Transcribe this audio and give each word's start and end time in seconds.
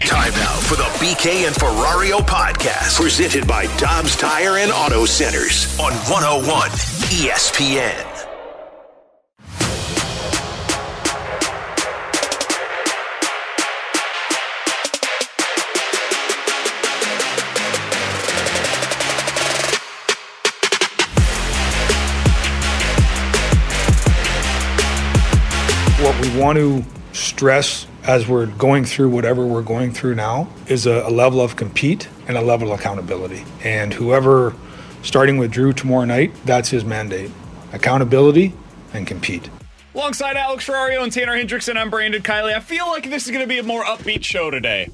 Time 0.00 0.32
now 0.34 0.54
for 0.60 0.76
the 0.76 0.84
BK 1.00 1.46
and 1.46 1.54
Ferrario 1.56 2.18
podcast, 2.18 3.00
presented 3.00 3.46
by 3.46 3.66
Dobbs 3.78 4.14
Tire 4.14 4.58
and 4.58 4.70
Auto 4.70 5.04
Centers 5.06 5.78
on 5.80 5.92
101 5.92 6.70
ESPN. 7.10 8.12
What 26.04 26.20
we 26.20 26.38
want 26.38 26.58
to 26.58 26.84
stress 27.12 27.86
as 28.06 28.28
we're 28.28 28.46
going 28.46 28.84
through 28.84 29.08
whatever 29.08 29.44
we're 29.44 29.62
going 29.62 29.92
through 29.92 30.14
now 30.14 30.48
is 30.68 30.86
a, 30.86 31.02
a, 31.06 31.10
level 31.10 31.40
of 31.40 31.56
compete 31.56 32.08
and 32.28 32.38
a 32.38 32.40
level 32.40 32.72
of 32.72 32.78
accountability. 32.78 33.44
And 33.64 33.92
whoever, 33.92 34.54
starting 35.02 35.38
with 35.38 35.50
Drew 35.50 35.72
tomorrow 35.72 36.04
night, 36.04 36.32
that's 36.44 36.70
his 36.70 36.84
mandate 36.84 37.30
accountability 37.72 38.54
and 38.94 39.06
compete. 39.06 39.50
Alongside 39.94 40.36
Alex 40.36 40.66
Ferrario 40.66 41.02
and 41.02 41.12
Tanner 41.12 41.32
Hendrickson, 41.32 41.76
I'm 41.76 41.90
Brandon 41.90 42.22
Kiley. 42.22 42.54
I 42.54 42.60
feel 42.60 42.86
like 42.86 43.10
this 43.10 43.24
is 43.24 43.32
going 43.32 43.42
to 43.42 43.48
be 43.48 43.58
a 43.58 43.62
more 43.62 43.82
upbeat 43.82 44.22
show 44.22 44.50
today. 44.50 44.88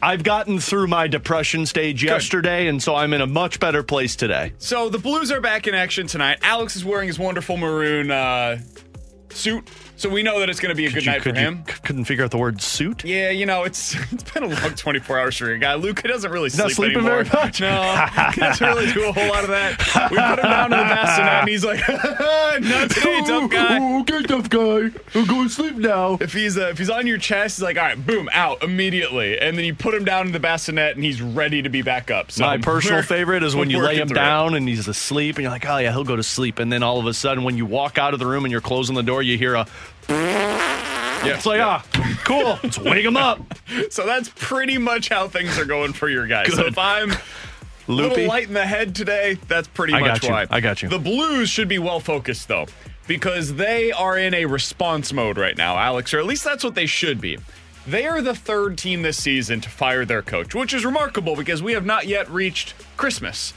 I've 0.00 0.22
gotten 0.22 0.58
through 0.58 0.88
my 0.88 1.06
depression 1.06 1.64
stage 1.64 2.02
Good. 2.02 2.08
yesterday, 2.08 2.66
and 2.66 2.82
so 2.82 2.94
I'm 2.94 3.12
in 3.14 3.20
a 3.20 3.26
much 3.26 3.60
better 3.60 3.82
place 3.82 4.16
today. 4.16 4.52
So 4.58 4.88
the 4.88 4.98
Blues 4.98 5.30
are 5.30 5.40
back 5.40 5.66
in 5.66 5.74
action 5.74 6.06
tonight. 6.08 6.38
Alex 6.42 6.76
is 6.76 6.84
wearing 6.84 7.06
his 7.06 7.18
wonderful 7.18 7.56
maroon 7.56 8.10
uh, 8.10 8.58
suit 9.30 9.68
so 10.02 10.08
we 10.08 10.24
know 10.24 10.40
that 10.40 10.50
it's 10.50 10.58
going 10.58 10.70
to 10.70 10.74
be 10.74 10.86
a 10.86 10.88
could 10.88 10.96
good 10.96 11.04
you, 11.04 11.10
night 11.12 11.22
for 11.22 11.32
him. 11.32 11.64
C- 11.64 11.74
couldn't 11.84 12.06
figure 12.06 12.24
out 12.24 12.32
the 12.32 12.36
word 12.36 12.60
suit. 12.60 13.04
Yeah, 13.04 13.30
you 13.30 13.46
know 13.46 13.62
it's 13.62 13.94
it's 14.12 14.24
been 14.32 14.42
a 14.42 14.48
long 14.48 14.74
24 14.74 15.20
hours 15.20 15.36
for 15.36 15.52
a 15.52 15.58
guy. 15.58 15.74
Luke 15.74 16.02
doesn't 16.02 16.28
really 16.30 16.46
He's 16.46 16.54
sleep 16.54 16.64
not 16.64 16.72
sleeping 16.72 16.96
anymore. 16.98 17.22
very 17.22 17.44
much. 17.44 17.60
No, 17.60 18.06
he 18.34 18.40
doesn't 18.40 18.66
really 18.66 18.92
do 18.92 19.08
a 19.08 19.12
whole 19.12 19.28
lot 19.28 19.44
of 19.44 19.50
that. 19.50 19.78
We 20.10 20.16
put 20.16 20.38
him 20.40 20.50
down 20.50 20.70
to 20.70 20.76
the 20.76 20.82
bassinet, 20.82 21.40
and 21.40 21.48
he's 21.48 21.64
like, 21.64 21.88
"Not 21.88 22.90
today, 22.90 23.22
tough 23.24 23.48
guy." 23.50 24.00
okay, 24.00 24.22
tough 24.22 24.50
guy. 24.50 24.90
I'm 25.14 25.26
going 25.26 25.48
to 25.48 25.54
sleep 25.54 25.76
now. 25.76 26.18
If 26.20 26.32
he's 26.32 26.58
uh, 26.58 26.70
if 26.70 26.78
he's 26.78 26.90
on 26.90 27.06
your 27.06 27.18
chest, 27.18 27.58
he's 27.58 27.62
like, 27.62 27.76
"All 27.78 27.84
right, 27.84 28.06
boom, 28.06 28.28
out 28.32 28.64
immediately," 28.64 29.38
and 29.38 29.56
then 29.56 29.64
you 29.64 29.74
put 29.74 29.94
him 29.94 30.04
down 30.04 30.26
in 30.26 30.32
the 30.32 30.40
bassinet, 30.40 30.96
and 30.96 31.04
he's 31.04 31.22
ready 31.22 31.62
to 31.62 31.68
be 31.68 31.82
back 31.82 32.10
up. 32.10 32.32
So 32.32 32.42
My 32.42 32.58
personal 32.58 33.02
favorite 33.02 33.44
is 33.44 33.54
when 33.54 33.70
you 33.70 33.80
lay 33.80 33.96
him 33.96 34.08
down 34.08 34.56
and 34.56 34.68
he's 34.68 34.88
asleep, 34.88 35.36
and 35.36 35.44
you're 35.44 35.52
like, 35.52 35.64
"Oh 35.64 35.78
yeah, 35.78 35.92
he'll 35.92 36.02
go 36.02 36.16
to 36.16 36.24
sleep," 36.24 36.58
and 36.58 36.72
then 36.72 36.82
all 36.82 36.98
of 36.98 37.06
a 37.06 37.14
sudden, 37.14 37.44
when 37.44 37.56
you 37.56 37.66
walk 37.66 37.98
out 37.98 38.14
of 38.14 38.18
the 38.18 38.26
room 38.26 38.44
and 38.44 38.50
you're 38.50 38.60
closing 38.60 38.96
the 38.96 39.02
door, 39.04 39.22
you 39.22 39.38
hear 39.38 39.54
a 39.54 39.66
yeah, 40.08 41.26
it's 41.36 41.46
like, 41.46 41.58
yeah. 41.58 41.82
ah, 41.82 42.18
cool. 42.24 42.58
Let's 42.62 42.78
wake 42.78 43.04
him 43.04 43.16
up. 43.16 43.40
So 43.88 44.04
that's 44.04 44.28
pretty 44.28 44.76
much 44.76 45.08
how 45.08 45.28
things 45.28 45.58
are 45.58 45.64
going 45.64 45.94
for 45.94 46.08
your 46.08 46.26
guys. 46.26 46.48
Good. 46.48 46.56
So 46.56 46.66
if 46.66 46.76
I'm 46.76 47.10
Loopy. 47.88 48.10
little 48.10 48.26
light 48.26 48.48
in 48.48 48.54
the 48.54 48.66
head 48.66 48.94
today, 48.94 49.38
that's 49.48 49.66
pretty 49.68 49.94
I 49.94 50.00
much 50.00 50.28
why. 50.28 50.46
I 50.50 50.60
got 50.60 50.82
you. 50.82 50.90
The 50.90 50.98
Blues 50.98 51.48
should 51.48 51.68
be 51.68 51.78
well 51.78 52.00
focused 52.00 52.48
though, 52.48 52.66
because 53.06 53.54
they 53.54 53.90
are 53.90 54.18
in 54.18 54.34
a 54.34 54.44
response 54.44 55.12
mode 55.12 55.38
right 55.38 55.56
now, 55.56 55.78
Alex, 55.78 56.12
or 56.12 56.18
at 56.18 56.26
least 56.26 56.44
that's 56.44 56.62
what 56.62 56.74
they 56.74 56.84
should 56.84 57.18
be. 57.20 57.38
They 57.86 58.06
are 58.06 58.20
the 58.20 58.34
third 58.34 58.76
team 58.78 59.02
this 59.02 59.16
season 59.16 59.60
to 59.62 59.70
fire 59.70 60.04
their 60.04 60.22
coach, 60.22 60.54
which 60.54 60.74
is 60.74 60.84
remarkable 60.84 61.34
because 61.34 61.62
we 61.62 61.72
have 61.72 61.86
not 61.86 62.06
yet 62.06 62.30
reached 62.30 62.74
Christmas. 62.96 63.54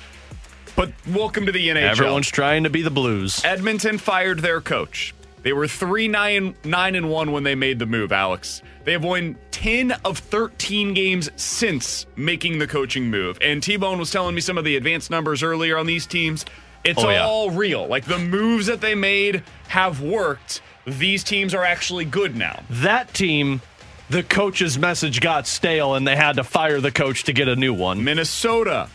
But 0.75 0.91
welcome 1.07 1.45
to 1.45 1.51
the 1.53 1.69
NHL. 1.69 1.89
Everyone's 1.89 2.29
trying 2.29 2.63
to 2.63 2.69
be 2.69 2.81
the 2.81 2.89
Blues. 2.91 3.43
Edmonton 3.45 3.97
fired 3.97 4.39
their 4.39 4.61
coach. 4.61 5.13
They 5.45 5.53
were 5.53 5.67
3 5.67 6.07
9, 6.07 6.55
9 6.63 6.95
and 6.95 7.07
1 7.07 7.31
when 7.31 7.43
they 7.43 7.53
made 7.53 7.77
the 7.77 7.85
move, 7.85 8.11
Alex. 8.11 8.63
They 8.83 8.93
have 8.93 9.03
won 9.03 9.35
10 9.51 9.91
of 10.03 10.17
13 10.17 10.95
games 10.95 11.29
since 11.35 12.07
making 12.15 12.57
the 12.57 12.65
coaching 12.65 13.11
move. 13.11 13.37
And 13.41 13.61
T 13.61 13.77
Bone 13.77 13.99
was 13.99 14.09
telling 14.09 14.33
me 14.33 14.41
some 14.41 14.57
of 14.57 14.63
the 14.65 14.75
advanced 14.75 15.11
numbers 15.11 15.43
earlier 15.43 15.77
on 15.77 15.85
these 15.85 16.07
teams. 16.07 16.45
It's 16.83 17.03
Oh, 17.03 17.11
yeah. 17.11 17.27
all 17.27 17.51
real. 17.51 17.85
Like 17.85 18.05
the 18.05 18.17
moves 18.17 18.65
that 18.65 18.81
they 18.81 18.95
made 18.95 19.43
have 19.67 20.01
worked. 20.01 20.61
These 20.87 21.23
teams 21.23 21.53
are 21.53 21.63
actually 21.63 22.05
good 22.05 22.35
now. 22.35 22.63
That 22.71 23.13
team, 23.13 23.61
the 24.09 24.23
coach's 24.23 24.79
message 24.79 25.21
got 25.21 25.45
stale 25.45 25.93
and 25.93 26.07
they 26.07 26.15
had 26.15 26.37
to 26.37 26.43
fire 26.43 26.81
the 26.81 26.91
coach 26.91 27.23
to 27.25 27.33
get 27.33 27.47
a 27.47 27.55
new 27.55 27.73
one. 27.73 28.03
Minnesota 28.03 28.89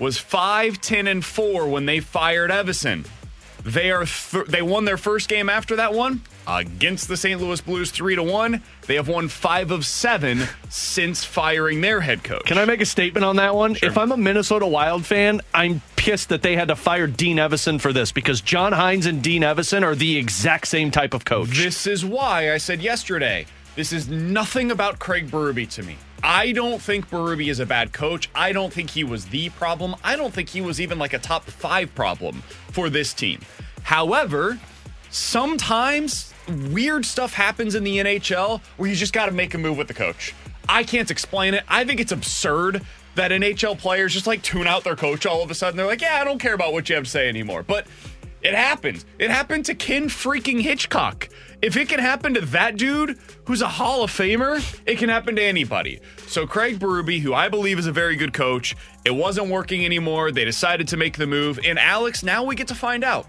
was 0.00 0.18
5 0.18 0.80
10 0.80 1.06
and 1.06 1.24
4 1.24 1.68
when 1.68 1.86
they 1.86 2.00
fired 2.00 2.50
Evason. 2.50 3.06
They 3.64 3.90
are 3.90 4.04
th- 4.04 4.46
they 4.46 4.62
won 4.62 4.84
their 4.84 4.96
first 4.96 5.28
game 5.28 5.48
after 5.48 5.76
that 5.76 5.94
one 5.94 6.22
against 6.46 7.08
the 7.08 7.16
St. 7.16 7.40
Louis 7.40 7.60
Blues 7.60 7.90
3 7.90 8.16
to 8.16 8.22
1. 8.22 8.62
They 8.86 8.96
have 8.96 9.08
won 9.08 9.28
5 9.28 9.70
of 9.70 9.86
7 9.86 10.42
since 10.68 11.24
firing 11.24 11.80
their 11.80 12.00
head 12.00 12.24
coach. 12.24 12.44
Can 12.44 12.58
I 12.58 12.64
make 12.64 12.80
a 12.80 12.86
statement 12.86 13.24
on 13.24 13.36
that 13.36 13.54
one? 13.54 13.74
Sure. 13.74 13.88
If 13.88 13.98
I'm 13.98 14.10
a 14.10 14.16
Minnesota 14.16 14.66
Wild 14.66 15.06
fan, 15.06 15.40
I'm 15.54 15.80
pissed 15.96 16.30
that 16.30 16.42
they 16.42 16.56
had 16.56 16.68
to 16.68 16.76
fire 16.76 17.06
Dean 17.06 17.36
Evason 17.36 17.80
for 17.80 17.92
this 17.92 18.10
because 18.10 18.40
John 18.40 18.72
Hynes 18.72 19.06
and 19.06 19.22
Dean 19.22 19.42
Evason 19.42 19.84
are 19.84 19.94
the 19.94 20.16
exact 20.16 20.66
same 20.66 20.90
type 20.90 21.14
of 21.14 21.24
coach. 21.24 21.50
This 21.50 21.86
is 21.86 22.04
why 22.04 22.52
I 22.52 22.58
said 22.58 22.82
yesterday, 22.82 23.46
this 23.76 23.92
is 23.92 24.08
nothing 24.08 24.72
about 24.72 24.98
Craig 24.98 25.30
Berube 25.30 25.70
to 25.70 25.82
me. 25.84 25.96
I 26.22 26.52
don't 26.52 26.80
think 26.80 27.10
Berube 27.10 27.48
is 27.48 27.58
a 27.58 27.66
bad 27.66 27.92
coach. 27.92 28.30
I 28.34 28.52
don't 28.52 28.72
think 28.72 28.90
he 28.90 29.02
was 29.02 29.26
the 29.26 29.50
problem. 29.50 29.96
I 30.04 30.16
don't 30.16 30.32
think 30.32 30.48
he 30.48 30.60
was 30.60 30.80
even 30.80 30.98
like 30.98 31.12
a 31.12 31.18
top 31.18 31.44
five 31.44 31.94
problem 31.94 32.42
for 32.70 32.88
this 32.88 33.12
team. 33.12 33.40
However, 33.82 34.58
sometimes 35.10 36.32
weird 36.70 37.04
stuff 37.04 37.34
happens 37.34 37.74
in 37.74 37.84
the 37.84 37.98
NHL 37.98 38.60
where 38.76 38.88
you 38.88 38.94
just 38.94 39.12
got 39.12 39.26
to 39.26 39.32
make 39.32 39.54
a 39.54 39.58
move 39.58 39.76
with 39.76 39.88
the 39.88 39.94
coach. 39.94 40.34
I 40.68 40.84
can't 40.84 41.10
explain 41.10 41.54
it. 41.54 41.64
I 41.68 41.84
think 41.84 42.00
it's 42.00 42.12
absurd 42.12 42.82
that 43.14 43.30
NHL 43.30 43.78
players 43.78 44.12
just 44.12 44.26
like 44.26 44.42
tune 44.42 44.66
out 44.66 44.84
their 44.84 44.96
coach 44.96 45.26
all 45.26 45.42
of 45.42 45.50
a 45.50 45.54
sudden. 45.54 45.76
They're 45.76 45.86
like, 45.86 46.00
yeah, 46.00 46.18
I 46.20 46.24
don't 46.24 46.38
care 46.38 46.54
about 46.54 46.72
what 46.72 46.88
you 46.88 46.94
have 46.94 47.04
to 47.04 47.10
say 47.10 47.28
anymore. 47.28 47.62
But 47.62 47.86
it 48.42 48.54
happens. 48.54 49.04
It 49.18 49.30
happened 49.30 49.66
to 49.66 49.74
Ken 49.74 50.04
freaking 50.08 50.60
Hitchcock. 50.60 51.28
If 51.62 51.76
it 51.76 51.88
can 51.88 52.00
happen 52.00 52.34
to 52.34 52.40
that 52.40 52.76
dude 52.76 53.16
who's 53.44 53.62
a 53.62 53.68
Hall 53.68 54.02
of 54.02 54.10
Famer, 54.10 54.80
it 54.84 54.98
can 54.98 55.08
happen 55.08 55.36
to 55.36 55.42
anybody. 55.42 56.00
So 56.26 56.44
Craig 56.44 56.80
Berube, 56.80 57.20
who 57.20 57.34
I 57.34 57.48
believe 57.48 57.78
is 57.78 57.86
a 57.86 57.92
very 57.92 58.16
good 58.16 58.32
coach, 58.32 58.74
it 59.04 59.12
wasn't 59.12 59.46
working 59.46 59.84
anymore. 59.84 60.32
They 60.32 60.44
decided 60.44 60.88
to 60.88 60.96
make 60.96 61.16
the 61.16 61.26
move. 61.28 61.60
And 61.64 61.78
Alex, 61.78 62.24
now 62.24 62.42
we 62.42 62.56
get 62.56 62.66
to 62.68 62.74
find 62.74 63.04
out. 63.04 63.28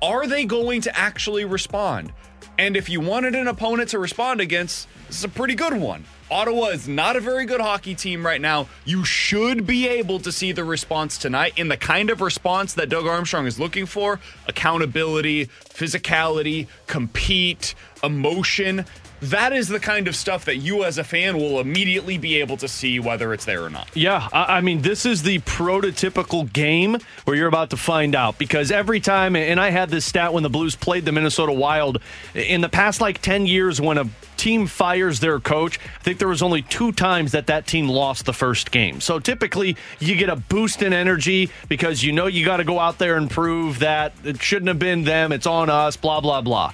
Are 0.00 0.28
they 0.28 0.44
going 0.44 0.82
to 0.82 0.96
actually 0.96 1.44
respond? 1.44 2.12
And 2.60 2.76
if 2.76 2.88
you 2.88 3.00
wanted 3.00 3.34
an 3.34 3.48
opponent 3.48 3.90
to 3.90 3.98
respond 3.98 4.40
against, 4.40 4.86
this 5.08 5.18
is 5.18 5.24
a 5.24 5.28
pretty 5.28 5.56
good 5.56 5.74
one. 5.74 6.04
Ottawa 6.30 6.68
is 6.68 6.88
not 6.88 7.16
a 7.16 7.20
very 7.20 7.44
good 7.44 7.60
hockey 7.60 7.94
team 7.94 8.24
right 8.24 8.40
now. 8.40 8.66
You 8.84 9.04
should 9.04 9.66
be 9.66 9.86
able 9.86 10.18
to 10.20 10.32
see 10.32 10.52
the 10.52 10.64
response 10.64 11.18
tonight 11.18 11.52
in 11.56 11.68
the 11.68 11.76
kind 11.76 12.08
of 12.08 12.20
response 12.22 12.74
that 12.74 12.88
Doug 12.88 13.06
Armstrong 13.06 13.46
is 13.46 13.60
looking 13.60 13.84
for 13.84 14.20
accountability, 14.48 15.46
physicality, 15.46 16.66
compete, 16.86 17.74
emotion. 18.02 18.86
That 19.24 19.52
is 19.52 19.68
the 19.68 19.80
kind 19.80 20.06
of 20.06 20.14
stuff 20.14 20.44
that 20.44 20.56
you 20.56 20.84
as 20.84 20.98
a 20.98 21.04
fan 21.04 21.38
will 21.38 21.58
immediately 21.60 22.18
be 22.18 22.36
able 22.40 22.56
to 22.58 22.68
see 22.68 23.00
whether 23.00 23.32
it's 23.32 23.44
there 23.44 23.64
or 23.64 23.70
not. 23.70 23.88
Yeah, 23.94 24.28
I, 24.32 24.58
I 24.58 24.60
mean, 24.60 24.82
this 24.82 25.06
is 25.06 25.22
the 25.22 25.38
prototypical 25.40 26.52
game 26.52 26.98
where 27.24 27.34
you're 27.34 27.48
about 27.48 27.70
to 27.70 27.76
find 27.76 28.14
out 28.14 28.38
because 28.38 28.70
every 28.70 29.00
time, 29.00 29.34
and 29.34 29.58
I 29.58 29.70
had 29.70 29.88
this 29.88 30.04
stat 30.04 30.34
when 30.34 30.42
the 30.42 30.50
Blues 30.50 30.76
played 30.76 31.06
the 31.06 31.12
Minnesota 31.12 31.52
Wild 31.52 32.00
in 32.34 32.60
the 32.60 32.68
past 32.68 33.00
like 33.00 33.22
10 33.22 33.46
years 33.46 33.80
when 33.80 33.96
a 33.96 34.04
team 34.36 34.66
fires 34.66 35.20
their 35.20 35.40
coach, 35.40 35.78
I 35.78 36.02
think 36.02 36.18
there 36.18 36.28
was 36.28 36.42
only 36.42 36.60
two 36.60 36.92
times 36.92 37.32
that 37.32 37.46
that 37.46 37.66
team 37.66 37.88
lost 37.88 38.26
the 38.26 38.34
first 38.34 38.70
game. 38.70 39.00
So 39.00 39.18
typically 39.18 39.76
you 40.00 40.16
get 40.16 40.28
a 40.28 40.36
boost 40.36 40.82
in 40.82 40.92
energy 40.92 41.50
because 41.68 42.02
you 42.02 42.12
know 42.12 42.26
you 42.26 42.44
got 42.44 42.58
to 42.58 42.64
go 42.64 42.78
out 42.78 42.98
there 42.98 43.16
and 43.16 43.30
prove 43.30 43.78
that 43.78 44.12
it 44.22 44.42
shouldn't 44.42 44.68
have 44.68 44.78
been 44.78 45.04
them, 45.04 45.32
it's 45.32 45.46
on 45.46 45.70
us, 45.70 45.96
blah, 45.96 46.20
blah, 46.20 46.42
blah. 46.42 46.72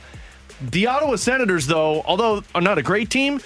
The 0.61 0.87
Ottawa 0.87 1.17
Senators, 1.17 1.67
though, 1.67 2.03
although 2.03 2.43
are 2.55 2.61
not 2.61 2.79
a 2.79 2.83
great 2.83 3.11
team, 3.11 3.41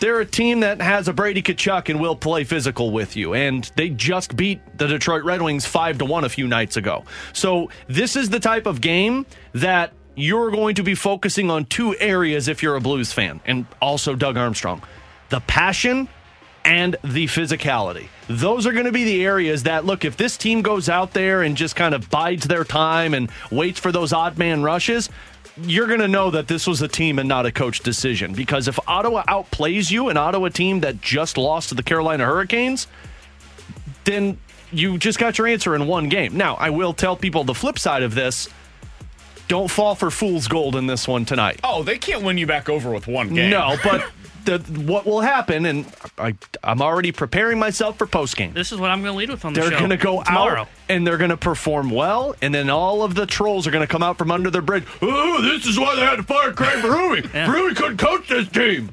they're 0.00 0.20
a 0.20 0.26
team 0.26 0.60
that 0.60 0.80
has 0.80 1.08
a 1.08 1.12
Brady 1.12 1.42
Tkachuk 1.42 1.88
and 1.88 2.00
will 2.00 2.16
play 2.16 2.44
physical 2.44 2.90
with 2.90 3.16
you. 3.16 3.34
And 3.34 3.70
they 3.76 3.90
just 3.90 4.36
beat 4.36 4.60
the 4.78 4.86
Detroit 4.86 5.24
Red 5.24 5.42
Wings 5.42 5.66
5 5.66 5.98
to 5.98 6.04
1 6.04 6.24
a 6.24 6.28
few 6.28 6.46
nights 6.46 6.76
ago. 6.76 7.04
So 7.32 7.70
this 7.86 8.16
is 8.16 8.30
the 8.30 8.40
type 8.40 8.66
of 8.66 8.80
game 8.80 9.26
that 9.52 9.92
you're 10.16 10.50
going 10.50 10.76
to 10.76 10.82
be 10.82 10.94
focusing 10.94 11.50
on 11.50 11.64
two 11.66 11.96
areas 11.98 12.48
if 12.48 12.62
you're 12.62 12.76
a 12.76 12.80
Blues 12.80 13.12
fan, 13.12 13.40
and 13.44 13.66
also 13.80 14.14
Doug 14.14 14.36
Armstrong 14.36 14.82
the 15.30 15.40
passion 15.40 16.08
and 16.64 16.96
the 17.02 17.26
physicality. 17.26 18.08
Those 18.28 18.66
are 18.66 18.72
going 18.72 18.86
to 18.86 18.92
be 18.92 19.04
the 19.04 19.24
areas 19.24 19.64
that, 19.64 19.84
look, 19.84 20.04
if 20.04 20.16
this 20.16 20.36
team 20.36 20.62
goes 20.62 20.88
out 20.88 21.12
there 21.12 21.42
and 21.42 21.56
just 21.56 21.76
kind 21.76 21.94
of 21.94 22.08
bides 22.08 22.46
their 22.46 22.64
time 22.64 23.14
and 23.14 23.30
waits 23.50 23.80
for 23.80 23.90
those 23.90 24.12
odd 24.12 24.38
man 24.38 24.62
rushes, 24.62 25.10
you're 25.62 25.86
going 25.86 26.00
to 26.00 26.08
know 26.08 26.30
that 26.30 26.48
this 26.48 26.66
was 26.66 26.82
a 26.82 26.88
team 26.88 27.18
and 27.18 27.28
not 27.28 27.46
a 27.46 27.52
coach 27.52 27.80
decision. 27.80 28.32
Because 28.32 28.68
if 28.68 28.78
Ottawa 28.88 29.24
outplays 29.24 29.90
you, 29.90 30.08
an 30.08 30.16
Ottawa 30.16 30.48
team 30.48 30.80
that 30.80 31.00
just 31.00 31.38
lost 31.38 31.68
to 31.68 31.74
the 31.74 31.82
Carolina 31.82 32.24
Hurricanes, 32.24 32.86
then 34.04 34.38
you 34.72 34.98
just 34.98 35.18
got 35.18 35.38
your 35.38 35.46
answer 35.46 35.74
in 35.74 35.86
one 35.86 36.08
game. 36.08 36.36
Now, 36.36 36.54
I 36.56 36.70
will 36.70 36.92
tell 36.92 37.16
people 37.16 37.44
the 37.44 37.54
flip 37.54 37.78
side 37.78 38.02
of 38.02 38.14
this 38.14 38.48
don't 39.46 39.70
fall 39.70 39.94
for 39.94 40.10
fool's 40.10 40.48
gold 40.48 40.74
in 40.74 40.86
this 40.86 41.06
one 41.06 41.24
tonight. 41.24 41.60
Oh, 41.62 41.82
they 41.82 41.98
can't 41.98 42.22
win 42.22 42.38
you 42.38 42.46
back 42.46 42.68
over 42.68 42.90
with 42.90 43.06
one 43.06 43.32
game. 43.34 43.50
No, 43.50 43.76
but 43.84 44.10
the, 44.44 44.58
what 44.82 45.06
will 45.06 45.20
happen, 45.20 45.66
and 45.66 45.86
I, 46.18 46.34
I'm 46.62 46.80
already 46.82 47.12
preparing 47.12 47.58
myself 47.58 47.98
for 47.98 48.06
post 48.06 48.36
game. 48.36 48.52
This 48.52 48.72
is 48.72 48.78
what 48.78 48.90
I'm 48.90 49.02
going 49.02 49.12
to 49.14 49.18
lead 49.18 49.30
with 49.30 49.44
on 49.44 49.52
the 49.52 49.60
They're 49.60 49.70
show. 49.70 49.78
going 49.78 49.90
to 49.90 49.96
go 49.96 50.22
tomorrow. 50.22 50.62
out 50.62 50.68
and 50.88 51.06
they're 51.06 51.18
going 51.18 51.30
to 51.30 51.36
perform 51.36 51.90
well, 51.90 52.34
and 52.42 52.54
then 52.54 52.68
all 52.70 53.02
of 53.02 53.14
the 53.14 53.26
trolls 53.26 53.66
are 53.66 53.70
going 53.70 53.86
to 53.86 53.90
come 53.90 54.02
out 54.02 54.18
from 54.18 54.30
under 54.30 54.50
their 54.50 54.62
bridge. 54.62 54.84
Oh, 55.02 55.40
this 55.42 55.66
is 55.66 55.78
why 55.78 55.94
they 55.96 56.02
had 56.02 56.16
to 56.16 56.22
fire 56.22 56.52
Craig 56.52 56.78
Berube. 56.82 57.32
Yeah. 57.32 57.46
Berube 57.46 57.76
couldn't 57.76 57.96
coach 57.98 58.28
this 58.28 58.48
team. 58.48 58.90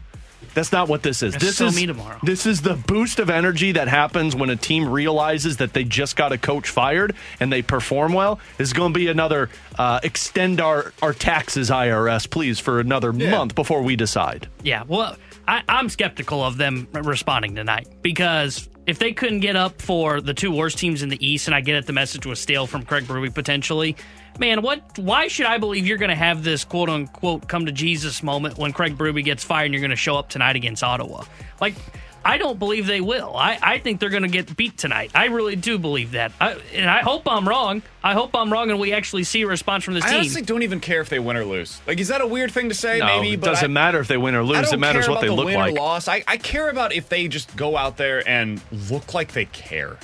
That's 0.53 0.73
not 0.73 0.89
what 0.89 1.01
this 1.01 1.23
is. 1.23 1.31
That's 1.31 1.45
this 1.45 1.57
so 1.57 1.67
is 1.67 1.75
me 1.77 1.85
tomorrow. 1.85 2.19
This 2.23 2.45
is 2.45 2.61
the 2.61 2.73
boost 2.73 3.19
of 3.19 3.29
energy 3.29 3.71
that 3.71 3.87
happens 3.87 4.35
when 4.35 4.49
a 4.49 4.57
team 4.57 4.85
realizes 4.89 5.55
that 5.57 5.71
they 5.71 5.85
just 5.85 6.17
got 6.17 6.33
a 6.33 6.37
coach 6.37 6.67
fired 6.67 7.15
and 7.39 7.53
they 7.53 7.61
perform 7.61 8.11
well. 8.11 8.37
This 8.57 8.67
is 8.67 8.73
going 8.73 8.91
to 8.91 8.97
be 8.99 9.07
another 9.07 9.49
uh, 9.79 10.01
extend 10.03 10.59
our 10.59 10.91
our 11.01 11.13
taxes 11.13 11.69
IRS, 11.69 12.29
please, 12.29 12.59
for 12.59 12.81
another 12.81 13.13
month 13.13 13.55
before 13.55 13.81
we 13.81 13.95
decide. 13.95 14.49
Yeah, 14.61 14.83
well, 14.89 15.15
I, 15.51 15.63
I'm 15.67 15.89
skeptical 15.89 16.41
of 16.41 16.55
them 16.55 16.87
responding 16.93 17.55
tonight 17.55 17.89
because 18.01 18.69
if 18.87 18.99
they 18.99 19.11
couldn't 19.11 19.41
get 19.41 19.57
up 19.57 19.81
for 19.81 20.21
the 20.21 20.33
two 20.33 20.49
worst 20.49 20.77
teams 20.77 21.03
in 21.03 21.09
the 21.09 21.25
East, 21.25 21.49
and 21.49 21.53
I 21.53 21.59
get 21.59 21.75
it, 21.75 21.85
the 21.85 21.91
message 21.91 22.25
was 22.25 22.39
stale 22.39 22.67
from 22.67 22.83
Craig 22.83 23.03
Berube 23.03 23.33
potentially. 23.35 23.97
Man, 24.39 24.61
what? 24.61 24.97
Why 24.97 25.27
should 25.27 25.47
I 25.47 25.57
believe 25.57 25.85
you're 25.85 25.97
going 25.97 26.09
to 26.09 26.15
have 26.15 26.45
this 26.45 26.63
quote 26.63 26.87
unquote 26.87 27.49
come 27.49 27.65
to 27.65 27.71
Jesus 27.73 28.23
moment 28.23 28.57
when 28.57 28.71
Craig 28.71 28.97
Berube 28.97 29.25
gets 29.25 29.43
fired 29.43 29.65
and 29.65 29.73
you're 29.73 29.81
going 29.81 29.89
to 29.89 29.97
show 29.97 30.15
up 30.15 30.29
tonight 30.29 30.55
against 30.55 30.83
Ottawa? 30.83 31.25
Like, 31.59 31.75
I 32.23 32.37
don't 32.37 32.59
believe 32.59 32.85
they 32.85 33.01
will. 33.01 33.35
I, 33.35 33.57
I 33.61 33.77
think 33.79 33.99
they're 33.99 34.09
going 34.09 34.21
to 34.23 34.29
get 34.29 34.55
beat 34.55 34.77
tonight. 34.77 35.11
I 35.15 35.25
really 35.25 35.55
do 35.55 35.79
believe 35.79 36.11
that. 36.11 36.31
I, 36.39 36.53
and 36.73 36.89
I 36.89 37.01
hope 37.01 37.27
I'm 37.27 37.47
wrong. 37.49 37.81
I 38.03 38.13
hope 38.13 38.35
I'm 38.35 38.51
wrong 38.51 38.69
and 38.69 38.79
we 38.79 38.93
actually 38.93 39.23
see 39.23 39.41
a 39.41 39.47
response 39.47 39.83
from 39.83 39.95
this 39.95 40.03
I 40.03 40.07
team. 40.09 40.15
I 40.15 40.19
honestly 40.19 40.41
don't 40.43 40.61
even 40.61 40.79
care 40.79 41.01
if 41.01 41.09
they 41.09 41.19
win 41.19 41.35
or 41.35 41.45
lose. 41.45 41.81
Like, 41.87 41.99
is 41.99 42.09
that 42.09 42.21
a 42.21 42.27
weird 42.27 42.51
thing 42.51 42.69
to 42.69 42.75
say? 42.75 42.99
No, 42.99 43.05
maybe, 43.07 43.33
it 43.33 43.41
doesn't 43.41 43.65
I- 43.65 43.73
matter 43.73 43.99
if 43.99 44.07
they 44.07 44.17
win 44.17 44.35
or 44.35 44.43
lose. 44.43 44.71
It 44.71 44.79
matters 44.79 45.09
what 45.09 45.21
they 45.21 45.27
the 45.27 45.33
look 45.33 45.45
win 45.45 45.55
like. 45.55 45.73
Or 45.73 45.77
loss. 45.77 46.07
I, 46.07 46.23
I 46.27 46.37
care 46.37 46.69
about 46.69 46.93
if 46.93 47.09
they 47.09 47.27
just 47.27 47.55
go 47.55 47.75
out 47.75 47.97
there 47.97 48.27
and 48.27 48.61
look 48.89 49.13
like 49.13 49.31
they 49.33 49.45
care. 49.45 49.97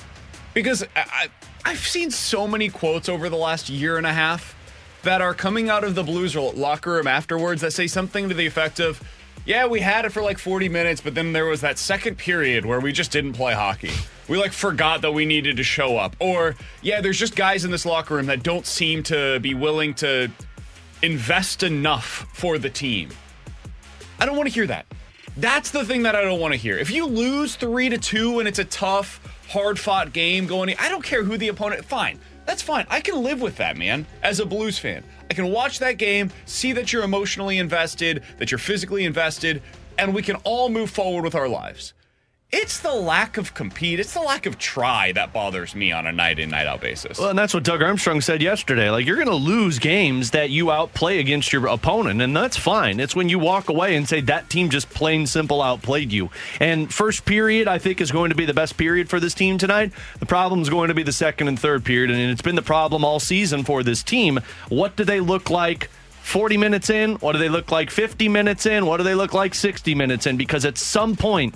Because 0.56 0.84
I, 0.84 0.88
I, 0.96 1.28
I've 1.66 1.86
seen 1.86 2.10
so 2.10 2.48
many 2.48 2.70
quotes 2.70 3.10
over 3.10 3.30
the 3.30 3.38
last 3.38 3.70
year 3.70 3.98
and 3.98 4.08
a 4.08 4.14
half 4.14 4.56
that 5.04 5.22
are 5.22 5.36
coming 5.36 5.70
out 5.70 5.84
of 5.84 5.94
the 5.94 6.04
Blues 6.04 6.36
locker 6.36 6.94
room 6.94 7.08
afterwards 7.08 7.62
that 7.62 7.72
say 7.72 7.86
something 7.86 8.28
to 8.30 8.34
the 8.36 8.48
effect 8.48 8.80
of, 8.80 9.02
yeah, 9.48 9.66
we 9.66 9.80
had 9.80 10.04
it 10.04 10.12
for 10.12 10.22
like 10.22 10.38
40 10.38 10.68
minutes, 10.68 11.00
but 11.00 11.16
then 11.16 11.32
there 11.32 11.46
was 11.46 11.62
that 11.62 11.78
second 11.78 12.18
period 12.18 12.66
where 12.66 12.82
we 12.82 12.92
just 12.92 13.12
didn't 13.12 13.32
play 13.32 13.54
hockey. 13.54 13.92
We 14.28 14.38
like 14.38 14.52
forgot 14.52 15.02
that 15.04 15.14
we 15.14 15.26
needed 15.26 15.56
to 15.56 15.64
show 15.64 15.96
up. 15.96 16.18
Or, 16.20 16.58
yeah, 16.82 17.00
there's 17.00 17.18
just 17.18 17.34
guys 17.34 17.64
in 17.64 17.72
this 17.72 17.86
locker 17.86 18.16
room 18.16 18.26
that 18.26 18.44
don't 18.44 18.66
seem 18.66 19.04
to 19.04 19.40
be 19.40 19.54
willing 19.54 19.94
to 19.96 20.30
invest 21.02 21.64
enough 21.64 22.28
for 22.34 22.58
the 22.58 22.70
team. 22.70 23.08
I 24.20 24.26
don't 24.26 24.36
want 24.36 24.50
to 24.50 24.54
hear 24.54 24.68
that. 24.68 24.86
That's 25.38 25.72
the 25.72 25.86
thing 25.86 26.04
that 26.04 26.14
I 26.14 26.24
don't 26.24 26.42
want 26.42 26.54
to 26.54 26.60
hear. 26.60 26.78
If 26.78 26.92
you 26.92 27.06
lose 27.06 27.56
three 27.56 27.88
to 27.88 27.98
two 27.98 28.40
and 28.40 28.50
it's 28.50 28.60
a 28.60 28.66
tough, 28.66 29.22
hard 29.48 29.80
fought 29.80 30.12
game 30.12 30.46
going, 30.46 30.76
I 30.78 30.90
don't 30.90 31.04
care 31.04 31.24
who 31.24 31.38
the 31.38 31.48
opponent. 31.48 31.86
Fine, 31.86 32.20
that's 32.46 32.62
fine. 32.62 32.86
I 32.90 33.00
can 33.00 33.24
live 33.24 33.40
with 33.40 33.56
that, 33.58 33.78
man. 33.78 34.08
As 34.24 34.42
a 34.42 34.46
Blues 34.46 34.78
fan, 34.78 35.06
I 35.30 35.34
can 35.34 35.52
watch 35.52 35.80
that 35.80 35.98
game, 35.98 36.32
see 36.46 36.74
that 36.74 36.94
you're 36.94 37.04
emotionally 37.04 37.58
invested, 37.58 38.24
that 38.38 38.52
you're 38.52 38.58
physically 38.58 39.06
invested, 39.06 39.62
and 39.98 40.14
we 40.14 40.22
can 40.22 40.38
all 40.38 40.70
move 40.70 40.90
forward 40.90 41.24
with 41.24 41.36
our 41.36 41.50
lives. 41.50 41.94
It's 42.50 42.80
the 42.80 42.94
lack 42.94 43.36
of 43.36 43.54
compete. 43.54 44.00
It's 44.00 44.14
the 44.14 44.22
lack 44.22 44.46
of 44.46 44.58
try 44.58 45.12
that 45.12 45.34
bothers 45.34 45.76
me 45.76 45.92
on 45.92 46.08
a 46.08 46.14
night 46.14 46.40
in, 46.40 46.52
night 46.52 46.66
out 46.66 46.80
basis. 46.80 47.20
Well, 47.20 47.32
and 47.32 47.38
that's 47.38 47.54
what 47.54 47.64
Doug 47.64 47.82
Armstrong 47.82 48.22
said 48.22 48.42
yesterday. 48.42 48.90
Like, 48.90 49.06
you're 49.06 49.18
going 49.18 49.28
to 49.28 49.36
lose 49.36 49.80
games 49.80 50.32
that 50.32 50.50
you 50.50 50.72
outplay 50.72 51.20
against 51.20 51.52
your 51.52 51.68
opponent, 51.68 52.22
and 52.22 52.34
that's 52.34 52.56
fine. 52.56 53.02
It's 53.02 53.14
when 53.14 53.28
you 53.28 53.38
walk 53.38 53.68
away 53.68 53.98
and 53.98 54.08
say 54.08 54.22
that 54.22 54.50
team 54.50 54.70
just 54.70 54.90
plain 54.92 55.28
simple 55.28 55.62
outplayed 55.62 56.14
you. 56.14 56.30
And 56.62 56.94
first 56.94 57.26
period, 57.26 57.68
I 57.68 57.80
think, 57.80 58.00
is 58.00 58.14
going 58.14 58.30
to 58.30 58.36
be 58.36 58.46
the 58.46 58.54
best 58.54 58.78
period 58.78 59.10
for 59.10 59.20
this 59.20 59.34
team 59.34 59.58
tonight. 59.58 59.92
The 60.20 60.26
problem 60.26 60.62
is 60.62 60.70
going 60.70 60.88
to 60.88 60.96
be 60.96 61.04
the 61.04 61.12
second 61.12 61.50
and 61.50 61.60
third 61.60 61.84
period, 61.84 62.12
and 62.12 62.32
it's 62.32 62.42
been 62.42 62.56
the 62.56 62.62
problem 62.62 63.04
all 63.04 63.20
season 63.20 63.66
for 63.66 63.84
this 63.84 64.04
team. 64.04 64.40
What 64.70 64.96
do 64.96 65.04
they 65.04 65.20
look 65.20 65.50
like? 65.50 65.90
40 66.22 66.58
minutes 66.58 66.90
in? 66.90 67.16
What 67.16 67.34
do 67.34 67.40
they 67.40 67.48
look 67.48 67.72
like 67.72 67.90
50 67.90 68.28
minutes 68.28 68.66
in? 68.66 68.86
What 68.86 68.98
do 68.98 69.04
they 69.04 69.16
look 69.16 69.34
like 69.34 69.54
60 69.54 69.96
minutes 69.96 70.26
in? 70.28 70.36
Because 70.36 70.66
at 70.66 70.78
some 70.78 71.16
point, 71.16 71.56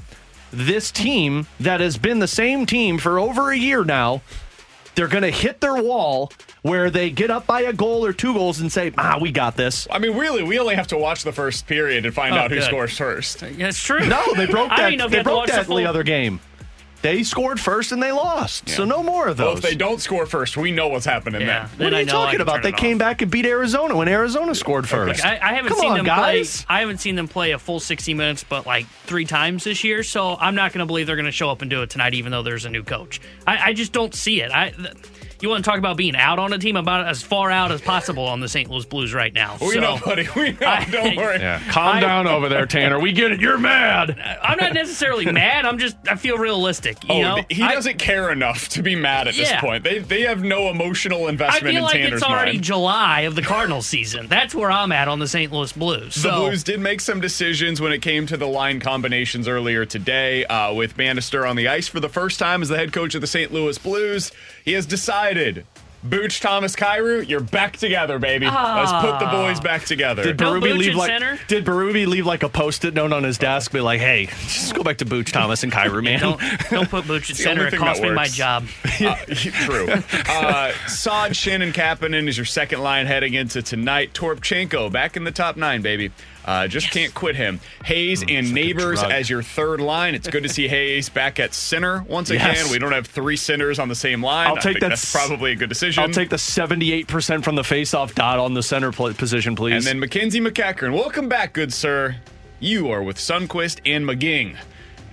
this 0.51 0.92
team 0.92 1.48
that 1.59 1.80
has 1.80 1.98
been 1.98 2.19
the 2.19 2.27
same 2.27 2.65
team 2.65 2.98
for 2.98 3.18
over 3.19 3.51
a 3.51 3.57
year 3.57 3.83
now 3.83 4.21
they're 4.94 5.07
going 5.07 5.24
to 5.24 5.31
hit 5.31 5.62
their 5.62 5.81
wall 5.81 6.30
where 6.63 6.89
they 6.89 7.09
get 7.09 7.31
up 7.31 7.48
by 7.48 7.62
a 7.62 7.71
goal 7.71 8.06
or 8.06 8.12
two 8.12 8.33
goals 8.33 8.59
and 8.59 8.69
say, 8.69 8.92
ah, 8.98 9.18
we 9.21 9.31
got 9.31 9.56
this. 9.56 9.88
I 9.89 10.00
mean, 10.00 10.18
really, 10.18 10.44
we 10.44 10.59
only 10.59 10.75
have 10.75 10.88
to 10.88 10.98
watch 10.98 11.24
the 11.24 11.31
first 11.31 11.65
period 11.65 12.06
and 12.06 12.13
find 12.13 12.36
Oh, 12.36 12.39
out 12.39 12.51
who 12.51 12.59
scores 12.62 12.98
first. 12.98 13.39
That's 13.39 13.81
true. 13.81 14.06
No, 14.06 14.21
they 14.36 14.48
broke 14.48 14.69
I 14.69 14.75
that. 14.75 14.81
don't 14.81 14.88
even 14.94 15.00
know 15.00 15.06
if 15.06 15.12
you 15.12 15.18
they 15.19 15.24
broke 15.24 15.38
watch 15.38 15.51
the 15.51 15.63
full- 15.63 15.77
the 15.77 15.86
other 15.86 16.03
game. 16.03 16.42
They 17.01 17.24
scored 17.24 17.59
first 17.59 17.92
and 17.92 18.01
they 18.01 18.12
lost. 18.12 18.69
So 18.69 18.86
no 18.86 19.01
more 19.01 19.27
of 19.27 19.39
Well, 19.39 19.56
those. 19.56 19.63
if 19.63 19.69
they 19.69 19.75
don't 19.75 20.00
score 20.00 20.25
first, 20.27 20.56
we 20.56 20.71
know 20.71 20.88
what's 20.89 21.06
happening 21.06 21.42
Yeah. 21.42 21.48
then. 21.48 21.62
what 21.69 21.77
Then 21.77 21.94
are 21.95 22.00
you 22.01 22.06
talking 22.06 22.42
about? 22.42 22.62
They 22.62 22.69
it 22.69 22.77
came 22.77 22.98
off. 22.98 23.00
back 23.00 23.21
and 23.24 23.31
beat 23.31 23.45
Arizona 23.48 23.95
when 23.95 24.07
Arizona 24.07 24.53
scored 24.53 24.88
first. 24.88 25.25
I, 25.25 25.39
I 25.42 25.53
haven't 25.56 25.69
Come 25.69 25.80
seen 25.80 25.92
on, 25.92 25.98
them 25.98 26.06
guys. 26.06 26.63
play. 26.63 26.75
I 26.75 26.80
haven't 26.81 27.00
seen 27.00 27.15
them 27.15 27.27
play 27.27 27.51
a 27.51 27.59
full 27.59 27.80
60 27.80 28.13
minutes, 28.13 28.44
but 28.48 28.65
like 28.68 28.86
three 29.06 29.25
times 29.25 29.63
this 29.63 29.83
year. 29.83 30.03
So 30.03 30.38
I'm 30.39 30.53
not 30.56 30.74
going 30.74 30.80
to 30.80 30.86
believe 30.86 31.07
they're 31.07 31.15
going 31.15 31.25
to 31.25 31.31
show 31.31 31.50
up 31.50 31.62
and 31.62 31.69
do 31.71 31.81
it 31.81 31.89
tonight, 31.89 32.13
even 32.13 32.31
though 32.31 32.43
there's 32.43 32.65
a 32.65 32.70
new 32.70 32.84
coach. 32.84 33.20
I, 33.48 33.70
I 33.70 33.74
just 33.74 33.91
don't 33.93 34.13
see 34.13 34.41
it. 34.41 34.51
I. 34.51 34.70
Th- 34.70 34.93
you 35.41 35.50
want 35.50 35.63
to 35.63 35.69
talk 35.69 35.77
about 35.79 35.98
being 35.98 36.15
out 36.15 36.39
on 36.39 36.53
a 36.53 36.57
team? 36.57 36.75
About 36.75 37.07
as 37.07 37.21
far 37.21 37.51
out 37.51 37.71
as 37.71 37.81
possible 37.81 38.24
on 38.25 38.39
the 38.39 38.48
St. 38.50 38.69
Louis 38.69 38.86
Blues 38.86 39.13
right 39.13 39.33
now. 39.33 39.57
We 39.62 39.71
so, 39.74 39.79
know, 39.79 40.00
buddy. 40.05 40.27
We 40.36 40.51
know. 40.53 40.67
I- 40.67 40.86
don't 40.91 41.15
worry. 41.15 41.39
Yeah, 41.39 41.62
calm 41.69 41.98
I- 41.98 42.00
down 42.00 42.27
over 42.27 42.50
there, 42.50 42.65
Tanner. 42.65 43.00
We 43.00 43.12
get 43.12 43.31
it. 43.31 43.39
You're 43.41 43.57
mad. 43.57 44.19
I'm 44.41 44.57
not 44.57 44.74
necessarily 44.74 45.31
mad. 45.31 45.65
I'm 45.65 45.77
just 45.77 45.95
I 46.10 46.15
feel 46.15 46.38
realistic. 46.38 47.03
You 47.03 47.15
Oh, 47.15 47.21
know, 47.21 47.43
he 47.50 47.62
doesn't 47.62 47.98
care 48.00 48.31
enough 48.31 48.69
to 48.69 48.81
be 48.83 48.95
mad 48.95 49.27
at 49.27 49.36
this 49.36 49.51
point. 49.60 49.83
They 49.83 50.00
they 50.00 50.21
have 50.21 50.43
no 50.43 50.69
emotional 50.69 51.27
investment. 51.27 51.41
I 51.65 51.69
investment 51.69 51.74
feel 51.74 51.77
in 51.77 51.83
like 51.83 51.93
Tanner's 51.93 52.13
it's 52.21 52.24
already 52.24 52.51
mind. 52.53 52.63
July 52.63 53.21
of 53.21 53.36
the 53.36 53.41
Cardinals 53.41 53.88
season. 53.88 54.27
That's 54.27 54.53
where 54.55 54.71
I'm 54.71 54.91
at 54.91 55.07
on 55.07 55.19
the 55.19 55.27
St. 55.27 55.51
Louis 55.51 55.71
Blues. 55.74 56.15
The 56.15 56.29
Blues 56.31 56.63
did 56.63 56.79
make 56.79 57.01
some 57.01 57.19
decisions 57.21 57.81
when 57.81 57.91
it 57.91 58.01
came 58.01 58.25
to 58.27 58.38
the 58.38 58.48
line 58.48 58.79
combinations 58.79 59.48
earlier 59.48 59.86
today. 59.86 60.45
Uh, 60.45 60.74
with 60.74 60.95
Bannister 60.98 61.45
on 61.45 61.55
the 61.55 61.67
ice 61.67 61.88
for 61.88 62.00
the 62.00 62.10
first 62.10 62.39
time 62.39 62.62
as 62.62 62.69
the 62.69 62.77
head 62.77 62.93
coach 62.93 63.15
of 63.15 63.21
the 63.21 63.27
St. 63.27 63.51
Louis 63.51 63.77
Blues, 63.77 64.31
he 64.63 64.74
has 64.74 64.86
decided. 64.86 65.65
Booch, 66.03 66.39
Thomas, 66.39 66.75
Kyrou, 66.75 67.27
you're 67.30 67.39
back 67.41 67.77
together, 67.77 68.18
baby. 68.18 68.48
Let's 68.48 68.91
put 69.06 69.20
the 69.20 69.27
boys 69.27 69.60
back 69.60 69.84
together. 69.86 70.24
Did 70.24 70.39
No 70.39 70.53
Berube 70.53 70.75
leave 70.75 70.96
like? 70.96 71.10
center? 71.10 71.39
Did 71.48 71.63
Berube 71.63 72.08
leave 72.08 72.25
like 72.25 72.41
a 72.41 72.50
post-it 72.50 72.96
note 72.96 73.13
on 73.13 73.24
his 73.24 73.38
desk? 73.38 73.72
Be 73.72 73.82
like, 73.82 74.00
hey, 74.00 74.25
just 74.25 74.74
go 74.74 74.82
back 74.82 74.98
to 74.98 75.06
Booch 75.06 75.32
Thomas 75.32 75.62
and 75.62 75.72
Kyrou, 75.72 76.03
man. 76.03 76.20
don't 76.20 76.41
don't 76.72 76.89
put 76.89 77.06
Booch 77.06 77.30
at 77.30 77.36
center. 77.38 77.68
It 77.68 77.75
cost 77.75 78.01
that 78.01 78.08
me 78.10 78.15
my 78.15 78.27
job. 78.27 78.65
Uh, 79.01 79.15
true. 79.27 79.88
Uh, 80.27 80.72
Saad, 80.88 81.32
Schenn, 81.32 81.63
and 81.63 81.74
Kapanen 81.74 82.27
is 82.27 82.38
your 82.38 82.46
second 82.46 82.82
line 82.82 83.08
heading 83.08 83.34
into 83.34 83.62
tonight. 83.63 84.13
Toropchenko 84.13 84.91
back 84.91 85.18
in 85.18 85.24
the 85.24 85.32
top 85.32 85.58
nine, 85.58 85.82
baby. 85.82 86.12
Uh, 86.43 86.67
just 86.67 86.89
can't 86.91 87.13
quit 87.13 87.36
him. 87.36 87.60
Hayes 87.86 88.24
and 88.27 88.51
Neighbours 88.53 89.00
drug. 89.00 89.12
as 89.12 89.29
your 89.29 89.43
third 89.43 89.79
line. 89.79 90.15
It's 90.15 90.27
good 90.27 90.43
to 90.43 90.50
see 90.50 90.67
Hayes 90.67 91.07
back 91.10 91.39
at 91.39 91.53
center 91.53 92.03
once 92.07 92.29
again. 92.31 92.55
Yes. 92.55 92.71
We 92.71 92.79
don't 92.79 92.91
have 92.93 93.05
three 93.07 93.38
centers 93.38 93.77
on 93.77 93.89
the 93.89 93.95
same 93.95 94.24
line. 94.24 94.48
I'll 94.48 94.53
I 94.53 94.55
take 94.55 94.63
think 94.74 94.79
that 94.81 94.89
That's 94.89 95.03
s- 95.03 95.12
probably 95.27 95.51
a 95.51 95.55
good 95.55 95.69
decision. 95.69 96.01
I'll 96.03 96.10
take 96.10 96.29
the 96.29 96.38
78% 96.38 97.43
from 97.43 97.55
the 97.55 97.63
face-off 97.63 98.15
dot 98.15 98.39
on 98.39 98.53
the 98.55 98.63
center 98.63 98.91
pl- 98.91 99.13
position, 99.13 99.55
please. 99.55 99.74
And 99.75 99.83
then 99.86 100.00
Mackenzie 100.00 100.39
MacEachern. 100.41 100.93
Welcome 100.93 101.29
back, 101.29 101.53
good 101.53 101.71
sir. 101.71 102.15
You 102.60 102.89
are 102.91 103.03
with 103.03 103.17
Sundqvist 103.17 103.79
and 103.86 104.05
McGing 104.05 104.57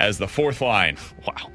as 0.00 0.18
the 0.18 0.28
fourth 0.28 0.60
line. 0.60 0.96
wow. 1.26 1.50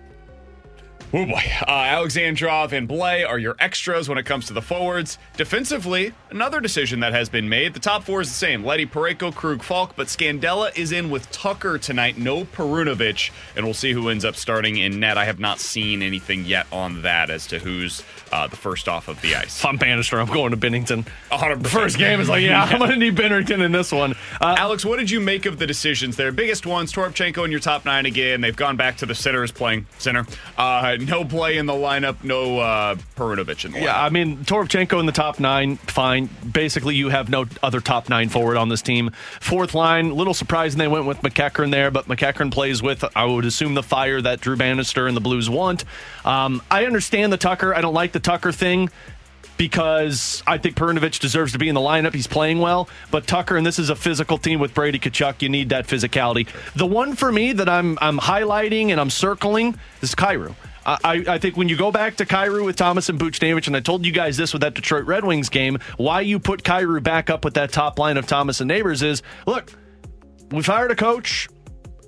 Oh 1.15 1.27
boy. 1.27 1.43
Uh, 1.61 1.67
Alexandrov 1.67 2.71
and 2.71 2.89
Blais 2.89 3.27
are 3.27 3.37
your 3.37 3.55
extras 3.59 4.09
when 4.09 4.17
it 4.17 4.25
comes 4.25 4.47
to 4.47 4.53
the 4.53 4.63
forwards. 4.63 5.19
Defensively, 5.37 6.11
another 6.31 6.59
decision 6.59 7.01
that 7.01 7.13
has 7.13 7.29
been 7.29 7.47
made. 7.47 7.75
The 7.75 7.79
top 7.79 8.03
four 8.03 8.21
is 8.21 8.29
the 8.29 8.33
same 8.33 8.65
Leddy, 8.65 8.87
Parayko, 8.87 9.31
Krug, 9.31 9.61
Faulk, 9.61 9.95
but 9.95 10.07
Scandella 10.07 10.75
is 10.75 10.91
in 10.91 11.11
with 11.11 11.29
Tucker 11.31 11.77
tonight, 11.77 12.17
no 12.17 12.45
Perunovich, 12.45 13.29
and 13.55 13.63
we'll 13.63 13.75
see 13.75 13.91
who 13.91 14.09
ends 14.09 14.25
up 14.25 14.35
starting 14.35 14.77
in 14.77 14.99
net. 14.99 15.19
I 15.19 15.25
have 15.25 15.39
not 15.39 15.59
seen 15.59 16.01
anything 16.01 16.45
yet 16.45 16.65
on 16.71 17.03
that 17.03 17.29
as 17.29 17.45
to 17.47 17.59
who's 17.59 18.01
uh, 18.31 18.47
the 18.47 18.55
first 18.55 18.89
off 18.89 19.07
of 19.07 19.21
the 19.21 19.35
ice. 19.35 19.63
I'm 19.63 19.77
Bannister, 19.77 20.19
I'm 20.19 20.25
going 20.25 20.49
to 20.49 20.57
Binnington. 20.57 21.05
100%. 21.29 21.67
First 21.67 21.99
game 21.99 22.21
is 22.21 22.27
like, 22.27 22.41
yeah, 22.41 22.63
I'm 22.63 22.79
going 22.79 22.89
to 22.89 22.97
need 22.97 23.15
Binnington 23.15 23.63
in 23.63 23.71
this 23.71 23.91
one. 23.91 24.15
Uh, 24.41 24.55
Alex, 24.57 24.83
what 24.83 24.97
did 24.97 25.11
you 25.11 25.19
make 25.19 25.45
of 25.45 25.59
the 25.59 25.67
decisions 25.67 26.15
there? 26.15 26.31
Biggest 26.31 26.65
ones, 26.65 26.91
Toropchenko 26.91 27.45
in 27.45 27.51
your 27.51 27.59
top 27.59 27.85
nine 27.85 28.07
again. 28.07 28.41
They've 28.41 28.55
gone 28.55 28.77
back 28.77 28.97
to 28.97 29.05
the 29.05 29.13
centers 29.13 29.51
playing 29.51 29.85
center. 29.99 30.25
Uh, 30.57 30.97
no 31.07 31.25
play 31.25 31.57
in 31.57 31.65
the 31.65 31.73
lineup, 31.73 32.23
no 32.23 32.59
uh, 32.59 32.95
Perunovich 33.15 33.65
in 33.65 33.71
the 33.71 33.79
lineup. 33.79 33.83
Yeah, 33.83 34.03
I 34.03 34.09
mean, 34.09 34.37
Toropchenko 34.37 34.99
in 34.99 35.05
the 35.05 35.11
top 35.11 35.39
nine, 35.39 35.77
fine. 35.77 36.29
Basically, 36.49 36.95
you 36.95 37.09
have 37.09 37.29
no 37.29 37.45
other 37.61 37.79
top 37.79 38.09
nine 38.09 38.29
forward 38.29 38.57
on 38.57 38.69
this 38.69 38.81
team. 38.81 39.11
Fourth 39.39 39.73
line, 39.73 40.11
little 40.11 40.33
surprising 40.33 40.79
they 40.79 40.87
went 40.87 41.05
with 41.05 41.21
MacEachern 41.21 41.71
there, 41.71 41.91
but 41.91 42.07
MacEachern 42.07 42.51
plays 42.51 42.81
with, 42.81 43.03
I 43.15 43.25
would 43.25 43.45
assume, 43.45 43.73
the 43.73 43.83
fire 43.83 44.21
that 44.21 44.41
Drew 44.41 44.55
Bannister 44.55 45.07
and 45.07 45.15
the 45.15 45.21
Blues 45.21 45.49
want. 45.49 45.83
Um, 46.25 46.61
I 46.69 46.85
understand 46.85 47.33
the 47.33 47.37
Tucker. 47.37 47.75
I 47.75 47.81
don't 47.81 47.93
like 47.93 48.11
the 48.11 48.19
Tucker 48.19 48.51
thing 48.51 48.89
because 49.57 50.43
I 50.47 50.57
think 50.57 50.75
Perunovich 50.75 51.19
deserves 51.19 51.53
to 51.53 51.59
be 51.59 51.69
in 51.69 51.75
the 51.75 51.81
lineup. 51.81 52.13
He's 52.13 52.27
playing 52.27 52.59
well, 52.59 52.89
but 53.11 53.27
Tucker 53.27 53.55
and 53.55 53.65
this 53.65 53.79
is 53.79 53.89
a 53.89 53.95
physical 53.95 54.37
team 54.37 54.59
with 54.59 54.73
Brady 54.73 54.99
Tkachuk. 54.99 55.41
You 55.41 55.49
need 55.49 55.69
that 55.69 55.87
physicality. 55.87 56.47
The 56.75 56.85
one 56.85 57.15
for 57.15 57.31
me 57.31 57.53
that 57.53 57.69
I'm 57.69 57.97
I'm 58.01 58.19
highlighting 58.19 58.89
and 58.89 58.99
I'm 58.99 59.09
circling 59.09 59.77
is 60.01 60.15
Kyrou. 60.15 60.55
I, 60.85 61.23
I 61.27 61.37
think 61.37 61.55
when 61.55 61.69
you 61.69 61.77
go 61.77 61.91
back 61.91 62.17
to 62.17 62.25
Kyrou 62.25 62.65
with 62.65 62.75
Thomas 62.75 63.09
and 63.09 63.19
Buchnevich, 63.19 63.67
and 63.67 63.75
I 63.75 63.79
told 63.79 64.05
you 64.05 64.11
guys 64.11 64.37
this 64.37 64.53
with 64.53 64.61
that 64.61 64.73
Detroit 64.73 65.05
Red 65.05 65.23
Wings 65.23 65.49
game, 65.49 65.79
why 65.97 66.21
you 66.21 66.39
put 66.39 66.63
Kyrou 66.63 67.01
back 67.01 67.29
up 67.29 67.45
with 67.45 67.53
that 67.55 67.71
top 67.71 67.99
line 67.99 68.17
of 68.17 68.27
Thomas 68.27 68.59
and 68.59 68.67
Neighbors 68.67 69.01
is 69.01 69.21
look, 69.47 69.71
we 70.51 70.61
fired 70.61 70.91
a 70.91 70.95
coach. 70.95 71.47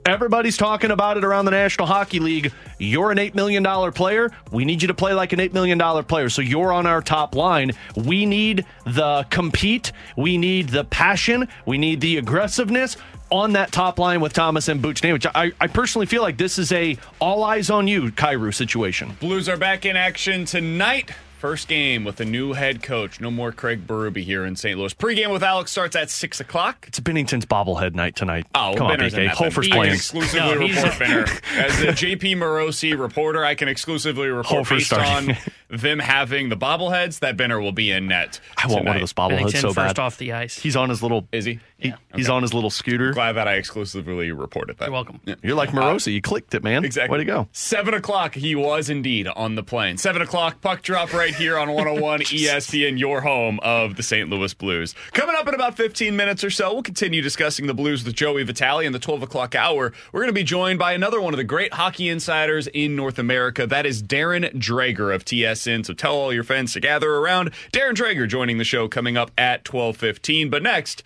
Everybody's 0.05 0.55
talking 0.55 0.91
about 0.91 1.17
it 1.17 1.24
around 1.24 1.46
the 1.46 1.51
National 1.51 1.88
Hockey 1.88 2.20
League. 2.20 2.53
You're 2.77 3.10
an 3.10 3.17
$8 3.17 3.34
million 3.34 3.91
player. 3.91 4.29
We 4.51 4.63
need 4.63 4.84
you 4.84 4.88
to 4.89 4.94
play 4.94 5.13
like 5.13 5.34
an 5.34 5.39
$8 5.39 5.51
million 5.51 5.79
player. 6.03 6.29
So 6.29 6.44
you're 6.44 6.72
on 6.72 6.86
our 6.86 7.01
top 7.01 7.34
line. 7.34 7.72
We 7.96 8.27
need 8.27 8.65
the 8.86 9.25
compete. 9.32 9.94
We 10.15 10.38
need 10.38 10.70
the 10.70 10.84
passion. 10.84 11.48
We 11.65 11.79
need 11.79 12.01
the 12.01 12.17
aggressiveness 12.17 12.98
on 13.32 13.53
that 13.53 13.72
top 13.72 14.00
line 14.00 14.22
with 14.22 14.34
Thomas 14.34 14.67
and 14.67 14.82
Buchnevich. 14.82 15.29
I, 15.34 15.51
I 15.60 15.67
personally 15.67 16.05
feel 16.05 16.22
like 16.22 16.38
this 16.38 16.58
is 16.60 16.72
a 16.72 16.98
all 17.20 17.44
eyes 17.44 17.70
on 17.70 17.88
you, 17.88 18.12
Kyrou 18.12 18.53
situation. 18.53 19.17
Blues 19.20 19.50
are 19.50 19.58
back 19.58 19.86
in 19.86 19.96
action 19.96 20.46
tonight. 20.46 21.12
First 21.39 21.67
game 21.67 22.05
with 22.05 22.20
a 22.22 22.25
new 22.25 22.53
head 22.53 22.82
coach. 22.82 23.22
No 23.22 23.29
more 23.29 23.51
Craig 23.51 23.86
Berube 23.86 24.24
here 24.24 24.46
in 24.46 24.55
St. 24.55 24.79
Louis. 24.79 24.94
Pre-game 24.94 25.29
with 25.29 25.44
Alex 25.44 25.70
starts 25.70 25.96
at 25.96 26.10
6 26.10 26.39
o'clock. 26.39 26.86
It's 26.88 27.00
Binnington's 27.00 27.46
bobblehead 27.46 27.94
night 27.94 28.15
tonight. 28.15 28.48
Oh, 28.55 28.74
Come 28.75 28.88
on, 28.88 28.98
Benner's 28.98 29.13
in 29.13 29.20
BK. 29.20 29.25
that 29.27 29.36
Hofer's 29.38 29.67
playing. 29.67 29.94
exclusively 29.94 30.39
No, 30.39 30.67
report 30.67 30.98
Benner. 30.98 31.25
As 31.58 31.77
the 31.77 31.88
JP 31.88 32.38
Morosi 32.38 32.98
reporter, 32.98 33.46
I 33.46 33.53
can 33.53 33.67
exclusively 33.67 34.27
report 34.29 34.48
Hofer's 34.65 34.89
based 34.89 34.91
starting. 34.91 35.32
on 35.32 35.38
them 35.70 36.00
having 36.00 36.50
the 36.50 36.58
bobbleheads 36.58 37.20
that 37.20 37.38
Benner 37.38 37.60
will 37.62 37.74
be 37.74 37.91
in 37.91 38.08
net. 38.08 38.39
I 38.58 38.65
want 38.67 38.86
one 38.86 38.96
of 38.96 39.01
those 39.01 39.13
bobbleheads 39.13 39.29
Bennington 39.29 39.62
so 39.62 39.74
first 39.74 40.00
off 40.00 40.17
the 40.17 40.34
ice. 40.34 40.58
He's 40.58 40.75
on 40.75 40.89
his 40.89 41.03
little. 41.03 41.27
Is 41.32 41.46
he? 41.46 41.60
He 41.92 41.94
He's 42.15 42.30
on 42.30 42.42
his 42.42 42.54
little 42.54 42.70
scooter. 42.70 43.12
Glad 43.12 43.34
that 43.34 43.48
I 43.48 43.56
exclusively 43.56 44.32
reported 44.32 44.77
that. 44.77 44.86
You're 44.86 44.94
welcome. 44.94 45.20
You're 45.44 45.56
like 45.56 45.70
uh, 45.70 45.77
Morosi. 45.77 46.13
You 46.13 46.22
clicked 46.22 46.54
it, 46.54 46.63
man. 46.63 46.86
Exactly. 46.86 47.18
Way 47.18 47.24
to 47.24 47.25
go. 47.25 47.48
Seven 47.51 47.94
o'clock, 47.94 48.36
he 48.36 48.56
was 48.56 48.89
indeed 48.89 49.27
on 49.27 49.56
the 49.56 49.63
plane. 49.63 49.98
Seven 49.98 50.22
o'clock, 50.22 50.62
puck 50.62 50.82
drop 50.82 51.13
right 51.13 51.36
here 51.36 51.58
on 51.58 51.72
101 51.72 52.22
ESPN, 52.22 52.98
your 53.00 53.22
home 53.22 53.60
of 53.62 53.96
the 53.96 54.04
St. 54.04 54.30
Louis 54.30 54.54
Blues. 54.54 54.96
Coming 55.13 55.36
up 55.36 55.48
in 55.48 55.54
about 55.54 55.75
15 55.75 56.15
minutes 56.15 56.44
or 56.44 56.50
so, 56.50 56.74
we'll 56.74 56.84
continue 56.84 57.22
discussing 57.22 57.68
the 57.68 57.74
Blues 57.74 58.04
with 58.04 58.15
Joey 58.15 58.44
Vitale 58.44 58.86
in 58.86 58.94
the 58.94 59.00
12 59.00 59.24
o'clock 59.24 59.56
hour. 59.56 59.92
We're 60.12 60.22
going 60.22 60.30
to 60.30 60.34
be 60.34 60.44
joined 60.44 60.80
by 60.80 60.94
another 60.94 61.22
one 61.22 61.34
of 61.34 61.38
the 61.38 61.44
great 61.44 61.74
hockey 61.74 62.10
insiders 62.10 62.68
in 62.68 62.96
North 62.96 63.20
America. 63.20 63.68
That 63.68 63.86
is 63.86 64.01
Darren 64.01 64.54
Dreger 64.56 65.13
of 65.13 65.25
TSN. 65.25 65.86
So 65.86 65.94
tell 65.94 66.15
all 66.15 66.34
your 66.34 66.44
friends 66.44 66.74
to 66.74 66.80
gather 66.80 67.12
around. 67.15 67.51
Darren 67.72 67.94
Dreger 67.94 68.27
joining 68.27 68.58
the 68.58 68.63
show 68.63 68.88
coming 68.88 69.18
up 69.18 69.32
at 69.38 69.63
12:15. 69.63 70.50
But 70.50 70.63
next, 70.63 71.04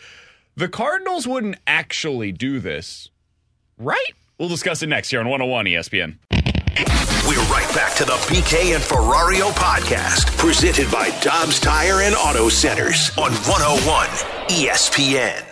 the 0.60 0.68
Cardinals 0.68 1.26
wouldn't 1.26 1.56
actually 1.66 2.34
do 2.34 2.60
this, 2.60 3.10
right? 3.78 4.12
We'll 4.38 4.50
discuss 4.50 4.84
it 4.84 4.88
next 4.88 5.10
here 5.10 5.22
on 5.22 5.30
101 5.30 5.66
ESPN. 5.66 6.18
We're 7.26 7.42
right 7.44 7.72
back 7.74 7.96
to 7.96 8.04
the 8.04 8.18
BK 8.28 8.76
and 8.76 8.84
Ferrario 8.84 9.52
podcast, 9.52 10.38
presented 10.38 10.92
by 10.92 11.18
Dobbs 11.22 11.62
Tire 11.62 12.02
and 12.02 12.14
Auto 12.14 12.50
Centers 12.50 13.10
on 13.18 13.32
101 13.32 14.08
ESPN. 14.50 15.49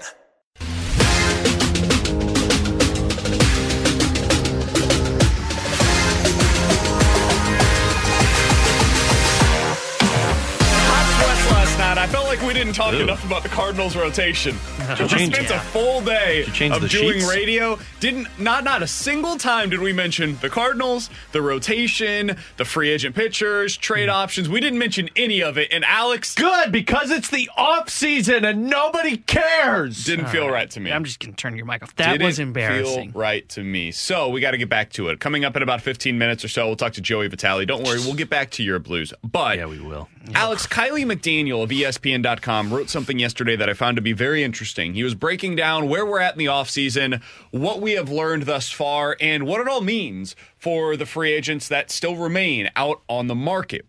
Like 12.27 12.41
we 12.41 12.53
didn't 12.53 12.74
talk 12.74 12.93
enough 12.93 13.24
about 13.24 13.41
the 13.41 13.50
Cardinals 13.50 13.96
rotation. 13.96 14.53
we 15.00 15.07
change- 15.07 15.34
spent 15.34 15.50
a 15.50 15.60
full 15.60 16.01
day 16.01 16.46
you 16.46 16.74
of 16.74 16.89
doing 16.89 17.13
sheets? 17.13 17.29
radio. 17.29 17.79
Didn't 18.01 18.27
not 18.38 18.65
not 18.65 18.84
a 18.84 18.88
single 18.88 19.38
time 19.38 19.69
did 19.69 19.79
we 19.79 19.93
mention 19.93 20.38
the 20.41 20.50
Cardinals, 20.50 21.10
the 21.31 21.41
rotation, 21.41 22.36
the 22.57 22.65
free 22.65 22.89
agent 22.89 23.15
pitchers, 23.15 23.77
trade 23.77 24.10
mm-hmm. 24.10 24.17
options. 24.17 24.50
We 24.50 24.60
didn't 24.60 24.77
mention 24.77 25.10
any 25.15 25.41
of 25.41 25.57
it. 25.57 25.72
And 25.72 25.86
Alex 25.86 26.36
Good 26.36 26.74
because 26.74 27.12
it's 27.12 27.29
the 27.29 27.50
off 27.55 27.89
season 27.89 28.43
and 28.43 28.67
nobody 28.67 29.17
cares. 29.17 30.03
didn't 30.03 30.27
feel 30.27 30.50
right 30.50 30.69
to 30.72 30.81
me. 30.81 30.91
I'm 30.91 31.05
just 31.05 31.22
going 31.22 31.34
to 31.34 31.38
turn 31.38 31.55
your 31.55 31.65
mic 31.65 31.81
off. 31.81 31.96
That 31.96 32.12
Didn't 32.12 32.27
was 32.27 32.39
embarrassing. 32.39 33.13
Feel 33.13 33.22
right 33.22 33.48
to 33.50 33.63
me. 33.63 33.91
So 33.91 34.27
we 34.27 34.41
got 34.41 34.51
to 34.51 34.57
get 34.57 34.69
back 34.69 34.91
to 34.93 35.07
it. 35.07 35.22
Coming 35.22 35.46
up 35.46 35.55
in 35.55 35.63
about 35.63 35.81
15 35.81 36.17
minutes 36.17 36.43
or 36.43 36.50
so, 36.50 36.67
we'll 36.67 36.75
talk 36.75 36.91
to 36.93 37.01
Joey 37.01 37.29
Vitale. 37.29 37.65
Don't 37.65 37.86
worry, 37.86 38.00
we'll 38.00 38.15
get 38.15 38.29
back 38.29 38.51
to 38.51 38.63
your 38.63 38.79
Blues. 38.79 39.13
But 39.24 39.57
yeah, 39.57 39.65
we 39.65 39.79
will. 39.79 40.10
Alex, 40.34 40.67
Kiley 40.67 41.05
McDaniel 41.05 41.63
of 41.63 41.69
ESPN.com 41.69 42.74
wrote 42.74 42.89
something 42.89 43.17
yesterday 43.17 43.55
that 43.55 43.69
I 43.69 43.74
found 43.74 43.96
to 43.96 44.01
be 44.01 44.13
very 44.13 44.43
interesting. 44.43 44.93
He 44.93 45.03
was 45.03 45.15
breaking 45.15 45.55
down 45.55 45.88
where 45.88 46.05
we're 46.05 46.19
at 46.19 46.34
in 46.34 46.39
the 46.39 46.46
offseason, 46.46 47.22
what 47.51 47.81
we 47.81 47.93
have 47.93 48.10
learned 48.10 48.43
thus 48.43 48.69
far, 48.69 49.15
and 49.22 49.46
what 49.46 49.62
it 49.62 49.67
all 49.67 49.81
means 49.81 50.36
for 50.57 50.98
the 50.98 51.05
free 51.05 51.31
agents 51.31 51.67
that 51.69 51.91
still 51.91 52.17
remain 52.17 52.69
out 52.75 53.01
on 53.07 53.27
the 53.27 53.36
market. 53.36 53.86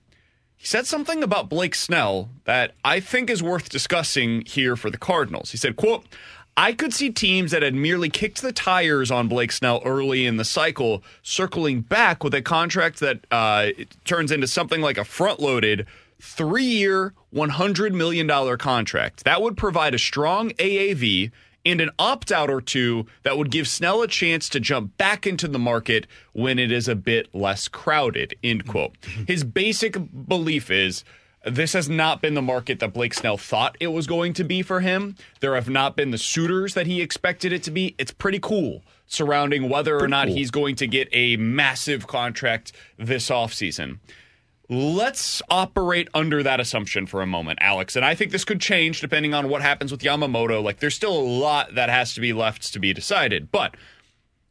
He 0.56 0.66
said 0.66 0.86
something 0.86 1.22
about 1.22 1.48
Blake 1.48 1.74
Snell 1.74 2.30
that 2.44 2.72
I 2.84 3.00
think 3.00 3.30
is 3.30 3.42
worth 3.42 3.68
discussing 3.68 4.42
here 4.44 4.76
for 4.76 4.90
the 4.90 4.98
Cardinals. 4.98 5.50
He 5.50 5.56
said, 5.56 5.76
quote, 5.76 6.04
I 6.56 6.72
could 6.72 6.92
see 6.92 7.10
teams 7.10 7.52
that 7.52 7.62
had 7.62 7.74
merely 7.74 8.10
kicked 8.10 8.42
the 8.42 8.52
tires 8.52 9.12
on 9.12 9.28
Blake 9.28 9.52
Snell 9.52 9.80
early 9.84 10.26
in 10.26 10.36
the 10.36 10.44
cycle 10.44 11.04
circling 11.22 11.82
back 11.82 12.24
with 12.24 12.34
a 12.34 12.42
contract 12.42 12.98
that 13.00 13.20
uh, 13.30 13.68
turns 14.04 14.32
into 14.32 14.48
something 14.48 14.80
like 14.80 14.98
a 14.98 15.04
front 15.04 15.38
loaded 15.38 15.86
three 16.20 16.64
year, 16.64 17.14
$100 17.34 17.92
million 17.92 18.58
contract. 18.58 19.24
That 19.24 19.42
would 19.42 19.56
provide 19.56 19.94
a 19.94 19.98
strong 19.98 20.50
AAV 20.50 21.30
and 21.64 21.80
an 21.80 21.90
opt 21.98 22.32
out 22.32 22.50
or 22.50 22.60
two 22.60 23.06
that 23.24 23.36
would 23.36 23.50
give 23.50 23.68
Snell 23.68 24.02
a 24.02 24.08
chance 24.08 24.48
to 24.50 24.60
jump 24.60 24.96
back 24.96 25.26
into 25.26 25.48
the 25.48 25.58
market 25.58 26.06
when 26.32 26.58
it 26.58 26.72
is 26.72 26.88
a 26.88 26.94
bit 26.94 27.34
less 27.34 27.68
crowded. 27.68 28.34
End 28.42 28.66
quote. 28.66 28.96
His 29.26 29.44
basic 29.44 29.96
belief 30.26 30.70
is 30.70 31.04
this 31.44 31.72
has 31.72 31.88
not 31.88 32.20
been 32.20 32.34
the 32.34 32.42
market 32.42 32.80
that 32.80 32.92
Blake 32.92 33.14
Snell 33.14 33.36
thought 33.36 33.76
it 33.80 33.88
was 33.88 34.06
going 34.06 34.32
to 34.34 34.44
be 34.44 34.62
for 34.62 34.80
him. 34.80 35.16
There 35.40 35.54
have 35.54 35.68
not 35.68 35.96
been 35.96 36.10
the 36.10 36.18
suitors 36.18 36.74
that 36.74 36.86
he 36.86 37.00
expected 37.00 37.52
it 37.52 37.62
to 37.64 37.70
be. 37.70 37.94
It's 37.98 38.12
pretty 38.12 38.40
cool 38.40 38.82
surrounding 39.06 39.68
whether 39.68 39.98
or 39.98 40.08
not 40.08 40.28
he's 40.28 40.50
going 40.50 40.76
to 40.76 40.86
get 40.86 41.08
a 41.12 41.36
massive 41.36 42.06
contract 42.06 42.72
this 42.98 43.30
offseason. 43.30 43.98
Let's 44.70 45.40
operate 45.48 46.08
under 46.12 46.42
that 46.42 46.60
assumption 46.60 47.06
for 47.06 47.22
a 47.22 47.26
moment, 47.26 47.58
Alex. 47.62 47.96
And 47.96 48.04
I 48.04 48.14
think 48.14 48.32
this 48.32 48.44
could 48.44 48.60
change 48.60 49.00
depending 49.00 49.32
on 49.32 49.48
what 49.48 49.62
happens 49.62 49.90
with 49.90 50.02
Yamamoto. 50.02 50.62
Like, 50.62 50.80
there's 50.80 50.94
still 50.94 51.16
a 51.16 51.20
lot 51.20 51.74
that 51.74 51.88
has 51.88 52.12
to 52.14 52.20
be 52.20 52.34
left 52.34 52.70
to 52.74 52.78
be 52.78 52.92
decided. 52.92 53.50
But 53.50 53.76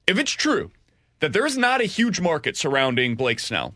if 0.07 0.17
it's 0.17 0.31
true 0.31 0.71
that 1.19 1.33
there 1.33 1.45
is 1.45 1.57
not 1.57 1.81
a 1.81 1.85
huge 1.85 2.19
market 2.19 2.57
surrounding 2.57 3.15
Blake 3.15 3.39
Snell, 3.39 3.75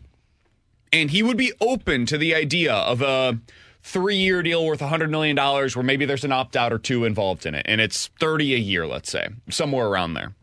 and 0.92 1.10
he 1.10 1.22
would 1.22 1.36
be 1.36 1.52
open 1.60 2.06
to 2.06 2.18
the 2.18 2.34
idea 2.34 2.74
of 2.74 3.02
a 3.02 3.38
three 3.82 4.16
year 4.16 4.42
deal 4.42 4.66
worth 4.66 4.80
$100 4.80 5.10
million 5.10 5.36
where 5.36 5.82
maybe 5.82 6.04
there's 6.04 6.24
an 6.24 6.32
opt 6.32 6.56
out 6.56 6.72
or 6.72 6.78
two 6.78 7.04
involved 7.04 7.46
in 7.46 7.54
it, 7.54 7.64
and 7.68 7.80
it's 7.80 8.08
30 8.18 8.54
a 8.54 8.58
year, 8.58 8.84
let's 8.84 9.10
say, 9.10 9.28
somewhere 9.48 9.86
around 9.86 10.14
there. 10.14 10.34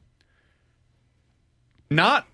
Not 1.91 2.25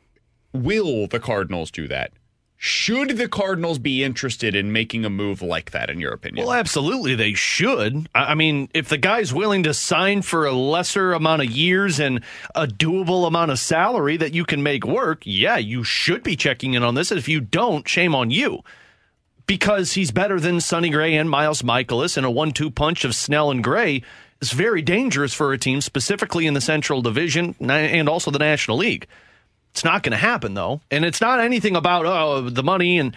will 0.53 1.07
the 1.07 1.19
Cardinals 1.19 1.71
do 1.71 1.87
that 1.87 2.11
Should 2.57 3.17
the 3.17 3.27
Cardinals 3.27 3.79
be 3.79 4.03
interested 4.03 4.55
in 4.55 4.71
making 4.71 5.03
a 5.03 5.09
move 5.09 5.41
like 5.41 5.71
that, 5.71 5.89
in 5.89 5.99
your 5.99 6.13
opinion? 6.13 6.47
Well, 6.47 6.55
absolutely, 6.55 7.13
they 7.13 7.33
should. 7.33 8.09
I 8.15 8.33
mean, 8.33 8.69
if 8.73 8.87
the 8.87 8.97
guy's 8.97 9.33
willing 9.33 9.63
to 9.63 9.73
sign 9.73 10.21
for 10.21 10.45
a 10.45 10.53
lesser 10.53 11.13
amount 11.13 11.43
of 11.43 11.51
years 11.51 11.99
and 11.99 12.21
a 12.55 12.65
doable 12.65 13.27
amount 13.27 13.51
of 13.51 13.59
salary 13.59 14.17
that 14.17 14.33
you 14.33 14.45
can 14.45 14.63
make 14.63 14.85
work, 14.85 15.21
yeah, 15.25 15.57
you 15.57 15.83
should 15.83 16.23
be 16.23 16.35
checking 16.35 16.73
in 16.73 16.81
on 16.81 16.95
this. 16.95 17.11
If 17.11 17.27
you 17.27 17.41
don't, 17.41 17.87
shame 17.87 18.15
on 18.15 18.31
you. 18.31 18.63
Because 19.47 19.93
he's 19.93 20.11
better 20.11 20.39
than 20.39 20.59
Sonny 20.59 20.89
Gray 20.89 21.15
and 21.15 21.29
Miles 21.29 21.61
Mikolas, 21.61 22.17
and 22.17 22.25
a 22.25 22.31
one 22.31 22.51
two 22.51 22.71
punch 22.71 23.05
of 23.05 23.13
Snell 23.13 23.51
and 23.51 23.63
Gray 23.63 24.01
is 24.41 24.53
very 24.53 24.81
dangerous 24.81 25.33
for 25.33 25.53
a 25.53 25.57
team, 25.57 25.81
specifically 25.81 26.47
in 26.47 26.53
the 26.55 26.61
Central 26.61 27.01
Division 27.01 27.53
and 27.59 28.09
also 28.09 28.31
the 28.31 28.39
National 28.39 28.77
League. 28.77 29.07
It's 29.75 29.83
not 29.83 30.03
going 30.03 30.11
to 30.11 30.17
happen, 30.17 30.53
though. 30.53 30.79
And 30.89 31.03
it's 31.03 31.19
not 31.19 31.41
anything 31.41 31.75
about, 31.75 32.05
oh, 32.05 32.49
the 32.49 32.63
money. 32.63 32.97
And 32.97 33.13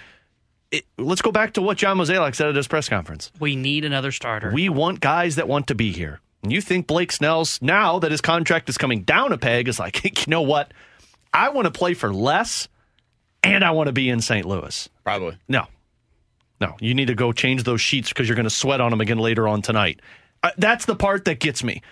it, 0.72 0.84
let's 0.98 1.22
go 1.22 1.30
back 1.30 1.52
to 1.52 1.62
what 1.62 1.78
John 1.78 1.98
Mozeliak 1.98 2.34
said 2.34 2.48
at 2.48 2.56
his 2.56 2.66
press 2.66 2.88
conference. 2.88 3.30
We 3.38 3.54
need 3.54 3.84
another 3.84 4.10
starter. 4.10 4.50
We 4.52 4.68
want 4.68 4.98
guys 4.98 5.36
that 5.36 5.46
want 5.46 5.68
to 5.68 5.76
be 5.76 5.92
here. 5.92 6.18
And 6.42 6.50
you 6.50 6.60
think 6.60 6.88
Blake 6.88 7.12
Snell's, 7.12 7.62
now 7.62 8.00
that 8.00 8.10
his 8.10 8.20
contract 8.20 8.68
is 8.68 8.76
coming 8.76 9.02
down 9.02 9.32
a 9.32 9.38
peg, 9.38 9.68
is 9.68 9.78
like, 9.78 10.02
you 10.26 10.30
know 10.30 10.42
what? 10.42 10.74
I 11.32 11.50
want 11.50 11.66
to 11.66 11.70
play 11.70 11.94
for 11.94 12.12
less 12.12 12.66
and 13.44 13.62
I 13.62 13.70
want 13.70 13.86
to 13.86 13.92
be 13.92 14.10
in 14.10 14.20
St. 14.20 14.44
Louis. 14.44 14.88
Probably. 15.04 15.36
No. 15.46 15.66
No. 16.60 16.74
You 16.80 16.92
need 16.92 17.06
to 17.06 17.14
go 17.14 17.30
change 17.30 17.62
those 17.62 17.80
sheets 17.80 18.08
because 18.08 18.28
you're 18.28 18.34
going 18.34 18.42
to 18.46 18.50
sweat 18.50 18.80
on 18.80 18.90
them 18.90 19.00
again 19.00 19.18
later 19.18 19.46
on 19.46 19.62
tonight. 19.62 20.00
Uh, 20.42 20.50
that's 20.58 20.86
the 20.86 20.96
part 20.96 21.24
that 21.26 21.38
gets 21.38 21.62
me. 21.62 21.82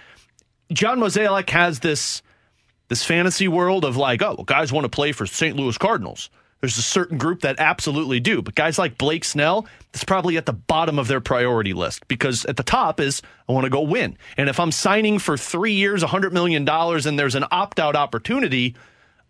John 0.73 0.99
Mozeliak 0.99 1.51
has 1.51 1.79
this 1.79 2.21
this 2.89 3.05
fantasy 3.05 3.49
world 3.49 3.85
of 3.85 3.97
like, 3.97 4.23
oh, 4.23 4.35
well, 4.37 4.45
guys 4.45 4.73
want 4.73 4.85
to 4.85 4.89
play 4.89 5.13
for 5.13 5.27
St. 5.27 5.57
Louis 5.57 5.77
Cardinals. 5.77 6.31
There's 6.61 6.79
a 6.79 6.83
certain 6.83 7.19
group 7.19 7.43
that 7.43 7.57
absolutely 7.59 8.19
do, 8.19 8.41
but 8.41 8.55
guys 8.55 8.79
like 8.79 8.97
Blake 8.97 9.25
Snell, 9.25 9.67
it's 9.93 10.05
probably 10.05 10.37
at 10.39 10.47
the 10.47 10.55
bottom 10.55 10.99
of 10.99 11.07
their 11.07 11.21
priority 11.21 11.75
list 11.75 12.09
because 12.09 12.47
at 12.47 12.57
the 12.57 12.63
top 12.63 12.99
is 12.99 13.21
I 13.49 13.53
want 13.53 13.65
to 13.65 13.71
go 13.71 13.83
win. 13.83 14.17
And 14.39 14.49
if 14.49 14.59
I'm 14.59 14.73
signing 14.73 15.19
for 15.19 15.37
three 15.37 15.75
years, 15.75 16.03
$100 16.03 16.33
million, 16.33 16.67
and 16.67 17.19
there's 17.19 17.35
an 17.35 17.45
opt 17.51 17.79
out 17.79 17.95
opportunity, 17.95 18.75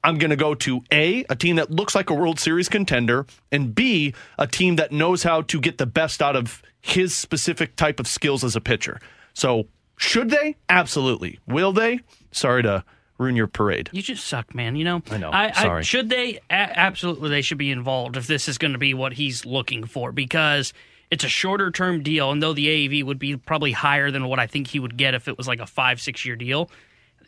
I'm 0.05 0.19
going 0.19 0.31
to 0.31 0.37
go 0.37 0.55
to 0.55 0.83
A, 0.93 1.25
a 1.29 1.35
team 1.35 1.57
that 1.57 1.71
looks 1.71 1.97
like 1.97 2.11
a 2.11 2.15
World 2.15 2.39
Series 2.39 2.69
contender, 2.69 3.27
and 3.51 3.75
B, 3.75 4.15
a 4.39 4.47
team 4.47 4.77
that 4.77 4.93
knows 4.93 5.25
how 5.25 5.43
to 5.43 5.61
get 5.61 5.79
the 5.79 5.87
best 5.87 6.23
out 6.23 6.37
of 6.37 6.63
his 6.81 7.15
specific 7.15 7.75
type 7.75 7.99
of 7.99 8.07
skills 8.07 8.45
as 8.45 8.55
a 8.55 8.61
pitcher. 8.61 9.01
So, 9.35 9.67
should 9.99 10.31
they? 10.31 10.57
Absolutely. 10.69 11.41
Will 11.49 11.73
they? 11.73 12.01
Sorry 12.31 12.63
to 12.63 12.85
ruin 13.19 13.37
your 13.37 13.47
parade. 13.47 13.91
You 13.93 14.03
just 14.03 14.27
suck, 14.27 14.55
man. 14.55 14.77
You 14.77 14.85
know. 14.85 15.03
I 15.11 15.17
know. 15.19 15.31
I, 15.33 15.53
Sorry. 15.53 15.83
should 15.85 16.09
they? 16.11 16.37
A- 16.51 16.79
absolutely, 16.79 17.31
they 17.31 17.43
should 17.43 17.59
be 17.59 17.71
involved 17.71 18.17
if 18.17 18.27
this 18.27 18.49
is 18.49 18.59
going 18.59 18.73
to 18.73 18.79
be 18.79 18.95
what 18.95 19.15
he's 19.15 19.47
looking 19.47 19.85
for 19.85 20.13
because 20.13 20.73
it's 21.11 21.25
a 21.25 21.29
shorter 21.29 21.71
term 21.71 22.03
deal, 22.03 22.31
and 22.31 22.43
though 22.43 22.53
the 22.53 22.67
AAV 22.67 23.05
would 23.05 23.19
be 23.19 23.37
probably 23.37 23.73
higher 23.73 24.11
than 24.11 24.27
what 24.29 24.39
I 24.39 24.47
think 24.47 24.69
he 24.69 24.81
would 24.81 24.97
get 24.97 25.15
if 25.15 25.29
it 25.29 25.39
was 25.39 25.49
like 25.49 25.61
a 25.61 25.67
five 25.67 26.01
six 26.01 26.25
year 26.25 26.37
deal, 26.37 26.71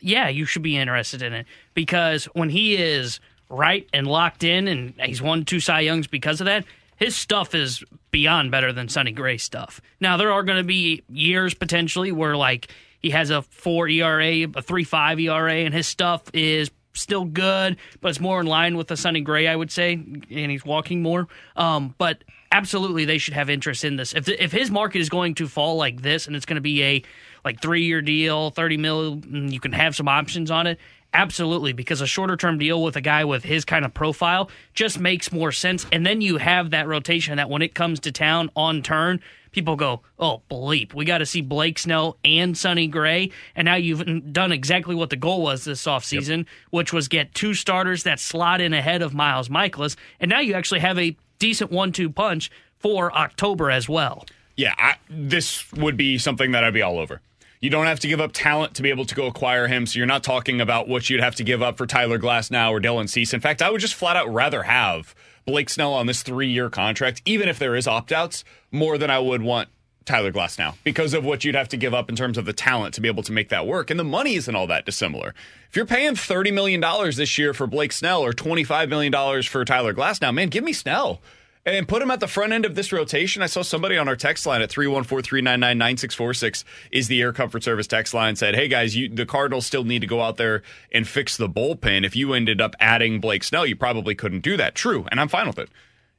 yeah, 0.01 0.27
you 0.29 0.45
should 0.45 0.61
be 0.63 0.77
interested 0.77 1.21
in 1.21 1.33
it 1.33 1.45
because 1.73 2.25
when 2.25 2.49
he 2.49 2.75
is 2.75 3.19
right 3.49 3.87
and 3.93 4.07
locked 4.07 4.43
in, 4.43 4.67
and 4.67 4.93
he's 5.01 5.21
won 5.21 5.45
two 5.45 5.59
Cy 5.59 5.81
Youngs 5.81 6.07
because 6.07 6.41
of 6.41 6.45
that. 6.45 6.65
His 6.97 7.15
stuff 7.15 7.55
is 7.55 7.81
beyond 8.11 8.51
better 8.51 8.73
than 8.73 8.89
Sonny 8.89 9.13
Gray 9.13 9.37
stuff. 9.37 9.79
Now 10.01 10.17
there 10.17 10.33
are 10.33 10.43
going 10.43 10.57
to 10.57 10.65
be 10.65 11.01
years 11.07 11.53
potentially 11.53 12.11
where 12.11 12.35
like 12.35 12.67
he 12.99 13.11
has 13.11 13.29
a 13.29 13.41
four 13.41 13.87
ERA, 13.87 14.47
a 14.55 14.61
three 14.61 14.83
five 14.83 15.19
ERA, 15.19 15.53
and 15.53 15.73
his 15.73 15.87
stuff 15.87 16.23
is 16.33 16.69
still 16.93 17.25
good, 17.25 17.77
but 18.01 18.09
it's 18.09 18.19
more 18.19 18.39
in 18.39 18.47
line 18.47 18.75
with 18.77 18.87
the 18.87 18.97
Sonny 18.97 19.21
Gray, 19.21 19.47
I 19.47 19.55
would 19.55 19.71
say, 19.71 19.93
and 19.93 20.51
he's 20.51 20.65
walking 20.65 21.01
more. 21.01 21.27
Um, 21.55 21.95
but 21.97 22.23
absolutely, 22.51 23.05
they 23.05 23.17
should 23.17 23.33
have 23.33 23.49
interest 23.49 23.83
in 23.83 23.95
this. 23.95 24.13
If 24.13 24.27
if 24.27 24.51
his 24.51 24.69
market 24.69 24.99
is 24.99 25.09
going 25.09 25.35
to 25.35 25.47
fall 25.47 25.77
like 25.77 26.01
this, 26.01 26.27
and 26.27 26.35
it's 26.35 26.45
going 26.45 26.55
to 26.55 26.61
be 26.61 26.83
a 26.83 27.03
like 27.45 27.61
three 27.61 27.83
year 27.83 28.01
deal, 28.01 28.51
thirty 28.51 28.77
mil, 28.77 29.21
you 29.25 29.59
can 29.59 29.71
have 29.71 29.95
some 29.95 30.07
options 30.07 30.51
on 30.51 30.67
it. 30.67 30.79
Absolutely, 31.11 31.73
because 31.73 32.01
a 32.01 32.07
shorter 32.07 32.37
term 32.37 32.59
deal 32.59 32.83
with 32.83 32.95
a 32.95 33.01
guy 33.01 33.25
with 33.25 33.43
his 33.43 33.65
kind 33.65 33.83
of 33.83 33.93
profile 33.93 34.51
just 34.75 34.99
makes 34.99 35.31
more 35.31 35.51
sense. 35.51 35.87
And 35.91 36.05
then 36.05 36.21
you 36.21 36.37
have 36.37 36.69
that 36.69 36.87
rotation 36.87 37.37
that 37.37 37.49
when 37.49 37.63
it 37.63 37.73
comes 37.73 37.99
to 38.01 38.11
town 38.11 38.51
on 38.55 38.83
turn, 38.83 39.19
people 39.51 39.75
go, 39.75 40.01
oh, 40.17 40.41
bleep, 40.49 40.93
we 40.93 41.05
got 41.05 41.19
to 41.19 41.25
see 41.25 41.41
Blake 41.41 41.79
Snell 41.79 42.17
and 42.23 42.57
Sonny 42.57 42.87
Gray. 42.87 43.31
And 43.55 43.65
now 43.65 43.75
you've 43.75 44.33
done 44.33 44.51
exactly 44.51 44.95
what 44.95 45.09
the 45.09 45.15
goal 45.15 45.41
was 45.41 45.63
this 45.63 45.83
offseason, 45.83 46.37
yep. 46.37 46.47
which 46.71 46.93
was 46.93 47.07
get 47.07 47.33
two 47.33 47.53
starters 47.53 48.03
that 48.03 48.19
slot 48.19 48.61
in 48.61 48.73
ahead 48.73 49.01
of 49.01 49.13
Miles 49.13 49.49
Mikolas. 49.49 49.95
And 50.19 50.29
now 50.29 50.39
you 50.39 50.53
actually 50.53 50.79
have 50.79 50.97
a 50.97 51.15
decent 51.39 51.71
one 51.71 51.91
two 51.91 52.09
punch 52.09 52.51
for 52.77 53.11
October 53.15 53.71
as 53.71 53.89
well. 53.89 54.25
Yeah, 54.55 54.73
I, 54.77 54.95
this 55.09 55.71
would 55.73 55.95
be 55.95 56.17
something 56.17 56.51
that 56.51 56.63
I'd 56.63 56.73
be 56.73 56.81
all 56.81 56.99
over. 56.99 57.21
You 57.61 57.69
don't 57.69 57.87
have 57.87 57.99
to 58.01 58.07
give 58.07 58.21
up 58.21 58.31
talent 58.33 58.75
to 58.75 58.81
be 58.81 58.89
able 58.89 59.05
to 59.05 59.15
go 59.15 59.27
acquire 59.27 59.67
him. 59.67 59.85
So 59.85 59.97
you're 59.97 60.05
not 60.05 60.23
talking 60.23 60.61
about 60.61 60.87
what 60.87 61.09
you'd 61.09 61.21
have 61.21 61.35
to 61.35 61.43
give 61.43 61.61
up 61.61 61.77
for 61.77 61.85
Tyler 61.85 62.17
Glasnow 62.17 62.71
or 62.71 62.79
Dylan 62.79 63.09
Cease. 63.09 63.33
In 63.33 63.41
fact, 63.41 63.61
I 63.61 63.69
would 63.69 63.81
just 63.81 63.95
flat 63.95 64.15
out 64.15 64.33
rather 64.33 64.63
have 64.63 65.13
Blake 65.45 65.69
Snell 65.69 65.93
on 65.93 66.05
this 66.05 66.23
three 66.23 66.49
year 66.49 66.69
contract, 66.69 67.21
even 67.25 67.49
if 67.49 67.59
there 67.59 67.75
is 67.75 67.87
opt 67.87 68.11
outs, 68.11 68.43
more 68.71 68.97
than 68.97 69.09
I 69.09 69.19
would 69.19 69.41
want 69.41 69.69
Tyler 70.05 70.31
Glasnow 70.31 70.73
because 70.83 71.13
of 71.13 71.23
what 71.23 71.43
you'd 71.43 71.55
have 71.55 71.69
to 71.69 71.77
give 71.77 71.93
up 71.93 72.09
in 72.09 72.15
terms 72.15 72.37
of 72.37 72.45
the 72.45 72.53
talent 72.53 72.95
to 72.95 73.01
be 73.01 73.07
able 73.07 73.23
to 73.23 73.31
make 73.31 73.49
that 73.49 73.67
work. 73.67 73.91
And 73.91 73.99
the 73.99 74.03
money 74.03 74.35
isn't 74.35 74.55
all 74.55 74.65
that 74.67 74.85
dissimilar. 74.85 75.35
If 75.69 75.75
you're 75.75 75.85
paying 75.85 76.13
$30 76.13 76.51
million 76.51 76.81
this 77.15 77.37
year 77.37 77.53
for 77.53 77.67
Blake 77.67 77.91
Snell 77.91 78.21
or 78.21 78.33
$25 78.33 78.89
million 78.89 79.43
for 79.43 79.63
Tyler 79.65 79.93
Glasnow, 79.93 80.33
man, 80.33 80.49
give 80.49 80.63
me 80.63 80.73
Snell 80.73 81.21
and 81.65 81.87
put 81.87 82.01
him 82.01 82.11
at 82.11 82.19
the 82.19 82.27
front 82.27 82.53
end 82.53 82.65
of 82.65 82.75
this 82.75 82.91
rotation. 82.91 83.41
I 83.41 83.47
saw 83.47 83.61
somebody 83.61 83.97
on 83.97 84.07
our 84.07 84.15
text 84.15 84.45
line 84.45 84.61
at 84.61 84.69
314-399-9646 84.69 86.63
is 86.91 87.07
the 87.07 87.21
Air 87.21 87.33
Comfort 87.33 87.63
Service 87.63 87.87
text 87.87 88.13
line 88.13 88.35
said, 88.35 88.55
"Hey 88.55 88.67
guys, 88.67 88.95
you, 88.95 89.09
the 89.09 89.25
Cardinals 89.25 89.65
still 89.65 89.83
need 89.83 89.99
to 89.99 90.07
go 90.07 90.21
out 90.21 90.37
there 90.37 90.61
and 90.91 91.07
fix 91.07 91.37
the 91.37 91.49
bullpen. 91.49 92.05
If 92.05 92.15
you 92.15 92.33
ended 92.33 92.61
up 92.61 92.75
adding 92.79 93.19
Blake 93.19 93.43
Snell, 93.43 93.65
you 93.65 93.75
probably 93.75 94.15
couldn't 94.15 94.41
do 94.41 94.57
that." 94.57 94.75
True, 94.75 95.05
and 95.11 95.19
I'm 95.19 95.27
fine 95.27 95.47
with 95.47 95.59
it. 95.59 95.69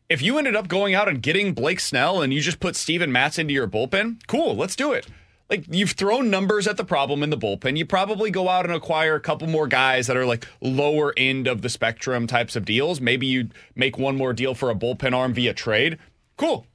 If 0.08 0.22
you 0.22 0.38
ended 0.38 0.56
up 0.56 0.66
going 0.68 0.94
out 0.94 1.08
and 1.08 1.22
getting 1.22 1.54
Blake 1.54 1.78
Snell 1.78 2.20
and 2.20 2.34
you 2.34 2.40
just 2.40 2.58
put 2.58 2.74
Steven 2.74 3.12
Matz 3.12 3.38
into 3.38 3.54
your 3.54 3.68
bullpen, 3.68 4.26
cool, 4.26 4.56
let's 4.56 4.74
do 4.74 4.92
it 4.92 5.06
like 5.50 5.64
you've 5.68 5.90
thrown 5.90 6.30
numbers 6.30 6.68
at 6.68 6.76
the 6.76 6.84
problem 6.84 7.22
in 7.22 7.30
the 7.30 7.36
bullpen. 7.36 7.76
You 7.76 7.84
probably 7.84 8.30
go 8.30 8.48
out 8.48 8.64
and 8.64 8.74
acquire 8.74 9.16
a 9.16 9.20
couple 9.20 9.48
more 9.48 9.66
guys 9.66 10.06
that 10.06 10.16
are 10.16 10.24
like 10.24 10.46
lower 10.60 11.12
end 11.16 11.48
of 11.48 11.62
the 11.62 11.68
spectrum 11.68 12.26
types 12.26 12.54
of 12.54 12.64
deals. 12.64 13.00
Maybe 13.00 13.26
you 13.26 13.48
make 13.74 13.98
one 13.98 14.16
more 14.16 14.32
deal 14.32 14.54
for 14.54 14.70
a 14.70 14.74
bullpen 14.74 15.12
arm 15.12 15.34
via 15.34 15.52
trade. 15.52 15.98
Cool. 16.36 16.66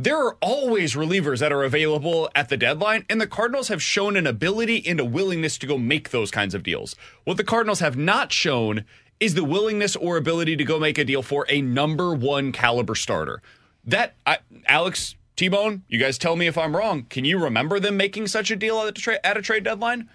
There 0.00 0.16
are 0.16 0.36
always 0.40 0.94
relievers 0.94 1.40
that 1.40 1.52
are 1.52 1.64
available 1.64 2.30
at 2.32 2.48
the 2.48 2.56
deadline, 2.56 3.04
and 3.10 3.20
the 3.20 3.26
Cardinals 3.26 3.66
have 3.66 3.82
shown 3.82 4.16
an 4.16 4.28
ability 4.28 4.86
and 4.86 5.00
a 5.00 5.04
willingness 5.04 5.58
to 5.58 5.66
go 5.66 5.76
make 5.76 6.10
those 6.10 6.30
kinds 6.30 6.54
of 6.54 6.62
deals. 6.62 6.94
What 7.24 7.36
the 7.36 7.42
Cardinals 7.42 7.80
have 7.80 7.96
not 7.96 8.32
shown 8.32 8.84
is 9.18 9.34
the 9.34 9.42
willingness 9.42 9.96
or 9.96 10.16
ability 10.16 10.54
to 10.54 10.64
go 10.64 10.78
make 10.78 10.98
a 10.98 11.04
deal 11.04 11.22
for 11.22 11.46
a 11.48 11.60
number 11.60 12.14
one 12.14 12.52
caliber 12.52 12.94
starter. 12.94 13.42
That 13.84 14.14
I, 14.24 14.38
Alex 14.66 15.16
T 15.38 15.46
Bone, 15.46 15.84
you 15.86 16.00
guys 16.00 16.18
tell 16.18 16.34
me 16.34 16.48
if 16.48 16.58
I'm 16.58 16.74
wrong. 16.74 17.06
Can 17.08 17.24
you 17.24 17.38
remember 17.38 17.78
them 17.78 17.96
making 17.96 18.26
such 18.26 18.50
a 18.50 18.56
deal 18.56 18.80
at 18.80 18.88
a, 18.88 18.92
tra- 18.92 19.20
at 19.22 19.36
a 19.36 19.42
trade 19.42 19.62
deadline? 19.62 20.10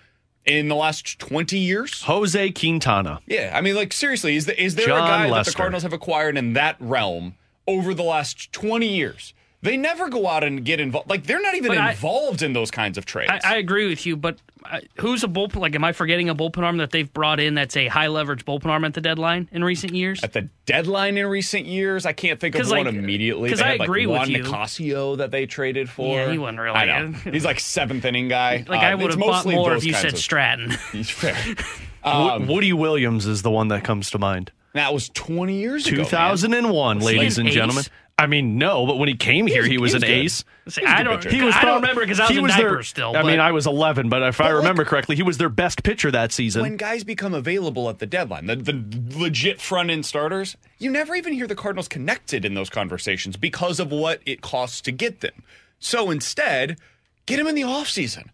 in 0.45 0.67
the 0.67 0.75
last 0.75 1.19
20 1.19 1.57
years? 1.57 2.01
Jose 2.01 2.51
Quintana. 2.51 3.21
Yeah, 3.25 3.53
I 3.55 3.61
mean, 3.61 3.75
like, 3.75 3.93
seriously, 3.93 4.35
is, 4.35 4.45
the, 4.45 4.61
is 4.61 4.75
there 4.75 4.87
John 4.87 4.97
a 4.97 5.07
guy 5.07 5.29
Lester. 5.29 5.51
that 5.51 5.51
the 5.51 5.55
Cardinals 5.55 5.83
have 5.83 5.93
acquired 5.93 6.35
in 6.35 6.51
that 6.51 6.75
realm 6.81 7.35
over 7.65 7.93
the 7.93 8.03
last 8.03 8.51
20 8.51 8.85
years? 8.85 9.33
They 9.63 9.77
never 9.77 10.09
go 10.09 10.27
out 10.27 10.43
and 10.43 10.63
get 10.63 10.79
involved. 10.79 11.09
Like, 11.09 11.23
they're 11.23 11.41
not 11.41 11.55
even 11.55 11.69
But 11.69 11.77
I- 11.79 11.91
involved 11.91 12.41
in 12.43 12.53
those 12.53 12.69
kinds 12.69 12.97
of 12.97 13.05
trades. 13.05 13.31
I, 13.31 13.39
I 13.43 13.55
agree 13.55 13.87
with 13.87 14.05
you, 14.05 14.15
but 14.17 14.37
uh, 14.69 14.81
who's 14.99 15.23
a 15.23 15.27
bullpen? 15.27 15.55
Like, 15.55 15.73
am 15.73 15.83
I 15.83 15.93
forgetting 15.93 16.29
a 16.29 16.35
bullpen 16.35 16.59
arm 16.63 16.77
that 16.77 16.91
they've 16.91 17.11
brought 17.13 17.39
in 17.39 17.55
that's 17.55 17.75
a 17.77 17.87
high 17.87 18.07
leverage 18.07 18.45
bullpen 18.45 18.65
arm 18.65 18.83
at 18.85 18.93
the 18.93 19.01
deadline 19.01 19.47
in 19.51 19.63
recent 19.63 19.93
years? 19.95 20.21
at 20.23 20.33
the 20.33 20.49
deadline 20.65 21.17
in 21.17 21.25
recent 21.27 21.65
years, 21.65 22.05
I 22.05 22.13
can't 22.13 22.39
think 22.39 22.55
of 22.55 22.61
'Cause, 22.61 22.71
one 22.71 22.87
immediately. 22.87 23.47
Because 23.49 23.61
I 23.61 23.69
had, 23.69 23.79
like, 23.79 23.87
agree 23.89 24.05
with 24.05 24.17
Juan 24.17 24.31
you. 24.31 24.43
Nicasio 24.43 25.17
that 25.17 25.31
they 25.31 25.45
traded 25.45 25.89
for. 25.89 26.17
Yeah, 26.17 26.31
he 26.31 26.37
wasn't 26.37 26.59
really 26.59 26.75
I 26.75 26.85
know. 26.85 27.11
He's 27.31 27.45
like 27.45 27.59
seventh 27.59 28.03
inning 28.05 28.27
guy. 28.27 28.65
Like, 28.67 28.81
Uh, 28.81 28.85
I 28.85 28.95
would 28.95 29.11
have 29.11 29.19
bought 29.19 29.45
more 29.45 29.73
if 29.75 29.83
you 29.85 29.93
said 29.93 30.13
of- 30.13 30.19
Stratton. 30.19 30.71
He's 30.91 31.09
fair. 31.09 31.35
Um, 32.05 32.47
Woody 32.47 32.73
Williams 32.73 33.25
is 33.25 33.43
the 33.43 33.49
one 33.49 33.69
that 33.69 33.85
comes 33.85 34.09
to 34.11 34.19
mind. 34.19 34.51
that 34.73 34.93
was 34.93 35.07
20 35.07 35.55
years 35.61 35.87
ago. 35.87 36.03
2001, 36.03 36.99
ladies 36.99 37.37
and 37.37 37.47
gentlemen. 37.49 37.85
I 38.17 38.27
mean, 38.27 38.59
no, 38.59 38.85
but 38.85 38.97
when 38.99 39.09
he 39.09 39.15
came 39.15 39.47
here, 39.47 39.61
was- 39.63 39.71
he 39.71 39.77
was 39.79 39.93
an 39.95 40.01
good. 40.01 40.09
ace. 40.09 40.43
See, 40.69 40.85
I 40.85 41.01
don't. 41.03 41.21
He 41.23 41.41
was 41.41 41.55
I 41.55 41.65
don't 41.65 41.81
remember 41.81 42.01
because 42.01 42.19
I 42.19 42.27
was 42.27 42.31
he 42.31 42.39
was 42.39 42.55
their, 42.55 42.83
still. 42.83 43.17
I 43.17 43.23
mean, 43.23 43.39
I 43.39 43.51
was 43.51 43.65
11, 43.67 44.07
but 44.07 44.21
if 44.23 44.39
I 44.39 44.45
like- 44.45 44.57
remember 44.57 44.85
correctly, 44.85 45.15
he 45.15 45.23
was 45.23 45.37
their 45.39 45.49
best 45.49 45.83
pitcher 45.83 46.09
that 46.11 46.31
season. 46.31 46.61
when 46.61 46.77
guys 46.77 47.03
become 47.03 47.33
available 47.33 47.89
at 47.89 47.99
the 47.99 48.05
deadline, 48.05 48.45
the, 48.45 48.55
the 48.55 48.83
legit 49.17 49.59
front 49.59 49.89
end 49.89 50.05
starters, 50.05 50.55
you 50.77 50.91
never 50.91 51.15
even 51.15 51.33
hear 51.33 51.47
the 51.47 51.55
Cardinals 51.55 51.87
connected 51.87 52.45
in 52.45 52.53
those 52.53 52.69
conversations 52.69 53.35
because 53.35 53.79
of 53.79 53.91
what 53.91 54.21
it 54.25 54.41
costs 54.41 54.79
to 54.81 54.91
get 54.91 55.19
them. 55.21 55.43
So 55.79 56.11
instead, 56.11 56.77
get 57.25 57.37
them 57.37 57.47
in 57.47 57.55
the 57.55 57.63
offseason. 57.63 58.27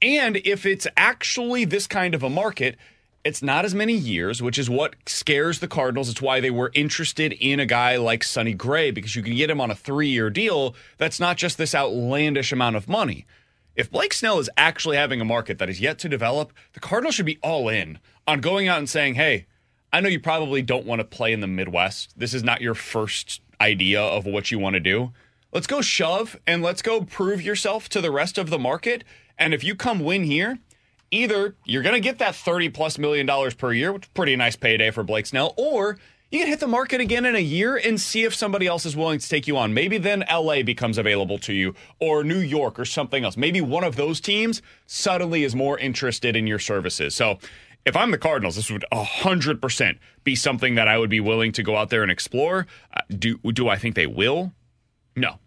And 0.00 0.36
if 0.38 0.64
it's 0.64 0.86
actually 0.96 1.64
this 1.64 1.86
kind 1.86 2.14
of 2.14 2.22
a 2.22 2.30
market, 2.30 2.76
It's 3.24 3.42
not 3.42 3.64
as 3.64 3.74
many 3.74 3.94
years, 3.94 4.42
which 4.42 4.58
is 4.58 4.68
what 4.68 4.96
scares 5.06 5.60
the 5.60 5.66
Cardinals. 5.66 6.10
It's 6.10 6.20
why 6.20 6.40
they 6.40 6.50
were 6.50 6.70
interested 6.74 7.32
in 7.32 7.58
a 7.58 7.64
guy 7.64 7.96
like 7.96 8.22
Sonny 8.22 8.52
Gray 8.52 8.90
because 8.90 9.16
you 9.16 9.22
can 9.22 9.34
get 9.34 9.48
him 9.48 9.62
on 9.62 9.70
a 9.70 9.74
three 9.74 10.08
year 10.08 10.28
deal 10.28 10.74
that's 10.98 11.18
not 11.18 11.38
just 11.38 11.56
this 11.56 11.74
outlandish 11.74 12.52
amount 12.52 12.76
of 12.76 12.86
money. 12.86 13.24
If 13.74 13.90
Blake 13.90 14.12
Snell 14.12 14.40
is 14.40 14.50
actually 14.58 14.98
having 14.98 15.22
a 15.22 15.24
market 15.24 15.58
that 15.58 15.70
is 15.70 15.80
yet 15.80 15.98
to 16.00 16.08
develop, 16.08 16.52
the 16.74 16.80
Cardinals 16.80 17.14
should 17.14 17.24
be 17.24 17.38
all 17.42 17.70
in 17.70 17.98
on 18.26 18.42
going 18.42 18.68
out 18.68 18.78
and 18.78 18.90
saying, 18.90 19.14
hey, 19.14 19.46
I 19.90 20.00
know 20.00 20.10
you 20.10 20.20
probably 20.20 20.60
don't 20.60 20.86
want 20.86 21.00
to 21.00 21.04
play 21.04 21.32
in 21.32 21.40
the 21.40 21.46
Midwest. 21.46 22.12
This 22.18 22.34
is 22.34 22.44
not 22.44 22.60
your 22.60 22.74
first 22.74 23.40
idea 23.58 24.02
of 24.02 24.26
what 24.26 24.50
you 24.50 24.58
want 24.58 24.74
to 24.74 24.80
do. 24.80 25.12
Let's 25.50 25.66
go 25.66 25.80
shove 25.80 26.38
and 26.46 26.62
let's 26.62 26.82
go 26.82 27.00
prove 27.00 27.40
yourself 27.40 27.88
to 27.88 28.02
the 28.02 28.10
rest 28.10 28.36
of 28.36 28.50
the 28.50 28.58
market. 28.58 29.02
And 29.38 29.54
if 29.54 29.64
you 29.64 29.74
come 29.74 30.00
win 30.00 30.24
here, 30.24 30.58
either 31.14 31.54
you're 31.64 31.82
going 31.82 31.94
to 31.94 32.00
get 32.00 32.18
that 32.18 32.34
30 32.34 32.70
plus 32.70 32.98
million 32.98 33.26
dollars 33.26 33.54
per 33.54 33.72
year, 33.72 33.92
which 33.92 34.04
is 34.04 34.10
pretty 34.14 34.36
nice 34.36 34.56
payday 34.56 34.90
for 34.90 35.02
Blake 35.02 35.26
Snell, 35.26 35.54
or 35.56 35.98
you 36.30 36.40
can 36.40 36.48
hit 36.48 36.60
the 36.60 36.66
market 36.66 37.00
again 37.00 37.24
in 37.24 37.36
a 37.36 37.40
year 37.40 37.76
and 37.76 38.00
see 38.00 38.24
if 38.24 38.34
somebody 38.34 38.66
else 38.66 38.84
is 38.84 38.96
willing 38.96 39.20
to 39.20 39.28
take 39.28 39.46
you 39.46 39.56
on. 39.56 39.72
Maybe 39.72 39.98
then 39.98 40.24
LA 40.30 40.62
becomes 40.62 40.98
available 40.98 41.38
to 41.38 41.52
you 41.52 41.74
or 42.00 42.24
New 42.24 42.40
York 42.40 42.78
or 42.78 42.84
something 42.84 43.24
else. 43.24 43.36
Maybe 43.36 43.60
one 43.60 43.84
of 43.84 43.94
those 43.94 44.20
teams 44.20 44.60
suddenly 44.86 45.44
is 45.44 45.54
more 45.54 45.78
interested 45.78 46.34
in 46.34 46.46
your 46.48 46.58
services. 46.58 47.14
So 47.14 47.38
if 47.84 47.94
I'm 47.94 48.10
the 48.10 48.18
Cardinals, 48.18 48.56
this 48.56 48.70
would 48.70 48.84
100% 48.92 49.98
be 50.24 50.34
something 50.34 50.74
that 50.74 50.88
I 50.88 50.98
would 50.98 51.10
be 51.10 51.20
willing 51.20 51.52
to 51.52 51.62
go 51.62 51.76
out 51.76 51.90
there 51.90 52.02
and 52.02 52.10
explore. 52.10 52.66
Uh, 52.92 53.02
do 53.16 53.38
do 53.52 53.68
I 53.68 53.76
think 53.76 53.94
they 53.94 54.06
will? 54.06 54.52
No. 55.14 55.38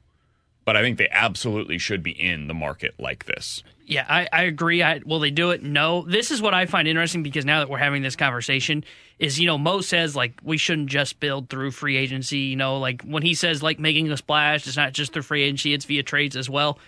But 0.67 0.75
I 0.75 0.81
think 0.81 0.97
they 0.97 1.07
absolutely 1.09 1.77
should 1.77 2.03
be 2.03 2.11
in 2.11 2.47
the 2.47 2.53
market 2.53 2.93
like 2.99 3.23
this. 3.23 3.63
Yeah, 3.85 4.05
I, 4.09 4.27
I 4.33 4.43
agree. 4.43 4.83
I, 4.83 4.99
will 5.05 5.21
they 5.21 5.31
do 5.31 5.51
it? 5.51 5.63
No. 5.63 6.01
This 6.01 6.29
is 6.29 6.41
what 6.41 6.53
I 6.53 6.65
find 6.65 6.89
interesting 6.89 7.23
because 7.23 7.45
now 7.45 7.59
that 7.59 7.69
we're 7.69 7.77
having 7.77 8.01
this 8.01 8.17
conversation, 8.17 8.83
is 9.17 9.39
you 9.39 9.47
know 9.47 9.57
Mo 9.57 9.79
says 9.79 10.13
like 10.13 10.33
we 10.43 10.57
shouldn't 10.57 10.89
just 10.89 11.21
build 11.21 11.49
through 11.49 11.71
free 11.71 11.95
agency. 11.95 12.39
You 12.39 12.57
know, 12.57 12.79
like 12.79 13.01
when 13.03 13.23
he 13.23 13.33
says 13.33 13.63
like 13.63 13.79
making 13.79 14.11
a 14.11 14.17
splash, 14.17 14.67
it's 14.67 14.75
not 14.75 14.91
just 14.91 15.13
through 15.13 15.21
free 15.21 15.43
agency; 15.43 15.73
it's 15.73 15.85
via 15.85 16.03
trades 16.03 16.35
as 16.35 16.49
well. 16.49 16.79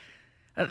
Uh, 0.58 0.68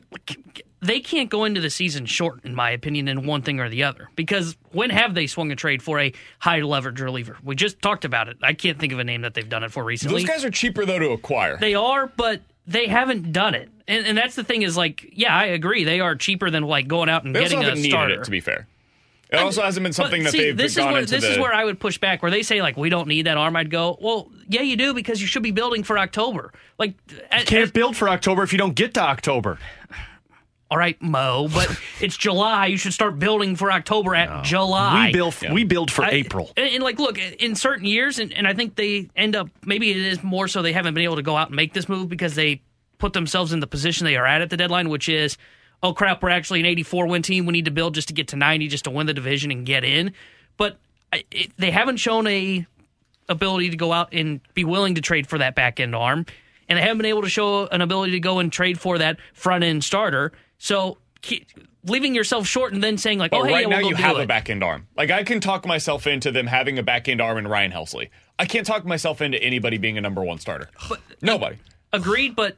they 0.81 1.01
can't 1.01 1.31
go 1.31 1.47
into 1.47 1.63
the 1.63 1.71
season 1.71 2.05
short, 2.05 2.45
in 2.45 2.55
my 2.55 2.73
opinion, 2.73 3.09
in 3.09 3.25
one 3.25 3.41
thing 3.41 3.59
or 3.59 3.71
the 3.71 3.85
other. 3.85 4.11
Because 4.17 4.55
when 4.73 4.91
have 4.91 5.15
they 5.15 5.27
swung 5.27 5.51
a 5.51 5.57
trade 5.57 5.83
for 5.83 5.99
a 5.99 6.13
high 6.41 6.61
leverage 6.61 7.01
reliever? 7.01 7.39
We 7.43 7.57
just 7.57 7.81
talked 7.81 8.05
about 8.05 8.29
it. 8.29 8.37
I 8.43 8.53
can't 8.53 8.79
think 8.79 8.93
of 8.93 8.99
a 8.99 9.05
name 9.05 9.23
that 9.23 9.33
they've 9.33 9.49
done 9.49 9.65
it 9.65 9.73
for 9.73 9.83
recently. 9.83 10.21
Those 10.21 10.29
guys 10.29 10.45
are 10.45 10.51
cheaper 10.51 10.85
though 10.85 10.99
to 10.99 11.13
acquire. 11.13 11.57
They 11.57 11.75
are, 11.75 12.07
but 12.07 12.43
they 12.69 12.87
haven't 12.87 13.33
done 13.33 13.55
it. 13.55 13.69
And, 13.89 14.07
and 14.07 14.17
that's 14.17 14.35
the 14.37 14.45
thing 14.45 14.63
is 14.63 14.77
like, 14.77 15.09
yeah, 15.13 15.35
I 15.35 15.47
agree. 15.47 15.83
They 15.85 15.99
are 16.01 16.15
cheaper 16.15 16.51
than 16.51 16.63
like 16.63 16.87
going 16.87 17.09
out 17.09 17.25
and 17.25 17.35
they 17.35 17.41
getting 17.41 17.59
also 17.59 17.67
a 17.67 17.71
haven't 17.71 17.85
starter. 17.85 18.09
needed 18.11 18.21
it, 18.21 18.25
to 18.27 18.31
be 18.31 18.41
fair. 18.41 18.67
It 19.31 19.37
also 19.37 19.63
hasn't 19.63 19.85
been 19.85 19.93
something 19.93 20.23
that 20.23 20.33
see, 20.33 20.39
they've 20.39 20.57
this 20.57 20.77
gone 20.77 20.89
is 20.89 20.93
where, 20.93 21.01
into 21.03 21.11
this 21.17 21.25
the. 21.25 21.33
is 21.33 21.39
where 21.39 21.53
I 21.53 21.65
would 21.65 21.79
push 21.79 21.99
back. 21.99 22.23
Where 22.23 22.31
they 22.31 22.43
say 22.43 22.63
like 22.63 22.77
we 22.79 22.89
don't 22.89 23.09
need 23.09 23.27
that 23.27 23.37
arm, 23.37 23.57
I'd 23.57 23.71
go, 23.71 23.99
well, 24.01 24.31
yeah, 24.49 24.63
you 24.63 24.75
do 24.77 24.95
because 24.95 25.21
you 25.21 25.27
should 25.27 25.43
be 25.43 25.51
building 25.51 25.83
for 25.83 25.99
October. 25.99 26.53
Like, 26.79 26.95
as- 27.31 27.45
Can't 27.45 27.65
as- 27.65 27.71
build 27.71 27.95
for 27.97 28.09
October 28.09 28.43
if 28.43 28.53
you 28.53 28.59
don't 28.59 28.75
get 28.75 28.95
to 28.95 29.01
October. 29.03 29.59
All 30.71 30.79
right, 30.79 31.01
Mo, 31.01 31.49
but 31.53 31.81
it's 32.01 32.17
July. 32.17 32.67
You 32.67 32.77
should 32.77 32.93
start 32.93 33.19
building 33.19 33.57
for 33.57 33.73
October 33.73 34.15
at 34.15 34.45
July. 34.45 35.07
We 35.07 35.13
build 35.13 35.35
we 35.53 35.65
build 35.65 35.91
for 35.91 36.05
I- 36.05 36.11
April. 36.11 36.53
And, 36.57 36.69
and, 36.69 36.83
like, 36.83 36.99
look, 36.99 37.19
in 37.19 37.55
certain 37.55 37.87
years, 37.87 38.19
and, 38.19 38.33
and 38.33 38.47
I 38.47 38.55
think 38.55 38.77
they 38.77 39.09
end 39.17 39.35
up 39.35 39.49
maybe 39.65 39.91
it 39.91 39.97
is 39.97 40.23
more 40.23 40.49
so 40.49 40.63
they 40.63 40.73
haven't 40.73 40.95
been 40.95 41.05
able 41.05 41.17
to 41.17 41.23
go 41.23 41.37
out 41.37 41.49
and 41.49 41.57
make 41.57 41.73
this 41.73 41.89
move 41.89 42.09
because 42.09 42.35
they 42.35 42.63
put 42.99 43.13
themselves 43.13 43.53
in 43.53 43.61
the 43.61 43.67
position 43.67 44.05
they 44.05 44.17
are 44.17 44.27
at 44.27 44.43
at 44.43 44.51
the 44.51 44.57
deadline, 44.57 44.89
which 44.89 45.09
is, 45.09 45.39
oh 45.83 45.93
crap, 45.93 46.23
we're 46.23 46.31
actually 46.31 46.61
an 46.61 46.67
84 46.67 47.07
win 47.07 47.23
team. 47.23 47.47
We 47.47 47.53
need 47.53 47.65
to 47.65 47.71
build 47.71 47.95
just 47.95 48.09
to 48.09 48.15
get 48.15 48.29
to 48.29 48.37
90, 48.37 48.69
just 48.69 48.85
to 48.85 48.91
win 48.91 49.07
the 49.07 49.15
division 49.15 49.51
and 49.51 49.65
get 49.65 49.85
in. 49.85 50.13
But 50.57 50.79
it, 51.13 51.53
they 51.57 51.71
haven't 51.71 51.99
shown 51.99 52.27
a 52.27 52.67
ability 53.29 53.71
to 53.71 53.77
go 53.77 53.93
out 53.93 54.09
and 54.13 54.41
be 54.55 54.65
willing 54.65 54.95
to 54.97 55.01
trade 55.01 55.27
for 55.27 55.39
that 55.39 55.55
back 55.55 55.81
end 55.81 55.95
arm, 55.95 56.27
and 56.69 56.77
they 56.77 56.83
haven't 56.83 56.99
been 56.99 57.07
able 57.07 57.23
to 57.23 57.29
show 57.29 57.67
an 57.69 57.81
ability 57.81 58.13
to 58.13 58.21
go 58.21 58.39
and 58.39 58.53
trade 58.53 58.81
for 58.81 58.99
that 58.99 59.19
front 59.33 59.65
end 59.65 59.85
starter. 59.85 60.33
So. 60.59 60.99
Leaving 61.85 62.15
yourself 62.15 62.47
short 62.47 62.73
and 62.73 62.83
then 62.83 62.99
saying 62.99 63.19
like, 63.19 63.31
But 63.31 63.39
"Oh, 63.41 63.45
hey, 63.45 63.53
right 63.53 63.63
yeah, 63.63 63.69
now 63.69 63.77
we'll 63.79 63.85
go 63.87 63.89
you 63.91 63.95
have 63.97 64.17
it. 64.19 64.25
a 64.25 64.27
back 64.27 64.51
end 64.51 64.63
arm. 64.63 64.87
Like 64.97 65.11
I 65.11 65.23
can 65.25 65.41
talk 65.41 65.67
myself 65.67 66.07
into 66.07 66.31
them 66.31 66.47
having 66.47 66.79
a 66.79 66.83
back 66.83 67.09
end 67.09 67.21
arm 67.21 67.39
in 67.39 67.49
Ryan 67.49 67.73
Helsley. 67.73 68.11
I 68.39 68.45
can't 68.47 68.67
talk 68.67 68.85
myself 68.85 69.21
into 69.21 69.43
anybody 69.43 69.79
being 69.79 69.97
a 69.97 70.01
number 70.01 70.23
one 70.23 70.39
starter. 70.39 70.69
Nobody. 71.23 71.57
Agreed, 71.93 72.37
but 72.37 72.57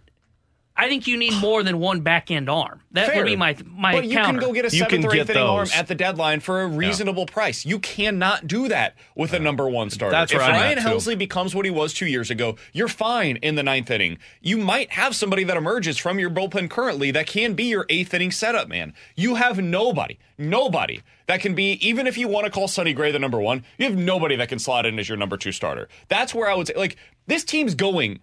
I 0.80 0.88
think 0.88 1.06
you 1.06 1.18
need 1.18 1.34
more 1.42 1.62
than 1.62 1.78
one 1.78 2.00
back 2.00 2.30
end 2.30 2.48
arm. 2.48 2.80
That 2.92 3.08
Fair. 3.08 3.16
would 3.18 3.26
be 3.26 3.36
my 3.36 3.54
my 3.66 3.92
But 3.92 4.06
you 4.06 4.14
counter. 4.16 4.40
can 4.40 4.48
go 4.48 4.54
get 4.54 4.64
a 4.64 4.74
You 4.74 4.84
seventh 4.84 5.04
or 5.04 5.14
eighth 5.14 5.26
get 5.26 5.36
inning 5.36 5.48
arm 5.48 5.68
at 5.74 5.88
the 5.88 5.94
deadline 5.94 6.40
for 6.40 6.62
a 6.62 6.66
reasonable 6.66 7.26
price. 7.26 7.66
You 7.66 7.78
cannot 7.78 8.46
do 8.46 8.66
that 8.68 8.96
with 9.14 9.34
a 9.34 9.38
number 9.38 9.68
one 9.68 9.90
starter. 9.90 10.12
That's 10.12 10.32
if 10.32 10.38
Ryan 10.38 10.78
at, 10.78 10.84
too. 10.84 10.88
Helsley 10.88 11.18
becomes 11.18 11.54
what 11.54 11.66
he 11.66 11.70
was 11.70 11.92
two 11.92 12.06
years 12.06 12.30
ago, 12.30 12.56
you're 12.72 12.88
fine 12.88 13.36
in 13.36 13.56
the 13.56 13.62
ninth 13.62 13.90
inning. 13.90 14.16
You 14.40 14.56
might 14.56 14.92
have 14.92 15.14
somebody 15.14 15.44
that 15.44 15.56
emerges 15.58 15.98
from 15.98 16.18
your 16.18 16.30
bullpen 16.30 16.70
currently 16.70 17.10
that 17.10 17.26
can 17.26 17.52
be 17.52 17.64
your 17.64 17.84
eighth 17.90 18.14
inning 18.14 18.30
setup 18.30 18.66
man. 18.66 18.94
You 19.16 19.34
have 19.34 19.58
nobody, 19.58 20.18
nobody 20.38 21.02
that 21.26 21.40
can 21.40 21.54
be, 21.54 21.72
even 21.86 22.06
if 22.06 22.16
you 22.16 22.26
want 22.26 22.46
to 22.46 22.50
call 22.50 22.68
Sonny 22.68 22.94
Gray 22.94 23.12
the 23.12 23.18
number 23.18 23.38
one, 23.38 23.64
you 23.76 23.84
have 23.84 23.96
nobody 23.96 24.34
that 24.36 24.48
can 24.48 24.58
slot 24.58 24.86
in 24.86 24.98
as 24.98 25.08
your 25.08 25.18
number 25.18 25.36
two 25.36 25.52
starter. 25.52 25.88
That's 26.08 26.34
where 26.34 26.50
I 26.50 26.54
would 26.54 26.66
say, 26.68 26.74
like, 26.74 26.96
this 27.26 27.44
team's 27.44 27.74
going 27.74 28.20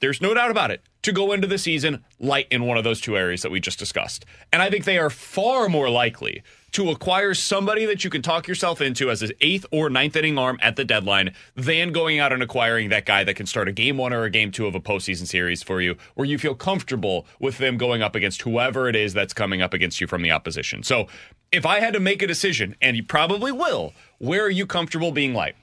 there's 0.00 0.20
no 0.20 0.34
doubt 0.34 0.50
about 0.50 0.70
it, 0.70 0.82
to 1.02 1.12
go 1.12 1.32
into 1.32 1.46
the 1.46 1.58
season 1.58 2.04
light 2.18 2.46
in 2.50 2.64
one 2.64 2.76
of 2.76 2.84
those 2.84 3.00
two 3.00 3.16
areas 3.16 3.42
that 3.42 3.50
we 3.50 3.60
just 3.60 3.78
discussed. 3.78 4.24
And 4.52 4.60
I 4.60 4.70
think 4.70 4.84
they 4.84 4.98
are 4.98 5.10
far 5.10 5.68
more 5.68 5.88
likely 5.88 6.42
to 6.72 6.90
acquire 6.90 7.32
somebody 7.32 7.86
that 7.86 8.04
you 8.04 8.10
can 8.10 8.22
talk 8.22 8.48
yourself 8.48 8.80
into 8.80 9.10
as 9.10 9.22
an 9.22 9.30
eighth 9.40 9.64
or 9.70 9.88
ninth 9.88 10.16
inning 10.16 10.36
arm 10.36 10.58
at 10.60 10.76
the 10.76 10.84
deadline 10.84 11.32
than 11.54 11.92
going 11.92 12.18
out 12.18 12.32
and 12.32 12.42
acquiring 12.42 12.88
that 12.90 13.06
guy 13.06 13.24
that 13.24 13.34
can 13.34 13.46
start 13.46 13.68
a 13.68 13.72
game 13.72 13.96
one 13.96 14.12
or 14.12 14.24
a 14.24 14.30
game 14.30 14.50
two 14.50 14.66
of 14.66 14.74
a 14.74 14.80
postseason 14.80 15.26
series 15.26 15.62
for 15.62 15.80
you, 15.80 15.96
where 16.14 16.26
you 16.26 16.38
feel 16.38 16.54
comfortable 16.54 17.26
with 17.40 17.58
them 17.58 17.78
going 17.78 18.02
up 18.02 18.14
against 18.14 18.42
whoever 18.42 18.88
it 18.88 18.96
is 18.96 19.14
that's 19.14 19.32
coming 19.32 19.62
up 19.62 19.72
against 19.72 20.00
you 20.00 20.06
from 20.06 20.22
the 20.22 20.32
opposition. 20.32 20.82
So 20.82 21.06
if 21.52 21.64
I 21.64 21.80
had 21.80 21.94
to 21.94 22.00
make 22.00 22.20
a 22.20 22.26
decision, 22.26 22.74
and 22.82 22.96
you 22.96 23.04
probably 23.04 23.52
will, 23.52 23.94
where 24.18 24.44
are 24.44 24.50
you 24.50 24.66
comfortable 24.66 25.12
being 25.12 25.32
light? 25.32 25.54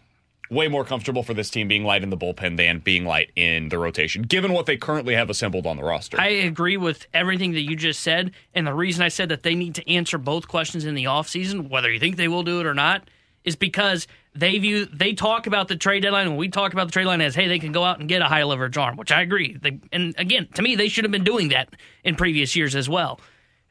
Way 0.53 0.67
more 0.67 0.85
comfortable 0.85 1.23
for 1.23 1.33
this 1.33 1.49
team 1.49 1.67
being 1.67 1.83
light 1.83 2.03
in 2.03 2.09
the 2.09 2.17
bullpen 2.17 2.57
than 2.57 2.79
being 2.79 3.05
light 3.05 3.31
in 3.35 3.69
the 3.69 3.77
rotation, 3.77 4.21
given 4.21 4.53
what 4.53 4.65
they 4.65 4.77
currently 4.77 5.15
have 5.15 5.29
assembled 5.29 5.65
on 5.65 5.77
the 5.77 5.83
roster. 5.83 6.19
I 6.19 6.27
agree 6.27 6.77
with 6.77 7.07
everything 7.13 7.53
that 7.53 7.61
you 7.61 7.75
just 7.75 8.01
said. 8.01 8.31
And 8.53 8.67
the 8.67 8.73
reason 8.73 9.03
I 9.03 9.09
said 9.09 9.29
that 9.29 9.43
they 9.43 9.55
need 9.55 9.75
to 9.75 9.89
answer 9.89 10.17
both 10.17 10.47
questions 10.47 10.85
in 10.85 10.95
the 10.95 11.05
offseason, 11.05 11.69
whether 11.69 11.91
you 11.91 11.99
think 11.99 12.17
they 12.17 12.27
will 12.27 12.43
do 12.43 12.59
it 12.59 12.65
or 12.65 12.73
not, 12.73 13.09
is 13.43 13.55
because 13.55 14.07
they 14.35 14.57
view 14.57 14.85
they 14.85 15.13
talk 15.13 15.47
about 15.47 15.67
the 15.67 15.75
trade 15.75 16.01
deadline 16.01 16.27
and 16.27 16.37
we 16.37 16.47
talk 16.47 16.73
about 16.73 16.87
the 16.87 16.91
trade 16.91 17.05
line 17.05 17.21
as 17.21 17.35
hey 17.35 17.47
they 17.47 17.59
can 17.59 17.71
go 17.71 17.83
out 17.83 17.99
and 17.99 18.09
get 18.09 18.21
a 18.21 18.25
high 18.25 18.43
leverage 18.43 18.77
arm, 18.77 18.97
which 18.97 19.11
I 19.11 19.21
agree. 19.21 19.57
They, 19.61 19.79
and 19.91 20.15
again, 20.17 20.47
to 20.55 20.61
me, 20.61 20.75
they 20.75 20.87
should 20.87 21.03
have 21.03 21.11
been 21.11 21.23
doing 21.23 21.49
that 21.49 21.69
in 22.03 22.15
previous 22.15 22.55
years 22.55 22.75
as 22.75 22.89
well. 22.89 23.19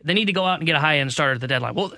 They 0.05 0.14
need 0.14 0.27
to 0.27 0.33
go 0.33 0.45
out 0.45 0.59
and 0.59 0.66
get 0.66 0.77
a 0.77 0.81
high 0.81 0.99
end 0.99 1.12
starter 1.12 1.35
at 1.35 1.40
the 1.40 1.49
deadline. 1.49 1.75
Well, 1.75 1.92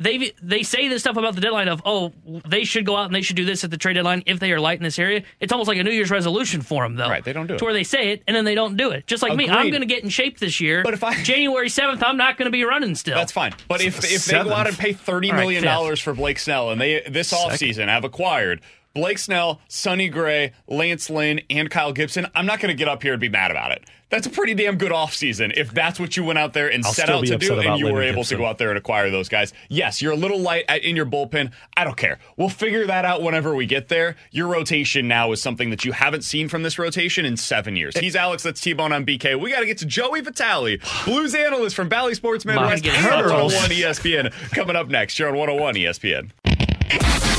they 0.00 0.32
they 0.42 0.62
say 0.62 0.88
this 0.88 1.02
stuff 1.02 1.16
about 1.16 1.34
the 1.34 1.40
deadline 1.40 1.68
of 1.68 1.82
oh 1.84 2.12
they 2.48 2.64
should 2.64 2.86
go 2.86 2.96
out 2.96 3.06
and 3.06 3.14
they 3.14 3.20
should 3.20 3.36
do 3.36 3.44
this 3.44 3.62
at 3.62 3.70
the 3.70 3.76
trade 3.76 3.94
deadline 3.94 4.22
if 4.26 4.40
they 4.40 4.50
are 4.50 4.58
light 4.58 4.78
in 4.78 4.82
this 4.82 4.98
area. 4.98 5.22
It's 5.38 5.52
almost 5.52 5.68
like 5.68 5.78
a 5.78 5.84
New 5.84 5.90
Year's 5.90 6.10
resolution 6.10 6.62
for 6.62 6.82
them 6.82 6.96
though. 6.96 7.08
Right, 7.08 7.22
they 7.22 7.32
don't 7.34 7.46
do 7.46 7.54
it. 7.54 7.58
To 7.58 7.64
where 7.64 7.74
they 7.74 7.84
say 7.84 8.12
it 8.12 8.22
and 8.26 8.34
then 8.34 8.44
they 8.44 8.54
don't 8.54 8.76
do 8.76 8.90
it. 8.90 9.06
Just 9.06 9.22
like 9.22 9.36
me, 9.36 9.48
I'm 9.48 9.70
going 9.70 9.82
to 9.82 9.86
get 9.86 10.02
in 10.02 10.08
shape 10.08 10.38
this 10.38 10.60
year. 10.60 10.82
But 10.82 10.94
if 10.94 11.04
I- 11.04 11.22
January 11.22 11.68
seventh, 11.68 12.02
I'm 12.02 12.16
not 12.16 12.38
going 12.38 12.46
to 12.46 12.50
be 12.50 12.64
running 12.64 12.94
still. 12.94 13.14
That's 13.14 13.32
fine. 13.32 13.52
But 13.68 13.82
if 13.82 14.02
if 14.10 14.24
they 14.24 14.42
go 14.42 14.52
out 14.52 14.66
and 14.66 14.76
pay 14.76 14.94
thirty 14.94 15.30
right, 15.30 15.38
million 15.38 15.62
dollars 15.62 16.00
for 16.00 16.14
Blake 16.14 16.38
Snell 16.38 16.70
and 16.70 16.80
they 16.80 17.02
this 17.08 17.32
offseason 17.32 17.88
have 17.88 18.04
acquired 18.04 18.60
Blake 18.94 19.18
Snell, 19.18 19.60
Sonny 19.68 20.08
Gray, 20.08 20.52
Lance 20.66 21.08
Lynn, 21.10 21.40
and 21.48 21.70
Kyle 21.70 21.92
Gibson, 21.92 22.26
I'm 22.34 22.46
not 22.46 22.60
going 22.60 22.70
to 22.70 22.78
get 22.78 22.88
up 22.88 23.02
here 23.02 23.12
and 23.12 23.20
be 23.20 23.28
mad 23.28 23.50
about 23.50 23.70
it. 23.72 23.84
That's 24.08 24.26
a 24.26 24.30
pretty 24.30 24.54
damn 24.54 24.76
good 24.76 24.90
offseason 24.90 25.52
if 25.56 25.70
that's 25.70 26.00
what 26.00 26.16
you 26.16 26.24
went 26.24 26.40
out 26.40 26.52
there 26.52 26.66
and 26.66 26.84
I'll 26.84 26.92
set 26.92 27.08
out 27.08 27.24
to 27.26 27.38
do 27.38 27.60
and 27.60 27.78
you 27.78 27.92
were 27.92 28.02
able 28.02 28.24
to 28.24 28.36
go 28.36 28.44
out 28.44 28.58
there 28.58 28.70
and 28.70 28.76
acquire 28.76 29.08
those 29.08 29.28
guys. 29.28 29.52
Yes, 29.68 30.02
you're 30.02 30.10
a 30.10 30.16
little 30.16 30.40
light 30.40 30.64
at- 30.68 30.82
in 30.82 30.96
your 30.96 31.06
bullpen. 31.06 31.52
I 31.76 31.84
don't 31.84 31.96
care. 31.96 32.18
We'll 32.36 32.48
figure 32.48 32.84
that 32.86 33.04
out 33.04 33.22
whenever 33.22 33.54
we 33.54 33.66
get 33.66 33.86
there. 33.86 34.16
Your 34.32 34.48
rotation 34.48 35.06
now 35.06 35.30
is 35.30 35.40
something 35.40 35.70
that 35.70 35.84
you 35.84 35.92
haven't 35.92 36.22
seen 36.22 36.48
from 36.48 36.64
this 36.64 36.76
rotation 36.76 37.24
in 37.24 37.36
seven 37.36 37.76
years. 37.76 37.96
He's 37.96 38.16
Alex, 38.16 38.42
that's 38.42 38.60
T-Bone 38.60 38.92
on 38.92 39.06
BK. 39.06 39.38
We 39.38 39.52
got 39.52 39.60
to 39.60 39.66
get 39.66 39.78
to 39.78 39.86
Joey 39.86 40.22
Vitale, 40.22 40.78
Blues 41.04 41.32
analyst 41.36 41.76
from 41.76 41.88
Bally 41.88 42.14
Sports 42.16 42.44
Midwest, 42.44 42.84
on 42.84 42.92
hurdles. 42.94 43.54
101 43.54 43.70
ESPN. 43.92 44.32
Coming 44.50 44.74
up 44.74 44.88
next, 44.88 45.20
you're 45.20 45.28
on 45.28 45.36
101 45.36 45.76
ESPN. 45.76 46.30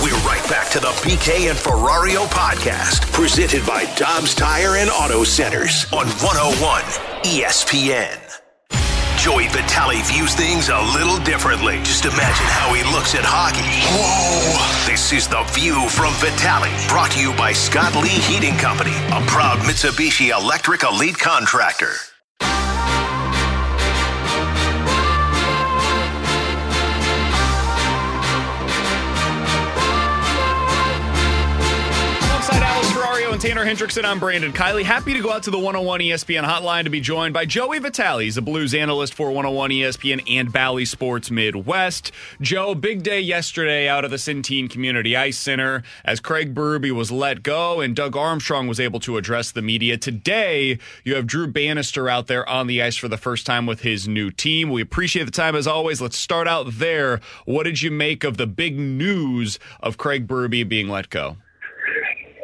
We're 0.01 0.15
right 0.23 0.43
back 0.49 0.69
to 0.71 0.79
the 0.79 0.93
BK 1.03 1.49
and 1.49 1.59
Ferrario 1.59 2.25
podcast, 2.27 3.11
presented 3.11 3.65
by 3.65 3.83
Dobbs 3.95 4.33
Tire 4.33 4.77
and 4.77 4.89
Auto 4.89 5.25
Centers 5.25 5.85
on 5.91 6.07
101 6.07 6.81
ESPN. 7.23 8.17
Joey 9.17 9.49
Vitale 9.49 10.01
views 10.03 10.33
things 10.35 10.69
a 10.69 10.81
little 10.95 11.19
differently. 11.19 11.77
Just 11.83 12.05
imagine 12.05 12.47
how 12.47 12.73
he 12.73 12.81
looks 12.95 13.13
at 13.13 13.21
hockey. 13.23 13.59
Whoa! 13.91 14.89
This 14.89 15.11
is 15.11 15.27
The 15.27 15.43
View 15.51 15.89
from 15.89 16.13
Vitale, 16.15 16.71
brought 16.87 17.11
to 17.11 17.19
you 17.19 17.35
by 17.35 17.51
Scott 17.51 17.93
Lee 18.01 18.07
Heating 18.09 18.55
Company, 18.55 18.95
a 19.11 19.21
proud 19.27 19.59
Mitsubishi 19.59 20.29
Electric 20.29 20.83
Elite 20.83 21.19
contractor. 21.19 21.91
Tanner 33.41 33.65
Hendrickson. 33.65 34.05
I'm 34.05 34.19
Brandon 34.19 34.53
Kiley. 34.53 34.83
Happy 34.83 35.15
to 35.15 35.19
go 35.19 35.31
out 35.31 35.41
to 35.43 35.49
the 35.49 35.57
101 35.57 36.01
ESPN 36.01 36.43
hotline 36.43 36.83
to 36.83 36.91
be 36.91 37.01
joined 37.01 37.33
by 37.33 37.47
Joey 37.47 37.79
Vitale. 37.79 38.19
He's 38.19 38.37
a 38.37 38.41
Blues 38.41 38.75
analyst 38.75 39.15
for 39.15 39.31
101 39.31 39.71
ESPN 39.71 40.21
and 40.29 40.53
Bally 40.53 40.85
Sports 40.85 41.31
Midwest. 41.31 42.11
Joe, 42.39 42.75
big 42.75 43.01
day 43.01 43.19
yesterday 43.19 43.89
out 43.89 44.05
of 44.05 44.11
the 44.11 44.17
Centene 44.17 44.69
Community 44.69 45.17
Ice 45.17 45.39
Center 45.39 45.81
as 46.05 46.19
Craig 46.19 46.53
Berube 46.53 46.91
was 46.91 47.11
let 47.11 47.41
go 47.41 47.81
and 47.81 47.95
Doug 47.95 48.15
Armstrong 48.15 48.67
was 48.67 48.79
able 48.79 48.99
to 48.99 49.17
address 49.17 49.49
the 49.49 49.63
media. 49.63 49.97
Today, 49.97 50.77
you 51.03 51.15
have 51.15 51.25
Drew 51.25 51.47
Bannister 51.47 52.07
out 52.07 52.27
there 52.27 52.47
on 52.47 52.67
the 52.67 52.83
ice 52.83 52.95
for 52.95 53.07
the 53.07 53.17
first 53.17 53.47
time 53.47 53.65
with 53.65 53.81
his 53.81 54.07
new 54.07 54.29
team. 54.29 54.69
We 54.69 54.83
appreciate 54.83 55.23
the 55.23 55.31
time 55.31 55.55
as 55.55 55.65
always. 55.65 55.99
Let's 55.99 56.15
start 56.15 56.47
out 56.47 56.67
there. 56.73 57.19
What 57.45 57.63
did 57.63 57.81
you 57.81 57.89
make 57.89 58.23
of 58.23 58.37
the 58.37 58.45
big 58.45 58.77
news 58.77 59.57
of 59.79 59.97
Craig 59.97 60.27
Berube 60.27 60.69
being 60.69 60.89
let 60.89 61.09
go? 61.09 61.37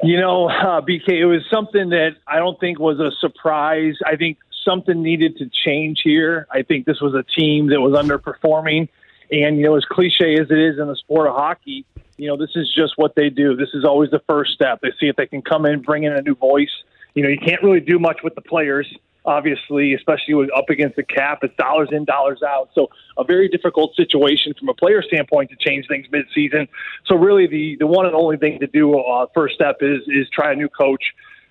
You 0.08 0.22
know, 0.22 0.48
uh, 0.48 0.80
BK, 0.80 1.10
it 1.10 1.26
was 1.26 1.42
something 1.52 1.90
that 1.90 2.16
I 2.26 2.38
don't 2.38 2.58
think 2.62 2.80
was 2.80 2.98
a 2.98 3.12
surprise. 3.20 3.96
I 4.06 4.16
think 4.16 4.38
something 4.64 5.02
needed 5.02 5.36
to 5.40 5.50
change 5.50 6.00
here. 6.02 6.48
I 6.50 6.62
think 6.62 6.86
this 6.86 7.02
was 7.02 7.14
a 7.14 7.24
team 7.24 7.68
that 7.72 7.82
was 7.82 7.92
underperforming. 7.92 8.88
And, 9.32 9.58
you 9.58 9.64
know, 9.64 9.76
as 9.76 9.84
cliche 9.84 10.40
as 10.40 10.50
it 10.50 10.58
is 10.58 10.80
in 10.80 10.88
the 10.88 10.96
sport 10.96 11.28
of 11.28 11.36
hockey, 11.36 11.86
you 12.16 12.30
know, 12.30 12.38
this 12.38 12.52
is 12.56 12.74
just 12.74 12.94
what 12.96 13.16
they 13.16 13.30
do. 13.30 13.58
This 13.58 13.68
is 13.74 13.84
always 13.84 14.10
the 14.10 14.22
first 14.30 14.54
step. 14.54 14.80
They 14.82 14.92
see 14.98 15.08
if 15.08 15.18
they 15.18 15.28
can 15.28 15.42
come 15.42 15.66
in, 15.66 15.82
bring 15.82 16.06
in 16.06 16.14
a 16.14 16.22
new 16.22 16.36
voice. 16.36 16.72
You 17.14 17.24
know, 17.24 17.30
you 17.30 17.40
can't 17.40 17.62
really 17.62 17.82
do 17.82 18.00
much 18.00 18.20
with 18.24 18.34
the 18.36 18.42
players 18.42 18.88
obviously, 19.28 19.94
especially 19.94 20.34
with 20.34 20.50
up 20.56 20.70
against 20.70 20.96
the 20.96 21.04
cap. 21.04 21.40
It's 21.44 21.56
dollars 21.58 21.90
in, 21.92 22.06
dollars 22.06 22.42
out. 22.42 22.70
So 22.74 22.90
a 23.18 23.24
very 23.24 23.50
difficult 23.50 23.94
situation 23.96 24.54
from 24.58 24.70
a 24.70 24.74
player 24.74 25.04
standpoint 25.04 25.52
to 25.52 25.58
change 25.58 25.86
things 25.88 26.08
midseason. 26.08 26.68
So 27.06 27.16
really, 27.16 27.46
the 27.46 27.76
the 27.80 27.86
one 27.86 28.06
and 28.06 28.16
only 28.16 28.38
thing 28.38 28.60
to 28.60 28.68
do 28.68 28.98
uh, 28.98 29.28
first 29.36 29.56
step 29.56 29.78
is 29.82 30.02
is 30.08 30.28
try 30.30 30.54
a 30.54 30.56
new 30.56 30.70
coach. 30.70 31.04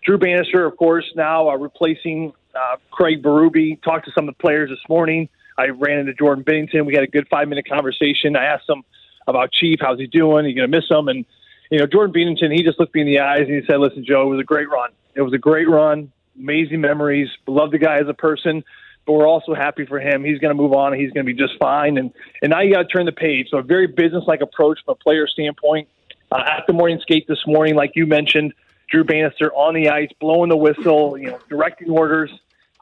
Drew 0.04 0.18
Bannister, 0.18 0.64
of 0.64 0.76
course, 0.76 1.04
now 1.14 1.50
uh, 1.50 1.56
replacing 1.56 2.32
uh, 2.54 2.76
Craig 2.90 3.22
Berube. 3.22 3.80
Talked 3.82 4.06
to 4.06 4.12
some 4.12 4.28
of 4.28 4.34
the 4.34 4.40
players 4.40 4.70
this 4.70 4.88
morning. 4.88 5.28
I 5.58 5.68
ran 5.68 5.98
into 5.98 6.14
Jordan 6.14 6.44
Binnington. 6.44 6.86
We 6.86 6.94
had 6.94 7.04
a 7.04 7.08
good 7.08 7.28
five 7.28 7.48
minute 7.48 7.68
conversation. 7.68 8.36
I 8.36 8.44
asked 8.44 8.68
him 8.68 8.82
about 9.26 9.52
Chief. 9.52 9.78
How's 9.80 9.98
he 9.98 10.06
doing? 10.06 10.46
Are 10.46 10.48
you 10.48 10.56
going 10.56 10.70
to 10.70 10.76
miss 10.76 10.88
him? 10.90 11.08
And 11.08 11.24
you 11.70 11.78
know, 11.78 11.86
Jordan 11.86 12.14
Binnington, 12.14 12.54
he 12.56 12.62
just 12.62 12.78
looked 12.78 12.94
me 12.94 13.02
in 13.02 13.06
the 13.06 13.18
eyes 13.18 13.40
and 13.40 13.50
he 13.50 13.66
said, 13.66 13.80
"Listen, 13.80 14.04
Joe, 14.04 14.22
it 14.22 14.30
was 14.30 14.40
a 14.40 14.44
great 14.44 14.70
run. 14.70 14.90
It 15.14 15.22
was 15.22 15.32
a 15.32 15.38
great 15.38 15.68
run 15.68 16.12
amazing 16.38 16.80
memories. 16.80 17.28
Love 17.46 17.70
the 17.70 17.78
guy 17.78 17.96
as 17.96 18.08
a 18.08 18.14
person, 18.14 18.64
but 19.06 19.12
we're 19.14 19.26
also 19.26 19.54
happy 19.54 19.86
for 19.86 20.00
him. 20.00 20.24
He's 20.24 20.38
going 20.38 20.54
to 20.54 20.60
move 20.60 20.72
on. 20.72 20.92
He's 20.92 21.10
going 21.12 21.26
to 21.26 21.32
be 21.32 21.38
just 21.38 21.58
fine. 21.58 21.98
And 21.98 22.12
and 22.42 22.50
now 22.50 22.60
you 22.60 22.74
got 22.74 22.82
to 22.82 22.88
turn 22.88 23.06
the 23.06 23.12
page. 23.12 23.48
So 23.50 23.58
a 23.58 23.62
very 23.62 23.86
business-like 23.86 24.40
approach 24.40 24.78
from 24.84 24.92
a 24.92 24.96
player 24.96 25.26
standpoint. 25.26 25.88
Uh, 26.32 26.42
at 26.44 26.66
the 26.66 26.72
morning 26.72 26.98
skate 27.00 27.28
this 27.28 27.46
morning, 27.46 27.76
like 27.76 27.92
you 27.94 28.04
mentioned, 28.04 28.52
Drew 28.90 29.04
Bannister 29.04 29.52
on 29.54 29.74
the 29.74 29.90
ice, 29.90 30.10
blowing 30.20 30.48
the 30.48 30.56
whistle, 30.56 31.16
you 31.16 31.28
know, 31.28 31.38
directing 31.48 31.88
orders. 31.90 32.30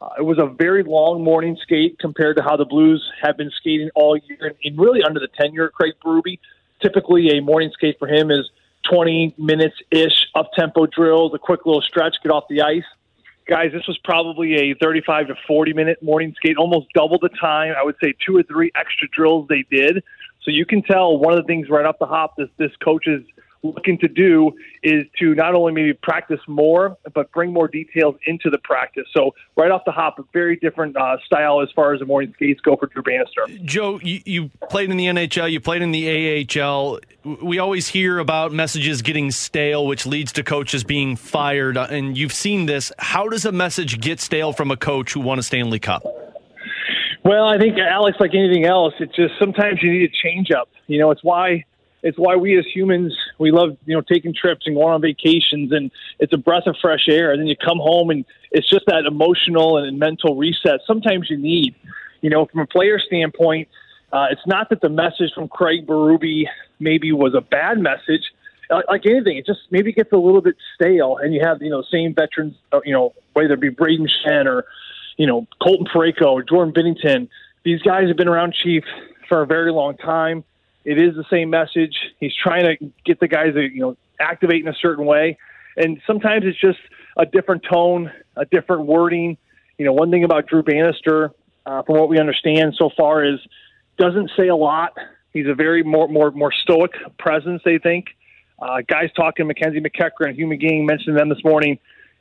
Uh, 0.00 0.08
it 0.18 0.22
was 0.22 0.38
a 0.38 0.46
very 0.46 0.82
long 0.82 1.22
morning 1.22 1.56
skate 1.62 1.98
compared 1.98 2.36
to 2.36 2.42
how 2.42 2.56
the 2.56 2.64
Blues 2.64 3.06
have 3.22 3.36
been 3.36 3.50
skating 3.50 3.90
all 3.94 4.16
year, 4.16 4.38
and, 4.40 4.54
and 4.64 4.78
really 4.78 5.02
under 5.02 5.20
the 5.20 5.28
tenure 5.28 5.66
of 5.66 5.72
Craig 5.72 5.92
Berube. 6.02 6.38
Typically, 6.82 7.36
a 7.36 7.42
morning 7.42 7.70
skate 7.74 7.98
for 7.98 8.08
him 8.08 8.30
is 8.30 8.50
20 8.90 9.34
minutes 9.36 9.76
ish, 9.90 10.26
up 10.34 10.50
tempo 10.54 10.86
drills, 10.86 11.32
a 11.34 11.38
quick 11.38 11.66
little 11.66 11.82
stretch, 11.82 12.16
get 12.22 12.32
off 12.32 12.44
the 12.48 12.62
ice 12.62 12.84
guys, 13.46 13.72
this 13.72 13.86
was 13.86 13.98
probably 14.04 14.70
a 14.70 14.74
35 14.74 15.28
to 15.28 15.34
40 15.46 15.72
minute 15.72 16.02
morning 16.02 16.34
skate, 16.36 16.56
almost 16.56 16.86
double 16.94 17.18
the 17.18 17.28
time. 17.28 17.74
I 17.78 17.84
would 17.84 17.96
say 18.02 18.14
two 18.24 18.36
or 18.36 18.42
three 18.42 18.70
extra 18.74 19.08
drills 19.08 19.46
they 19.48 19.64
did. 19.70 20.02
So 20.42 20.50
you 20.50 20.66
can 20.66 20.82
tell 20.82 21.16
one 21.16 21.32
of 21.32 21.38
the 21.38 21.46
things 21.46 21.68
right 21.70 21.86
off 21.86 21.98
the 21.98 22.06
hop 22.06 22.36
this 22.36 22.48
this 22.58 22.70
coach 22.82 23.06
is 23.06 23.22
looking 23.64 23.98
to 23.98 24.08
do 24.08 24.52
is 24.82 25.04
to 25.18 25.34
not 25.34 25.54
only 25.54 25.72
maybe 25.72 25.94
practice 25.94 26.40
more, 26.46 26.96
but 27.14 27.32
bring 27.32 27.52
more 27.52 27.66
details 27.66 28.14
into 28.26 28.50
the 28.50 28.58
practice. 28.58 29.06
So 29.16 29.34
right 29.56 29.70
off 29.70 29.82
the 29.86 29.92
hop, 29.92 30.18
a 30.18 30.22
very 30.32 30.56
different 30.56 30.96
uh, 30.96 31.16
style 31.24 31.62
as 31.62 31.68
far 31.74 31.94
as 31.94 32.00
the 32.00 32.06
morning 32.06 32.32
skates 32.34 32.60
go 32.60 32.76
for 32.76 32.86
Drew 32.86 33.02
Bannister. 33.02 33.42
Joe, 33.64 33.98
you, 34.02 34.20
you 34.24 34.50
played 34.68 34.90
in 34.90 34.96
the 34.96 35.06
NHL, 35.06 35.50
you 35.50 35.60
played 35.60 35.82
in 35.82 35.90
the 35.92 36.46
AHL. 36.60 37.00
We 37.42 37.58
always 37.58 37.88
hear 37.88 38.18
about 38.18 38.52
messages 38.52 39.02
getting 39.02 39.30
stale, 39.30 39.86
which 39.86 40.06
leads 40.06 40.32
to 40.32 40.42
coaches 40.42 40.84
being 40.84 41.16
fired, 41.16 41.76
uh, 41.76 41.86
and 41.90 42.16
you've 42.16 42.34
seen 42.34 42.66
this. 42.66 42.92
How 42.98 43.28
does 43.28 43.46
a 43.46 43.52
message 43.52 44.00
get 44.00 44.20
stale 44.20 44.52
from 44.52 44.70
a 44.70 44.76
coach 44.76 45.14
who 45.14 45.20
won 45.20 45.38
a 45.38 45.42
Stanley 45.42 45.78
Cup? 45.78 46.04
Well, 47.24 47.46
I 47.46 47.56
think 47.56 47.78
Alex, 47.78 48.18
like 48.20 48.34
anything 48.34 48.66
else, 48.66 48.92
it 49.00 49.10
just 49.16 49.32
sometimes 49.38 49.82
you 49.82 49.90
need 49.90 50.10
a 50.10 50.12
change 50.22 50.50
up. 50.50 50.68
You 50.86 50.98
know, 50.98 51.10
it's 51.10 51.24
why 51.24 51.64
it's 52.04 52.18
why 52.18 52.36
we 52.36 52.56
as 52.58 52.66
humans 52.72 53.16
we 53.38 53.50
love 53.50 53.76
you 53.86 53.94
know 53.94 54.02
taking 54.02 54.32
trips 54.32 54.66
and 54.66 54.76
going 54.76 54.92
on 54.94 55.00
vacations 55.00 55.72
and 55.72 55.90
it's 56.20 56.32
a 56.32 56.36
breath 56.36 56.66
of 56.66 56.76
fresh 56.80 57.08
air. 57.08 57.32
And 57.32 57.40
then 57.40 57.48
you 57.48 57.56
come 57.56 57.78
home 57.78 58.10
and 58.10 58.24
it's 58.52 58.68
just 58.68 58.84
that 58.86 59.06
emotional 59.06 59.78
and 59.78 59.98
mental 59.98 60.36
reset 60.36 60.80
sometimes 60.86 61.28
you 61.30 61.38
need. 61.38 61.74
You 62.20 62.30
know 62.30 62.46
from 62.46 62.60
a 62.60 62.66
player 62.66 63.00
standpoint 63.00 63.68
uh, 64.12 64.26
it's 64.30 64.46
not 64.46 64.68
that 64.68 64.80
the 64.80 64.88
message 64.88 65.32
from 65.34 65.48
Craig 65.48 65.86
Berube 65.86 66.44
maybe 66.78 67.10
was 67.10 67.34
a 67.34 67.40
bad 67.40 67.78
message. 67.78 68.22
Uh, 68.70 68.82
like 68.88 69.04
anything 69.06 69.38
it 69.38 69.46
just 69.46 69.60
maybe 69.70 69.92
gets 69.92 70.12
a 70.12 70.16
little 70.16 70.40
bit 70.40 70.56
stale 70.74 71.18
and 71.18 71.34
you 71.34 71.40
have 71.42 71.60
you 71.60 71.70
know 71.70 71.82
same 71.90 72.14
veterans 72.14 72.54
uh, 72.72 72.80
you 72.84 72.92
know 72.92 73.14
whether 73.32 73.54
it 73.54 73.60
be 73.60 73.70
Brayden 73.70 74.08
Schenn 74.08 74.46
or 74.46 74.64
you 75.16 75.26
know 75.26 75.46
Colton 75.62 75.86
Parayko 75.86 76.26
or 76.26 76.42
Jordan 76.42 76.72
Binnington 76.72 77.28
these 77.64 77.80
guys 77.82 78.08
have 78.08 78.16
been 78.16 78.28
around 78.28 78.54
Chief 78.54 78.84
for 79.28 79.42
a 79.42 79.46
very 79.46 79.72
long 79.72 79.96
time 79.96 80.44
it 80.84 80.98
is 80.98 81.14
the 81.14 81.24
same 81.30 81.50
message. 81.50 81.96
He's 82.20 82.34
trying 82.34 82.64
to 82.64 82.92
get 83.04 83.20
the 83.20 83.28
guys 83.28 83.54
to 83.54 83.62
you 83.62 83.80
know 83.80 83.96
activate 84.20 84.62
in 84.62 84.68
a 84.68 84.74
certain 84.80 85.04
way, 85.04 85.38
and 85.76 86.00
sometimes 86.06 86.44
it's 86.44 86.60
just 86.60 86.78
a 87.16 87.26
different 87.26 87.64
tone, 87.70 88.10
a 88.36 88.44
different 88.44 88.86
wording. 88.86 89.36
You 89.78 89.86
know, 89.86 89.92
one 89.92 90.10
thing 90.10 90.24
about 90.24 90.46
Drew 90.46 90.62
Bannister, 90.62 91.32
uh, 91.66 91.82
from 91.82 91.98
what 91.98 92.08
we 92.08 92.18
understand 92.18 92.74
so 92.78 92.90
far, 92.96 93.24
is 93.24 93.40
doesn't 93.98 94.30
say 94.36 94.48
a 94.48 94.56
lot. 94.56 94.92
He's 95.32 95.46
a 95.46 95.54
very 95.54 95.82
more 95.82 96.08
more 96.08 96.30
more 96.30 96.52
stoic 96.52 96.92
presence. 97.18 97.62
They 97.64 97.78
think. 97.78 98.06
Uh, 98.56 98.82
guys 98.86 99.10
talking, 99.16 99.48
Mackenzie 99.48 99.80
MacEachern 99.80 100.28
and 100.28 100.36
Hugh 100.36 100.46
McGing 100.46 100.86
mentioned 100.86 101.18
them 101.18 101.28
this 101.28 101.42
morning. 101.44 101.78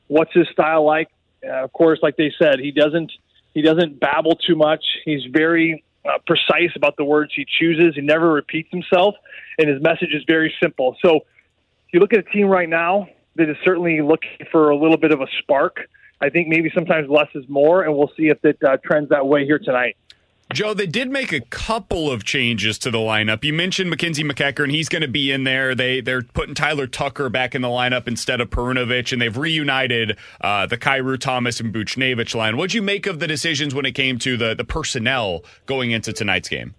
What's 0.08 0.34
his 0.34 0.48
style 0.52 0.84
like? 0.84 1.10
Uh, 1.46 1.64
of 1.64 1.72
course, 1.74 2.00
like 2.02 2.18
they 2.18 2.34
said, 2.40 2.60
he 2.60 2.72
doesn't 2.72 3.12
he 3.54 3.62
doesn't 3.62 4.00
babble 4.00 4.36
too 4.36 4.56
much. 4.56 4.84
He's 5.06 5.22
very 5.32 5.84
uh, 6.06 6.18
precise 6.26 6.72
about 6.76 6.98
the 6.98 7.06
words 7.06 7.32
he 7.36 7.46
chooses. 7.46 7.96
He 7.96 8.02
never 8.02 8.32
repeats 8.32 8.70
himself, 8.72 9.16
and 9.58 9.70
his 9.70 9.82
message 9.82 10.14
is 10.14 10.24
very 10.28 10.54
simple. 10.62 10.96
So, 11.04 11.18
if 11.18 11.94
you 11.94 12.00
look 12.00 12.14
at 12.14 12.20
a 12.20 12.32
team 12.32 12.48
right 12.48 12.70
now 12.70 13.08
that 13.36 13.50
is 13.50 13.58
certainly 13.64 14.02
looking 14.02 14.48
for 14.52 14.72
a 14.72 14.76
little 14.76 14.98
bit 14.98 15.12
of 15.12 15.22
a 15.22 15.28
spark, 15.40 15.88
I 16.22 16.30
think 16.30 16.48
maybe 16.48 16.72
sometimes 16.74 17.10
less 17.10 17.28
is 17.36 17.48
more, 17.48 17.84
and 17.84 17.96
we'll 17.96 18.12
see 18.18 18.30
if 18.30 18.44
it 18.44 18.58
uh, 18.64 18.78
trends 18.84 19.10
that 19.10 19.28
way 19.28 19.46
here 19.46 19.60
tonight. 19.60 19.96
Joe, 20.54 20.74
they 20.74 20.86
did 20.86 21.10
make 21.10 21.34
a 21.34 21.42
couple 21.42 22.12
of 22.12 22.24
changes 22.24 22.78
to 22.80 22.92
the 22.92 23.00
lineup. 23.00 23.44
You 23.44 23.54
mentioned 23.54 23.90
Mackenzie 23.90 24.24
MacEachern; 24.24 24.72
he's 24.72 24.88
going 24.88 25.02
to 25.02 25.08
be 25.08 25.32
in 25.32 25.44
there. 25.44 25.74
They 25.74 26.00
they're 26.00 26.22
putting 26.22 26.54
Tyler 26.54 26.88
Tucker 26.88 27.30
back 27.30 27.56
in 27.56 27.62
the 27.62 27.68
lineup 27.68 28.08
instead 28.08 28.40
of 28.40 28.50
Perunovich, 28.50 29.12
and 29.12 29.22
they've 29.22 29.36
reunited 29.36 30.18
uh, 30.42 30.68
the 30.68 30.78
Kyrou 30.78 31.20
Thomas 31.20 31.60
and 31.60 31.74
Buchnevich 31.74 32.36
line. 32.36 32.56
What'd 32.56 32.74
you 32.74 32.84
make 32.84 33.08
of 33.08 33.20
the 33.20 33.28
decisions 33.28 33.74
when 33.74 33.86
it 33.86 33.94
came 33.94 34.20
to 34.20 34.38
the 34.38 34.54
the 34.54 34.64
personnel 34.64 35.44
going 35.66 35.92
into 35.92 36.14
tonight's 36.14 36.50
game? 36.50 36.76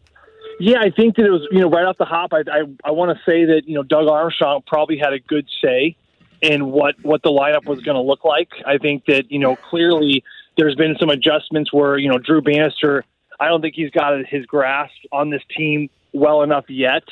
Yeah, 0.61 0.79
I 0.79 0.91
think 0.91 1.17
that 1.17 1.27
it 1.27 1.31
was 1.31 1.47
you 1.51 1.61
know 1.61 1.69
right 1.69 1.85
off 1.85 1.99
the 1.99 2.05
hop. 2.05 2.33
I 2.33 2.43
I, 2.51 2.63
I 2.85 2.91
want 2.93 3.17
to 3.17 3.31
say 3.31 3.45
that 3.45 3.63
you 3.67 3.75
know 3.75 3.83
Doug 3.83 4.09
Armstrong 4.09 4.63
probably 4.67 4.99
had 4.99 5.13
a 5.13 5.19
good 5.19 5.49
say 5.61 5.97
in 6.41 6.71
what 6.71 6.95
what 7.03 7.23
the 7.23 7.31
lineup 7.31 7.67
was 7.67 7.81
going 7.81 7.97
to 7.97 8.03
look 8.03 8.25
like. 8.25 8.49
I 8.65 8.79
think 8.79 9.07
that 9.07 9.31
you 9.31 9.41
know 9.41 9.57
clearly 9.57 10.23
there's 10.57 10.77
been 10.77 10.97
some 11.01 11.11
adjustments 11.11 11.73
where 11.73 11.99
you 11.99 12.09
know 12.09 12.19
Drew 12.19 12.41
Bannister 12.41 13.05
I 13.45 13.49
don't 13.49 13.61
think 13.61 13.75
he's 13.75 13.91
got 13.91 14.15
his 14.27 14.47
grasp 14.47 14.95
on 15.13 15.29
this 15.29 15.43
team 15.55 15.91
well 16.15 16.43
enough 16.43 16.65
yet 16.69 17.03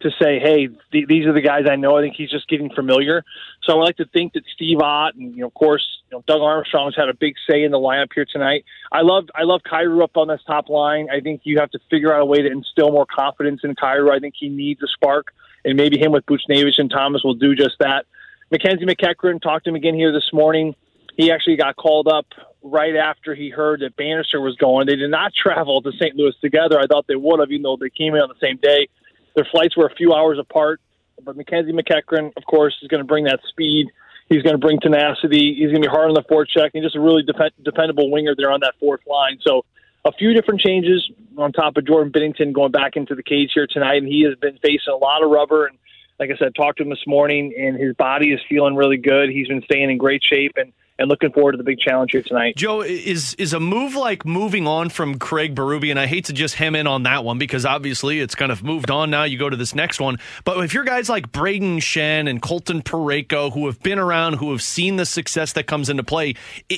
to 0.00 0.10
say, 0.20 0.38
hey, 0.38 0.68
th- 0.92 1.08
these 1.08 1.26
are 1.26 1.32
the 1.32 1.40
guys 1.40 1.64
I 1.68 1.76
know. 1.76 1.96
I 1.96 2.02
think 2.02 2.14
he's 2.14 2.30
just 2.30 2.46
getting 2.46 2.68
familiar. 2.70 3.24
So 3.64 3.72
I 3.72 3.76
would 3.76 3.84
like 3.84 3.96
to 3.96 4.04
think 4.04 4.34
that 4.34 4.42
Steve 4.54 4.80
Ott 4.80 5.14
and 5.14 5.34
you 5.34 5.40
know, 5.40 5.46
of 5.46 5.54
course, 5.54 5.84
you 6.10 6.18
know, 6.18 6.24
Doug 6.26 6.94
had 6.94 7.08
a 7.08 7.14
big 7.14 7.34
say 7.48 7.64
in 7.64 7.72
the 7.72 7.78
lineup 7.78 8.08
here 8.14 8.26
tonight. 8.30 8.66
I 8.92 9.00
love 9.00 9.28
I 9.34 9.44
love 9.44 9.62
Kyrou 9.62 10.02
up 10.02 10.16
on 10.16 10.28
this 10.28 10.40
top 10.46 10.68
line. 10.68 11.08
I 11.10 11.20
think 11.20 11.40
you 11.44 11.58
have 11.58 11.70
to 11.70 11.78
figure 11.90 12.14
out 12.14 12.20
a 12.20 12.26
way 12.26 12.42
to 12.42 12.50
instill 12.50 12.92
more 12.92 13.06
confidence 13.06 13.62
in 13.64 13.74
Kyrou. 13.74 14.10
I 14.10 14.18
think 14.18 14.34
he 14.38 14.50
needs 14.50 14.82
a 14.82 14.88
spark, 14.88 15.28
and 15.64 15.76
maybe 15.76 15.98
him 15.98 16.12
with 16.12 16.26
Buchnevich 16.26 16.78
and 16.78 16.90
Thomas 16.90 17.24
will 17.24 17.34
do 17.34 17.54
just 17.54 17.76
that. 17.80 18.04
Mackenzie 18.50 18.84
MacEachern 18.84 19.40
talked 19.40 19.64
to 19.64 19.70
him 19.70 19.76
again 19.76 19.94
here 19.94 20.12
this 20.12 20.30
morning. 20.32 20.74
He 21.16 21.32
actually 21.32 21.56
got 21.56 21.76
called 21.76 22.08
up 22.08 22.26
right 22.62 22.96
after 22.96 23.34
he 23.34 23.50
heard 23.50 23.80
that 23.80 23.96
Bannister 23.96 24.40
was 24.40 24.56
going. 24.56 24.86
They 24.86 24.96
did 24.96 25.10
not 25.10 25.32
travel 25.42 25.82
to 25.82 25.92
St. 25.92 26.16
Louis 26.16 26.34
together. 26.40 26.78
I 26.78 26.86
thought 26.86 27.06
they 27.06 27.16
would 27.16 27.40
have, 27.40 27.50
even 27.50 27.62
though 27.62 27.76
they 27.76 27.90
came 27.90 28.14
in 28.14 28.20
on 28.20 28.28
the 28.28 28.46
same 28.46 28.58
day. 28.58 28.88
Their 29.34 29.46
flights 29.50 29.76
were 29.76 29.86
a 29.86 29.94
few 29.94 30.14
hours 30.14 30.38
apart. 30.38 30.80
But 31.22 31.36
Mackenzie 31.36 31.72
MacEachern, 31.72 32.32
of 32.36 32.44
course, 32.44 32.76
is 32.82 32.88
going 32.88 33.02
to 33.02 33.06
bring 33.06 33.24
that 33.24 33.40
speed. 33.48 33.88
He's 34.28 34.42
going 34.42 34.54
to 34.54 34.58
bring 34.58 34.78
tenacity. 34.78 35.54
He's 35.54 35.70
going 35.70 35.82
to 35.82 35.88
be 35.88 35.90
hard 35.90 36.08
on 36.08 36.14
the 36.14 36.22
forecheck. 36.22 36.70
And 36.74 36.82
just 36.82 36.94
a 36.94 37.00
really 37.00 37.22
dependable 37.24 38.10
winger 38.10 38.34
there 38.36 38.52
on 38.52 38.60
that 38.60 38.74
fourth 38.78 39.00
line. 39.06 39.38
So 39.40 39.64
a 40.04 40.12
few 40.12 40.32
different 40.32 40.60
changes 40.60 41.10
on 41.36 41.52
top 41.52 41.76
of 41.76 41.86
Jordan 41.86 42.12
Binnington 42.12 42.52
going 42.52 42.72
back 42.72 42.96
into 42.96 43.14
the 43.14 43.22
cage 43.22 43.50
here 43.54 43.66
tonight. 43.66 43.96
And 43.96 44.06
he 44.06 44.22
has 44.22 44.36
been 44.36 44.58
facing 44.62 44.92
a 44.92 44.96
lot 44.96 45.24
of 45.24 45.30
rubber. 45.30 45.66
And 45.66 45.78
like 46.18 46.30
I 46.30 46.36
said, 46.36 46.54
talked 46.54 46.78
to 46.78 46.84
him 46.84 46.90
this 46.90 47.06
morning, 47.06 47.54
and 47.58 47.78
his 47.78 47.94
body 47.94 48.32
is 48.32 48.40
feeling 48.48 48.74
really 48.74 48.96
good. 48.96 49.30
He's 49.30 49.48
been 49.48 49.62
staying 49.62 49.90
in 49.90 49.98
great 49.98 50.22
shape, 50.22 50.52
and 50.56 50.72
and 50.98 51.08
looking 51.08 51.30
forward 51.30 51.52
to 51.52 51.58
the 51.58 51.64
big 51.64 51.78
challenge 51.78 52.10
here 52.12 52.22
tonight. 52.22 52.56
Joe, 52.56 52.82
is 52.82 53.34
is 53.34 53.52
a 53.52 53.60
move 53.60 53.94
like 53.94 54.26
moving 54.26 54.66
on 54.66 54.88
from 54.88 55.18
Craig 55.18 55.54
Berube, 55.54 55.90
and 55.90 55.98
I 55.98 56.06
hate 56.06 56.26
to 56.26 56.32
just 56.32 56.56
hem 56.56 56.74
in 56.74 56.86
on 56.86 57.04
that 57.04 57.24
one 57.24 57.38
because 57.38 57.64
obviously 57.64 58.20
it's 58.20 58.34
kind 58.34 58.50
of 58.50 58.62
moved 58.62 58.90
on 58.90 59.10
now. 59.10 59.24
You 59.24 59.38
go 59.38 59.48
to 59.48 59.56
this 59.56 59.74
next 59.74 60.00
one, 60.00 60.18
but 60.44 60.62
if 60.64 60.74
you're 60.74 60.84
guys 60.84 61.08
like 61.08 61.30
Brayden 61.30 61.78
Schenn 61.78 62.28
and 62.28 62.42
Colton 62.42 62.82
Parayko 62.82 63.52
who 63.52 63.66
have 63.66 63.80
been 63.82 63.98
around, 63.98 64.34
who 64.34 64.50
have 64.50 64.62
seen 64.62 64.96
the 64.96 65.06
success 65.06 65.52
that 65.52 65.66
comes 65.66 65.88
into 65.88 66.02
play, 66.02 66.34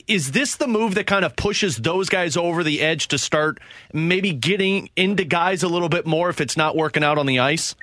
is 0.06 0.32
this 0.32 0.56
the 0.56 0.66
move 0.66 0.94
that 0.94 1.06
kind 1.06 1.24
of 1.24 1.36
pushes 1.36 1.76
those 1.76 2.08
guys 2.08 2.36
over 2.36 2.62
the 2.62 2.80
edge 2.80 3.08
to 3.08 3.18
start 3.18 3.58
maybe 3.92 4.32
getting 4.32 4.90
into 4.96 5.24
guys 5.24 5.62
a 5.62 5.68
little 5.68 5.88
bit 5.88 6.06
more 6.06 6.28
if 6.28 6.40
it's 6.40 6.56
not 6.56 6.76
working 6.76 7.02
out 7.02 7.18
on 7.18 7.26
the 7.26 7.38
ice? 7.38 7.74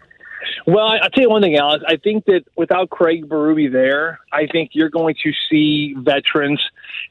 Well, 0.66 0.86
I, 0.86 1.00
will 1.02 1.10
tell 1.10 1.24
you 1.24 1.30
one 1.30 1.42
thing, 1.42 1.58
Alex. 1.58 1.84
I 1.88 1.98
think 1.98 2.26
that 2.26 2.44
without 2.56 2.90
Craig 2.90 3.28
Berube 3.28 3.72
there, 3.72 4.20
I 4.32 4.48
think 4.48 4.72
you're 4.74 4.90
going 4.90 5.16
to 5.24 5.32
see 5.50 5.96
veterans 5.98 6.62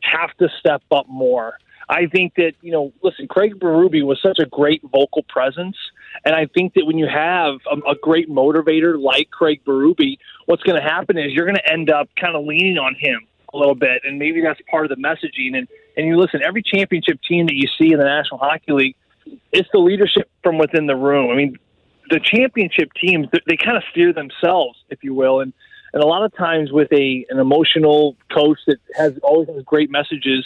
have 0.03 0.37
to 0.39 0.49
step 0.59 0.83
up 0.91 1.09
more. 1.09 1.59
I 1.89 2.07
think 2.07 2.35
that, 2.35 2.53
you 2.63 2.73
know, 2.73 2.93
listen, 3.03 3.29
Craig 3.29 3.61
Berube 3.61 4.05
was 4.05 4.21
such 4.21 4.39
a 4.41 4.47
great 4.47 4.83
vocal 4.83 5.23
presence. 5.29 5.77
And 6.25 6.35
I 6.35 6.47
think 6.47 6.75
that 6.75 6.85
when 6.85 6.99
you 6.99 7.07
have 7.07 7.61
a, 7.71 7.91
a 7.91 7.95
great 8.03 8.29
motivator 8.29 9.01
like 9.01 9.31
Craig 9.31 9.61
Berube, 9.65 10.19
what's 10.47 10.63
going 10.63 10.81
to 10.81 10.83
happen 10.83 11.17
is 11.17 11.33
you're 11.33 11.47
going 11.47 11.57
to 11.57 11.73
end 11.73 11.91
up 11.91 12.09
kind 12.21 12.35
of 12.35 12.45
leaning 12.45 12.79
on 12.79 12.97
him 12.99 13.27
a 13.55 13.57
little 13.57 13.77
bit. 13.77 14.03
And 14.05 14.19
maybe 14.19 14.43
that's 14.43 14.61
part 14.69 14.91
of 14.91 14.91
the 14.91 15.03
messaging. 15.03 15.57
And, 15.57 15.69
and 15.97 16.07
you 16.07 16.19
listen, 16.19 16.41
every 16.43 16.63
championship 16.63 17.21
team 17.23 17.47
that 17.47 17.55
you 17.55 17.69
see 17.79 17.93
in 17.93 17.99
the 17.99 18.05
National 18.05 18.39
Hockey 18.39 18.73
League, 18.73 18.97
it's 19.53 19.69
the 19.73 19.79
leadership 19.79 20.29
from 20.43 20.59
within 20.59 20.87
the 20.87 20.97
room. 20.97 21.31
I 21.31 21.37
mean, 21.37 21.59
the 22.11 22.21
championship 22.21 22.93
teams 22.95 23.27
they 23.47 23.57
kind 23.57 23.77
of 23.77 23.83
steer 23.91 24.13
themselves, 24.13 24.79
if 24.91 25.03
you 25.03 25.15
will, 25.15 25.41
and 25.41 25.53
and 25.93 26.03
a 26.03 26.07
lot 26.07 26.25
of 26.25 26.37
times 26.37 26.73
with 26.73 26.93
a 26.93 27.27
an 27.31 27.39
emotional 27.39 28.17
coach 28.33 28.59
that 28.67 28.79
has 28.95 29.15
always 29.23 29.49
has 29.49 29.63
great 29.65 29.91
messages, 29.91 30.45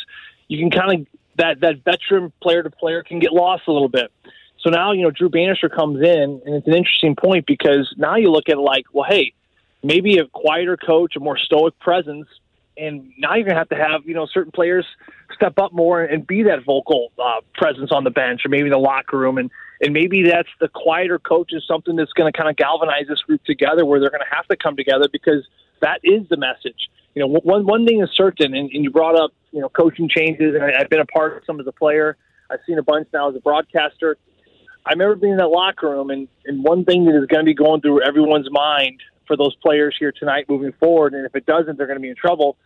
you 0.48 0.58
can 0.58 0.70
kind 0.70 1.00
of 1.00 1.06
that 1.36 1.60
that 1.60 1.84
veteran 1.84 2.32
player 2.42 2.62
to 2.62 2.70
player 2.70 3.02
can 3.02 3.18
get 3.18 3.32
lost 3.32 3.64
a 3.66 3.72
little 3.72 3.88
bit. 3.88 4.12
So 4.60 4.70
now 4.70 4.92
you 4.92 5.02
know 5.02 5.10
Drew 5.10 5.28
Bannister 5.28 5.68
comes 5.68 6.00
in, 6.00 6.42
and 6.44 6.54
it's 6.54 6.66
an 6.66 6.74
interesting 6.74 7.16
point 7.16 7.46
because 7.46 7.92
now 7.96 8.16
you 8.16 8.30
look 8.30 8.48
at 8.48 8.58
like, 8.58 8.84
well, 8.92 9.06
hey, 9.08 9.32
maybe 9.82 10.18
a 10.18 10.26
quieter 10.26 10.76
coach, 10.76 11.16
a 11.16 11.20
more 11.20 11.38
stoic 11.38 11.78
presence, 11.78 12.28
and 12.76 13.12
now 13.18 13.34
you're 13.34 13.46
gonna 13.46 13.58
have 13.58 13.68
to 13.70 13.76
have 13.76 14.02
you 14.04 14.14
know 14.14 14.26
certain 14.26 14.52
players 14.52 14.86
step 15.34 15.58
up 15.58 15.72
more 15.72 16.02
and 16.02 16.26
be 16.26 16.42
that 16.44 16.64
vocal 16.64 17.12
uh, 17.18 17.40
presence 17.54 17.90
on 17.92 18.04
the 18.04 18.10
bench 18.10 18.42
or 18.44 18.48
maybe 18.48 18.64
in 18.64 18.70
the 18.70 18.78
locker 18.78 19.16
room 19.16 19.38
and 19.38 19.50
and 19.80 19.94
maybe 19.94 20.22
that's 20.22 20.48
the 20.60 20.68
quieter 20.68 21.18
coach 21.18 21.52
is 21.52 21.64
something 21.66 21.96
that's 21.96 22.12
going 22.12 22.30
to 22.30 22.36
kind 22.36 22.50
of 22.50 22.56
galvanize 22.56 23.06
this 23.08 23.20
group 23.22 23.42
together 23.44 23.84
where 23.84 23.98
they're 24.00 24.10
going 24.10 24.20
to 24.28 24.34
have 24.34 24.46
to 24.48 24.56
come 24.56 24.76
together 24.76 25.06
because 25.10 25.46
that 25.80 26.00
is 26.04 26.28
the 26.28 26.36
message. 26.36 26.90
You 27.14 27.22
know, 27.22 27.40
one 27.42 27.66
one 27.66 27.86
thing 27.86 28.02
is 28.02 28.10
certain, 28.14 28.54
and, 28.54 28.70
and 28.70 28.84
you 28.84 28.90
brought 28.90 29.18
up 29.18 29.32
you 29.52 29.60
know 29.60 29.68
coaching 29.68 30.08
changes, 30.08 30.54
and 30.54 30.62
I, 30.62 30.80
I've 30.80 30.90
been 30.90 31.00
a 31.00 31.06
part 31.06 31.36
of 31.36 31.44
some 31.44 31.60
as 31.60 31.66
a 31.66 31.72
player. 31.72 32.16
I've 32.50 32.60
seen 32.66 32.78
a 32.78 32.82
bunch 32.82 33.08
now 33.12 33.30
as 33.30 33.36
a 33.36 33.40
broadcaster. 33.40 34.16
I 34.84 34.92
remember 34.92 35.16
being 35.16 35.32
in 35.32 35.38
that 35.38 35.48
locker 35.48 35.90
room, 35.90 36.10
and, 36.10 36.28
and 36.46 36.64
one 36.64 36.84
thing 36.84 37.04
that 37.04 37.14
is 37.14 37.26
going 37.26 37.40
to 37.40 37.44
be 37.44 37.54
going 37.54 37.80
through 37.80 38.02
everyone's 38.02 38.50
mind 38.50 39.00
for 39.26 39.36
those 39.36 39.54
players 39.56 39.94
here 39.98 40.12
tonight 40.12 40.46
moving 40.48 40.72
forward, 40.72 41.14
and 41.14 41.26
if 41.26 41.34
it 41.36 41.46
doesn't, 41.46 41.76
they're 41.76 41.86
going 41.86 41.98
to 41.98 42.02
be 42.02 42.08
in 42.08 42.16
trouble. 42.16 42.56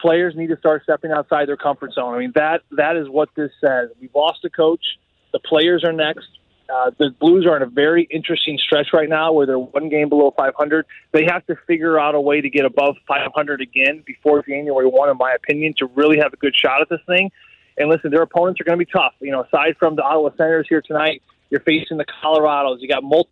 Players 0.00 0.34
need 0.36 0.48
to 0.48 0.58
start 0.58 0.82
stepping 0.82 1.10
outside 1.10 1.48
their 1.48 1.56
comfort 1.56 1.92
zone. 1.94 2.14
I 2.14 2.18
mean, 2.18 2.32
that 2.34 2.62
that 2.72 2.96
is 2.96 3.08
what 3.08 3.30
this 3.34 3.50
says. 3.60 3.90
We've 4.00 4.14
lost 4.14 4.44
a 4.44 4.50
coach. 4.50 4.84
The 5.32 5.38
players 5.38 5.82
are 5.84 5.92
next. 5.92 6.28
Uh, 6.72 6.90
the 6.98 7.10
Blues 7.10 7.46
are 7.46 7.56
in 7.56 7.62
a 7.62 7.66
very 7.66 8.04
interesting 8.10 8.58
stretch 8.58 8.88
right 8.92 9.08
now 9.08 9.32
where 9.32 9.46
they're 9.46 9.58
one 9.58 9.88
game 9.88 10.08
below 10.08 10.32
500. 10.36 10.86
They 11.12 11.24
have 11.24 11.46
to 11.46 11.56
figure 11.66 11.98
out 11.98 12.14
a 12.14 12.20
way 12.20 12.40
to 12.40 12.48
get 12.48 12.64
above 12.64 12.96
500 13.06 13.60
again 13.60 14.02
before 14.06 14.42
January 14.42 14.86
1, 14.86 15.10
in 15.10 15.16
my 15.18 15.32
opinion, 15.32 15.74
to 15.78 15.86
really 15.94 16.18
have 16.18 16.32
a 16.32 16.36
good 16.36 16.54
shot 16.56 16.80
at 16.80 16.88
this 16.88 17.00
thing. 17.06 17.30
And 17.76 17.90
listen, 17.90 18.10
their 18.10 18.22
opponents 18.22 18.60
are 18.60 18.64
going 18.64 18.78
to 18.78 18.84
be 18.84 18.90
tough. 18.90 19.12
You 19.20 19.32
know, 19.32 19.42
aside 19.42 19.76
from 19.78 19.96
the 19.96 20.02
Ottawa 20.02 20.30
Senators 20.36 20.66
here 20.68 20.80
tonight, 20.80 21.22
you're 21.50 21.60
facing 21.60 21.98
the 21.98 22.06
Colorados. 22.22 22.80
You 22.80 22.88
got 22.88 23.02
multiple 23.02 23.30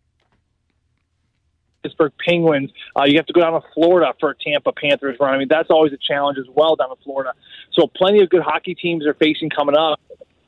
Pittsburgh 1.82 2.12
Penguins. 2.24 2.70
Uh, 2.96 3.04
you 3.04 3.16
have 3.16 3.26
to 3.26 3.32
go 3.32 3.40
down 3.40 3.54
to 3.54 3.66
Florida 3.74 4.12
for 4.20 4.30
a 4.30 4.34
Tampa 4.36 4.72
Panthers 4.72 5.16
run. 5.20 5.34
I 5.34 5.38
mean, 5.38 5.48
that's 5.48 5.70
always 5.70 5.92
a 5.92 5.96
challenge 5.96 6.38
as 6.38 6.46
well 6.54 6.76
down 6.76 6.90
in 6.90 6.96
Florida. 7.02 7.32
So 7.72 7.86
plenty 7.86 8.22
of 8.22 8.30
good 8.30 8.42
hockey 8.42 8.74
teams 8.74 9.06
are 9.06 9.14
facing 9.14 9.50
coming 9.50 9.76
up. 9.76 10.00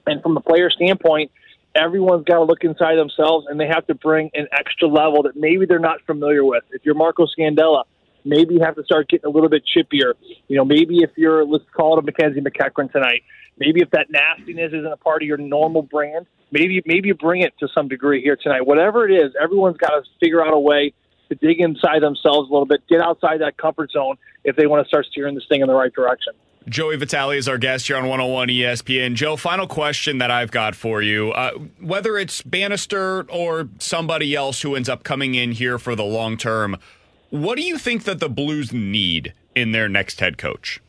And 0.07 0.23
from 0.23 0.35
the 0.35 0.41
player 0.41 0.71
standpoint, 0.71 1.31
everyone's 1.75 2.25
got 2.25 2.37
to 2.37 2.45
look 2.45 2.63
inside 2.63 2.97
themselves 2.97 3.47
and 3.49 3.59
they 3.59 3.67
have 3.67 3.87
to 3.87 3.95
bring 3.95 4.31
an 4.35 4.47
extra 4.53 4.89
level 4.89 5.23
that 5.25 5.37
maybe 5.37 5.67
they're 5.67 5.79
not 5.79 6.01
familiar 6.07 6.45
with. 6.45 6.65
If 6.71 6.85
you're 6.85 6.95
Marco 6.95 7.27
Scandella, 7.27 7.85
maybe 8.25 8.55
you 8.55 8.61
have 8.61 8.77
to 8.77 8.85
start 8.85 9.09
getting 9.09 9.27
a 9.27 9.31
little 9.31 9.49
bit 9.49 9.63
chippier. 9.65 10.15
You 10.49 10.57
know, 10.57 10.65
maybe 10.65 10.99
if 10.99 11.11
you're, 11.17 11.45
let's 11.45 11.65
call 11.75 11.97
it 11.97 12.01
a 12.01 12.03
Mackenzie 12.03 12.41
MacEachern 12.41 12.93
tonight, 12.93 13.23
maybe 13.59 13.81
if 13.81 13.91
that 13.91 14.11
nastiness 14.11 14.73
isn't 14.73 14.93
a 14.93 14.97
part 14.97 15.23
of 15.23 15.29
your 15.29 15.37
normal 15.37 15.83
brand, 15.83 16.27
maybe 16.51 16.83
maybe 16.87 17.09
you 17.09 17.15
bring 17.15 17.43
it 17.43 17.53
to 17.59 17.69
some 17.75 17.89
degree 17.89 18.23
here 18.23 18.37
tonight. 18.37 18.67
Whatever 18.67 19.09
it 19.09 19.13
is, 19.13 19.33
everyone's 19.41 19.77
got 19.77 19.91
to 19.91 20.03
figure 20.21 20.45
out 20.45 20.55
a 20.55 20.59
way 20.59 20.93
to 21.29 21.35
dig 21.35 21.61
inside 21.61 22.03
themselves 22.03 22.49
a 22.49 22.53
little 22.53 22.67
bit, 22.67 22.83
get 22.89 23.01
outside 23.01 23.41
that 23.41 23.57
comfort 23.57 23.91
zone 23.91 24.17
if 24.45 24.57
they 24.57 24.67
want 24.67 24.85
to 24.85 24.89
start 24.89 25.07
steering 25.07 25.35
this 25.35 25.45
thing 25.49 25.63
in 25.63 25.69
the 25.69 25.75
right 25.75 25.93
direction. 25.93 26.33
Joey 26.69 26.97
Vitale 26.97 27.33
is 27.33 27.47
our 27.47 27.59
guest 27.59 27.87
here 27.89 27.97
on 27.97 28.05
101 28.05 28.49
ESPN. 28.49 29.15
Joe, 29.15 29.37
final 29.37 29.67
question 29.67 30.19
that 30.19 30.31
I've 30.31 30.51
got 30.51 30.75
for 30.75 31.03
you. 31.03 31.31
Uh, 31.33 31.53
whether 31.81 32.17
it's 32.17 32.41
Bannister 32.41 33.25
or 33.31 33.69
somebody 33.79 34.35
else 34.35 34.63
who 34.63 34.75
ends 34.75 34.89
up 34.89 35.05
coming 35.05 35.35
in 35.35 35.53
here 35.53 35.79
for 35.79 35.95
the 35.95 36.05
long 36.05 36.39
term, 36.39 36.79
what 37.29 37.57
do 37.57 37.63
you 37.63 37.77
think 37.77 38.05
that 38.05 38.19
the 38.19 38.31
Blues 38.31 38.73
need 38.73 39.35
in 39.55 39.73
their 39.73 39.89
next 39.89 40.21
head 40.21 40.39
coach? 40.39 40.81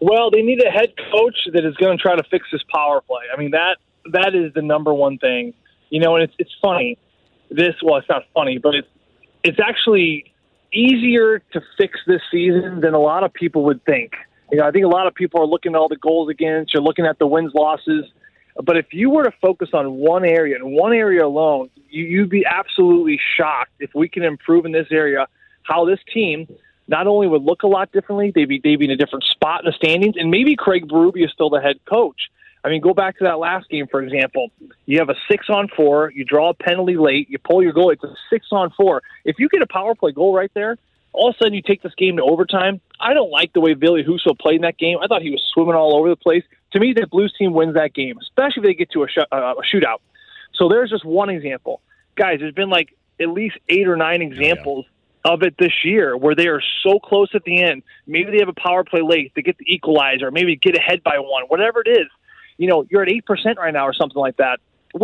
Well, 0.00 0.30
they 0.30 0.42
need 0.42 0.62
a 0.62 0.70
head 0.70 0.92
coach 1.12 1.36
that 1.54 1.64
is 1.64 1.74
going 1.76 1.96
to 1.96 2.02
try 2.02 2.14
to 2.14 2.24
fix 2.30 2.46
this 2.52 2.62
power 2.72 3.00
play. 3.00 3.22
I 3.34 3.40
mean 3.40 3.52
that 3.52 3.78
that 4.12 4.34
is 4.34 4.52
the 4.52 4.62
number 4.62 4.92
one 4.92 5.16
thing. 5.18 5.54
You 5.88 6.00
know, 6.00 6.14
and 6.14 6.24
it's 6.24 6.34
it's 6.38 6.54
funny. 6.60 6.98
This 7.50 7.74
well, 7.82 7.96
it's 7.96 8.08
not 8.08 8.24
funny, 8.34 8.58
but 8.58 8.74
it's 8.74 8.88
it's 9.42 9.58
actually 9.60 10.32
easier 10.74 11.38
to 11.52 11.62
fix 11.78 11.98
this 12.06 12.20
season 12.30 12.80
than 12.80 12.92
a 12.92 12.98
lot 12.98 13.24
of 13.24 13.32
people 13.32 13.64
would 13.64 13.82
think. 13.84 14.12
You 14.54 14.60
know, 14.60 14.68
I 14.68 14.70
think 14.70 14.84
a 14.84 14.88
lot 14.88 15.08
of 15.08 15.16
people 15.16 15.42
are 15.42 15.46
looking 15.46 15.74
at 15.74 15.78
all 15.78 15.88
the 15.88 15.96
goals 15.96 16.30
against, 16.30 16.72
you're 16.72 16.82
looking 16.82 17.06
at 17.06 17.18
the 17.18 17.26
wins 17.26 17.52
losses. 17.54 18.04
But 18.62 18.76
if 18.76 18.86
you 18.92 19.10
were 19.10 19.24
to 19.24 19.32
focus 19.42 19.70
on 19.72 19.96
one 19.96 20.24
area 20.24 20.54
and 20.54 20.70
one 20.70 20.92
area 20.92 21.26
alone, 21.26 21.70
you, 21.90 22.04
you'd 22.04 22.30
be 22.30 22.46
absolutely 22.46 23.18
shocked 23.36 23.72
if 23.80 23.90
we 23.96 24.08
can 24.08 24.22
improve 24.22 24.64
in 24.64 24.70
this 24.70 24.86
area. 24.92 25.26
How 25.64 25.86
this 25.86 25.98
team 26.12 26.46
not 26.86 27.08
only 27.08 27.26
would 27.26 27.42
look 27.42 27.64
a 27.64 27.66
lot 27.66 27.90
differently, 27.90 28.30
they'd 28.32 28.44
be 28.44 28.60
they'd 28.62 28.76
be 28.76 28.84
in 28.84 28.92
a 28.92 28.96
different 28.96 29.24
spot 29.24 29.64
in 29.64 29.66
the 29.66 29.72
standings, 29.72 30.14
and 30.16 30.30
maybe 30.30 30.54
Craig 30.54 30.86
Berube 30.86 31.24
is 31.24 31.32
still 31.32 31.50
the 31.50 31.60
head 31.60 31.80
coach. 31.84 32.30
I 32.62 32.68
mean, 32.68 32.80
go 32.80 32.94
back 32.94 33.18
to 33.18 33.24
that 33.24 33.40
last 33.40 33.68
game, 33.68 33.88
for 33.90 34.02
example. 34.02 34.52
You 34.86 35.00
have 35.00 35.08
a 35.08 35.16
six 35.28 35.46
on 35.48 35.66
four, 35.66 36.12
you 36.14 36.24
draw 36.24 36.50
a 36.50 36.54
penalty 36.54 36.96
late, 36.96 37.28
you 37.28 37.38
pull 37.38 37.60
your 37.60 37.72
goal, 37.72 37.90
it's 37.90 38.04
a 38.04 38.14
six 38.30 38.46
on 38.52 38.70
four. 38.70 39.02
If 39.24 39.40
you 39.40 39.48
get 39.48 39.62
a 39.62 39.66
power 39.66 39.96
play 39.96 40.12
goal 40.12 40.32
right 40.32 40.50
there, 40.54 40.78
all 41.14 41.30
of 41.30 41.36
a 41.36 41.38
sudden 41.38 41.54
you 41.54 41.62
take 41.62 41.82
this 41.82 41.94
game 41.96 42.16
to 42.16 42.22
overtime. 42.22 42.80
I 43.00 43.14
don't 43.14 43.30
like 43.30 43.52
the 43.52 43.60
way 43.60 43.74
Billy 43.74 44.02
Husso 44.02 44.38
played 44.38 44.56
in 44.56 44.62
that 44.62 44.76
game. 44.76 44.98
I 45.02 45.06
thought 45.06 45.22
he 45.22 45.30
was 45.30 45.42
swimming 45.54 45.74
all 45.74 45.96
over 45.96 46.08
the 46.08 46.16
place. 46.16 46.42
To 46.72 46.80
me, 46.80 46.92
the 46.92 47.06
Blues 47.06 47.32
team 47.38 47.54
wins 47.54 47.74
that 47.74 47.94
game, 47.94 48.18
especially 48.20 48.62
if 48.62 48.64
they 48.64 48.74
get 48.74 48.90
to 48.90 49.04
a, 49.04 49.08
sh- 49.08 49.18
uh, 49.30 49.54
a 49.56 49.62
shootout. 49.62 49.98
So 50.54 50.68
there's 50.68 50.90
just 50.90 51.04
one 51.04 51.30
example. 51.30 51.80
Guys, 52.16 52.40
there's 52.40 52.54
been 52.54 52.68
like 52.68 52.96
at 53.20 53.28
least 53.28 53.56
eight 53.68 53.86
or 53.86 53.96
nine 53.96 54.22
examples 54.22 54.86
yeah. 55.24 55.32
of 55.32 55.42
it 55.42 55.54
this 55.56 55.72
year 55.84 56.16
where 56.16 56.34
they 56.34 56.48
are 56.48 56.60
so 56.82 56.98
close 56.98 57.28
at 57.34 57.44
the 57.44 57.62
end. 57.62 57.84
Maybe 58.06 58.32
they 58.32 58.38
have 58.38 58.48
a 58.48 58.60
power 58.60 58.82
play 58.82 59.00
late, 59.02 59.32
they 59.36 59.42
get 59.42 59.56
the 59.56 59.72
equalizer, 59.72 60.32
maybe 60.32 60.56
get 60.56 60.76
ahead 60.76 61.02
by 61.04 61.18
one, 61.18 61.44
whatever 61.46 61.80
it 61.84 61.88
is. 61.88 62.08
You 62.56 62.68
know, 62.68 62.84
you're 62.90 63.02
at 63.02 63.08
8% 63.08 63.56
right 63.56 63.72
now 63.72 63.86
or 63.86 63.92
something 63.92 64.18
like 64.18 64.36
that 64.38 64.60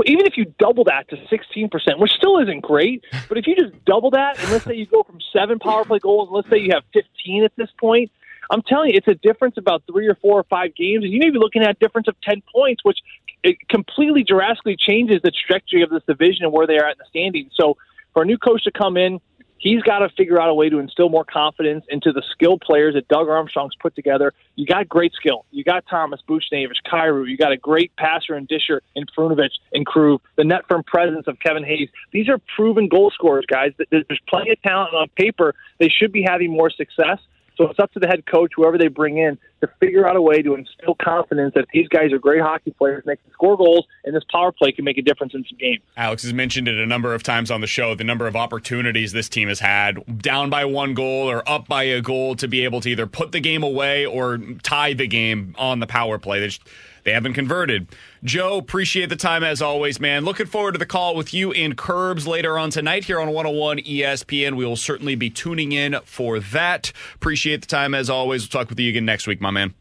even 0.07 0.27
if 0.27 0.37
you 0.37 0.47
double 0.59 0.85
that 0.85 1.09
to 1.09 1.17
16%, 1.17 1.99
which 1.99 2.13
still 2.13 2.39
isn't 2.39 2.61
great, 2.61 3.05
but 3.29 3.39
if 3.39 3.47
you 3.47 3.57
just 3.57 3.85
double 3.85 4.11
that, 4.13 4.39
and 4.39 4.51
let's 4.53 4.65
say 4.65 4.75
you 4.75 4.87
go 4.87 5.03
from 5.03 5.19
seven 5.33 5.59
power 5.59 5.85
play 5.85 5.99
goals, 5.99 6.29
and 6.29 6.37
let's 6.37 6.49
say 6.49 6.59
you 6.59 6.71
have 6.73 6.85
15 6.93 7.45
at 7.45 7.53
this 7.57 7.71
point, 7.79 8.11
I'm 8.51 8.63
telling 8.63 8.91
you, 8.91 8.97
it's 8.97 9.09
a 9.09 9.15
difference 9.15 9.57
about 9.59 9.83
three 9.91 10.09
or 10.09 10.17
four 10.17 10.41
or 10.41 10.45
five 10.45 10.75
games, 10.75 11.05
and 11.05 11.13
you 11.13 11.21
may 11.21 11.31
be 11.31 11.39
looking 11.39 11.63
at 11.63 11.71
a 11.71 11.75
difference 11.75 12.09
of 12.09 12.17
10 12.23 12.43
points, 12.53 12.85
which 12.85 12.99
it 13.43 13.57
completely 13.69 14.23
drastically 14.23 14.77
changes 14.77 15.21
the 15.23 15.31
trajectory 15.31 15.83
of 15.83 15.91
this 15.91 16.03
division 16.07 16.45
and 16.45 16.53
where 16.53 16.67
they 16.67 16.79
are 16.79 16.87
at 16.87 16.93
in 16.93 16.99
the 16.99 17.05
standings. 17.09 17.53
So 17.55 17.77
for 18.13 18.23
a 18.23 18.27
new 18.27 18.39
coach 18.39 18.65
to 18.65 18.71
come 18.71 18.97
in, 18.97 19.21
he's 19.61 19.83
got 19.83 20.01
to 20.01 20.09
figure 20.09 20.41
out 20.41 20.49
a 20.49 20.55
way 20.55 20.69
to 20.69 20.79
instill 20.79 21.09
more 21.09 21.25
confidence 21.25 21.85
into 21.89 22.13
the 22.13 22.23
skilled 22.33 22.61
players 22.61 22.95
that 22.95 23.07
Doug 23.07 23.29
Armstrong's 23.29 23.77
put 23.77 23.95
together. 23.95 24.33
You 24.57 24.67
got 24.67 24.89
great 24.89 25.13
skill. 25.13 25.45
You 25.53 25.63
got 25.63 25.85
Thomas, 25.89 26.21
Buchnevich, 26.29 26.83
Kyrou. 26.91 27.29
You 27.29 27.37
got 27.37 27.53
a 27.53 27.57
great 27.57 27.95
passer 27.97 28.35
and 28.35 28.49
disher 28.49 28.83
in 28.97 29.05
Perunovich 29.07 29.55
and 29.73 29.87
Krug. 29.87 30.21
The 30.37 30.45
net 30.45 30.63
firm 30.67 30.83
presence 30.83 31.29
of 31.29 31.39
Kevin 31.39 31.63
Hayes. 31.63 31.89
These 32.11 32.29
are 32.29 32.39
proven 32.57 32.89
goal 32.89 33.11
scorers, 33.11 33.45
guys. 33.47 33.73
There's 33.91 34.05
plenty 34.29 34.51
of 34.51 34.61
talent 34.63 34.95
on 34.95 35.09
paper. 35.17 35.55
They 35.79 35.89
should 35.89 36.11
be 36.11 36.23
having 36.23 36.51
more 36.51 36.71
success. 36.71 37.19
So 37.61 37.69
it's 37.69 37.79
up 37.79 37.93
to 37.93 38.01
the 38.01 38.07
head 38.07 38.25
coach, 38.25 38.53
whoever 38.57 38.79
they 38.79 38.89
bring 38.89 39.19
in, 39.19 39.37
to 39.61 39.69
figure 39.81 40.09
out 40.09 40.17
a 40.17 40.23
way 40.23 40.41
to 40.41 40.55
instill 40.55 40.95
confidence 40.95 41.53
that 41.55 41.67
these 41.75 41.87
guys 41.89 42.11
are 42.11 42.19
great 42.19 42.41
hockey 42.41 42.71
players 42.71 43.03
and 43.05 43.13
they 43.13 43.17
can 43.17 43.31
score 43.35 43.55
goals, 43.55 43.85
and 44.03 44.17
this 44.17 44.25
power 44.33 44.51
play 44.51 44.73
can 44.73 44.83
make 44.83 44.97
a 44.97 45.03
difference 45.03 45.35
in 45.35 45.45
some 45.47 45.59
games. 45.59 45.83
Alex 45.95 46.23
has 46.23 46.33
mentioned 46.33 46.69
it 46.69 46.79
a 46.79 46.87
number 46.87 47.13
of 47.13 47.23
times 47.23 47.51
on 47.51 47.61
the 47.61 47.67
show 47.67 47.95
the 47.95 48.03
number 48.03 48.27
of 48.27 48.35
opportunities 48.35 49.13
this 49.13 49.29
team 49.29 49.47
has 49.49 49.61
had 49.61 50.23
down 50.23 50.49
by 50.49 50.65
one 50.65 50.95
goal 50.95 51.31
or 51.31 51.47
up 51.47 51.69
by 51.69 51.83
a 51.83 52.01
goal 52.01 52.35
to 52.37 52.49
be 52.49 52.65
able 52.65 52.81
to 52.81 52.89
either 52.89 53.07
put 53.07 53.33
the 53.33 53.41
game 53.41 53.63
away 53.63 54.07
or 54.07 54.39
tie 54.63 54.95
the 54.95 55.07
game 55.07 55.55
on 55.59 55.81
the 55.81 55.87
power 55.87 56.19
play. 56.19 56.41
They, 56.41 56.47
just, 56.47 56.63
they 57.05 57.13
haven't 57.13 57.35
converted. 57.35 57.89
Joe, 58.23 58.59
appreciate 58.59 59.09
the 59.09 59.17
time 59.17 59.43
as 59.43 59.63
always, 59.63 59.99
man. 59.99 60.25
Looking 60.27 60.47
forward 60.47 60.73
to 60.73 60.79
the 60.79 60.85
call 60.85 61.17
with 61.17 61.33
you 61.33 61.53
and 61.53 61.77
Curbs 61.77 62.27
later 62.27 62.59
on 62.59 62.71
tonight 62.71 63.05
here 63.05 63.19
on 63.19 63.29
101 63.29 63.79
ESPN. 63.79 64.57
We 64.57 64.67
will 64.67 64.77
certainly 64.77 65.15
be 65.15 65.31
tuning 65.31 65.73
in 65.73 65.97
for 66.05 66.39
that. 66.39 66.93
Appreciate 67.15 67.63
the 67.63 67.67
time 67.67 67.95
as 67.95 68.11
always. 68.11 68.43
We'll 68.43 68.61
talk 68.61 68.69
with 68.69 68.79
you 68.79 68.91
again 68.91 69.07
next 69.07 69.27
week, 69.27 69.41
my 69.41 69.51
man. 69.51 69.75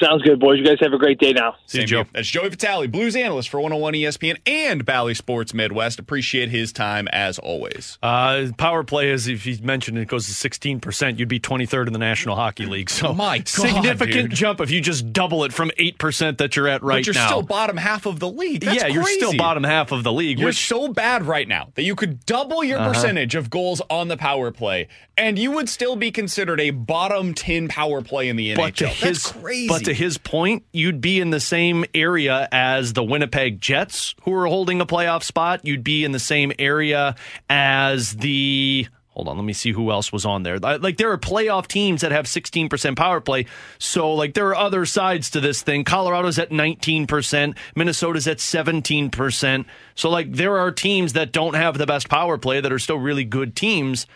Sounds 0.00 0.22
good, 0.22 0.38
boys. 0.40 0.58
You 0.58 0.64
guys 0.64 0.78
have 0.80 0.92
a 0.92 0.98
great 0.98 1.18
day 1.18 1.32
now. 1.32 1.56
See 1.66 1.80
you, 1.80 1.86
Joe. 1.86 2.04
That's 2.12 2.28
Joey 2.28 2.48
Vitale, 2.50 2.86
Blues 2.86 3.16
analyst 3.16 3.48
for 3.48 3.58
101 3.60 3.94
ESPN 3.94 4.36
and 4.46 4.84
Bally 4.84 5.14
Sports 5.14 5.52
Midwest. 5.54 5.98
Appreciate 5.98 6.50
his 6.50 6.72
time 6.72 7.08
as 7.08 7.38
always. 7.38 7.98
Uh, 8.02 8.46
power 8.56 8.84
play, 8.84 9.10
as 9.10 9.26
if 9.28 9.46
you 9.46 9.58
mentioned, 9.62 9.98
it 9.98 10.08
goes 10.08 10.26
to 10.26 10.32
16%. 10.48 11.18
You'd 11.18 11.28
be 11.28 11.40
23rd 11.40 11.86
in 11.88 11.92
the 11.92 11.98
National 11.98 12.36
Hockey 12.36 12.66
League. 12.66 12.90
So, 12.90 13.12
My 13.14 13.38
God, 13.38 13.48
significant 13.48 14.28
dude. 14.30 14.34
jump 14.34 14.60
if 14.60 14.70
you 14.70 14.80
just 14.80 15.12
double 15.12 15.44
it 15.44 15.52
from 15.52 15.70
8% 15.78 16.38
that 16.38 16.56
you're 16.56 16.68
at 16.68 16.82
right 16.82 16.96
now. 16.96 16.98
but 17.00 17.06
you're 17.06 17.14
now. 17.14 17.26
still 17.26 17.42
bottom 17.42 17.76
half 17.76 18.06
of 18.06 18.20
the 18.20 18.28
league. 18.30 18.62
That's 18.62 18.82
yeah, 18.82 18.86
you're 18.88 19.04
still 19.04 19.36
bottom 19.36 19.64
half 19.64 19.92
of 19.92 20.04
the 20.04 20.12
league. 20.12 20.38
You're 20.38 20.48
which, 20.48 20.66
so 20.68 20.88
bad 20.88 21.24
right 21.26 21.46
now 21.48 21.70
that 21.74 21.82
you 21.82 21.94
could 21.96 22.24
double 22.26 22.62
your 22.64 22.78
Uh-huh. 22.78 22.92
percentage 22.92 23.34
of 23.34 23.50
goals 23.50 23.80
on 23.90 24.08
the 24.08 24.16
power 24.16 24.50
play, 24.50 24.88
and 25.16 25.38
you 25.38 25.50
would 25.52 25.68
still 25.68 25.96
be 25.96 26.10
considered 26.10 26.60
a 26.60 26.70
bottom 26.70 27.34
10 27.34 27.68
power 27.68 28.02
play 28.02 28.28
in 28.28 28.36
the 28.36 28.54
but 28.54 28.76
to 28.76 28.84
NHL. 28.84 28.88
his 28.90 29.00
That's 29.24 29.32
crazy. 29.32 29.68
but 29.68 29.84
to 29.88 29.94
his 29.94 30.18
point, 30.18 30.64
you'd 30.70 31.00
be 31.00 31.18
in 31.18 31.30
the 31.30 31.40
same 31.40 31.86
area 31.94 32.46
as 32.52 32.92
the 32.92 33.02
Winnipeg 33.02 33.58
Jets, 33.58 34.14
who 34.22 34.34
are 34.34 34.46
holding 34.46 34.82
a 34.82 34.86
playoff 34.86 35.22
spot. 35.22 35.64
You'd 35.64 35.82
be 35.82 36.04
in 36.04 36.12
the 36.12 36.18
same 36.18 36.52
area 36.58 37.16
as 37.48 38.14
the. 38.16 38.86
Hold 39.12 39.28
on, 39.28 39.36
let 39.38 39.44
me 39.44 39.54
see 39.54 39.72
who 39.72 39.90
else 39.90 40.12
was 40.12 40.26
on 40.26 40.42
there. 40.42 40.58
Like 40.58 40.98
there 40.98 41.10
are 41.10 41.18
playoff 41.18 41.66
teams 41.66 42.02
that 42.02 42.12
have 42.12 42.26
16% 42.26 42.96
power 42.96 43.20
play. 43.22 43.46
So 43.78 44.12
like 44.12 44.34
there 44.34 44.48
are 44.48 44.56
other 44.56 44.84
sides 44.84 45.30
to 45.30 45.40
this 45.40 45.62
thing. 45.62 45.84
Colorado's 45.84 46.38
at 46.38 46.50
19%, 46.50 47.56
Minnesota's 47.74 48.28
at 48.28 48.36
17%. 48.36 49.64
So 49.94 50.10
like 50.10 50.34
there 50.34 50.58
are 50.58 50.70
teams 50.70 51.14
that 51.14 51.32
don't 51.32 51.54
have 51.54 51.78
the 51.78 51.86
best 51.86 52.10
power 52.10 52.36
play 52.36 52.60
that 52.60 52.70
are 52.70 52.78
still 52.78 52.98
really 52.98 53.24
good 53.24 53.56
teams. 53.56 54.06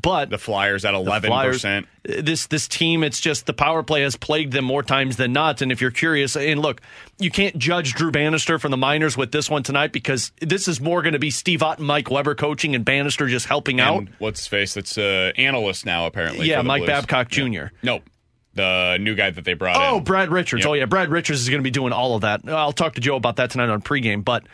But 0.00 0.30
the 0.30 0.38
Flyers 0.38 0.84
at 0.84 0.94
11%. 0.94 1.86
This 2.02 2.46
this 2.46 2.68
team, 2.68 3.02
it's 3.02 3.20
just 3.20 3.46
the 3.46 3.52
power 3.52 3.82
play 3.82 4.02
has 4.02 4.16
plagued 4.16 4.52
them 4.52 4.64
more 4.64 4.82
times 4.82 5.16
than 5.16 5.32
not. 5.32 5.60
And 5.60 5.72
if 5.72 5.80
you're 5.80 5.90
curious, 5.90 6.36
and 6.36 6.60
look, 6.60 6.80
you 7.18 7.30
can't 7.30 7.58
judge 7.58 7.94
Drew 7.94 8.10
Bannister 8.10 8.58
from 8.58 8.70
the 8.70 8.76
minors 8.76 9.16
with 9.16 9.32
this 9.32 9.50
one 9.50 9.62
tonight 9.62 9.92
because 9.92 10.32
this 10.40 10.68
is 10.68 10.80
more 10.80 11.02
going 11.02 11.14
to 11.14 11.18
be 11.18 11.30
Steve 11.30 11.62
Ott 11.62 11.78
and 11.78 11.86
Mike 11.86 12.10
Weber 12.10 12.34
coaching 12.34 12.74
and 12.74 12.84
Bannister 12.84 13.26
just 13.26 13.46
helping 13.46 13.80
out. 13.80 13.98
And 13.98 14.10
what's 14.18 14.40
his 14.40 14.46
face? 14.46 14.74
That's 14.74 14.96
uh, 14.96 15.32
analyst 15.36 15.84
now, 15.84 16.06
apparently. 16.06 16.48
Yeah, 16.48 16.62
Mike 16.62 16.80
Blues. 16.80 16.88
Babcock 16.88 17.28
Jr. 17.28 17.42
Yeah. 17.44 17.68
Nope. 17.82 18.02
The 18.54 18.98
new 19.00 19.14
guy 19.14 19.30
that 19.30 19.44
they 19.44 19.54
brought 19.54 19.76
in. 19.76 19.82
Oh, 19.82 20.00
Brad 20.00 20.30
Richards. 20.30 20.64
Yep. 20.64 20.70
Oh, 20.70 20.74
yeah, 20.74 20.86
Brad 20.86 21.10
Richards 21.10 21.40
is 21.40 21.48
going 21.48 21.60
to 21.60 21.64
be 21.64 21.70
doing 21.70 21.92
all 21.92 22.14
of 22.14 22.22
that. 22.22 22.40
I'll 22.48 22.72
talk 22.72 22.94
to 22.94 23.00
Joe 23.00 23.16
about 23.16 23.36
that 23.36 23.50
tonight 23.50 23.68
on 23.68 23.82
pregame. 23.82 24.24
But 24.24 24.44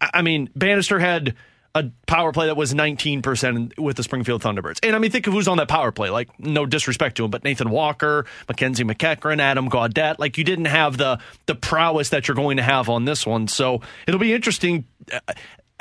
I 0.00 0.10
I 0.14 0.22
mean, 0.22 0.48
Bannister 0.56 0.98
had 0.98 1.34
a 1.74 1.84
power 2.06 2.32
play 2.32 2.46
that 2.46 2.56
was 2.56 2.74
19% 2.74 3.78
with 3.78 3.96
the 3.96 4.02
Springfield 4.02 4.42
Thunderbirds. 4.42 4.80
And 4.82 4.96
I 4.96 4.98
mean, 4.98 5.10
think 5.10 5.26
of 5.26 5.32
who's 5.32 5.46
on 5.46 5.58
that 5.58 5.68
power 5.68 5.92
play. 5.92 6.10
Like, 6.10 6.28
no 6.40 6.66
disrespect 6.66 7.16
to 7.18 7.24
him, 7.24 7.30
but 7.30 7.44
Nathan 7.44 7.70
Walker, 7.70 8.26
Mackenzie 8.48 8.84
MacEachern, 8.84 9.40
Adam 9.40 9.70
Gaudette. 9.70 10.18
Like, 10.18 10.36
you 10.36 10.44
didn't 10.44 10.64
have 10.64 10.96
the 10.96 11.20
the 11.46 11.54
prowess 11.54 12.08
that 12.08 12.26
you're 12.26 12.34
going 12.34 12.56
to 12.56 12.62
have 12.62 12.88
on 12.88 13.04
this 13.04 13.24
one. 13.26 13.46
So 13.48 13.82
it'll 14.06 14.20
be 14.20 14.32
interesting. 14.32 14.84
Uh, 15.12 15.20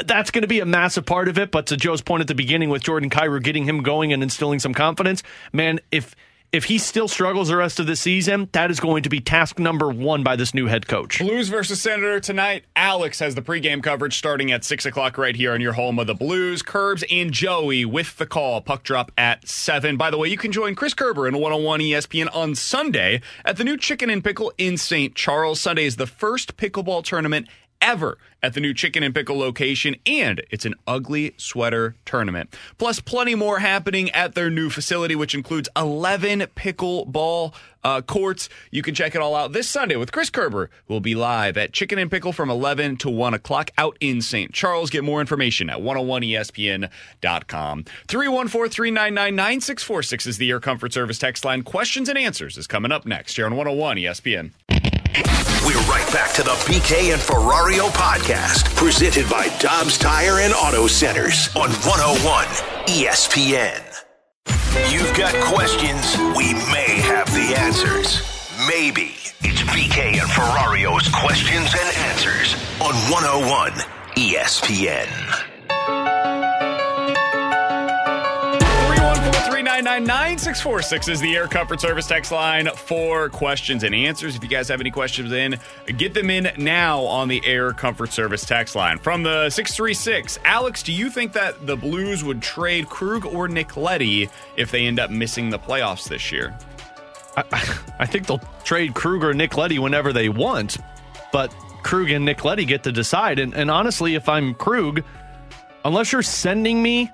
That's 0.06 0.32
going 0.32 0.44
to 0.44 0.48
be 0.48 0.60
a 0.60 0.66
massive 0.66 1.06
part 1.06 1.28
of 1.28 1.38
it. 1.38 1.52
But 1.52 1.68
to 1.68 1.78
Joe's 1.78 2.02
point 2.02 2.22
at 2.22 2.28
the 2.28 2.36
beginning 2.36 2.70
with 2.70 2.84
Jordan 2.84 3.10
Kyrou 3.10 3.42
getting 3.42 3.66
him 3.66 3.82
going 3.84 4.14
and 4.14 4.22
instilling 4.24 4.60
some 4.60 4.74
confidence, 4.74 5.24
man, 5.52 5.80
if 5.92 6.16
if 6.52 6.66
he 6.66 6.78
still 6.78 7.08
struggles 7.08 7.50
the 7.50 7.58
rest 7.58 7.80
of 7.80 7.86
the 7.86 7.96
season, 7.96 8.50
that 8.54 8.72
is 8.72 8.80
going 8.80 9.04
to 9.04 9.10
be 9.10 9.20
task 9.20 9.60
number 9.60 9.90
one 9.90 10.24
by 10.24 10.36
this 10.36 10.54
new 10.54 10.66
head 10.66 10.88
coach. 10.88 11.20
Blues 11.20 11.50
versus 11.50 11.80
Senator 11.80 12.20
tonight. 12.20 12.66
Alex 12.76 13.20
has 13.20 13.36
the 13.36 13.42
pregame 13.42 13.84
coverage 13.84 14.18
starting 14.18 14.52
at 14.52 14.64
6 14.64 14.86
o'clock 14.86 15.18
right 15.18 15.36
here 15.36 15.54
on 15.54 15.62
your 15.62 15.74
home 15.74 16.00
of 16.00 16.08
the 16.08 16.16
Blues. 16.16 16.64
Curbs 16.64 17.04
and 17.12 17.32
Joey 17.32 17.86
with 17.86 18.18
the 18.18 18.26
call. 18.26 18.62
Puck 18.62 18.84
drop 18.84 19.12
at 19.18 19.48
7. 19.48 19.96
By 19.98 20.10
the 20.10 20.18
way, 20.18 20.28
you 20.28 20.38
can 20.38 20.52
join 20.52 20.74
Chris 20.74 20.94
Kerber 20.94 21.28
in 21.28 21.36
101 21.36 21.82
ESPN 21.82 22.36
on 22.36 22.56
Sunday 22.56 23.22
at 23.46 23.58
the 23.58 23.64
new 23.64 23.78
Chicken 23.78 24.10
and 24.10 24.24
Pickle 24.24 24.52
in 24.58 24.78
St. 24.78 25.14
Charles. 25.14 25.62
Sunday 25.62 25.86
is 25.86 25.98
the 25.98 26.08
first 26.08 26.58
pickleball 26.58 27.04
tournament 27.04 27.48
ever 27.82 28.18
at 28.42 28.54
the 28.54 28.60
new 28.60 28.74
Chicken 28.74 29.04
and 29.04 29.14
Pickle 29.14 29.38
location, 29.38 29.96
and 30.06 30.42
it's 30.50 30.66
an 30.66 30.76
ugly 30.88 31.34
sweater 31.38 31.96
tournament. 32.06 32.56
Plus, 32.78 33.00
plenty 33.00 33.36
more 33.36 33.60
happening 33.60 34.10
at 34.12 34.36
their 34.36 34.50
new 34.50 34.70
facility, 34.70 35.16
which 35.16 35.36
includes 35.36 35.70
11 35.76 36.42
pickleball 36.56 37.54
uh, 37.84 38.02
courts. 38.02 38.50
You 38.72 38.82
can 38.82 38.96
check 38.96 39.16
it 39.16 39.22
all 39.22 39.36
out 39.36 39.54
this 39.54 39.70
Sunday 39.70 39.96
with 39.96 40.12
Chris 40.12 40.30
Kerber, 40.30 40.70
who 40.88 40.94
will 40.94 41.02
be 41.02 41.16
live 41.16 41.58
at 41.58 41.74
Chicken 41.74 42.00
and 42.00 42.12
Pickle 42.12 42.34
from 42.34 42.50
11 42.50 42.98
to 42.98 43.10
1 43.10 43.34
o'clock 43.34 43.72
out 43.78 43.98
in 44.00 44.22
St. 44.22 44.54
Charles. 44.54 44.90
Get 44.90 45.04
more 45.04 45.22
information 45.22 45.70
at 45.70 45.80
101ESPN.com. 45.80 47.84
314 48.08 48.72
399 48.72 49.36
9646 49.36 50.28
is 50.28 50.38
the 50.38 50.50
Air 50.50 50.60
Comfort 50.60 50.94
Service 50.94 51.20
text 51.20 51.46
line. 51.46 51.64
Questions 51.64 52.10
and 52.10 52.18
answers 52.18 52.58
is 52.58 52.68
coming 52.68 52.92
up 52.92 53.06
next 53.06 53.36
here 53.36 53.46
on 53.46 53.56
101 53.56 53.98
ESPN. 53.98 54.52
We're 55.16 55.82
right 55.90 56.08
back 56.14 56.34
to 56.34 56.44
the 56.44 56.52
BK 56.68 57.14
and 57.14 57.22
Ferrario 57.22 57.90
podcast, 57.90 58.76
presented 58.76 59.28
by 59.30 59.48
Dobbs 59.60 59.98
Tire 59.98 60.40
and 60.40 60.54
Auto 60.54 60.88
Centers 60.88 61.50
on 61.56 61.70
101 61.72 62.46
ESPN. 62.86 63.82
You've 64.92 65.16
got 65.18 65.34
questions, 65.46 66.16
we 66.38 66.54
may 66.72 67.02
have 67.02 67.28
the 67.34 67.56
answers. 67.58 68.22
Maybe. 68.68 69.16
It's 69.42 69.62
BK 69.64 70.20
and 70.20 70.30
Ferrario's 70.30 71.08
questions 71.10 71.74
and 71.74 71.98
answers 71.98 72.54
on 72.80 72.94
101 73.12 73.72
ESPN. 74.16 75.59
314-399-9646 79.80 81.10
is 81.10 81.22
the 81.22 81.36
Air 81.36 81.48
Comfort 81.48 81.80
Service 81.80 82.06
text 82.06 82.32
line 82.32 82.68
for 82.76 83.30
questions 83.30 83.84
and 83.84 83.96
answers. 83.96 84.36
If 84.36 84.44
you 84.44 84.50
guys 84.50 84.68
have 84.68 84.82
any 84.82 84.92
questions 84.92 85.32
in, 85.32 85.58
get 85.98 86.14
them 86.14 86.30
in 86.30 86.52
now 86.58 87.00
on 87.02 87.30
the 87.30 87.42
Air 87.46 87.72
Comfort 87.72 88.12
Service 88.12 88.46
text 88.46 88.76
line. 88.76 88.98
From 88.98 89.24
the 89.24 89.50
636, 89.50 90.40
Alex, 90.44 90.84
do 90.84 90.92
you 90.92 91.10
think 91.10 91.32
that 91.34 91.66
the 91.66 91.78
Blues 91.78 92.26
would 92.26 92.42
trade 92.42 92.90
Krug 92.90 93.26
or 93.26 93.48
Nick 93.48 93.78
Leddy 93.78 94.30
if 94.58 94.70
they 94.70 94.86
end 94.86 95.00
up 95.00 95.12
missing 95.12 95.50
the 95.50 95.60
playoffs 95.60 96.10
this 96.10 96.30
year? 96.30 96.58
I, 97.38 97.44
I 98.00 98.06
think 98.06 98.28
they'll 98.28 98.42
trade 98.66 98.94
and 99.02 99.38
Nick 99.38 99.56
Leddy 99.56 99.80
whenever 99.80 100.12
they 100.12 100.28
want, 100.28 100.78
but 101.32 101.56
Krug 101.84 102.10
and 102.10 102.26
Nick 102.26 102.44
Leddy 102.44 102.66
get 102.66 102.84
to 102.84 102.92
decide. 102.92 103.40
And, 103.40 103.54
and 103.54 103.72
honestly, 103.72 104.16
if 104.16 104.28
I'm 104.28 104.56
Krug, 104.56 105.04
unless 105.86 106.12
you're 106.12 106.22
sending 106.22 106.84
me, 106.84 107.12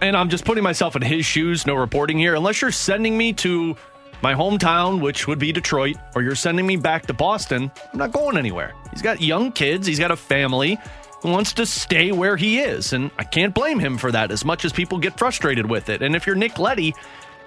and 0.00 0.16
I'm 0.16 0.28
just 0.28 0.44
putting 0.44 0.64
myself 0.64 0.96
in 0.96 1.02
his 1.02 1.24
shoes, 1.24 1.66
no 1.66 1.74
reporting 1.74 2.18
here, 2.18 2.34
unless 2.34 2.60
you're 2.60 2.70
sending 2.70 3.16
me 3.16 3.32
to 3.34 3.76
my 4.22 4.34
hometown, 4.34 5.00
which 5.00 5.26
would 5.28 5.38
be 5.38 5.52
Detroit, 5.52 5.96
or 6.14 6.22
you're 6.22 6.34
sending 6.34 6.66
me 6.66 6.76
back 6.76 7.06
to 7.06 7.12
Boston, 7.12 7.70
I'm 7.92 7.98
not 7.98 8.12
going 8.12 8.36
anywhere. 8.36 8.74
He's 8.90 9.02
got 9.02 9.20
young 9.20 9.52
kids, 9.52 9.86
he's 9.86 9.98
got 9.98 10.10
a 10.10 10.16
family. 10.16 10.78
He 11.22 11.30
wants 11.30 11.52
to 11.54 11.66
stay 11.66 12.12
where 12.12 12.36
he 12.36 12.60
is, 12.60 12.92
and 12.92 13.10
I 13.18 13.24
can't 13.24 13.54
blame 13.54 13.78
him 13.78 13.98
for 13.98 14.12
that 14.12 14.30
as 14.30 14.44
much 14.44 14.64
as 14.64 14.72
people 14.72 14.98
get 14.98 15.18
frustrated 15.18 15.68
with 15.68 15.88
it. 15.88 16.02
And 16.02 16.14
if 16.14 16.26
you're 16.26 16.36
Nick 16.36 16.58
Leddy, 16.58 16.94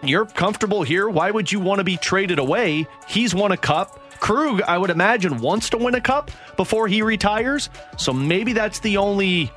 you're 0.04 0.26
comfortable 0.26 0.84
here. 0.84 1.10
Why 1.10 1.32
would 1.32 1.52
you 1.52 1.60
want 1.60 1.80
to 1.80 1.84
be 1.84 1.98
traded 1.98 2.40
away? 2.40 2.88
He's 3.08 3.36
won 3.36 3.52
a 3.52 3.58
cup. 3.58 4.00
Krug, 4.20 4.62
I 4.64 4.78
would 4.78 4.90
imagine, 4.90 5.40
wants 5.40 5.70
to 5.70 5.78
win 5.78 5.96
a 5.96 6.02
cup 6.02 6.30
before 6.58 6.88
he 6.88 7.02
retires. 7.02 7.70
So 7.98 8.12
maybe 8.12 8.54
that's 8.54 8.80
the 8.80 8.98
only 8.98 9.52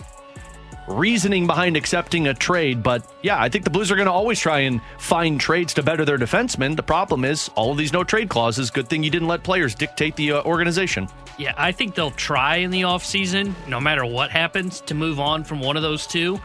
reasoning 0.87 1.47
behind 1.47 1.77
accepting 1.77 2.29
a 2.29 2.35
trade. 2.35 2.83
But 2.83 3.05
yeah, 3.23 3.41
I 3.41 3.49
think 3.49 3.65
the 3.65 3.71
Blues 3.71 3.91
are 3.91 3.97
going 3.97 4.07
to 4.07 4.13
always 4.13 4.41
try 4.41 4.61
and 4.61 4.81
find 4.99 5.41
trades 5.41 5.75
to 5.75 5.83
better 5.83 6.05
their 6.05 6.19
defensemen. 6.19 6.77
The 6.77 6.83
problem 6.83 7.25
is 7.25 7.51
all 7.55 7.73
of 7.73 7.79
these 7.79 7.93
no 7.93 8.05
trade 8.05 8.29
clauses. 8.29 8.71
Good 8.71 8.89
thing 8.89 9.03
you 9.03 9.11
didn't 9.11 9.29
let 9.29 9.43
players 9.43 9.75
dictate 9.75 10.17
the 10.17 10.33
uh, 10.33 10.43
organization. 10.43 11.09
Yeah, 11.39 11.55
I 11.57 11.73
think 11.73 11.95
they'll 11.95 12.11
try 12.11 12.57
in 12.57 12.71
the 12.71 12.83
offseason, 12.83 13.55
no 13.67 13.81
matter 13.81 14.05
what 14.05 14.31
happens, 14.31 14.81
to 14.83 14.95
move 14.95 15.19
on 15.19 15.45
from 15.45 15.61
one 15.61 15.77
of 15.77 15.83
those 15.83 16.07
two. 16.07 16.41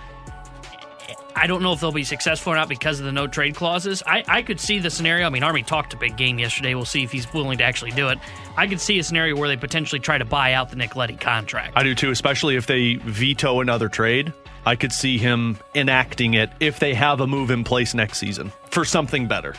I 1.37 1.47
don't 1.47 1.61
know 1.61 1.71
if 1.73 1.79
they'll 1.79 1.91
be 1.91 2.03
successful 2.03 2.53
or 2.53 2.55
not 2.55 2.67
because 2.67 2.99
of 2.99 3.05
the 3.05 3.11
no 3.11 3.27
trade 3.27 3.55
clauses. 3.55 4.01
I, 4.05 4.23
I 4.27 4.41
could 4.41 4.59
see 4.59 4.79
the 4.79 4.89
scenario. 4.89 5.27
I 5.27 5.29
mean, 5.29 5.43
Army 5.43 5.63
talked 5.63 5.93
a 5.93 5.97
big 5.97 6.17
game 6.17 6.39
yesterday. 6.39 6.73
We'll 6.73 6.85
see 6.85 7.03
if 7.03 7.11
he's 7.11 7.31
willing 7.33 7.59
to 7.59 7.63
actually 7.63 7.91
do 7.91 8.09
it. 8.09 8.17
I 8.57 8.67
could 8.67 8.81
see 8.81 8.97
a 8.99 9.03
scenario 9.03 9.35
where 9.37 9.47
they 9.47 9.57
potentially 9.57 9.99
try 9.99 10.17
to 10.17 10.25
buy 10.25 10.53
out 10.53 10.69
the 10.69 10.75
Nick 10.75 10.95
Leddy 10.95 11.15
contract. 11.15 11.73
I 11.75 11.83
do 11.83 11.93
too, 11.93 12.09
especially 12.11 12.55
if 12.55 12.65
they 12.65 12.95
veto 12.95 13.61
another 13.61 13.87
trade. 13.87 14.33
I 14.65 14.75
could 14.75 14.91
see 14.91 15.17
him 15.17 15.57
enacting 15.75 16.33
it 16.33 16.49
if 16.59 16.79
they 16.79 16.93
have 16.93 17.21
a 17.21 17.27
move 17.27 17.51
in 17.51 17.63
place 17.63 17.93
next 17.93 18.17
season 18.17 18.51
for 18.69 18.83
something 18.83 19.27
better. 19.27 19.53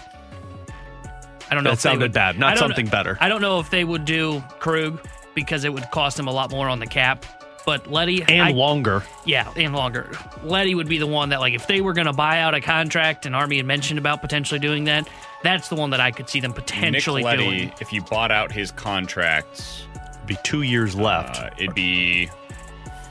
I 1.51 1.55
don't 1.55 1.64
know. 1.64 1.70
That 1.70 1.79
sounded 1.81 2.03
would- 2.07 2.12
bad. 2.12 2.39
Not 2.39 2.59
something 2.59 2.89
better. 2.89 3.16
I 3.20 3.29
don't 3.29 3.41
know 3.41 3.61
if 3.61 3.70
they 3.70 3.85
would 3.85 4.05
do 4.05 4.43
Krug 4.59 5.01
because 5.35 5.64
it 5.64 5.72
would 5.72 5.91
cost 5.91 6.18
him 6.18 6.26
a 6.26 6.33
lot 6.33 6.51
more 6.51 6.68
on 6.68 6.79
the 6.79 6.87
cap. 6.87 7.24
But 7.68 7.86
Leddy 7.90 8.22
and 8.26 8.40
I- 8.48 8.50
longer. 8.52 9.02
Yeah, 9.26 9.46
and 9.54 9.74
longer. 9.74 10.10
Leddy 10.42 10.74
would 10.74 10.88
be 10.88 10.96
the 10.96 11.06
one 11.06 11.28
that, 11.28 11.40
like, 11.40 11.52
if 11.52 11.66
they 11.66 11.82
were 11.82 11.92
going 11.92 12.06
to 12.06 12.14
buy 12.14 12.40
out 12.40 12.54
a 12.54 12.62
contract, 12.62 13.26
and 13.26 13.36
Army 13.36 13.58
had 13.58 13.66
mentioned 13.66 13.98
about 13.98 14.22
potentially 14.22 14.58
doing 14.58 14.84
that, 14.84 15.06
that's 15.42 15.68
the 15.68 15.74
one 15.74 15.90
that 15.90 16.00
I 16.00 16.10
could 16.10 16.30
see 16.30 16.40
them 16.40 16.54
potentially 16.54 17.20
Nick 17.22 17.26
Leddy, 17.30 17.44
doing. 17.44 17.72
if 17.78 17.92
you 17.92 18.00
bought 18.00 18.30
out 18.30 18.50
his 18.50 18.70
contract, 18.70 19.84
Be 20.24 20.34
two 20.44 20.62
years 20.62 20.96
left. 20.96 21.36
uh, 21.38 21.50
it'd 21.58 21.74
be 21.74 22.30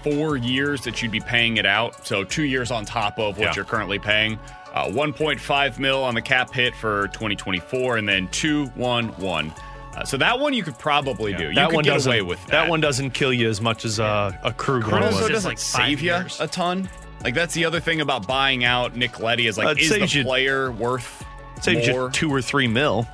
four 0.03 0.37
years 0.37 0.81
that 0.85 1.03
you'd 1.03 1.11
be 1.11 1.19
paying 1.19 1.57
it 1.57 1.67
out. 1.67 2.07
So 2.07 2.23
two 2.23 2.43
years 2.45 2.71
on 2.71 2.83
top 2.83 3.19
of 3.19 3.37
what 3.37 3.49
Yeah. 3.49 3.53
you're 3.57 3.65
currently 3.65 3.99
paying. 3.99 4.39
Uh, 4.73 4.85
1.5 4.89 5.77
mil 5.77 6.03
on 6.03 6.15
the 6.15 6.21
cap 6.23 6.51
hit 6.51 6.75
for 6.75 7.09
2024, 7.09 7.97
and 7.97 8.09
then 8.09 8.27
two, 8.29 8.65
one, 8.73 9.09
one. 9.19 9.53
Uh, 9.97 10.03
so 10.05 10.15
that 10.17 10.39
one 10.39 10.53
you 10.53 10.61
could 10.63 10.77
probably 10.77 11.33
do. 11.33 11.49
You 11.49 11.55
that 11.55 11.69
could 11.69 11.75
one 11.75 11.83
get 11.83 11.93
doesn't. 11.93 12.11
away 12.11 12.21
with 12.21 12.39
that. 12.45 12.51
that 12.51 12.69
one 12.69 12.79
doesn't 12.81 13.11
kill 13.11 13.33
you 13.33 13.49
as 13.49 13.59
much 13.61 13.83
as 13.83 13.99
uh, 13.99 14.31
a 14.43 14.53
Krug 14.53 14.83
one 14.83 14.91
Chronos 14.91 15.13
also 15.15 15.27
doesn't 15.29 15.49
like 15.49 15.57
save 15.57 16.01
you 16.01 16.11
years. 16.13 16.39
a 16.39 16.47
ton. 16.47 16.87
Like 17.23 17.33
that's 17.33 17.53
the 17.55 17.65
other 17.65 17.79
thing 17.79 18.01
about 18.01 18.27
buying 18.27 18.63
out 18.63 18.95
Nick 18.95 19.19
Leddy 19.19 19.47
is 19.47 19.57
Uh, 19.57 19.63
like 19.63 19.77
it 19.77 19.81
is 19.83 19.89
the 19.89 19.95
saves 19.95 20.13
you- 20.15 20.23
player 20.23 20.71
worth 20.71 21.25
Saves 21.61 21.87
more? 21.89 22.05
you 22.05 22.11
two 22.11 22.31
or 22.31 22.41
three 22.43 22.67
mil. 22.67 23.07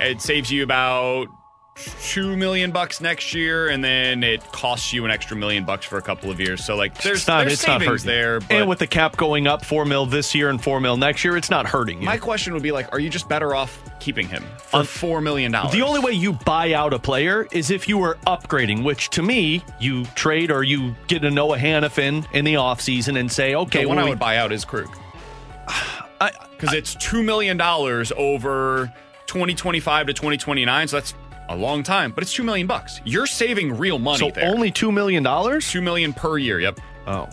it 0.00 0.20
saves 0.20 0.50
you 0.50 0.64
about 0.64 1.28
two 2.02 2.36
million 2.36 2.70
bucks 2.70 3.00
next 3.00 3.34
year, 3.34 3.68
and 3.68 3.82
then 3.84 4.22
it 4.22 4.42
costs 4.52 4.92
you 4.92 5.04
an 5.04 5.10
extra 5.10 5.36
million 5.36 5.64
bucks 5.64 5.86
for 5.86 5.98
a 5.98 6.02
couple 6.02 6.30
of 6.30 6.40
years. 6.40 6.64
So 6.64 6.76
like, 6.76 7.00
there's 7.02 7.18
it's 7.18 7.28
not, 7.28 7.40
there's 7.40 7.52
it's 7.54 7.66
not 7.66 7.80
savings 7.80 8.02
hurting. 8.04 8.06
there. 8.06 8.40
And 8.50 8.68
with 8.68 8.78
the 8.78 8.86
cap 8.86 9.16
going 9.16 9.46
up 9.46 9.64
four 9.64 9.84
mil 9.84 10.06
this 10.06 10.34
year 10.34 10.48
and 10.50 10.62
four 10.62 10.80
mil 10.80 10.96
next 10.96 11.24
year, 11.24 11.36
it's 11.36 11.50
not 11.50 11.66
hurting 11.66 12.00
you. 12.00 12.04
my 12.06 12.18
question 12.18 12.52
would 12.54 12.62
be 12.62 12.72
like, 12.72 12.92
are 12.92 12.98
you 13.00 13.10
just 13.10 13.28
better 13.28 13.54
off 13.54 13.82
keeping 14.00 14.28
him 14.28 14.44
for 14.58 14.80
Um, 14.80 14.86
four 14.86 15.20
million 15.20 15.52
dollars? 15.52 15.72
The 15.72 15.82
only 15.82 16.00
way 16.00 16.12
you 16.12 16.32
buy 16.32 16.72
out 16.72 16.92
a 16.92 16.98
player 16.98 17.46
is 17.52 17.70
if 17.70 17.88
you 17.88 17.98
were 17.98 18.16
upgrading, 18.26 18.82
which 18.84 19.10
to 19.10 19.22
me, 19.22 19.62
you 19.78 20.04
trade 20.14 20.50
or 20.50 20.62
you 20.62 20.94
get 21.06 21.24
a 21.24 21.30
Noah 21.30 21.58
Hanifin 21.58 22.26
in 22.32 22.44
the 22.44 22.54
offseason 22.54 23.18
and 23.18 23.30
say, 23.30 23.54
okay, 23.54 23.82
the 23.82 23.88
one 23.88 23.96
well, 23.96 24.04
I 24.04 24.08
we- 24.08 24.10
would 24.12 24.18
buy 24.18 24.36
out 24.38 24.52
is 24.52 24.64
Krug 24.64 24.88
because 26.50 26.74
it's 26.74 26.94
two 26.96 27.22
million 27.22 27.56
dollars 27.56 28.12
over 28.16 28.92
2025 29.26 30.08
to 30.08 30.12
2029. 30.12 30.88
So 30.88 30.96
that's 30.96 31.14
a 31.50 31.56
long 31.56 31.82
time, 31.82 32.12
but 32.12 32.22
it's 32.22 32.32
two 32.32 32.42
million 32.42 32.66
bucks. 32.66 33.00
You're 33.04 33.26
saving 33.26 33.76
real 33.76 33.98
money 33.98 34.18
so 34.18 34.30
there. 34.30 34.46
only 34.50 34.70
$2 34.72 34.92
million? 34.92 35.60
two 35.60 35.82
million 35.82 36.12
per 36.12 36.38
year. 36.38 36.58
Yep. 36.60 36.80
Oh. 37.06 37.28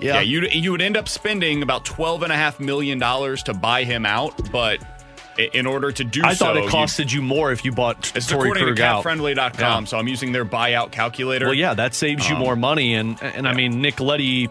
Yeah, 0.00 0.20
you 0.20 0.42
you 0.50 0.72
would 0.72 0.82
end 0.82 0.96
up 0.96 1.08
spending 1.08 1.62
about 1.62 1.84
twelve 1.86 2.22
and 2.22 2.30
a 2.30 2.36
half 2.36 2.60
million 2.60 2.98
dollars 2.98 3.42
to 3.44 3.54
buy 3.54 3.82
him 3.84 4.04
out, 4.04 4.50
but 4.52 4.78
in 5.54 5.64
order 5.66 5.90
to 5.90 6.04
do 6.04 6.22
I 6.24 6.34
so, 6.34 6.46
thought 6.46 6.56
it 6.58 6.64
costed 6.64 7.12
you 7.12 7.22
more 7.22 7.50
if 7.50 7.64
you 7.64 7.72
bought 7.72 8.12
it's 8.14 8.26
Torrey 8.26 8.50
according 8.50 8.64
Krug 8.64 8.76
to 8.76 8.84
out. 8.84 9.04
capfriendly.com, 9.04 9.84
Yeah. 9.84 9.86
so 9.86 9.98
I'm 9.98 10.06
using 10.08 10.32
their 10.32 10.44
buyout 10.44 10.92
calculator. 10.92 11.46
Well, 11.46 11.54
yeah, 11.54 11.72
that 11.74 11.94
saves 11.94 12.28
you 12.28 12.34
Um, 12.36 12.40
more 12.42 12.56
money, 12.56 12.94
and 12.94 13.18
and 13.22 13.48
I 13.48 13.54
mean 13.54 13.80
Nick 13.80 13.98
Leddy. 14.00 14.48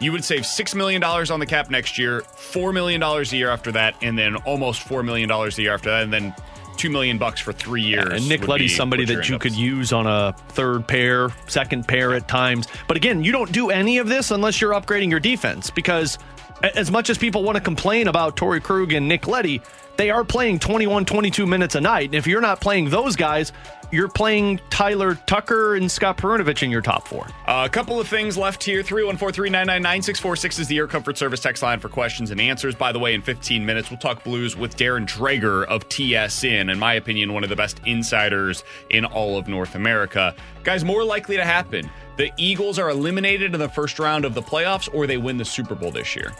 You 0.00 0.12
would 0.12 0.24
save 0.24 0.44
six 0.46 0.74
million 0.74 1.00
dollars 1.00 1.30
on 1.30 1.38
the 1.40 1.46
cap 1.46 1.70
next 1.70 1.96
year, 1.98 2.22
four 2.36 2.72
million 2.72 3.00
dollars 3.00 3.32
a 3.32 3.36
year 3.36 3.50
after 3.50 3.70
that, 3.72 3.94
and 4.02 4.18
then 4.18 4.34
almost 4.36 4.80
four 4.82 5.04
million 5.04 5.28
dollars 5.28 5.56
a 5.58 5.62
year 5.62 5.74
after 5.74 5.90
that, 5.90 6.02
and 6.02 6.12
then 6.12 6.34
two 6.78 6.90
million 6.90 7.18
bucks 7.18 7.40
for 7.40 7.52
three 7.52 7.82
years. 7.82 8.12
And 8.12 8.28
Nick 8.28 8.48
Leddy's 8.48 8.74
somebody 8.74 9.04
that 9.06 9.28
you 9.28 9.38
could 9.38 9.54
use 9.54 9.92
on 9.92 10.06
a 10.06 10.34
third 10.50 10.86
pair, 10.86 11.28
second 11.46 11.86
pair 11.86 12.14
at 12.14 12.28
times. 12.28 12.68
But 12.86 12.96
again, 12.96 13.22
you 13.24 13.32
don't 13.32 13.52
do 13.52 13.70
any 13.70 13.98
of 13.98 14.08
this 14.08 14.30
unless 14.30 14.60
you're 14.60 14.72
upgrading 14.72 15.10
your 15.10 15.20
defense 15.20 15.70
because 15.70 16.18
as 16.62 16.90
much 16.90 17.10
as 17.10 17.18
people 17.18 17.42
want 17.42 17.56
to 17.56 17.62
complain 17.62 18.08
about 18.08 18.36
Torrey 18.36 18.60
Krug 18.60 18.92
and 18.92 19.08
Nick 19.08 19.26
Leddy, 19.26 19.60
they 19.96 20.10
are 20.10 20.24
playing 20.24 20.58
21, 20.60 21.04
22 21.04 21.46
minutes 21.46 21.74
a 21.74 21.80
night. 21.80 22.06
And 22.06 22.14
if 22.14 22.26
you're 22.26 22.40
not 22.40 22.60
playing 22.60 22.90
those 22.90 23.16
guys, 23.16 23.52
you're 23.90 24.08
playing 24.08 24.60
Tyler 24.70 25.14
Tucker 25.26 25.76
and 25.76 25.90
Scott 25.90 26.18
Perunovich 26.18 26.62
in 26.62 26.70
your 26.70 26.82
top 26.82 27.08
four. 27.08 27.26
Uh, 27.46 27.64
a 27.64 27.68
couple 27.68 27.98
of 27.98 28.08
things 28.08 28.36
left 28.36 28.62
here. 28.62 28.82
314-399-9646 28.82 30.60
is 30.60 30.68
the 30.68 30.76
Air 30.76 30.86
Comfort 30.86 31.16
Service 31.16 31.40
text 31.40 31.62
line 31.62 31.80
for 31.80 31.88
questions 31.88 32.30
and 32.30 32.40
answers. 32.40 32.74
By 32.74 32.92
the 32.92 32.98
way, 32.98 33.14
in 33.14 33.22
15 33.22 33.64
minutes, 33.64 33.90
we'll 33.90 33.98
talk 33.98 34.24
Blues 34.24 34.56
with 34.56 34.76
Darren 34.76 35.06
Dreger 35.06 35.64
of 35.66 35.88
TSN. 35.88 36.70
In 36.70 36.78
my 36.78 36.94
opinion, 36.94 37.32
one 37.32 37.42
of 37.42 37.50
the 37.50 37.56
best 37.56 37.80
insiders 37.86 38.64
in 38.90 39.04
all 39.04 39.38
of 39.38 39.48
North 39.48 39.74
America. 39.74 40.34
Guys, 40.64 40.84
more 40.84 41.04
likely 41.04 41.36
to 41.36 41.44
happen. 41.44 41.90
The 42.16 42.32
Eagles 42.36 42.78
are 42.78 42.90
eliminated 42.90 43.54
in 43.54 43.60
the 43.60 43.68
first 43.68 43.98
round 43.98 44.24
of 44.24 44.34
the 44.34 44.42
playoffs 44.42 44.92
or 44.92 45.06
they 45.06 45.16
win 45.16 45.38
the 45.38 45.44
Super 45.44 45.74
Bowl 45.74 45.90
this 45.90 46.14
year. 46.14 46.32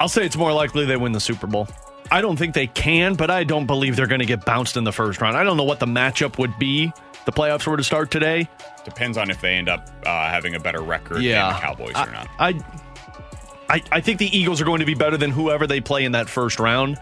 I'll 0.00 0.08
say 0.08 0.24
it's 0.26 0.36
more 0.36 0.52
likely 0.52 0.84
they 0.84 0.96
win 0.96 1.12
the 1.12 1.20
Super 1.20 1.46
Bowl. 1.46 1.68
I 2.10 2.20
don't 2.20 2.36
think 2.36 2.54
they 2.54 2.66
can, 2.66 3.14
but 3.14 3.30
I 3.30 3.44
don't 3.44 3.66
believe 3.66 3.96
they're 3.96 4.06
going 4.06 4.20
to 4.20 4.26
get 4.26 4.44
bounced 4.44 4.76
in 4.76 4.84
the 4.84 4.92
first 4.92 5.20
round. 5.20 5.36
I 5.36 5.44
don't 5.44 5.56
know 5.56 5.64
what 5.64 5.80
the 5.80 5.86
matchup 5.86 6.38
would 6.38 6.58
be. 6.58 6.92
The 7.24 7.32
playoffs 7.32 7.66
were 7.66 7.76
to 7.76 7.84
start 7.84 8.10
today. 8.10 8.48
Depends 8.84 9.16
on 9.16 9.30
if 9.30 9.40
they 9.40 9.54
end 9.54 9.68
up 9.68 9.88
uh, 10.04 10.28
having 10.28 10.54
a 10.54 10.60
better 10.60 10.82
record 10.82 11.18
than 11.18 11.54
the 11.54 11.60
Cowboys 11.60 11.92
I, 11.94 12.06
or 12.06 12.10
not. 12.12 12.28
I, 12.38 12.60
I, 13.68 13.82
I 13.92 14.00
think 14.00 14.18
the 14.18 14.36
Eagles 14.36 14.60
are 14.60 14.64
going 14.64 14.80
to 14.80 14.86
be 14.86 14.94
better 14.94 15.16
than 15.16 15.30
whoever 15.30 15.66
they 15.66 15.80
play 15.80 16.04
in 16.04 16.12
that 16.12 16.28
first 16.28 16.58
round. 16.58 16.98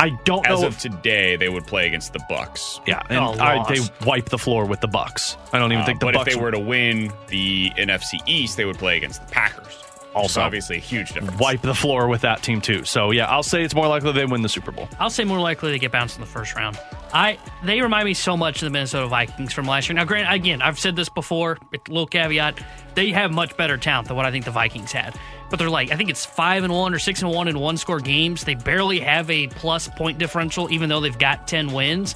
I 0.00 0.10
don't 0.24 0.46
As 0.46 0.60
know. 0.60 0.68
of 0.68 0.78
today, 0.78 1.34
they 1.34 1.48
would 1.48 1.66
play 1.66 1.88
against 1.88 2.12
the 2.12 2.20
Bucs. 2.30 2.80
yeah, 2.86 3.02
and 3.10 3.18
Oh, 3.18 3.32
I, 3.42 3.64
they 3.68 3.80
wipe 4.06 4.26
the 4.28 4.38
floor 4.38 4.64
with 4.64 4.80
the 4.80 4.86
Bucs. 4.86 5.36
I 5.52 5.58
don't 5.58 5.72
even 5.72 5.82
Uh, 5.82 5.86
think 5.86 5.98
the 5.98 6.06
but 6.06 6.14
Bucs 6.14 6.28
if 6.28 6.34
they 6.34 6.40
were 6.40 6.52
to 6.52 6.60
win 6.60 7.12
the 7.26 7.70
NFC 7.70 8.20
East, 8.24 8.56
they 8.56 8.64
would 8.64 8.78
play 8.78 8.96
against 8.96 9.26
the 9.26 9.32
Packers. 9.34 9.76
Which 10.22 10.30
is 10.30 10.36
Also. 10.36 10.46
obviously 10.46 10.76
a 10.76 10.80
huge 10.80 11.12
difference. 11.12 11.38
wipe 11.40 11.62
the 11.62 11.74
floor 11.74 12.08
with 12.08 12.20
that 12.22 12.42
team 12.42 12.60
too. 12.60 12.84
So 12.84 13.10
yeah, 13.10 13.26
I'll 13.26 13.42
say 13.42 13.62
it's 13.62 13.74
more 13.74 13.86
likely 13.88 14.12
they 14.12 14.26
win 14.26 14.42
the 14.42 14.48
Super 14.48 14.70
Bowl. 14.70 14.88
I'll 14.98 15.10
say 15.10 15.24
more 15.24 15.40
likely 15.40 15.70
they 15.70 15.78
get 15.78 15.92
bounced 15.92 16.16
in 16.16 16.20
the 16.20 16.26
first 16.26 16.54
round. 16.54 16.78
I 17.12 17.38
they 17.64 17.80
remind 17.80 18.04
me 18.04 18.14
so 18.14 18.36
much 18.36 18.62
of 18.62 18.66
the 18.66 18.70
Minnesota 18.70 19.06
Vikings 19.06 19.52
from 19.52 19.66
last 19.66 19.88
year. 19.88 19.94
Now, 19.96 20.04
grant 20.04 20.32
again, 20.32 20.60
I've 20.60 20.78
said 20.78 20.94
this 20.96 21.08
before. 21.08 21.58
a 21.72 21.78
Little 21.88 22.06
caveat: 22.06 22.60
they 22.94 23.10
have 23.10 23.32
much 23.32 23.56
better 23.56 23.78
talent 23.78 24.08
than 24.08 24.16
what 24.16 24.26
I 24.26 24.30
think 24.30 24.44
the 24.44 24.50
Vikings 24.50 24.92
had. 24.92 25.14
But 25.50 25.58
they're 25.58 25.70
like, 25.70 25.90
I 25.90 25.96
think 25.96 26.10
it's 26.10 26.26
five 26.26 26.64
and 26.64 26.72
one 26.72 26.92
or 26.92 26.98
six 26.98 27.22
and 27.22 27.30
one 27.30 27.48
in 27.48 27.58
one 27.58 27.78
score 27.78 28.00
games. 28.00 28.44
They 28.44 28.54
barely 28.54 29.00
have 29.00 29.30
a 29.30 29.46
plus 29.46 29.88
point 29.88 30.18
differential, 30.18 30.70
even 30.70 30.90
though 30.90 31.00
they've 31.00 31.18
got 31.18 31.48
ten 31.48 31.72
wins. 31.72 32.14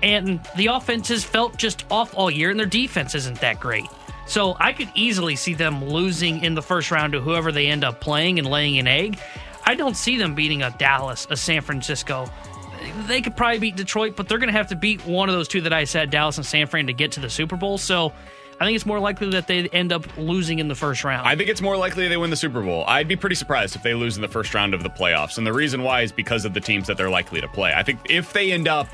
And 0.00 0.40
the 0.56 0.68
offense 0.68 1.08
has 1.08 1.24
felt 1.24 1.56
just 1.56 1.84
off 1.90 2.14
all 2.16 2.30
year, 2.30 2.50
and 2.50 2.60
their 2.60 2.66
defense 2.66 3.16
isn't 3.16 3.40
that 3.40 3.58
great. 3.58 3.86
So 4.28 4.56
I 4.60 4.74
could 4.74 4.90
easily 4.94 5.36
see 5.36 5.54
them 5.54 5.84
losing 5.84 6.44
in 6.44 6.54
the 6.54 6.62
first 6.62 6.90
round 6.90 7.14
to 7.14 7.20
whoever 7.20 7.50
they 7.50 7.66
end 7.66 7.82
up 7.82 8.00
playing 8.00 8.38
and 8.38 8.48
laying 8.48 8.78
an 8.78 8.86
egg. 8.86 9.18
I 9.64 9.74
don't 9.74 9.96
see 9.96 10.18
them 10.18 10.34
beating 10.34 10.62
a 10.62 10.70
Dallas, 10.78 11.26
a 11.30 11.36
San 11.36 11.62
Francisco. 11.62 12.30
They 13.06 13.22
could 13.22 13.36
probably 13.36 13.58
beat 13.58 13.76
Detroit, 13.76 14.16
but 14.16 14.28
they're 14.28 14.38
going 14.38 14.52
to 14.52 14.56
have 14.56 14.68
to 14.68 14.76
beat 14.76 15.04
one 15.06 15.28
of 15.28 15.34
those 15.34 15.48
two 15.48 15.62
that 15.62 15.72
I 15.72 15.84
said, 15.84 16.10
Dallas 16.10 16.36
and 16.36 16.46
San 16.46 16.66
Fran, 16.66 16.86
to 16.86 16.92
get 16.92 17.12
to 17.12 17.20
the 17.20 17.30
Super 17.30 17.56
Bowl. 17.56 17.78
So 17.78 18.12
I 18.60 18.64
think 18.64 18.76
it's 18.76 18.86
more 18.86 19.00
likely 19.00 19.30
that 19.30 19.46
they 19.46 19.68
end 19.70 19.92
up 19.92 20.04
losing 20.18 20.58
in 20.58 20.68
the 20.68 20.74
first 20.74 21.04
round. 21.04 21.26
I 21.26 21.34
think 21.34 21.48
it's 21.48 21.62
more 21.62 21.76
likely 21.76 22.06
they 22.08 22.16
win 22.16 22.30
the 22.30 22.36
Super 22.36 22.60
Bowl. 22.60 22.84
I'd 22.86 23.08
be 23.08 23.16
pretty 23.16 23.36
surprised 23.36 23.76
if 23.76 23.82
they 23.82 23.94
lose 23.94 24.16
in 24.16 24.22
the 24.22 24.28
first 24.28 24.52
round 24.52 24.74
of 24.74 24.82
the 24.82 24.90
playoffs. 24.90 25.38
And 25.38 25.46
the 25.46 25.52
reason 25.52 25.82
why 25.82 26.02
is 26.02 26.12
because 26.12 26.44
of 26.44 26.54
the 26.54 26.60
teams 26.60 26.86
that 26.86 26.96
they're 26.96 27.10
likely 27.10 27.40
to 27.40 27.48
play. 27.48 27.72
I 27.74 27.82
think 27.82 28.00
if 28.10 28.32
they 28.32 28.52
end 28.52 28.68
up 28.68 28.88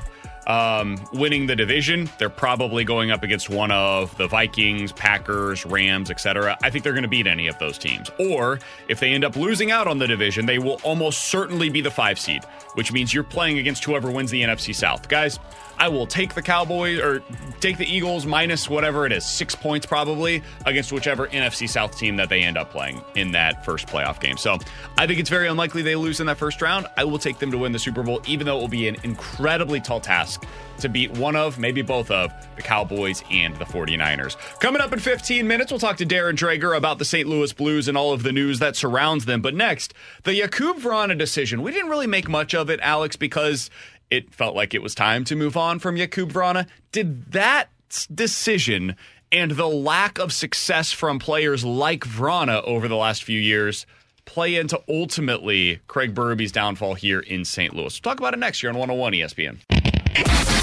um, 0.47 0.97
winning 1.13 1.47
the 1.47 1.55
division, 1.55 2.09
they're 2.17 2.29
probably 2.29 2.83
going 2.83 3.11
up 3.11 3.23
against 3.23 3.49
one 3.49 3.71
of 3.71 4.15
the 4.17 4.27
Vikings, 4.27 4.91
Packers, 4.91 5.65
Rams, 5.65 6.11
etc. 6.11 6.57
I 6.63 6.69
think 6.69 6.83
they're 6.83 6.93
going 6.93 7.03
to 7.03 7.09
beat 7.09 7.27
any 7.27 7.47
of 7.47 7.57
those 7.59 7.77
teams. 7.77 8.09
Or 8.19 8.59
if 8.87 8.99
they 8.99 9.11
end 9.11 9.23
up 9.23 9.35
losing 9.35 9.71
out 9.71 9.87
on 9.87 9.97
the 9.97 10.07
division, 10.07 10.45
they 10.45 10.59
will 10.59 10.79
almost 10.83 11.25
certainly 11.25 11.69
be 11.69 11.81
the 11.81 11.91
five 11.91 12.19
seed, 12.19 12.43
which 12.75 12.91
means 12.91 13.13
you're 13.13 13.23
playing 13.23 13.57
against 13.57 13.83
whoever 13.83 14.11
wins 14.11 14.31
the 14.31 14.43
NFC 14.43 14.73
South. 14.73 15.07
Guys, 15.09 15.39
I 15.77 15.87
will 15.89 16.07
take 16.07 16.33
the 16.33 16.41
Cowboys 16.41 16.99
or 16.99 17.21
take 17.59 17.77
the 17.77 17.85
Eagles 17.85 18.25
minus 18.25 18.69
whatever 18.69 19.05
it 19.05 19.11
is, 19.11 19.25
six 19.25 19.55
points 19.55 19.85
probably 19.85 20.41
against 20.65 20.91
whichever 20.91 21.27
NFC 21.27 21.67
South 21.67 21.97
team 21.97 22.15
that 22.17 22.29
they 22.29 22.41
end 22.41 22.57
up 22.57 22.71
playing 22.71 23.01
in 23.15 23.31
that 23.31 23.65
first 23.65 23.87
playoff 23.87 24.19
game. 24.19 24.37
So 24.37 24.57
I 24.97 25.07
think 25.07 25.19
it's 25.19 25.29
very 25.29 25.47
unlikely 25.47 25.81
they 25.81 25.95
lose 25.95 26.19
in 26.19 26.27
that 26.27 26.37
first 26.37 26.61
round. 26.61 26.87
I 26.97 27.03
will 27.03 27.19
take 27.19 27.39
them 27.39 27.51
to 27.51 27.57
win 27.57 27.71
the 27.71 27.79
Super 27.79 28.03
Bowl, 28.03 28.21
even 28.27 28.45
though 28.45 28.57
it 28.57 28.61
will 28.61 28.67
be 28.67 28.87
an 28.87 28.97
incredibly 29.03 29.79
tall 29.79 29.99
task 29.99 30.45
to 30.79 30.89
beat 30.89 31.11
one 31.11 31.35
of, 31.35 31.57
maybe 31.57 31.81
both 31.81 32.11
of, 32.11 32.33
the 32.55 32.61
Cowboys 32.61 33.23
and 33.31 33.55
the 33.55 33.65
49ers. 33.65 34.37
Coming 34.59 34.81
up 34.81 34.91
in 34.91 34.99
15 34.99 35.47
minutes, 35.47 35.71
we'll 35.71 35.79
talk 35.79 35.97
to 35.97 36.05
Darren 36.05 36.33
Dreger 36.33 36.75
about 36.75 36.99
the 36.99 37.05
St. 37.05 37.27
Louis 37.27 37.53
Blues 37.53 37.87
and 37.87 37.97
all 37.97 38.13
of 38.13 38.23
the 38.23 38.31
news 38.31 38.59
that 38.59 38.75
surrounds 38.75 39.25
them. 39.25 39.41
But 39.41 39.55
next, 39.55 39.93
the 40.23 40.31
Jakub 40.31 40.79
Vrana 40.79 41.17
decision. 41.17 41.61
We 41.61 41.71
didn't 41.71 41.89
really 41.89 42.07
make 42.07 42.27
much 42.27 42.53
of 42.53 42.69
it, 42.69 42.79
Alex, 42.81 43.15
because 43.15 43.69
it 44.11 44.33
felt 44.33 44.55
like 44.55 44.73
it 44.73 44.81
was 44.81 44.95
time 44.95 45.23
to 45.25 45.35
move 45.35 45.57
on 45.57 45.79
from 45.79 45.95
Jakub 45.95 46.31
Vrana. 46.31 46.67
Did 46.91 47.31
that 47.31 47.69
decision 48.13 48.95
and 49.31 49.51
the 49.51 49.67
lack 49.67 50.19
of 50.19 50.31
success 50.31 50.91
from 50.91 51.19
players 51.19 51.65
like 51.65 52.01
Vrana 52.05 52.63
over 52.63 52.87
the 52.87 52.95
last 52.95 53.23
few 53.23 53.39
years 53.39 53.85
play 54.25 54.55
into 54.55 54.81
ultimately 54.89 55.79
Craig 55.87 56.15
Berube's 56.15 56.51
downfall 56.51 56.95
here 56.95 57.19
in 57.19 57.45
St. 57.45 57.75
Louis? 57.75 57.99
We'll 58.03 58.11
talk 58.13 58.19
about 58.19 58.33
it 58.33 58.39
next 58.39 58.63
year 58.63 58.71
on 58.71 58.77
101 58.77 59.13
ESPN. 59.13 59.57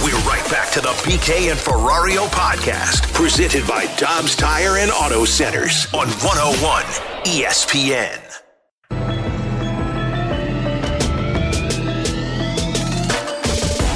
We're 0.03 0.19
right 0.27 0.45
back 0.51 0.73
to 0.73 0.81
the 0.81 0.89
BK 1.05 1.51
and 1.51 1.59
Ferrario 1.59 2.27
podcast, 2.29 3.13
presented 3.13 3.67
by 3.69 3.87
Dobbs 3.97 4.35
Tire 4.35 4.79
and 4.79 4.91
Auto 4.91 5.25
Centers 5.25 5.87
on 5.95 6.09
101 6.09 6.83
ESPN. 7.25 8.32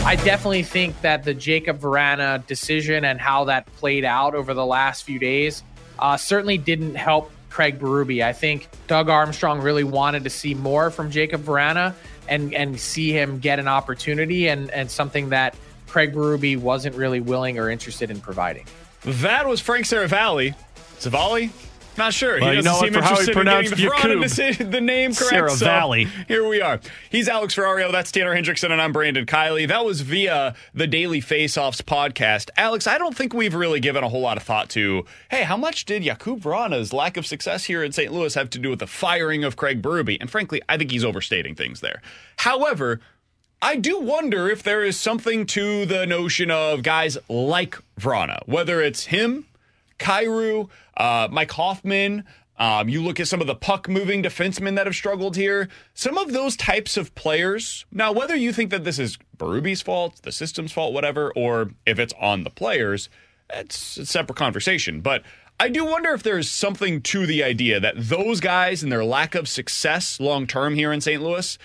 I 0.06 0.14
definitely 0.14 0.62
think 0.62 1.00
that 1.00 1.24
the 1.24 1.34
Jakub 1.34 1.80
Vrana 1.80 2.46
decision 2.46 3.04
and 3.04 3.20
how 3.20 3.46
that 3.46 3.66
played 3.74 4.04
out 4.04 4.36
over 4.36 4.54
the 4.54 4.64
last 4.64 5.02
few 5.02 5.18
days 5.18 5.64
uh, 5.98 6.16
certainly 6.16 6.58
didn't 6.58 6.94
help 6.94 7.32
Craig 7.50 7.80
Berube. 7.80 8.22
I 8.22 8.32
think 8.32 8.68
Doug 8.86 9.08
Armstrong 9.08 9.60
really 9.60 9.82
wanted 9.82 10.22
to 10.22 10.30
see 10.30 10.54
more 10.54 10.92
from 10.92 11.10
Jakub 11.10 11.42
Vrana 11.42 11.92
and 12.28 12.54
and 12.54 12.78
see 12.78 13.10
him 13.10 13.40
get 13.40 13.58
an 13.58 13.66
opportunity 13.66 14.46
and 14.46 14.70
and 14.70 14.88
something 14.88 15.30
that 15.30 15.56
Craig 15.88 16.14
Berube 16.14 16.58
wasn't 16.58 16.94
really 16.94 17.18
willing 17.18 17.58
or 17.58 17.68
interested 17.68 18.08
in 18.08 18.20
providing. 18.20 18.64
That 19.02 19.48
was 19.48 19.60
Frank 19.60 19.86
Seravalli. 19.86 20.54
Savali? 21.00 21.50
Not 21.96 22.12
sure. 22.12 22.38
Well, 22.40 22.50
he 22.50 22.56
you 22.56 22.62
doesn't 22.62 22.70
know 22.72 22.76
what, 22.76 22.84
seem 22.84 22.92
for 22.92 23.00
how 23.02 23.14
he 23.14 23.20
interested 23.20 23.38
in 23.38 23.44
getting 23.44 24.20
the, 24.20 24.42
Yakub. 24.42 24.70
the 24.70 24.80
name 24.80 25.14
correct. 25.14 25.30
Sarah 25.30 25.50
so 25.50 25.64
Valley. 25.64 26.08
Here 26.28 26.46
we 26.46 26.60
are. 26.60 26.80
He's 27.10 27.28
Alex 27.28 27.54
Ferrario. 27.54 27.90
That's 27.90 28.12
Tanner 28.12 28.34
Hendrickson, 28.34 28.70
and 28.70 28.82
I'm 28.82 28.92
Brandon 28.92 29.24
Kiley. 29.24 29.66
That 29.66 29.84
was 29.84 30.02
via 30.02 30.54
the 30.74 30.86
Daily 30.86 31.20
Faceoffs 31.20 31.82
podcast. 31.82 32.50
Alex, 32.56 32.86
I 32.86 32.98
don't 32.98 33.16
think 33.16 33.32
we've 33.32 33.54
really 33.54 33.80
given 33.80 34.04
a 34.04 34.08
whole 34.08 34.20
lot 34.20 34.36
of 34.36 34.42
thought 34.42 34.68
to, 34.70 35.04
hey, 35.30 35.44
how 35.44 35.56
much 35.56 35.84
did 35.84 36.02
Jakub 36.02 36.40
Vrana's 36.40 36.92
lack 36.92 37.16
of 37.16 37.26
success 37.26 37.64
here 37.64 37.82
in 37.82 37.92
St. 37.92 38.12
Louis 38.12 38.34
have 38.34 38.50
to 38.50 38.58
do 38.58 38.70
with 38.70 38.80
the 38.80 38.86
firing 38.86 39.44
of 39.44 39.56
Craig 39.56 39.80
Berube? 39.80 40.18
And 40.20 40.30
frankly, 40.30 40.60
I 40.68 40.76
think 40.76 40.90
he's 40.90 41.04
overstating 41.04 41.54
things 41.54 41.80
there. 41.80 42.02
However, 42.38 43.00
I 43.62 43.76
do 43.76 43.98
wonder 43.98 44.50
if 44.50 44.62
there 44.62 44.84
is 44.84 44.98
something 44.98 45.46
to 45.46 45.86
the 45.86 46.06
notion 46.06 46.50
of 46.50 46.82
guys 46.82 47.16
like 47.28 47.78
Vrana, 47.98 48.46
whether 48.46 48.82
it's 48.82 49.06
him, 49.06 49.46
Kyrou, 49.98 50.68
uh, 50.96 51.28
Mike 51.30 51.52
Hoffman. 51.52 52.24
Um, 52.58 52.88
you 52.88 53.02
look 53.02 53.20
at 53.20 53.28
some 53.28 53.40
of 53.40 53.46
the 53.46 53.54
puck 53.54 53.88
moving 53.88 54.22
defensemen 54.22 54.76
that 54.76 54.86
have 54.86 54.94
struggled 54.94 55.36
here. 55.36 55.68
Some 55.92 56.16
of 56.16 56.32
those 56.32 56.56
types 56.56 56.96
of 56.96 57.14
players. 57.14 57.84
Now, 57.92 58.12
whether 58.12 58.34
you 58.34 58.52
think 58.52 58.70
that 58.70 58.84
this 58.84 58.98
is 58.98 59.18
Berube's 59.36 59.82
fault, 59.82 60.22
the 60.22 60.32
system's 60.32 60.72
fault, 60.72 60.94
whatever, 60.94 61.32
or 61.36 61.72
if 61.84 61.98
it's 61.98 62.14
on 62.18 62.44
the 62.44 62.50
players, 62.50 63.10
it's 63.52 63.98
a 63.98 64.06
separate 64.06 64.36
conversation. 64.36 65.02
But 65.02 65.22
I 65.60 65.68
do 65.68 65.84
wonder 65.84 66.12
if 66.12 66.22
there's 66.22 66.50
something 66.50 67.00
to 67.02 67.26
the 67.26 67.42
idea 67.42 67.80
that 67.80 67.94
those 67.96 68.40
guys 68.40 68.82
and 68.82 68.92
their 68.92 69.04
lack 69.04 69.34
of 69.34 69.48
success 69.48 70.20
long 70.20 70.46
term 70.46 70.74
here 70.74 70.92
in 70.92 71.00
St. 71.00 71.22
Louis 71.22 71.58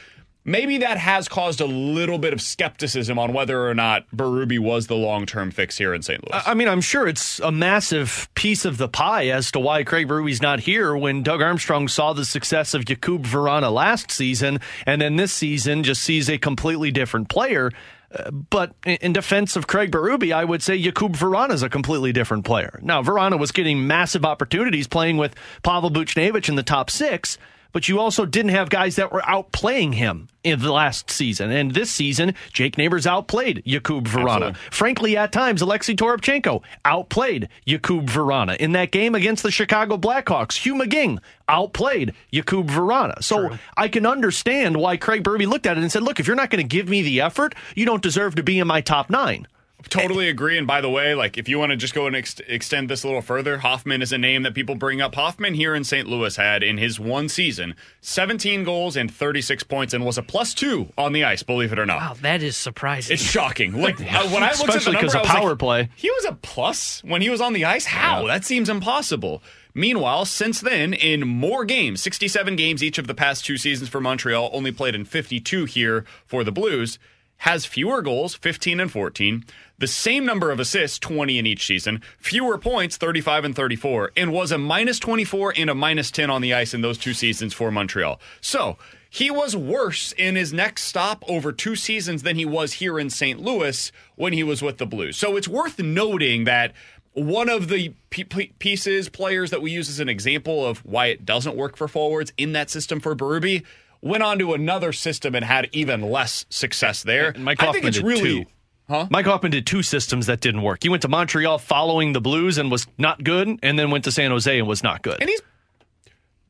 maybe 0.43 0.77
that 0.79 0.97
has 0.97 1.27
caused 1.27 1.61
a 1.61 1.65
little 1.65 2.17
bit 2.17 2.33
of 2.33 2.41
skepticism 2.41 3.19
on 3.19 3.33
whether 3.33 3.67
or 3.67 3.73
not 3.73 4.05
Berube 4.15 4.59
was 4.59 4.87
the 4.87 4.95
long 4.95 5.25
term 5.25 5.51
fix 5.51 5.77
here 5.77 5.93
in 5.93 6.01
St. 6.01 6.21
Louis. 6.23 6.41
I 6.45 6.53
mean, 6.53 6.67
I'm 6.67 6.81
sure 6.81 7.07
it's 7.07 7.39
a 7.39 7.51
massive 7.51 8.29
piece 8.35 8.65
of 8.65 8.77
the 8.77 8.87
pie 8.87 9.27
as 9.27 9.51
to 9.51 9.59
why 9.59 9.83
Craig 9.83 10.07
Berube's 10.07 10.41
not 10.41 10.61
here 10.61 10.95
when 10.95 11.23
Doug 11.23 11.41
Armstrong 11.41 11.87
saw 11.87 12.13
the 12.13 12.25
success 12.25 12.73
of 12.73 12.85
Jakub 12.85 13.23
Vrana 13.25 13.71
last 13.71 14.11
season 14.11 14.59
and 14.85 15.01
then 15.01 15.15
this 15.15 15.31
season 15.33 15.83
just 15.83 16.01
sees 16.01 16.29
a 16.29 16.37
completely 16.37 16.91
different 16.91 17.29
player. 17.29 17.71
Uh, 18.13 18.29
But 18.31 18.73
in 18.85 18.97
in 19.01 19.13
defense 19.13 19.55
of 19.55 19.67
Craig 19.67 19.89
Berube, 19.91 20.33
I 20.33 20.43
would 20.43 20.61
say 20.61 20.81
Jakub 20.81 21.15
Vrana 21.15 21.51
is 21.53 21.63
a 21.63 21.69
completely 21.69 22.11
different 22.11 22.43
player. 22.45 22.77
Now, 22.81 23.01
Vrana 23.01 23.39
was 23.39 23.51
getting 23.51 23.87
massive 23.87 24.25
opportunities 24.25 24.87
playing 24.87 25.17
with 25.17 25.33
Pavel 25.63 25.89
Buchnevich 25.91 26.49
in 26.49 26.55
the 26.55 26.63
top 26.63 26.89
six, 26.89 27.37
but 27.71 27.87
you 27.87 27.99
also 27.99 28.25
didn't 28.25 28.51
have 28.51 28.69
guys 28.69 28.95
that 28.95 29.11
were 29.11 29.21
outplaying 29.21 29.95
him 29.95 30.27
in 30.43 30.59
the 30.59 30.71
last 30.71 31.09
season. 31.09 31.51
And 31.51 31.73
this 31.73 31.91
season, 31.91 32.33
Jake 32.51 32.77
Neighbours 32.77 33.05
outplayed 33.05 33.63
Jakub 33.65 34.07
Vrana. 34.07 34.55
Frankly, 34.71 35.15
at 35.17 35.31
times, 35.31 35.61
Alexei 35.61 35.95
Toropchenko 35.95 36.63
outplayed 36.83 37.49
Jakub 37.67 38.07
Vrana. 38.07 38.57
In 38.57 38.71
that 38.71 38.91
game 38.91 39.15
against 39.15 39.43
the 39.43 39.51
Chicago 39.51 39.97
Blackhawks, 39.97 40.57
Hugh 40.57 40.75
McGing 40.75 41.19
outplayed 41.47 42.13
Jakub 42.33 42.69
Vrana. 42.69 43.23
So 43.23 43.57
I 43.77 43.87
can 43.87 44.05
understand 44.05 44.77
why 44.77 44.97
Craig 44.97 45.23
Berube 45.23 45.47
looked 45.47 45.65
at 45.65 45.77
it 45.77 45.81
and 45.81 45.91
said, 45.91 46.03
look, 46.03 46.19
if 46.19 46.27
you're 46.27 46.35
not 46.35 46.49
going 46.49 46.63
to 46.63 46.75
give 46.75 46.89
me 46.89 47.01
the 47.01 47.21
effort, 47.21 47.55
you 47.75 47.85
don't 47.85 48.01
deserve 48.01 48.35
to 48.35 48.43
be 48.43 48.59
in 48.59 48.67
my 48.67 48.81
top 48.81 49.09
nine. 49.09 49.47
Totally 49.89 50.29
agree. 50.29 50.57
And 50.57 50.65
by 50.67 50.81
the 50.81 50.89
way, 50.89 51.13
like 51.15 51.37
if 51.37 51.49
you 51.49 51.59
want 51.59 51.71
to 51.71 51.75
just 51.75 51.93
go 51.93 52.07
and 52.07 52.15
ex- 52.15 52.39
extend 52.47 52.89
this 52.89 53.03
a 53.03 53.07
little 53.07 53.21
further, 53.21 53.57
Hoffman 53.59 54.01
is 54.01 54.11
a 54.11 54.17
name 54.17 54.43
that 54.43 54.53
people 54.53 54.75
bring 54.75 55.01
up. 55.01 55.15
Hoffman 55.15 55.53
here 55.53 55.75
in 55.75 55.83
St. 55.83 56.07
Louis 56.07 56.35
had 56.35 56.63
in 56.63 56.77
his 56.77 56.99
one 56.99 57.27
season 57.29 57.75
17 58.01 58.63
goals 58.63 58.95
and 58.95 59.13
36 59.13 59.63
points 59.63 59.93
and 59.93 60.05
was 60.05 60.17
a 60.17 60.23
plus 60.23 60.53
two 60.53 60.89
on 60.97 61.13
the 61.13 61.23
ice, 61.23 61.43
believe 61.43 61.71
it 61.73 61.79
or 61.79 61.85
not. 61.85 61.99
Wow, 62.01 62.13
that 62.21 62.41
is 62.43 62.55
surprising. 62.57 63.13
It's 63.13 63.23
shocking. 63.23 63.81
Like 63.81 63.99
uh, 64.01 64.27
when 64.29 64.43
I 64.43 64.51
looked 64.51 64.61
at 64.61 64.67
the 64.67 64.77
Especially 64.77 64.93
number, 64.93 65.07
'cause 65.07 65.15
I 65.15 65.19
of 65.19 65.23
was 65.23 65.29
like, 65.33 65.41
power 65.41 65.55
play. 65.55 65.89
He 65.95 66.09
was 66.11 66.25
a 66.25 66.33
plus 66.41 67.03
when 67.03 67.21
he 67.21 67.29
was 67.29 67.41
on 67.41 67.53
the 67.53 67.65
ice. 67.65 67.85
How? 67.85 68.27
That 68.27 68.45
seems 68.45 68.69
impossible. 68.69 69.41
Meanwhile, 69.73 70.25
since 70.25 70.59
then, 70.59 70.93
in 70.93 71.25
more 71.25 71.63
games, 71.63 72.01
67 72.01 72.57
games 72.57 72.83
each 72.83 72.97
of 72.97 73.07
the 73.07 73.13
past 73.13 73.45
two 73.45 73.55
seasons 73.57 73.87
for 73.87 74.01
Montreal, 74.01 74.49
only 74.51 74.71
played 74.73 74.95
in 74.95 75.05
52 75.05 75.63
here 75.63 76.05
for 76.25 76.43
the 76.43 76.51
Blues, 76.51 76.99
has 77.41 77.65
fewer 77.65 78.03
goals, 78.03 78.35
15 78.35 78.79
and 78.79 78.91
14, 78.91 79.43
the 79.79 79.87
same 79.87 80.23
number 80.23 80.51
of 80.51 80.59
assists, 80.59 80.99
20 80.99 81.39
in 81.39 81.47
each 81.47 81.65
season, 81.65 81.99
fewer 82.19 82.55
points, 82.59 82.97
35 82.97 83.45
and 83.45 83.55
34, 83.55 84.11
and 84.15 84.31
was 84.31 84.51
a 84.51 84.59
minus 84.59 84.99
24 84.99 85.55
and 85.57 85.67
a 85.67 85.73
minus 85.73 86.11
10 86.11 86.29
on 86.29 86.41
the 86.41 86.53
ice 86.53 86.75
in 86.75 86.81
those 86.81 86.99
two 86.99 87.15
seasons 87.15 87.51
for 87.51 87.71
Montreal. 87.71 88.19
So, 88.41 88.77
he 89.09 89.31
was 89.31 89.57
worse 89.57 90.13
in 90.13 90.35
his 90.35 90.53
next 90.53 90.83
stop 90.83 91.23
over 91.27 91.51
two 91.51 91.75
seasons 91.75 92.21
than 92.21 92.35
he 92.35 92.45
was 92.45 92.73
here 92.73 92.97
in 92.97 93.09
St. 93.09 93.41
Louis 93.41 93.91
when 94.15 94.33
he 94.33 94.43
was 94.43 94.61
with 94.61 94.77
the 94.77 94.85
Blues. 94.85 95.17
So 95.17 95.35
it's 95.35 95.49
worth 95.49 95.79
noting 95.79 96.45
that 96.45 96.71
one 97.11 97.49
of 97.49 97.67
the 97.67 97.93
pieces, 98.09 99.09
players 99.09 99.49
that 99.49 99.61
we 99.61 99.71
use 99.71 99.89
as 99.89 99.99
an 99.99 100.07
example 100.07 100.65
of 100.65 100.85
why 100.85 101.07
it 101.07 101.25
doesn't 101.25 101.57
work 101.57 101.75
for 101.75 101.89
forwards 101.89 102.31
in 102.37 102.53
that 102.53 102.69
system 102.69 103.01
for 103.01 103.13
Berube 103.13 103.65
went 104.01 104.23
on 104.23 104.39
to 104.39 104.53
another 104.53 104.91
system 104.93 105.35
and 105.35 105.45
had 105.45 105.69
even 105.71 106.01
less 106.01 106.45
success 106.49 107.03
there. 107.03 107.29
And 107.29 107.43
Mike 107.45 107.61
I 107.61 107.65
Hoffman 107.67 107.83
think 107.83 107.95
it's 107.95 107.97
did 107.97 108.05
really. 108.07 108.45
too. 108.45 109.07
Mike 109.09 109.25
Hoffman 109.25 109.51
did 109.53 109.65
two 109.65 109.83
systems 109.83 110.25
that 110.25 110.41
didn't 110.41 110.63
work. 110.63 110.83
He 110.83 110.89
went 110.89 111.01
to 111.03 111.07
Montreal 111.07 111.59
following 111.59 112.11
the 112.11 112.19
Blues 112.19 112.57
and 112.57 112.69
was 112.69 112.87
not 112.97 113.23
good, 113.23 113.57
and 113.63 113.79
then 113.79 113.89
went 113.89 114.03
to 114.03 114.11
San 114.11 114.31
Jose 114.31 114.59
and 114.59 114.67
was 114.67 114.83
not 114.83 115.01
good. 115.01 115.17
And 115.21 115.29
he's 115.29 115.41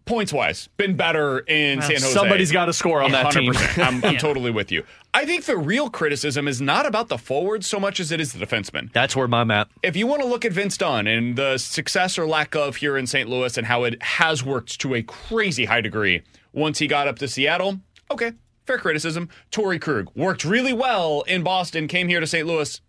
points 0.06 0.34
wise 0.34 0.68
been 0.78 0.96
better 0.96 1.40
in 1.40 1.78
Well, 1.80 1.88
San 1.88 1.98
Jose. 1.98 2.12
somebody's 2.14 2.52
gotta 2.52 2.74
score 2.74 3.02
on 3.04 3.12
that 3.12 3.32
team. 3.32 3.54
100%. 3.54 3.84
I'm, 3.88 4.04
I'm 4.04 4.14
Yeah. 4.14 4.20
totally 4.20 4.50
with 4.50 4.72
you. 4.72 4.84
I 5.14 5.26
think 5.26 5.46
the 5.46 5.56
real 5.56 5.90
criticism 5.92 6.48
is 6.48 6.60
not 6.60 6.86
about 6.88 7.08
the 7.10 7.18
forwards 7.20 7.68
so 7.68 7.80
much 7.80 8.00
as 8.00 8.12
it 8.12 8.20
is 8.20 8.34
the 8.34 8.44
defensemen. 8.44 8.92
That's 8.92 9.16
where 9.16 9.28
I'm 9.32 9.52
at. 9.52 9.68
if 9.84 9.96
you 9.96 10.08
want 10.08 10.22
to 10.24 10.28
look 10.28 10.44
at 10.44 10.52
Vince 10.52 10.78
Dunn 10.78 11.06
and 11.06 11.36
the 11.36 11.60
success 11.60 12.18
or 12.18 12.26
lack 12.26 12.56
of 12.56 12.78
here 12.78 12.98
in 12.98 13.06
St. 13.06 13.30
Louis 13.30 13.56
and 13.58 13.68
how 13.68 13.84
it 13.84 14.02
has 14.02 14.44
worked 14.44 14.82
to 14.82 14.96
a 14.96 15.04
crazy 15.04 15.66
high 15.66 15.82
degree 15.82 16.24
once 16.54 16.80
he 16.80 16.88
got 16.88 17.08
up 17.08 17.20
to 17.20 17.28
Seattle, 17.28 17.80
okay, 18.10 18.34
fair 18.66 18.78
criticism. 18.78 19.30
Torrey 19.52 19.80
Krug 19.80 20.12
worked 20.16 20.46
really 20.46 20.74
well 20.74 21.22
in 21.22 21.44
Boston, 21.44 21.88
came 21.88 22.08
here 22.08 22.20
to 22.20 22.28
St. 22.28 22.48
Louis. 22.48 22.82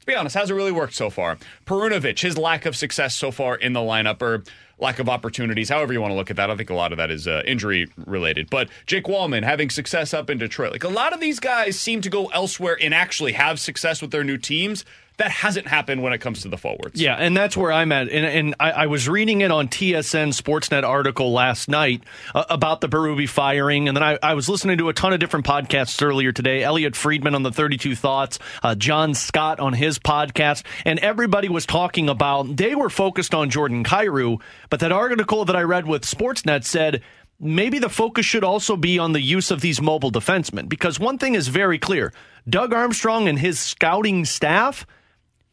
To 0.00 0.06
be 0.06 0.14
honest, 0.14 0.34
hasn't 0.34 0.56
really 0.56 0.72
worked 0.72 0.94
so 0.94 1.10
far. 1.10 1.36
Perunovich, 1.66 2.20
his 2.20 2.38
lack 2.38 2.64
of 2.64 2.74
success 2.74 3.14
so 3.14 3.30
far 3.30 3.54
in 3.56 3.74
the 3.74 3.80
lineup 3.80 4.22
or 4.22 4.42
lack 4.78 4.98
of 4.98 5.10
opportunities, 5.10 5.68
however 5.68 5.92
you 5.92 6.00
want 6.00 6.10
to 6.10 6.16
look 6.16 6.30
at 6.30 6.36
that. 6.36 6.50
I 6.50 6.56
think 6.56 6.70
a 6.70 6.74
lot 6.74 6.92
of 6.92 6.96
that 6.98 7.10
is 7.10 7.28
uh, 7.28 7.42
injury 7.46 7.86
related. 8.06 8.48
But 8.48 8.70
Jake 8.86 9.04
Walman 9.04 9.44
having 9.44 9.68
success 9.68 10.14
up 10.14 10.30
in 10.30 10.38
Detroit. 10.38 10.72
Like 10.72 10.84
a 10.84 10.88
lot 10.88 11.12
of 11.12 11.20
these 11.20 11.38
guys 11.38 11.78
seem 11.78 12.00
to 12.00 12.10
go 12.10 12.26
elsewhere 12.28 12.78
and 12.80 12.94
actually 12.94 13.32
have 13.32 13.60
success 13.60 14.00
with 14.00 14.10
their 14.10 14.24
new 14.24 14.38
teams. 14.38 14.84
That 15.20 15.30
hasn't 15.32 15.66
happened 15.66 16.02
when 16.02 16.14
it 16.14 16.18
comes 16.18 16.40
to 16.42 16.48
the 16.48 16.56
forwards. 16.56 16.98
Yeah, 16.98 17.14
and 17.14 17.36
that's 17.36 17.54
where 17.54 17.70
I'm 17.70 17.92
at. 17.92 18.08
And, 18.08 18.24
and 18.24 18.54
I, 18.58 18.70
I 18.70 18.86
was 18.86 19.06
reading 19.06 19.42
it 19.42 19.50
on 19.50 19.68
TSN 19.68 20.32
Sportsnet 20.32 20.82
article 20.82 21.30
last 21.30 21.68
night 21.68 22.04
uh, 22.34 22.44
about 22.48 22.80
the 22.80 22.88
Berube 22.88 23.28
firing, 23.28 23.86
and 23.86 23.94
then 23.94 24.02
I, 24.02 24.18
I 24.22 24.32
was 24.32 24.48
listening 24.48 24.78
to 24.78 24.88
a 24.88 24.94
ton 24.94 25.12
of 25.12 25.20
different 25.20 25.44
podcasts 25.44 26.02
earlier 26.02 26.32
today. 26.32 26.62
Elliotte 26.62 26.96
Friedman 26.96 27.34
on 27.34 27.42
the 27.42 27.52
32 27.52 27.94
Thoughts, 27.96 28.38
uh, 28.62 28.74
John 28.74 29.12
Scott 29.12 29.60
on 29.60 29.74
his 29.74 29.98
podcast, 29.98 30.64
and 30.86 30.98
everybody 31.00 31.50
was 31.50 31.66
talking 31.66 32.08
about. 32.08 32.56
They 32.56 32.74
were 32.74 32.88
focused 32.88 33.34
on 33.34 33.50
Jordan 33.50 33.84
Kyrou, 33.84 34.40
but 34.70 34.80
that 34.80 34.90
article 34.90 35.44
that 35.44 35.54
I 35.54 35.64
read 35.64 35.86
with 35.86 36.04
Sportsnet 36.06 36.64
said 36.64 37.02
maybe 37.38 37.78
the 37.78 37.90
focus 37.90 38.24
should 38.24 38.42
also 38.42 38.74
be 38.74 38.98
on 38.98 39.12
the 39.12 39.20
use 39.20 39.50
of 39.50 39.60
these 39.60 39.82
mobile 39.82 40.10
defensemen 40.10 40.66
because 40.66 40.98
one 40.98 41.18
thing 41.18 41.34
is 41.34 41.48
very 41.48 41.78
clear: 41.78 42.10
Doug 42.48 42.72
Armstrong 42.72 43.28
and 43.28 43.38
his 43.38 43.60
scouting 43.60 44.24
staff 44.24 44.86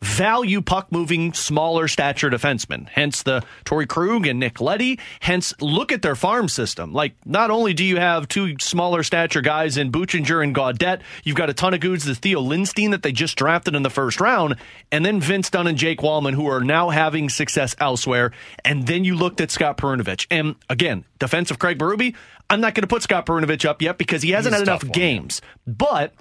value 0.02 0.62
puck 0.62 0.92
moving 0.92 1.34
smaller 1.34 1.88
stature 1.88 2.30
defensemen. 2.30 2.88
Hence 2.90 3.24
the 3.24 3.44
Torrey 3.66 3.88
Krug 3.88 4.28
and 4.28 4.40
Nick 4.40 4.62
Leddy. 4.62 5.00
Hence 5.22 5.54
look 5.60 5.92
at 5.92 6.02
their 6.02 6.16
farm 6.16 6.50
system. 6.50 6.94
Like 6.94 7.16
not 7.26 7.50
only 7.50 7.74
do 7.74 7.84
you 7.84 7.98
have 7.98 8.28
two 8.28 8.56
smaller 8.60 9.04
stature 9.04 9.42
guys 9.42 9.78
in 9.78 9.92
Buchinger 9.92 10.44
and 10.44 10.56
Gaudette, 10.56 11.02
you've 11.24 11.36
got 11.36 11.50
a 11.50 11.54
ton 11.54 11.74
of 11.74 11.80
goods, 11.80 12.06
the 12.06 12.16
Theo 12.16 12.42
Lindstein 12.42 12.92
that 12.92 13.02
they 13.02 13.12
just 13.12 13.38
drafted 13.38 13.76
in 13.76 13.84
the 13.84 13.90
first 13.90 14.22
round, 14.22 14.56
and 14.92 15.06
then 15.06 15.20
Vince 15.20 15.50
Dunn 15.50 15.68
and 15.68 15.78
Jake 15.78 16.00
Walman 16.00 16.34
who 16.34 16.48
are 16.48 16.62
now 16.62 16.90
having 16.90 17.30
success 17.30 17.76
elsewhere. 17.80 18.32
And 18.64 18.86
then 18.86 19.04
you 19.04 19.16
looked 19.16 19.42
at 19.42 19.52
Scott 19.52 19.78
Perunovich. 19.78 20.28
And 20.30 20.56
again, 20.70 21.06
defensive 21.20 21.58
Craig 21.58 21.80
Berube, 21.80 22.16
I'm 22.50 22.62
not 22.62 22.76
going 22.76 22.84
to 22.84 22.88
put 22.88 23.04
Scott 23.04 23.26
Perunovich 23.26 23.66
up 23.66 23.82
yet 23.82 23.98
because 23.98 24.22
he 24.22 24.32
hasn't 24.32 24.54
He's 24.54 24.62
had 24.62 24.68
enough 24.68 24.84
one, 24.84 24.92
games. 24.92 25.42
But 25.66 26.14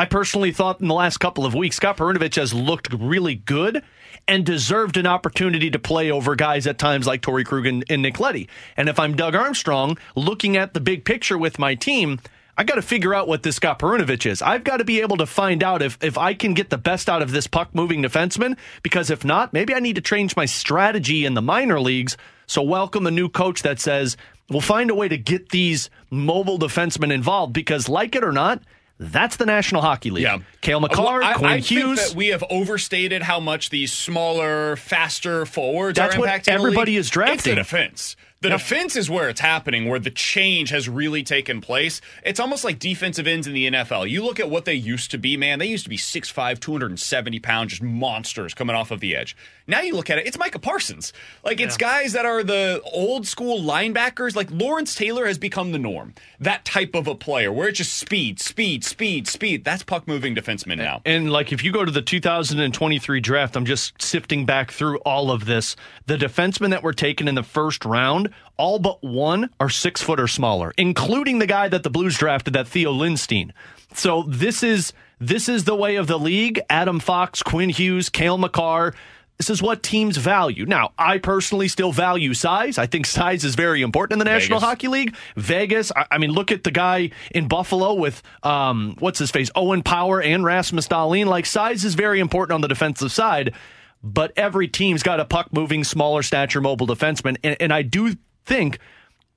I 0.00 0.06
personally 0.06 0.50
thought 0.50 0.80
in 0.80 0.88
the 0.88 0.94
last 0.94 1.18
couple 1.18 1.44
of 1.44 1.54
weeks, 1.54 1.76
Scott 1.76 1.98
Perunovich 1.98 2.36
has 2.36 2.54
looked 2.54 2.90
really 2.90 3.34
good 3.34 3.84
and 4.26 4.46
deserved 4.46 4.96
an 4.96 5.06
opportunity 5.06 5.70
to 5.70 5.78
play 5.78 6.10
over 6.10 6.34
guys 6.36 6.66
at 6.66 6.78
times 6.78 7.06
like 7.06 7.20
Torrey 7.20 7.44
Krug 7.44 7.66
and, 7.66 7.84
and 7.90 8.00
Nick 8.00 8.18
Leddy. 8.18 8.48
And 8.78 8.88
if 8.88 8.98
I'm 8.98 9.14
Doug 9.14 9.34
Armstrong, 9.34 9.98
looking 10.16 10.56
at 10.56 10.72
the 10.72 10.80
big 10.80 11.04
picture 11.04 11.36
with 11.36 11.58
my 11.58 11.74
team, 11.74 12.18
I 12.56 12.64
got 12.64 12.76
to 12.76 12.82
figure 12.82 13.14
out 13.14 13.28
what 13.28 13.42
this 13.42 13.56
Scott 13.56 13.78
Perunovich 13.78 14.24
is. 14.24 14.40
I've 14.40 14.64
got 14.64 14.78
to 14.78 14.86
be 14.86 15.02
able 15.02 15.18
to 15.18 15.26
find 15.26 15.62
out 15.62 15.82
if, 15.82 15.98
if 16.02 16.16
I 16.16 16.32
can 16.32 16.54
get 16.54 16.70
the 16.70 16.78
best 16.78 17.10
out 17.10 17.20
of 17.20 17.32
this 17.32 17.46
puck 17.46 17.74
moving 17.74 18.02
defenseman, 18.02 18.56
because 18.82 19.10
if 19.10 19.22
not, 19.22 19.52
maybe 19.52 19.74
I 19.74 19.80
need 19.80 19.96
to 19.96 20.00
change 20.00 20.34
my 20.34 20.46
strategy 20.46 21.26
in 21.26 21.34
the 21.34 21.42
minor 21.42 21.78
leagues. 21.78 22.16
So, 22.46 22.62
welcome 22.62 23.06
a 23.06 23.10
new 23.10 23.28
coach 23.28 23.60
that 23.64 23.78
says, 23.78 24.16
we'll 24.48 24.62
find 24.62 24.90
a 24.90 24.94
way 24.94 25.08
to 25.08 25.18
get 25.18 25.50
these 25.50 25.90
mobile 26.08 26.58
defensemen 26.58 27.12
involved, 27.12 27.52
because 27.52 27.86
like 27.86 28.16
it 28.16 28.24
or 28.24 28.32
not, 28.32 28.62
that's 29.00 29.36
the 29.36 29.46
National 29.46 29.80
Hockey 29.80 30.10
League. 30.10 30.24
Yeah. 30.24 30.38
Cale 30.60 30.76
uh, 30.76 30.80
Makar, 30.80 31.20
Well, 31.20 31.24
I, 31.24 31.32
Quinn 31.32 31.50
I 31.50 31.58
Hughes. 31.58 31.98
think 31.98 32.10
that 32.10 32.16
we 32.16 32.28
have 32.28 32.44
overstated 32.50 33.22
how 33.22 33.40
much 33.40 33.70
these 33.70 33.92
smaller, 33.92 34.76
faster 34.76 35.46
forwards 35.46 35.96
That's 35.96 36.14
are 36.14 36.18
impacting 36.18 36.44
the 36.44 36.52
everybody 36.52 36.96
is 36.96 37.08
drafting. 37.08 37.34
It's 37.36 37.44
the 37.44 37.54
defense. 37.54 38.16
The 38.42 38.48
defense 38.48 38.96
is 38.96 39.10
where 39.10 39.28
it's 39.28 39.40
happening, 39.40 39.86
where 39.86 39.98
the 39.98 40.10
change 40.10 40.70
has 40.70 40.88
really 40.88 41.22
taken 41.22 41.60
place. 41.60 42.00
It's 42.24 42.40
almost 42.40 42.64
like 42.64 42.78
defensive 42.78 43.26
ends 43.26 43.46
in 43.46 43.52
the 43.52 43.70
NFL. 43.70 44.08
You 44.08 44.24
look 44.24 44.40
at 44.40 44.48
what 44.48 44.64
they 44.64 44.72
used 44.72 45.10
to 45.10 45.18
be, 45.18 45.36
man. 45.36 45.58
They 45.58 45.66
used 45.66 45.84
to 45.84 45.90
be 45.90 45.98
6'5, 45.98 46.58
270 46.58 47.38
pounds, 47.40 47.70
just 47.72 47.82
monsters 47.82 48.54
coming 48.54 48.74
off 48.74 48.90
of 48.90 49.00
the 49.00 49.14
edge. 49.14 49.36
Now 49.70 49.80
you 49.80 49.94
look 49.94 50.10
at 50.10 50.18
it, 50.18 50.26
it's 50.26 50.38
Micah 50.38 50.58
Parsons. 50.58 51.12
Like, 51.44 51.60
it's 51.60 51.76
guys 51.76 52.12
that 52.12 52.26
are 52.26 52.42
the 52.42 52.82
old 52.92 53.26
school 53.26 53.60
linebackers. 53.60 54.34
Like, 54.34 54.50
Lawrence 54.50 54.94
Taylor 54.94 55.26
has 55.26 55.38
become 55.38 55.72
the 55.72 55.78
norm. 55.78 56.14
That 56.40 56.64
type 56.64 56.94
of 56.94 57.06
a 57.06 57.14
player, 57.14 57.52
where 57.52 57.68
it's 57.68 57.78
just 57.78 57.94
speed, 57.94 58.40
speed, 58.40 58.84
speed, 58.84 59.28
speed. 59.28 59.64
That's 59.64 59.82
puck 59.82 60.08
moving 60.08 60.34
defenseman 60.34 60.78
now. 60.78 61.02
And 61.04 61.30
like 61.30 61.52
if 61.52 61.62
you 61.64 61.72
go 61.72 61.84
to 61.84 61.90
the 61.90 62.02
2023 62.02 63.20
draft, 63.20 63.56
I'm 63.56 63.64
just 63.64 64.00
sifting 64.02 64.44
back 64.46 64.70
through 64.72 64.98
all 64.98 65.30
of 65.30 65.44
this. 65.44 65.76
The 66.06 66.16
defensemen 66.16 66.70
that 66.70 66.82
were 66.82 66.92
taken 66.92 67.28
in 67.28 67.34
the 67.34 67.42
first 67.42 67.84
round, 67.84 68.30
all 68.56 68.78
but 68.78 69.02
one 69.02 69.50
are 69.60 69.68
six 69.68 70.02
foot 70.02 70.20
or 70.20 70.28
smaller, 70.28 70.72
including 70.76 71.38
the 71.38 71.46
guy 71.46 71.68
that 71.68 71.82
the 71.82 71.90
Blues 71.90 72.18
drafted, 72.18 72.54
that 72.54 72.68
Theo 72.68 72.92
Lindstein. 72.92 73.52
So 73.94 74.24
this 74.24 74.62
is 74.62 74.92
this 75.20 75.48
is 75.48 75.64
the 75.64 75.74
way 75.74 75.96
of 75.96 76.06
the 76.06 76.18
league. 76.18 76.60
Adam 76.70 76.98
Fox, 76.98 77.42
Quinn 77.42 77.68
Hughes, 77.68 78.08
Cale 78.08 78.38
Makar. 78.38 78.94
This 79.40 79.48
is 79.48 79.62
what 79.62 79.82
teams 79.82 80.18
value. 80.18 80.66
Now, 80.66 80.92
I 80.98 81.16
personally 81.16 81.66
still 81.68 81.92
value 81.92 82.34
size. 82.34 82.76
I 82.76 82.84
think 82.84 83.06
size 83.06 83.42
is 83.42 83.54
very 83.54 83.80
important 83.80 84.12
in 84.12 84.18
the 84.18 84.30
National 84.30 84.58
Vegas. 84.58 84.68
Hockey 84.68 84.88
League. 84.88 85.16
Vegas, 85.34 85.90
I, 85.96 86.04
I 86.10 86.18
mean, 86.18 86.32
look 86.32 86.52
at 86.52 86.62
the 86.62 86.70
guy 86.70 87.12
in 87.30 87.48
Buffalo 87.48 87.94
with 87.94 88.22
um, 88.42 88.96
what's 88.98 89.18
his 89.18 89.30
face, 89.30 89.50
Owen 89.54 89.82
Power 89.82 90.20
and 90.20 90.44
Rasmus 90.44 90.88
Dahlin. 90.88 91.24
Like 91.24 91.46
size 91.46 91.86
is 91.86 91.94
very 91.94 92.20
important 92.20 92.52
on 92.52 92.60
the 92.60 92.68
defensive 92.68 93.12
side, 93.12 93.54
but 94.02 94.34
every 94.36 94.68
team's 94.68 95.02
got 95.02 95.20
a 95.20 95.24
puck 95.24 95.50
moving, 95.54 95.84
smaller 95.84 96.22
stature, 96.22 96.60
mobile 96.60 96.86
defenseman, 96.86 97.38
and, 97.42 97.56
and 97.60 97.72
I 97.72 97.80
do 97.80 98.16
think 98.44 98.78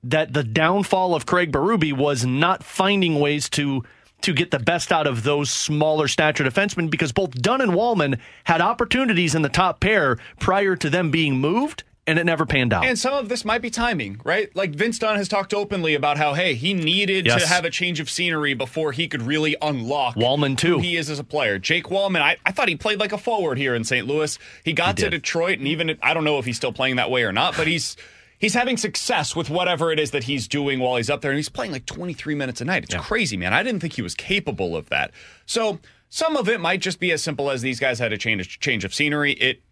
that 0.02 0.34
the 0.34 0.44
downfall 0.44 1.14
of 1.14 1.24
Craig 1.24 1.50
Berube 1.50 1.96
was 1.96 2.26
not 2.26 2.62
finding 2.62 3.20
ways 3.20 3.48
to 3.48 3.84
to 4.24 4.32
get 4.34 4.50
the 4.50 4.58
best 4.58 4.92
out 4.92 5.06
of 5.06 5.22
those 5.22 5.50
smaller 5.50 6.08
stature 6.08 6.44
defensemen 6.44 6.90
because 6.90 7.12
both 7.12 7.30
Dunn 7.32 7.60
and 7.60 7.72
Walman 7.72 8.18
had 8.44 8.60
opportunities 8.60 9.34
in 9.34 9.42
the 9.42 9.48
top 9.48 9.80
pair 9.80 10.18
prior 10.40 10.76
to 10.76 10.90
them 10.90 11.10
being 11.10 11.38
moved, 11.40 11.84
and 12.06 12.18
it 12.18 12.24
never 12.24 12.44
panned 12.44 12.72
out. 12.74 12.84
And 12.84 12.98
some 12.98 13.14
of 13.14 13.30
this 13.30 13.46
might 13.46 13.62
be 13.62 13.70
timing, 13.70 14.20
right? 14.24 14.54
Like 14.54 14.72
Vince 14.74 14.98
Dunn 14.98 15.16
has 15.16 15.26
talked 15.26 15.54
openly 15.54 15.94
about 15.94 16.18
how, 16.18 16.34
hey, 16.34 16.54
he 16.54 16.74
needed 16.74 17.24
Yes. 17.24 17.42
to 17.42 17.48
have 17.48 17.64
a 17.64 17.70
change 17.70 17.98
of 18.00 18.10
scenery 18.10 18.52
before 18.52 18.92
he 18.92 19.08
could 19.08 19.22
really 19.22 19.56
unlock 19.62 20.14
Walman, 20.16 20.58
too. 20.58 20.80
he 20.80 20.96
is 20.98 21.08
as 21.08 21.18
a 21.18 21.24
player. 21.24 21.58
Jake 21.58 21.84
Walman, 21.84 22.20
I, 22.20 22.36
I 22.44 22.52
thought 22.52 22.68
he 22.68 22.76
played 22.76 22.98
like 23.00 23.12
a 23.12 23.18
forward 23.18 23.56
here 23.56 23.74
in 23.74 23.84
St. 23.84 24.06
Louis. 24.06 24.38
He 24.64 24.74
got 24.74 24.96
to 24.98 25.04
did. 25.04 25.10
Detroit, 25.10 25.58
and 25.58 25.66
even 25.68 25.98
I 26.02 26.12
don't 26.12 26.24
know 26.24 26.38
if 26.38 26.44
he's 26.44 26.56
still 26.56 26.72
playing 26.74 26.96
that 26.96 27.10
way 27.10 27.22
or 27.24 27.32
not, 27.32 27.56
but 27.56 27.66
he's 27.66 27.96
he's 28.38 28.54
having 28.54 28.76
success 28.76 29.34
with 29.34 29.50
whatever 29.50 29.92
it 29.92 29.98
is 29.98 30.10
that 30.12 30.24
he's 30.24 30.48
doing 30.48 30.80
while 30.80 30.96
he's 30.96 31.10
up 31.10 31.20
there, 31.20 31.30
and 31.30 31.38
he's 31.38 31.48
playing 31.48 31.72
like 31.72 31.86
23 31.86 32.34
minutes 32.34 32.60
a 32.60 32.64
night. 32.64 32.84
It's 32.84 32.94
crazy, 32.94 33.36
man. 33.36 33.52
I 33.52 33.62
didn't 33.62 33.80
think 33.80 33.94
he 33.94 34.02
was 34.02 34.14
capable 34.14 34.76
of 34.76 34.88
that. 34.90 35.10
So 35.46 35.78
some 36.08 36.36
of 36.36 36.48
it 36.48 36.60
might 36.60 36.80
just 36.80 37.00
be 37.00 37.10
as 37.12 37.22
simple 37.22 37.50
as 37.50 37.62
these 37.62 37.80
guys 37.80 37.98
had 37.98 38.12
a 38.12 38.18
change 38.18 38.60
change 38.60 38.84
of 38.84 38.94
scenery. 38.94 39.32
It 39.32 39.62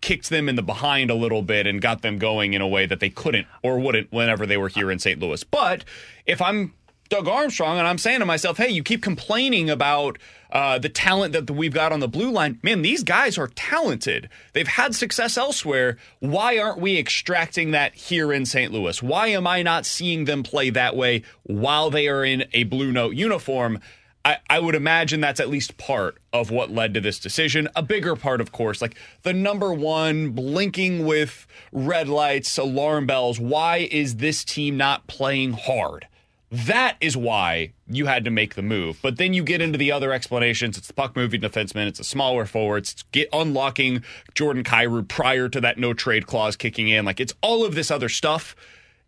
kicked 0.00 0.28
them 0.28 0.48
in 0.48 0.56
the 0.56 0.62
behind 0.62 1.10
a 1.10 1.14
little 1.14 1.40
bit 1.40 1.66
and 1.66 1.80
got 1.80 2.02
them 2.02 2.18
going 2.18 2.52
in 2.52 2.60
a 2.60 2.68
way 2.68 2.84
that 2.84 3.00
they 3.00 3.08
couldn't 3.08 3.46
or 3.62 3.78
wouldn't 3.78 4.12
whenever 4.12 4.44
they 4.44 4.58
were 4.58 4.68
here 4.68 4.90
in 4.90 4.98
St. 4.98 5.18
Louis. 5.18 5.42
But 5.44 5.84
if 6.26 6.42
I'm 6.42 6.74
Doug 7.08 7.26
Armstrong 7.26 7.78
and 7.78 7.86
I'm 7.86 7.96
saying 7.96 8.20
to 8.20 8.26
myself, 8.26 8.58
hey, 8.58 8.68
you 8.68 8.82
keep 8.82 9.02
complaining 9.02 9.70
about 9.70 10.18
uh, 10.54 10.78
the 10.78 10.88
talent 10.88 11.32
that 11.32 11.50
we've 11.50 11.74
got 11.74 11.90
on 11.90 11.98
the 11.98 12.08
blue 12.08 12.30
line. 12.30 12.60
Man, 12.62 12.82
these 12.82 13.02
guys 13.02 13.36
are 13.36 13.48
talented. 13.48 14.28
They've 14.52 14.68
had 14.68 14.94
success 14.94 15.36
elsewhere. 15.36 15.98
Why 16.20 16.58
aren't 16.58 16.78
we 16.78 16.96
extracting 16.96 17.72
that 17.72 17.94
here 17.94 18.32
in 18.32 18.46
St. 18.46 18.72
Louis? 18.72 19.02
Why 19.02 19.28
am 19.28 19.48
I 19.48 19.62
not 19.62 19.84
seeing 19.84 20.24
them 20.24 20.44
play 20.44 20.70
that 20.70 20.94
way 20.94 21.24
while 21.42 21.90
they 21.90 22.06
are 22.06 22.24
in 22.24 22.44
a 22.52 22.62
blue 22.62 22.92
note 22.92 23.16
uniform? 23.16 23.80
I, 24.24 24.38
I 24.48 24.60
would 24.60 24.76
imagine 24.76 25.20
that's 25.20 25.40
at 25.40 25.50
least 25.50 25.76
part 25.76 26.18
of 26.32 26.50
what 26.50 26.70
led 26.70 26.94
to 26.94 27.00
this 27.00 27.18
decision. 27.18 27.68
A 27.74 27.82
bigger 27.82 28.14
part, 28.14 28.40
of 28.40 28.52
course, 28.52 28.80
like 28.80 28.94
the 29.22 29.34
number 29.34 29.74
one 29.74 30.30
blinking 30.30 31.04
with 31.04 31.46
red 31.72 32.08
lights, 32.08 32.56
alarm 32.56 33.06
bells. 33.06 33.40
Why 33.40 33.88
is 33.90 34.16
this 34.16 34.44
team 34.44 34.76
not 34.76 35.08
playing 35.08 35.54
hard? 35.54 36.06
That 36.54 36.96
is 37.00 37.16
why 37.16 37.72
you 37.88 38.06
had 38.06 38.24
to 38.26 38.30
make 38.30 38.54
the 38.54 38.62
move. 38.62 39.00
But 39.02 39.16
then 39.16 39.34
you 39.34 39.42
get 39.42 39.60
into 39.60 39.76
the 39.76 39.90
other 39.90 40.12
explanations. 40.12 40.78
It's 40.78 40.86
the 40.86 40.92
puck 40.94 41.16
moving 41.16 41.40
defenseman. 41.40 41.88
It's 41.88 41.98
a 41.98 42.04
smaller 42.04 42.46
forward. 42.46 42.84
It's 42.84 43.02
get 43.10 43.28
unlocking 43.32 44.04
Jordan 44.34 44.62
Kyrou 44.62 45.08
prior 45.08 45.48
to 45.48 45.60
that 45.62 45.78
no 45.78 45.94
trade 45.94 46.26
clause 46.28 46.54
kicking 46.54 46.88
in. 46.88 47.04
Like 47.04 47.18
it's 47.18 47.34
all 47.42 47.64
of 47.64 47.74
this 47.74 47.90
other 47.90 48.08
stuff, 48.08 48.54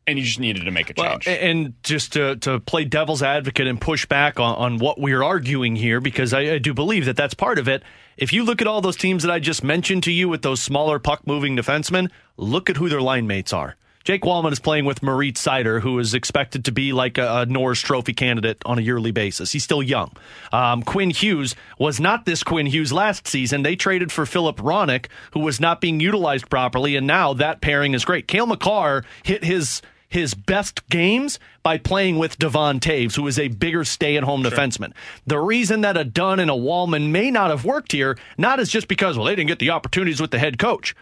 and 0.08 0.18
you 0.18 0.24
just 0.24 0.40
needed 0.40 0.64
to 0.64 0.72
make 0.72 0.90
a 0.90 0.94
change. 0.94 1.26
a- 1.28 1.44
and 1.44 1.74
just 1.84 2.14
to, 2.14 2.34
to 2.36 2.58
play 2.58 2.84
devil's 2.84 3.22
advocate 3.22 3.68
and 3.68 3.80
push 3.80 4.06
back 4.06 4.40
on, 4.40 4.56
on 4.56 4.78
what 4.78 5.00
we're 5.00 5.22
arguing 5.22 5.76
here, 5.76 6.00
because 6.00 6.32
I, 6.34 6.54
I 6.54 6.58
do 6.58 6.74
believe 6.74 7.04
that 7.04 7.16
that's 7.16 7.34
part 7.34 7.60
of 7.60 7.68
it. 7.68 7.84
If 8.16 8.32
you 8.32 8.42
look 8.44 8.60
at 8.60 8.66
all 8.66 8.80
those 8.80 8.96
teams 8.96 9.22
that 9.22 9.30
I 9.30 9.38
just 9.38 9.62
mentioned 9.62 10.02
to 10.04 10.10
you 10.12 10.28
with 10.28 10.42
those 10.42 10.60
smaller 10.60 10.98
puck 10.98 11.26
moving 11.26 11.56
defensemen, 11.56 12.10
look 12.36 12.68
at 12.68 12.76
who 12.76 12.88
their 12.88 13.02
line 13.02 13.26
mates 13.28 13.52
are. 13.52 13.76
Jake 14.06 14.22
Walman 14.22 14.52
is 14.52 14.60
playing 14.60 14.84
with 14.84 15.02
Moritz 15.02 15.44
Seider, 15.44 15.80
who 15.80 15.98
is 15.98 16.14
expected 16.14 16.64
to 16.66 16.70
be 16.70 16.92
like 16.92 17.18
a, 17.18 17.38
a 17.38 17.46
Norris 17.46 17.80
Trophy 17.80 18.12
candidate 18.12 18.62
on 18.64 18.78
a 18.78 18.80
yearly 18.80 19.10
basis. 19.10 19.50
He's 19.50 19.64
still 19.64 19.82
young. 19.82 20.12
Um, 20.52 20.84
Quinn 20.84 21.10
Hughes 21.10 21.56
was 21.76 21.98
not 21.98 22.24
this 22.24 22.44
Quinn 22.44 22.66
Hughes 22.66 22.92
last 22.92 23.26
season. 23.26 23.64
They 23.64 23.74
traded 23.74 24.12
for 24.12 24.24
Filip 24.24 24.58
Hronek, 24.58 25.06
who 25.32 25.40
was 25.40 25.58
not 25.58 25.80
being 25.80 25.98
utilized 25.98 26.48
properly, 26.48 26.94
and 26.94 27.04
now 27.04 27.32
that 27.34 27.60
pairing 27.60 27.94
is 27.94 28.04
great. 28.04 28.28
Cale 28.28 28.46
Makar 28.46 29.04
hit 29.24 29.42
his 29.42 29.82
his 30.08 30.34
best 30.34 30.88
games 30.88 31.40
by 31.64 31.76
playing 31.76 32.16
with 32.16 32.38
Devon 32.38 32.78
Toews, 32.78 33.16
who 33.16 33.26
is 33.26 33.40
a 33.40 33.48
bigger 33.48 33.82
stay 33.84 34.16
at 34.16 34.22
home 34.22 34.44
defenseman. 34.44 34.92
The 35.26 35.40
reason 35.40 35.80
that 35.80 35.96
a 35.96 36.04
Dunn 36.04 36.38
and 36.38 36.48
a 36.48 36.54
Walman 36.54 37.10
may 37.10 37.32
not 37.32 37.50
have 37.50 37.64
worked 37.64 37.90
here, 37.90 38.16
not 38.38 38.60
is 38.60 38.70
just 38.70 38.86
because, 38.86 39.16
well, 39.16 39.26
they 39.26 39.34
didn't 39.34 39.48
get 39.48 39.58
the 39.58 39.70
opportunities 39.70 40.20
with 40.20 40.30
the 40.30 40.38
head 40.38 40.60
coach. 40.60 40.94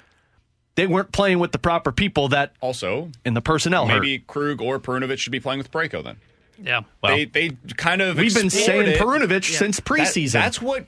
They 0.76 0.86
weren't 0.86 1.12
playing 1.12 1.38
with 1.38 1.52
the 1.52 1.58
proper 1.58 1.92
people 1.92 2.28
that 2.28 2.52
also, 2.60 3.10
in 3.24 3.34
the 3.34 3.40
personnel 3.40 3.86
hurt. 3.86 4.02
maybe 4.02 4.18
Krug 4.26 4.60
or 4.60 4.80
Perunovich 4.80 5.18
should 5.18 5.30
be 5.32 5.40
playing 5.40 5.58
with 5.58 5.70
Parayko 5.70 6.02
then. 6.02 6.16
Yeah. 6.62 6.80
Well, 7.02 7.16
they 7.16 7.24
they 7.26 7.50
kind 7.76 8.02
of 8.02 8.16
We've 8.16 8.34
been 8.34 8.50
saying 8.50 8.88
it. 8.88 9.00
Perunovich 9.00 9.56
since 9.56 9.76
That- 9.76 9.84
preseason. 9.84 10.32
that's 10.32 10.60
what 10.62 10.86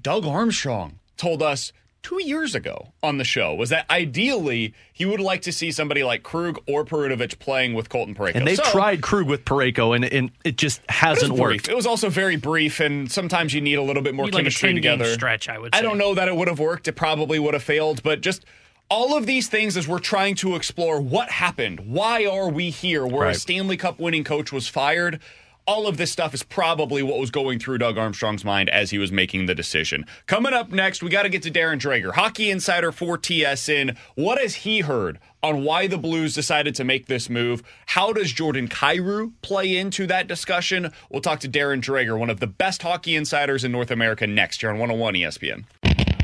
Doug 0.00 0.24
Armstrong 0.26 0.98
told 1.16 1.42
us 1.42 1.72
two 2.02 2.22
years 2.22 2.54
ago 2.54 2.92
on 3.02 3.18
the 3.18 3.24
show 3.24 3.52
was 3.54 3.70
that 3.70 3.84
ideally 3.90 4.72
he 4.92 5.04
would 5.04 5.18
like 5.20 5.42
to 5.42 5.52
see 5.52 5.70
somebody 5.72 6.02
like 6.04 6.22
Krug 6.22 6.58
or 6.68 6.84
Perunovich 6.84 7.38
playing 7.40 7.74
with 7.74 7.88
Colton 7.88 8.14
Parayko. 8.14 8.36
and 8.36 8.46
they've 8.46 8.56
So- 8.56 8.70
tried 8.70 9.02
Krug 9.02 9.26
with 9.26 9.44
Parayko, 9.44 9.94
and, 9.96 10.04
and 10.04 10.30
it 10.44 10.56
just 10.56 10.80
hasn't 10.88 11.30
brief. 11.32 11.40
worked. 11.40 11.68
It 11.68 11.74
was 11.76 11.86
also 11.86 12.08
very 12.08 12.36
brief, 12.36 12.78
and 12.80 13.10
sometimes 13.10 13.52
you 13.54 13.60
need 13.60 13.74
a 13.74 13.82
little 13.82 14.02
bit 14.02 14.14
more 14.14 14.26
Need 14.26 14.34
like 14.34 14.42
a 14.42 14.44
chemistry 14.44 14.68
10 14.74 14.80
game 14.80 14.98
together. 14.98 15.12
stretch, 15.14 15.48
I 15.48 15.58
would 15.58 15.74
I 15.74 15.82
don't 15.82 15.98
know 15.98 16.14
that 16.14 16.28
it 16.28 16.36
would 16.36 16.48
have 16.48 16.60
worked. 16.60 16.86
It 16.88 16.92
probably 16.92 17.38
would 17.40 17.54
have 17.54 17.62
failed, 17.64 18.02
but 18.04 18.20
just 18.20 18.44
all 18.90 19.16
of 19.16 19.26
these 19.26 19.48
things 19.48 19.76
as 19.76 19.86
we're 19.86 19.98
trying 19.98 20.34
to 20.36 20.54
explore 20.54 21.00
what 21.00 21.30
happened. 21.30 21.80
Why 21.80 22.24
are 22.24 22.48
we 22.48 22.70
here? 22.70 23.06
Where 23.06 23.28
a 23.28 23.34
Stanley 23.34 23.76
Cup 23.76 23.98
winning 23.98 24.24
coach 24.24 24.50
was 24.50 24.66
fired. 24.68 25.20
All 25.66 25.86
of 25.86 25.98
this 25.98 26.10
stuff 26.10 26.32
is 26.32 26.42
probably 26.42 27.02
what 27.02 27.18
was 27.18 27.30
going 27.30 27.58
through 27.58 27.76
Doug 27.76 27.98
Armstrong's 27.98 28.42
mind 28.42 28.70
as 28.70 28.88
he 28.88 28.96
was 28.96 29.12
making 29.12 29.44
the 29.44 29.54
decision. 29.54 30.06
Coming 30.26 30.54
up 30.54 30.70
next, 30.70 31.02
we 31.02 31.10
got 31.10 31.24
to 31.24 31.28
get 31.28 31.42
to 31.42 31.50
Darren 31.50 31.78
Dreger, 31.78 32.14
hockey 32.14 32.50
insider 32.50 32.90
for 32.90 33.18
TSN. 33.18 33.94
What 34.14 34.40
has 34.40 34.54
he 34.54 34.80
heard 34.80 35.18
on 35.42 35.64
why 35.64 35.86
the 35.86 35.98
Blues 35.98 36.34
decided 36.34 36.74
to 36.76 36.84
make 36.84 37.04
this 37.04 37.28
move? 37.28 37.62
How 37.84 38.14
does 38.14 38.32
Jordan 38.32 38.68
Kyrou 38.68 39.32
play 39.42 39.76
into 39.76 40.06
that 40.06 40.26
discussion? 40.26 40.90
We'll 41.10 41.20
talk 41.20 41.40
to 41.40 41.48
Darren 41.50 41.82
Dreger, 41.82 42.18
one 42.18 42.30
of 42.30 42.40
the 42.40 42.46
best 42.46 42.80
hockey 42.80 43.14
insiders 43.14 43.62
in 43.62 43.70
North 43.70 43.90
America, 43.90 44.26
next 44.26 44.62
year 44.62 44.72
on 44.72 44.78
101 44.78 45.14
ESPN. 45.16 45.64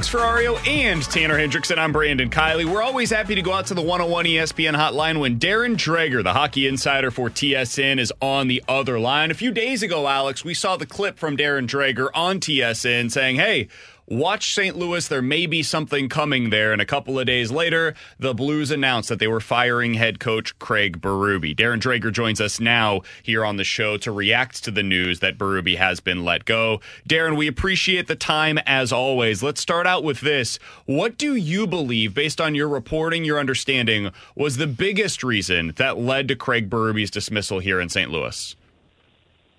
Alex 0.00 0.14
Ferrario 0.14 0.66
and 0.66 1.02
Tanner 1.02 1.36
Hendrickson. 1.36 1.76
I'm 1.76 1.92
Brandon 1.92 2.30
Kiley. 2.30 2.64
We're 2.64 2.82
always 2.82 3.10
happy 3.10 3.34
to 3.34 3.42
go 3.42 3.52
out 3.52 3.66
to 3.66 3.74
the 3.74 3.82
101 3.82 4.24
ESPN 4.24 4.74
hotline 4.74 5.20
when 5.20 5.38
Darren 5.38 5.74
Dreger, 5.74 6.24
the 6.24 6.32
hockey 6.32 6.66
insider 6.66 7.10
for 7.10 7.28
TSN, 7.28 7.98
is 7.98 8.10
on 8.22 8.48
the 8.48 8.64
other 8.66 8.98
line. 8.98 9.30
A 9.30 9.34
few 9.34 9.52
days 9.52 9.82
ago, 9.82 10.08
Alex, 10.08 10.42
we 10.42 10.54
saw 10.54 10.78
the 10.78 10.86
clip 10.86 11.18
from 11.18 11.36
Darren 11.36 11.66
Dreger 11.66 12.08
on 12.14 12.40
TSN 12.40 13.10
saying, 13.10 13.36
hey, 13.36 13.68
Watch 14.10 14.54
St. 14.54 14.76
Louis. 14.76 15.06
There 15.06 15.22
may 15.22 15.46
be 15.46 15.62
something 15.62 16.08
coming 16.08 16.50
there. 16.50 16.72
And 16.72 16.82
a 16.82 16.84
couple 16.84 17.16
of 17.20 17.26
days 17.26 17.52
later, 17.52 17.94
the 18.18 18.34
Blues 18.34 18.72
announced 18.72 19.08
that 19.08 19.20
they 19.20 19.28
were 19.28 19.38
firing 19.38 19.94
head 19.94 20.18
coach 20.18 20.58
Craig 20.58 21.00
Berube. 21.00 21.54
Darren 21.54 21.78
Dreger 21.78 22.10
joins 22.10 22.40
us 22.40 22.58
now 22.58 23.02
here 23.22 23.44
on 23.44 23.56
the 23.56 23.62
show 23.62 23.96
to 23.98 24.10
react 24.10 24.64
to 24.64 24.72
the 24.72 24.82
news 24.82 25.20
that 25.20 25.38
Berube 25.38 25.76
has 25.76 26.00
been 26.00 26.24
let 26.24 26.44
go. 26.44 26.80
Darren, 27.08 27.36
we 27.36 27.46
appreciate 27.46 28.08
the 28.08 28.16
time 28.16 28.58
as 28.66 28.92
always. 28.92 29.44
Let's 29.44 29.60
start 29.60 29.86
out 29.86 30.02
with 30.02 30.22
this. 30.22 30.58
What 30.86 31.16
do 31.16 31.36
you 31.36 31.68
believe, 31.68 32.12
based 32.12 32.40
on 32.40 32.56
your 32.56 32.68
reporting, 32.68 33.24
your 33.24 33.38
understanding, 33.38 34.10
was 34.34 34.56
the 34.56 34.66
biggest 34.66 35.22
reason 35.22 35.72
that 35.76 35.98
led 35.98 36.26
to 36.26 36.34
Craig 36.34 36.68
Berube's 36.68 37.12
dismissal 37.12 37.60
here 37.60 37.80
in 37.80 37.88
St. 37.88 38.10
Louis? 38.10 38.56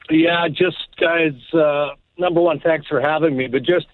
Yeah, 0.09 0.49
just 0.49 0.89
guys, 0.99 1.31
uh, 1.53 1.91
number 2.17 2.41
one, 2.41 2.59
thanks 2.59 2.85
for 2.87 2.99
having 2.99 3.37
me, 3.37 3.47
but 3.47 3.63
just 3.63 3.85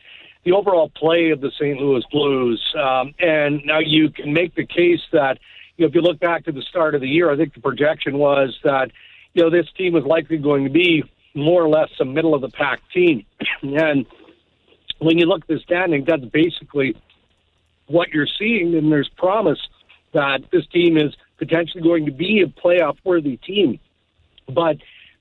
the 0.48 0.54
overall 0.54 0.89
play 0.89 1.32
of 1.32 1.41
the 1.41 1.52
St. 1.52 1.78
Louis 1.78 2.04
Blues. 2.10 2.74
Um, 2.80 3.14
and 3.20 3.62
now 3.66 3.80
you 3.80 4.10
can 4.10 4.32
make 4.32 4.56
the 4.56 4.66
case 4.66 5.02
that, 5.12 5.39
you 5.76 5.84
know, 5.84 5.89
if 5.89 5.95
you 5.95 6.00
look 6.00 6.22
back 6.22 6.45
to 6.45 6.54
the 6.54 6.62
start 6.62 6.95
of 6.95 7.02
the 7.02 7.08
year, 7.08 7.30
I 7.30 7.36
think 7.36 7.54
the 7.54 7.60
projection 7.60 8.18
was 8.18 8.58
that, 8.64 8.91
you 9.34 9.43
know, 9.43 9.50
this 9.50 9.70
team 9.78 9.91
was 9.91 10.06
likely 10.06 10.38
going 10.38 10.64
to 10.64 10.70
be 10.70 11.04
more 11.36 11.62
or 11.62 11.68
less 11.68 11.89
a 12.00 12.06
middle 12.06 12.34
of 12.34 12.39
the 12.39 12.48
pack 12.48 12.80
team. 12.93 13.26
and 13.62 14.06
when 15.00 15.18
you 15.18 15.26
look 15.26 15.41
at 15.41 15.48
the 15.50 15.60
standing, 15.66 16.06
that's 16.08 16.24
basically 16.24 16.95
what 17.88 18.08
you're 18.10 18.28
seeing, 18.39 18.74
and 18.74 18.89
there's 18.89 19.10
promise 19.18 19.60
that 20.14 20.43
this 20.50 20.66
team 20.68 20.98
is 20.98 21.14
potentially 21.39 21.84
going 21.84 22.06
to 22.06 22.12
be 22.14 22.41
a 22.41 22.48
playoff 22.48 22.95
worthy 23.04 23.36
team. 23.36 23.80
But 24.48 24.78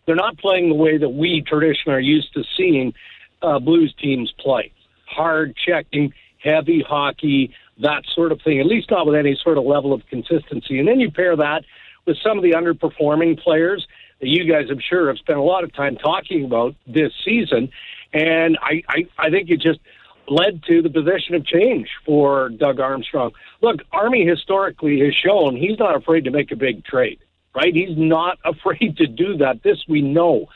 they're 0.06 0.14
not 0.14 0.38
playing 0.38 0.68
the 0.68 0.76
way 0.76 0.98
that 0.98 1.08
we 1.08 1.42
traditionally 1.44 1.96
are 1.96 2.00
used 2.00 2.32
to 2.34 2.44
seeing 2.56 2.94
uh, 3.42 3.58
Blues 3.58 3.92
teams 4.00 4.32
play 4.38 4.72
hard 5.16 5.56
checking, 5.56 6.12
heavy 6.38 6.84
hockey, 6.86 7.54
that 7.78 8.04
sort 8.14 8.32
of 8.32 8.40
thing, 8.42 8.60
at 8.60 8.66
least 8.66 8.90
not 8.90 9.06
with 9.06 9.16
any 9.16 9.38
sort 9.42 9.58
of 9.58 9.64
level 9.64 9.92
of 9.92 10.06
consistency. 10.06 10.78
And 10.78 10.88
then 10.88 11.00
you 11.00 11.10
pair 11.10 11.36
that 11.36 11.64
with 12.06 12.16
some 12.22 12.38
of 12.38 12.44
the 12.44 12.52
underperforming 12.52 13.38
players 13.40 13.86
that 14.20 14.28
you 14.28 14.50
guys, 14.50 14.66
I'm 14.70 14.80
sure, 14.80 15.08
have 15.08 15.18
spent 15.18 15.38
a 15.38 15.42
lot 15.42 15.64
of 15.64 15.74
time 15.74 15.96
talking 15.96 16.44
about 16.44 16.74
this 16.86 17.12
season. 17.24 17.70
And 18.12 18.58
I, 18.62 18.82
I, 18.88 19.08
I 19.18 19.30
think 19.30 19.50
it 19.50 19.60
just 19.60 19.80
led 20.28 20.62
to 20.64 20.82
the 20.82 20.90
position 20.90 21.34
of 21.34 21.44
change 21.44 21.88
for 22.04 22.48
Doug 22.48 22.80
Armstrong. 22.80 23.32
Look, 23.60 23.80
Army 23.92 24.26
historically 24.26 25.00
has 25.00 25.14
shown 25.14 25.56
he's 25.56 25.78
not 25.78 25.96
afraid 25.96 26.24
to 26.24 26.30
make 26.30 26.50
a 26.50 26.56
big 26.56 26.84
trade, 26.84 27.18
right? 27.54 27.74
He's 27.74 27.96
not 27.96 28.38
afraid 28.44 28.96
to 28.98 29.06
do 29.06 29.36
that. 29.38 29.62
This 29.62 29.84
we 29.88 30.02
know. 30.02 30.46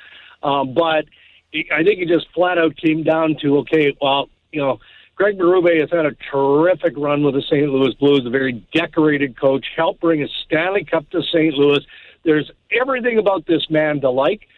Um, 0.43 0.75
but 0.75 1.05
I 1.53 1.83
think 1.85 2.01
it 2.01 2.09
just 2.09 2.29
flat 2.35 2.59
out 2.59 2.77
came 2.77 3.03
down 3.03 3.37
to 3.43 3.59
okay, 3.59 3.97
well, 4.01 4.31
you 4.53 4.61
know, 4.61 4.79
Greg 5.15 5.39
Berube 5.39 5.81
has 5.81 5.91
had 5.91 6.07
a 6.07 6.17
terrific 6.33 6.95
run 6.97 7.23
with 7.23 7.35
the 7.35 7.43
St. 7.43 7.69
Louis 7.69 7.95
Blues, 7.95 8.25
a 8.25 8.31
very 8.31 8.65
decorated 8.73 9.39
coach, 9.39 9.67
helped 9.77 10.01
bring 10.01 10.23
a 10.23 10.29
Stanley 10.47 10.85
Cup 10.85 11.09
to 11.11 11.23
St. 11.23 11.55
Louis. 11.55 11.81
There's 12.25 12.51
everything 12.73 13.19
about 13.19 13.47
this 13.47 13.69
man 13.69 14.01
to 14.01 14.11
like, 14.11 14.49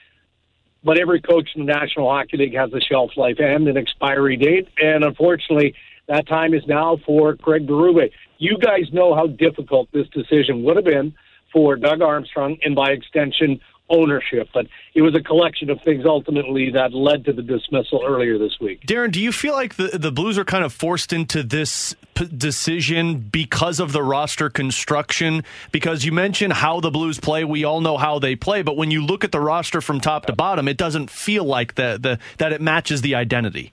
but 0.84 0.98
every 0.98 1.20
coach 1.20 1.48
in 1.54 1.66
the 1.66 1.72
National 1.72 2.08
Hockey 2.08 2.36
League 2.36 2.54
has 2.54 2.72
a 2.72 2.80
shelf 2.80 3.10
life 3.16 3.36
and 3.38 3.66
an 3.66 3.76
expiry 3.76 4.36
date. 4.36 4.68
And 4.80 5.04
unfortunately, 5.04 5.74
that 6.08 6.28
time 6.28 6.54
is 6.54 6.62
now 6.66 6.98
for 7.04 7.34
Greg 7.34 7.66
Berube. 7.66 8.10
You 8.38 8.58
guys 8.58 8.92
know 8.92 9.14
how 9.14 9.26
difficult 9.26 9.88
this 9.92 10.08
decision 10.08 10.62
would 10.62 10.76
have 10.76 10.84
been 10.84 11.14
for 11.52 11.76
Doug 11.76 12.02
Armstrong 12.02 12.56
and 12.64 12.74
by 12.74 12.90
extension 12.90 13.60
ownership. 13.90 14.48
But 14.52 14.66
it 14.94 15.02
was 15.02 15.14
a 15.14 15.20
collection 15.20 15.70
of 15.70 15.80
things 15.82 16.04
ultimately 16.06 16.70
that 16.70 16.92
led 16.92 17.24
to 17.26 17.32
the 17.32 17.42
dismissal 17.42 18.02
earlier 18.06 18.38
this 18.38 18.58
week. 18.60 18.86
Darren, 18.86 19.12
do 19.12 19.20
you 19.20 19.32
feel 19.32 19.54
like 19.54 19.76
the, 19.76 19.98
the 19.98 20.10
Blues 20.10 20.38
are 20.38 20.44
kind 20.44 20.64
of 20.64 20.72
forced 20.72 21.12
into 21.12 21.42
this 21.42 21.94
p- 22.14 22.26
decision 22.26 23.18
because 23.18 23.80
of 23.80 23.92
the 23.92 24.02
roster 24.02 24.48
construction? 24.48 25.44
Because 25.70 26.04
you 26.04 26.12
mentioned 26.12 26.52
how 26.54 26.80
the 26.80 26.90
Blues 26.90 27.20
play. 27.20 27.44
We 27.44 27.64
all 27.64 27.80
know 27.80 27.98
how 27.98 28.18
they 28.18 28.36
play. 28.36 28.62
But 28.62 28.76
when 28.76 28.90
you 28.90 29.04
look 29.04 29.24
at 29.24 29.32
the 29.32 29.40
roster 29.40 29.80
from 29.80 30.00
top 30.00 30.26
to 30.26 30.32
bottom, 30.32 30.68
it 30.68 30.76
doesn't 30.76 31.10
feel 31.10 31.44
like 31.44 31.74
the, 31.74 31.98
the, 32.00 32.18
that 32.38 32.52
it 32.52 32.60
matches 32.60 33.02
the 33.02 33.14
identity. 33.14 33.72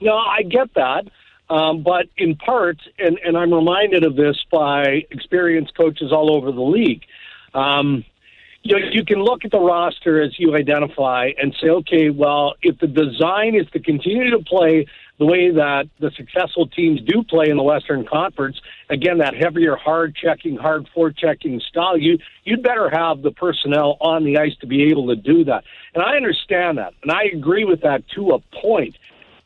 No, 0.00 0.16
I 0.16 0.42
get 0.42 0.74
that. 0.74 1.04
Um, 1.50 1.82
but 1.82 2.06
in 2.16 2.36
part, 2.36 2.78
and, 2.98 3.18
and 3.24 3.36
I'm 3.36 3.52
reminded 3.52 4.04
of 4.04 4.14
this 4.14 4.36
by 4.52 5.04
experienced 5.10 5.76
coaches 5.76 6.12
all 6.12 6.34
over 6.34 6.52
the 6.52 6.60
league. 6.60 7.02
Um, 7.54 8.04
you 8.62 8.78
know, 8.78 8.86
you 8.92 9.04
can 9.04 9.22
look 9.22 9.44
at 9.44 9.50
the 9.50 9.60
roster 9.60 10.20
as 10.20 10.38
you 10.38 10.54
identify 10.54 11.30
and 11.40 11.56
say, 11.60 11.68
okay, 11.68 12.10
well, 12.10 12.54
if 12.62 12.78
the 12.78 12.86
design 12.86 13.54
is 13.54 13.66
to 13.72 13.80
continue 13.80 14.30
to 14.30 14.44
play 14.44 14.86
the 15.18 15.24
way 15.24 15.50
that 15.50 15.88
the 15.98 16.10
successful 16.16 16.66
teams 16.66 17.00
do 17.02 17.22
play 17.22 17.48
in 17.48 17.56
the 17.56 17.62
Western 17.62 18.06
Conference, 18.06 18.60
again, 18.90 19.18
that 19.18 19.34
heavier, 19.34 19.76
hard 19.76 20.14
checking, 20.14 20.56
hard 20.56 20.86
checking 21.16 21.60
style, 21.60 21.96
you 21.96 22.18
you'd 22.44 22.62
better 22.62 22.90
have 22.90 23.22
the 23.22 23.30
personnel 23.30 23.96
on 24.00 24.24
the 24.24 24.38
ice 24.38 24.56
to 24.60 24.66
be 24.66 24.84
able 24.84 25.08
to 25.08 25.16
do 25.16 25.44
that. 25.44 25.64
And 25.94 26.02
I 26.02 26.16
understand 26.16 26.78
that, 26.78 26.92
and 27.02 27.10
I 27.10 27.24
agree 27.32 27.64
with 27.64 27.82
that 27.82 28.06
to 28.14 28.30
a 28.30 28.38
point. 28.60 28.96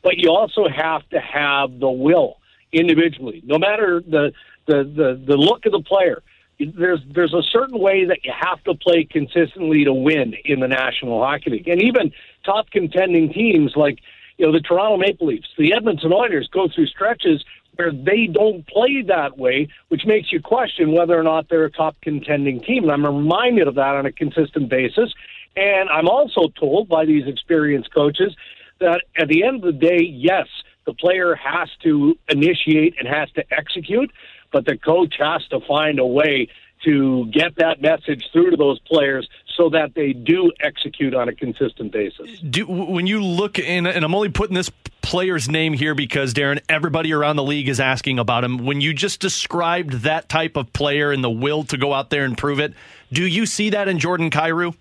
But 0.01 0.17
you 0.17 0.29
also 0.29 0.67
have 0.67 1.07
to 1.09 1.19
have 1.19 1.79
the 1.79 1.89
will 1.89 2.37
individually, 2.71 3.41
no 3.45 3.57
matter 3.57 4.01
the 4.01 4.33
the 4.65 4.83
the, 4.83 5.21
the 5.25 5.37
look 5.37 5.65
of 5.65 5.71
the 5.71 5.81
player 5.81 6.21
there's 6.59 7.01
there's 7.13 7.33
a 7.33 7.43
certain 7.43 7.79
way 7.79 8.05
that 8.05 8.19
you 8.23 8.31
have 8.37 8.63
to 8.63 8.75
play 8.75 9.03
consistently 9.03 9.83
to 9.83 9.93
win 9.93 10.35
in 10.45 10.59
the 10.59 10.67
National 10.67 11.21
Hockey 11.21 11.51
League, 11.51 11.67
and 11.67 11.81
even 11.81 12.11
top 12.45 12.69
contending 12.71 13.31
teams 13.31 13.73
like 13.75 13.99
you 14.37 14.45
know 14.45 14.51
the 14.51 14.61
Toronto 14.61 14.97
Maple 14.97 15.27
Leafs, 15.27 15.47
the 15.57 15.73
Edmonton 15.73 16.13
Oilers 16.13 16.47
go 16.51 16.67
through 16.73 16.87
stretches 16.87 17.43
where 17.75 17.91
they 17.91 18.27
don't 18.27 18.65
play 18.67 19.01
that 19.01 19.37
way, 19.37 19.67
which 19.89 20.05
makes 20.05 20.31
you 20.31 20.41
question 20.41 20.93
whether 20.93 21.19
or 21.19 21.23
not 21.23 21.49
they're 21.49 21.65
a 21.65 21.71
top 21.71 21.95
contending 22.01 22.61
team. 22.61 22.83
And 22.83 22.91
I'm 22.91 23.05
reminded 23.05 23.67
of 23.67 23.75
that 23.75 23.95
on 23.95 24.05
a 24.05 24.11
consistent 24.11 24.69
basis. 24.69 25.13
And 25.55 25.89
I'm 25.89 26.07
also 26.07 26.47
told 26.59 26.87
by 26.87 27.05
these 27.05 27.27
experienced 27.27 27.93
coaches 27.93 28.35
that 28.79 29.01
at 29.17 29.27
the 29.27 29.43
end 29.43 29.57
of 29.57 29.61
the 29.61 29.71
day, 29.87 30.01
yes, 30.01 30.47
the 30.85 30.93
player 30.93 31.35
has 31.35 31.69
to 31.83 32.17
initiate 32.29 32.95
and 32.99 33.07
has 33.07 33.29
to 33.31 33.43
execute, 33.51 34.11
but 34.55 34.63
the 34.63 34.77
coach 34.77 35.15
has 35.19 35.45
to 35.49 35.59
find 35.67 35.99
a 35.99 36.05
way 36.05 36.47
to 36.85 37.25
get 37.25 37.57
that 37.57 37.81
message 37.81 38.23
through 38.31 38.51
to 38.51 38.55
those 38.55 38.79
players 38.87 39.27
so 39.57 39.69
that 39.69 39.93
they 39.95 40.13
do 40.13 40.49
execute 40.61 41.13
on 41.13 41.27
a 41.27 41.35
consistent 41.35 41.91
basis. 41.91 42.39
Do, 42.39 42.65
when 42.65 43.05
you 43.05 43.21
look 43.21 43.59
in, 43.59 43.85
and 43.85 44.05
I'm 44.05 44.15
only 44.15 44.29
putting 44.29 44.55
this 44.55 44.71
player's 45.01 45.49
name 45.49 45.73
here 45.73 45.93
because 45.93 46.33
Darren, 46.33 46.61
everybody 46.69 47.11
around 47.11 47.35
the 47.35 47.43
league 47.43 47.67
is 47.67 47.81
asking 47.81 48.17
about 48.17 48.45
him. 48.45 48.59
When 48.59 48.79
you 48.79 48.93
just 48.93 49.19
described 49.19 50.03
that 50.03 50.29
type 50.29 50.55
of 50.55 50.71
player 50.71 51.11
and 51.11 51.21
the 51.21 51.29
will 51.29 51.65
to 51.65 51.77
go 51.77 51.91
out 51.91 52.09
there 52.09 52.23
and 52.23 52.37
prove 52.37 52.61
it, 52.61 52.73
do 53.11 53.27
you 53.27 53.45
see 53.45 53.71
that 53.71 53.89
in 53.89 53.99
Jordan 53.99 54.29
Kyrou? 54.29 54.73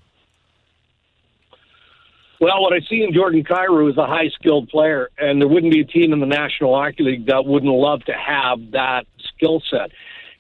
Well, 2.41 2.61
what 2.62 2.72
I 2.72 2.80
see 2.89 3.03
in 3.03 3.14
Jordan 3.14 3.45
Kyrou 3.45 3.91
is 3.91 3.97
a 3.97 4.07
high 4.07 4.28
skilled 4.30 4.68
player, 4.68 5.11
and 5.18 5.41
there 5.41 5.49
wouldn't 5.49 5.72
be 5.72 5.80
a 5.80 5.85
team 5.85 6.12
in 6.12 6.20
the 6.20 6.26
National 6.26 6.74
Hockey 6.74 7.05
League 7.05 7.26
that 7.26 7.47
wouldn't 7.47 7.72
love 7.72 8.05
to 8.05 8.12
have 8.12 8.72
that 8.72 9.07
skill 9.35 9.62
set. 9.70 9.91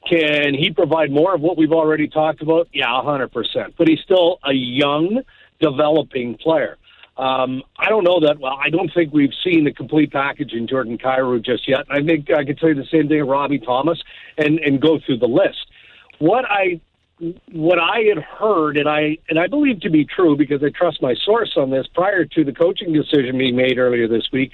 Can 0.08 0.54
he 0.54 0.70
provide 0.70 1.10
more 1.10 1.34
of 1.34 1.40
what 1.40 1.56
we've 1.56 1.72
already 1.72 2.08
talked 2.08 2.42
about? 2.42 2.68
Yeah, 2.72 2.86
100%. 2.86 3.30
But 3.78 3.88
he's 3.88 4.00
still 4.00 4.38
a 4.44 4.52
young, 4.52 5.22
developing 5.60 6.36
player. 6.36 6.76
Um, 7.16 7.62
I 7.78 7.88
don't 7.88 8.04
know 8.04 8.20
that. 8.20 8.40
Well, 8.40 8.58
I 8.60 8.70
don't 8.70 8.90
think 8.92 9.12
we've 9.12 9.32
seen 9.44 9.64
the 9.64 9.72
complete 9.72 10.12
package 10.12 10.52
in 10.52 10.66
Jordan 10.66 10.98
Kyrou 10.98 11.44
just 11.44 11.68
yet. 11.68 11.86
I 11.88 12.02
think 12.02 12.28
I 12.30 12.44
could 12.44 12.58
tell 12.58 12.70
you 12.70 12.74
the 12.74 12.86
same 12.90 13.08
thing 13.08 13.20
of 13.20 13.28
Robbie 13.28 13.60
Thomas 13.60 14.02
and, 14.36 14.58
and 14.58 14.80
go 14.80 14.98
through 14.98 15.18
the 15.18 15.28
list. 15.28 15.66
What 16.18 16.44
I 16.44 16.80
what 17.52 17.78
I 17.78 18.00
had 18.08 18.22
heard, 18.22 18.76
and 18.76 18.88
I 18.88 19.18
and 19.28 19.38
I 19.38 19.46
believe 19.46 19.80
to 19.80 19.90
be 19.90 20.04
true 20.04 20.36
because 20.36 20.62
I 20.62 20.70
trust 20.70 21.00
my 21.00 21.14
source 21.14 21.52
on 21.56 21.70
this 21.70 21.86
prior 21.94 22.24
to 22.24 22.44
the 22.44 22.52
coaching 22.52 22.92
decision 22.92 23.38
being 23.38 23.56
made 23.56 23.78
earlier 23.78 24.08
this 24.08 24.28
week, 24.32 24.52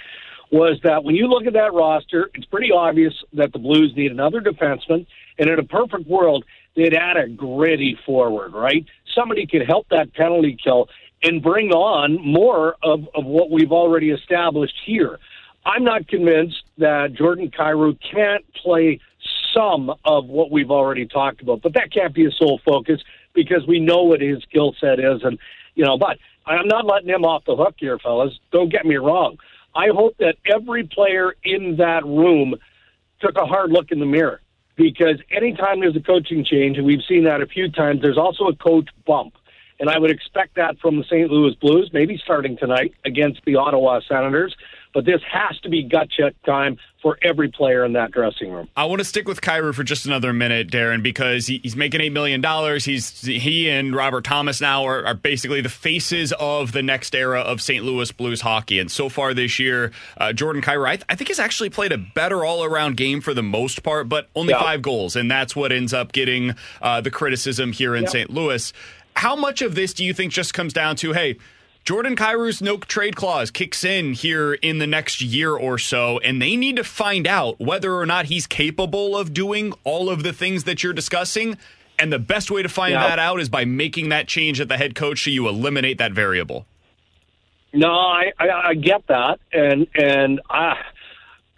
was 0.51 0.79
that 0.83 1.05
when 1.05 1.15
you 1.15 1.27
look 1.27 1.47
at 1.47 1.55
that 1.55 1.73
roster, 1.73 2.31
it's 2.35 2.45
pretty 2.47 2.71
obvious 2.71 3.15
that 3.33 3.53
the 3.53 3.59
Blues 3.59 3.95
need 3.97 4.11
another 4.11 4.41
defenseman, 4.41 5.07
and 5.39 5.49
in 5.49 5.59
a 5.59 5.65
perfect 5.65 6.07
world, 6.07 6.45
they'd 6.77 6.95
add 6.95 7.17
a 7.17 7.29
gritty 7.29 7.99
forward, 8.05 8.53
right? 8.53 8.85
Somebody 9.15 9.47
could 9.47 9.67
help 9.67 9.89
that 9.91 10.13
penalty 10.15 10.57
kill 10.63 10.89
and 11.23 11.43
bring 11.43 11.71
on 11.71 12.21
more 12.25 12.77
of, 12.83 13.09
of 13.15 13.25
what 13.25 13.51
we've 13.51 13.73
already 13.73 14.11
established 14.11 14.77
here. 14.85 15.19
I'm 15.65 15.85
not 15.85 16.09
convinced 16.09 16.63
that 16.79 17.13
Jordan 17.13 17.51
Kyrou 17.51 17.99
can't 18.01 18.45
play 18.55 19.01
some 19.55 19.93
of 20.05 20.27
what 20.27 20.51
we've 20.51 20.71
already 20.71 21.07
talked 21.07 21.43
about. 21.43 21.63
But 21.63 21.75
that 21.75 21.93
can't 21.93 22.15
be 22.15 22.27
a 22.27 22.31
sole 22.31 22.61
focus 22.65 23.01
because 23.35 23.67
we 23.67 23.81
know 23.81 24.03
what 24.03 24.21
his 24.21 24.43
skill 24.43 24.75
set 24.81 24.99
is. 24.99 25.23
And, 25.23 25.39
you 25.75 25.85
know, 25.85 25.99
but 25.99 26.19
I'm 26.47 26.69
not 26.69 26.85
letting 26.87 27.09
him 27.09 27.25
off 27.25 27.45
the 27.45 27.57
hook 27.57 27.75
here, 27.79 27.99
fellas. 27.99 28.39
Don't 28.53 28.71
get 28.71 28.85
me 28.85 28.97
wrong. 28.97 29.39
I 29.75 29.89
hope 29.89 30.17
that 30.19 30.37
every 30.45 30.85
player 30.85 31.35
in 31.45 31.77
that 31.77 32.05
room 32.05 32.57
took 33.21 33.37
a 33.37 33.47
hard 33.47 33.71
look 33.71 33.93
in 33.93 34.01
the 34.01 34.07
mirror 34.07 34.41
because 34.77 35.21
anytime 35.31 35.81
there's 35.81 35.97
a 35.97 36.01
coaching 36.01 36.45
change, 36.45 36.79
and 36.79 36.87
we've 36.87 37.05
seen 37.07 37.25
that 37.25 37.43
a 37.43 37.47
few 37.47 37.71
times, 37.71 38.01
there's 38.03 38.19
also 38.19 38.45
a 38.47 38.57
coach 38.57 38.89
bump. 39.07 39.35
And 39.79 39.89
I 39.89 39.99
would 39.99 40.11
expect 40.11 40.57
that 40.57 40.79
from 40.79 40.99
the 40.99 41.05
St. 41.05 41.31
Louis 41.31 41.55
Blues, 41.55 41.91
maybe 41.93 42.21
starting 42.23 42.57
tonight 42.57 42.95
against 43.05 43.41
the 43.47 43.57
Ottawa 43.57 44.01
Senators. 44.07 44.55
But 44.93 45.05
this 45.05 45.21
has 45.31 45.59
to 45.61 45.69
be 45.69 45.85
gut 45.85 46.09
check 46.11 46.35
time 46.45 46.79
for 47.03 47.17
every 47.23 47.49
player 47.49 47.85
in 47.85 47.95
that 47.95 48.11
dressing 48.11 48.51
room. 48.51 48.69
I 48.77 48.85
want 48.85 49.01
to 49.01 49.05
stick 49.05 49.27
with 49.27 49.41
Kyrou 49.41 49.75
for 49.75 49.85
just 49.85 50.05
another 50.05 50.33
minute, 50.33 50.69
Darren, 50.69 51.03
because 51.03 51.47
he, 51.47 51.61
he's 51.63 51.77
making 51.77 52.01
eight 52.01 52.13
million 52.13 52.41
dollars. 52.41 52.85
He's 52.85 53.21
he 53.21 53.71
and 53.71 53.95
Robert 53.95 54.25
Thomas 54.25 54.61
now 54.61 54.85
are, 54.85 55.05
are, 55.07 55.15
basically 55.15 55.61
the 55.61 55.69
faces 55.69 56.33
of 56.39 56.73
the 56.73 56.83
next 56.83 57.15
era 57.15 57.41
of 57.41 57.61
St. 57.63 57.85
Louis 57.85 58.11
Blues 58.13 58.41
hockey. 58.41 58.79
And 58.79 58.91
so 58.91 59.09
far 59.09 59.35
this 59.35 59.59
year, 59.59 59.93
uh, 60.19 60.33
Jordan 60.33 60.63
Kyrou, 60.63 60.87
I, 60.87 60.97
th- 60.97 61.07
I, 61.09 61.15
think, 61.15 61.29
has 61.29 61.39
actually 61.39 61.71
played 61.71 61.93
a 61.93 61.99
better 61.99 62.45
all-around 62.45 62.97
game 62.97 63.21
for 63.21 63.35
the 63.35 63.43
most 63.43 63.83
part, 63.83 64.09
but 64.09 64.29
only 64.35 64.53
yeah. 64.53 64.61
five 64.61 64.83
goals, 64.83 65.17
and 65.17 65.31
that's 65.31 65.55
what 65.55 65.73
ends 65.73 65.93
up 65.93 66.13
getting 66.13 66.55
uh, 66.83 67.01
the 67.01 67.11
criticism 67.11 67.73
here 67.73 67.95
in 67.95 68.05
yeah. 68.05 68.09
St. 68.11 68.31
Louis. 68.31 68.73
How 69.17 69.37
much 69.37 69.63
of 69.63 69.75
this 69.75 69.93
do 69.93 70.05
you 70.05 70.15
think 70.15 70.33
just 70.33 70.55
comes 70.55 70.73
down 70.73 70.97
to, 70.97 71.13
hey? 71.13 71.37
Jordan 71.85 72.15
Kyrou's 72.15 72.61
no 72.61 72.77
trade 72.77 73.17
clause 73.17 73.51
kicks 73.51 73.85
in 73.85 74.13
here 74.13 74.55
in 74.55 74.79
the 74.79 74.87
next 74.87 75.21
year 75.23 75.53
or 75.57 75.79
so, 75.79 76.19
and 76.19 76.41
they 76.41 76.55
need 76.57 76.77
to 76.77 76.85
find 76.85 77.27
out 77.27 77.59
whether 77.59 77.95
or 77.95 78.07
not 78.07 78.27
he's 78.27 78.47
capable 78.47 79.17
of 79.17 79.33
doing 79.33 79.73
all 79.83 80.11
of 80.11 80.23
the 80.23 80.33
things 80.33 80.65
that 80.65 80.83
you're 80.83 80.93
discussing. 80.93 81.57
And 81.99 82.13
the 82.13 82.19
best 82.19 82.51
way 82.51 82.63
to 82.63 82.69
find 82.69 82.93
yeah. 82.93 83.09
that 83.09 83.19
out 83.19 83.41
is 83.41 83.49
by 83.49 83.65
making 83.65 84.11
that 84.11 84.29
change 84.29 84.61
at 84.61 84.69
the 84.69 84.77
head 84.77 84.95
coach 84.95 85.25
so 85.25 85.31
you 85.31 85.49
eliminate 85.49 85.99
that 85.99 86.13
variable. 86.13 86.67
No, 87.73 87.91
I, 87.91 88.33
I, 88.39 88.69
I 88.69 88.75
get 88.75 89.07
that, 89.09 89.39
and 89.53 89.87
and 89.95 90.41
I, 90.49 90.77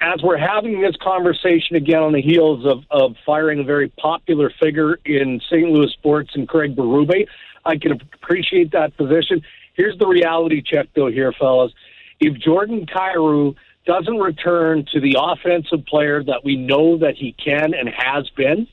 as 0.00 0.20
we're 0.22 0.36
having 0.36 0.80
this 0.80 0.96
conversation 1.00 1.76
again 1.76 2.02
on 2.02 2.12
the 2.12 2.20
heels 2.20 2.66
of 2.66 2.84
of 2.90 3.16
firing 3.24 3.60
a 3.60 3.64
very 3.64 3.88
popular 3.88 4.52
figure 4.60 4.98
in 5.04 5.40
St. 5.48 5.70
Louis 5.70 5.90
sports 5.92 6.30
and 6.34 6.46
Craig 6.46 6.76
Berube, 6.76 7.26
I 7.64 7.76
can 7.78 7.92
appreciate 7.92 8.72
that 8.72 8.96
position. 8.96 9.42
Here's 9.74 9.98
the 9.98 10.06
reality 10.06 10.62
check, 10.62 10.88
though, 10.94 11.10
here, 11.10 11.32
fellas. 11.32 11.72
If 12.20 12.38
Jordan 12.38 12.86
Kyrou 12.86 13.54
doesn't 13.86 14.18
return 14.18 14.86
to 14.92 15.00
the 15.00 15.16
offensive 15.18 15.84
player 15.86 16.22
that 16.24 16.44
we 16.44 16.56
know 16.56 16.98
that 16.98 17.16
he 17.16 17.32
can 17.32 17.74
and 17.74 17.88
has 17.88 18.28
been, 18.36 18.68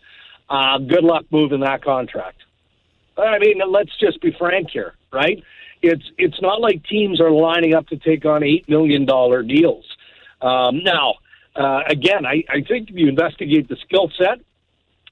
uh, 0.50 0.78
good 0.80 1.04
luck 1.04 1.26
moving 1.32 1.62
that 1.62 1.84
contract. 1.84 2.38
I 3.18 3.40
mean, 3.40 3.60
let's 3.68 3.96
just 4.00 4.22
be 4.22 4.32
frank 4.38 4.70
here, 4.72 4.96
right? 5.12 5.44
It's 5.82 6.04
it's 6.18 6.42
not 6.42 6.62
like 6.62 6.84
teams 6.86 7.22
are 7.22 7.32
lining 7.32 7.74
up 7.74 7.88
to 7.88 7.98
take 7.98 8.26
on 8.26 8.44
eight 8.44 8.68
million 8.68 9.06
dollar 9.06 9.44
deals. 9.44 9.86
Um, 10.42 10.84
now, 10.84 11.16
uh, 11.56 11.82
again, 11.88 12.26
I, 12.26 12.44
I 12.50 12.62
think 12.62 12.90
if 12.90 12.96
you 12.96 13.08
investigate 13.08 13.68
the 13.68 13.78
skill 13.78 14.12
set, 14.18 14.40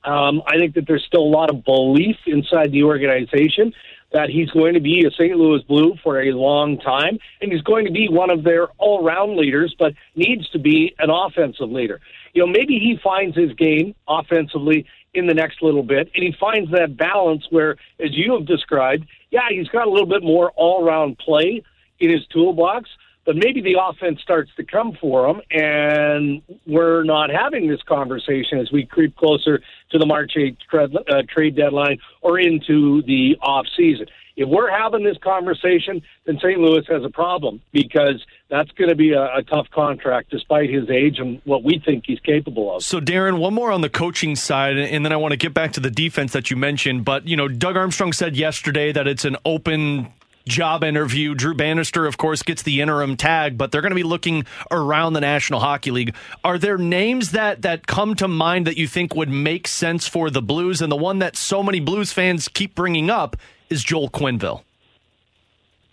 um, 0.04 0.42
I 0.46 0.58
think 0.58 0.76
that 0.76 0.86
there's 0.88 1.04
still 1.06 1.24
a 1.24 1.34
lot 1.34 1.50
of 1.50 1.64
belief 1.64 2.18
inside 2.26 2.72
the 2.72 2.84
organization 2.84 3.74
that 4.12 4.30
he's 4.30 4.50
going 4.52 4.74
to 4.74 4.80
be 4.80 5.06
a 5.06 5.12
St. 5.12 5.36
Louis 5.36 5.62
Blue 5.64 5.96
for 6.02 6.22
a 6.22 6.32
long 6.32 6.80
time, 6.80 7.20
and 7.42 7.52
he's 7.52 7.62
going 7.62 7.86
to 7.86 7.92
be 7.92 8.08
one 8.08 8.30
of 8.30 8.44
their 8.44 8.68
all-round 8.78 9.36
leaders, 9.36 9.76
but 9.78 9.94
needs 10.16 10.50
to 10.50 10.60
be 10.60 10.96
an 11.00 11.10
offensive 11.10 11.70
leader. 11.70 12.00
You 12.34 12.46
know, 12.46 12.52
maybe 12.52 12.80
he 12.80 12.98
finds 13.04 13.36
his 13.36 13.52
game 13.54 13.96
offensively 14.08 14.86
in 15.14 15.28
the 15.28 15.34
next 15.34 15.62
little 15.62 15.84
bit, 15.84 16.10
and 16.16 16.24
he 16.24 16.34
finds 16.40 16.72
that 16.72 16.96
balance 16.96 17.46
where, 17.50 17.76
as 18.00 18.16
you 18.16 18.34
have 18.34 18.46
described, 18.46 19.06
yeah, 19.32 19.48
he's 19.50 19.68
got 19.68 19.88
a 19.88 19.90
little 19.90 20.08
bit 20.08 20.24
more 20.24 20.52
all-round 20.52 21.18
play 21.18 21.64
in 22.00 22.10
his 22.10 22.26
toolbox, 22.28 22.90
but 23.28 23.36
maybe 23.36 23.62
the 23.62 23.76
offense 23.80 24.22
starts 24.22 24.50
to 24.56 24.64
come 24.64 24.98
for 25.00 25.28
them, 25.28 25.42
and 25.52 26.42
we're 26.66 27.04
not 27.04 27.30
having 27.30 27.68
this 27.68 27.82
conversation 27.84 28.58
as 28.58 28.72
we 28.72 28.86
creep 28.86 29.18
closer 29.18 29.62
to 29.92 29.98
the 30.00 30.06
March 30.06 30.32
8th 30.38 30.58
trade, 30.72 30.96
uh, 30.96 31.24
trade 31.28 31.56
deadline 31.58 32.00
or 32.22 32.40
into 32.40 33.02
the 33.04 33.36
off 33.42 33.66
season. 33.76 34.08
If 34.38 34.48
we're 34.48 34.72
having 34.72 35.04
this 35.04 35.18
conversation, 35.22 36.02
then 36.26 36.38
St. 36.38 36.58
Louis 36.58 36.86
has 36.88 37.04
a 37.04 37.10
problem 37.10 37.60
because 37.74 38.24
that's 38.50 38.72
going 38.72 38.90
to 38.90 38.96
be 38.96 39.12
a, 39.12 39.24
a, 39.24 39.44
tough 39.44 39.68
contract 39.72 40.30
despite 40.30 40.70
his 40.70 40.90
age 40.90 41.18
and 41.18 41.42
what 41.44 41.64
we 41.64 41.82
think 41.84 42.06
he's 42.06 42.20
capable 42.20 42.76
of. 42.76 42.84
So, 42.84 43.02
Darren, 43.02 43.40
one 43.40 43.56
more 43.56 43.72
on 43.72 43.82
the 43.82 43.90
coaching 43.90 44.36
side, 44.36 44.78
and 44.78 45.04
then 45.04 45.12
I 45.12 45.18
want 45.18 45.32
to 45.32 45.38
get 45.38 45.54
back 45.56 45.74
to 45.74 45.80
the 45.80 45.90
defense 45.90 46.34
that 46.34 46.52
you 46.52 46.56
mentioned. 46.56 47.04
But, 47.04 47.28
you 47.28 47.36
know, 47.36 47.48
Doug 47.48 47.76
Armstrong 47.76 48.14
said 48.14 48.38
yesterday 48.38 48.92
that 48.92 49.08
it's 49.08 49.26
an 49.26 49.38
open 49.44 50.14
job 50.48 50.84
interview. 50.84 51.36
Drew 51.36 51.54
Bannister, 51.54 52.06
of 52.06 52.18
course, 52.18 52.44
gets 52.44 52.64
the 52.64 52.82
interim 52.82 53.18
tag, 53.18 53.58
but 53.58 53.72
they're 53.72 53.82
going 53.82 53.92
to 53.92 53.96
be 53.96 54.04
looking 54.04 54.46
around 54.72 55.14
the 55.14 55.22
National 55.22 55.60
Hockey 55.60 55.92
League. 55.92 56.16
Are 56.44 56.58
there 56.58 56.78
names 56.78 57.32
that 57.32 57.62
that 57.64 57.88
come 57.88 58.16
to 58.16 58.28
mind 58.28 58.68
that 58.68 58.78
you 58.78 58.88
think 58.88 59.16
would 59.16 59.30
make 59.30 59.68
sense 59.68 60.08
for 60.08 60.30
the 60.30 60.42
Blues? 60.42 60.82
And 60.82 60.92
the 60.92 60.98
one 60.98 61.20
that 61.20 61.36
so 61.36 61.62
many 61.62 61.80
Blues 61.80 62.12
fans 62.12 62.48
keep 62.48 62.76
bringing 62.76 63.10
up 63.10 63.36
is 63.70 63.84
Joel 63.84 64.10
Quenneville. 64.10 64.64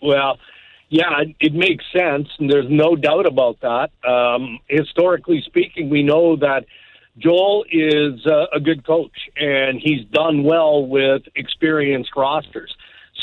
Well, 0.01 0.37
yeah, 0.89 1.23
it 1.39 1.53
makes 1.53 1.83
sense, 1.91 2.27
and 2.39 2.49
there's 2.49 2.69
no 2.69 2.95
doubt 2.95 3.25
about 3.25 3.59
that. 3.61 3.89
Um, 4.07 4.59
historically 4.67 5.41
speaking, 5.45 5.89
we 5.89 6.03
know 6.03 6.35
that 6.37 6.65
Joel 7.17 7.65
is 7.71 8.25
a 8.25 8.59
good 8.59 8.85
coach, 8.85 9.29
and 9.37 9.79
he's 9.81 10.05
done 10.11 10.43
well 10.43 10.85
with 10.85 11.23
experienced 11.35 12.11
rosters. 12.15 12.75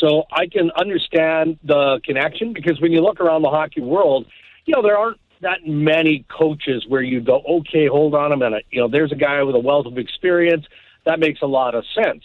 So 0.03 0.25
I 0.33 0.47
can 0.49 0.73
understand 0.73 1.59
the 1.63 2.01
connection 2.05 2.53
because 2.53 2.81
when 2.81 2.91
you 2.91 3.01
look 3.01 3.21
around 3.21 3.43
the 3.43 3.51
hockey 3.51 3.81
world, 3.81 4.27
you 4.65 4.75
know, 4.75 4.83
there 4.83 4.99
aren't 4.99 5.21
that 5.43 5.65
many 5.65 6.25
coaches 6.29 6.85
where 6.89 7.03
you 7.03 7.21
go, 7.21 7.41
okay, 7.49 7.87
hold 7.87 8.15
on 8.15 8.33
a 8.33 8.37
minute. 8.37 8.67
You 8.71 8.81
know, 8.81 8.89
there's 8.89 9.13
a 9.13 9.17
guy 9.17 9.41
with 9.45 9.55
a 9.55 9.61
wealth 9.61 9.87
of 9.87 9.99
experience. 9.99 10.67
That 11.05 11.21
makes 11.21 11.41
a 11.41 11.47
lot 11.47 11.77
of 11.77 11.85
sense. 11.95 12.25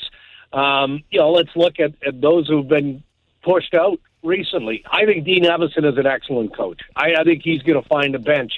Um, 0.53 1.03
you 1.11 1.19
know, 1.19 1.31
let's 1.31 1.49
look 1.55 1.79
at, 1.79 1.93
at 2.05 2.19
those 2.19 2.47
who've 2.47 2.67
been 2.67 3.03
pushed 3.43 3.75
out 3.75 3.99
recently. 4.23 4.83
I 4.91 5.05
think 5.05 5.25
Dean 5.25 5.43
Evason 5.43 5.85
is 5.91 5.99
an 5.99 6.07
excellent 6.07 6.55
coach. 6.55 6.81
I, 6.95 7.13
I 7.19 7.23
think 7.23 7.43
he's 7.43 7.61
going 7.61 7.81
to 7.81 7.87
find 7.87 8.15
a 8.15 8.19
bench 8.19 8.53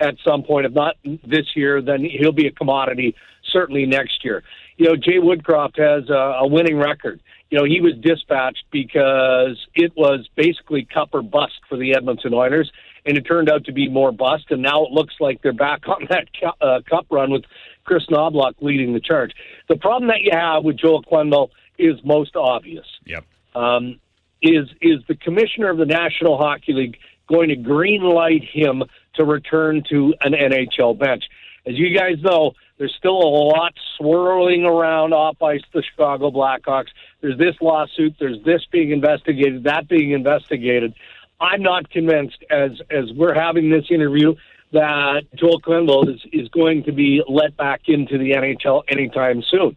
at 0.00 0.14
some 0.24 0.44
point. 0.44 0.64
If 0.64 0.72
not 0.72 0.96
this 1.04 1.54
year, 1.54 1.82
then 1.82 2.04
he'll 2.04 2.32
be 2.32 2.46
a 2.46 2.52
commodity 2.52 3.14
certainly 3.50 3.84
next 3.84 4.24
year. 4.24 4.42
You 4.78 4.86
know, 4.86 4.96
Jay 4.96 5.18
Woodcroft 5.18 5.78
has 5.78 6.08
a, 6.08 6.40
a 6.40 6.46
winning 6.46 6.78
record 6.78 7.20
you 7.52 7.58
know, 7.58 7.64
he 7.64 7.82
was 7.82 7.92
dispatched 8.00 8.64
because 8.72 9.58
it 9.74 9.92
was 9.94 10.26
basically 10.36 10.86
cup 10.86 11.10
or 11.12 11.20
bust 11.20 11.60
for 11.68 11.76
the 11.76 11.94
Edmonton 11.94 12.32
Oilers, 12.32 12.72
and 13.04 13.18
it 13.18 13.26
turned 13.26 13.50
out 13.50 13.66
to 13.66 13.72
be 13.72 13.90
more 13.90 14.10
bust. 14.10 14.46
And 14.48 14.62
now 14.62 14.86
it 14.86 14.90
looks 14.90 15.12
like 15.20 15.42
they're 15.42 15.52
back 15.52 15.82
on 15.86 16.08
that 16.08 16.28
uh, 16.62 16.80
cup 16.88 17.04
run 17.10 17.30
with 17.30 17.44
Chris 17.84 18.06
Knoblauch 18.10 18.54
leading 18.62 18.94
the 18.94 19.00
charge. 19.00 19.32
The 19.68 19.76
problem 19.76 20.08
that 20.08 20.22
you 20.22 20.30
have 20.32 20.64
with 20.64 20.78
Joel 20.78 21.02
Quenneville 21.02 21.50
is 21.78 22.02
most 22.04 22.36
obvious. 22.36 22.86
Yep. 23.04 23.26
Um, 23.54 24.00
is 24.40 24.68
is 24.80 25.00
the 25.06 25.14
commissioner 25.14 25.68
of 25.68 25.76
the 25.76 25.84
National 25.84 26.38
Hockey 26.38 26.72
League 26.72 26.96
going 27.28 27.50
to 27.50 27.56
green 27.56 28.02
light 28.02 28.44
him 28.50 28.82
to 29.16 29.24
return 29.26 29.82
to 29.90 30.14
an 30.22 30.32
NHL 30.32 30.98
bench? 30.98 31.24
As 31.66 31.78
you 31.78 31.96
guys 31.96 32.20
know, 32.22 32.52
there's 32.78 32.94
still 32.98 33.16
a 33.16 33.28
lot 33.28 33.72
swirling 33.96 34.64
around 34.64 35.12
off 35.12 35.40
ice 35.42 35.60
the 35.72 35.82
Chicago 35.82 36.30
Blackhawks. 36.30 36.88
There's 37.20 37.38
this 37.38 37.54
lawsuit. 37.60 38.16
There's 38.18 38.42
this 38.44 38.62
being 38.72 38.90
investigated. 38.90 39.64
That 39.64 39.88
being 39.88 40.10
investigated. 40.10 40.94
I'm 41.40 41.62
not 41.62 41.90
convinced, 41.90 42.44
as 42.50 42.72
as 42.90 43.12
we're 43.14 43.34
having 43.34 43.70
this 43.70 43.84
interview, 43.90 44.34
that 44.72 45.22
Joel 45.34 45.60
Quenneville 45.60 46.12
is 46.14 46.20
is 46.32 46.48
going 46.48 46.84
to 46.84 46.92
be 46.92 47.22
let 47.28 47.56
back 47.56 47.82
into 47.86 48.18
the 48.18 48.32
NHL 48.32 48.82
anytime 48.88 49.42
soon. 49.42 49.76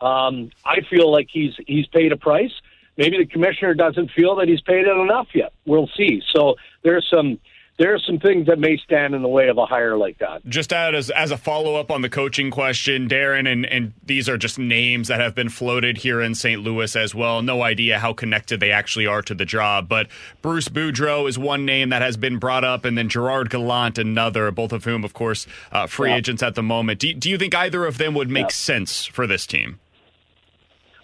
Um, 0.00 0.50
I 0.64 0.80
feel 0.88 1.10
like 1.12 1.28
he's 1.30 1.54
he's 1.66 1.86
paid 1.88 2.12
a 2.12 2.16
price. 2.16 2.52
Maybe 2.96 3.18
the 3.18 3.26
commissioner 3.26 3.74
doesn't 3.74 4.10
feel 4.12 4.36
that 4.36 4.48
he's 4.48 4.62
paid 4.62 4.86
it 4.86 4.96
enough 4.96 5.28
yet. 5.34 5.52
We'll 5.66 5.90
see. 5.96 6.22
So 6.34 6.56
there's 6.82 7.06
some 7.10 7.38
there 7.78 7.94
are 7.94 7.98
some 7.98 8.18
things 8.18 8.46
that 8.46 8.58
may 8.58 8.78
stand 8.78 9.14
in 9.14 9.20
the 9.20 9.28
way 9.28 9.48
of 9.48 9.58
a 9.58 9.66
hire 9.66 9.98
like 9.98 10.18
that. 10.18 10.44
Just 10.46 10.72
as 10.72 11.10
as 11.10 11.30
a 11.30 11.36
follow 11.36 11.74
up 11.74 11.90
on 11.90 12.00
the 12.00 12.08
coaching 12.08 12.50
question, 12.50 13.06
Darren, 13.08 13.50
and 13.50 13.66
and 13.66 13.92
these 14.02 14.28
are 14.28 14.38
just 14.38 14.58
names 14.58 15.08
that 15.08 15.20
have 15.20 15.34
been 15.34 15.50
floated 15.50 15.98
here 15.98 16.22
in 16.22 16.34
St. 16.34 16.62
Louis 16.62 16.96
as 16.96 17.14
well. 17.14 17.42
No 17.42 17.62
idea 17.62 17.98
how 17.98 18.14
connected 18.14 18.60
they 18.60 18.70
actually 18.70 19.06
are 19.06 19.20
to 19.22 19.34
the 19.34 19.44
job, 19.44 19.88
but 19.88 20.08
Bruce 20.40 20.68
Boudreau 20.68 21.28
is 21.28 21.38
one 21.38 21.66
name 21.66 21.90
that 21.90 22.00
has 22.00 22.16
been 22.16 22.38
brought 22.38 22.64
up, 22.64 22.84
and 22.86 22.96
then 22.96 23.08
Gerard 23.08 23.50
Gallant 23.50 23.98
another. 23.98 24.50
Both 24.50 24.72
of 24.72 24.84
whom, 24.84 25.04
of 25.04 25.12
course, 25.12 25.46
uh, 25.70 25.86
free 25.86 26.10
yeah. 26.10 26.16
agents 26.16 26.42
at 26.42 26.54
the 26.54 26.62
moment. 26.62 27.00
Do, 27.00 27.12
do 27.12 27.28
you 27.28 27.36
think 27.36 27.54
either 27.54 27.84
of 27.84 27.98
them 27.98 28.14
would 28.14 28.30
make 28.30 28.44
yeah. 28.44 28.50
sense 28.50 29.04
for 29.04 29.26
this 29.26 29.46
team? 29.46 29.80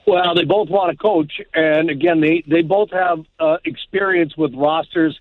Well, 0.06 0.34
they 0.34 0.44
both 0.44 0.68
want 0.68 0.90
to 0.90 0.96
coach, 0.96 1.32
and 1.54 1.90
again, 1.90 2.20
they 2.20 2.42
they 2.46 2.62
both 2.62 2.90
have 2.92 3.24
uh, 3.38 3.58
experience 3.64 4.36
with 4.38 4.54
rosters 4.54 5.18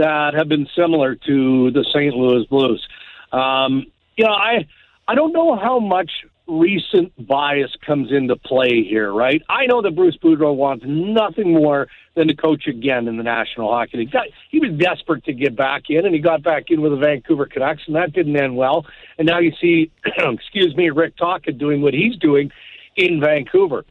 that 0.00 0.34
have 0.34 0.48
been 0.48 0.66
similar 0.74 1.14
to 1.14 1.70
the 1.70 1.84
St. 1.92 2.14
Louis 2.14 2.46
Blues. 2.46 2.86
Um, 3.32 3.86
you 4.16 4.24
know, 4.24 4.32
I 4.32 4.66
I 5.06 5.14
don't 5.14 5.32
know 5.32 5.56
how 5.56 5.78
much 5.78 6.10
recent 6.46 7.12
bias 7.26 7.70
comes 7.86 8.10
into 8.10 8.34
play 8.36 8.82
here, 8.82 9.12
right? 9.12 9.42
I 9.48 9.66
know 9.66 9.82
that 9.82 9.94
Bruce 9.94 10.16
Boudreau 10.16 10.54
wants 10.54 10.84
nothing 10.86 11.52
more 11.52 11.86
than 12.14 12.28
to 12.28 12.34
coach 12.34 12.66
again 12.66 13.06
in 13.08 13.16
the 13.16 13.22
National 13.22 13.70
Hockey 13.70 13.98
League. 13.98 14.14
He 14.50 14.58
was 14.58 14.72
desperate 14.78 15.24
to 15.24 15.32
get 15.32 15.54
back 15.54 15.84
in, 15.88 16.04
and 16.04 16.14
he 16.14 16.20
got 16.20 16.42
back 16.42 16.64
in 16.70 16.80
with 16.80 16.92
the 16.92 16.98
Vancouver 16.98 17.46
Canucks, 17.46 17.82
and 17.86 17.94
that 17.94 18.12
didn't 18.12 18.36
end 18.36 18.56
well. 18.56 18.84
And 19.18 19.26
now 19.26 19.38
you 19.38 19.52
see, 19.60 19.92
excuse 20.04 20.74
me, 20.76 20.90
Rick 20.90 21.16
Tocchet 21.16 21.58
doing 21.58 21.82
what 21.82 21.94
he's 21.94 22.16
doing 22.16 22.50
in 22.96 23.20
Vancouver. 23.20 23.84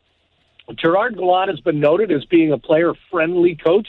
Gerard 0.76 1.16
Gallant 1.16 1.50
has 1.50 1.60
been 1.62 1.80
noted 1.80 2.12
as 2.12 2.26
being 2.26 2.52
a 2.52 2.58
player-friendly 2.58 3.56
coach. 3.56 3.88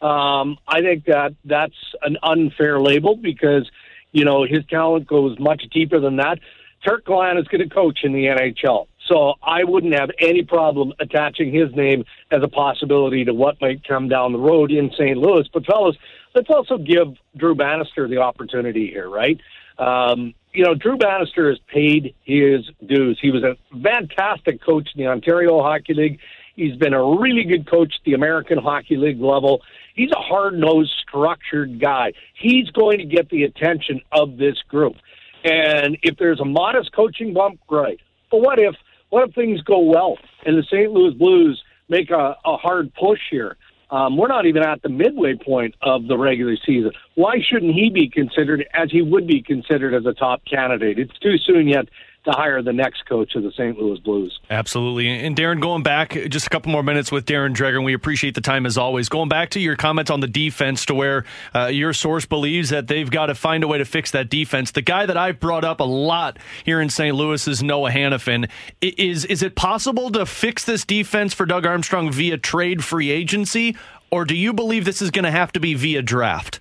Um, 0.00 0.58
I 0.66 0.80
think 0.80 1.06
that 1.06 1.34
that's 1.44 1.74
an 2.02 2.18
unfair 2.22 2.80
label 2.80 3.16
because 3.16 3.68
you 4.12 4.24
know 4.24 4.44
his 4.44 4.64
talent 4.66 5.06
goes 5.06 5.38
much 5.38 5.62
deeper 5.72 6.00
than 6.00 6.16
that. 6.16 6.38
Turk 6.86 7.06
Gallant 7.06 7.38
is 7.38 7.48
going 7.48 7.68
to 7.68 7.74
coach 7.74 8.00
in 8.04 8.12
the 8.12 8.26
NHL. 8.26 8.86
So 9.08 9.34
I 9.42 9.64
wouldn't 9.64 9.94
have 9.94 10.10
any 10.20 10.42
problem 10.42 10.92
attaching 11.00 11.52
his 11.52 11.74
name 11.74 12.04
as 12.30 12.42
a 12.42 12.48
possibility 12.48 13.24
to 13.24 13.34
what 13.34 13.60
might 13.60 13.82
come 13.86 14.08
down 14.08 14.32
the 14.32 14.38
road 14.38 14.70
in 14.70 14.90
St. 14.92 15.16
Louis. 15.16 15.48
But 15.52 15.64
fellas, 15.66 15.96
let's 16.34 16.50
also 16.50 16.76
give 16.76 17.16
Drew 17.36 17.54
Bannister 17.54 18.06
the 18.06 18.18
opportunity 18.18 18.88
here, 18.88 19.08
right? 19.08 19.40
Um, 19.78 20.34
you 20.52 20.64
know, 20.64 20.74
Drew 20.74 20.96
Bannister 20.96 21.48
has 21.48 21.58
paid 21.72 22.14
his 22.24 22.68
dues. 22.86 23.18
He 23.20 23.30
was 23.30 23.42
a 23.42 23.56
fantastic 23.82 24.62
coach 24.62 24.88
in 24.94 25.02
the 25.02 25.08
Ontario 25.08 25.62
Hockey 25.62 25.94
League. 25.94 26.18
He's 26.56 26.76
been 26.76 26.94
a 26.94 27.02
really 27.02 27.44
good 27.44 27.70
coach 27.70 27.94
at 27.94 28.04
the 28.04 28.14
American 28.14 28.58
Hockey 28.58 28.96
League 28.96 29.20
level. 29.20 29.62
He's 29.98 30.12
a 30.12 30.20
hard 30.20 30.54
nosed, 30.54 30.92
structured 31.02 31.80
guy. 31.80 32.12
He's 32.34 32.70
going 32.70 32.98
to 32.98 33.04
get 33.04 33.30
the 33.30 33.42
attention 33.42 34.00
of 34.12 34.36
this 34.36 34.56
group. 34.68 34.94
And 35.42 35.98
if 36.04 36.16
there's 36.16 36.38
a 36.38 36.44
modest 36.44 36.92
coaching 36.92 37.34
bump, 37.34 37.58
great. 37.66 37.98
But 38.30 38.40
what 38.40 38.60
if 38.60 38.76
what 39.10 39.28
if 39.28 39.34
things 39.34 39.60
go 39.62 39.80
well 39.80 40.16
and 40.46 40.56
the 40.56 40.62
St. 40.62 40.92
Louis 40.92 41.14
Blues 41.14 41.60
make 41.88 42.10
a, 42.10 42.36
a 42.44 42.56
hard 42.56 42.94
push 42.94 43.18
here? 43.28 43.56
Um, 43.90 44.16
we're 44.16 44.28
not 44.28 44.46
even 44.46 44.62
at 44.62 44.82
the 44.82 44.88
midway 44.88 45.34
point 45.34 45.74
of 45.82 46.06
the 46.06 46.16
regular 46.16 46.56
season. 46.64 46.92
Why 47.16 47.40
shouldn't 47.42 47.74
he 47.74 47.90
be 47.90 48.08
considered 48.08 48.68
as 48.74 48.92
he 48.92 49.02
would 49.02 49.26
be 49.26 49.42
considered 49.42 49.94
as 49.94 50.06
a 50.06 50.12
top 50.12 50.42
candidate? 50.44 51.00
It's 51.00 51.18
too 51.18 51.38
soon 51.38 51.66
yet 51.66 51.88
to 52.28 52.36
hire 52.36 52.62
the 52.62 52.72
next 52.72 53.06
coach 53.06 53.34
of 53.34 53.42
the 53.42 53.50
St. 53.52 53.78
Louis 53.78 53.98
Blues. 54.00 54.38
Absolutely. 54.50 55.08
And 55.08 55.34
Darren, 55.34 55.60
going 55.60 55.82
back 55.82 56.10
just 56.28 56.46
a 56.46 56.50
couple 56.50 56.70
more 56.70 56.82
minutes 56.82 57.10
with 57.10 57.24
Darren 57.24 57.54
Dreger, 57.54 57.82
we 57.82 57.94
appreciate 57.94 58.34
the 58.34 58.42
time 58.42 58.66
as 58.66 58.76
always. 58.76 59.08
Going 59.08 59.30
back 59.30 59.50
to 59.50 59.60
your 59.60 59.76
comment 59.76 60.10
on 60.10 60.20
the 60.20 60.26
defense, 60.26 60.84
to 60.86 60.94
where 60.94 61.24
uh, 61.54 61.66
your 61.66 61.92
source 61.92 62.26
believes 62.26 62.70
that 62.70 62.86
they've 62.86 63.10
got 63.10 63.26
to 63.26 63.34
find 63.34 63.64
a 63.64 63.68
way 63.68 63.78
to 63.78 63.84
fix 63.84 64.10
that 64.10 64.28
defense. 64.28 64.72
The 64.72 64.82
guy 64.82 65.06
that 65.06 65.16
I've 65.16 65.40
brought 65.40 65.64
up 65.64 65.80
a 65.80 65.84
lot 65.84 66.38
here 66.64 66.80
in 66.80 66.90
St. 66.90 67.14
Louis 67.14 67.48
is 67.48 67.62
Noah 67.62 67.90
Hanifin. 67.90 68.50
Is 68.82 69.24
is 69.24 69.42
it 69.42 69.54
possible 69.54 70.10
to 70.10 70.26
fix 70.26 70.64
this 70.64 70.84
defense 70.84 71.32
for 71.32 71.46
Doug 71.46 71.64
Armstrong 71.64 72.12
via 72.12 72.36
trade 72.36 72.84
free 72.84 73.10
agency, 73.10 73.76
or 74.10 74.24
do 74.24 74.36
you 74.36 74.52
believe 74.52 74.84
this 74.84 75.00
is 75.00 75.10
going 75.10 75.24
to 75.24 75.30
have 75.30 75.52
to 75.52 75.60
be 75.60 75.74
via 75.74 76.02
draft? 76.02 76.60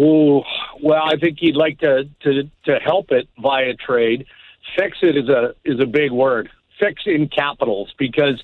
Oh, 0.00 0.42
well, 0.82 1.02
I 1.04 1.16
think 1.16 1.38
he'd 1.38 1.56
like 1.56 1.78
to, 1.80 2.08
to, 2.22 2.44
to 2.64 2.78
help 2.82 3.10
it 3.10 3.28
via 3.40 3.74
trade. 3.74 4.26
Fix 4.76 4.98
it 5.02 5.16
is 5.16 5.28
a, 5.28 5.54
is 5.64 5.80
a 5.80 5.86
big 5.86 6.10
word. 6.10 6.48
Fix 6.78 7.02
in 7.04 7.28
capitals 7.28 7.92
because, 7.98 8.42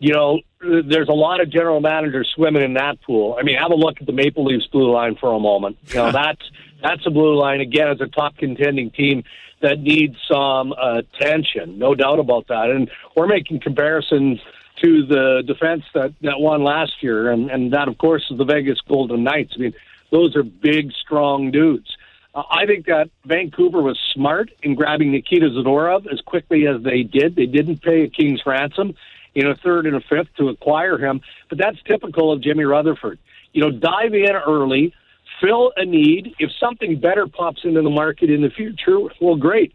you 0.00 0.12
know, 0.12 0.40
there's 0.60 1.08
a 1.08 1.14
lot 1.14 1.40
of 1.40 1.50
general 1.50 1.80
managers 1.80 2.30
swimming 2.34 2.62
in 2.62 2.74
that 2.74 3.00
pool. 3.02 3.36
I 3.38 3.44
mean, 3.44 3.56
have 3.56 3.70
a 3.70 3.76
look 3.76 4.00
at 4.00 4.06
the 4.06 4.12
Maple 4.12 4.44
Leafs 4.44 4.66
blue 4.66 4.92
line 4.92 5.16
for 5.20 5.32
a 5.32 5.38
moment. 5.38 5.76
You 5.88 5.96
know, 5.96 6.12
that's, 6.12 6.42
that's 6.82 7.06
a 7.06 7.10
blue 7.10 7.38
line, 7.38 7.60
again, 7.60 7.88
as 7.88 8.00
a 8.00 8.06
top 8.06 8.36
contending 8.36 8.90
team 8.90 9.22
that 9.62 9.78
needs 9.78 10.16
some 10.30 10.72
uh, 10.72 10.98
attention. 10.98 11.78
No 11.78 11.94
doubt 11.94 12.18
about 12.18 12.48
that. 12.48 12.70
And 12.70 12.90
we're 13.14 13.28
making 13.28 13.60
comparisons 13.60 14.40
to 14.82 15.06
the 15.06 15.42
defense 15.46 15.84
that, 15.94 16.14
that 16.22 16.38
won 16.38 16.64
last 16.64 17.02
year. 17.02 17.30
And, 17.30 17.50
and 17.50 17.72
that, 17.72 17.88
of 17.88 17.96
course, 17.96 18.24
is 18.30 18.38
the 18.38 18.44
Vegas 18.44 18.80
Golden 18.86 19.24
Knights. 19.24 19.52
I 19.56 19.60
mean, 19.60 19.74
those 20.10 20.36
are 20.36 20.42
big, 20.42 20.92
strong 20.92 21.50
dudes. 21.50 21.96
Uh, 22.34 22.42
I 22.50 22.66
think 22.66 22.86
that 22.86 23.10
Vancouver 23.24 23.80
was 23.80 23.98
smart 24.12 24.50
in 24.62 24.74
grabbing 24.74 25.10
Nikita 25.10 25.46
Zadorov 25.50 26.10
as 26.12 26.20
quickly 26.20 26.66
as 26.66 26.82
they 26.82 27.02
did. 27.02 27.34
They 27.34 27.46
didn't 27.46 27.82
pay 27.82 28.02
a 28.02 28.08
king's 28.08 28.40
ransom 28.44 28.94
in 29.34 29.46
a 29.46 29.56
third 29.56 29.86
and 29.86 29.96
a 29.96 30.00
fifth 30.00 30.34
to 30.38 30.48
acquire 30.48 30.98
him, 30.98 31.20
but 31.48 31.58
that's 31.58 31.76
typical 31.86 32.32
of 32.32 32.40
Jimmy 32.40 32.64
Rutherford. 32.64 33.18
You 33.52 33.62
know, 33.62 33.70
dive 33.70 34.14
in 34.14 34.34
early, 34.34 34.94
fill 35.42 35.72
a 35.76 35.84
need. 35.84 36.34
If 36.38 36.50
something 36.58 36.98
better 37.00 37.26
pops 37.26 37.60
into 37.64 37.82
the 37.82 37.90
market 37.90 38.30
in 38.30 38.42
the 38.42 38.50
future, 38.50 38.98
well, 39.20 39.36
great. 39.36 39.74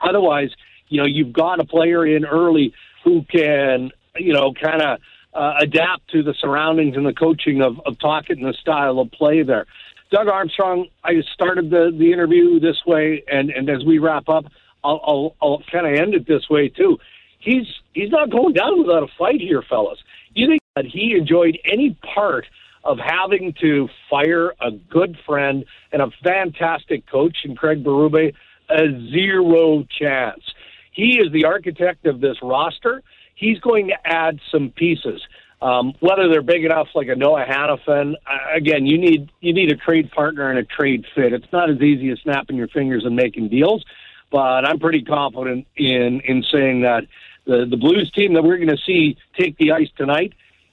Otherwise, 0.00 0.50
you 0.88 0.98
know, 0.98 1.06
you've 1.06 1.32
got 1.32 1.60
a 1.60 1.64
player 1.64 2.04
in 2.04 2.24
early 2.24 2.74
who 3.04 3.24
can, 3.24 3.90
you 4.16 4.32
know, 4.32 4.52
kind 4.52 4.82
of 4.82 4.98
uh, 5.34 5.54
adapt 5.60 6.08
to 6.10 6.22
the 6.22 6.34
surroundings 6.34 6.96
and 6.96 7.06
the 7.06 7.12
coaching 7.12 7.62
of, 7.62 7.80
of 7.86 7.98
Tocchet 7.98 8.38
and 8.38 8.46
the 8.46 8.54
style 8.54 8.98
of 8.98 9.10
play 9.12 9.42
there. 9.42 9.66
Doug 10.10 10.28
Armstrong, 10.28 10.88
I 11.02 11.22
started 11.32 11.70
the, 11.70 11.90
the 11.96 12.12
interview 12.12 12.60
this 12.60 12.84
way, 12.86 13.24
and, 13.32 13.50
and 13.50 13.70
as 13.70 13.82
we 13.84 13.98
wrap 13.98 14.28
up, 14.28 14.44
I'll, 14.84 15.00
I'll, 15.02 15.36
I'll 15.40 15.62
kind 15.70 15.86
of 15.86 15.94
end 15.94 16.14
it 16.14 16.26
this 16.26 16.50
way 16.50 16.68
too. 16.68 16.98
He's 17.38 17.66
he's 17.92 18.10
not 18.10 18.30
going 18.30 18.52
down 18.52 18.78
without 18.80 19.02
a 19.02 19.08
fight 19.18 19.40
here, 19.40 19.62
fellas. 19.62 19.98
You 20.34 20.46
think 20.46 20.60
that 20.76 20.86
he 20.86 21.16
enjoyed 21.18 21.58
any 21.64 21.96
part 22.14 22.46
of 22.84 22.98
having 22.98 23.54
to 23.60 23.88
fire 24.10 24.54
a 24.60 24.70
good 24.70 25.18
friend 25.26 25.64
and 25.92 26.02
a 26.02 26.10
fantastic 26.22 27.06
coach 27.06 27.38
in 27.44 27.56
Craig 27.56 27.82
Berube? 27.82 28.34
A 28.68 29.10
zero 29.10 29.84
chance. 29.98 30.42
He 30.92 31.18
is 31.18 31.32
the 31.32 31.44
architect 31.44 32.06
of 32.06 32.20
this 32.20 32.36
roster 32.42 33.02
he's 33.42 33.58
going 33.58 33.88
to 33.88 33.96
add 34.06 34.40
some 34.50 34.70
pieces. 34.70 35.20
Um, 35.60 35.94
whether 36.00 36.28
they're 36.28 36.42
big 36.42 36.64
enough, 36.64 36.88
like 36.94 37.08
a 37.08 37.14
Noah 37.14 37.44
Hanifin, 37.44 38.14
uh, 38.26 38.56
again, 38.56 38.84
you 38.86 38.98
need 38.98 39.30
you 39.40 39.52
need 39.52 39.70
a 39.70 39.76
trade 39.76 40.10
partner 40.10 40.50
and 40.50 40.58
a 40.58 40.64
trade 40.64 41.04
fit. 41.14 41.32
It's 41.32 41.52
not 41.52 41.70
as 41.70 41.80
easy 41.80 42.10
as 42.10 42.18
snapping 42.20 42.56
your 42.56 42.68
fingers 42.68 43.04
and 43.04 43.14
making 43.14 43.48
deals, 43.48 43.84
but 44.30 44.66
I'm 44.66 44.80
pretty 44.80 45.02
confident 45.02 45.66
in 45.76 46.20
in 46.24 46.42
saying 46.50 46.82
that 46.82 47.04
the 47.46 47.66
the 47.68 47.76
Blues 47.76 48.10
team 48.10 48.34
that 48.34 48.42
we're 48.42 48.56
going 48.56 48.76
to 48.76 48.82
see 48.84 49.16
take 49.38 49.56
the 49.58 49.70
ice 49.70 49.90
tonight 49.96 50.32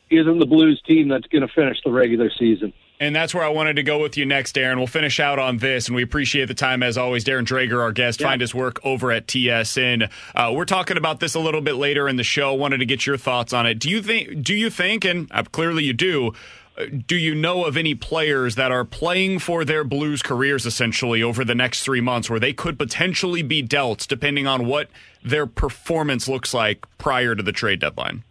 isn't 0.09 0.39
the 0.39 0.47
Blues 0.47 0.81
team 0.87 1.07
that's 1.07 1.27
going 1.27 1.47
to 1.47 1.53
finish 1.53 1.77
the 1.85 1.91
regular 1.91 2.31
season. 2.31 2.73
And 3.01 3.15
that's 3.15 3.33
where 3.33 3.45
I 3.45 3.49
wanted 3.49 3.77
to 3.77 3.83
go 3.83 4.01
with 4.01 4.17
you 4.17 4.25
next, 4.25 4.55
Darren. 4.55 4.75
We'll 4.75 4.87
finish 4.87 5.21
out 5.21 5.39
on 5.39 5.57
this, 5.57 5.87
and 5.87 5.95
we 5.95 6.03
appreciate 6.03 6.49
the 6.49 6.53
time 6.53 6.83
as 6.83 6.97
always. 6.97 7.23
Darren 7.23 7.45
Dreger, 7.45 7.81
our 7.81 7.93
guest, 7.93 8.19
yeah. 8.19 8.27
find 8.27 8.41
his 8.41 8.53
work 8.53 8.81
over 8.83 9.09
at 9.09 9.25
TSN. 9.25 10.09
Uh, 10.35 10.51
we're 10.53 10.65
talking 10.65 10.97
about 10.97 11.21
this 11.21 11.33
a 11.33 11.39
little 11.39 11.61
bit 11.61 11.75
later 11.75 12.09
in 12.09 12.17
the 12.17 12.23
show. 12.23 12.53
Wanted 12.53 12.79
to 12.79 12.85
get 12.85 13.05
your 13.05 13.15
thoughts 13.15 13.53
on 13.53 13.65
it. 13.65 13.79
Do 13.79 13.89
you 13.89 14.01
think? 14.01 14.43
Do 14.43 14.53
you 14.53 14.69
think? 14.69 15.05
And 15.05 15.31
uh, 15.31 15.43
clearly 15.43 15.85
you 15.85 15.93
do. 15.93 16.33
Uh, 16.77 16.87
do 17.07 17.15
you 17.15 17.33
know 17.33 17.63
of 17.63 17.77
any 17.77 17.95
players 17.95 18.55
that 18.55 18.69
are 18.69 18.83
playing 18.83 19.39
for 19.39 19.63
their 19.63 19.85
Blues 19.85 20.21
careers 20.21 20.65
essentially 20.65 21.23
over 21.23 21.45
the 21.45 21.55
next 21.55 21.83
three 21.83 22.01
months, 22.01 22.29
where 22.29 22.39
they 22.39 22.51
could 22.51 22.77
potentially 22.77 23.43
be 23.43 23.61
dealt, 23.61 24.07
depending 24.09 24.45
on 24.45 24.65
what 24.65 24.89
their 25.23 25.47
performance 25.47 26.27
looks 26.27 26.53
like 26.53 26.85
prior 26.97 27.33
to 27.33 27.43
the 27.43 27.53
trade 27.53 27.79
deadline? 27.79 28.23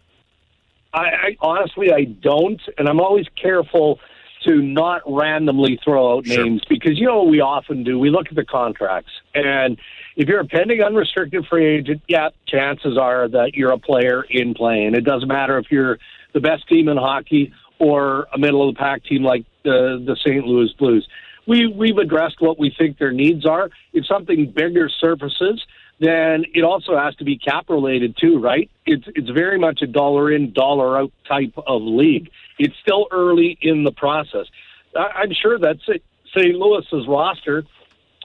I, 0.93 0.99
I 0.99 1.37
honestly 1.39 1.91
I 1.91 2.03
don't, 2.03 2.61
and 2.77 2.87
I'm 2.87 2.99
always 2.99 3.25
careful 3.35 3.99
to 4.45 4.61
not 4.61 5.01
randomly 5.05 5.79
throw 5.83 6.17
out 6.17 6.25
sure. 6.25 6.43
names 6.43 6.61
because 6.69 6.97
you 6.97 7.05
know 7.05 7.23
what 7.23 7.29
we 7.29 7.41
often 7.41 7.83
do? 7.83 7.99
We 7.99 8.09
look 8.09 8.27
at 8.29 8.35
the 8.35 8.45
contracts. 8.45 9.11
And 9.33 9.77
if 10.15 10.27
you're 10.27 10.39
a 10.39 10.45
pending 10.45 10.81
unrestricted 10.81 11.45
free 11.47 11.65
agent, 11.65 12.01
yeah, 12.07 12.29
chances 12.47 12.97
are 12.97 13.27
that 13.27 13.51
you're 13.53 13.71
a 13.71 13.77
player 13.77 14.23
in 14.29 14.53
play, 14.53 14.85
and 14.85 14.95
It 14.95 15.03
doesn't 15.03 15.27
matter 15.27 15.57
if 15.57 15.71
you're 15.71 15.99
the 16.33 16.39
best 16.39 16.67
team 16.67 16.87
in 16.87 16.97
hockey 16.97 17.53
or 17.79 18.27
a 18.33 18.37
middle 18.37 18.67
of 18.67 18.75
the 18.75 18.79
pack 18.79 19.03
team 19.03 19.23
like 19.23 19.45
the 19.63 20.03
the 20.05 20.15
St. 20.17 20.45
Louis 20.45 20.71
Blues. 20.77 21.07
We 21.47 21.67
we've 21.67 21.97
addressed 21.97 22.39
what 22.39 22.59
we 22.59 22.73
think 22.77 22.97
their 22.97 23.11
needs 23.11 23.45
are. 23.45 23.69
If 23.93 24.05
something 24.05 24.51
bigger 24.51 24.89
surfaces, 24.89 25.63
then 25.99 26.45
it 26.53 26.63
also 26.63 26.97
has 26.97 27.15
to 27.15 27.25
be 27.25 27.37
cap 27.37 27.69
related 27.69 28.15
too, 28.17 28.39
right? 28.39 28.69
It's 28.85 29.05
it's 29.15 29.29
very 29.29 29.59
much 29.59 29.81
a 29.81 29.87
dollar 29.87 30.31
in, 30.31 30.53
dollar 30.53 30.97
out 30.97 31.11
type 31.27 31.53
of 31.67 31.81
league. 31.81 32.29
It's 32.57 32.75
still 32.81 33.07
early 33.11 33.57
in 33.61 33.83
the 33.83 33.91
process. 33.91 34.47
I, 34.95 35.23
am 35.23 35.33
sure 35.33 35.59
that 35.59 35.77
St. 35.83 36.55
Louis's 36.55 37.07
roster 37.07 37.63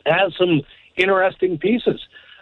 has 0.06 0.34
some 0.38 0.62
interesting 0.96 1.58
pieces. 1.58 2.00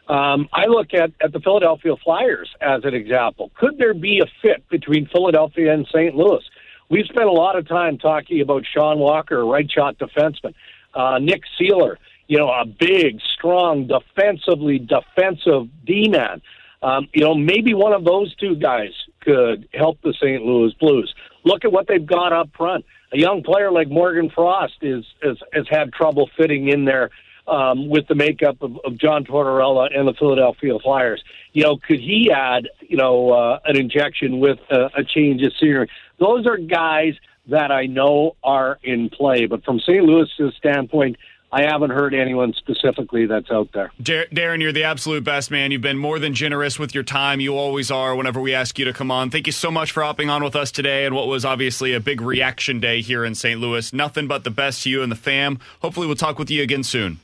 Um, 0.09 0.49
I 0.53 0.67
look 0.67 0.95
at, 0.95 1.13
at 1.23 1.33
the 1.33 1.41
Philadelphia 1.41 1.95
Flyers 2.03 2.51
as 2.61 2.85
an 2.85 2.95
example. 2.95 3.51
Could 3.55 3.79
there 3.79 3.95
be 3.95 4.21
a 4.21 4.27
fit 4.43 4.69
between 4.69 5.07
Philadelphia 5.07 5.73
and 5.73 5.87
St. 5.87 6.15
Louis? 6.15 6.43
We've 6.91 7.07
spent 7.07 7.27
a 7.27 7.33
lot 7.33 7.57
of 7.57 7.67
time 7.67 7.99
talking 7.99 8.41
about 8.41 8.65
Sean 8.67 8.99
Walker, 8.99 9.41
a 9.41 9.45
right 9.45 9.71
shot 9.71 9.99
defenseman, 9.99 10.55
uh, 10.95 11.19
Nick 11.19 11.43
Seeler 11.59 11.97
you 12.29 12.39
know, 12.39 12.49
a 12.49 12.65
big, 12.65 13.21
strong, 13.35 13.87
defensively 13.87 14.79
defensive 14.79 15.69
D 15.85 16.09
man. 16.09 16.43
Um, 16.83 17.09
you 17.13 17.23
know, 17.23 17.35
maybe 17.35 17.75
one 17.75 17.93
of 17.93 18.05
those 18.05 18.35
two 18.37 18.57
guys 18.57 18.91
could 19.21 19.69
help 19.73 20.01
the 20.03 20.13
St. 20.15 20.43
Louis 20.43 20.73
Blues. 20.81 21.15
Look 21.45 21.65
at 21.65 21.73
what 21.73 21.87
they've 21.87 22.05
got 22.05 22.33
up 22.33 22.51
front. 22.57 22.85
A 23.13 23.19
young 23.19 23.43
player 23.43 23.71
like 23.71 23.89
Morgan 23.89 24.31
Frost 24.31 24.75
is, 24.83 25.05
is 25.23 25.39
has 25.53 25.67
had 25.71 25.93
trouble 25.93 26.29
fitting 26.37 26.69
in 26.69 26.85
there 26.85 27.11
um, 27.47 27.89
with 27.89 28.07
the 28.09 28.15
makeup 28.15 28.57
of, 28.63 28.79
of 28.85 28.99
John 28.99 29.25
Tortorella 29.25 29.97
and 29.97 30.09
the 30.09 30.15
Philadelphia 30.15 30.79
Flyers. 30.83 31.23
You 31.53 31.65
know, 31.65 31.77
could 31.77 32.01
he 32.01 32.31
add, 32.35 32.69
you 32.81 32.97
know, 32.97 33.31
uh, 33.31 33.59
an 33.65 33.77
injection 33.77 34.41
with 34.41 34.59
a, 34.71 34.87
a 34.97 35.05
change 35.05 35.43
of 35.43 35.53
scenery? 35.61 35.89
Those 36.19 36.47
are 36.47 36.57
guys 36.57 37.15
that 37.49 37.73
I 37.73 37.87
know 37.87 38.37
are 38.43 38.79
in 38.83 39.11
play. 39.11 39.47
But 39.47 39.65
from 39.65 39.81
St. 39.81 40.05
Louis's 40.05 40.55
standpoint, 40.57 41.17
I 41.55 41.65
haven't 41.65 41.91
heard 41.91 42.15
anyone 42.15 42.55
specifically 42.55 43.27
that's 43.27 43.51
out 43.51 43.69
there. 43.73 43.93
Dar- 44.03 44.25
Darren, 44.27 44.63
you're 44.63 44.73
the 44.73 44.85
absolute 44.85 45.23
best 45.23 45.51
man. 45.51 45.71
You've 45.71 45.83
been 45.83 45.99
more 45.99 46.19
than 46.19 46.33
generous 46.33 46.79
with 46.79 46.95
your 46.95 47.05
time. 47.05 47.41
You 47.41 47.59
always 47.59 47.91
are 47.91 48.17
whenever 48.17 48.41
we 48.41 48.55
ask 48.55 48.79
you 48.79 48.87
to 48.87 48.93
come 48.95 49.11
on. 49.11 49.29
Thank 49.31 49.47
you 49.47 49.53
so 49.53 49.71
much 49.71 49.93
for 49.93 50.03
hopping 50.03 50.31
on 50.31 50.43
with 50.43 50.57
us 50.57 50.73
today 50.73 51.05
and 51.05 51.15
what 51.15 51.27
was 51.29 51.45
obviously 51.45 51.93
a 51.93 52.01
big 52.01 52.23
reaction 52.23 52.81
day 52.81 53.03
here 53.03 53.23
in 53.23 53.35
St. 53.35 53.61
Louis. 53.61 53.93
Nothing 53.93 54.27
but 54.27 54.45
the 54.45 54.51
best 54.51 54.85
to 54.85 54.91
you 54.91 55.03
and 55.03 55.13
the 55.13 55.17
fam. 55.17 55.59
Hopefully, 55.83 56.07
we'll 56.07 56.17
talk 56.17 56.39
with 56.39 56.51
you 56.51 56.63
again 56.63 56.85
soon. 56.85 57.21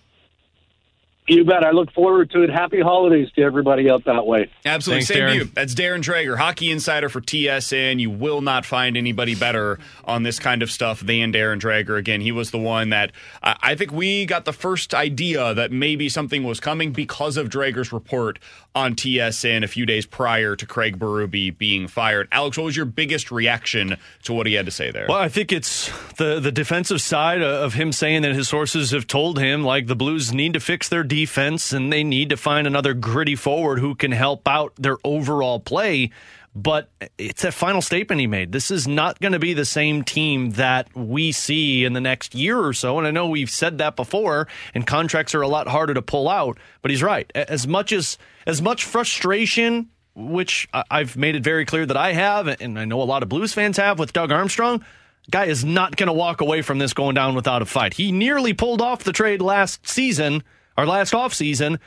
You 1.28 1.44
bet. 1.44 1.62
I 1.62 1.72
look 1.72 1.92
forward 1.92 2.30
to 2.30 2.42
it. 2.42 2.50
Happy 2.50 2.80
holidays 2.80 3.30
to 3.36 3.42
everybody 3.42 3.90
out 3.90 4.04
that 4.06 4.26
way. 4.26 4.50
Absolutely. 4.64 5.04
Thanks, 5.04 5.08
Same 5.08 5.18
Darren. 5.18 5.32
to 5.32 5.36
you. 5.36 5.44
That's 5.54 5.74
Darren 5.74 6.02
Dreger, 6.02 6.38
hockey 6.38 6.70
insider 6.70 7.08
for 7.08 7.20
TSN. 7.20 8.00
You 8.00 8.10
will 8.10 8.40
not 8.40 8.64
find 8.64 8.96
anybody 8.96 9.34
better 9.34 9.78
on 10.04 10.22
this 10.22 10.38
kind 10.38 10.62
of 10.62 10.70
stuff 10.70 11.00
than 11.00 11.32
Darren 11.32 11.60
Dreger. 11.60 11.98
Again, 11.98 12.22
he 12.22 12.32
was 12.32 12.50
the 12.50 12.58
one 12.58 12.90
that 12.90 13.12
uh, 13.42 13.54
I 13.60 13.74
think 13.74 13.92
we 13.92 14.24
got 14.24 14.46
the 14.46 14.52
first 14.54 14.94
idea 14.94 15.52
that 15.54 15.70
maybe 15.70 16.08
something 16.08 16.44
was 16.44 16.60
coming 16.60 16.92
because 16.92 17.36
of 17.36 17.50
Dreger's 17.50 17.92
report 17.92 18.38
on 18.78 18.94
TSN 18.94 19.64
a 19.64 19.66
few 19.66 19.84
days 19.84 20.06
prior 20.06 20.54
to 20.54 20.64
Craig 20.64 21.00
Berube 21.00 21.58
being 21.58 21.88
fired. 21.88 22.28
Alex, 22.30 22.56
what 22.56 22.64
was 22.64 22.76
your 22.76 22.86
biggest 22.86 23.32
reaction 23.32 23.96
to 24.22 24.32
what 24.32 24.46
he 24.46 24.54
had 24.54 24.66
to 24.66 24.70
say 24.70 24.92
there? 24.92 25.06
Well, 25.08 25.18
I 25.18 25.28
think 25.28 25.52
it's 25.52 25.90
the 26.16 26.38
the 26.38 26.52
defensive 26.52 27.00
side 27.00 27.42
of 27.42 27.74
him 27.74 27.90
saying 27.90 28.22
that 28.22 28.34
his 28.34 28.48
sources 28.48 28.92
have 28.92 29.08
told 29.08 29.38
him 29.38 29.64
like 29.64 29.88
the 29.88 29.96
Blues 29.96 30.32
need 30.32 30.54
to 30.54 30.60
fix 30.60 30.88
their 30.88 31.02
defense 31.02 31.72
and 31.72 31.92
they 31.92 32.04
need 32.04 32.30
to 32.30 32.36
find 32.36 32.68
another 32.68 32.94
gritty 32.94 33.34
forward 33.34 33.80
who 33.80 33.96
can 33.96 34.12
help 34.12 34.46
out 34.46 34.72
their 34.76 34.98
overall 35.02 35.58
play. 35.58 36.10
But 36.54 36.90
it's 37.18 37.42
that 37.42 37.54
final 37.54 37.82
statement 37.82 38.20
he 38.20 38.26
made. 38.26 38.52
This 38.52 38.70
is 38.70 38.88
not 38.88 39.20
going 39.20 39.32
to 39.32 39.38
be 39.38 39.54
the 39.54 39.64
same 39.64 40.02
team 40.02 40.50
that 40.52 40.94
we 40.96 41.30
see 41.30 41.84
in 41.84 41.92
the 41.92 42.00
next 42.00 42.34
year 42.34 42.58
or 42.58 42.72
so. 42.72 42.98
And 42.98 43.06
I 43.06 43.10
know 43.10 43.28
we've 43.28 43.50
said 43.50 43.78
that 43.78 43.94
before, 43.94 44.48
and 44.74 44.86
contracts 44.86 45.34
are 45.34 45.42
a 45.42 45.48
lot 45.48 45.68
harder 45.68 45.94
to 45.94 46.02
pull 46.02 46.28
out. 46.28 46.58
But 46.82 46.90
he's 46.90 47.02
right. 47.02 47.30
As 47.34 47.66
much 47.66 47.92
as 47.92 48.18
as 48.46 48.60
much 48.60 48.84
frustration 48.84 49.90
which 50.18 50.68
I've 50.72 51.16
made 51.16 51.36
it 51.36 51.44
very 51.44 51.64
clear 51.64 51.86
that 51.86 51.96
I 51.96 52.12
have, 52.12 52.48
and 52.48 52.78
I 52.78 52.84
know 52.84 53.00
a 53.00 53.04
lot 53.04 53.22
of 53.22 53.28
Blues 53.28 53.54
fans 53.54 53.76
have 53.76 53.98
with 53.98 54.12
Doug 54.12 54.32
Armstrong. 54.32 54.84
Guy 55.30 55.44
is 55.44 55.64
not 55.64 55.96
going 55.96 56.08
to 56.08 56.12
walk 56.12 56.40
away 56.40 56.62
from 56.62 56.78
this 56.78 56.92
going 56.92 57.14
down 57.14 57.34
without 57.34 57.62
a 57.62 57.66
fight. 57.66 57.94
He 57.94 58.10
nearly 58.10 58.52
pulled 58.52 58.80
off 58.80 59.04
the 59.04 59.12
trade 59.12 59.40
last 59.40 59.86
season 59.86 60.42
or 60.76 60.86
last 60.86 61.12
offseason 61.12 61.78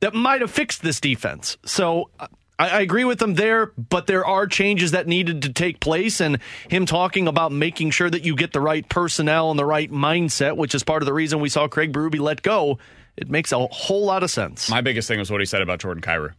that 0.00 0.14
might 0.14 0.40
have 0.40 0.50
fixed 0.50 0.82
this 0.82 0.98
defense. 0.98 1.56
So 1.64 2.10
uh, 2.18 2.26
I, 2.58 2.68
I 2.68 2.80
agree 2.80 3.04
with 3.04 3.20
him 3.20 3.34
there, 3.34 3.66
but 3.76 4.06
there 4.06 4.24
are 4.24 4.46
changes 4.46 4.92
that 4.92 5.06
needed 5.06 5.42
to 5.42 5.52
take 5.52 5.80
place. 5.80 6.20
And 6.20 6.38
him 6.68 6.86
talking 6.86 7.26
about 7.26 7.52
making 7.52 7.90
sure 7.90 8.08
that 8.10 8.24
you 8.24 8.36
get 8.36 8.52
the 8.52 8.60
right 8.60 8.88
personnel 8.88 9.50
and 9.50 9.58
the 9.58 9.64
right 9.64 9.90
mindset, 9.90 10.56
which 10.56 10.74
is 10.74 10.82
part 10.84 11.02
of 11.02 11.06
the 11.06 11.12
reason 11.12 11.40
we 11.40 11.48
saw 11.48 11.66
Craig 11.68 11.92
Berube 11.92 12.20
let 12.20 12.42
go, 12.42 12.78
it 13.16 13.28
makes 13.30 13.52
a 13.52 13.66
whole 13.66 14.04
lot 14.04 14.22
of 14.22 14.30
sense. 14.30 14.68
My 14.70 14.80
biggest 14.80 15.08
thing 15.08 15.18
was 15.18 15.30
what 15.30 15.40
he 15.40 15.46
said 15.46 15.62
about 15.62 15.80
Jordan 15.80 16.02
Kyrou. 16.02 16.32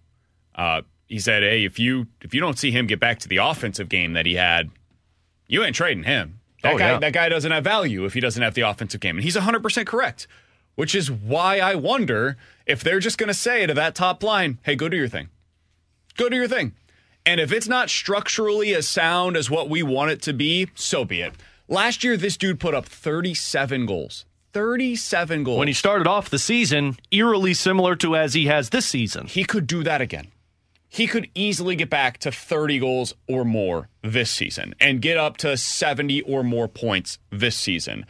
Uh, 0.55 0.81
he 1.07 1.19
said, 1.19 1.43
"Hey, 1.43 1.65
if 1.65 1.77
you 1.79 2.07
if 2.21 2.33
you 2.33 2.39
don't 2.41 2.57
see 2.57 2.71
him 2.71 2.87
get 2.87 2.99
back 2.99 3.19
to 3.19 3.27
the 3.27 3.37
offensive 3.37 3.89
game 3.89 4.13
that 4.13 4.25
he 4.25 4.35
had, 4.35 4.69
you 5.47 5.63
ain't 5.63 5.75
trading 5.75 6.03
him. 6.03 6.39
That 6.63 6.73
Oh, 6.73 6.77
guy 6.77 6.91
yeah. 6.93 6.99
that 6.99 7.13
guy 7.13 7.29
doesn't 7.29 7.51
have 7.51 7.63
value 7.63 8.05
if 8.05 8.13
he 8.13 8.19
doesn't 8.19 8.41
have 8.41 8.53
the 8.55 8.61
offensive 8.61 9.01
game." 9.01 9.17
And 9.17 9.23
he's 9.23 9.35
100% 9.35 9.85
correct. 9.85 10.27
Which 10.75 10.95
is 10.95 11.09
why 11.11 11.59
I 11.59 11.75
wonder 11.75 12.35
if 12.65 12.83
they're 12.83 12.99
just 12.99 13.17
going 13.17 13.27
to 13.27 13.33
say 13.33 13.65
to 13.67 13.73
that 13.75 13.95
top 13.95 14.23
line, 14.23 14.57
"Hey, 14.63 14.75
go 14.75 14.89
do 14.89 14.97
your 14.97 15.07
thing. 15.07 15.29
Go 16.17 16.29
do 16.29 16.35
your 16.35 16.47
thing." 16.47 16.73
And 17.25 17.39
if 17.39 17.51
it's 17.51 17.67
not 17.67 17.89
structurally 17.89 18.75
as 18.75 18.87
sound 18.87 19.35
as 19.35 19.49
what 19.49 19.69
we 19.69 19.81
want 19.81 20.11
it 20.11 20.21
to 20.23 20.33
be, 20.33 20.67
so 20.75 21.03
be 21.03 21.21
it. 21.21 21.33
Last 21.67 22.03
year 22.03 22.17
this 22.17 22.37
dude 22.37 22.59
put 22.59 22.75
up 22.75 22.85
37 22.85 23.85
goals. 23.85 24.25
37 24.53 25.43
goals. 25.43 25.59
when 25.59 25.67
he 25.67 25.73
started 25.73 26.07
off 26.07 26.29
the 26.29 26.39
season, 26.39 26.95
eerily 27.11 27.53
similar 27.53 27.93
to 27.95 28.15
as 28.15 28.35
he 28.35 28.45
has 28.45 28.69
this 28.69 28.85
season. 28.85 29.27
he 29.27 29.43
could 29.43 29.67
do 29.67 29.83
that 29.83 29.99
again. 29.99 30.27
He 30.87 31.07
could 31.07 31.29
easily 31.35 31.75
get 31.75 31.89
back 31.89 32.19
to 32.19 32.31
30 32.31 32.79
goals 32.79 33.13
or 33.27 33.43
more 33.43 33.89
this 34.01 34.31
season 34.31 34.73
and 34.79 35.01
get 35.01 35.17
up 35.17 35.35
to 35.37 35.57
70 35.57 36.21
or 36.21 36.41
more 36.41 36.69
points 36.69 37.19
this 37.31 37.57
season. 37.57 38.05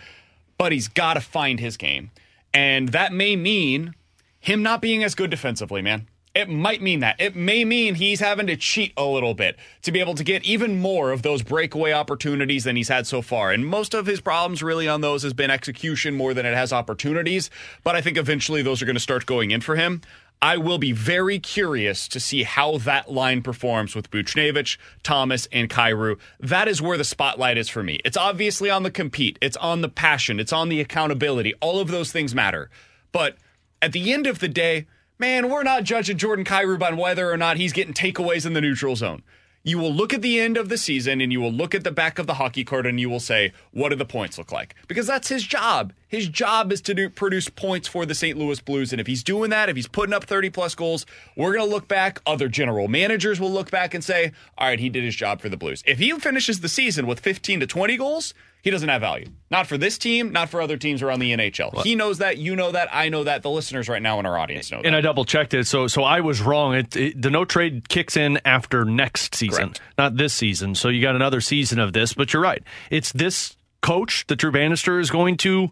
But 0.59 0.71
he's 0.71 0.87
got 0.87 1.15
to 1.15 1.21
find 1.21 1.59
his 1.59 1.77
game. 1.77 2.11
And 2.53 2.89
that 2.89 3.11
may 3.11 3.35
mean 3.35 3.95
him 4.39 4.61
not 4.61 4.81
being 4.81 5.03
as 5.03 5.15
good 5.15 5.31
defensively, 5.31 5.81
man. 5.81 6.07
It 6.35 6.49
might 6.49 6.81
mean 6.81 6.99
that. 6.99 7.15
It 7.17 7.33
may 7.33 7.63
mean 7.63 7.95
he's 7.95 8.19
having 8.19 8.47
to 8.47 8.57
cheat 8.57 8.91
a 8.97 9.05
little 9.05 9.33
bit 9.33 9.57
to 9.83 9.91
be 9.93 10.01
able 10.01 10.15
to 10.15 10.23
get 10.23 10.43
even 10.43 10.81
more 10.81 11.11
of 11.11 11.21
those 11.21 11.41
breakaway 11.41 11.93
opportunities 11.93 12.65
than 12.65 12.75
he's 12.75 12.89
had 12.89 13.07
so 13.07 13.21
far. 13.21 13.51
And 13.51 13.65
most 13.65 13.93
of 13.93 14.05
his 14.05 14.19
problems 14.19 14.61
really 14.61 14.89
on 14.89 14.99
those 14.99 15.23
has 15.23 15.33
been 15.33 15.49
execution 15.49 16.13
more 16.13 16.33
than 16.33 16.45
it 16.45 16.53
has 16.53 16.73
opportunities. 16.73 17.49
But 17.85 17.95
I 17.95 18.01
think 18.01 18.17
eventually 18.17 18.61
those 18.61 18.81
are 18.81 18.85
going 18.85 18.97
to 18.97 18.99
start 18.99 19.25
going 19.25 19.51
in 19.51 19.61
for 19.61 19.77
him. 19.77 20.01
I 20.41 20.57
will 20.57 20.77
be 20.77 20.91
very 20.91 21.39
curious 21.39 22.09
to 22.09 22.19
see 22.19 22.43
how 22.43 22.79
that 22.79 23.09
line 23.09 23.41
performs 23.41 23.95
with 23.95 24.11
Buchnevich, 24.11 24.77
Thomas, 25.03 25.47
and 25.53 25.69
Kyrou. 25.69 26.19
That 26.41 26.67
is 26.67 26.81
where 26.81 26.97
the 26.97 27.05
spotlight 27.05 27.57
is 27.57 27.69
for 27.69 27.81
me. 27.81 28.01
It's 28.03 28.17
obviously 28.17 28.69
on 28.69 28.83
the 28.83 28.91
compete, 28.91 29.39
it's 29.41 29.55
on 29.57 29.79
the 29.79 29.89
passion, 29.89 30.41
it's 30.41 30.51
on 30.51 30.67
the 30.67 30.81
accountability. 30.81 31.53
All 31.61 31.79
of 31.79 31.87
those 31.87 32.11
things 32.11 32.35
matter. 32.35 32.69
But 33.13 33.37
at 33.81 33.93
the 33.93 34.11
end 34.11 34.27
of 34.27 34.39
the 34.39 34.49
day, 34.49 34.87
man, 35.17 35.49
we're 35.49 35.63
not 35.63 35.83
judging 35.83 36.17
Jordan 36.17 36.45
Kyrou 36.45 36.81
on 36.81 36.97
whether 36.97 37.31
or 37.31 37.37
not 37.37 37.57
he's 37.57 37.73
getting 37.73 37.93
takeaways 37.93 38.45
in 38.45 38.53
the 38.53 38.61
neutral 38.61 38.95
zone. 38.95 39.23
You 39.67 39.79
will 39.79 39.91
look 39.91 40.13
at 40.13 40.21
the 40.21 40.39
end 40.39 40.57
of 40.57 40.69
the 40.69 40.77
season 40.77 41.21
and 41.21 41.31
you 41.31 41.41
will 41.41 41.51
look 41.51 41.73
at 41.73 41.83
the 41.83 41.91
back 41.91 42.19
of 42.19 42.27
the 42.27 42.35
hockey 42.35 42.63
card 42.63 42.85
and 42.85 42.99
you 42.99 43.09
will 43.09 43.19
say, 43.19 43.51
what 43.71 43.89
do 43.89 43.95
the 43.95 44.05
points 44.05 44.37
look 44.37 44.51
like? 44.51 44.75
Because 44.87 45.07
that's 45.07 45.29
his 45.29 45.43
job. 45.43 45.91
His 46.07 46.27
job 46.27 46.71
is 46.71 46.81
to 46.81 46.93
do, 46.93 47.09
produce 47.09 47.49
points 47.49 47.87
for 47.87 48.05
the 48.05 48.13
St. 48.13 48.37
Louis 48.37 48.59
Blues. 48.59 48.91
And 48.91 49.01
if 49.01 49.07
he's 49.07 49.23
doing 49.23 49.49
that, 49.49 49.67
if 49.67 49.75
he's 49.75 49.87
putting 49.87 50.13
up 50.13 50.25
30 50.25 50.51
plus 50.51 50.75
goals, 50.75 51.07
we're 51.35 51.55
going 51.55 51.67
to 51.67 51.73
look 51.73 51.87
back. 51.87 52.21
Other 52.27 52.47
general 52.47 52.87
managers 52.87 53.39
will 53.39 53.51
look 53.51 53.71
back 53.71 53.95
and 53.95 54.03
say, 54.03 54.33
all 54.55 54.67
right, 54.67 54.79
he 54.79 54.87
did 54.87 55.03
his 55.03 55.15
job 55.15 55.41
for 55.41 55.49
the 55.49 55.57
Blues. 55.57 55.81
If 55.87 55.97
he 55.97 56.11
finishes 56.11 56.59
the 56.59 56.69
season 56.69 57.07
with 57.07 57.19
15 57.19 57.61
to 57.61 57.65
20 57.65 57.97
goals, 57.97 58.35
he 58.65 58.71
doesn't 58.71 58.89
have 58.89 59.01
value. 59.01 59.27
Not 59.51 59.67
for 59.67 59.77
this 59.77 59.99
team, 59.99 60.31
not 60.31 60.49
for 60.49 60.59
other 60.59 60.75
teams 60.75 61.03
around 61.03 61.19
the 61.19 61.31
NHL. 61.31 61.83
He 61.83 61.93
knows 61.93 62.17
that. 62.17 62.39
You 62.39 62.55
know 62.55 62.71
that. 62.71 62.89
I 62.91 63.09
know 63.09 63.23
that. 63.23 63.43
The 63.43 63.49
listeners 63.51 63.87
right 63.87 64.01
now 64.01 64.19
in 64.19 64.25
our 64.25 64.39
audience 64.39 64.71
know 64.71 64.77
that. 64.77 64.87
And 64.87 64.95
I 64.95 65.01
double 65.01 65.23
checked 65.23 65.53
it, 65.53 65.67
so 65.67 65.85
so 65.85 66.01
I 66.01 66.21
was 66.21 66.41
wrong. 66.41 66.73
It, 66.73 66.95
it, 66.95 67.21
the 67.21 67.29
no 67.29 67.45
trade 67.45 67.87
kicks 67.89 68.17
in 68.17 68.39
after 68.43 68.83
next 68.83 69.35
season, 69.35 69.65
Correct. 69.65 69.81
not 69.99 70.17
this 70.17 70.33
season. 70.33 70.73
So 70.73 70.89
you 70.89 70.99
got 70.99 71.15
another 71.15 71.41
season 71.41 71.77
of 71.77 71.93
this. 71.93 72.13
But 72.13 72.33
you're 72.33 72.41
right. 72.41 72.63
It's 72.89 73.11
this 73.11 73.55
coach 73.83 74.25
that 74.27 74.37
Drew 74.37 74.51
Bannister 74.51 74.99
is 74.99 75.11
going 75.11 75.37
to 75.37 75.69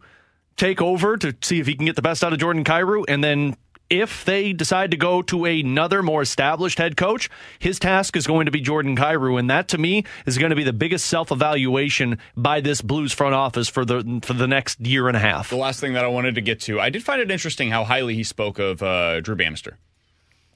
take 0.55 0.79
over 0.79 1.17
to 1.17 1.35
see 1.41 1.59
if 1.59 1.65
he 1.65 1.73
can 1.73 1.87
get 1.87 1.95
the 1.95 2.03
best 2.03 2.23
out 2.23 2.31
of 2.31 2.37
Jordan 2.37 2.63
Kyrou, 2.63 3.05
and 3.07 3.23
then 3.23 3.57
if 3.89 4.25
they 4.25 4.53
decide 4.53 4.91
to 4.91 4.97
go 4.97 5.21
to 5.23 5.45
another 5.45 6.01
more 6.01 6.21
established 6.21 6.77
head 6.77 6.97
coach, 6.97 7.29
his 7.59 7.79
task 7.79 8.15
is 8.15 8.25
going 8.25 8.45
to 8.45 8.51
be 8.51 8.59
Jordan 8.59 8.95
Kyrou, 8.95 9.39
and 9.39 9.49
that 9.49 9.67
to 9.69 9.77
me 9.77 10.03
is 10.25 10.37
going 10.37 10.49
to 10.49 10.55
be 10.55 10.63
the 10.63 10.73
biggest 10.73 11.05
self 11.05 11.31
evaluation 11.31 12.17
by 12.35 12.61
this 12.61 12.81
Blues 12.81 13.13
front 13.13 13.35
office 13.35 13.69
for 13.69 13.85
the 13.85 14.19
for 14.23 14.33
the 14.33 14.47
next 14.47 14.79
year 14.79 15.07
and 15.07 15.17
a 15.17 15.19
half. 15.19 15.49
The 15.49 15.55
last 15.55 15.79
thing 15.79 15.93
that 15.93 16.03
I 16.03 16.07
wanted 16.07 16.35
to 16.35 16.41
get 16.41 16.59
to, 16.61 16.79
I 16.79 16.89
did 16.89 17.03
find 17.03 17.21
it 17.21 17.29
interesting 17.29 17.69
how 17.69 17.83
highly 17.83 18.15
he 18.15 18.23
spoke 18.23 18.59
of 18.59 18.81
uh, 18.81 19.21
Drew 19.21 19.35
Bannister. 19.35 19.77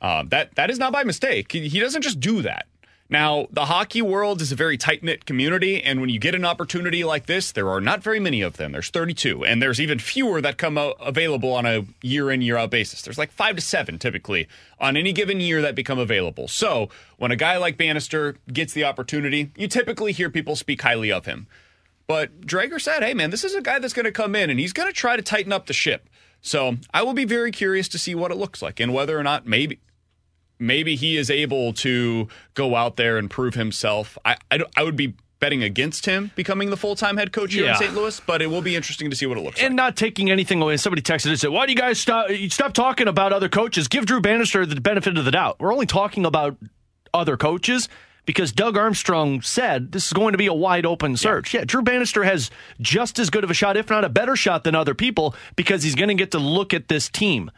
Uh, 0.02 0.24
that 0.28 0.56
that 0.56 0.70
is 0.70 0.80
not 0.80 0.94
by 0.94 1.04
mistake. 1.04 1.52
He, 1.52 1.68
he 1.68 1.80
doesn't 1.80 2.02
just 2.02 2.20
do 2.20 2.42
that. 2.44 2.68
Now, 3.10 3.48
the 3.52 3.66
hockey 3.66 4.02
world 4.02 4.42
is 4.42 4.52
a 4.52 4.56
very 4.56 4.78
tight 4.78 5.02
knit 5.02 5.26
community, 5.26 5.82
and 5.82 6.02
when 6.02 6.10
you 6.10 6.20
get 6.20 6.36
an 6.36 6.44
opportunity 6.44 7.06
like 7.06 7.26
this, 7.26 7.54
there 7.54 7.70
are 7.70 7.80
not 7.80 8.04
very 8.04 8.20
many 8.20 8.42
of 8.42 8.58
them. 8.58 8.74
There's 8.74 8.90
32, 8.90 9.46
and 9.46 9.62
there's 9.62 9.80
even 9.80 9.98
fewer 9.98 10.42
that 10.42 10.58
come 10.58 10.78
available 10.78 11.54
on 11.54 11.66
a 11.66 11.86
year 12.02 12.30
in, 12.30 12.42
year 12.42 12.58
out 12.58 12.70
basis. 12.70 13.02
There's 13.02 13.18
like 13.18 13.32
five 13.32 13.56
to 13.56 13.62
seven 13.62 13.98
typically 13.98 14.50
on 14.78 14.98
any 14.98 15.14
given 15.14 15.40
year 15.40 15.62
that 15.62 15.74
become 15.74 16.00
available. 16.00 16.50
So, 16.50 16.90
when 17.16 17.32
a 17.32 17.38
guy 17.38 17.56
like 17.56 17.78
Bannister 17.78 18.36
gets 18.52 18.74
the 18.74 18.84
opportunity, 18.84 19.52
you 19.56 19.70
typically 19.70 20.12
hear 20.12 20.30
people 20.30 20.58
speak 20.58 20.82
highly 20.82 21.12
of 21.12 21.26
him. 21.26 21.48
But 22.08 22.42
Dreger 22.42 22.82
said, 22.82 23.04
hey, 23.04 23.14
man, 23.14 23.30
this 23.30 23.44
is 23.44 23.56
a 23.56 23.62
guy 23.62 23.80
that's 23.80 23.94
going 23.94 24.06
to 24.06 24.12
come 24.12 24.36
in 24.36 24.50
and 24.50 24.60
he's 24.60 24.74
going 24.74 24.88
to 24.88 24.94
try 24.94 25.16
to 25.16 25.22
tighten 25.22 25.52
up 25.54 25.68
the 25.68 25.74
ship. 25.74 26.10
So 26.42 26.78
I 26.94 27.04
will 27.04 27.14
be 27.14 27.26
very 27.26 27.52
curious 27.52 27.88
to 27.90 28.00
see 28.00 28.16
what 28.16 28.32
it 28.32 28.38
looks 28.38 28.62
like 28.62 28.80
and 28.80 28.94
whether 28.94 29.18
or 29.18 29.24
not 29.24 29.46
maybe 29.46 29.80
maybe 30.60 30.96
he 30.96 31.18
is 31.18 31.30
able 31.30 31.74
to 31.74 32.28
go 32.54 32.76
out 32.76 32.96
there 32.98 33.18
and 33.18 33.30
prove 33.30 33.54
himself. 33.56 34.18
I, 34.26 34.38
I, 34.52 34.60
I 34.76 34.84
would 34.84 34.96
be 34.96 35.14
betting 35.40 35.62
against 35.62 36.08
him 36.08 36.32
becoming 36.36 36.72
the 36.72 36.78
full 36.78 36.96
time 36.96 37.16
head 37.18 37.32
coach 37.32 37.54
here 37.54 37.66
Yeah. 37.66 37.74
in 37.74 37.78
St. 37.78 37.94
Louis, 37.94 38.20
but 38.26 38.42
it 38.42 38.48
will 38.48 38.64
be 38.64 38.76
interesting 38.76 39.10
to 39.12 39.16
see 39.16 39.28
what 39.28 39.38
it 39.38 39.42
looks 39.44 39.58
and 39.60 39.64
like. 39.66 39.68
And 39.70 39.76
not 39.76 39.96
taking 39.96 40.32
anything 40.32 40.62
away. 40.62 40.78
Somebody 40.78 41.04
texted 41.04 41.28
and 41.30 41.40
said, 41.40 41.52
"Why 41.52 41.66
do 41.68 41.72
you 41.74 41.78
guys 41.78 42.00
stop? 42.00 42.30
Stop 42.50 42.74
talking 42.74 43.08
about 43.08 43.34
other 43.34 43.48
coaches. 43.50 43.88
Give 43.88 44.06
Drew 44.06 44.20
Bannister 44.20 44.66
the 44.66 44.82
benefit 44.82 45.16
of 45.18 45.26
the 45.26 45.32
doubt. 45.32 45.58
We're 45.60 45.72
only 45.74 45.86
talking 45.86 46.26
about 46.26 46.58
other 47.14 47.38
coaches 47.38 47.88
because 48.26 48.52
Doug 48.52 48.78
Armstrong 48.78 49.42
said 49.42 49.92
this 49.92 50.08
is 50.08 50.14
going 50.14 50.32
to 50.32 50.38
be 50.40 50.48
a 50.48 50.54
wide 50.54 50.86
open 50.88 51.16
search. 51.16 51.54
Yeah. 51.54 51.66
Drew 51.66 51.84
Bannister 51.84 52.24
has 52.24 52.50
just 52.82 53.20
as 53.20 53.30
good 53.30 53.44
of 53.44 53.52
a 53.52 53.54
shot, 53.54 53.78
if 53.78 53.90
not 53.92 54.04
a 54.04 54.10
better 54.10 54.36
shot, 54.36 54.64
than 54.64 54.74
other 54.74 54.96
people 54.96 55.36
because 55.56 55.84
he's 55.84 55.96
going 55.96 56.10
to 56.10 56.16
get 56.16 56.32
to 56.32 56.40
look 56.40 56.74
at 56.74 56.88
this 56.88 57.10
team. 57.10 57.52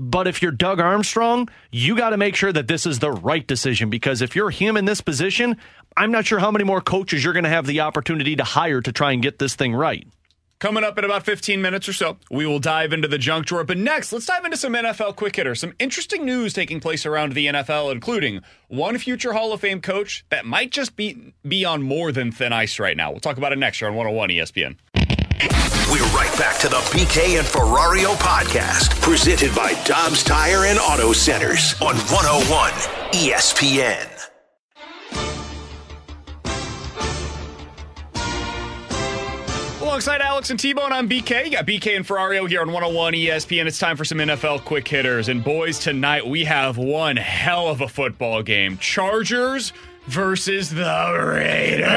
But 0.00 0.26
if 0.26 0.40
you're 0.40 0.50
Doug 0.50 0.80
Armstrong, 0.80 1.50
you 1.70 1.94
got 1.94 2.10
to 2.10 2.16
make 2.16 2.34
sure 2.34 2.50
that 2.54 2.68
this 2.68 2.86
is 2.86 3.00
the 3.00 3.12
right 3.12 3.46
decision 3.46 3.90
because 3.90 4.22
if 4.22 4.34
you're 4.34 4.48
him 4.48 4.78
in 4.78 4.86
this 4.86 5.02
position, 5.02 5.58
I'm 5.94 6.10
not 6.10 6.24
sure 6.24 6.38
how 6.38 6.50
many 6.50 6.64
more 6.64 6.80
coaches 6.80 7.22
you're 7.22 7.34
going 7.34 7.44
to 7.44 7.50
have 7.50 7.66
the 7.66 7.80
opportunity 7.80 8.34
to 8.36 8.42
hire 8.42 8.80
to 8.80 8.92
try 8.92 9.12
and 9.12 9.22
get 9.22 9.38
this 9.38 9.54
thing 9.56 9.74
right. 9.74 10.08
Coming 10.58 10.84
up 10.84 10.96
in 10.96 11.04
about 11.04 11.24
15 11.24 11.60
minutes 11.60 11.86
or 11.86 11.92
so, 11.92 12.16
we 12.30 12.46
will 12.46 12.58
dive 12.58 12.94
into 12.94 13.08
the 13.08 13.18
junk 13.18 13.44
drawer. 13.44 13.62
But 13.62 13.76
next, 13.76 14.10
let's 14.10 14.24
dive 14.24 14.44
into 14.46 14.56
some 14.56 14.72
NFL 14.72 15.16
quick 15.16 15.36
hitters. 15.36 15.60
Some 15.60 15.74
interesting 15.78 16.24
news 16.24 16.54
taking 16.54 16.80
place 16.80 17.04
around 17.04 17.34
the 17.34 17.46
NFL, 17.48 17.92
including 17.92 18.40
one 18.68 18.96
future 18.96 19.34
Hall 19.34 19.52
of 19.52 19.60
Fame 19.60 19.82
coach 19.82 20.24
that 20.30 20.46
might 20.46 20.70
just 20.70 20.96
be, 20.96 21.34
be 21.46 21.66
on 21.66 21.82
more 21.82 22.10
than 22.10 22.32
thin 22.32 22.54
ice 22.54 22.78
right 22.78 22.96
now. 22.96 23.10
We'll 23.10 23.20
talk 23.20 23.36
about 23.36 23.52
it 23.52 23.58
next 23.58 23.82
year 23.82 23.90
on 23.90 23.96
101 23.96 24.30
ESPN. 24.30 25.69
We're 25.90 26.04
right 26.14 26.32
back 26.38 26.56
to 26.60 26.68
the 26.68 26.76
BK 26.76 27.36
and 27.40 27.44
Ferrario 27.44 28.14
podcast, 28.14 29.00
presented 29.00 29.52
by 29.56 29.72
Dobbs 29.84 30.22
Tire 30.22 30.66
and 30.66 30.78
Auto 30.78 31.12
Centers 31.12 31.74
on 31.82 31.96
101 31.96 32.70
ESPN. 33.10 34.06
Alongside 39.82 40.20
Alex 40.20 40.50
and 40.50 40.60
T-Bone, 40.60 40.92
I'm 40.92 41.08
BK. 41.08 41.46
You 41.46 41.50
got 41.50 41.66
BK 41.66 41.96
and 41.96 42.06
Ferrario 42.06 42.48
here 42.48 42.60
on 42.60 42.68
101 42.68 43.14
ESPN. 43.14 43.66
It's 43.66 43.80
time 43.80 43.96
for 43.96 44.04
some 44.04 44.18
NFL 44.18 44.64
quick 44.64 44.86
hitters. 44.86 45.28
And 45.28 45.42
boys, 45.42 45.80
tonight 45.80 46.24
we 46.24 46.44
have 46.44 46.78
one 46.78 47.16
hell 47.16 47.66
of 47.66 47.80
a 47.80 47.88
football 47.88 48.44
game. 48.44 48.78
Chargers 48.78 49.72
versus 50.06 50.70
the 50.70 51.32
Raiders. 51.34 51.88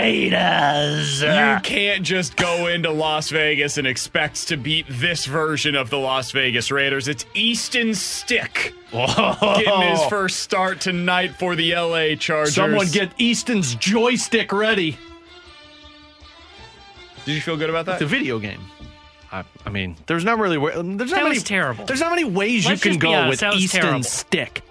Raiders. 0.00 1.22
You 1.22 1.58
can't 1.62 2.02
just 2.02 2.36
go 2.36 2.66
into 2.66 2.90
Las 2.90 3.30
Vegas 3.30 3.78
and 3.78 3.86
expect 3.86 4.48
to 4.48 4.56
beat 4.56 4.86
this 4.88 5.26
version 5.26 5.74
of 5.74 5.90
the 5.90 5.98
Las 5.98 6.30
Vegas 6.32 6.70
Raiders. 6.70 7.08
It's 7.08 7.24
Easton 7.34 7.94
Stick 7.94 8.74
getting 8.92 9.90
his 9.90 10.04
first 10.06 10.40
start 10.40 10.80
tonight 10.80 11.34
for 11.38 11.54
the 11.54 11.74
LA 11.74 12.14
Chargers. 12.16 12.54
Someone 12.54 12.88
get 12.88 13.12
Easton's 13.18 13.74
joystick 13.76 14.52
ready. 14.52 14.96
Did 17.24 17.34
you 17.34 17.40
feel 17.40 17.56
good 17.56 17.70
about 17.70 17.86
that? 17.86 17.98
The 17.98 18.06
video 18.06 18.38
game. 18.38 18.60
I, 19.30 19.44
I 19.64 19.70
mean, 19.70 19.96
there's 20.06 20.24
not 20.24 20.38
really 20.38 20.58
there's 20.58 20.82
not 20.82 20.96
That 20.96 21.22
many 21.24 21.36
was 21.36 21.44
terrible. 21.44 21.84
There's 21.84 22.00
not 22.00 22.10
many 22.10 22.24
ways 22.24 22.66
Let's 22.66 22.84
you 22.84 22.90
can 22.92 22.98
go 22.98 23.12
honest, 23.12 23.30
with 23.30 23.40
that 23.40 23.52
was 23.54 23.62
Easton's 23.62 23.82
terrible. 23.84 24.02
stick. 24.02 24.62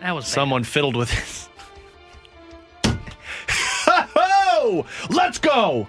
That 0.00 0.14
was 0.14 0.24
bad. 0.24 0.30
Someone 0.30 0.64
fiddled 0.64 0.96
with 0.96 1.12
it. 2.84 2.94
oh, 4.16 4.86
let's 5.10 5.38
go. 5.38 5.86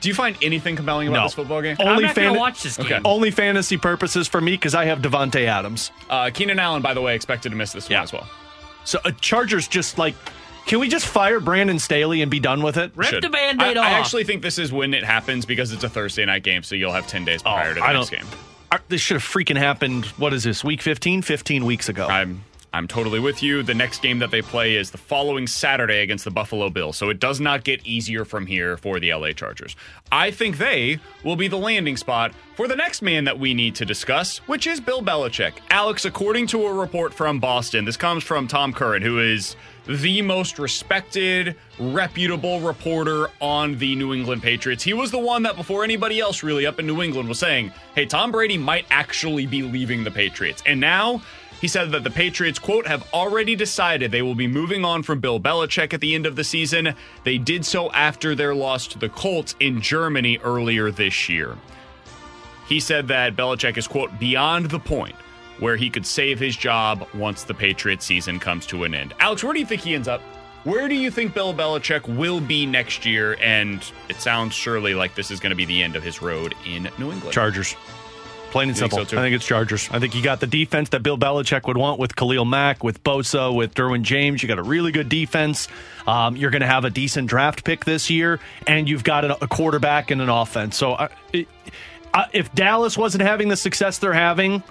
Do 0.00 0.08
you 0.08 0.14
find 0.14 0.36
anything 0.42 0.76
compelling 0.76 1.08
about 1.08 1.16
No. 1.16 1.22
this 1.24 1.34
football 1.34 1.60
game? 1.60 1.76
I'm 1.80 1.88
Only 1.88 2.04
not 2.04 2.14
gonna 2.14 2.38
watch 2.38 2.62
this 2.62 2.76
game. 2.76 2.86
Okay. 2.86 3.00
Only 3.04 3.30
fantasy 3.32 3.76
purposes 3.76 4.28
for 4.28 4.40
me 4.40 4.52
because 4.52 4.74
I 4.74 4.84
have 4.84 5.00
Davante 5.00 5.44
Adams. 5.46 5.90
Uh, 6.08 6.30
Keenan 6.32 6.58
Allen, 6.60 6.82
by 6.82 6.94
the 6.94 7.00
way, 7.00 7.14
expected 7.16 7.50
to 7.50 7.56
miss 7.56 7.72
this 7.72 7.90
Yeah. 7.90 7.98
one 7.98 8.04
as 8.04 8.12
well. 8.12 8.28
So 8.84 9.00
uh, 9.04 9.10
Chargers 9.20 9.66
just 9.66 9.98
like, 9.98 10.14
can 10.66 10.78
we 10.78 10.88
just 10.88 11.04
fire 11.06 11.40
Brandon 11.40 11.78
Staley 11.80 12.22
and 12.22 12.30
be 12.30 12.38
done 12.38 12.62
with 12.62 12.76
it? 12.76 12.92
Rip 12.94 13.08
Should. 13.08 13.24
the 13.24 13.28
Band-Aid 13.28 13.76
I, 13.76 13.88
I 13.88 13.98
actually 13.98 14.22
think 14.24 14.40
this 14.42 14.58
is 14.58 14.72
when 14.72 14.94
it 14.94 15.02
happens 15.02 15.44
because 15.44 15.72
it's 15.72 15.82
a 15.82 15.88
Thursday 15.88 16.24
night 16.24 16.44
game, 16.44 16.62
so 16.62 16.74
you'll 16.76 16.92
have 16.92 17.06
10 17.08 17.24
days 17.24 17.42
prior 17.42 17.70
to 17.70 17.74
the 17.74 17.80
Oh, 17.80 17.84
I 17.84 17.92
next 17.94 18.10
don't- 18.10 18.20
game. 18.20 18.28
This 18.88 19.00
should 19.00 19.14
have 19.14 19.24
freaking 19.24 19.56
happened. 19.56 20.04
What 20.18 20.32
is 20.32 20.44
this? 20.44 20.62
Week 20.62 20.80
15? 20.82 21.22
15 21.22 21.64
weeks 21.64 21.88
ago. 21.88 22.06
I'm 22.06 22.44
I'm 22.72 22.86
totally 22.86 23.18
with 23.18 23.42
you. 23.42 23.62
The 23.62 23.74
next 23.74 24.02
game 24.02 24.18
that 24.18 24.30
they 24.30 24.42
play 24.42 24.76
is 24.76 24.90
the 24.90 24.98
following 24.98 25.46
Saturday 25.46 26.00
against 26.00 26.24
the 26.24 26.30
Buffalo 26.30 26.68
Bills, 26.68 26.96
so 26.96 27.08
it 27.08 27.18
does 27.18 27.40
not 27.40 27.64
get 27.64 27.84
easier 27.86 28.24
from 28.24 28.46
here 28.46 28.76
for 28.76 29.00
the 29.00 29.12
LA 29.12 29.32
Chargers. 29.32 29.74
I 30.12 30.30
think 30.30 30.58
they 30.58 30.98
will 31.24 31.36
be 31.36 31.48
the 31.48 31.56
landing 31.56 31.96
spot 31.96 32.32
for 32.56 32.68
the 32.68 32.76
next 32.76 33.00
man 33.00 33.24
that 33.24 33.38
we 33.38 33.54
need 33.54 33.74
to 33.76 33.86
discuss, 33.86 34.38
which 34.48 34.66
is 34.66 34.80
Bill 34.80 35.02
Belichick. 35.02 35.54
Alex, 35.70 36.04
according 36.04 36.46
to 36.48 36.66
a 36.66 36.72
report 36.72 37.14
from 37.14 37.40
Boston, 37.40 37.86
this 37.86 37.96
comes 37.96 38.22
from 38.22 38.46
Tom 38.46 38.72
Curran, 38.72 39.02
who 39.02 39.18
is 39.18 39.56
the 39.86 40.20
most 40.20 40.58
respected, 40.58 41.56
reputable 41.78 42.60
reporter 42.60 43.30
on 43.40 43.78
the 43.78 43.96
New 43.96 44.12
England 44.12 44.42
Patriots. 44.42 44.84
He 44.84 44.92
was 44.92 45.10
the 45.10 45.18
one 45.18 45.42
that, 45.44 45.56
before 45.56 45.82
anybody 45.82 46.20
else 46.20 46.42
really 46.42 46.66
up 46.66 46.78
in 46.78 46.86
New 46.86 47.00
England, 47.00 47.28
was 47.28 47.38
saying, 47.38 47.72
hey, 47.94 48.04
Tom 48.04 48.30
Brady 48.30 48.58
might 48.58 48.84
actually 48.90 49.46
be 49.46 49.62
leaving 49.62 50.04
the 50.04 50.10
Patriots. 50.10 50.62
And 50.66 50.78
now 50.78 51.22
he 51.60 51.68
said 51.68 51.90
that 51.90 52.04
the 52.04 52.10
Patriots, 52.10 52.58
quote, 52.58 52.86
have 52.86 53.12
already 53.12 53.56
decided 53.56 54.10
they 54.10 54.22
will 54.22 54.34
be 54.34 54.46
moving 54.46 54.84
on 54.84 55.02
from 55.02 55.20
Bill 55.20 55.40
Belichick 55.40 55.92
at 55.92 56.00
the 56.00 56.14
end 56.14 56.26
of 56.26 56.36
the 56.36 56.44
season. 56.44 56.94
They 57.24 57.38
did 57.38 57.64
so 57.64 57.90
after 57.92 58.34
their 58.34 58.54
loss 58.54 58.86
to 58.88 58.98
the 58.98 59.08
Colts 59.08 59.56
in 59.58 59.80
Germany 59.80 60.38
earlier 60.38 60.90
this 60.90 61.28
year. 61.28 61.56
He 62.68 62.80
said 62.80 63.08
that 63.08 63.34
Belichick 63.34 63.76
is, 63.76 63.88
quote, 63.88 64.18
beyond 64.20 64.70
the 64.70 64.78
point 64.78 65.16
where 65.58 65.76
he 65.76 65.90
could 65.90 66.06
save 66.06 66.38
his 66.38 66.56
job 66.56 67.08
once 67.14 67.42
the 67.42 67.54
Patriots 67.54 68.04
season 68.04 68.38
comes 68.38 68.66
to 68.66 68.84
an 68.84 68.94
end. 68.94 69.14
Alex, 69.18 69.42
where 69.42 69.52
do 69.52 69.58
you 69.58 69.66
think 69.66 69.82
he 69.82 69.94
ends 69.94 70.06
up? 70.06 70.20
Where 70.64 70.88
do 70.88 70.94
you 70.94 71.10
think 71.10 71.34
Bill 71.34 71.54
Belichick 71.54 72.06
will 72.16 72.40
be 72.40 72.66
next 72.66 73.06
year? 73.06 73.36
And 73.40 73.80
it 74.08 74.16
sounds 74.16 74.54
surely 74.54 74.94
like 74.94 75.14
this 75.14 75.30
is 75.30 75.40
going 75.40 75.50
to 75.50 75.56
be 75.56 75.64
the 75.64 75.82
end 75.82 75.96
of 75.96 76.02
his 76.02 76.20
road 76.20 76.54
in 76.66 76.88
New 76.98 77.10
England. 77.10 77.32
Chargers. 77.32 77.74
Plain 78.50 78.70
and 78.70 78.76
You 78.76 78.80
think 78.80 78.92
simple. 78.92 79.06
so, 79.06 79.10
too? 79.10 79.18
I 79.18 79.22
think 79.22 79.34
it's 79.34 79.46
Chargers. 79.46 79.88
I 79.92 79.98
think 79.98 80.14
you 80.14 80.22
got 80.22 80.40
the 80.40 80.46
defense 80.46 80.88
that 80.90 81.02
Bill 81.02 81.18
Belichick 81.18 81.66
would 81.66 81.76
want 81.76 81.98
with 82.00 82.16
Khalil 82.16 82.44
Mack, 82.44 82.82
with 82.82 83.02
Bosa, 83.04 83.54
with 83.54 83.74
Derwin 83.74 84.02
James. 84.02 84.42
You 84.42 84.48
got 84.48 84.58
a 84.58 84.62
really 84.62 84.90
good 84.90 85.08
defense. 85.08 85.68
Um, 86.06 86.34
you're 86.36 86.50
going 86.50 86.62
to 86.62 86.66
have 86.66 86.84
a 86.84 86.90
decent 86.90 87.28
draft 87.28 87.64
pick 87.64 87.84
this 87.84 88.08
year, 88.08 88.40
and 88.66 88.88
you've 88.88 89.04
got 89.04 89.24
a, 89.24 89.44
a 89.44 89.48
quarterback 89.48 90.10
and 90.10 90.22
an 90.22 90.28
offense. 90.30 90.76
So, 90.76 90.94
I, 90.94 91.08
it, 91.32 91.48
I, 92.14 92.26
if 92.32 92.52
Dallas 92.54 92.96
wasn't 92.96 93.22
having 93.22 93.48
the 93.48 93.56
success 93.56 93.98
they're 93.98 94.12
having, 94.14 94.62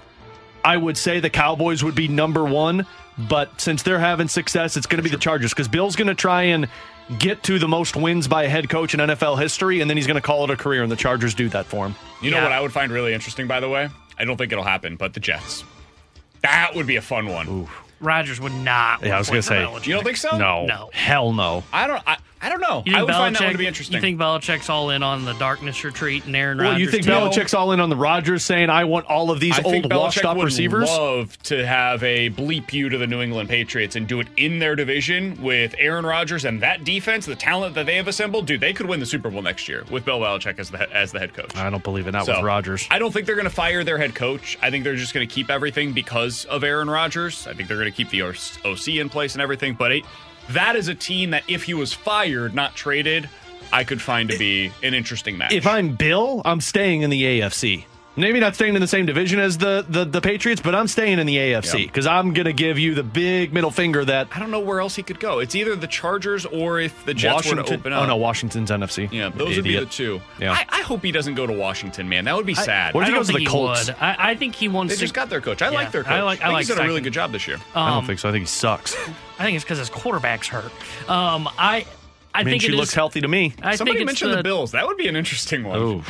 I 0.64 0.76
would 0.76 0.96
say 0.96 1.20
the 1.20 1.30
Cowboys 1.30 1.84
would 1.84 1.94
be 1.94 2.08
number 2.08 2.44
one. 2.44 2.86
But 3.16 3.60
since 3.60 3.82
they're 3.82 3.98
having 3.98 4.28
success, 4.28 4.76
it's 4.76 4.86
going 4.86 4.98
to 4.98 5.02
be 5.02 5.10
the 5.10 5.20
Chargers 5.20 5.52
because 5.52 5.66
Bill's 5.68 5.96
going 5.96 6.06
to 6.08 6.14
try 6.14 6.42
and 6.44 6.68
get 7.18 7.42
to 7.44 7.58
the 7.58 7.68
most 7.68 7.96
wins 7.96 8.28
by 8.28 8.42
a 8.44 8.48
head 8.48 8.68
coach 8.68 8.92
in 8.94 9.00
NFL 9.00 9.40
history, 9.40 9.80
and 9.80 9.88
then 9.88 9.96
he's 9.96 10.06
going 10.06 10.16
to 10.16 10.20
call 10.20 10.44
it 10.44 10.50
a 10.50 10.56
career, 10.56 10.82
and 10.82 10.92
the 10.92 10.96
Chargers 10.96 11.34
do 11.34 11.48
that 11.50 11.66
for 11.66 11.86
him. 11.86 11.94
You 12.20 12.30
know 12.30 12.38
Yeah. 12.38 12.42
what 12.44 12.52
I 12.52 12.60
would 12.60 12.72
find 12.72 12.92
really 12.92 13.14
interesting, 13.14 13.46
by 13.46 13.60
the 13.60 13.68
way? 13.68 13.88
I 14.18 14.24
don't 14.24 14.36
think 14.36 14.52
it'll 14.52 14.64
happen, 14.64 14.96
but 14.96 15.14
the 15.14 15.20
Jets. 15.20 15.64
That 16.42 16.74
would 16.74 16.86
be 16.86 16.96
a 16.96 17.02
fun 17.02 17.26
one. 17.26 17.66
Rodgers 18.00 18.40
would 18.40 18.52
not. 18.52 19.02
Yeah, 19.04 19.16
I 19.16 19.18
was 19.18 19.28
gonna 19.28 19.42
say, 19.42 19.56
Belichick. 19.56 19.86
You 19.86 19.94
don't 19.94 20.04
think 20.04 20.16
so? 20.18 20.36
No, 20.36 20.66
No. 20.66 20.90
hell 20.92 21.32
no. 21.32 21.64
I 21.72 21.86
don't. 21.88 22.02
I, 22.06 22.16
I 22.40 22.48
don't 22.48 22.60
know. 22.60 22.82
You 22.86 22.92
I 22.94 22.98
think 22.98 23.06
would 23.08 23.14
find 23.14 23.34
that 23.36 23.42
one 23.42 23.52
to 23.52 23.58
be 23.58 23.66
interesting. 23.66 23.96
You 23.96 24.00
think 24.00 24.18
Belichick's 24.20 24.68
all 24.70 24.90
in 24.90 25.02
on 25.02 25.24
the 25.24 25.32
darkness 25.34 25.82
retreat 25.82 26.24
and 26.26 26.36
Aaron 26.36 26.58
Well, 26.58 26.68
Rodgers? 26.72 26.80
you 26.80 26.90
think 26.90 27.04
too? 27.04 27.10
Belichick's 27.10 27.52
all 27.54 27.72
in 27.72 27.80
on 27.80 27.90
the 27.90 27.96
Rodgers 27.96 28.44
saying, 28.44 28.70
"I 28.70 28.84
want 28.84 29.06
all 29.06 29.30
of 29.30 29.40
these 29.40 29.58
I 29.58 29.62
old 29.62 29.90
washed 29.92 30.18
Belichick 30.18 30.24
up 30.24 30.36
would 30.36 30.44
receivers"? 30.44 30.88
love 30.88 31.36
to 31.44 31.66
have 31.66 32.02
a 32.04 32.30
bleep 32.30 32.72
you 32.72 32.88
to 32.88 32.98
the 32.98 33.06
New 33.06 33.20
England 33.22 33.48
Patriots 33.48 33.96
and 33.96 34.06
do 34.06 34.20
it 34.20 34.28
in 34.36 34.58
their 34.60 34.76
division 34.76 35.40
with 35.42 35.74
Aaron 35.78 36.06
Rodgers 36.06 36.44
and 36.44 36.60
that 36.62 36.84
defense, 36.84 37.26
the 37.26 37.34
talent 37.34 37.74
that 37.74 37.86
they 37.86 37.96
have 37.96 38.06
assembled. 38.08 38.46
Dude, 38.46 38.60
they 38.60 38.72
could 38.72 38.86
win 38.86 39.00
the 39.00 39.06
Super 39.06 39.30
Bowl 39.30 39.42
next 39.42 39.68
year 39.68 39.84
with 39.90 40.04
Bill 40.04 40.20
Belichick 40.20 40.58
as 40.58 40.70
the 40.70 40.88
as 40.94 41.10
the 41.12 41.18
head 41.18 41.34
coach. 41.34 41.56
I 41.56 41.68
don't 41.70 41.82
believe 41.82 42.06
it. 42.06 42.12
Not 42.12 42.26
So, 42.26 42.36
with 42.36 42.44
Rodgers. 42.44 42.86
I 42.90 42.98
don't 42.98 43.12
think 43.12 43.26
they're 43.26 43.34
going 43.34 43.44
to 43.44 43.50
fire 43.50 43.82
their 43.82 43.98
head 43.98 44.14
coach. 44.14 44.56
I 44.62 44.70
think 44.70 44.84
they're 44.84 44.94
just 44.96 45.12
going 45.12 45.26
to 45.26 45.34
keep 45.34 45.50
everything 45.50 45.92
because 45.92 46.44
of 46.44 46.62
Aaron 46.62 46.88
Rodgers. 46.88 47.46
I 47.48 47.52
think 47.54 47.68
they're 47.68 47.78
going 47.78 47.90
to 47.90 47.96
keep 47.96 48.10
the 48.10 48.22
OC 48.22 48.88
in 48.98 49.08
place 49.08 49.34
and 49.34 49.42
everything. 49.42 49.74
But 49.74 49.92
it, 49.92 50.04
that 50.50 50.76
is 50.76 50.88
a 50.88 50.94
team 50.94 51.30
that 51.30 51.44
if 51.48 51.64
he 51.64 51.74
was 51.74 51.92
fired, 51.92 52.54
not 52.54 52.74
traded, 52.74 53.28
I 53.72 53.84
could 53.84 54.00
find 54.00 54.30
to 54.30 54.38
be 54.38 54.72
an 54.82 54.94
interesting 54.94 55.36
match. 55.38 55.52
If 55.52 55.66
I'm 55.66 55.94
Bill, 55.94 56.42
I'm 56.44 56.60
staying 56.60 57.02
in 57.02 57.10
the 57.10 57.40
AFC. 57.40 57.84
Maybe 58.18 58.40
not 58.40 58.54
staying 58.54 58.74
in 58.74 58.80
the 58.80 58.86
same 58.88 59.06
division 59.06 59.38
as 59.38 59.56
the 59.58 59.84
the, 59.88 60.04
the 60.04 60.20
Patriots, 60.20 60.60
but 60.60 60.74
I'm 60.74 60.88
staying 60.88 61.18
in 61.18 61.26
the 61.26 61.36
AFC 61.36 61.80
Yeah. 61.80 61.86
because 61.86 62.06
I'm 62.06 62.32
going 62.34 62.46
to 62.46 62.52
give 62.52 62.78
you 62.78 62.94
the 62.94 63.02
big 63.02 63.52
middle 63.52 63.70
finger 63.70 64.04
that 64.04 64.28
I 64.34 64.38
don't 64.38 64.50
know 64.50 64.60
where 64.60 64.80
else 64.80 64.96
he 64.96 65.02
could 65.02 65.20
go. 65.20 65.38
It's 65.38 65.54
either 65.54 65.76
the 65.76 65.86
Chargers 65.86 66.44
or 66.44 66.80
if 66.80 67.04
the 67.04 67.14
Jets 67.14 67.48
were 67.48 67.56
to 67.62 67.74
open 67.74 67.92
up. 67.92 68.02
Oh 68.02 68.06
no, 68.06 68.16
Washington's 68.16 68.70
NFC. 68.70 69.10
Yeah, 69.12 69.28
those 69.30 69.54
would 69.56 69.64
be 69.64 69.76
the 69.78 69.86
two. 69.86 70.20
Yeah. 70.40 70.52
I, 70.52 70.66
I 70.68 70.82
hope 70.82 71.02
he 71.02 71.12
doesn't 71.12 71.34
go 71.34 71.46
to 71.46 71.52
Washington, 71.52 72.08
man. 72.08 72.24
That 72.24 72.34
would 72.36 72.46
be 72.46 72.54
sad. 72.54 72.94
What 72.94 73.02
if 73.02 73.06
he 73.08 73.12
don't 73.14 73.20
goes 73.20 73.28
to 73.32 73.38
the 73.38 73.46
Colts? 73.46 73.90
I, 74.00 74.16
I 74.30 74.34
think 74.34 74.54
he 74.54 74.68
wants 74.68 74.92
they 74.92 74.96
to. 74.96 75.00
just 75.00 75.14
got 75.14 75.30
their 75.30 75.40
coach. 75.40 75.62
I 75.62 75.70
Yeah, 75.70 75.74
like 75.76 75.92
their 75.92 76.02
coach. 76.02 76.12
I 76.12 76.22
like- 76.22 76.40
I 76.40 76.44
think 76.44 76.52
like 76.54 76.66
he's 76.66 76.76
done 76.76 76.84
a 76.84 76.88
really 76.88 77.00
good 77.00 77.12
job 77.12 77.32
this 77.32 77.46
year. 77.46 77.58
I 77.74 77.88
don't 77.90 77.98
um, 77.98 78.06
think 78.06 78.18
so. 78.18 78.28
I 78.28 78.32
think 78.32 78.42
he 78.42 78.46
sucks. 78.46 78.94
I 79.38 79.44
think 79.44 79.54
it's 79.56 79.64
because 79.64 79.78
his 79.78 79.90
quarterback's 79.90 80.48
hurt. 80.48 80.72
Um, 81.08 81.48
I. 81.58 81.86
I 82.34 82.40
I 82.40 82.44
mean, 82.44 82.52
think 82.52 82.62
she 82.62 82.72
looks 82.72 82.90
is- 82.90 82.94
healthy 82.94 83.20
to 83.22 83.28
me. 83.28 83.54
I 83.62 83.74
Somebody 83.76 83.98
think 83.98 84.06
mentioned 84.06 84.32
the, 84.32 84.36
the 84.36 84.42
Bills. 84.42 84.72
That 84.72 84.86
would 84.86 84.96
be 84.96 85.08
an 85.08 85.16
interesting 85.16 85.64
one. 85.64 85.78
Ooh. 85.80 86.02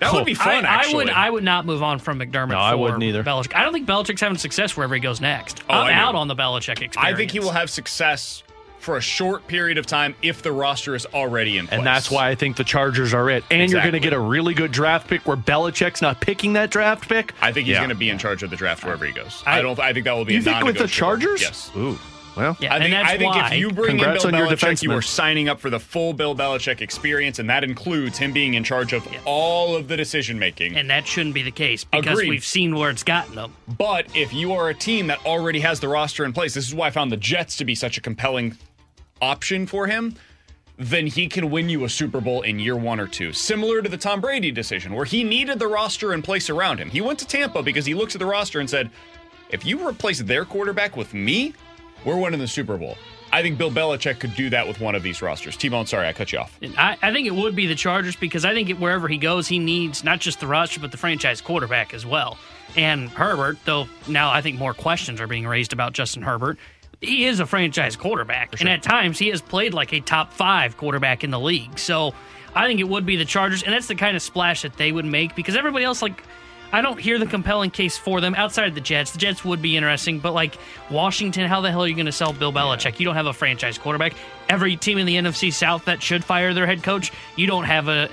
That 0.00 0.12
would 0.12 0.24
be 0.26 0.34
fun, 0.34 0.64
I, 0.64 0.68
actually. 0.68 0.94
I 0.94 0.96
would. 0.96 1.08
I 1.10 1.30
would 1.30 1.44
not 1.44 1.66
move 1.66 1.82
on 1.82 1.98
from 1.98 2.18
McDermott. 2.18 2.48
No, 2.48 2.58
I 2.58 2.74
wouldn't 2.74 3.02
either. 3.02 3.22
Belichick. 3.22 3.54
I 3.54 3.62
don't 3.64 3.72
think 3.72 3.86
Belichick's 3.86 4.20
having 4.20 4.38
success 4.38 4.76
wherever 4.76 4.94
he 4.94 5.00
goes 5.00 5.20
next. 5.20 5.62
Oh, 5.68 5.74
I'm 5.74 5.92
out 5.94 6.14
on 6.14 6.26
the 6.28 6.34
Belichick 6.34 6.80
experience. 6.82 6.96
I 6.96 7.14
think 7.14 7.30
he 7.30 7.38
will 7.40 7.52
have 7.52 7.68
success 7.70 8.42
for 8.78 8.96
a 8.96 9.00
short 9.02 9.46
period 9.46 9.76
of 9.76 9.84
time 9.84 10.14
if 10.22 10.40
the 10.40 10.50
roster 10.50 10.94
is 10.94 11.04
already 11.12 11.58
in 11.58 11.66
place. 11.66 11.76
And 11.76 11.86
that's 11.86 12.10
why 12.10 12.30
I 12.30 12.34
think 12.34 12.56
the 12.56 12.64
Chargers 12.64 13.12
are 13.12 13.28
it. 13.28 13.44
And 13.50 13.70
you're 13.70 13.82
going 13.82 13.92
to 13.92 14.00
get 14.00 14.14
a 14.14 14.18
really 14.18 14.54
good 14.54 14.72
draft 14.72 15.06
pick 15.06 15.26
where 15.28 15.36
Belichick's 15.36 16.00
not 16.00 16.18
picking 16.22 16.54
that 16.54 16.70
draft 16.70 17.06
pick. 17.06 17.34
I 17.42 17.52
think 17.52 17.66
he's 17.66 17.74
Yeah. 17.74 17.80
going 17.80 17.90
to 17.90 17.94
be 17.94 18.08
in 18.08 18.16
charge 18.16 18.42
of 18.42 18.48
the 18.48 18.56
draft 18.56 18.82
wherever 18.82 19.04
he 19.04 19.12
goes. 19.12 19.42
I, 19.46 19.58
I- 19.58 19.62
don't. 19.62 19.78
I 19.78 19.92
think 19.92 20.06
that 20.06 20.12
will 20.12 20.24
be. 20.24 20.32
You 20.32 20.40
a 20.40 20.42
think 20.42 20.64
with 20.64 20.78
the. 20.78 20.88
Chargers? 20.88 21.42
Yes. 21.42 21.70
Ooh. 21.76 21.98
Well, 22.40 22.56
Yeah, 22.58 22.72
I 22.72 22.76
and 22.76 22.84
think, 22.84 22.94
that's 22.94 23.10
I 23.10 23.18
think 23.18 23.34
why. 23.34 23.46
if 23.52 23.58
you 23.58 23.70
bring 23.70 23.98
Congrats 23.98 24.24
in 24.24 24.30
Bill 24.30 24.40
on 24.40 24.46
your 24.48 24.56
Belichick, 24.56 24.82
you 24.82 24.88
defenseman. 24.88 24.94
are 24.98 25.02
signing 25.02 25.48
up 25.50 25.60
for 25.60 25.68
the 25.68 25.78
full 25.78 26.14
Bill 26.14 26.34
Belichick 26.34 26.80
experience, 26.80 27.38
and 27.38 27.50
that 27.50 27.64
includes 27.64 28.16
him 28.16 28.32
being 28.32 28.54
in 28.54 28.64
charge 28.64 28.94
of 28.94 29.06
all 29.26 29.76
of 29.76 29.88
the 29.88 29.96
decision 29.96 30.38
making. 30.38 30.76
and 30.76 30.88
that 30.88 31.06
shouldn't 31.06 31.34
be 31.34 31.42
the 31.42 31.50
case 31.50 31.84
because 31.84 32.12
Agreed. 32.18 32.30
we've 32.30 32.44
seen 32.44 32.74
where 32.74 32.88
it's 32.88 33.02
gotten 33.02 33.34
them. 33.34 33.52
But 33.76 34.06
if 34.16 34.32
you 34.32 34.54
are 34.54 34.70
a 34.70 34.74
team 34.74 35.06
that 35.08 35.24
already 35.26 35.60
has 35.60 35.80
the 35.80 35.88
roster 35.88 36.24
in 36.24 36.32
place, 36.32 36.54
this 36.54 36.66
is 36.66 36.74
why 36.74 36.86
I 36.86 36.90
found 36.90 37.12
the 37.12 37.16
Jets 37.18 37.56
to 37.58 37.64
be 37.66 37.74
such 37.74 37.98
a 37.98 38.00
compelling 38.00 38.56
option 39.20 39.66
for 39.66 39.86
him. 39.86 40.14
Then 40.78 41.06
he 41.08 41.26
can 41.28 41.50
win 41.50 41.68
you 41.68 41.84
a 41.84 41.90
Super 41.90 42.22
Bowl 42.22 42.40
in 42.40 42.58
year 42.58 42.74
one 42.74 43.00
or 43.00 43.06
two, 43.06 43.34
similar 43.34 43.82
to 43.82 43.88
the 43.90 43.98
Tom 43.98 44.22
Brady 44.22 44.50
decision, 44.50 44.94
where 44.94 45.04
he 45.04 45.22
needed 45.24 45.58
the 45.58 45.68
roster 45.68 46.14
in 46.14 46.22
place 46.22 46.48
around 46.48 46.78
him. 46.78 46.88
He 46.88 47.02
went 47.02 47.18
to 47.18 47.26
Tampa 47.26 47.62
because 47.62 47.84
he 47.84 47.92
looks 47.92 48.14
at 48.14 48.18
the 48.18 48.24
roster 48.24 48.60
and 48.60 48.70
said, 48.70 48.90
"If 49.50 49.66
you 49.66 49.86
replace 49.86 50.20
their 50.22 50.46
quarterback 50.46 50.96
with 50.96 51.12
me, 51.12 51.52
we're 52.04 52.18
winning 52.18 52.40
the 52.40 52.48
Super 52.48 52.76
Bowl." 52.76 52.96
I 53.32 53.42
think 53.42 53.58
Bill 53.58 53.70
Belichick 53.70 54.18
could 54.18 54.34
do 54.34 54.50
that 54.50 54.66
with 54.66 54.80
one 54.80 54.94
of 54.94 55.02
these 55.02 55.22
rosters. 55.22 55.56
T-Bone, 55.56 55.86
sorry, 55.86 56.08
I 56.08 56.12
cut 56.12 56.32
you 56.32 56.40
off. 56.40 56.58
I, 56.76 56.96
I 57.00 57.12
think 57.12 57.28
it 57.28 57.34
would 57.34 57.54
be 57.54 57.66
the 57.68 57.76
Chargers 57.76 58.16
because 58.16 58.44
I 58.44 58.52
think 58.54 58.70
it, 58.70 58.80
wherever 58.80 59.06
he 59.06 59.18
goes, 59.18 59.46
he 59.46 59.60
needs 59.60 60.02
not 60.02 60.18
just 60.18 60.40
the 60.40 60.48
roster, 60.48 60.80
but 60.80 60.90
the 60.90 60.96
franchise 60.96 61.40
quarterback 61.40 61.94
as 61.94 62.04
well. 62.04 62.38
And 62.76 63.08
Herbert, 63.08 63.58
though 63.64 63.86
now 64.08 64.30
I 64.30 64.42
think 64.42 64.58
more 64.58 64.74
questions 64.74 65.20
are 65.20 65.26
being 65.26 65.46
raised 65.46 65.72
about 65.72 65.92
Justin 65.92 66.22
Herbert, 66.22 66.58
he 67.00 67.24
is 67.24 67.40
a 67.40 67.46
franchise 67.46 67.96
quarterback. 67.96 68.60
And 68.60 68.68
at 68.68 68.82
times 68.82 69.18
he 69.18 69.28
has 69.28 69.40
played 69.40 69.74
like 69.74 69.92
a 69.92 70.00
top 70.00 70.32
five 70.32 70.76
quarterback 70.76 71.24
in 71.24 71.30
the 71.30 71.40
league. 71.40 71.78
So 71.78 72.14
I 72.54 72.66
think 72.66 72.80
it 72.80 72.88
would 72.88 73.06
be 73.06 73.16
the 73.16 73.24
Chargers. 73.24 73.62
And 73.62 73.72
that's 73.72 73.86
the 73.86 73.94
kind 73.94 74.16
of 74.16 74.22
splash 74.22 74.62
that 74.62 74.76
they 74.76 74.92
would 74.92 75.04
make 75.04 75.34
because 75.36 75.56
everybody 75.56 75.84
else, 75.84 76.02
like, 76.02 76.22
I 76.72 76.82
don't 76.82 77.00
hear 77.00 77.18
the 77.18 77.26
compelling 77.26 77.70
case 77.70 77.98
for 77.98 78.20
them 78.20 78.34
outside 78.36 78.68
of 78.68 78.74
the 78.74 78.80
Jets. 78.80 79.10
The 79.10 79.18
Jets 79.18 79.44
would 79.44 79.60
be 79.60 79.76
interesting, 79.76 80.20
but 80.20 80.32
like 80.32 80.56
Washington, 80.90 81.48
how 81.48 81.60
the 81.60 81.70
hell 81.70 81.82
are 81.82 81.88
you 81.88 81.94
going 81.94 82.06
to 82.06 82.12
sell 82.12 82.32
Bill 82.32 82.52
Belichick? 82.52 83.00
You 83.00 83.04
don't 83.04 83.16
have 83.16 83.26
a 83.26 83.32
franchise 83.32 83.76
quarterback. 83.76 84.14
Every 84.50 84.76
team 84.76 84.98
in 84.98 85.06
the 85.06 85.14
NFC 85.14 85.52
South 85.52 85.84
that 85.84 86.02
should 86.02 86.24
fire 86.24 86.52
their 86.52 86.66
head 86.66 86.82
coach, 86.82 87.12
you 87.36 87.46
don't 87.46 87.64
have 87.64 87.88
a, 87.88 88.08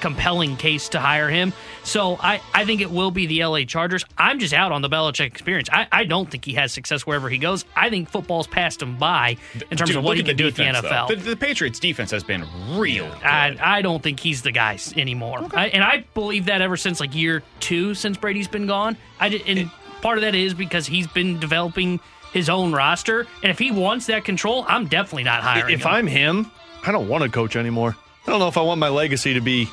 compelling 0.00 0.56
case 0.56 0.90
to 0.90 1.00
hire 1.00 1.30
him. 1.30 1.54
So 1.84 2.18
I, 2.20 2.42
I 2.52 2.66
think 2.66 2.82
it 2.82 2.90
will 2.90 3.10
be 3.10 3.26
the 3.26 3.44
LA 3.44 3.64
Chargers. 3.64 4.04
I'm 4.18 4.38
just 4.38 4.52
out 4.52 4.72
on 4.72 4.82
the 4.82 4.88
Belichick 4.88 5.26
experience. 5.26 5.70
I, 5.72 5.86
I 5.90 6.04
don't 6.04 6.30
think 6.30 6.44
he 6.44 6.54
has 6.54 6.70
success 6.72 7.06
wherever 7.06 7.30
he 7.30 7.38
goes. 7.38 7.64
I 7.74 7.88
think 7.88 8.10
football's 8.10 8.46
passed 8.46 8.82
him 8.82 8.98
by 8.98 9.38
in 9.70 9.78
terms 9.78 9.88
Dude, 9.88 9.96
of 9.96 10.04
what 10.04 10.16
he 10.16 10.22
at 10.22 10.26
can 10.26 10.36
do 10.36 10.44
with 10.44 10.56
the 10.56 10.64
NFL. 10.64 11.08
The, 11.08 11.16
the 11.16 11.36
Patriots 11.36 11.78
defense 11.78 12.10
has 12.10 12.24
been 12.24 12.44
real. 12.76 13.10
I, 13.22 13.56
I 13.58 13.82
don't 13.82 14.02
think 14.02 14.20
he's 14.20 14.42
the 14.42 14.52
guy 14.52 14.78
anymore. 14.96 15.48
I, 15.54 15.68
and 15.68 15.82
I 15.82 16.04
believe 16.12 16.44
that 16.46 16.60
ever 16.60 16.76
since 16.76 17.00
like 17.00 17.14
year 17.14 17.42
two, 17.60 17.94
since 17.94 18.18
Brady's 18.18 18.48
been 18.48 18.66
gone. 18.66 18.98
I 19.18 19.28
and 19.46 19.70
part 20.02 20.18
of 20.18 20.22
that 20.22 20.34
is 20.34 20.54
because 20.54 20.86
he's 20.86 21.06
been 21.06 21.38
developing 21.38 22.00
his 22.32 22.48
own 22.48 22.72
roster. 22.72 23.26
And 23.42 23.50
if 23.50 23.58
he 23.58 23.70
wants 23.70 24.06
that 24.06 24.24
control, 24.24 24.64
I'm 24.68 24.86
definitely 24.86 25.24
not 25.24 25.42
hiring 25.42 25.74
him. 25.74 25.80
If 25.80 25.84
him. 25.86 25.90
I'm 25.92 26.06
him, 26.06 26.50
I 26.86 26.92
don't 26.92 27.08
want 27.08 27.24
to 27.24 27.30
coach 27.30 27.56
anymore. 27.56 27.96
I 28.26 28.30
don't 28.30 28.38
know 28.40 28.48
if 28.48 28.56
I 28.58 28.62
want 28.62 28.78
my 28.80 28.88
legacy 28.88 29.34
to 29.34 29.40
be 29.40 29.68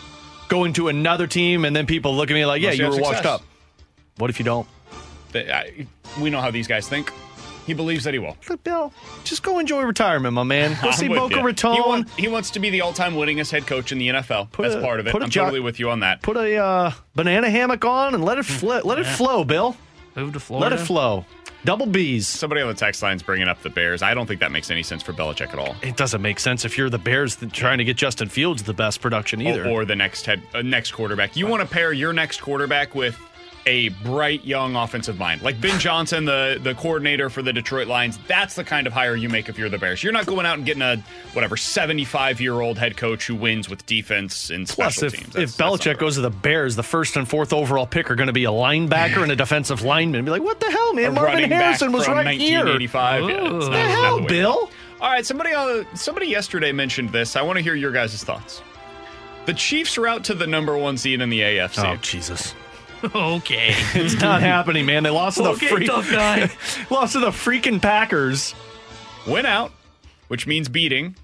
going 0.48 0.74
to 0.74 0.88
another 0.88 1.28
team 1.28 1.66
and 1.66 1.76
then 1.76 1.86
people 1.86 2.16
look 2.16 2.32
at 2.32 2.34
me 2.34 2.46
like, 2.46 2.62
yeah, 2.62 2.72
you 2.72 2.84
you 2.86 2.90
were 2.90 2.96
have 2.96 3.02
washed 3.04 3.26
up. 3.26 3.44
What 4.18 4.30
if 4.30 4.40
you 4.40 4.46
don't? 4.46 4.68
The- 5.32 5.54
I- 5.56 5.88
we 6.22 6.30
know 6.30 6.40
how 6.42 6.52
these 6.52 6.68
guys 6.68 6.88
think. 6.88 7.12
He 7.68 7.74
believes 7.74 8.06
that 8.06 8.14
he 8.14 8.20
will. 8.20 8.38
Look, 8.50 8.64
Bill, 8.64 8.94
just 9.26 9.44
go 9.44 9.60
enjoy 9.60 9.82
retirement, 9.84 10.34
my 10.34 10.44
man. 10.44 10.72
Go 10.82 10.88
I'm 10.88 10.94
see 10.94 11.10
Boca 11.10 11.36
you. 11.36 11.42
Raton. 11.44 11.74
He, 11.76 11.82
want- 11.82 12.10
he 12.12 12.28
wants 12.30 12.52
to 12.52 12.62
be 12.62 12.70
the 12.70 12.80
all-time 12.80 13.14
winningest 13.16 13.52
head 13.52 13.68
coach 13.68 13.92
in 13.92 13.98
the 13.98 14.08
NFL. 14.08 14.54
Put 14.54 14.64
That's 14.64 14.76
a- 14.76 14.82
part 14.82 15.02
of 15.02 15.08
it. 15.08 15.12
put 15.12 15.22
a 15.22 15.26
I'm 15.26 15.30
jo- 15.30 15.42
totally 15.42 15.60
with 15.60 15.78
you 15.78 15.90
on 15.90 16.00
that. 16.00 16.22
Put 16.22 16.38
a 16.38 16.56
uh, 16.56 16.92
banana 17.14 17.50
hammock 17.50 17.84
on 17.84 18.16
and 18.16 18.24
let 18.24 18.38
it 18.38 18.44
fl- 18.46 18.68
let 18.86 19.00
it 19.00 19.06
flow, 19.06 19.44
Bill. 19.44 19.76
Move 20.18 20.34
to 20.34 20.40
Florida. 20.40 20.76
Let 20.76 20.82
it 20.82 20.84
flow. 20.84 21.26
Double 21.64 21.86
B's. 21.86 22.28
Somebody 22.28 22.62
on 22.62 22.68
the 22.68 22.74
text 22.74 23.04
line's 23.04 23.22
bringing 23.22 23.48
up 23.48 23.62
the 23.62 23.70
Bears. 23.70 24.02
I 24.02 24.14
don't 24.14 24.26
think 24.26 24.40
that 24.40 24.52
makes 24.52 24.72
any 24.72 24.84
sense 24.84 25.04
for 25.04 25.14
Belichick 25.14 25.50
at 25.50 25.60
all. 25.60 25.76
It 25.82 25.96
doesn't 25.96 26.22
make 26.22 26.40
sense 26.40 26.66
if 26.66 26.78
you're 26.78 26.90
the 26.90 26.98
Bears 26.98 27.36
that 27.38 27.54
trying 27.54 27.78
to 27.78 27.84
get 27.84 27.98
Justin 27.98 28.30
Fields 28.30 28.64
the 28.64 28.74
best 28.74 29.00
production 29.00 29.42
either. 29.42 29.66
Or, 29.66 29.82
or 29.82 29.86
the 29.86 29.96
next 29.96 30.26
head, 30.26 30.42
uh, 30.56 30.62
next 30.62 30.92
quarterback. 30.92 31.36
You 31.36 31.46
want 31.46 31.62
to 31.62 31.68
pair 31.68 31.94
your 31.94 32.14
next 32.14 32.42
quarterback 32.42 32.96
with 32.96 33.20
a 33.68 33.90
bright 33.90 34.44
young 34.46 34.76
offensive 34.76 35.20
mind, 35.20 35.42
like 35.44 35.60
Ben 35.62 35.78
Johnson, 35.80 36.26
the 36.26 36.58
the 36.64 36.74
coordinator 36.74 37.30
for 37.30 37.42
the 37.42 37.52
Detroit 37.54 37.88
Lions. 37.88 38.18
That's 38.28 38.56
the 38.56 38.64
kind 38.64 38.88
of 38.88 38.94
hire 38.94 39.16
you 39.16 39.28
make 39.30 39.50
if 39.50 39.58
you're 39.60 39.70
the 39.70 39.78
Bears. 39.78 40.02
You're 40.04 40.14
not 40.14 40.26
going 40.26 40.46
out 40.46 40.58
and 40.58 40.66
getting 40.66 40.82
a 40.82 40.98
whatever 41.34 41.58
75 41.58 42.40
year 42.42 42.60
old 42.62 42.78
head 42.78 42.98
coach 42.98 43.28
who 43.28 43.36
wins 43.36 43.70
with 43.70 43.86
defense 43.86 44.50
and 44.50 44.68
Plus, 44.68 44.96
special 44.96 45.08
if, 45.08 45.14
teams. 45.14 45.28
if 45.28 45.34
That's- 45.58 45.60
not 45.60 45.68
Belichick 45.80 46.00
goes 46.00 46.16
to 46.16 46.22
the 46.22 46.30
Bears, 46.30 46.76
the 46.76 46.84
first 46.84 47.16
and 47.18 47.28
fourth 47.30 47.52
overall 47.54 47.86
pick 47.86 48.10
are 48.10 48.16
going 48.16 48.28
to 48.28 48.34
be 48.34 48.46
a 48.46 48.52
linebacker 48.52 49.22
and 49.22 49.32
a 49.32 49.36
defensive 49.36 49.84
lineman. 49.84 50.24
Be 50.26 50.32
like, 50.32 50.42
what 50.44 50.60
the 50.60 50.72
hell, 50.72 50.94
man? 50.94 51.12
a 51.12 51.12
Marvin 51.12 51.52
Harrison 51.52 51.92
was 51.92 52.08
right 52.08 52.40
here. 52.40 52.66
1985. 52.66 53.30
Yeah, 53.30 53.70
The 53.70 53.78
hell. 53.90 54.22
Bill? 54.26 54.70
All 55.00 55.10
right, 55.12 55.24
somebody 55.26 55.52
uh, 55.54 55.84
somebody 55.94 56.28
yesterday 56.28 56.72
mentioned 56.72 57.12
this. 57.12 57.36
I 57.36 57.44
want 57.44 57.58
to 57.58 57.64
hear 57.64 57.76
your 57.76 57.92
guys' 57.92 58.24
thoughts. 58.24 58.64
The 59.46 59.54
Chiefs 59.54 59.98
are 59.98 60.08
out 60.08 60.24
to 60.26 60.34
the 60.34 60.48
number 60.48 60.76
one 60.78 60.98
seed 60.98 61.22
in 61.22 61.30
the 61.30 61.40
AFC. 61.42 61.84
Oh, 61.94 61.98
Jesus. 61.98 62.56
okay. 63.16 63.74
It's 63.94 64.20
not 64.20 64.42
happening, 64.42 64.86
man. 64.86 65.04
They 65.04 65.10
lost 65.10 65.38
to 65.38 65.44
the 65.44 65.50
Okay, 65.52 65.68
freak- 65.68 65.88
tough 65.88 66.10
guy. 66.12 66.50
lost 66.90 67.14
to 67.14 67.20
the 67.20 67.30
freaking 67.32 67.82
Packers. 67.82 68.56
Win 69.28 69.46
out, 69.46 69.72
which 70.30 70.48
means 70.48 70.70
beating 70.70 71.16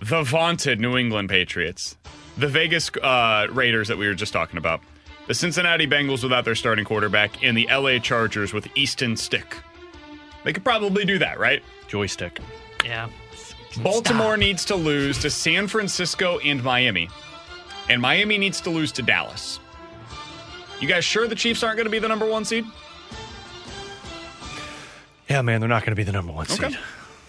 the 0.00 0.22
vaunted 0.22 0.80
New 0.80 0.96
England 0.96 1.28
Patriots, 1.28 1.96
the 2.36 2.48
Vegas 2.48 2.90
uh, 3.02 3.46
Raiders 3.50 3.88
that 3.88 3.98
we 3.98 4.06
were 4.06 4.14
just 4.14 4.32
talking 4.32 4.56
about, 4.56 4.80
the 5.28 5.34
Cincinnati 5.34 5.86
Bengals 5.86 6.22
without 6.22 6.44
their 6.44 6.54
starting 6.56 6.84
quarterback, 6.84 7.44
and 7.44 7.56
the 7.56 7.68
LA 7.70 7.98
Chargers 7.98 8.52
with 8.52 8.66
Easton 8.76 9.16
Stick. 9.16 9.56
They 10.44 10.52
could 10.52 10.64
probably 10.64 11.04
do 11.04 11.18
that, 11.18 11.38
right? 11.38 11.62
Joystick. 11.88 12.40
yeah. 12.84 13.08
Baltimore 13.82 14.36
needs 14.36 14.64
to 14.66 14.74
lose 14.74 15.18
to 15.20 15.30
San 15.30 15.66
Francisco 15.68 16.38
and 16.40 16.62
Miami, 16.64 17.08
and 17.88 18.02
Miami 18.02 18.36
needs 18.38 18.60
to 18.62 18.70
lose 18.70 18.92
to 18.92 19.02
Dallas. 19.02 19.60
You 20.82 20.88
guys 20.88 21.04
sure 21.04 21.26
the 21.28 21.34
Chiefs 21.36 21.62
aren't 21.62 21.76
going 21.76 21.86
to 21.86 21.90
be 21.90 21.98
the 22.00 22.08
number 22.08 22.26
one 22.26 22.44
seed? 22.44 22.64
Yeah, 25.28 25.42
man, 25.42 25.60
they're 25.60 25.68
not 25.68 25.82
going 25.82 25.92
to 25.92 25.96
be 25.96 26.02
the 26.02 26.12
number 26.12 26.32
one 26.32 26.46
seed. 26.46 26.64
Okay. 26.64 26.76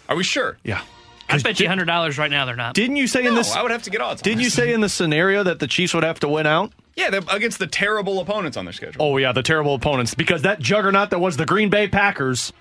Are 0.10 0.16
we 0.16 0.24
sure? 0.24 0.58
Yeah. 0.64 0.82
I 1.30 1.38
bet 1.40 1.60
you 1.60 1.68
hundred 1.68 1.86
dollars 1.86 2.18
right 2.18 2.30
now 2.30 2.46
they're 2.46 2.56
not. 2.56 2.76
Didn't 2.76 2.98
you 2.98 3.08
say 3.08 3.22
in 3.22 3.28
No, 3.34 3.36
this? 3.36 3.56
I 3.56 3.62
would 3.62 3.72
have 3.72 3.84
to 3.84 3.90
get 3.90 4.02
odds. 4.02 4.22
Didn't 4.22 4.42
you 4.42 4.50
say 4.50 4.74
in 4.74 4.82
the 4.82 4.90
scenario 4.90 5.42
that 5.44 5.60
the 5.60 5.68
Chiefs 5.68 5.94
would 5.94 6.04
have 6.04 6.20
to 6.20 6.28
win 6.28 6.46
out? 6.46 6.74
Yeah, 6.96 7.10
they're 7.10 7.22
against 7.30 7.58
the 7.60 7.66
terrible 7.66 8.20
opponents 8.20 8.58
on 8.58 8.66
their 8.66 8.74
schedule. 8.74 9.02
Oh 9.02 9.18
yeah, 9.18 9.32
the 9.32 9.42
terrible 9.42 9.74
opponents 9.74 10.14
because 10.14 10.42
that 10.44 10.60
juggernaut 10.60 11.10
that 11.12 11.20
was 11.20 11.38
the 11.38 11.46
Green 11.46 11.70
Bay 11.70 11.88
Packers. 11.88 12.52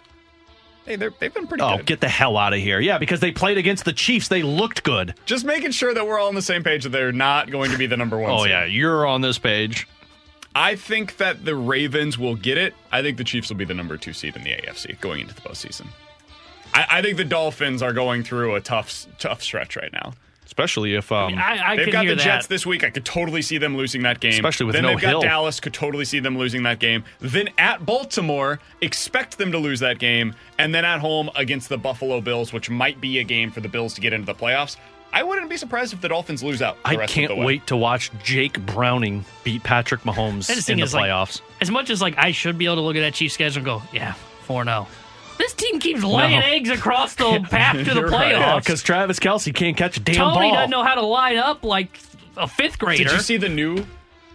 Hey, 0.87 0.97
they're, 0.97 1.13
they've 1.21 1.33
been 1.35 1.47
pretty 1.49 1.63
Oh, 1.63 1.77
good. 1.79 1.87
get 1.87 2.01
the 2.01 2.09
hell 2.09 2.37
out 2.37 2.53
of 2.55 2.61
here! 2.61 2.81
Yeah, 2.81 2.99
because 2.99 3.21
they 3.21 3.31
played 3.31 3.59
against 3.59 3.85
the 3.85 3.93
Chiefs, 3.93 4.29
they 4.29 4.43
looked 4.43 4.85
good. 4.85 5.15
Just 5.27 5.45
making 5.45 5.73
sure 5.73 5.93
that 5.93 6.07
we're 6.07 6.19
all 6.19 6.29
on 6.29 6.35
the 6.35 6.43
same 6.43 6.63
page 6.65 6.85
that 6.85 6.91
they're 6.91 7.13
not 7.13 7.51
going 7.51 7.73
to 7.73 7.79
be 7.79 7.87
the 7.87 7.97
number 7.97 8.19
one. 8.19 8.31
Oh 8.31 8.43
seed. 8.45 8.51
yeah, 8.51 8.65
you're 8.65 9.07
on 9.07 9.21
this 9.21 9.39
page. 9.39 9.87
I 10.55 10.77
think 10.77 11.17
that 11.17 11.45
the 11.45 11.57
Ravens 11.57 12.19
will 12.19 12.35
get 12.35 12.59
it. 12.59 12.75
I 12.91 13.03
think 13.03 13.17
the 13.17 13.25
Chiefs 13.25 13.49
will 13.49 13.57
be 13.57 13.65
the 13.65 13.75
number 13.75 13.97
two 13.97 14.13
seed 14.13 14.37
in 14.37 14.43
the 14.43 14.51
AFC 14.51 15.01
going 15.01 15.21
into 15.21 15.35
the 15.35 15.41
postseason. 15.41 15.87
I, 16.75 16.87
I 16.91 17.03
think 17.03 17.17
the 17.17 17.25
Dolphins 17.25 17.83
are 17.83 17.93
going 17.93 18.23
through 18.23 18.55
a 18.55 18.61
tough, 18.61 19.07
tough 19.19 19.43
stretch 19.43 19.77
right 19.77 19.93
now. 19.93 20.15
Especially 20.45 20.95
if 20.95 21.11
um, 21.11 21.35
I, 21.39 21.63
I 21.65 21.77
They've 21.77 21.91
got 21.91 22.05
hear 22.05 22.15
the 22.15 22.23
Jets 22.23 22.47
this 22.47 22.67
week. 22.67 22.85
I 22.85 22.91
could 22.91 23.07
totally 23.07 23.41
see 23.41 23.57
them 23.57 23.75
losing 23.75 24.03
that 24.03 24.21
game. 24.21 24.33
Especially 24.33 24.67
with 24.67 24.75
then 24.75 24.83
no 24.83 24.91
they've 24.91 25.01
got 25.01 25.09
Hill. 25.09 25.23
Dallas. 25.23 25.61
Could 25.61 25.73
totally 25.73 26.05
see 26.05 26.19
them 26.19 26.37
losing 26.37 26.63
that 26.65 26.79
game. 26.79 27.05
Then 27.21 27.49
at 27.57 27.87
Baltimore, 27.87 28.61
expect 28.83 29.39
them 29.39 29.51
to 29.53 29.59
lose 29.59 29.81
that 29.81 29.99
game, 29.99 30.35
and 30.59 30.75
then 30.75 30.85
at 30.85 31.01
home 31.01 31.31
against 31.37 31.71
the 31.71 31.79
Buffalo 31.79 32.21
Bills, 32.21 32.53
which 32.53 32.69
might 32.69 33.01
be 33.01 33.19
a 33.19 33.25
game 33.25 33.51
for 33.51 33.61
the 33.61 33.69
Bills 33.69 33.95
to 33.95 34.03
get 34.03 34.13
into 34.13 34.27
the 34.27 34.35
playoffs. 34.35 34.77
I 35.13 35.23
wouldn't 35.23 35.51
be 35.51 35.57
surprised 35.57 35.93
if 35.93 36.01
the 36.01 36.09
Dolphins 36.09 36.43
lose 36.43 36.63
out. 36.63 36.83
the 36.83 36.89
I 36.89 36.95
rest 36.97 37.13
can't 37.13 37.29
the 37.29 37.37
way. 37.37 37.45
wait 37.45 37.67
to 37.67 37.77
watch 37.77 38.11
Jake 38.23 38.59
Browning 38.65 39.25
beat 39.45 39.63
Patrick 39.63 40.03
Mahomes 40.03 40.49
I 40.51 40.55
just 40.55 40.69
in 40.71 40.77
think 40.77 40.79
the 40.79 40.85
it's 40.85 40.95
like- 40.95 41.11
playoffs. 41.11 41.41
As 41.61 41.71
much 41.71 41.91
as 41.91 42.01
like 42.01 42.17
I 42.19 42.33
should 42.33 42.57
be 42.59 42.65
able 42.65 42.77
to 42.77 42.81
look 42.83 42.97
at 42.97 43.01
that 43.01 43.15
Chiefs 43.15 43.35
schedule 43.35 43.59
and 43.59 43.65
go, 43.67 43.83
yeah, 43.93 44.15
four 44.45 44.65
zero. 44.65 44.87
This 45.39 45.55
team 45.55 45.81
keeps 45.81 46.03
laying 46.05 46.39
No. 46.41 46.47
eggs 46.47 46.71
across 46.71 47.15
the 47.15 47.41
path 47.51 47.77
to 47.77 47.85
the 47.85 47.95
You're 48.01 48.09
right. 48.09 48.35
playoffs. 48.35 48.59
because 48.65 48.83
Travis 48.83 49.19
Kelce 49.19 49.53
can't 49.55 49.77
catch 49.77 49.97
a 49.97 50.01
damn 50.01 50.15
Toney 50.17 50.49
ball. 50.49 50.55
doesn't 50.55 50.71
know 50.71 50.85
how 50.85 50.95
to 50.95 51.03
line 51.03 51.37
up 51.37 51.65
like 51.65 51.99
a 52.37 52.47
fifth 52.49 52.79
grader. 52.79 53.05
Did 53.05 53.13
you 53.13 53.19
see 53.21 53.37
the 53.39 53.49
new 53.49 53.85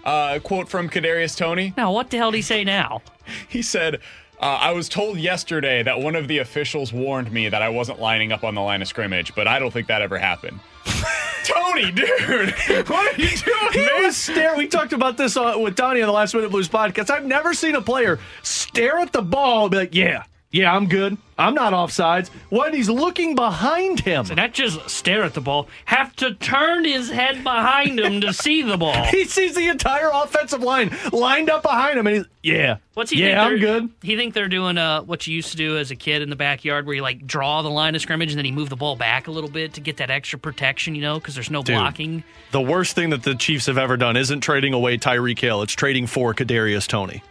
uh, 0.03 0.39
quote 0.39 0.69
from 0.69 0.89
Kadarius 0.89 1.35
Toney? 1.37 1.73
now, 1.77 1.91
what 1.91 2.09
the 2.09 2.17
hell 2.17 2.31
did 2.31 2.37
he 2.37 2.41
say 2.43 2.63
now? 2.63 3.01
He 3.47 3.61
said, 3.61 3.99
uh, 4.39 4.45
"I 4.61 4.72
was 4.72 4.89
told 4.89 5.18
yesterday 5.18 5.84
that 5.84 5.99
one 5.99 6.15
of 6.15 6.27
the 6.27 6.38
officials 6.39 6.91
warned 6.93 7.31
me 7.31 7.49
that 7.49 7.61
I 7.61 7.69
wasn't 7.69 7.99
lining 7.99 8.31
up 8.31 8.43
on 8.43 8.55
the 8.55 8.61
line 8.61 8.81
of 8.81 8.88
scrimmage, 8.88 9.34
but 9.35 9.47
I 9.47 9.59
don't 9.59 9.72
think 9.72 9.88
that 9.88 10.01
ever 10.01 10.18
happened." 10.18 10.59
Toney, 11.43 11.91
dude, 11.91 12.51
what 12.89 13.18
are 13.18 13.22
you 13.22 13.30
doing? 13.38 13.72
He 13.72 13.85
man? 13.85 14.03
was 14.03 14.18
stare. 14.18 14.55
We 14.57 14.68
talked 14.68 14.93
about 14.93 15.15
this 15.18 15.38
uh, 15.38 15.55
with 15.57 15.76
Donnie 15.76 16.01
on 16.01 16.07
the 16.07 16.14
Last 16.14 16.34
Minute 16.34 16.51
Blues 16.51 16.68
podcast. 16.68 17.09
I've 17.09 17.26
never 17.26 17.53
seen 17.53 17.76
a 17.76 17.81
player 17.81 18.19
stare 18.43 18.97
at 18.97 19.14
the 19.14 19.22
ball 19.22 19.64
and 19.64 19.72
be 19.72 19.77
like, 19.77 19.95
"Yeah, 19.95 20.23
Yeah, 20.51 20.73
I'm 20.76 20.88
good. 20.88 21.18
I'm 21.38 21.53
not 21.53 21.73
offsides. 21.73 22.30
When 22.49 22.73
he's 22.73 22.89
looking 22.89 23.35
behind 23.35 23.99
him. 23.99 24.26
So 24.26 24.34
not 24.34 24.53
just 24.53 24.89
stare 24.89 25.23
at 25.23 25.34
the 25.34 25.41
ball, 25.41 25.68
have 25.85 26.15
to 26.18 26.34
turn 26.34 26.84
his 26.85 27.09
head 27.09 27.43
behind 27.43 27.99
him 27.99 28.22
to 28.22 28.34
see 28.34 28.61
the 28.61 28.77
ball. 28.77 29.05
He 29.18 29.26
sees 29.26 29.55
the 29.55 29.68
entire 29.68 30.09
offensive 30.14 30.61
line 30.61 30.95
lined 31.11 31.49
up 31.49 31.64
behind 31.64 31.97
him, 31.97 32.07
and 32.07 32.18
he's 32.18 32.26
yeah, 32.43 32.77
What's 32.93 33.11
he? 33.11 33.18
Doing? 33.18 33.30
Yeah, 33.30 33.43
I'm 33.43 33.57
good. 33.57 33.89
He 34.01 34.15
think 34.15 34.34
they're 34.34 34.47
doing 34.47 34.77
uh, 34.77 35.01
what 35.01 35.27
you 35.27 35.35
used 35.35 35.51
to 35.51 35.57
do 35.57 35.77
as 35.77 35.91
a 35.91 35.95
kid 35.95 36.22
in 36.22 36.30
the 36.30 36.35
backyard, 36.35 36.85
where 36.85 36.95
you 36.95 37.01
like 37.01 37.27
draw 37.27 37.61
the 37.61 37.69
line 37.69 37.93
of 37.93 38.01
scrimmage 38.01 38.31
and 38.31 38.38
then 38.38 38.45
you 38.45 38.53
move 38.53 38.69
the 38.69 38.76
ball 38.76 38.95
back 38.95 39.27
a 39.27 39.31
little 39.31 39.49
bit 39.49 39.73
to 39.73 39.81
get 39.81 39.97
that 39.97 40.09
extra 40.09 40.39
protection, 40.39 40.95
you 40.95 41.01
know, 41.01 41.19
because 41.19 41.35
there's 41.35 41.51
no 41.51 41.61
Dude. 41.61 41.76
blocking. 41.76 42.23
The 42.51 42.61
worst 42.61 42.95
thing 42.95 43.09
that 43.09 43.23
the 43.23 43.35
Chiefs 43.35 43.65
have 43.65 43.77
ever 43.77 43.97
done 43.97 44.18
isn't 44.18 44.41
trading 44.41 44.73
away 44.73 44.97
Tyreek 44.97 45.39
Hill; 45.39 45.61
it's 45.61 45.73
trading 45.73 46.07
for 46.07 46.34
Kadarius 46.34 46.88
Toney. 46.88 47.22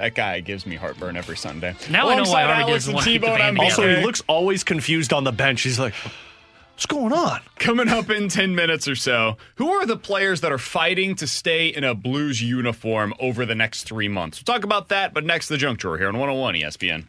That 0.00 0.14
guy 0.14 0.40
gives 0.40 0.64
me 0.64 0.76
heartburn 0.76 1.18
every 1.18 1.36
Sunday. 1.36 1.76
Now 1.90 2.08
I 2.08 2.16
know 2.16 2.22
why 2.22 2.40
Alongside 2.40 2.44
Army 2.44 2.62
Alex 2.62 2.74
doesn't 2.74 2.90
and 2.90 2.94
want 2.94 3.04
to 3.04 3.12
keep 3.12 3.20
the 3.20 3.26
T-Bone, 3.26 3.38
band 3.38 3.58
I'm 3.58 3.64
Also, 3.66 3.96
he 3.96 4.02
looks 4.02 4.22
always 4.28 4.64
confused 4.64 5.12
on 5.12 5.24
the 5.24 5.32
bench. 5.32 5.60
He's 5.60 5.78
like, 5.78 5.92
"What's 5.92 6.86
going 6.86 7.12
on?" 7.12 7.42
Coming 7.58 7.90
up 7.90 8.08
in 8.08 8.30
10 8.30 8.54
minutes 8.54 8.88
or 8.88 8.96
so, 8.96 9.36
who 9.56 9.70
are 9.70 9.84
the 9.84 9.98
players 9.98 10.40
that 10.40 10.52
are 10.52 10.58
fighting 10.58 11.16
to 11.16 11.26
stay 11.26 11.68
in 11.68 11.84
a 11.84 11.94
Blues 11.94 12.40
uniform 12.40 13.12
over 13.20 13.44
the 13.44 13.54
next 13.54 13.82
three 13.82 14.08
months? 14.08 14.38
We'll 14.38 14.54
talk 14.54 14.64
about 14.64 14.88
that, 14.88 15.12
but 15.12 15.26
next, 15.26 15.48
the 15.48 15.58
junk 15.58 15.80
drawer 15.80 15.98
here 15.98 16.08
on 16.08 16.16
101 16.16 16.54
ESPN. 16.54 17.04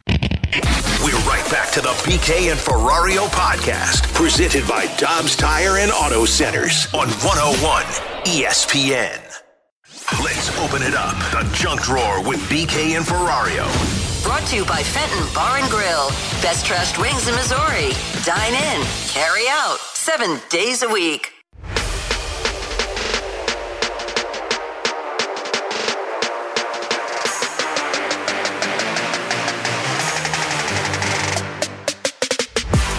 We're 1.02 1.18
right 1.26 1.50
back 1.50 1.70
to 1.72 1.80
the 1.80 1.94
BK 2.04 2.50
and 2.50 2.60
Ferrario 2.60 3.26
podcast, 3.28 4.12
presented 4.12 4.68
by 4.68 4.84
Dobbs 4.98 5.34
Tire 5.34 5.78
and 5.78 5.90
Auto 5.92 6.26
Centers 6.26 6.88
on 6.92 7.08
101 7.08 7.84
ESPN. 8.26 9.31
Let's 10.20 10.50
open 10.58 10.82
it 10.82 10.94
up. 10.94 11.16
The 11.32 11.48
junk 11.54 11.82
drawer 11.82 12.22
with 12.26 12.40
BK 12.50 12.96
and 12.96 13.04
Ferrario. 13.04 13.64
Brought 14.22 14.46
to 14.48 14.56
you 14.56 14.64
by 14.64 14.82
Fenton 14.82 15.26
Bar 15.34 15.58
and 15.58 15.70
Grill. 15.70 16.08
Best 16.42 16.66
trashed 16.66 17.00
wings 17.00 17.28
in 17.28 17.34
Missouri. 17.34 17.92
Dine 18.24 18.52
in, 18.54 18.82
carry 19.08 19.48
out, 19.48 19.78
seven 19.94 20.38
days 20.50 20.82
a 20.82 20.88
week. 20.88 21.32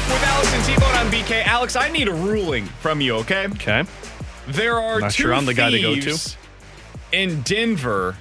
With 0.07 0.23
Alex 0.23 0.53
and 0.53 0.84
on 0.84 1.11
BK, 1.11 1.45
Alex, 1.45 1.76
I 1.76 1.90
need 1.90 2.07
a 2.07 2.14
ruling 2.14 2.65
from 2.65 3.02
you, 3.02 3.15
okay? 3.18 3.48
Okay, 3.48 3.84
There 4.48 4.80
are 4.80 4.99
Not 4.99 5.11
two 5.11 5.23
sure 5.23 5.34
I'm 5.34 5.45
the 5.45 5.53
guy 5.53 5.69
to 5.69 5.80
go 5.80 5.95
to. 5.95 6.18
In 7.14 7.41
Denver 7.44 8.18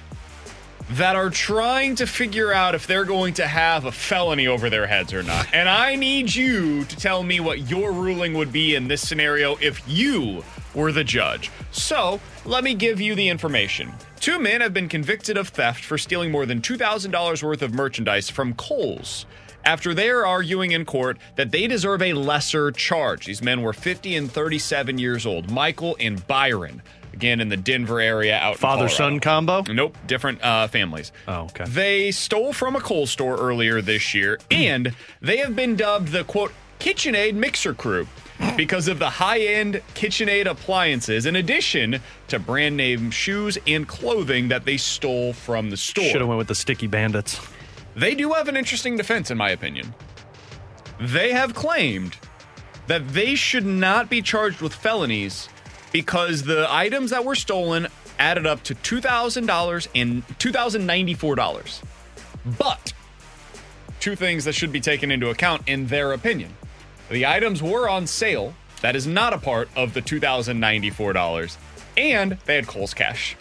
that 0.91 1.15
are 1.15 1.29
trying 1.29 1.95
to 1.95 2.05
figure 2.05 2.53
out 2.53 2.75
if 2.75 2.85
they're 2.85 3.05
going 3.05 3.33
to 3.33 3.47
have 3.47 3.85
a 3.85 3.91
felony 3.91 4.47
over 4.47 4.69
their 4.69 4.85
heads 4.85 5.11
or 5.11 5.23
not. 5.23 5.47
And 5.53 5.67
I 5.67 5.95
need 5.95 6.33
you 6.33 6.85
to 6.85 6.95
tell 6.95 7.23
me 7.23 7.39
what 7.39 7.69
your 7.69 7.91
ruling 7.91 8.33
would 8.35 8.51
be 8.51 8.75
in 8.75 8.87
this 8.87 9.05
scenario 9.05 9.57
if 9.59 9.81
you 9.87 10.43
were 10.75 10.91
the 10.91 11.03
judge. 11.03 11.49
So, 11.71 12.19
let 12.45 12.63
me 12.63 12.73
give 12.73 13.01
you 13.01 13.15
the 13.15 13.29
information. 13.29 13.93
Two 14.19 14.39
men 14.39 14.61
have 14.61 14.73
been 14.73 14.89
convicted 14.89 15.37
of 15.37 15.49
theft 15.49 15.83
for 15.83 15.97
stealing 15.97 16.31
more 16.31 16.45
than 16.45 16.61
$2,000 16.61 17.43
worth 17.43 17.61
of 17.61 17.73
merchandise 17.73 18.29
from 18.29 18.53
Kohl's 18.53 19.25
after 19.65 19.93
they 19.93 20.09
are 20.09 20.25
arguing 20.25 20.71
in 20.71 20.85
court 20.85 21.17
that 21.37 21.51
they 21.51 21.67
deserve 21.67 22.01
a 22.01 22.13
lesser 22.13 22.71
charge. 22.71 23.25
These 23.25 23.41
men 23.41 23.61
were 23.61 23.73
50 23.73 24.15
and 24.15 24.31
37 24.31 24.97
years 24.97 25.25
old, 25.25 25.49
Michael 25.49 25.95
and 25.99 26.25
Byron. 26.27 26.81
Again, 27.13 27.39
in 27.39 27.49
the 27.49 27.57
Denver 27.57 27.99
area 27.99 28.37
out 28.37 28.57
father 28.57 28.89
son 28.89 29.19
combo. 29.19 29.63
Nope, 29.71 29.97
different 30.07 30.43
uh, 30.43 30.67
families. 30.67 31.11
Oh, 31.27 31.43
okay. 31.43 31.65
They 31.65 32.11
stole 32.11 32.53
from 32.53 32.75
a 32.75 32.81
Kohl's 32.81 33.11
store 33.11 33.37
earlier 33.37 33.81
this 33.81 34.13
year, 34.13 34.39
and 34.49 34.95
they 35.21 35.37
have 35.37 35.55
been 35.55 35.75
dubbed 35.75 36.09
the 36.09 36.23
quote 36.23 36.51
KitchenAid 36.79 37.35
Mixer 37.35 37.73
Crew 37.73 38.07
because 38.57 38.87
of 38.87 38.99
the 38.99 39.09
high-end 39.09 39.81
KitchenAid 39.93 40.47
appliances, 40.47 41.25
in 41.25 41.35
addition 41.35 42.01
to 42.27 42.39
brand 42.39 42.75
name 42.75 43.11
shoes 43.11 43.57
and 43.67 43.87
clothing 43.87 44.47
that 44.49 44.65
they 44.65 44.77
stole 44.77 45.33
from 45.33 45.69
the 45.69 45.77
store. 45.77 46.05
Should 46.05 46.21
have 46.21 46.27
went 46.27 46.39
with 46.39 46.47
the 46.47 46.55
sticky 46.55 46.87
bandits. 46.87 47.39
They 47.95 48.15
do 48.15 48.33
have 48.33 48.47
an 48.47 48.57
interesting 48.57 48.97
defense, 48.97 49.29
in 49.29 49.37
my 49.37 49.51
opinion. 49.51 49.93
They 50.99 51.31
have 51.31 51.53
claimed 51.53 52.17
that 52.87 53.07
they 53.09 53.35
should 53.35 53.65
not 53.65 54.09
be 54.09 54.21
charged 54.21 54.61
with 54.61 54.73
felonies 54.73 55.47
because 55.93 56.43
the 56.43 56.67
items 56.69 57.11
that 57.11 57.23
were 57.23 57.35
stolen 57.35 57.87
added 58.19 58.45
up 58.45 58.63
to 58.63 58.75
$2,000 58.75 59.87
and 59.95 60.27
$2,094. 60.39 61.83
But 62.57 62.93
two 64.01 64.15
things 64.17 64.43
that 64.45 64.53
should 64.53 64.73
be 64.73 64.81
taken 64.81 65.09
into 65.11 65.29
account 65.29 65.61
in 65.67 65.87
their 65.87 66.11
opinion. 66.11 66.53
The 67.09 67.25
items 67.25 67.63
were 67.63 67.87
on 67.87 68.05
sale. 68.07 68.53
That 68.81 68.95
is 68.97 69.07
not 69.07 69.31
a 69.31 69.37
part 69.37 69.69
of 69.77 69.93
the 69.93 70.01
$2,094. 70.01 71.57
And 71.95 72.37
they 72.45 72.55
had 72.55 72.67
Kohl's 72.67 72.93
cash. 72.93 73.37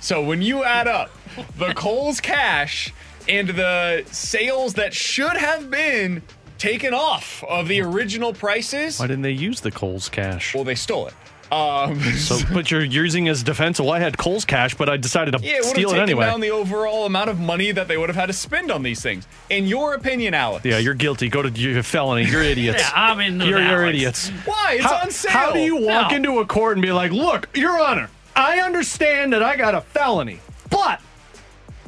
So 0.00 0.22
when 0.22 0.42
you 0.42 0.62
add 0.62 0.86
up 0.86 1.10
the 1.56 1.72
Kohl's 1.74 2.20
cash 2.20 2.94
and 3.28 3.48
the 3.48 4.04
sales 4.10 4.74
that 4.74 4.94
should 4.94 5.36
have 5.36 5.70
been 5.70 6.22
taken 6.58 6.92
off 6.94 7.42
of 7.44 7.66
the 7.68 7.80
original 7.80 8.32
prices, 8.32 9.00
Why 9.00 9.06
didn't 9.06 9.22
they 9.22 9.32
use 9.32 9.60
the 9.60 9.70
Kohl's 9.70 10.08
cash? 10.08 10.54
well, 10.54 10.64
they 10.64 10.74
stole 10.74 11.06
it. 11.08 11.14
Um, 11.52 12.00
So, 12.00 12.38
but 12.52 12.70
you're 12.70 12.84
using 12.84 13.28
as 13.28 13.42
defense. 13.42 13.80
Well, 13.80 13.90
I 13.90 13.98
had 14.00 14.18
Kohl's 14.18 14.44
cash, 14.44 14.74
but 14.74 14.88
I 14.88 14.96
decided 14.96 15.32
to 15.36 15.40
yeah, 15.42 15.52
it 15.52 15.60
would 15.60 15.64
have 15.66 15.70
steal 15.74 15.88
it 15.90 15.92
taken 15.92 16.02
anyway. 16.02 16.26
down 16.26 16.40
the 16.40 16.50
overall 16.50 17.06
amount 17.06 17.30
of 17.30 17.38
money 17.40 17.72
that 17.72 17.88
they 17.88 17.96
would 17.96 18.08
have 18.08 18.16
had 18.16 18.26
to 18.26 18.32
spend 18.32 18.70
on 18.70 18.82
these 18.82 19.00
things. 19.00 19.26
In 19.50 19.66
your 19.66 19.94
opinion, 19.94 20.34
Alex? 20.34 20.64
yeah, 20.64 20.78
you're 20.78 20.94
guilty. 20.94 21.28
Go 21.28 21.42
to 21.42 21.50
your 21.50 21.82
felony. 21.82 22.24
You're 22.28 22.42
idiots. 22.54 22.82
Yeah, 22.82 22.90
I'm 22.94 23.20
in 23.20 23.38
the 23.38 23.46
you're, 23.46 23.60
you're 23.60 23.86
idiots. 23.86 24.28
Why? 24.44 24.74
It's 24.74 24.84
how, 24.84 24.96
on 25.02 25.10
sale. 25.10 25.32
How 25.32 25.52
do 25.52 25.60
you 25.60 25.76
walk 25.76 26.10
No. 26.10 26.16
into 26.16 26.38
a 26.40 26.46
court 26.46 26.76
and 26.76 26.82
be 26.82 26.92
like, 26.92 27.12
"Look, 27.12 27.48
Your 27.56 27.78
Honor, 27.80 28.10
I 28.36 28.60
understand 28.60 29.32
that 29.32 29.42
I 29.42 29.56
got 29.56 29.74
a 29.74 29.80
felony, 29.80 30.40
but 30.70 31.00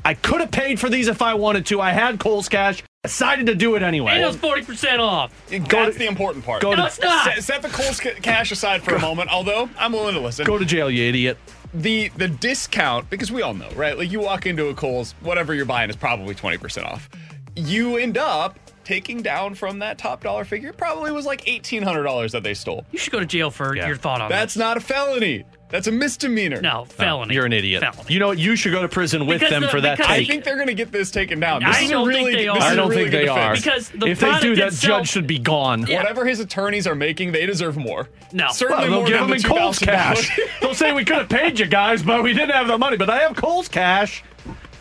I 0.04 0.14
could 0.14 0.40
have 0.40 0.50
paid 0.50 0.80
for 0.80 0.88
these 0.88 1.08
if 1.08 1.20
I 1.22 1.34
wanted 1.34 1.66
to. 1.66 1.80
I 1.80 1.90
had 1.92 2.18
Kohl's 2.18 2.48
cash. 2.48 2.82
Decided 3.04 3.46
to 3.46 3.54
do 3.54 3.76
it 3.76 3.82
anyway." 3.82 4.12
And 4.12 4.22
it 4.22 4.26
was 4.26 4.36
forty 4.36 4.62
percent 4.62 5.00
off. 5.00 5.32
That's 5.48 5.96
the 5.96 6.06
important 6.06 6.44
part. 6.44 6.60
go 6.60 6.70
No, 6.72 6.76
to- 6.82 6.86
it's 6.86 7.00
not. 7.00 7.24
Set, 7.34 7.42
set 7.44 7.62
the 7.62 7.68
Kohl's 7.70 7.98
ca- 7.98 8.14
cash 8.20 8.52
aside 8.52 8.82
for 8.82 8.94
a 8.94 9.00
moment, 9.00 9.30
although 9.32 9.70
I'm 9.78 9.92
willing 9.92 10.14
to 10.14 10.20
listen. 10.20 10.44
Go 10.44 10.58
to 10.58 10.66
jail, 10.66 10.90
you 10.90 11.08
idiot. 11.08 11.38
the 11.72 12.08
the 12.18 12.28
discount 12.28 13.08
because 13.08 13.32
we 13.32 13.40
all 13.40 13.54
know 13.54 13.70
right 13.76 13.96
like 13.96 14.10
you 14.10 14.20
walk 14.20 14.44
into 14.44 14.66
a 14.66 14.74
Kohl's 14.74 15.12
whatever 15.20 15.54
you're 15.54 15.64
buying 15.64 15.88
is 15.88 15.94
probably 15.94 16.34
20% 16.34 16.84
off 16.84 17.08
you 17.54 17.96
end 17.96 18.18
up 18.18 18.58
taking 18.90 19.22
down 19.22 19.54
from 19.54 19.78
that 19.78 19.98
top 19.98 20.20
dollar 20.20 20.44
figure 20.44 20.72
probably 20.72 21.12
was 21.12 21.24
like 21.24 21.44
$1800 21.44 22.32
that 22.32 22.42
they 22.42 22.54
stole 22.54 22.84
You 22.90 22.98
should 22.98 23.12
go 23.12 23.20
to 23.20 23.26
jail 23.26 23.48
for 23.52 23.76
Yeah. 23.76 23.86
your 23.86 23.94
thought 23.96 24.20
on 24.20 24.28
that. 24.30 24.36
that's 24.36 24.54
this. 24.54 24.60
not 24.60 24.76
a 24.76 24.80
felony 24.80 25.44
that's 25.68 25.86
a 25.86 25.92
misdemeanor 25.92 26.60
no 26.60 26.80
oh, 26.80 26.84
felony. 26.86 27.32
You're 27.36 27.46
an 27.46 27.52
idiot. 27.52 27.80
Felony. 27.84 28.12
You 28.12 28.18
know 28.18 28.26
what? 28.26 28.38
You 28.40 28.56
should 28.56 28.72
go 28.72 28.82
to 28.82 28.88
prison 28.88 29.24
with 29.26 29.38
Because 29.38 29.50
them 29.52 29.62
the- 29.62 29.68
for 29.68 29.80
that 29.80 29.98
because- 29.98 30.10
I 30.10 30.18
take. 30.18 30.26
think 30.28 30.42
they're 30.42 30.56
going 30.56 30.66
to 30.66 30.74
get 30.74 30.90
this 30.90 31.12
taken 31.12 31.38
down. 31.38 31.62
This 31.62 31.76
I 31.76 31.82
is 31.82 31.90
a 31.90 31.92
don't 31.92 32.08
think 32.08 32.18
really, 32.26 32.32
they 32.34 32.44
this 32.46 32.50
are. 32.50 32.56
is 32.58 32.64
I 32.64 32.72
a 32.72 32.76
don't 32.76 32.88
really 32.88 33.02
think 33.02 33.10
good 33.12 33.22
they 33.22 33.28
are. 33.28 33.54
defense. 33.54 33.88
Because 33.90 34.00
the 34.00 34.06
if 34.08 34.18
they 34.18 34.26
do, 34.26 34.30
product 34.32 34.56
that 34.56 34.66
itself- 34.66 35.00
judge 35.02 35.08
should 35.10 35.26
be 35.28 35.38
gone. 35.38 35.86
Yeah. 35.86 35.98
Whatever 35.98 36.26
his 36.26 36.40
attorneys 36.40 36.88
are 36.88 36.96
making, 36.96 37.30
they 37.30 37.46
deserve 37.46 37.76
more. 37.76 38.08
No. 38.32 38.48
certainly 38.50 38.88
Well, 38.90 38.90
they'll 38.90 38.98
more 39.02 39.08
give 39.08 39.18
than 39.20 39.28
them 39.28 39.36
in 39.36 39.42
the 39.42 39.48
Kohl's 39.48 39.78
$2,000. 39.78 39.84
cash. 39.86 40.40
they'll 40.60 40.74
say 40.74 40.92
we 40.92 41.04
could 41.04 41.18
have 41.18 41.28
paid 41.28 41.60
you 41.60 41.66
guys, 41.66 42.02
but 42.02 42.24
we 42.24 42.32
didn't 42.32 42.50
have 42.50 42.66
the 42.66 42.76
money. 42.76 42.96
But 42.96 43.08
I 43.08 43.20
have 43.20 43.36
Kohl's 43.36 43.68
cash. 43.68 44.24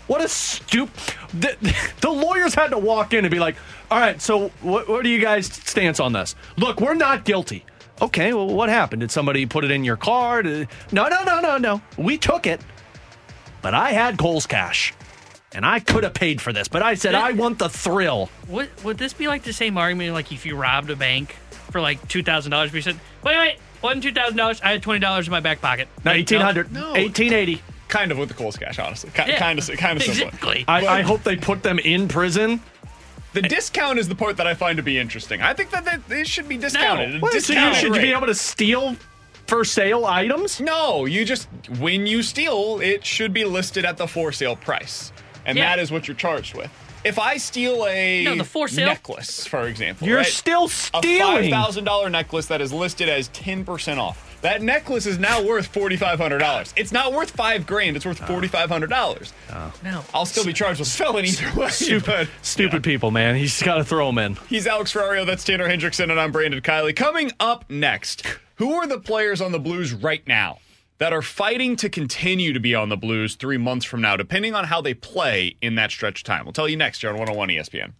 What 0.09 0.21
a 0.23 0.27
stupid. 0.27 0.91
The, 1.33 1.55
the 2.01 2.09
lawyers 2.09 2.55
had 2.55 2.69
to 2.71 2.77
walk 2.79 3.13
in 3.13 3.23
and 3.25 3.31
be 3.31 3.37
like, 3.39 3.55
"All 3.91 3.99
right, 3.99 4.19
so 4.19 4.49
what, 4.61 4.89
what 4.89 5.05
are 5.05 5.09
you 5.09 5.19
guys' 5.21 5.45
stance 5.45 5.99
on 5.99 6.13
this? 6.13 6.35
Look, 6.57 6.81
we're 6.81 6.95
not 6.95 7.25
guilty. 7.25 7.63
Okay, 8.01 8.33
well, 8.33 8.47
what 8.47 8.69
happened? 8.69 9.01
Did 9.01 9.11
somebody 9.11 9.45
put 9.45 9.63
it 9.65 9.71
in 9.71 9.83
your 9.83 9.97
car? 9.97 10.39
Uh, 10.39 10.65
No, 10.91 11.07
no, 11.09 11.23
no, 11.25 11.39
no, 11.41 11.57
no. 11.57 11.81
We 11.97 12.17
took 12.17 12.47
it, 12.47 12.59
but 13.61 13.73
I 13.75 13.91
had 13.91 14.17
Kohl's 14.17 14.47
cash, 14.47 14.93
and 15.53 15.63
I 15.65 15.79
could 15.79 16.03
have 16.03 16.13
paid 16.15 16.41
for 16.41 16.51
this. 16.53 16.67
But 16.67 16.81
I 16.81 16.95
said 16.95 17.13
I 17.13 17.33
want 17.33 17.59
the 17.59 17.69
thrill. 17.69 18.29
Would, 18.47 18.69
would 18.83 18.97
this 18.97 19.13
be 19.13 19.27
like 19.27 19.43
the 19.43 19.53
same 19.53 19.77
argument 19.77 20.13
like 20.13 20.31
if 20.31 20.45
you 20.45 20.55
robbed 20.55 20.89
a 20.89 20.95
bank 20.95 21.33
for 21.71 21.81
like 21.81 22.05
two 22.07 22.23
thousand 22.23 22.49
dollars, 22.51 22.71
but 22.71 22.77
you 22.77 22.81
said, 22.81 22.99
"Wait, 23.23 23.37
wait, 23.37 23.57
wasn't 23.83 24.01
two 24.01 24.11
thousand 24.13 24.37
dollars? 24.37 24.59
I 24.61 24.71
had 24.71 24.81
twenty 24.81 25.01
dollars 25.01 25.27
in 25.27 25.31
my 25.31 25.39
back 25.41 25.61
pocket." 25.61 25.87
No, 26.03 26.09
Like, 26.11 26.21
eighteen 26.21 26.41
hundred, 26.41 26.71
No. 26.73 26.95
eighteen 26.95 27.31
eighty. 27.33 27.61
Kind 27.89 28.11
of 28.11 28.17
with 28.17 28.29
the 28.29 28.35
Kohl's 28.35 28.55
cash, 28.57 28.79
honestly. 28.79 29.09
Kind, 29.11 29.29
Yeah. 29.31 29.39
kind 29.39 29.59
of, 29.59 29.67
kind 29.77 29.97
of 29.97 30.03
similar. 30.03 30.27
Exactly. 30.27 30.65
I, 30.67 30.87
I 30.99 31.01
hope 31.01 31.23
they 31.23 31.35
put 31.35 31.63
them 31.63 31.79
in 31.79 32.07
prison. 32.07 32.61
The 33.33 33.41
discount 33.43 33.99
is 33.99 34.07
the 34.07 34.15
part 34.15 34.37
that 34.37 34.47
I 34.47 34.53
find 34.55 34.77
to 34.77 34.83
be 34.83 34.97
interesting. 34.97 35.41
I 35.41 35.53
think 35.53 35.69
that 35.71 35.85
they, 35.85 35.97
they 36.17 36.23
should 36.23 36.47
be 36.47 36.57
discounted. 36.57 37.15
A 37.15 37.19
What, 37.19 37.33
so 37.41 37.53
you 37.53 37.73
should 37.75 37.93
you 37.95 38.01
be 38.01 38.11
able 38.11 38.25
to 38.27 38.33
steal 38.35 38.95
for 39.47 39.63
sale 39.65 40.05
items? 40.05 40.59
No, 40.59 41.05
you 41.05 41.25
just 41.25 41.47
when 41.79 42.07
you 42.07 42.23
steal, 42.23 42.79
it 42.81 43.05
should 43.05 43.31
be 43.33 43.43
listed 43.45 43.85
at 43.85 43.97
the 43.97 44.07
for 44.07 44.31
sale 44.31 44.55
price, 44.55 45.11
and 45.45 45.57
Yeah. 45.57 45.65
that 45.75 45.79
is 45.79 45.91
what 45.91 46.07
you're 46.07 46.15
charged 46.17 46.55
with. 46.55 46.71
If 47.03 47.17
I 47.19 47.37
steal 47.37 47.85
a 47.87 48.23
No, 48.25 48.35
the 48.35 48.43
for 48.43 48.67
sale- 48.67 48.87
necklace, 48.87 49.45
for 49.45 49.67
example, 49.67 50.07
You're 50.07 50.17
right? 50.17 50.25
still 50.25 50.67
stealing 50.67 51.03
a 51.03 51.19
five 51.19 51.35
stealing. 51.37 51.51
thousand 51.51 51.83
dollar 51.85 52.09
necklace 52.09 52.47
that 52.47 52.61
is 52.61 52.73
listed 52.73 53.09
as 53.09 53.27
ten 53.29 53.63
percent 53.63 53.99
off. 53.99 54.28
That 54.41 54.61
necklace 54.61 55.05
is 55.05 55.19
now 55.19 55.43
worth 55.43 55.67
forty 55.67 55.97
five 55.97 56.19
hundred 56.19 56.39
dollars. 56.39 56.73
It's 56.77 56.91
not 56.91 57.11
worth 57.13 57.31
five 57.31 57.67
grand. 57.67 57.97
It's 57.97 58.05
worth 58.05 58.21
oh. 58.21 58.25
forty 58.25 58.47
five 58.47 58.69
hundred 58.69 58.89
dollars. 58.89 59.33
Oh. 59.51 59.73
Now 59.83 60.05
I'll 60.13 60.25
still 60.25 60.45
be 60.45 60.53
charged 60.53 60.79
with 60.79 60.89
felony 60.89 61.29
either 61.29 61.59
way. 61.59 61.69
Stupid, 61.69 62.05
but 62.05 62.29
stupid 62.41 62.83
people, 62.83 63.11
man. 63.11 63.35
He's 63.35 63.61
got 63.61 63.75
to 63.75 63.83
throw 63.83 64.07
them 64.07 64.17
in. 64.17 64.35
He's 64.47 64.65
Alex 64.65 64.93
Ferrario. 64.93 65.25
That's 65.25 65.43
Tanner 65.43 65.67
Hendrickson, 65.67 66.09
and 66.09 66.19
I'm 66.19 66.31
Brandon 66.31 66.61
Kiley. 66.61 66.95
Coming 66.95 67.31
up 67.39 67.69
next, 67.69 68.25
who 68.55 68.73
are 68.73 68.87
the 68.87 68.99
players 68.99 69.41
on 69.41 69.51
the 69.51 69.59
Blues 69.59 69.93
right 69.93 70.25
now 70.25 70.59
that 70.99 71.11
are 71.11 71.21
fighting 71.21 71.75
to 71.77 71.89
continue 71.89 72.53
to 72.53 72.59
be 72.59 72.75
on 72.75 72.89
the 72.89 72.97
Blues 72.97 73.35
three 73.35 73.57
months 73.57 73.85
from 73.85 74.01
now, 74.01 74.15
depending 74.15 74.53
on 74.53 74.65
how 74.65 74.81
they 74.81 74.93
play 74.93 75.55
in 75.61 75.75
that 75.75 75.91
stretch 75.91 76.21
of 76.21 76.23
time? 76.25 76.45
We'll 76.45 76.53
tell 76.53 76.69
you 76.69 76.77
next 76.77 77.01
here 77.01 77.09
on 77.09 77.17
101 77.17 77.49
ESPN. 77.49 77.93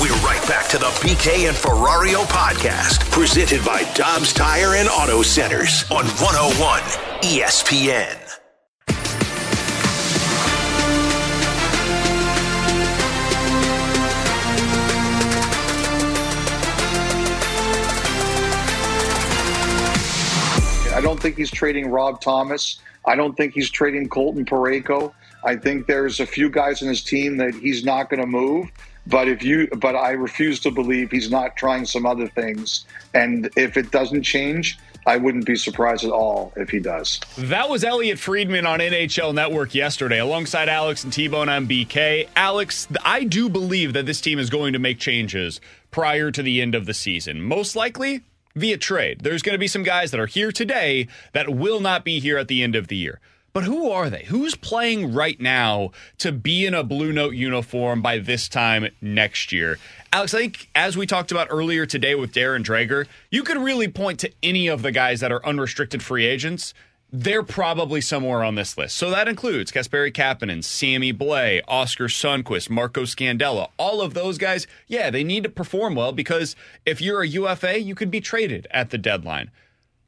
We're 0.00 0.14
right 0.24 0.42
back 0.48 0.68
to 0.70 0.78
the 0.78 0.86
BK 0.86 1.48
and 1.48 1.56
Ferrario 1.56 2.24
podcast, 2.24 3.10
presented 3.10 3.62
by 3.62 3.82
Dobbs 3.94 4.32
Tire 4.32 4.74
and 4.74 4.88
Auto 4.88 5.20
Centers 5.20 5.84
on 5.90 6.06
101 6.06 6.80
ESPN. 7.20 8.20
I 20.94 21.00
don't 21.02 21.20
think 21.20 21.36
he's 21.36 21.50
trading 21.50 21.90
Rob 21.90 22.22
Thomas. 22.22 22.78
I 23.04 23.14
don't 23.14 23.36
think 23.36 23.52
he's 23.52 23.68
trading 23.68 24.08
Colton 24.08 24.46
Parayko. 24.46 25.12
I 25.44 25.56
think 25.56 25.86
there's 25.86 26.20
a 26.20 26.26
few 26.26 26.48
guys 26.48 26.80
in 26.80 26.88
his 26.88 27.02
team 27.02 27.36
that 27.36 27.54
he's 27.54 27.84
not 27.84 28.08
going 28.08 28.20
to 28.20 28.26
move. 28.26 28.70
But 29.06 29.28
if 29.28 29.42
you, 29.42 29.68
but 29.78 29.94
I 29.94 30.12
refuse 30.12 30.60
to 30.60 30.70
believe 30.70 31.10
he's 31.10 31.30
not 31.30 31.56
trying 31.56 31.84
some 31.84 32.06
other 32.06 32.28
things. 32.28 32.86
And 33.12 33.50
if 33.56 33.76
it 33.76 33.90
doesn't 33.90 34.22
change, 34.22 34.78
I 35.06 35.18
wouldn't 35.18 35.44
be 35.44 35.56
surprised 35.56 36.04
at 36.04 36.10
all 36.10 36.52
if 36.56 36.70
he 36.70 36.80
does. 36.80 37.20
That 37.36 37.68
was 37.68 37.84
Elliotte 37.84 38.18
Friedman 38.18 38.64
on 38.64 38.78
NHL 38.78 39.34
Network 39.34 39.74
yesterday, 39.74 40.18
alongside 40.18 40.68
Alex 40.68 41.04
and 41.04 41.12
T 41.12 41.28
Bone 41.28 41.48
on 41.48 41.68
BK. 41.68 42.28
Alex, 42.34 42.88
I 43.04 43.24
do 43.24 43.48
believe 43.48 43.92
that 43.92 44.06
this 44.06 44.20
team 44.20 44.38
is 44.38 44.48
going 44.48 44.72
to 44.72 44.78
make 44.78 44.98
changes 44.98 45.60
prior 45.90 46.30
to 46.30 46.42
the 46.42 46.62
end 46.62 46.74
of 46.74 46.86
the 46.86 46.94
season. 46.94 47.42
Most 47.42 47.76
likely 47.76 48.22
via 48.56 48.78
trade. 48.78 49.20
There's 49.20 49.42
going 49.42 49.54
to 49.54 49.58
be 49.58 49.68
some 49.68 49.82
guys 49.82 50.10
that 50.12 50.20
are 50.20 50.26
here 50.26 50.52
today 50.52 51.08
that 51.32 51.50
will 51.50 51.80
not 51.80 52.04
be 52.04 52.20
here 52.20 52.38
at 52.38 52.48
the 52.48 52.62
end 52.62 52.74
of 52.74 52.88
the 52.88 52.96
year. 52.96 53.20
But 53.54 53.62
who 53.62 53.88
are 53.88 54.10
they? 54.10 54.24
Who's 54.24 54.56
playing 54.56 55.14
right 55.14 55.40
now 55.40 55.92
to 56.18 56.32
be 56.32 56.66
in 56.66 56.74
a 56.74 56.82
Blue 56.82 57.12
Note 57.12 57.36
uniform 57.36 58.02
by 58.02 58.18
this 58.18 58.48
time 58.48 58.88
next 59.00 59.52
year? 59.52 59.78
Alex, 60.12 60.34
I 60.34 60.38
think 60.38 60.68
as 60.74 60.96
we 60.96 61.06
talked 61.06 61.30
about 61.30 61.46
earlier 61.50 61.86
today 61.86 62.16
with 62.16 62.32
Darren 62.32 62.64
Dreger, 62.64 63.06
you 63.30 63.44
could 63.44 63.58
really 63.58 63.86
point 63.86 64.18
to 64.18 64.32
any 64.42 64.66
of 64.66 64.82
the 64.82 64.90
guys 64.90 65.20
that 65.20 65.30
are 65.30 65.46
unrestricted 65.46 66.02
free 66.02 66.26
agents. 66.26 66.74
They're 67.12 67.44
probably 67.44 68.00
somewhere 68.00 68.42
on 68.42 68.56
this 68.56 68.76
list. 68.76 68.96
So 68.96 69.08
that 69.10 69.28
includes 69.28 69.70
Kasperi 69.70 70.12
Kapanen, 70.12 70.64
Sammy 70.64 71.12
Blais, 71.12 71.62
Oskar 71.68 72.08
Sundqvist, 72.08 72.70
Marco 72.70 73.02
Scandella. 73.02 73.70
All 73.76 74.02
of 74.02 74.14
those 74.14 74.36
guys, 74.36 74.66
yeah, 74.88 75.10
they 75.10 75.22
need 75.22 75.44
to 75.44 75.48
perform 75.48 75.94
well 75.94 76.10
because 76.10 76.56
if 76.84 77.00
you're 77.00 77.22
a 77.22 77.28
UFA, 77.28 77.78
you 77.78 77.94
could 77.94 78.10
be 78.10 78.20
traded 78.20 78.66
at 78.72 78.90
the 78.90 78.98
deadline. 78.98 79.52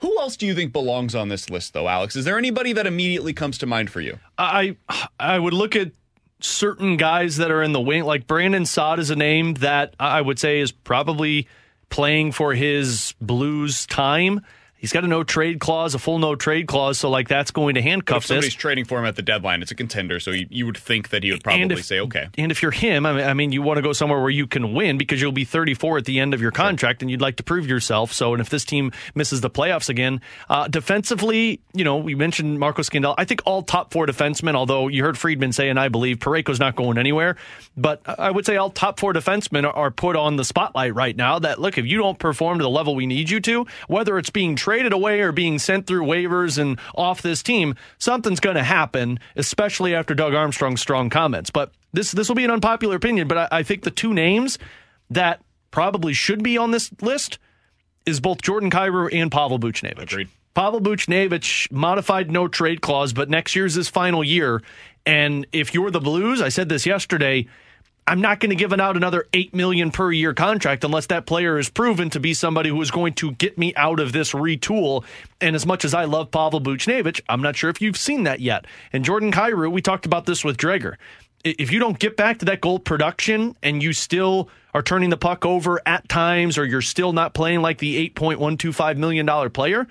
Who 0.01 0.19
else 0.19 0.37
do 0.37 0.47
you 0.47 0.55
think 0.55 0.73
belongs 0.73 1.15
on 1.15 1.29
this 1.29 1.49
list, 1.49 1.73
though, 1.73 1.89
Alex? 1.89 2.17
Is 2.17 2.25
there 2.25 2.39
anybody 2.39 2.73
that 2.75 2.87
immediately 2.87 3.33
comes 3.33 3.59
to 3.59 3.67
mind 3.67 3.91
for 3.91 4.01
you? 4.01 4.19
I 4.37 4.77
I 5.19 5.39
would 5.39 5.55
look 5.55 5.75
at 5.75 5.93
certain 6.41 6.97
guys 6.97 7.39
that 7.39 7.51
are 7.51 7.63
in 7.63 7.73
the 7.73 7.81
wing, 7.81 8.05
like 8.05 8.27
Brandon 8.27 8.67
Saad 8.67 8.99
is 8.99 9.11
a 9.11 9.17
name 9.17 9.55
that 9.55 9.95
I 9.99 10.21
would 10.21 10.39
say 10.39 10.61
is 10.61 10.71
probably 10.71 11.49
playing 11.89 12.33
for 12.33 12.55
his 12.55 13.15
Blues 13.21 13.87
time. 13.87 14.43
He's 14.79 14.93
got 14.93 15.05
a 15.05 15.07
no 15.07 15.25
trade 15.25 15.59
clause, 15.59 15.95
a 15.95 15.99
full 15.99 16.19
no 16.19 16.37
trade 16.37 16.67
clause, 16.67 16.99
so 16.99 17.09
like 17.09 17.29
that's 17.29 17.51
going 17.51 17.77
to 17.77 17.83
handcuff 17.83 18.19
if 18.19 18.27
somebody's 18.27 18.53
this. 18.53 18.55
trading 18.55 18.85
for 18.85 18.99
him 18.99 19.07
at 19.07 19.17
the 19.17 19.23
deadline, 19.23 19.63
it's 19.63 19.71
a 19.71 19.75
contender, 19.75 20.21
so 20.21 20.31
you, 20.31 20.47
you 20.51 20.67
would 20.67 20.77
think 20.77 21.11
that 21.11 21.23
he 21.23 21.33
would 21.33 21.43
probably 21.43 21.65
if, 21.75 21.85
say, 21.85 22.01
okay. 22.01 22.29
And 22.37 22.53
if 22.53 22.63
you're 22.63 22.71
him, 22.71 23.07
I 23.07 23.13
mean, 23.13 23.25
I 23.25 23.35
mean, 23.35 23.53
you 23.53 23.63
want 23.63 23.79
to 23.79 23.83
go 23.83 23.93
somewhere 23.93 24.21
where 24.21 24.31
you 24.31 24.47
can 24.47 24.75
win 24.75 24.99
because 24.99 25.21
you'll 25.21 25.33
be 25.33 25.45
34 25.45 25.99
at 25.99 26.05
the 26.05 26.21
end 26.21 26.35
of 26.35 26.43
your 26.43 26.51
contract, 26.51 27.03
and 27.03 27.11
you'd 27.11 27.21
like 27.21 27.37
to 27.37 27.43
prove 27.43 27.67
yourself. 27.67 28.13
So, 28.13 28.35
and 28.35 28.41
if 28.41 28.51
this 28.51 28.65
team 28.65 28.93
misses 29.15 29.41
the 29.41 29.51
playoffs 29.51 29.89
again, 29.89 30.21
uh, 30.51 30.69
defensively, 30.69 31.61
you 31.73 31.85
know, 31.85 31.97
we 31.97 32.15
mentioned 32.15 32.59
Marco 32.61 32.83
Scandella. 32.83 33.15
I 33.17 33.25
think 33.25 33.43
all 33.47 33.63
top 33.63 33.93
four 33.93 34.07
defensemen, 34.07 34.55
although 34.55 34.89
you 34.89 35.03
heard 35.03 35.17
Friedman 35.17 35.53
say, 35.53 35.69
and 35.69 35.81
I 35.81 35.89
believe 35.89 36.19
Parayko's 36.19 36.61
not 36.61 36.77
going 36.77 36.99
anywhere, 36.99 37.37
but 37.77 38.03
I 38.07 38.31
would 38.31 38.45
say 38.45 38.57
all 38.57 38.71
top 38.71 39.01
four 39.01 39.13
defensemen 39.13 39.71
are 39.73 39.91
put 39.91 40.17
on 40.17 40.37
the 40.37 40.45
spotlight 40.45 40.95
right 40.95 41.17
now. 41.17 41.39
That 41.39 41.61
look, 41.61 41.79
if 41.79 41.87
you 41.87 41.99
don't 41.99 42.19
perform 42.19 42.59
to 42.59 42.63
the 42.63 42.71
level 42.71 42.95
we 42.95 43.07
need 43.07 43.31
you 43.31 43.41
to, 43.41 43.67
whether 43.89 44.19
it's 44.19 44.31
being 44.31 44.57
traded 44.67 44.93
away 44.93 45.21
or 45.21 45.31
being 45.31 45.61
sent 45.61 45.87
through 45.87 46.05
waivers 46.05 46.59
and 46.59 46.77
off 46.97 47.23
this 47.23 47.41
team, 47.41 47.77
something's 47.99 48.41
going 48.41 48.57
to 48.57 48.65
happen, 48.65 49.17
especially 49.37 49.95
after 49.95 50.13
Doug 50.13 50.35
Armstrong's 50.35 50.81
strong 50.81 51.09
comments. 51.09 51.51
But 51.51 51.71
this 51.93 52.11
this 52.11 52.29
will 52.29 52.35
be 52.35 52.45
an 52.45 52.51
unpopular 52.51 52.97
opinion, 52.97 53.29
but 53.29 53.39
I, 53.39 53.59
I 53.59 53.63
think 53.63 53.85
the 53.85 53.93
two 53.93 54.13
names 54.13 54.59
that 55.09 55.41
probably 55.71 56.15
should 56.15 56.43
be 56.43 56.59
on 56.59 56.73
this 56.73 56.91
list 57.01 57.39
is 58.07 58.19
both 58.19 58.43
Jordan 58.43 58.69
Kyrou 58.69 59.09
and 59.13 59.31
Pavel 59.31 59.61
Buchnevich. 59.61 60.03
Agreed. 60.03 60.29
Pavel 60.55 60.81
Buchnevich 60.81 61.71
modified 61.71 62.33
no 62.33 62.49
trade 62.49 62.81
clause, 62.81 63.13
but 63.13 63.31
next 63.31 63.55
year's 63.55 63.75
his 63.75 63.89
final 63.89 64.25
year. 64.25 64.63
And 65.05 65.47
if 65.53 65.75
you're 65.75 65.93
the 65.93 66.01
Blues, 66.01 66.43
I 66.43 66.49
said 66.49 66.69
this 66.69 66.87
yesterday, 66.87 67.47
I'm 68.09 68.21
not 68.21 68.39
going 68.39 68.51
to 68.51 68.57
give 68.57 68.73
out 68.73 68.97
another 68.97 69.27
eight 69.33 69.53
million 69.53 69.91
per 69.91 70.13
year 70.13 70.33
contract 70.33 70.85
unless 70.85 71.07
that 71.07 71.27
player 71.27 71.59
is 71.59 71.69
proven 71.69 72.09
to 72.11 72.21
be 72.21 72.35
somebody 72.35 72.69
who 72.69 72.81
is 72.81 72.93
going 72.93 73.15
to 73.15 73.33
get 73.33 73.59
me 73.59 73.75
out 73.75 73.99
of 73.99 74.13
this 74.13 74.33
retool. 74.33 75.05
And 75.41 75.57
as 75.57 75.67
much 75.67 75.85
as 75.85 75.93
I 75.93 76.05
love 76.05 76.31
Pavel 76.31 76.61
Buchnevich, 76.61 77.21
I'm 77.29 77.43
not 77.43 77.57
sure 77.57 77.69
if 77.69 77.81
you've 77.81 77.97
seen 77.97 78.23
that 78.23 78.39
yet. 78.39 78.67
And 78.93 79.05
Jordan 79.05 79.33
Kyrou, 79.33 79.73
we 79.73 79.83
talked 79.83 80.07
about 80.07 80.25
this 80.25 80.45
with 80.45 80.57
Dreger. 80.57 80.95
If 81.43 81.73
you 81.73 81.81
don't 81.81 81.99
get 81.99 82.17
back 82.17 82.39
to 82.39 82.45
that 82.47 82.61
goal 82.61 82.79
production 82.79 83.57
and 83.63 83.83
you 83.83 83.93
still 83.93 84.51
are 84.73 84.83
turning 84.83 85.11
the 85.11 85.17
puck 85.17 85.45
over 85.45 85.81
at 85.85 86.09
times, 86.09 86.59
or 86.59 86.65
you're 86.65 86.83
still 86.83 87.13
not 87.13 87.35
playing 87.35 87.61
like 87.61 87.79
the 87.79 88.09
$8.125 88.11 88.97
million 88.99 89.51
player, 89.51 89.87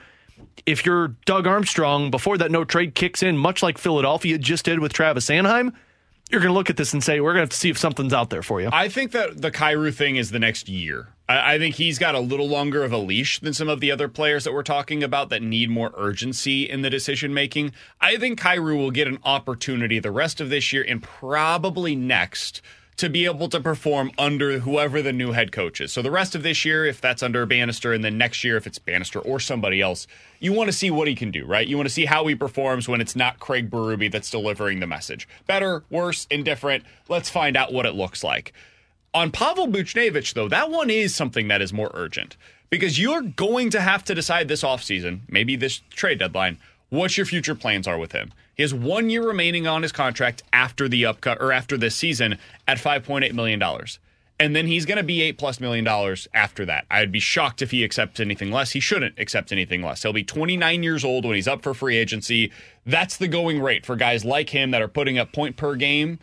if 0.66 0.86
you're 0.86 1.10
Doug 1.26 1.48
Armstrong 1.48 2.12
before 2.12 2.38
that 2.38 2.52
no 2.52 2.64
trade 2.64 2.96
kicks 2.96 3.24
in, 3.24 3.38
much 3.38 3.62
like 3.62 3.78
Philadelphia 3.78 4.38
just 4.38 4.66
did 4.66 4.80
with 4.80 4.94
Travis 4.94 5.28
Sanheim, 5.28 5.74
you're 6.30 6.42
going 6.42 6.52
to 6.52 6.58
look 6.58 6.70
at 6.70 6.78
this 6.78 6.94
and 6.94 7.04
say, 7.04 7.20
we're 7.20 7.34
going 7.34 7.42
to 7.42 7.44
have 7.44 7.50
to 7.50 7.58
see 7.58 7.70
if 7.70 7.78
something's 7.78 8.14
out 8.14 8.30
there 8.30 8.42
for 8.42 8.60
you. 8.60 8.70
I 8.72 8.90
think 8.90 9.12
that 9.12 9.42
the 9.42 9.52
Kyrou 9.52 9.94
thing 9.94 10.16
is 10.16 10.32
the 10.32 10.40
next 10.40 10.68
year. 10.68 11.10
I, 11.30 11.56
I, 11.56 11.58
think 11.60 11.76
he's 11.76 12.00
got 12.00 12.16
a 12.16 12.20
little 12.20 12.48
longer 12.48 12.84
of 12.84 12.92
a 12.92 12.98
leash 12.98 13.40
than 13.40 13.54
some 13.54 13.70
of 13.70 13.80
the 13.80 13.92
other 13.92 14.08
players 14.08 14.44
that 14.44 14.54
we're 14.54 14.64
talking 14.64 15.04
about 15.04 15.30
that 15.30 15.44
need 15.44 15.70
more 15.70 15.92
urgency 15.96 16.68
in 16.68 16.82
the 16.82 16.90
decision 16.90 17.34
making. 17.34 17.74
I 18.02 18.18
think 18.18 18.40
Kyrou 18.40 18.78
will 18.78 18.92
get 18.92 19.08
an 19.08 19.20
opportunity 19.24 20.00
the 20.00 20.12
rest 20.12 20.42
of 20.42 20.50
this 20.50 20.74
year 20.74 20.84
and 20.88 21.02
probably 21.02 21.96
next 21.96 22.62
to 22.98 23.10
be 23.10 23.26
able 23.26 23.50
to 23.50 23.60
perform 23.60 24.12
under 24.18 24.60
whoever 24.60 25.02
the 25.02 25.12
new 25.12 25.34
head 25.34 25.52
coach 25.52 25.82
is. 25.82 25.92
So 25.92 26.02
the 26.02 26.12
rest 26.12 26.34
of 26.34 26.44
this 26.44 26.64
year, 26.64 26.86
if 26.86 27.02
that's 27.02 27.22
under 27.22 27.46
Bannister, 27.46 27.92
and 27.92 28.04
then 28.04 28.18
next 28.18 28.44
year, 28.44 28.56
if 28.56 28.66
it's 28.66 28.80
Bannister 28.80 29.20
or 29.20 29.40
somebody 29.40 29.82
else, 29.82 30.08
you 30.40 30.54
want 30.54 30.70
to 30.70 30.74
see 30.74 30.90
what 30.90 31.08
he 31.08 31.16
can 31.16 31.32
do, 31.32 31.46
right? 31.46 31.68
You 31.68 31.76
want 31.76 31.90
to 31.90 31.94
see 31.94 32.06
how 32.06 32.26
he 32.28 32.36
performs 32.36 32.88
when 32.88 33.02
it's 33.02 33.16
not 33.16 33.40
Craig 33.40 33.70
Berube 33.70 34.12
that's 34.12 34.32
delivering 34.32 34.80
the 34.80 34.88
message. 34.88 35.28
Better, 35.46 35.84
worse, 35.90 36.26
indifferent. 36.30 36.86
Let's 37.10 37.30
find 37.30 37.58
out 37.58 37.74
what 37.74 37.86
it 37.86 37.96
looks 37.96 38.24
like. 38.24 38.54
On 39.14 39.32
Pavel 39.32 39.68
Buchnevich, 39.68 40.34
though, 40.34 40.48
that 40.50 40.70
one 40.70 40.90
is 40.90 41.14
something 41.16 41.48
that 41.50 41.62
is 41.62 41.74
more 41.74 41.92
urgent 41.94 42.38
because 42.70 43.00
you're 43.00 43.22
going 43.22 43.70
to 43.72 43.82
have 43.82 44.04
to 44.06 44.16
decide 44.16 44.48
this 44.48 44.64
offseason, 44.64 45.22
maybe 45.30 45.56
this 45.56 45.82
trade 45.90 46.20
deadline, 46.20 46.58
what 46.90 47.18
your 47.18 47.26
future 47.26 47.56
plans 47.56 47.88
are 47.88 47.98
with 47.98 48.12
him. 48.12 48.32
He 48.56 48.64
has 48.64 48.74
one 48.74 49.10
year 49.10 49.26
remaining 49.26 49.68
on 49.68 49.82
his 49.82 49.92
contract 49.92 50.44
after 50.54 50.88
the 50.88 51.06
upcut 51.06 51.42
or 51.42 51.52
after 51.52 51.78
this 51.78 51.96
season 51.96 52.38
at 52.68 52.78
$5.8 52.78 53.34
million. 53.34 53.62
And 54.38 54.56
then 54.56 54.68
he's 54.68 54.86
going 54.86 54.98
to 54.98 55.04
be 55.04 55.22
eight 55.22 55.38
plus 55.38 55.62
million 55.62 55.86
dollars 55.86 56.28
after 56.34 56.66
that. 56.66 56.86
I'd 56.92 57.12
be 57.12 57.22
shocked 57.22 57.62
if 57.62 57.72
he 57.72 57.86
accepts 57.86 58.20
anything 58.20 58.52
less. 58.52 58.72
He 58.72 58.82
shouldn't 58.82 59.18
accept 59.18 59.52
anything 59.52 59.82
less. 59.82 60.04
He'll 60.04 60.12
be 60.12 60.26
29 60.26 60.84
years 60.84 61.06
old 61.06 61.26
when 61.26 61.36
he's 61.36 61.48
up 61.48 61.64
for 61.64 61.74
free 61.74 61.96
agency. 61.96 62.52
That's 62.86 63.16
the 63.16 63.30
going 63.30 63.62
rate 63.62 63.86
for 63.86 63.96
guys 63.96 64.26
like 64.26 64.50
him 64.50 64.72
that 64.72 64.82
are 64.82 64.90
putting 64.90 65.18
up 65.18 65.32
point 65.32 65.56
per 65.56 65.76
game 65.76 66.20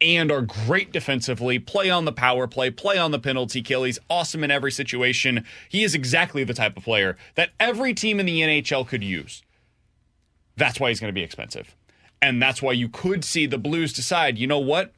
and 0.00 0.30
are 0.30 0.42
great 0.42 0.92
defensively, 0.92 1.58
play 1.58 1.88
on 1.88 2.04
the 2.04 2.12
power 2.12 2.46
play, 2.46 2.70
play 2.70 2.98
on 2.98 3.12
the 3.12 3.18
penalty 3.18 3.62
kill. 3.62 3.84
He's 3.84 3.98
awesome 4.10 4.44
in 4.44 4.50
every 4.50 4.72
situation. 4.72 5.44
He 5.68 5.84
is 5.84 5.94
exactly 5.94 6.44
the 6.44 6.54
type 6.54 6.76
of 6.76 6.84
player 6.84 7.16
that 7.36 7.50
every 7.58 7.94
team 7.94 8.20
in 8.20 8.26
the 8.26 8.40
NHL 8.40 8.86
could 8.86 9.02
use. 9.02 9.42
That's 10.56 10.80
why 10.80 10.88
he's 10.88 11.00
going 11.00 11.12
to 11.12 11.18
be 11.18 11.22
expensive. 11.22 11.74
And 12.22 12.40
that's 12.40 12.62
why 12.62 12.72
you 12.72 12.88
could 12.88 13.24
see 13.24 13.46
the 13.46 13.58
Blues 13.58 13.92
decide, 13.92 14.38
you 14.38 14.46
know 14.46 14.58
what? 14.58 14.92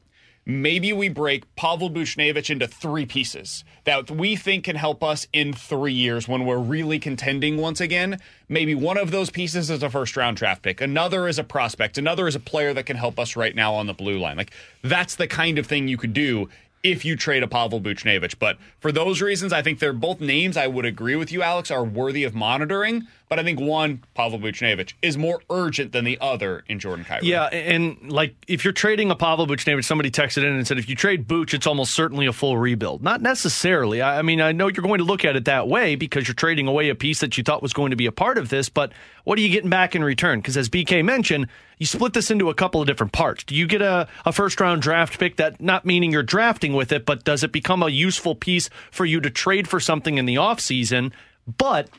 Maybe 0.49 0.93
we 0.93 1.09
break 1.09 1.53
Pavel 1.57 1.89
Buchnevich 1.89 2.49
into 2.49 2.69
three 2.69 3.05
pieces 3.05 3.65
that 3.83 4.09
we 4.09 4.37
think 4.37 4.63
can 4.63 4.77
help 4.77 5.03
us 5.03 5.27
in 5.33 5.51
three 5.51 5.91
years 5.91 6.25
when 6.25 6.45
we're 6.45 6.57
really 6.57 6.99
contending 6.99 7.57
once 7.57 7.81
again. 7.81 8.21
Maybe 8.47 8.73
one 8.73 8.97
of 8.97 9.11
those 9.11 9.29
pieces 9.29 9.69
is 9.69 9.83
a 9.83 9.89
first 9.89 10.15
round 10.15 10.37
draft 10.37 10.61
pick, 10.61 10.79
another 10.79 11.27
is 11.27 11.37
a 11.37 11.43
prospect, 11.43 11.97
another 11.97 12.29
is 12.29 12.35
a 12.35 12.39
player 12.39 12.73
that 12.75 12.85
can 12.85 12.95
help 12.95 13.19
us 13.19 13.35
right 13.35 13.53
now 13.53 13.73
on 13.73 13.87
the 13.87 13.93
blue 13.93 14.17
line. 14.17 14.37
Like, 14.37 14.53
that's 14.83 15.15
the 15.15 15.27
kind 15.27 15.59
of 15.59 15.67
thing 15.67 15.89
you 15.89 15.97
could 15.97 16.13
do 16.13 16.47
if 16.83 17.03
you 17.03 17.15
trade 17.15 17.43
a 17.43 17.47
Pavel 17.47 17.81
Buchnevich. 17.81 18.39
But 18.39 18.57
for 18.79 18.91
those 18.91 19.21
reasons, 19.21 19.53
I 19.53 19.61
think 19.61 19.79
they're 19.79 19.93
both 19.93 20.19
names 20.19 20.57
I 20.57 20.67
would 20.67 20.85
agree 20.85 21.15
with 21.15 21.31
you, 21.31 21.41
Alex, 21.41 21.71
are 21.71 21.83
worthy 21.83 22.23
of 22.23 22.33
monitoring. 22.35 23.07
But 23.29 23.39
I 23.39 23.43
think 23.43 23.59
one, 23.59 24.03
Pavel 24.13 24.39
Buchnevich, 24.39 24.93
is 25.01 25.17
more 25.17 25.41
urgent 25.49 25.91
than 25.91 26.05
the 26.05 26.17
other 26.21 26.63
in 26.69 26.79
Jordan 26.79 27.03
Kyrou. 27.03 27.23
Yeah, 27.23 27.45
and 27.47 28.09
like 28.09 28.35
if 28.47 28.63
you're 28.63 28.71
trading 28.71 29.11
a 29.11 29.15
Pavel 29.15 29.45
Buchnevich, 29.45 29.83
somebody 29.83 30.09
texted 30.09 30.45
in 30.45 30.53
and 30.53 30.65
said 30.65 30.77
if 30.77 30.87
you 30.87 30.95
trade 30.95 31.27
Buch, 31.27 31.53
it's 31.53 31.67
almost 31.67 31.93
certainly 31.93 32.25
a 32.25 32.31
full 32.31 32.57
rebuild. 32.57 33.03
Not 33.03 33.21
necessarily. 33.21 34.01
I 34.01 34.21
mean, 34.21 34.39
I 34.39 34.53
know 34.53 34.67
you're 34.67 34.83
going 34.83 34.99
to 34.99 35.03
look 35.03 35.25
at 35.25 35.35
it 35.35 35.43
that 35.45 35.67
way 35.67 35.95
because 35.95 36.25
you're 36.25 36.35
trading 36.35 36.67
away 36.67 36.87
a 36.87 36.95
piece 36.95 37.19
that 37.19 37.37
you 37.37 37.43
thought 37.43 37.61
was 37.61 37.73
going 37.73 37.89
to 37.89 37.97
be 37.97 38.05
a 38.05 38.13
part 38.13 38.37
of 38.37 38.47
this, 38.47 38.69
but 38.69 38.93
what 39.27 39.37
are 39.37 39.41
you 39.41 39.49
getting 39.49 39.69
back 39.69 39.93
in 39.93 40.05
return? 40.05 40.39
Because 40.39 40.55
as 40.55 40.69
BK 40.69 41.03
mentioned, 41.03 41.47
you 41.79 41.85
split 41.85 42.13
this 42.13 42.31
into 42.31 42.49
a 42.49 42.53
couple 42.53 42.79
of 42.79 42.87
different 42.87 43.11
parts. 43.11 43.43
Do 43.43 43.55
you 43.55 43.67
get 43.67 43.81
a, 43.81 44.07
a 44.25 44.31
first 44.31 44.57
round 44.61 44.81
draft 44.81 45.19
pick 45.19 45.35
that 45.35 45.59
not 45.59 45.85
meaning 45.85 46.13
you're 46.13 46.23
drafting 46.23 46.71
with 46.71 46.93
it, 46.93 47.05
but 47.05 47.25
does 47.25 47.43
it 47.43 47.51
become 47.51 47.83
a 47.83 47.89
useful 47.89 48.35
piece 48.35 48.69
for 48.89 49.03
you 49.03 49.19
to 49.19 49.29
trade 49.29 49.67
for 49.67 49.81
something 49.81 50.17
in 50.17 50.27
the 50.27 50.35
offseason? 50.35 51.11
But 51.57 51.89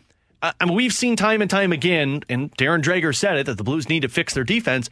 uh, 0.41 0.53
I 0.59 0.65
mean, 0.65 0.75
we've 0.75 0.95
seen 0.95 1.17
time 1.17 1.43
and 1.43 1.51
time 1.51 1.71
again, 1.71 2.23
and 2.31 2.51
Darren 2.57 2.81
Dreger 2.81 3.15
said 3.15 3.37
it, 3.37 3.45
that 3.45 3.59
the 3.59 3.65
Blues 3.65 3.91
need 3.91 4.01
to 4.01 4.09
fix 4.09 4.33
their 4.33 4.43
defense. 4.43 4.89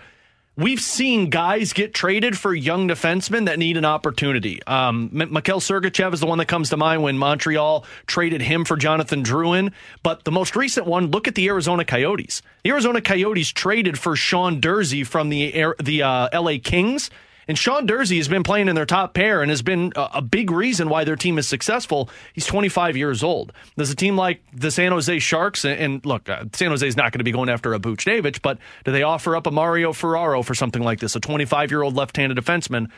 We've 0.58 0.80
seen 0.80 1.28
guys 1.28 1.74
get 1.74 1.92
traded 1.92 2.38
for 2.38 2.54
young 2.54 2.88
defensemen 2.88 3.44
that 3.44 3.58
need 3.58 3.76
an 3.76 3.84
opportunity. 3.84 4.62
Um, 4.66 5.10
Mikhail 5.12 5.60
Sergachev 5.60 6.14
is 6.14 6.20
the 6.20 6.26
one 6.26 6.38
that 6.38 6.46
comes 6.46 6.70
to 6.70 6.78
mind 6.78 7.02
when 7.02 7.18
Montreal 7.18 7.84
traded 8.06 8.40
him 8.40 8.64
for 8.64 8.78
Jonathan 8.78 9.22
Drouin. 9.22 9.72
But 10.02 10.24
the 10.24 10.32
most 10.32 10.56
recent 10.56 10.86
one, 10.86 11.08
look 11.08 11.28
at 11.28 11.34
the 11.34 11.46
Arizona 11.48 11.84
Coyotes. 11.84 12.40
The 12.64 12.70
Arizona 12.70 13.02
Coyotes 13.02 13.52
traded 13.52 13.98
for 13.98 14.16
Sean 14.16 14.58
Durzi 14.58 15.06
from 15.06 15.28
the 15.28 15.74
the 15.78 16.02
uh, 16.02 16.40
LA 16.40 16.54
Kings. 16.62 17.10
And 17.48 17.56
Sean 17.56 17.86
Durzi 17.86 18.16
has 18.16 18.26
been 18.26 18.42
playing 18.42 18.68
in 18.68 18.74
their 18.74 18.86
top 18.86 19.14
pair 19.14 19.40
and 19.40 19.50
has 19.50 19.62
been 19.62 19.92
a, 19.94 20.08
a 20.14 20.22
big 20.22 20.50
reason 20.50 20.88
why 20.88 21.04
their 21.04 21.14
team 21.16 21.38
is 21.38 21.46
successful. 21.46 22.10
He's 22.32 22.46
25 22.46 22.96
years 22.96 23.22
old. 23.22 23.52
There's 23.76 23.90
a 23.90 23.96
team 23.96 24.16
like 24.16 24.42
the 24.52 24.70
San 24.70 24.90
Jose 24.92 25.18
Sharks, 25.20 25.64
and, 25.64 25.78
and 25.80 26.06
look, 26.06 26.28
uh, 26.28 26.44
San 26.52 26.70
Jose 26.70 26.86
is 26.86 26.96
not 26.96 27.12
going 27.12 27.20
to 27.20 27.24
be 27.24 27.30
going 27.30 27.48
after 27.48 27.72
a 27.72 27.78
Buchnevich, 27.78 28.42
but 28.42 28.58
do 28.84 28.92
they 28.92 29.02
offer 29.02 29.36
up 29.36 29.46
a 29.46 29.50
Mario 29.50 29.92
Ferraro 29.92 30.42
for 30.42 30.54
something 30.54 30.82
like 30.82 30.98
this, 30.98 31.14
a 31.14 31.20
25 31.20 31.70
year 31.70 31.82
old 31.82 31.94
left 31.94 32.16
handed 32.16 32.36
defenseman? 32.36 32.90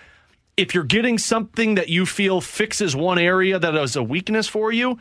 If 0.57 0.75
you're 0.75 0.85
getting 0.85 1.19
something 1.19 1.77
that 1.77 1.89
you 1.89 2.07
feel 2.07 2.41
fixes 2.41 2.97
one 2.97 3.19
area 3.19 3.59
that 3.59 3.75
is 3.75 3.97
a 3.97 4.03
weakness 4.03 4.49
for 4.49 4.73
you, 4.73 4.99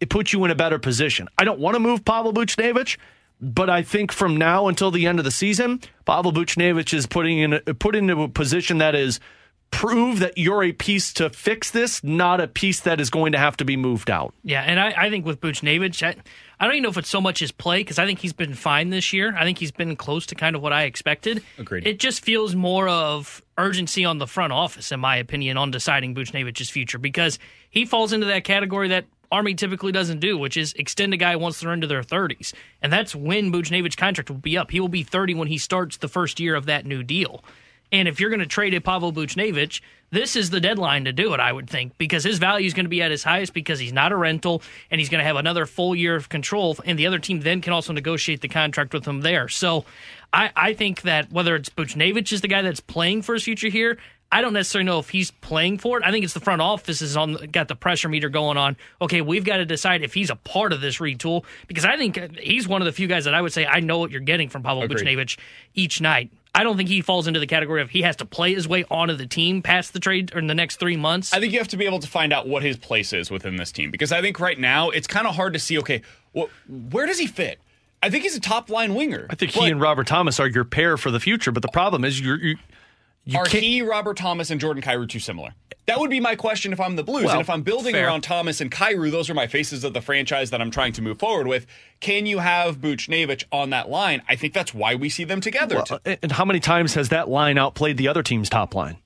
it 0.00 0.08
puts 0.08 0.32
you 0.32 0.44
in 0.44 0.50
a 0.50 0.54
better 0.54 0.78
position. 0.78 1.28
I 1.36 1.44
don't 1.44 1.58
want 1.58 1.74
to 1.74 1.80
move 1.80 2.04
Pavel 2.04 2.32
Buchnevich. 2.32 2.96
But 3.44 3.68
I 3.68 3.82
think 3.82 4.10
from 4.10 4.36
now 4.36 4.68
until 4.68 4.90
the 4.90 5.06
end 5.06 5.18
of 5.18 5.24
the 5.26 5.30
season, 5.30 5.80
Pavel 6.06 6.32
Buchnevich 6.32 6.94
is 6.94 7.06
putting 7.06 7.38
in 7.38 7.60
put 7.78 7.94
into 7.94 8.22
a 8.22 8.28
position 8.28 8.78
that 8.78 8.94
is 8.94 9.20
prove 9.70 10.20
that 10.20 10.38
you're 10.38 10.62
a 10.62 10.72
piece 10.72 11.12
to 11.12 11.28
fix 11.28 11.72
this, 11.72 12.02
not 12.04 12.40
a 12.40 12.46
piece 12.46 12.80
that 12.80 13.00
is 13.00 13.10
going 13.10 13.32
to 13.32 13.38
have 13.38 13.56
to 13.56 13.64
be 13.64 13.76
moved 13.76 14.08
out. 14.08 14.32
Yeah, 14.44 14.62
and 14.62 14.78
I, 14.78 14.94
I 14.96 15.10
think 15.10 15.26
with 15.26 15.40
Buchnevich, 15.40 16.02
I, 16.06 16.14
I 16.60 16.64
don't 16.64 16.74
even 16.74 16.84
know 16.84 16.90
if 16.90 16.96
it's 16.96 17.08
so 17.08 17.20
much 17.20 17.40
his 17.40 17.50
play 17.50 17.80
because 17.80 17.98
I 17.98 18.06
think 18.06 18.20
he's 18.20 18.32
been 18.32 18.54
fine 18.54 18.90
this 18.90 19.12
year. 19.12 19.34
I 19.36 19.42
think 19.42 19.58
he's 19.58 19.72
been 19.72 19.96
close 19.96 20.26
to 20.26 20.36
kind 20.36 20.54
of 20.54 20.62
what 20.62 20.72
I 20.72 20.84
expected. 20.84 21.42
Agreed. 21.58 21.86
It 21.86 21.98
just 21.98 22.24
feels 22.24 22.54
more 22.54 22.88
of 22.88 23.42
urgency 23.58 24.04
on 24.04 24.18
the 24.18 24.28
front 24.28 24.52
office, 24.52 24.92
in 24.92 25.00
my 25.00 25.16
opinion, 25.16 25.56
on 25.56 25.72
deciding 25.72 26.14
Buchnevich's 26.14 26.70
future 26.70 26.98
because 26.98 27.40
he 27.68 27.84
falls 27.84 28.12
into 28.12 28.26
that 28.26 28.44
category 28.44 28.88
that 28.88 29.06
Army 29.30 29.54
typically 29.54 29.92
doesn't 29.92 30.20
do, 30.20 30.36
which 30.38 30.56
is 30.56 30.72
extend 30.74 31.14
a 31.14 31.16
guy 31.16 31.36
once 31.36 31.60
they're 31.60 31.72
into 31.72 31.86
their 31.86 32.02
30s. 32.02 32.52
And 32.82 32.92
that's 32.92 33.14
when 33.14 33.52
Buchnevich's 33.52 33.96
contract 33.96 34.30
will 34.30 34.36
be 34.36 34.56
up. 34.56 34.70
He 34.70 34.80
will 34.80 34.88
be 34.88 35.02
30 35.02 35.34
when 35.34 35.48
he 35.48 35.58
starts 35.58 35.96
the 35.96 36.08
first 36.08 36.40
year 36.40 36.54
of 36.54 36.66
that 36.66 36.86
new 36.86 37.02
deal. 37.02 37.42
And 37.92 38.08
if 38.08 38.18
you're 38.18 38.30
going 38.30 38.40
to 38.40 38.46
trade 38.46 38.74
a 38.74 38.80
Pavel 38.80 39.12
Buchnevich, 39.12 39.80
this 40.10 40.36
is 40.36 40.50
the 40.50 40.60
deadline 40.60 41.04
to 41.04 41.12
do 41.12 41.32
it, 41.34 41.40
I 41.40 41.52
would 41.52 41.68
think, 41.68 41.96
because 41.98 42.24
his 42.24 42.38
value 42.38 42.66
is 42.66 42.74
going 42.74 42.86
to 42.86 42.90
be 42.90 43.02
at 43.02 43.10
his 43.10 43.22
highest 43.22 43.52
because 43.52 43.78
he's 43.78 43.92
not 43.92 44.12
a 44.12 44.16
rental 44.16 44.62
and 44.90 45.00
he's 45.00 45.08
going 45.08 45.20
to 45.20 45.24
have 45.24 45.36
another 45.36 45.66
full 45.66 45.94
year 45.94 46.16
of 46.16 46.28
control. 46.28 46.76
And 46.84 46.98
the 46.98 47.06
other 47.06 47.18
team 47.18 47.40
then 47.40 47.60
can 47.60 47.72
also 47.72 47.92
negotiate 47.92 48.40
the 48.40 48.48
contract 48.48 48.94
with 48.94 49.06
him 49.06 49.20
there. 49.20 49.48
So 49.48 49.84
I, 50.32 50.50
I 50.56 50.72
think 50.74 51.02
that 51.02 51.30
whether 51.30 51.54
it's 51.54 51.68
Buchnevich 51.68 52.32
is 52.32 52.40
the 52.40 52.48
guy 52.48 52.62
that's 52.62 52.80
playing 52.80 53.22
for 53.22 53.34
his 53.34 53.44
future 53.44 53.68
here, 53.68 53.98
I 54.34 54.40
don't 54.40 54.52
necessarily 54.52 54.84
know 54.84 54.98
if 54.98 55.10
he's 55.10 55.30
playing 55.30 55.78
for 55.78 55.96
it. 55.96 56.04
I 56.04 56.10
think 56.10 56.24
it's 56.24 56.34
the 56.34 56.40
front 56.40 56.60
office 56.60 57.00
is 57.00 57.16
on 57.16 57.34
got 57.52 57.68
the 57.68 57.76
pressure 57.76 58.08
meter 58.08 58.28
going 58.28 58.56
on. 58.56 58.76
Okay, 59.00 59.20
we've 59.20 59.44
got 59.44 59.58
to 59.58 59.64
decide 59.64 60.02
if 60.02 60.12
he's 60.12 60.28
a 60.28 60.34
part 60.34 60.72
of 60.72 60.80
this 60.80 60.98
retool 60.98 61.44
because 61.68 61.84
I 61.84 61.96
think 61.96 62.18
he's 62.40 62.66
one 62.66 62.82
of 62.82 62.86
the 62.86 62.90
few 62.90 63.06
guys 63.06 63.26
that 63.26 63.34
I 63.34 63.40
would 63.40 63.52
say 63.52 63.64
I 63.64 63.78
know 63.78 63.98
what 63.98 64.10
you're 64.10 64.20
getting 64.20 64.48
from 64.48 64.64
Pavel 64.64 64.82
Agreed. 64.82 65.06
Buchnevich 65.06 65.38
each 65.76 66.00
night. 66.00 66.32
I 66.52 66.64
don't 66.64 66.76
think 66.76 66.88
he 66.88 67.00
falls 67.00 67.28
into 67.28 67.38
the 67.38 67.46
category 67.46 67.80
of 67.80 67.90
he 67.90 68.02
has 68.02 68.16
to 68.16 68.24
play 68.24 68.54
his 68.54 68.66
way 68.66 68.84
onto 68.90 69.14
the 69.14 69.26
team 69.26 69.62
past 69.62 69.92
the 69.92 70.00
trade 70.00 70.34
or 70.34 70.40
in 70.40 70.48
the 70.48 70.54
next 70.54 70.80
three 70.80 70.96
months. 70.96 71.32
I 71.32 71.38
think 71.38 71.52
you 71.52 71.60
have 71.60 71.68
to 71.68 71.76
be 71.76 71.86
able 71.86 72.00
to 72.00 72.08
find 72.08 72.32
out 72.32 72.48
what 72.48 72.64
his 72.64 72.76
place 72.76 73.12
is 73.12 73.30
within 73.30 73.54
this 73.54 73.70
team 73.70 73.92
because 73.92 74.10
I 74.10 74.20
think 74.20 74.40
right 74.40 74.58
now 74.58 74.90
it's 74.90 75.06
kind 75.06 75.28
of 75.28 75.36
hard 75.36 75.52
to 75.52 75.60
see. 75.60 75.78
Okay, 75.78 76.02
well, 76.32 76.50
where 76.90 77.06
does 77.06 77.20
he 77.20 77.28
fit? 77.28 77.60
I 78.02 78.10
think 78.10 78.24
he's 78.24 78.36
a 78.36 78.40
top 78.40 78.68
line 78.68 78.96
winger. 78.96 79.28
I 79.30 79.36
think 79.36 79.52
he 79.52 79.70
and 79.70 79.80
Robert 79.80 80.08
Thomas 80.08 80.40
are 80.40 80.48
your 80.48 80.64
pair 80.64 80.96
for 80.96 81.12
the 81.12 81.20
future, 81.20 81.52
but 81.52 81.62
the 81.62 81.68
problem 81.68 82.04
is 82.04 82.20
you're. 82.20 82.36
you 82.36 82.56
you 83.24 83.38
are 83.38 83.46
he, 83.48 83.82
Robert 83.82 84.16
Thomas, 84.16 84.50
and 84.50 84.60
Jordan 84.60 84.82
Kyrou 84.82 85.08
too 85.08 85.18
similar? 85.18 85.54
That 85.86 86.00
would 86.00 86.10
be 86.10 86.20
my 86.20 86.34
question 86.34 86.72
if 86.72 86.80
I'm 86.80 86.96
the 86.96 87.02
Blues. 87.02 87.24
Well, 87.24 87.32
and 87.32 87.40
if 87.42 87.50
I'm 87.50 87.62
building 87.62 87.92
fair. 87.92 88.06
around 88.06 88.22
Thomas 88.22 88.60
and 88.60 88.70
Kyrou, 88.70 89.10
those 89.10 89.28
are 89.28 89.34
my 89.34 89.46
faces 89.46 89.84
of 89.84 89.92
the 89.92 90.00
franchise 90.00 90.50
that 90.50 90.62
I'm 90.62 90.70
trying 90.70 90.94
to 90.94 91.02
move 91.02 91.18
forward 91.18 91.46
with. 91.46 91.66
Can 92.00 92.24
you 92.24 92.38
have 92.38 92.78
Buchnevich 92.78 93.44
on 93.52 93.70
that 93.70 93.90
line? 93.90 94.22
I 94.28 94.36
think 94.36 94.54
that's 94.54 94.72
why 94.72 94.94
we 94.94 95.10
see 95.10 95.24
them 95.24 95.42
together. 95.42 95.84
Well, 95.88 96.00
and 96.22 96.32
how 96.32 96.46
many 96.46 96.60
times 96.60 96.94
has 96.94 97.10
that 97.10 97.28
line 97.28 97.58
outplayed 97.58 97.98
the 97.98 98.08
other 98.08 98.22
team's 98.22 98.48
top 98.48 98.74
line? 98.74 98.96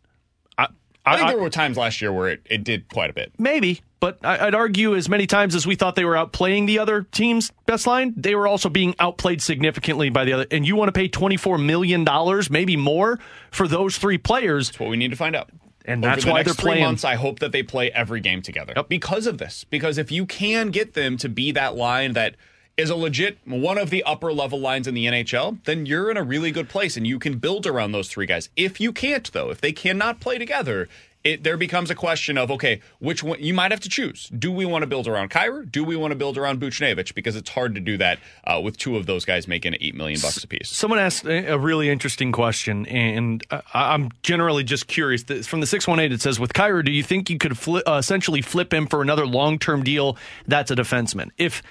I, 1.08 1.14
I 1.14 1.16
think 1.16 1.28
there 1.30 1.38
were 1.38 1.50
times 1.50 1.76
last 1.76 2.00
year 2.00 2.12
where 2.12 2.28
it, 2.28 2.42
it 2.46 2.64
did 2.64 2.88
quite 2.88 3.10
a 3.10 3.12
bit. 3.12 3.32
Maybe, 3.38 3.80
but 4.00 4.18
I, 4.24 4.46
I'd 4.46 4.54
argue 4.54 4.94
as 4.94 5.08
many 5.08 5.26
times 5.26 5.54
as 5.54 5.66
we 5.66 5.74
thought 5.74 5.96
they 5.96 6.04
were 6.04 6.14
outplaying 6.14 6.66
the 6.66 6.78
other 6.78 7.02
team's 7.02 7.50
best 7.66 7.86
line, 7.86 8.14
they 8.16 8.34
were 8.34 8.46
also 8.46 8.68
being 8.68 8.94
outplayed 8.98 9.42
significantly 9.42 10.10
by 10.10 10.24
the 10.24 10.32
other. 10.32 10.46
And 10.50 10.66
you 10.66 10.76
want 10.76 10.88
to 10.88 10.92
pay 10.92 11.08
$24 11.08 11.64
million, 11.64 12.06
maybe 12.50 12.76
more, 12.76 13.18
for 13.50 13.66
those 13.66 13.98
three 13.98 14.18
players. 14.18 14.68
That's 14.68 14.80
what 14.80 14.90
we 14.90 14.96
need 14.96 15.10
to 15.10 15.16
find 15.16 15.34
out. 15.34 15.50
And 15.84 16.04
Over 16.04 16.14
that's 16.14 16.24
the 16.24 16.30
why 16.30 16.38
next 16.38 16.46
they're 16.48 16.54
three 16.54 16.70
playing. 16.72 16.84
months, 16.84 17.04
I 17.04 17.14
hope 17.14 17.38
that 17.38 17.50
they 17.50 17.62
play 17.62 17.90
every 17.90 18.20
game 18.20 18.42
together 18.42 18.74
because 18.88 19.26
of 19.26 19.38
this. 19.38 19.64
Because 19.64 19.96
if 19.96 20.12
you 20.12 20.26
can 20.26 20.68
get 20.68 20.92
them 20.92 21.16
to 21.16 21.28
be 21.30 21.50
that 21.52 21.76
line 21.76 22.12
that 22.12 22.36
is 22.78 22.90
a 22.90 22.96
legit 22.96 23.38
one 23.44 23.76
of 23.76 23.90
the 23.90 24.04
upper 24.04 24.32
level 24.32 24.58
lines 24.58 24.86
in 24.86 24.94
the 24.94 25.06
NHL, 25.06 25.58
then 25.64 25.84
you're 25.84 26.10
in 26.10 26.16
a 26.16 26.22
really 26.22 26.52
good 26.52 26.68
place 26.68 26.96
and 26.96 27.06
you 27.06 27.18
can 27.18 27.38
build 27.38 27.66
around 27.66 27.92
those 27.92 28.08
three 28.08 28.24
guys. 28.24 28.48
If 28.56 28.80
you 28.80 28.92
can't, 28.92 29.30
though, 29.32 29.50
if 29.50 29.60
they 29.60 29.72
cannot 29.72 30.20
play 30.20 30.38
together, 30.38 30.88
it 31.24 31.42
there 31.42 31.56
becomes 31.56 31.90
a 31.90 31.96
question 31.96 32.38
of 32.38 32.50
okay, 32.52 32.80
which 33.00 33.24
one 33.24 33.42
you 33.42 33.52
might 33.52 33.72
have 33.72 33.80
to 33.80 33.88
choose. 33.88 34.28
Do 34.28 34.52
we 34.52 34.64
want 34.64 34.82
to 34.82 34.86
build 34.86 35.08
around 35.08 35.30
Kyrou? 35.30 35.70
Do 35.70 35.82
we 35.82 35.96
want 35.96 36.12
to 36.12 36.14
build 36.14 36.38
around 36.38 36.60
Buchnevich? 36.60 37.14
Because 37.14 37.34
it's 37.34 37.50
hard 37.50 37.74
to 37.74 37.80
do 37.80 37.96
that 37.96 38.20
uh, 38.44 38.60
with 38.62 38.76
two 38.76 38.96
of 38.96 39.06
those 39.06 39.24
guys 39.24 39.48
making 39.48 39.76
eight 39.80 39.96
million 39.96 40.20
bucks 40.20 40.42
apiece. 40.44 40.70
Someone 40.70 41.00
asked 41.00 41.26
a 41.26 41.58
really 41.58 41.90
interesting 41.90 42.30
question, 42.30 42.86
and 42.86 43.44
uh, 43.50 43.62
I'm 43.74 44.10
generally 44.22 44.62
just 44.62 44.86
curious. 44.86 45.24
From 45.46 45.60
the 45.60 45.66
618, 45.66 46.12
it 46.12 46.20
says, 46.20 46.38
With 46.38 46.52
Kyrou, 46.52 46.84
do 46.84 46.92
you 46.92 47.02
think 47.02 47.28
you 47.28 47.38
could 47.38 47.52
fli 47.52 47.82
uh, 47.86 47.94
essentially 47.94 48.40
flip 48.40 48.72
him 48.72 48.86
for 48.86 49.02
another 49.02 49.26
long 49.26 49.58
term 49.58 49.82
deal 49.82 50.16
that's 50.46 50.70
a 50.70 50.76
defenseman? 50.76 51.30
If 51.36 51.62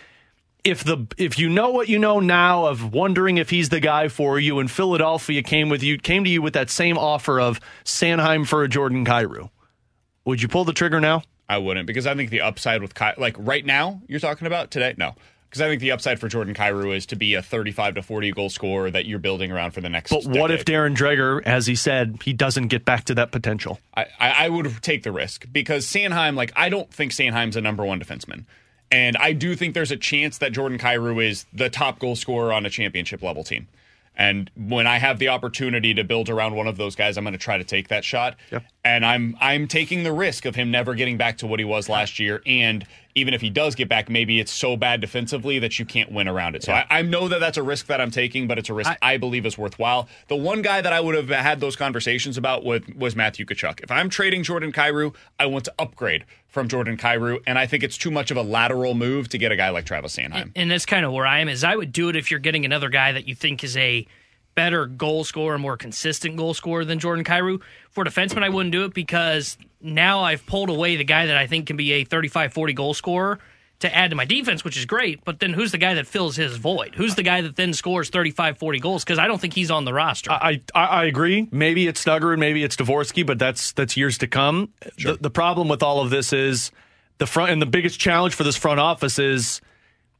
if 0.67 0.83
the 0.83 1.07
if 1.17 1.39
you 1.39 1.49
know 1.49 1.69
what 1.69 1.87
you 1.87 1.97
know 1.97 2.19
now 2.19 2.65
of 2.65 2.93
wondering 2.93 3.37
if 3.37 3.49
he's 3.49 3.69
the 3.69 3.79
guy 3.79 4.09
for 4.09 4.39
you, 4.39 4.59
and 4.59 4.69
Philadelphia 4.69 5.41
came 5.41 5.69
with 5.69 5.81
you 5.81 5.97
came 5.97 6.23
to 6.25 6.29
you 6.29 6.41
with 6.41 6.53
that 6.53 6.69
same 6.69 6.97
offer 6.97 7.39
of 7.39 7.59
Sanheim 7.85 8.45
for 8.45 8.63
a 8.63 8.67
Jordan 8.67 9.05
Kyrou, 9.05 9.49
would 10.25 10.41
you 10.41 10.47
pull 10.47 10.65
the 10.65 10.73
trigger 10.73 10.99
now? 10.99 11.23
I 11.49 11.57
wouldn't 11.57 11.87
because 11.87 12.05
I 12.05 12.15
think 12.15 12.29
the 12.29 12.41
upside 12.41 12.81
with 12.81 12.93
Ky- 12.93 13.13
like 13.17 13.35
right 13.39 13.65
now 13.65 14.01
you're 14.07 14.19
talking 14.19 14.47
about 14.47 14.69
today, 14.69 14.93
no. 14.97 15.15
Because 15.49 15.61
I 15.61 15.69
think 15.69 15.79
the 15.79 15.91
upside 15.91 16.19
for 16.19 16.27
Jordan 16.27 16.53
Kyrou 16.53 16.93
is 16.93 17.05
to 17.05 17.15
be 17.15 17.33
a 17.35 17.41
35 17.41 17.95
to 17.95 18.01
40 18.01 18.31
goal 18.33 18.49
scorer 18.49 18.91
that 18.91 19.05
you're 19.05 19.17
building 19.17 19.49
around 19.49 19.71
for 19.71 19.79
the 19.79 19.87
next. 19.87 20.09
But 20.09 20.25
what 20.25 20.51
if. 20.51 20.65
Darren 20.65 20.93
Dreger, 20.93 21.41
as 21.45 21.67
he 21.67 21.75
said, 21.75 22.19
he 22.25 22.33
doesn't 22.33 22.67
get 22.67 22.83
back 22.83 23.05
to 23.05 23.15
that 23.15 23.31
potential? 23.31 23.79
I, 23.95 24.07
I 24.19 24.29
I 24.29 24.49
would 24.49 24.83
take 24.83 25.03
the 25.03 25.13
risk 25.13 25.47
because 25.49 25.85
Sanheim, 25.85 26.35
like, 26.35 26.51
I 26.57 26.67
don't 26.67 26.91
think 26.93 27.13
Sanheim's 27.13 27.55
a 27.55 27.61
number 27.61 27.85
one 27.85 28.01
defenseman. 28.01 28.43
And 28.91 29.17
I 29.17 29.33
do 29.33 29.55
think 29.55 29.73
there's 29.73 29.91
a 29.91 29.97
chance 29.97 30.37
that 30.37 30.53
Jordan 30.53 30.77
Kyrou 30.77 31.23
is 31.23 31.45
the 31.53 31.69
top 31.69 31.99
goal 31.99 32.15
scorer 32.15 32.53
on 32.53 32.65
a 32.65 32.69
championship 32.69 33.21
level 33.21 33.43
team. 33.43 33.67
And 34.19 34.49
when 34.55 34.87
I 34.87 34.97
have 34.97 35.19
the 35.19 35.27
opportunity 35.27 35.93
to 35.93 36.03
build 36.03 36.27
around 36.27 36.55
one 36.55 36.65
of 36.65 36.75
those 36.75 36.95
guys, 36.95 37.17
I'm 37.17 37.23
going 37.23 37.33
to 37.33 37.37
try 37.37 37.59
to 37.59 37.63
take 37.63 37.89
that 37.89 38.03
shot. 38.03 38.35
And 38.83 39.05
I'm 39.05 39.37
I'm 39.39 39.67
taking 39.67 40.01
the 40.03 40.11
risk 40.11 40.45
of 40.45 40.55
him 40.55 40.71
never 40.71 40.95
getting 40.95 41.17
back 41.17 41.37
to 41.39 41.47
what 41.47 41.59
he 41.59 41.65
was 41.65 41.87
last 41.87 42.17
year. 42.17 42.41
And 42.47 42.83
even 43.13 43.35
if 43.35 43.41
he 43.41 43.51
does 43.51 43.75
get 43.75 43.89
back, 43.89 44.09
maybe 44.09 44.39
it's 44.39 44.51
so 44.51 44.75
bad 44.75 45.01
defensively 45.01 45.59
that 45.59 45.77
you 45.77 45.85
can't 45.85 46.11
win 46.11 46.27
around 46.27 46.55
it. 46.55 46.63
So 46.63 46.73
I, 46.73 46.85
I 46.89 47.01
know 47.03 47.27
that 47.27 47.39
that's 47.39 47.57
a 47.57 47.63
risk 47.63 47.87
that 47.87 48.01
I'm 48.01 48.11
taking, 48.11 48.47
but 48.47 48.57
it's 48.57 48.69
a 48.69 48.73
risk 48.73 48.91
I, 49.01 49.17
believe 49.17 49.45
is 49.45 49.57
worthwhile. 49.57 50.07
The 50.29 50.35
one 50.35 50.61
guy 50.61 50.81
that 50.81 50.93
I 50.93 50.99
would 50.99 51.15
have 51.15 51.29
had 51.29 51.59
those 51.59 51.75
conversations 51.75 52.37
about 52.37 52.63
with 52.63 52.95
was 52.95 53.15
Matthew 53.15 53.45
Tkachuk. 53.45 53.81
If 53.81 53.91
I'm 53.91 54.09
trading 54.09 54.43
Jordan 54.43 54.71
Kyrou, 54.71 55.15
I 55.39 55.47
want 55.47 55.65
to 55.65 55.73
upgrade 55.77 56.25
from 56.57 56.67
Jordan 56.67 56.97
Kyrou, 56.97 57.39
and 57.45 57.59
I 57.59 57.67
think 57.67 57.83
it's 57.83 57.99
too 57.99 58.09
much 58.09 58.31
of 58.31 58.37
a 58.37 58.41
lateral 58.41 58.95
move 58.95 59.29
to 59.29 59.37
get 59.37 59.51
a 59.51 59.55
guy 59.55 59.69
like 59.69 59.85
Travis 59.85 60.17
Sanheim. 60.17 60.51
and 60.55 60.71
that's 60.71 60.87
kind 60.87 61.05
of 61.05 61.11
where 61.11 61.27
I 61.27 61.37
am. 61.37 61.49
Is 61.49 61.63
I 61.63 61.75
would 61.75 61.91
do 61.91 62.09
it 62.09 62.15
if 62.15 62.31
you're 62.31 62.39
getting 62.39 62.65
another 62.65 62.89
guy 62.89 63.11
that 63.11 63.27
you 63.27 63.35
think 63.35 63.63
is 63.63 63.77
a 63.77 64.07
better 64.55 64.87
goal 64.87 65.23
scorer, 65.23 65.59
more 65.59 65.77
consistent 65.77 66.35
goal 66.35 66.55
scorer 66.55 66.83
than 66.83 66.97
Jordan 66.97 67.23
Kyrou. 67.23 67.61
For 67.91 68.03
defenseman, 68.03 68.41
I 68.41 68.49
wouldn't 68.49 68.71
do 68.71 68.85
it 68.85 68.95
because 68.95 69.55
now 69.81 70.21
I've 70.21 70.47
pulled 70.47 70.71
away 70.71 70.95
the 70.95 71.03
guy 71.03 71.27
that 71.27 71.37
I 71.37 71.45
think 71.45 71.67
can 71.67 71.77
be 71.77 71.91
a 71.91 72.03
35 72.05 72.53
40 72.53 72.73
goal 72.73 72.95
scorer 72.95 73.37
to 73.79 73.95
add 73.95 74.09
to 74.09 74.15
my 74.15 74.25
defense, 74.25 74.63
which 74.63 74.77
is 74.77 74.85
great. 74.85 75.23
But 75.23 75.39
then 75.39 75.53
who's 75.53 75.71
the 75.71 75.77
guy 75.77 75.93
that 75.93 76.07
fills 76.07 76.35
his 76.35 76.57
void? 76.57 76.95
Who's 76.95 77.15
the 77.15 77.23
guy 77.23 77.41
that 77.41 77.55
then 77.55 77.73
scores 77.73 78.09
35 78.09 78.57
40 78.57 78.79
goals? 78.79 79.03
Because 79.03 79.19
I 79.19 79.27
don't 79.27 79.39
think 79.39 79.53
he's 79.53 79.69
on 79.69 79.85
the 79.85 79.93
roster. 79.93 80.31
I, 80.31 80.61
I, 80.73 80.85
I 80.85 81.05
agree. 81.05 81.47
Maybe 81.51 81.87
it's 81.87 82.03
Snuggerud, 82.03 82.39
maybe 82.39 82.63
it's 82.63 82.75
Dvorsky, 82.75 83.25
but 83.25 83.39
that's 83.39 83.71
that's 83.73 83.95
years 83.95 84.17
to 84.19 84.27
come. 84.27 84.73
The, 84.97 85.17
the 85.19 85.29
problem 85.29 85.67
with 85.67 85.83
all 85.83 86.01
of 86.01 86.09
this 86.09 86.33
is 86.33 86.71
the 87.19 87.27
front, 87.27 87.51
and 87.51 87.61
the 87.61 87.67
biggest 87.67 87.99
challenge 87.99 88.33
for 88.33 88.43
this 88.43 88.55
front 88.55 88.79
office 88.79 89.19
is 89.19 89.61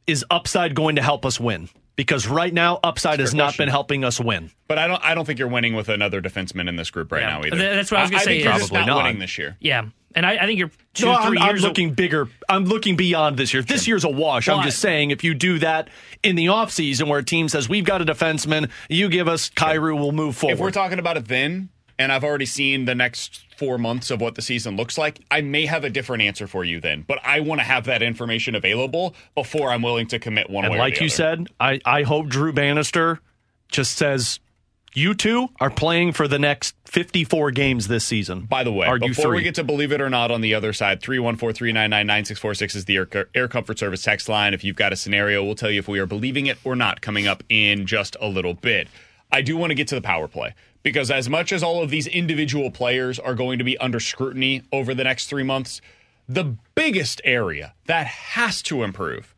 is 0.06 0.24
upside 0.30 0.74
going 0.74 0.96
to 0.96 1.02
help 1.02 1.26
us 1.26 1.40
win? 1.40 1.70
Because 1.98 2.28
right 2.28 2.53
now, 2.53 2.80
upside 2.84 3.19
has 3.19 3.34
not 3.34 3.57
been 3.57 3.68
helping 3.69 4.06
us 4.06 4.19
win. 4.19 4.52
But 4.69 4.78
I 4.78 4.88
don't. 4.88 5.03
I 5.03 5.14
don't 5.15 5.26
think 5.26 5.40
you're 5.40 5.48
winning 5.49 5.74
with 5.76 5.90
another 5.90 6.22
defenseman 6.22 6.69
in 6.69 6.76
this 6.78 6.90
group 6.91 7.11
right 7.11 7.24
Yeah. 7.24 7.30
now 7.30 7.44
either. 7.44 7.57
That's 7.57 7.91
what 7.91 7.98
I 7.99 8.02
was 8.03 8.11
gonna 8.11 8.24
say 8.24 8.26
think 8.41 8.44
you're 8.45 8.53
Probably 8.53 8.78
not 8.78 8.86
not. 8.88 9.03
winning 9.03 9.19
this 9.19 9.38
year. 9.38 9.57
yeah. 9.60 9.86
And 10.15 10.26
I, 10.26 10.38
I 10.38 10.45
think 10.48 10.57
you're 10.57 10.72
two, 10.95 11.06
no, 11.06 11.14
I'm, 11.14 11.28
three 11.28 11.38
I'm 11.38 11.49
years 11.49 11.61
looking 11.64 11.94
bigger. 11.94 12.28
I'm 12.49 12.65
looking 12.65 12.95
beyond 12.95 13.38
this 13.38 13.53
year. 13.53 13.61
This 13.61 13.88
year's 13.88 14.03
a 14.03 14.10
wash. 14.10 14.48
I'm 14.48 14.57
Well, 14.57 14.64
just 14.65 14.80
saying, 14.80 15.11
if 15.11 15.24
you 15.24 15.36
do 15.36 15.60
that 15.60 15.90
in 16.24 16.36
the 16.36 16.45
offseason 16.48 17.07
where 17.07 17.19
a 17.19 17.24
team 17.24 17.49
says, 17.49 17.69
we've 17.69 17.84
got 17.84 18.02
a 18.02 18.06
defenseman, 18.06 18.72
you 18.90 19.10
give 19.10 19.28
us 19.28 19.49
Kyrou, 19.52 19.95
we'll 19.99 20.14
move 20.14 20.36
forward. 20.36 20.53
If 20.53 20.60
we're 20.60 20.72
talking 20.72 20.98
about 20.98 21.18
it 21.18 21.28
then, 21.28 21.69
and 21.99 22.11
I've 22.11 22.24
already 22.24 22.45
seen 22.45 22.86
the 22.86 22.95
next 22.95 23.45
four 23.57 23.78
months 23.78 24.11
of 24.11 24.22
what 24.22 24.36
the 24.36 24.41
season 24.41 24.76
looks 24.78 24.98
like, 24.98 25.19
I 25.32 25.41
may 25.41 25.65
have 25.65 25.84
a 25.84 25.90
different 25.90 26.24
answer 26.24 26.48
for 26.48 26.64
you 26.64 26.80
then. 26.80 27.03
But 27.07 27.19
I 27.24 27.40
want 27.40 27.60
to 27.60 27.65
have 27.65 27.86
that 27.86 28.03
information 28.03 28.56
available 28.56 29.15
before 29.36 29.72
I'm 29.72 29.82
willing 29.82 30.07
to 30.07 30.19
commit 30.19 30.49
one 30.49 30.65
and 30.65 30.74
way. 30.74 30.78
or 30.78 30.80
like 30.80 30.99
you 30.99 31.07
other. 31.07 31.10
said, 31.10 31.48
I, 31.60 31.82
I 31.84 32.03
hope 32.03 32.28
Drew 32.28 32.53
Bannister 32.53 33.19
just 33.69 33.98
says, 33.98 34.40
you 34.94 35.14
two 35.14 35.49
are 35.60 35.69
playing 35.69 36.14
for 36.14 36.28
the 36.28 36.40
next 36.40 36.76
54 36.86 37.52
games 37.52 37.88
this 37.88 38.06
season. 38.06 38.41
By 38.41 38.64
the 38.64 38.72
way, 38.72 38.88
before 38.98 39.26
three. 39.26 39.38
we 39.38 39.44
get 39.44 39.56
to 39.56 39.64
believe 39.64 39.91
it 39.91 40.02
or 40.02 40.10
not 40.10 40.32
on 40.32 40.41
the 40.41 40.53
other 40.53 40.74
side, 40.74 41.02
314-399-9646 41.02 42.76
is 42.76 42.86
the 42.86 42.95
Air, 42.95 43.30
Air 43.36 43.48
Comfort 43.48 43.78
Service 43.78 44.02
text 44.02 44.30
line. 44.30 44.53
If 44.53 44.64
you've 44.64 44.76
got 44.76 44.94
a 44.94 44.95
scenario, 44.95 45.44
we'll 45.44 45.56
tell 45.56 45.69
you 45.69 45.80
if 45.80 45.88
we 45.88 45.99
are 45.99 46.07
believing 46.07 46.48
it 46.48 46.57
or 46.64 46.76
not 46.76 47.02
coming 47.02 47.28
up 47.28 47.44
in 47.49 47.86
just 47.86 48.15
a 48.22 48.28
little 48.28 48.53
bit. 48.53 48.88
I 49.32 49.41
do 49.41 49.57
want 49.57 49.72
to 49.72 49.76
get 49.76 49.88
to 49.90 49.95
the 49.95 50.02
power 50.02 50.28
play 50.28 50.56
because 50.88 51.12
as 51.12 51.28
much 51.28 51.52
as 51.52 51.64
all 51.64 51.84
of 51.84 51.90
these 51.90 52.08
individual 52.08 52.72
players 52.72 53.20
are 53.20 53.36
going 53.36 53.58
to 53.58 53.66
be 53.66 53.78
under 53.78 54.00
scrutiny 54.00 54.62
over 54.72 54.94
the 54.94 55.04
next 55.04 55.28
three 55.28 55.44
months, 55.44 55.82
the 56.30 56.56
biggest 56.76 57.20
area 57.26 57.74
that 57.88 58.08
has 58.08 58.62
to 58.62 58.84
improve 58.84 59.36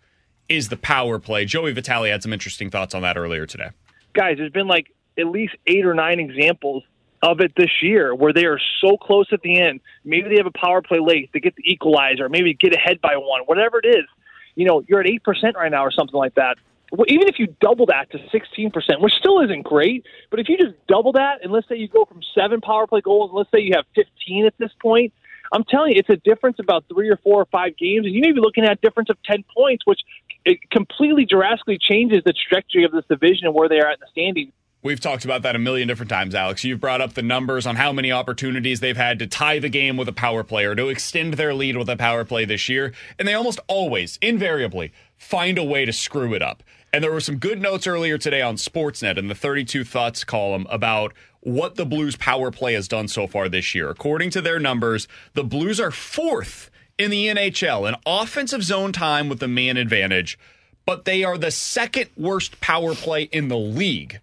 is 0.47 0.69
the 0.69 0.77
power 0.77 1.17
play. 1.17 1.45
Joey 1.45 1.73
Vitale 1.73 2.11
had 2.11 2.21
some 2.21 2.33
interesting 2.33 2.69
thoughts 2.69 2.93
on 2.93 3.01
that 3.01 3.17
earlier 3.17 3.47
today. 3.47 3.69
guys, 4.13 4.37
there's 4.37 4.51
been 4.51 4.67
like 4.67 4.93
at 5.17 5.25
least 5.25 5.55
eight 5.65 5.87
or 5.87 5.95
nine 5.95 6.19
examples 6.19 6.83
of 7.23 7.39
it 7.39 7.51
this 7.57 7.81
year 7.81 8.13
where 8.13 8.31
they 8.31 8.45
are 8.45 8.59
so 8.79 8.95
close 8.95 9.25
at 9.31 9.41
the 9.41 9.59
end. 9.59 9.79
Maybe 10.05 10.29
they 10.29 10.37
have 10.37 10.45
a 10.45 10.51
power 10.51 10.83
play 10.83 10.99
late 10.99 11.33
to 11.33 11.39
get 11.39 11.55
the 11.55 11.63
equalizer, 11.65 12.29
maybe 12.29 12.53
get 12.53 12.75
ahead 12.75 13.01
by 13.01 13.17
one, 13.17 13.41
whatever 13.47 13.79
it 13.83 13.87
is. 13.87 14.05
You 14.53 14.65
know, 14.65 14.83
you're 14.87 14.99
at 14.99 15.07
eight 15.07 15.23
percent 15.23 15.55
right 15.55 15.71
now 15.71 15.83
or 15.83 15.91
something 15.91 16.15
like 16.15 16.35
that. 16.35 16.57
Well, 16.91 17.05
even 17.07 17.27
if 17.27 17.37
you 17.37 17.47
double 17.61 17.85
that 17.87 18.11
to 18.11 18.19
sixteen 18.31 18.71
percent, 18.71 19.01
which 19.01 19.13
still 19.13 19.39
isn't 19.41 19.63
great, 19.63 20.05
but 20.29 20.39
if 20.39 20.49
you 20.49 20.57
just 20.57 20.73
double 20.87 21.11
that 21.13 21.43
and 21.43 21.51
let's 21.51 21.67
say 21.67 21.75
you 21.75 21.87
go 21.87 22.05
from 22.05 22.21
seven 22.33 22.61
power 22.61 22.87
play 22.87 23.01
goals, 23.01 23.29
and 23.29 23.37
let's 23.37 23.51
say 23.51 23.59
you 23.59 23.73
have 23.75 23.85
fifteen 23.95 24.45
at 24.45 24.53
this 24.57 24.71
point. 24.81 25.13
I'm 25.51 25.63
telling 25.63 25.93
you, 25.93 25.99
it's 25.99 26.09
a 26.09 26.17
difference 26.17 26.57
about 26.59 26.85
three 26.93 27.09
or 27.09 27.17
four 27.17 27.41
or 27.41 27.45
five 27.45 27.75
games, 27.75 28.05
and 28.05 28.13
you 28.13 28.21
may 28.21 28.31
be 28.31 28.39
looking 28.39 28.63
at 28.63 28.71
a 28.71 28.75
difference 28.75 29.09
of 29.09 29.17
ten 29.23 29.43
points, 29.55 29.85
which 29.85 29.99
it 30.45 30.59
completely 30.69 31.25
drastically 31.25 31.77
changes 31.79 32.23
the 32.23 32.33
trajectory 32.33 32.83
of 32.83 32.91
this 32.91 33.05
division 33.09 33.47
and 33.47 33.55
where 33.55 33.67
they 33.67 33.79
are 33.79 33.87
at 33.87 33.93
in 33.93 33.99
the 33.99 34.07
standings. 34.11 34.53
We've 34.81 34.99
talked 34.99 35.25
about 35.25 35.41
that 35.41 35.57
a 35.57 35.59
million 35.59 35.89
different 35.89 36.09
times, 36.09 36.33
Alex. 36.33 36.63
You've 36.63 36.79
brought 36.79 37.01
up 37.01 37.13
the 37.13 37.21
numbers 37.21 37.67
on 37.67 37.75
how 37.75 37.91
many 37.91 38.13
opportunities 38.13 38.79
they've 38.79 38.95
had 38.95 39.19
to 39.19 39.27
tie 39.27 39.59
the 39.59 39.67
game 39.67 39.97
with 39.97 40.07
a 40.07 40.13
power 40.13 40.41
play 40.41 40.63
or 40.63 40.73
to 40.73 40.87
extend 40.87 41.33
their 41.33 41.53
lead 41.53 41.75
with 41.75 41.89
a 41.89 41.97
power 41.97 42.23
play 42.23 42.45
this 42.45 42.69
year. 42.69 42.93
And 43.17 43.27
they 43.27 43.33
almost 43.33 43.59
always, 43.67 44.17
invariably, 44.21 44.93
find 45.17 45.57
a 45.57 45.63
way 45.65 45.83
to 45.83 45.91
screw 45.91 46.33
it 46.33 46.41
up. 46.41 46.63
And 46.91 47.03
there 47.03 47.11
were 47.11 47.19
some 47.19 47.37
good 47.37 47.61
notes 47.61 47.85
earlier 47.85 48.17
today 48.17 48.41
on 48.41 48.55
Sportsnet 48.55 49.17
in 49.17 49.27
the 49.27 49.35
32 49.35 49.83
Thoughts 49.83 50.23
column 50.23 50.65
about 50.69 51.13
what 51.41 51.75
the 51.75 51.85
Blues 51.85 52.15
power 52.15 52.49
play 52.51 52.73
has 52.73 52.87
done 52.87 53.07
so 53.07 53.27
far 53.27 53.47
this 53.47 53.75
year. 53.75 53.89
According 53.89 54.31
to 54.31 54.41
their 54.41 54.59
numbers, 54.59 55.07
the 55.33 55.43
Blues 55.43 55.79
are 55.79 55.91
fourth 55.91 56.71
in 56.97 57.11
the 57.11 57.27
NHL 57.27 57.87
in 57.87 57.95
offensive 58.05 58.63
zone 58.63 58.91
time 58.91 59.29
with 59.29 59.39
the 59.39 59.47
man 59.47 59.77
advantage, 59.77 60.37
but 60.85 61.05
they 61.05 61.23
are 61.23 61.37
the 61.37 61.51
second 61.51 62.09
worst 62.17 62.59
power 62.59 62.95
play 62.95 63.23
in 63.23 63.47
the 63.47 63.57
league. 63.57 64.19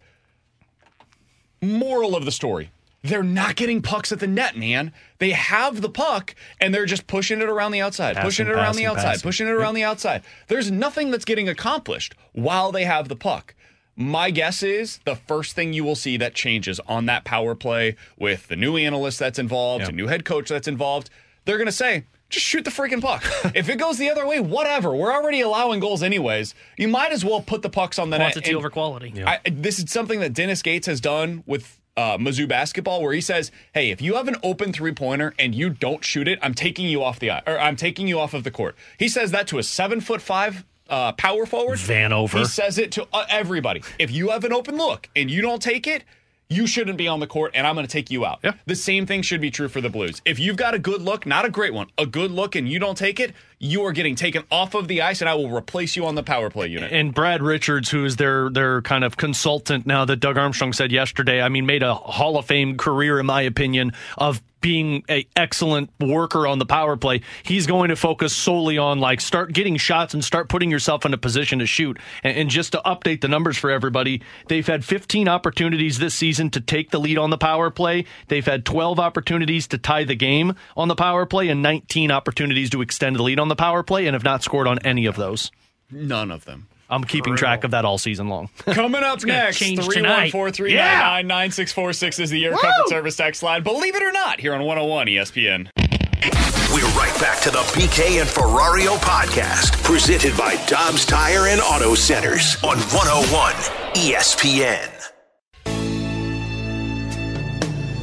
Moral 1.63 2.17
of 2.17 2.25
the 2.25 2.33
story. 2.33 2.71
They're 3.03 3.23
not 3.23 3.55
getting 3.57 3.83
pucks 3.83 4.11
at 4.11 4.19
the 4.21 4.27
net, 4.27 4.57
man. 4.57 4.93
They 5.19 5.31
have 5.31 5.81
the 5.81 5.89
puck 5.89 6.35
and 6.61 6.75
they're 6.75 6.87
just 6.87 7.07
pushing 7.07 7.41
it 7.41 7.49
around 7.49 7.71
the 7.73 7.81
outside, 7.81 8.17
Passing, 8.17 8.27
pushing 8.27 8.47
it 8.49 8.53
around 8.53 8.75
the 8.77 8.87
outside, 8.87 9.05
passing. 9.05 9.23
pushing 9.23 9.47
it 9.47 9.53
around 9.53 9.75
the 9.75 9.85
outside. 9.85 10.23
There's 10.49 10.71
nothing 10.71 11.11
that's 11.11 11.25
getting 11.25 11.49
accomplished 11.49 12.15
while 12.33 12.73
they 12.73 12.85
have 12.85 13.09
the 13.09 13.15
puck. 13.17 13.55
My 13.95 14.31
guess 14.31 14.63
is 14.63 14.99
the 15.05 15.15
first 15.17 15.55
thing 15.55 15.73
you 15.73 15.85
will 15.85 15.95
see 15.95 16.17
that 16.17 16.35
changes 16.35 16.81
on 16.87 17.07
that 17.07 17.25
power 17.25 17.55
play 17.55 17.97
with 18.19 18.49
the 18.49 18.57
new 18.57 18.77
analyst 18.77 19.19
that's 19.19 19.39
involved, 19.39 19.83
Yeah. 19.83 19.87
the 19.87 19.93
new 19.93 20.07
head 20.09 20.25
coach 20.25 20.49
that's 20.49 20.69
involved, 20.69 21.09
they're 21.45 21.57
going 21.59 21.67
to 21.67 21.73
say, 21.73 22.05
just 22.29 22.45
shoot 22.45 22.65
the 22.65 22.71
freaking 22.73 23.01
puck. 23.01 23.23
if 23.55 23.69
it 23.69 23.77
goes 23.79 23.99
the 23.99 24.11
other 24.11 24.27
way, 24.27 24.41
whatever. 24.41 24.95
We're 24.95 25.13
already 25.13 25.41
allowing 25.43 25.79
goals 25.81 26.03
anyways. 26.03 26.55
You 26.77 26.89
might 26.89 27.13
as 27.13 27.25
well 27.25 27.41
put 27.41 27.63
the 27.63 27.71
pucks 27.71 27.99
on 28.01 28.11
the 28.11 28.19
net. 28.19 28.33
Quantity 28.33 28.55
over 28.55 28.69
quality. 28.69 29.23
I, 29.25 29.39
this 29.51 29.79
is 29.79 29.91
something 29.93 30.19
that 30.21 30.33
Dennis 30.35 30.61
Gates 30.61 30.87
has 30.89 31.01
done 31.01 31.45
with 31.47 31.79
uh, 31.97 32.19
Mizzou 32.19 32.49
basketball, 32.49 33.03
where 33.03 33.13
he 33.13 33.21
says, 33.21 33.51
"Hey, 33.73 33.91
if 33.91 34.01
you 34.01 34.15
have 34.15 34.29
an 34.29 34.37
open 34.43 34.73
three 34.73 34.93
pointer 34.93 35.35
and 35.39 35.55
you 35.55 35.71
don't 35.71 36.05
shoot 36.05 36.29
it, 36.29 36.39
I'm 36.43 36.55
taking 36.55 36.87
you 36.87 37.03
off 37.03 37.19
the 37.19 37.31
or 37.31 37.59
I'm 37.59 37.77
taking 37.77 38.09
you 38.09 38.19
off 38.19 38.35
of 38.35 38.45
the 38.45 38.51
court." 38.51 38.77
He 38.99 39.09
says 39.09 39.31
that 39.31 39.47
to 39.49 39.59
a 39.59 39.63
seven 39.63 40.01
foot 40.01 40.21
five 40.23 40.65
uh, 40.89 41.13
power 41.13 41.47
forward. 41.47 41.79
Vanover. 41.79 42.39
He 42.39 42.45
says 42.45 42.79
it 42.79 42.93
to 42.93 43.07
uh, 43.13 43.25
everybody. 43.29 43.83
If 43.99 44.11
you 44.11 44.31
have 44.31 44.45
an 44.45 44.53
open 44.53 44.77
look 44.77 45.09
and 45.17 45.31
you 45.31 45.43
don't 45.43 45.63
take 45.63 45.87
it. 45.87 46.05
You 46.49 46.67
shouldn't 46.69 46.97
be 46.97 47.09
on 47.09 47.19
the 47.19 47.27
court, 47.27 47.51
and 47.55 47.67
I'm 47.67 47.75
going 47.75 47.87
to 47.87 47.93
take 47.93 48.09
you 48.09 48.25
out. 48.25 48.39
Yeah. 48.45 48.53
The 48.67 48.77
same 48.77 49.05
thing 49.05 49.23
should 49.23 49.41
be 49.41 49.51
true 49.51 49.69
for 49.69 49.81
the 49.81 49.91
Blues. 49.91 50.23
If 50.25 50.39
you've 50.39 50.57
got 50.57 50.75
a 50.75 50.79
good 50.79 51.03
look, 51.03 51.27
not 51.27 51.45
a 51.45 51.51
great 51.51 51.75
one, 51.75 51.89
a 51.99 52.07
good 52.07 52.31
look, 52.31 52.55
and 52.55 52.69
you 52.69 52.79
don't 52.79 52.97
take 52.97 53.19
it, 53.19 53.35
you 53.59 53.83
are 53.85 53.91
getting 53.93 54.15
taken 54.15 54.45
off 54.51 54.75
of 54.75 54.87
the 54.87 55.03
ice, 55.03 55.21
and 55.21 55.29
I 55.29 55.35
will 55.35 55.51
replace 55.51 55.97
you 55.97 56.07
on 56.07 56.15
the 56.15 56.23
power 56.23 56.49
play 56.49 56.69
unit. 56.69 56.93
and 56.93 57.13
Brad 57.13 57.43
Richards, 57.43 57.91
who 57.91 58.05
is 58.05 58.17
their 58.17 58.49
their 58.51 58.81
kind 58.83 59.03
of 59.03 59.17
consultant 59.17 59.87
now 59.87 60.05
that 60.05 60.17
Doug 60.17 60.39
Armstrong 60.39 60.73
said 60.73 60.93
yesterday, 60.93 61.43
I 61.43 61.49
mean, 61.49 61.67
made 61.67 61.83
a 61.83 61.95
Hall 61.95 62.39
of 62.39 62.45
Fame 62.45 62.77
career, 62.77 63.19
in 63.19 63.27
my 63.27 63.43
opinion, 63.43 63.93
of 64.17 64.41
being 64.61 65.05
a 65.09 65.27
excellent 65.37 65.91
worker 66.01 66.47
on 66.47 66.59
the 66.59 66.67
power 66.67 66.97
play. 66.97 67.21
He's 67.43 67.67
going 67.67 67.91
to 67.91 67.97
focus 67.97 68.35
solely 68.35 68.79
on 68.79 68.99
like 68.99 69.21
start 69.21 69.53
getting 69.53 69.77
shots 69.77 70.15
and 70.15 70.25
start 70.25 70.49
putting 70.49 70.71
yourself 70.71 71.05
in 71.05 71.15
a 71.15 71.19
position 71.19 71.59
to 71.61 71.67
shoot. 71.67 71.99
And, 72.23 72.37
and 72.37 72.51
just 72.51 72.73
to 72.73 72.83
update 72.85 73.21
the 73.21 73.29
numbers 73.29 73.57
for 73.57 73.71
everybody, 73.71 74.23
they've 74.49 74.67
had 74.67 74.85
15 74.85 75.29
opportunities 75.29 75.99
this 75.99 76.15
season 76.15 76.51
to 76.51 76.61
take 76.61 76.91
the 76.91 77.01
lead 77.01 77.19
on 77.19 77.31
the 77.31 77.39
power 77.39 77.71
play. 77.71 78.07
They've 78.29 78.45
had 78.45 78.65
12 78.65 78.99
opportunities 78.99 79.67
to 79.69 79.79
tie 79.79 80.05
the 80.05 80.17
game 80.17 80.55
on 80.77 80.89
the 80.89 80.97
power 80.97 81.27
play 81.27 81.49
and 81.49 81.63
19 81.63 82.11
opportunities 82.11 82.71
to 82.71 82.83
extend 82.83 83.17
the 83.17 83.23
lead 83.23 83.39
on 83.39 83.49
the 83.49 83.57
power 83.57 83.83
play 83.83 84.07
and 84.07 84.15
have 84.15 84.25
not 84.25 84.43
scored 84.43 84.67
on 84.67 84.79
any 84.81 85.07
of 85.07 85.17
those. 85.17 85.51
None 85.91 86.31
of 86.31 86.45
them. 86.45 86.69
I'm 86.89 87.05
keeping 87.05 87.37
track 87.37 87.65
of 87.65 87.73
that 87.73 87.85
all 87.85 87.99
season 87.99 88.29
long. 88.29 88.49
Coming 88.67 89.03
up 89.03 89.21
gonna 89.21 89.33
next, 89.33 89.59
change 89.59 89.81
314-399-9646 89.81 92.21
is 92.21 92.31
the 92.31 92.45
Air 92.45 92.53
Comfort 92.53 92.89
Service 92.89 93.17
text 93.17 93.43
line. 93.43 93.63
Believe 93.63 93.97
it 93.97 94.03
or 94.03 94.13
not, 94.13 94.39
here 94.41 94.55
on 94.55 94.63
101 94.63 95.07
ESPN. 95.09 95.69
We're 96.73 96.85
right 96.99 97.15
back 97.21 97.41
to 97.43 97.51
the 97.51 97.59
BK 97.75 98.21
and 98.21 98.29
Ferrario 98.29 98.97
podcast, 98.99 99.83
presented 99.83 100.37
by 100.37 100.57
Dobbs 100.67 101.05
Tire 101.05 101.47
and 101.49 101.61
Auto 101.61 101.95
Centers 101.95 102.57
on 102.63 102.79
101 102.79 103.53
ESPN. 103.95 104.93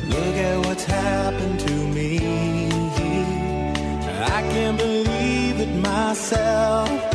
Look 0.10 0.36
at 0.36 0.66
what's 0.66 0.84
happened 0.86 1.60
to 1.62 1.74
me. 1.74 2.18
I 4.26 4.42
can't 4.52 4.78
believe 4.78 5.60
it 5.60 5.74
myself. 5.76 7.13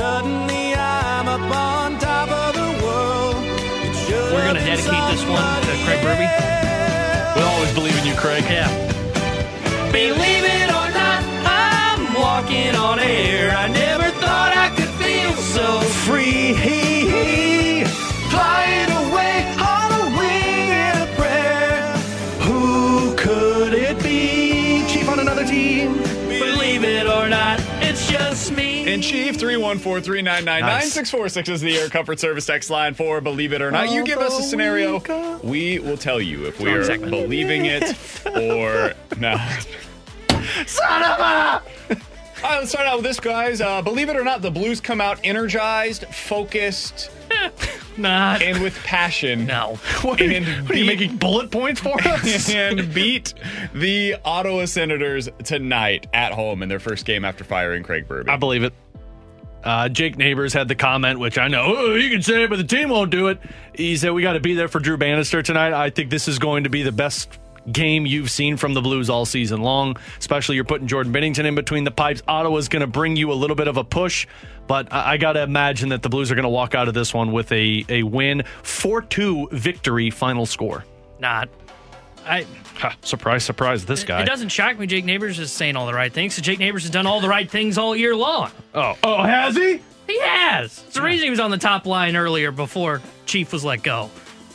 Suddenly 0.00 0.72
I'm 0.74 1.28
up 1.28 1.42
on 1.54 1.98
top 1.98 2.30
of 2.30 2.54
the 2.54 2.70
world. 2.82 3.36
We're 4.32 4.44
going 4.48 4.56
to 4.56 4.64
dedicate 4.64 5.04
this 5.12 5.22
one 5.28 5.60
to 5.60 5.74
Craig 5.84 6.00
Berube. 6.00 7.36
We'll 7.36 7.44
always 7.44 7.74
believe 7.74 7.98
in 7.98 8.06
you, 8.06 8.14
Craig. 8.14 8.42
Yeah. 8.44 8.70
Believe 9.92 10.39
In 28.86 29.02
Chief, 29.02 29.36
314 29.36 30.02
399 30.02 30.60
9646 30.60 31.48
is 31.50 31.60
the 31.60 31.76
Air 31.76 31.88
Comfort 31.90 32.18
Service 32.18 32.46
text 32.46 32.70
line 32.70 32.94
for 32.94 33.20
Believe 33.20 33.52
It 33.52 33.60
or 33.60 33.70
Not. 33.70 33.90
You 33.90 34.04
give 34.04 34.18
us 34.18 34.38
a 34.38 34.42
scenario, 34.42 35.38
we 35.42 35.78
will 35.78 35.98
tell 35.98 36.20
you 36.20 36.46
if 36.46 36.58
we 36.58 36.72
are 36.72 36.98
believing 36.98 37.66
it 37.66 37.94
or 38.26 38.94
not. 39.18 39.66
Son 40.66 41.02
of 41.02 41.20
a! 41.20 41.62
All 42.42 42.50
right, 42.50 42.58
let's 42.60 42.70
start 42.70 42.86
out 42.86 42.96
with 42.96 43.04
this, 43.04 43.20
guys. 43.20 43.60
Uh, 43.60 43.82
believe 43.82 44.08
it 44.08 44.16
or 44.16 44.24
not, 44.24 44.40
the 44.40 44.50
Blues 44.50 44.80
come 44.80 45.00
out 45.00 45.20
energized, 45.24 46.06
focused, 46.06 47.10
Not. 47.96 48.42
and 48.42 48.62
with 48.62 48.76
passion. 48.84 49.46
No. 49.46 49.78
What 50.02 50.20
are, 50.20 50.24
you, 50.24 50.40
what 50.62 50.70
are 50.70 50.78
you 50.78 50.86
making 50.86 51.16
bullet 51.16 51.50
points 51.50 51.80
for 51.80 52.00
us? 52.02 52.48
and 52.54 52.92
beat 52.94 53.34
the 53.74 54.16
Ottawa 54.24 54.64
Senators 54.64 55.28
tonight 55.44 56.06
at 56.14 56.32
home 56.32 56.62
in 56.62 56.68
their 56.68 56.78
first 56.78 57.04
game 57.04 57.24
after 57.24 57.44
firing 57.44 57.82
Craig 57.82 58.08
Berube. 58.08 58.28
I 58.28 58.36
believe 58.36 58.64
it. 58.64 58.72
Uh, 59.62 59.88
Jake 59.90 60.16
Neighbours 60.16 60.54
had 60.54 60.68
the 60.68 60.74
comment, 60.74 61.18
which 61.18 61.36
I 61.36 61.48
know 61.48 61.74
oh, 61.76 61.94
you 61.94 62.08
can 62.08 62.22
say 62.22 62.44
it, 62.44 62.50
but 62.50 62.56
the 62.56 62.64
team 62.64 62.88
won't 62.88 63.10
do 63.10 63.28
it. 63.28 63.38
He 63.74 63.96
said 63.96 64.12
we 64.12 64.22
got 64.22 64.32
to 64.32 64.40
be 64.40 64.54
there 64.54 64.68
for 64.68 64.80
Drew 64.80 64.96
Bannister 64.96 65.42
tonight. 65.42 65.74
I 65.74 65.90
think 65.90 66.08
this 66.08 66.28
is 66.28 66.38
going 66.38 66.64
to 66.64 66.70
be 66.70 66.82
the 66.82 66.92
best 66.92 67.38
game 67.72 68.06
you've 68.06 68.30
seen 68.30 68.56
from 68.56 68.74
the 68.74 68.80
Blues 68.80 69.10
all 69.10 69.24
season 69.24 69.60
long. 69.60 69.96
Especially 70.18 70.54
you're 70.56 70.64
putting 70.64 70.86
Jordan 70.86 71.12
Binnington 71.12 71.44
in 71.44 71.54
between 71.54 71.84
the 71.84 71.90
pipes. 71.90 72.22
Ottawa's 72.26 72.68
going 72.68 72.80
to 72.80 72.86
bring 72.86 73.16
you 73.16 73.32
a 73.32 73.34
little 73.34 73.56
bit 73.56 73.68
of 73.68 73.76
a 73.76 73.84
push, 73.84 74.26
but 74.66 74.92
I, 74.92 75.12
I 75.12 75.16
got 75.16 75.32
to 75.32 75.42
imagine 75.42 75.90
that 75.90 76.02
the 76.02 76.08
Blues 76.08 76.30
are 76.30 76.34
going 76.34 76.44
to 76.44 76.48
walk 76.48 76.74
out 76.74 76.88
of 76.88 76.94
this 76.94 77.12
one 77.12 77.32
with 77.32 77.50
a 77.52 77.84
a 77.88 78.02
win, 78.02 78.42
four 78.62 79.02
two 79.02 79.48
victory 79.52 80.10
final 80.10 80.46
score. 80.46 80.84
Not. 81.18 81.48
I. 82.26 82.46
Ha, 82.76 82.96
surprise, 83.02 83.44
surprise! 83.44 83.84
This 83.84 84.04
guy. 84.04 84.22
It 84.22 84.26
doesn't 84.26 84.50
shock 84.50 84.78
me. 84.78 84.86
Jake 84.86 85.04
Neighbours 85.04 85.38
is 85.38 85.52
saying 85.52 85.76
all 85.76 85.86
the 85.86 85.94
right 85.94 86.12
things. 86.12 86.34
So 86.34 86.42
Jake 86.42 86.58
Neighbours 86.58 86.82
has 86.82 86.90
done 86.90 87.06
all 87.06 87.20
the 87.20 87.28
right 87.28 87.50
things 87.50 87.76
all 87.76 87.94
year 87.94 88.14
long. 88.16 88.50
Oh, 88.74 88.96
oh, 89.02 89.22
has 89.22 89.56
he? 89.56 89.80
He 90.06 90.20
has. 90.20 90.82
It's 90.86 90.94
the 90.94 91.02
reason 91.02 91.24
he 91.24 91.30
was 91.30 91.40
on 91.40 91.50
the 91.50 91.58
top 91.58 91.86
line 91.86 92.16
earlier 92.16 92.50
before 92.50 93.00
Chief 93.26 93.52
was 93.52 93.64
let 93.64 93.82
go. 93.82 94.10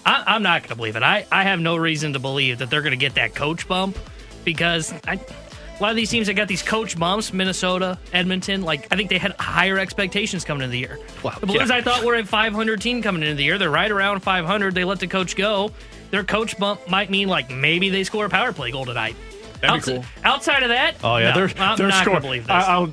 I, 0.06 0.24
I'm 0.28 0.44
not 0.44 0.62
going 0.62 0.70
to 0.70 0.76
believe 0.76 0.96
it. 0.96 1.04
I, 1.04 1.26
I 1.32 1.44
have 1.44 1.60
no 1.60 1.76
reason 1.76 2.14
to 2.14 2.20
believe 2.20 2.60
that 2.60 2.70
they're 2.70 2.82
going 2.82 2.92
to 2.92 2.98
get 2.98 3.16
that 3.16 3.34
coach 3.36 3.68
bump 3.68 3.98
because 4.44 4.94
I, 5.08 5.14
a 5.16 5.82
lot 5.82 5.90
of 5.90 5.96
these 5.96 6.10
teams 6.10 6.28
that 6.28 6.36
got 6.36 6.48
these 6.48 6.62
coach 6.62 6.98
bumps, 6.98 7.34
Minnesota, 7.34 7.98
Edmonton, 8.14 8.62
like 8.62 8.88
I 8.92 8.96
think 8.96 9.10
they 9.10 9.18
had 9.18 9.34
higher 9.40 9.78
expectations 9.78 10.46
coming 10.46 10.62
into 10.64 10.72
the 10.72 10.80
year. 10.80 11.00
Well, 11.24 11.38
the 11.40 11.48
Blues 11.48 11.70
yeah. 11.70 11.76
I 11.76 11.82
thought 11.82 12.04
were 12.04 12.16
a 12.16 12.24
500 12.24 12.80
team 12.82 13.02
coming 13.02 13.24
into 13.24 13.36
the 13.36 13.44
year. 13.44 13.58
They're 13.58 13.70
right 13.70 13.92
around 13.92 14.22
500. 14.22 14.76
They 14.76 14.84
let 14.84 15.00
the 15.00 15.08
coach 15.08 15.36
go. 15.36 15.72
Their 16.12 16.24
coach 16.24 16.58
bump 16.58 16.88
might 16.88 17.10
mean 17.10 17.28
like 17.28 17.50
maybe 17.50 17.90
they 17.90 18.04
score 18.04 18.26
a 18.26 18.30
power 18.30 18.54
play 18.54 18.72
goal 18.72 18.86
tonight. 18.86 19.16
That'd 19.60 19.62
be 19.62 19.68
Outside, 19.68 19.96
cool. 19.96 20.06
outside 20.24 20.64
of 20.64 20.70
that, 20.70 20.96
Oh 21.04 21.18
yeah, 21.18 21.32
no, 21.34 21.48
they're 21.48 21.58
I'm 21.64 21.78
they're 21.78 21.88
not 21.88 22.04
scoring. 22.04 22.22
going 22.22 22.22
to 22.22 22.28
believe 22.28 22.44
this. 22.48 22.52
I, 22.52 22.78
will 22.78 22.92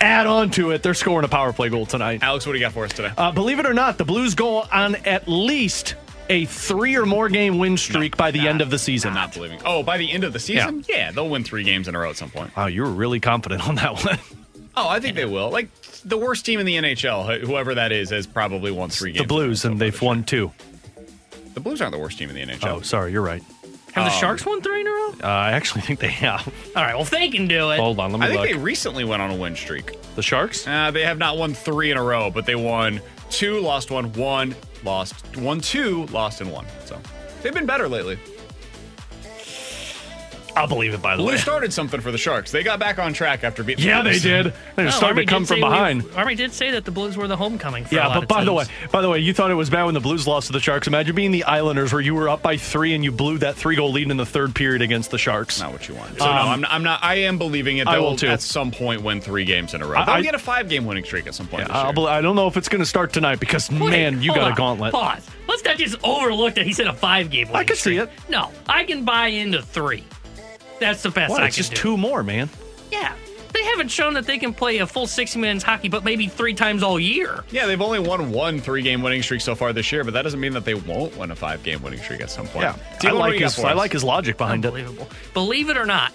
add 0.00 0.26
on 0.26 0.50
to 0.50 0.70
it. 0.72 0.82
They're 0.82 0.94
scoring 0.94 1.24
a 1.24 1.28
power 1.28 1.52
play 1.52 1.68
goal 1.68 1.86
tonight. 1.86 2.22
Alex, 2.22 2.44
what 2.46 2.52
do 2.54 2.58
you 2.58 2.64
got 2.64 2.72
for 2.72 2.84
us 2.84 2.92
today? 2.92 3.12
Uh, 3.16 3.30
believe 3.30 3.58
it 3.60 3.66
or 3.66 3.74
not, 3.74 3.98
the 3.98 4.04
Blues 4.04 4.34
go 4.34 4.62
on 4.62 4.96
at 4.96 5.28
least 5.28 5.94
a 6.28 6.44
three 6.46 6.96
or 6.96 7.04
more 7.06 7.28
game 7.28 7.58
win 7.58 7.76
streak 7.76 8.16
by 8.16 8.30
the 8.30 8.46
end 8.48 8.60
of 8.60 8.70
the 8.70 8.78
season. 8.78 9.14
Not 9.14 9.34
believing. 9.34 9.60
Oh, 9.64 9.82
by 9.82 9.98
the 9.98 10.10
end 10.10 10.24
of 10.24 10.32
the 10.32 10.38
season? 10.38 10.84
Yeah. 10.88 11.10
they'll 11.12 11.28
win 11.28 11.44
three 11.44 11.64
games 11.64 11.88
in 11.88 11.94
a 11.94 11.98
row 11.98 12.10
at 12.10 12.16
some 12.16 12.30
point. 12.30 12.56
Wow, 12.56 12.66
you 12.66 12.82
were 12.82 12.90
really 12.90 13.20
confident 13.20 13.66
on 13.68 13.74
that 13.76 14.04
one. 14.04 14.18
Oh, 14.74 14.88
I 14.88 15.00
think 15.00 15.16
they 15.16 15.26
will. 15.26 15.50
Like 15.50 15.68
the 16.02 16.16
worst 16.16 16.46
team 16.46 16.58
in 16.58 16.64
the 16.64 16.76
NHL, 16.76 17.44
whoever 17.44 17.74
that 17.74 17.92
is, 17.92 18.08
has 18.08 18.26
probably 18.26 18.70
won 18.70 18.88
three 18.88 19.12
games. 19.12 19.24
the 19.24 19.28
Blues, 19.28 19.66
and 19.66 19.78
they've 19.78 20.00
won 20.00 20.24
two. 20.24 20.50
The 21.52 21.60
Blues 21.60 21.82
aren't 21.82 21.92
the 21.92 21.98
worst 21.98 22.16
team 22.18 22.30
in 22.30 22.34
the 22.34 22.40
NHL. 22.54 22.68
Oh, 22.78 22.80
sorry, 22.80 23.12
you're 23.12 23.20
right. 23.20 23.42
have 23.92 24.06
the 24.06 24.14
um, 24.14 24.18
Sharks 24.18 24.46
won 24.46 24.62
three 24.62 24.80
in 24.80 24.86
a 24.86 24.90
row? 24.90 25.14
Uh, 25.22 25.26
I 25.26 25.52
actually 25.52 25.82
think 25.82 26.00
they 26.00 26.08
have. 26.08 26.46
All 26.76 26.82
right, 26.82 26.94
well, 26.94 27.02
if 27.02 27.10
they 27.10 27.28
can 27.28 27.46
do 27.48 27.70
it. 27.70 27.80
Hold 27.80 28.00
on, 28.00 28.12
let 28.12 28.20
me 28.20 28.24
I 28.24 28.28
think 28.30 28.40
look. 28.40 28.48
they 28.50 28.56
recently 28.56 29.04
went 29.04 29.20
on 29.20 29.30
a 29.30 29.36
win 29.36 29.54
streak. 29.56 29.94
the 30.14 30.22
Sharks? 30.22 30.66
Uh, 30.66 30.90
they 30.90 31.04
have 31.04 31.18
not 31.18 31.36
won 31.36 31.52
three 31.52 31.90
in 31.90 31.98
a 31.98 32.02
row, 32.02 32.30
but 32.30 32.46
they 32.46 32.54
won 32.54 32.98
two, 33.28 33.60
lost 33.60 33.90
one, 33.90 34.10
one, 34.14 34.54
lost 34.84 35.36
one, 35.36 35.60
two, 35.60 36.06
lost 36.06 36.40
and 36.40 36.50
one. 36.50 36.66
So 36.84 36.98
they've 37.42 37.54
been 37.54 37.66
better 37.66 37.88
lately. 37.88 38.18
I'll 40.54 40.68
believe 40.68 40.92
it. 40.94 41.00
By 41.00 41.16
the 41.16 41.22
way, 41.22 41.30
Blues 41.30 41.40
started 41.42 41.72
something 41.72 42.00
for 42.00 42.10
the 42.12 42.18
Sharks. 42.18 42.50
They 42.52 42.62
got 42.62 42.78
back 42.78 42.98
on 42.98 43.12
track 43.14 43.42
after 43.42 43.62
beating. 43.64 43.84
yeah, 43.86 44.02
the 44.02 44.10
they 44.10 44.18
did. 44.18 44.52
They 44.76 44.82
were 44.82 44.84
No, 44.84 44.90
starting 44.90 45.16
Army 45.18 45.26
to 45.26 45.30
come 45.30 45.44
from 45.46 45.56
say 45.56 45.62
we- 45.62 45.68
behind. 45.68 46.04
Army 46.14 46.34
did 46.34 46.52
say 46.52 46.70
that 46.72 46.84
the 46.84 46.90
Blues 46.90 47.16
were 47.16 47.26
the 47.26 47.36
homecoming. 47.36 47.84
For 47.86 47.94
a 47.94 47.98
Yeah, 47.98 48.06
lot 48.08 48.14
but 48.14 48.22
of 48.24 48.28
by 48.28 48.44
the 48.44 48.52
way, 48.52 48.64
by 48.90 49.00
the 49.00 49.08
way, 49.08 49.18
you 49.20 49.32
thought 49.32 49.50
it 49.50 49.54
was 49.54 49.70
bad 49.70 49.84
when 49.84 49.94
the 49.94 50.00
Blues 50.00 50.26
lost 50.26 50.48
to 50.48 50.52
the 50.52 50.60
Sharks. 50.60 50.86
Imagine 50.86 51.14
being 51.16 51.30
the 51.30 51.44
Islanders, 51.44 51.92
where 51.92 52.02
you 52.02 52.14
were 52.14 52.28
up 52.28 52.42
by 52.42 52.56
three 52.58 52.92
and 52.94 53.02
you 53.02 53.10
blew 53.12 53.38
that 53.38 53.56
three 53.56 53.76
goal 53.76 53.92
lead 53.92 54.10
in 54.10 54.16
the 54.18 54.26
third 54.26 54.54
period 54.54 54.82
against 54.82 55.10
the 55.10 55.18
Sharks. 55.18 55.58
Not 55.60 55.72
what 55.72 55.88
you 55.88 55.94
want. 55.94 56.18
So 56.18 56.26
Um, 56.26 56.36
no, 56.36 56.42
I'm 56.42 56.60
not, 56.60 56.72
I'm 56.72 56.82
not. 56.82 57.00
I 57.02 57.14
am 57.14 57.38
believing 57.38 57.78
it. 57.78 57.88
I 57.88 57.92
They'll 57.94 58.02
will 58.02 58.16
too. 58.16 58.28
at 58.28 58.42
some 58.42 58.70
point 58.70 59.02
win 59.02 59.20
three 59.22 59.44
games 59.46 59.72
in 59.74 59.80
a 59.82 59.86
row. 59.86 60.00
I- 60.00 60.04
They'll 60.04 60.14
I- 60.16 60.22
get 60.22 60.34
a 60.34 60.38
five 60.38 60.68
game 60.68 60.84
winning 60.84 61.04
streak 61.04 61.26
at 61.26 61.34
some 61.34 61.46
point. 61.46 61.66
this 61.68 61.74
I'll 61.74 61.84
year. 61.86 61.92
bel- 61.94 62.08
I 62.08 62.20
don't 62.20 62.36
know 62.36 62.46
if 62.46 62.56
it's 62.58 62.68
going 62.68 62.82
to 62.82 62.86
start 62.86 63.12
tonight 63.14 63.40
because 63.40 63.70
Wait, 63.70 63.80
man, 63.90 64.22
you 64.22 64.28
got 64.34 64.40
on. 64.44 64.52
a 64.52 64.54
gauntlet. 64.54 64.92
Pause. 64.92 65.26
Let's 65.48 65.64
not 65.64 65.76
just 65.78 65.96
overlook 66.04 66.54
that 66.56 66.66
he 66.66 66.72
said 66.74 66.86
a 66.88 66.92
five 66.92 67.30
game. 67.30 67.48
I 67.54 67.64
could 67.64 67.76
see 67.78 67.96
it. 67.96 68.10
No, 68.28 68.50
I 68.68 68.84
can 68.84 69.04
buy 69.04 69.28
into 69.28 69.60
three. 69.62 70.04
That's 70.82 71.02
the 71.02 71.10
best 71.10 71.30
What? 71.30 71.42
I 71.42 71.46
It's 71.46 71.56
can 71.56 71.60
just 71.62 71.70
do. 71.74 71.76
two 71.78 71.96
more, 71.96 72.22
man. 72.22 72.48
Yeah, 72.90 73.14
they 73.52 73.62
haven't 73.64 73.88
shown 73.88 74.14
that 74.14 74.26
they 74.26 74.38
can 74.38 74.52
play 74.52 74.78
a 74.78 74.86
full 74.86 75.06
sixty 75.06 75.38
minutes 75.38 75.64
hockey, 75.64 75.88
but 75.88 76.04
maybe 76.04 76.26
three 76.28 76.54
times 76.54 76.82
all 76.82 77.00
year. 77.00 77.44
Yeah, 77.50 77.66
they've 77.66 77.80
only 77.80 77.98
won 78.00 78.30
one 78.32 78.60
three 78.60 78.82
game 78.82 79.02
winning 79.02 79.22
streak 79.22 79.40
so 79.40 79.54
far 79.54 79.72
this 79.72 79.90
year, 79.92 80.04
but 80.04 80.12
that 80.14 80.22
doesn't 80.22 80.40
mean 80.40 80.52
that 80.54 80.64
they 80.64 80.74
won't 80.74 81.16
win 81.16 81.30
a 81.30 81.36
five 81.36 81.62
game 81.62 81.82
winning 81.82 82.00
streak 82.00 82.20
at 82.20 82.30
some 82.30 82.46
point. 82.46 82.64
Yeah, 82.64 82.76
T-Bone, 83.00 83.16
I 83.16 83.20
like 83.20 83.30
do 83.30 83.34
you 83.36 83.40
got 83.40 83.54
his. 83.54 83.64
I 83.64 83.72
like 83.72 83.92
his 83.92 84.04
logic 84.04 84.36
behind 84.36 84.64
it. 84.64 84.68
Unbelievable. 84.68 85.08
Believe 85.34 85.70
it 85.70 85.76
or 85.76 85.86
not, 85.86 86.12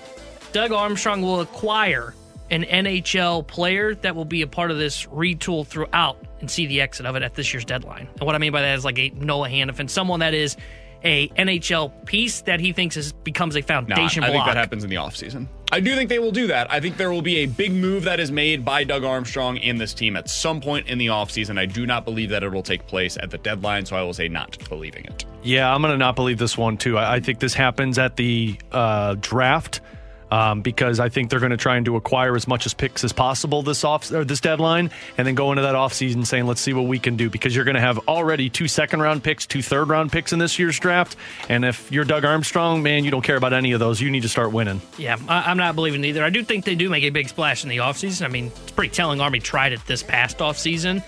Doug 0.53 0.71
Armstrong 0.71 1.21
will 1.21 1.41
acquire 1.41 2.13
an 2.49 2.63
NHL 2.63 3.45
player 3.45 3.93
that 3.95 4.15
will 4.15 4.23
be 4.25 4.41
a 4.41 4.47
part 4.47 4.71
of 4.71 4.77
this 4.77 5.05
retool 5.07 5.67
throughout 5.67 6.17
and 6.39 6.49
see 6.49 6.65
the 6.65 6.79
exit 6.79 7.05
of 7.05 7.15
it 7.17 7.23
at 7.23 7.33
this 7.33 7.51
year's 7.53 7.65
deadline. 7.65 8.07
And 8.19 8.21
what 8.25 8.35
I 8.35 8.37
mean 8.37 8.53
by 8.53 8.61
that 8.61 8.77
is 8.77 8.85
like 8.85 8.97
a 8.99 9.09
Noah 9.09 9.49
Hanifin, 9.49 9.89
someone 9.89 10.21
that 10.21 10.33
is 10.33 10.55
a 11.03 11.27
NHL 11.29 12.05
piece 12.05 12.41
that 12.41 12.59
he 12.59 12.73
thinks 12.73 12.97
is 12.97 13.13
becomes 13.13 13.55
a 13.55 13.61
Nah, 13.61 13.65
foundation 13.67 14.23
I 14.23 14.31
think 14.31 14.45
that 14.45 14.57
happens 14.57 14.83
in 14.83 14.89
the 14.89 14.95
offseason. 14.97 15.47
I 15.71 15.81
do 15.81 15.95
think 15.95 16.09
they 16.09 16.19
will 16.19 16.31
do 16.31 16.47
that. 16.47 16.71
I 16.71 16.79
think 16.79 16.95
there 16.95 17.11
will 17.11 17.21
be 17.21 17.37
a 17.37 17.45
big 17.45 17.73
move 17.73 18.03
that 18.05 18.21
is 18.21 18.31
made 18.31 18.63
by 18.63 18.85
Doug 18.85 19.03
Armstrong 19.03 19.57
in 19.57 19.77
this 19.77 19.93
team 19.93 20.15
at 20.15 20.29
some 20.29 20.61
point 20.61 20.87
in 20.87 20.97
the 20.97 21.07
offseason. 21.07 21.59
I 21.59 21.65
do 21.65 21.85
not 21.85 22.05
believe 22.05 22.29
that 22.29 22.41
it 22.41 22.51
will 22.51 22.63
take 22.63 22.87
place 22.87 23.17
at 23.21 23.31
the 23.31 23.37
deadline, 23.37 23.85
so 23.85 23.97
I 23.97 24.01
will 24.01 24.13
say 24.13 24.29
not 24.29 24.57
believing 24.69 25.03
it. 25.05 25.25
Yeah, 25.43 25.73
I'm 25.73 25.81
going 25.81 25.91
to 25.93 25.97
not 25.97 26.15
believe 26.15 26.37
this 26.37 26.57
one 26.57 26.77
too. 26.77 26.97
I, 26.97 27.15
I 27.15 27.19
think 27.19 27.39
this 27.39 27.53
happens 27.53 27.97
at 27.99 28.15
the 28.15 28.57
uh, 28.71 29.15
draft 29.19 29.81
um, 30.31 30.61
because 30.61 30.99
I 30.99 31.09
think 31.09 31.29
they're 31.29 31.39
going 31.39 31.51
to 31.51 31.57
try 31.57 31.77
and 31.77 31.85
to 31.85 31.95
acquire 31.95 32.35
as 32.35 32.47
much 32.47 32.65
as 32.65 32.73
picks 32.73 33.03
as 33.03 33.13
possible 33.13 33.61
this 33.61 33.83
off 33.83 34.11
or 34.11 34.25
this 34.25 34.41
deadline, 34.41 34.91
and 35.17 35.27
then 35.27 35.35
go 35.35 35.51
into 35.51 35.61
that 35.63 35.75
offseason 35.75 36.25
saying, 36.25 36.45
"Let's 36.45 36.61
see 36.61 36.73
what 36.73 36.83
we 36.85 36.99
can 36.99 37.15
do." 37.15 37.29
Because 37.29 37.55
you're 37.55 37.65
going 37.65 37.75
to 37.75 37.81
have 37.81 37.99
already 38.07 38.49
two 38.49 38.67
second 38.67 39.01
round 39.01 39.23
picks, 39.23 39.45
two 39.45 39.61
third 39.61 39.89
round 39.89 40.11
picks 40.11 40.33
in 40.33 40.39
this 40.39 40.59
year's 40.59 40.79
draft, 40.79 41.15
and 41.49 41.65
if 41.65 41.91
you're 41.91 42.05
Doug 42.05 42.25
Armstrong, 42.25 42.83
man, 42.83 43.03
you 43.03 43.11
don't 43.11 43.23
care 43.23 43.37
about 43.37 43.53
any 43.53 43.71
of 43.71 43.79
those. 43.79 44.01
You 44.01 44.09
need 44.11 44.23
to 44.23 44.29
start 44.29 44.51
winning. 44.51 44.81
Yeah, 44.97 45.17
I, 45.27 45.49
I'm 45.49 45.57
not 45.57 45.75
believing 45.75 46.03
either. 46.03 46.23
I 46.23 46.29
do 46.29 46.43
think 46.43 46.65
they 46.65 46.75
do 46.75 46.89
make 46.89 47.03
a 47.03 47.09
big 47.09 47.29
splash 47.29 47.63
in 47.63 47.69
the 47.69 47.77
offseason. 47.77 48.25
I 48.25 48.27
mean, 48.29 48.47
it's 48.47 48.71
pretty 48.71 48.93
telling 48.93 49.21
Army 49.21 49.39
tried 49.39 49.73
it 49.73 49.85
this 49.85 50.03
past 50.03 50.39
offseason. 50.39 51.03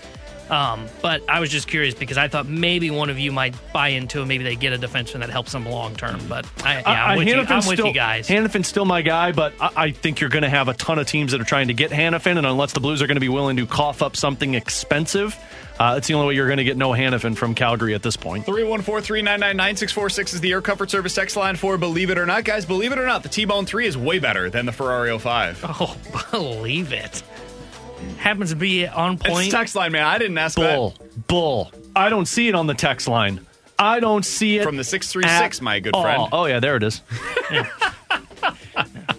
Um, 0.50 0.86
but 1.00 1.22
I 1.28 1.38
was 1.38 1.48
just 1.48 1.68
curious 1.68 1.94
because 1.94 2.18
I 2.18 2.26
thought 2.26 2.48
maybe 2.48 2.90
one 2.90 3.08
of 3.08 3.18
you 3.18 3.30
might 3.30 3.54
buy 3.72 3.88
into 3.88 4.20
it. 4.20 4.26
Maybe 4.26 4.42
they 4.42 4.56
get 4.56 4.72
a 4.72 4.78
defenseman 4.78 5.20
that 5.20 5.30
helps 5.30 5.52
them 5.52 5.64
long 5.64 5.94
term. 5.94 6.20
But 6.28 6.44
I, 6.64 6.80
yeah, 6.80 6.82
I'm, 6.86 7.12
Uh, 7.12 7.18
with, 7.18 7.28
you. 7.28 7.34
I'm 7.40 7.66
with 7.68 7.78
you 7.78 7.92
guys. 7.92 8.26
Hanifin's 8.28 8.66
still 8.66 8.84
my 8.84 9.02
guy, 9.02 9.30
but 9.30 9.54
I, 9.60 9.70
I 9.76 9.90
think 9.92 10.20
you're 10.20 10.30
going 10.30 10.42
to 10.42 10.50
have 10.50 10.68
a 10.68 10.74
ton 10.74 10.98
of 10.98 11.06
teams 11.06 11.30
that 11.32 11.40
are 11.40 11.44
trying 11.44 11.68
to 11.68 11.74
get 11.74 11.92
Hanifin, 11.92 12.36
and 12.36 12.46
unless 12.46 12.72
the 12.72 12.80
Blues 12.80 13.00
are 13.00 13.06
going 13.06 13.14
to 13.16 13.20
be 13.20 13.28
willing 13.28 13.56
to 13.58 13.66
cough 13.66 14.02
up 14.02 14.16
something 14.16 14.54
expensive, 14.54 15.36
uh, 15.78 15.94
it's 15.98 16.08
the 16.08 16.14
only 16.14 16.26
way 16.26 16.34
you're 16.34 16.48
going 16.48 16.58
to 16.58 16.64
get 16.64 16.76
no 16.76 16.90
Hanifin 16.90 17.36
from 17.36 17.54
Calgary 17.54 17.94
at 17.94 18.02
this 18.02 18.16
point. 18.16 18.44
314 18.44 19.02
399 19.04 19.56
9646 19.56 20.34
is 20.34 20.40
the 20.40 20.50
Air 20.52 20.60
Comfort 20.60 20.90
Service 20.90 21.14
text 21.14 21.36
line 21.36 21.54
for 21.54 21.78
Believe 21.78 22.10
It 22.10 22.18
or 22.18 22.26
Not. 22.26 22.42
Guys, 22.44 22.66
believe 22.66 22.90
it 22.90 22.98
or 22.98 23.06
not, 23.06 23.22
the 23.22 23.28
T 23.28 23.44
Bone 23.44 23.66
3 23.66 23.86
is 23.86 23.96
way 23.96 24.18
better 24.18 24.50
than 24.50 24.66
the 24.66 24.72
Ferrari 24.72 25.16
05. 25.16 25.64
Oh, 25.80 25.96
believe 26.32 26.92
it. 26.92 27.22
Happens 28.18 28.50
to 28.50 28.56
be 28.56 28.86
on 28.86 29.14
It's 29.14 29.22
point. 29.24 29.50
text 29.50 29.74
line, 29.74 29.92
man. 29.92 30.04
I 30.04 30.18
didn't 30.18 30.36
ask 30.38 30.56
Bull, 30.56 30.94
bull. 31.26 31.72
I 31.96 32.08
don't 32.10 32.26
see 32.26 32.48
it 32.48 32.54
on 32.54 32.66
the 32.66 32.74
text 32.74 33.08
line. 33.08 33.46
I 33.78 33.98
don't 34.00 34.24
see 34.24 34.58
it. 34.58 34.62
From 34.64 34.76
the 34.76 34.84
636, 34.84 35.58
at 35.58 35.62
my 35.62 35.80
good 35.80 35.94
all. 35.94 36.02
friend. 36.02 36.28
Oh 36.32 36.44
yeah, 36.46 36.60
there 36.60 36.76
it 36.76 36.82
is. 36.82 37.00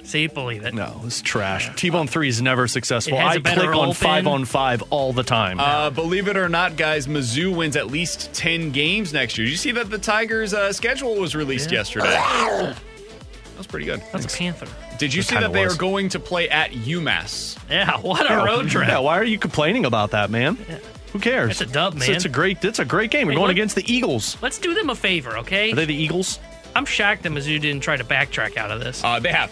See, 0.03 0.27
believe 0.27 0.65
it. 0.65 0.73
No, 0.73 0.99
it's 1.05 1.21
trash. 1.21 1.73
T-Bone 1.77 2.05
three 2.07 2.27
is 2.27 2.41
never 2.41 2.67
successful. 2.67 3.17
It 3.17 3.21
has 3.21 3.31
I 3.31 3.35
a 3.35 3.39
better 3.39 3.61
click 3.61 3.75
on 3.75 3.83
open. 3.89 3.93
five 3.93 4.27
on 4.27 4.43
five 4.45 4.83
all 4.89 5.13
the 5.13 5.23
time. 5.23 5.57
Uh, 5.59 5.89
believe 5.89 6.27
it 6.27 6.35
or 6.35 6.49
not, 6.49 6.75
guys, 6.75 7.07
Mizzou 7.07 7.55
wins 7.55 7.77
at 7.77 7.87
least 7.87 8.33
10 8.33 8.71
games 8.71 9.13
next 9.13 9.37
year. 9.37 9.45
Did 9.45 9.51
you 9.51 9.57
see 9.57 9.71
that 9.71 9.89
the 9.89 9.97
Tigers' 9.97 10.53
uh, 10.53 10.73
schedule 10.73 11.15
was 11.15 11.33
released 11.33 11.71
yesterday? 11.71 12.07
that 12.09 12.75
was 13.57 13.67
pretty 13.67 13.85
good. 13.85 14.01
That's 14.11 14.25
a 14.33 14.37
Panther. 14.37 14.67
Did 15.01 15.13
you 15.15 15.21
It 15.21 15.25
see 15.25 15.35
that 15.35 15.51
they 15.51 15.65
was. 15.65 15.73
are 15.75 15.77
going 15.79 16.09
to 16.09 16.19
play 16.19 16.47
at 16.47 16.71
UMass? 16.71 17.57
Yeah, 17.69 17.97
what 18.01 18.29
a 18.29 18.37
road 18.45 18.69
trip. 18.69 18.87
Yeah, 18.87 18.99
why 18.99 19.17
are 19.17 19.23
you 19.23 19.39
complaining 19.39 19.85
about 19.85 20.11
that, 20.11 20.29
man? 20.29 20.57
Who 21.11 21.19
cares? 21.19 21.57
That's 21.59 21.69
a 21.71 21.73
dub, 21.73 21.95
It's- 21.95 22.07
man. 22.07 22.15
It's, 22.17 22.25
a 22.25 22.29
great. 22.29 22.63
It's 22.63 22.77
a 22.79 22.85
great 22.85 23.09
game. 23.11 23.25
We're 23.25 23.31
Hey, 23.33 23.37
going 23.37 23.47
look- 23.47 23.55
against 23.55 23.75
the 23.75 23.91
Eagles. 23.91 24.37
Let's 24.41 24.59
do 24.59 24.73
them 24.75 24.89
a 24.91 24.95
favor, 24.95 25.37
okay? 25.39 25.71
Are 25.71 25.75
they 25.75 25.85
the 25.85 25.95
Eagles? 25.95 26.39
I'm 26.75 26.85
shocked 26.85 27.23
that 27.23 27.31
Mizzou 27.31 27.59
didn't 27.59 27.81
try 27.81 27.97
to 27.97 28.03
backtrack 28.03 28.55
out 28.57 28.69
of 28.71 28.79
this. 28.79 29.03
Uh, 29.03 29.19
they 29.19 29.31
have. 29.31 29.51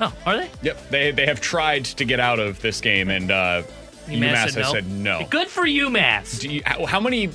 Oh, 0.00 0.12
are 0.26 0.36
they? 0.36 0.50
Yep, 0.62 0.90
they 0.90 1.10
they 1.10 1.26
have 1.26 1.40
tried 1.40 1.86
to 1.86 2.04
get 2.04 2.20
out 2.20 2.38
of 2.38 2.60
this 2.60 2.80
game, 2.82 3.08
and 3.08 3.30
uh, 3.30 3.62
UMass, 4.08 4.54
has 4.54 4.70
said 4.70 4.86
no. 4.90 5.26
Good 5.30 5.48
for 5.48 5.62
UMass. 5.62 6.38
Do 6.40 6.48
you, 6.50 6.62
how, 6.66 6.84
how 6.86 7.00
many? 7.00 7.26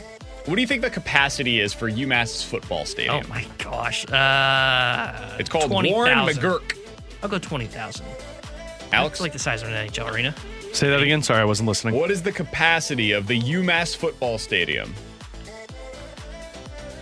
What 0.45 0.55
do 0.55 0.61
you 0.61 0.67
think 0.67 0.81
the 0.81 0.89
capacity 0.89 1.59
is 1.59 1.73
for 1.73 1.89
UMass's 1.91 2.43
football 2.43 2.85
stadium? 2.85 3.21
Oh 3.25 3.27
my 3.27 3.45
gosh. 3.57 4.05
Uh, 4.09 5.35
It's 5.39 5.49
called 5.49 5.69
20,000. 5.71 5.93
Warren 5.93 6.17
McGuirk. 6.35 6.76
I'll 7.27 7.31
go 7.31 7.39
twenty 7.39 7.65
thousand. 7.65 8.05
Alex, 8.93 9.15
It's 9.15 9.21
like 9.21 9.33
the 9.33 9.39
size 9.39 9.61
of 9.61 9.67
an 9.67 9.73
NHL 9.89 10.09
arena. 10.13 10.33
Say 10.71 10.89
that 10.89 11.01
again. 11.01 11.21
Sorry, 11.21 11.41
I 11.41 11.43
wasn't 11.43 11.67
listening. 11.67 11.93
what 11.95 12.09
is 12.09 12.23
the 12.23 12.31
capacity 12.31 13.11
of 13.11 13.27
the 13.27 13.37
UMass 13.37 13.97
football 13.97 14.37
stadium 14.37 14.93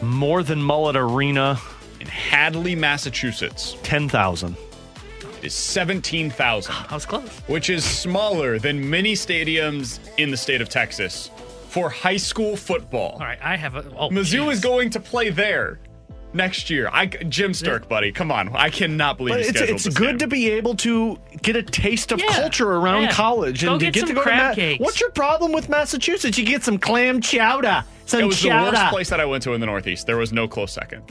More 0.02 0.42
than 0.42 0.60
Mullet 0.64 0.96
Arena, 0.96 1.60
in 2.00 2.08
Hadley, 2.08 2.76
Massachusetts? 2.76 3.78
ten 3.84 4.10
thousand. 4.10 4.56
It 5.42 5.46
is 5.46 5.54
seventeen 5.54 6.32
thousand. 6.32 6.74
I 6.90 6.96
was 6.96 7.06
close. 7.06 7.30
which 7.46 7.70
is 7.70 7.84
smaller 7.86 8.58
than 8.58 8.90
many 8.90 9.14
stadiums 9.14 10.00
in 10.18 10.32
the 10.32 10.38
state 10.38 10.60
of 10.62 10.70
Texas 10.70 11.30
for 11.70 11.88
high 11.92 12.18
school 12.18 12.58
football. 12.58 13.12
All 13.12 13.20
right, 13.20 13.38
I 13.44 13.58
have 13.58 13.76
a. 13.76 13.86
Oh, 13.96 14.10
Mizzou 14.10 14.52
is 14.52 14.60
going 14.60 14.90
to 14.90 15.00
play 15.00 15.30
there 15.30 15.78
next 16.36 16.70
year. 16.70 16.90
I 16.92 17.08
Jim 17.08 17.52
Sterk, 17.54 17.88
buddy, 17.88 18.12
come 18.12 18.32
on! 18.32 18.56
I 18.56 18.70
cannot 18.70 19.18
believe 19.18 19.34
But 19.36 19.40
you 19.42 19.50
it's 19.50 19.58
scheduled 19.58 19.76
it's 19.76 19.84
this 19.86 19.94
good 19.96 20.10
game. 20.12 20.18
to 20.20 20.28
be 20.28 20.50
able 20.52 20.76
to 20.78 21.18
get 21.42 21.56
a 21.56 21.64
taste 21.64 22.12
of 22.12 22.20
Yeah, 22.20 22.28
culture 22.28 22.70
around 22.72 23.04
yeah. 23.04 23.12
college 23.12 23.64
Go 23.64 23.72
and 23.72 23.80
to 23.80 23.86
get 23.88 23.94
get 23.94 24.00
some 24.02 24.10
to 24.10 24.14
go 24.16 24.22
to 24.22 24.24
crab 24.30 24.50
Ma- 24.50 24.56
cakes. 24.56 24.80
What's 24.82 25.00
your 25.02 25.12
problem 25.12 25.52
with 25.52 25.70
Massachusetts? 25.70 26.38
You 26.38 26.46
get 26.46 26.64
some 26.64 26.78
clam 26.78 27.22
chowder. 27.22 27.84
Some 28.06 28.20
It 28.22 28.26
was 28.26 28.42
the 28.42 28.50
worst 28.50 28.84
place 28.92 29.10
that 29.10 29.20
I 29.20 29.26
went 29.26 29.42
to 29.44 29.54
in 29.54 29.60
the 29.62 29.66
Northeast. 29.66 30.06
There 30.06 30.18
was 30.18 30.32
no 30.32 30.48
close 30.48 30.72
second. 30.72 31.02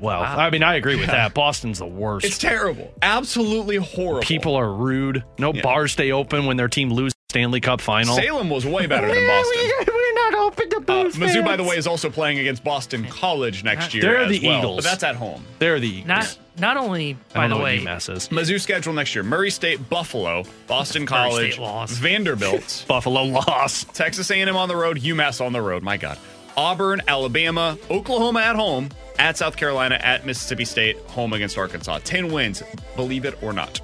Well, 0.00 0.22
I 0.22 0.50
mean, 0.50 0.62
I 0.62 0.74
agree 0.74 0.96
with 0.96 1.06
that. 1.06 1.32
Boston's 1.34 1.78
the 1.78 1.86
worst. 1.86 2.26
It's 2.26 2.36
terrible. 2.36 2.92
Absolutely 3.00 3.76
horrible. 3.76 4.20
People 4.20 4.54
are 4.54 4.70
rude. 4.72 5.24
No 5.38 5.52
Yeah. 5.52 5.62
bars 5.62 5.92
stay 5.92 6.12
open 6.12 6.46
when 6.46 6.56
their 6.56 6.68
team 6.68 6.92
loses 6.92 7.14
Stanley 7.34 7.58
Cup 7.60 7.80
final. 7.80 8.14
Salem 8.14 8.48
was 8.48 8.64
way 8.64 8.86
better 8.86 9.12
than 9.12 9.26
Boston. 9.26 9.70
We're 9.92 10.14
not 10.14 10.34
open 10.34 10.70
to 10.70 10.76
Uh, 10.76 10.80
booze 11.02 11.16
Mizzou, 11.16 11.44
by 11.44 11.56
the 11.56 11.64
way, 11.64 11.76
is 11.76 11.88
also 11.88 12.08
playing 12.08 12.38
against 12.38 12.62
Boston 12.62 13.04
College 13.08 13.64
next 13.64 13.92
year. 13.92 14.02
They're 14.04 14.16
as 14.18 14.30
the 14.38 14.46
well, 14.46 14.58
Eagles. 14.60 14.76
but 14.76 14.84
that's 14.84 15.02
at 15.02 15.16
home. 15.16 15.44
They're 15.58 15.80
the 15.80 15.88
Eagles. 15.88 16.06
Not 16.06 16.38
not 16.56 16.76
only 16.76 17.16
I 17.32 17.34
by 17.34 17.40
don't 17.40 17.48
the 17.50 17.54
know 17.56 17.56
what 17.56 17.64
way. 17.64 17.80
UMass 17.80 18.14
is. 18.16 18.28
Mizzou 18.28 18.60
schedule 18.60 18.92
next 18.92 19.16
year: 19.16 19.24
Murray 19.24 19.50
State, 19.50 19.90
Buffalo, 19.90 20.44
Boston 20.68 21.06
College, 21.06 21.54
State 21.54 21.60
loss. 21.60 21.90
Vanderbilt, 21.98 22.84
Buffalo 22.86 23.24
loss. 23.24 23.82
Texas 23.82 24.30
A&M 24.30 24.54
on 24.56 24.68
the 24.68 24.76
road, 24.76 25.00
UMass 25.00 25.44
on 25.44 25.52
the 25.52 25.60
road. 25.60 25.82
My 25.82 25.96
God, 25.96 26.16
Auburn, 26.56 27.02
Alabama, 27.08 27.76
Oklahoma 27.90 28.42
at 28.42 28.54
home, 28.54 28.90
at 29.18 29.36
South 29.36 29.56
Carolina, 29.56 29.96
at 29.96 30.24
Mississippi 30.24 30.64
State, 30.64 30.98
home 31.08 31.32
against 31.32 31.58
Arkansas. 31.58 31.98
Ten 32.04 32.32
wins, 32.32 32.62
believe 32.94 33.24
it 33.24 33.42
or 33.42 33.52
not. 33.52 33.80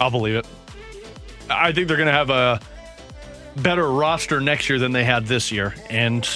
I'll 0.00 0.10
believe 0.10 0.34
it. 0.34 0.46
I 1.48 1.70
think 1.72 1.86
they're 1.86 1.96
going 1.96 2.06
to 2.08 2.12
have 2.12 2.30
a 2.30 2.60
better 3.56 3.90
roster 3.90 4.40
next 4.40 4.68
year 4.68 4.78
than 4.78 4.92
they 4.92 5.04
had 5.04 5.26
this 5.26 5.52
year, 5.52 5.74
and 5.90 6.26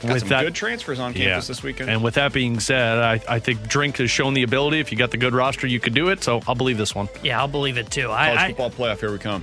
Got 0.00 0.12
with 0.12 0.20
some 0.20 0.28
that 0.28 0.44
good 0.44 0.54
transfers 0.54 1.00
on 1.00 1.12
campus 1.12 1.48
this 1.48 1.62
weekend. 1.62 1.90
And 1.90 2.04
with 2.04 2.14
that 2.14 2.32
being 2.32 2.60
said, 2.60 2.98
I, 2.98 3.20
I 3.28 3.38
think 3.40 3.66
Drink 3.68 3.96
has 3.96 4.10
shown 4.10 4.32
the 4.32 4.44
ability. 4.44 4.78
If 4.78 4.92
you 4.92 4.98
got 4.98 5.10
the 5.10 5.16
good 5.16 5.34
roster, 5.34 5.66
you 5.66 5.80
could 5.80 5.94
do 5.94 6.08
it. 6.08 6.22
So 6.22 6.40
I'll 6.46 6.54
believe 6.54 6.78
this 6.78 6.94
one. 6.94 7.08
Yeah, 7.24 7.40
I'll 7.40 7.48
believe 7.48 7.78
it 7.78 7.90
too. 7.90 8.06
College 8.06 8.38
I, 8.38 8.44
I, 8.44 8.48
football 8.48 8.70
playoff, 8.70 9.00
here 9.00 9.10
we 9.10 9.18
come. 9.18 9.42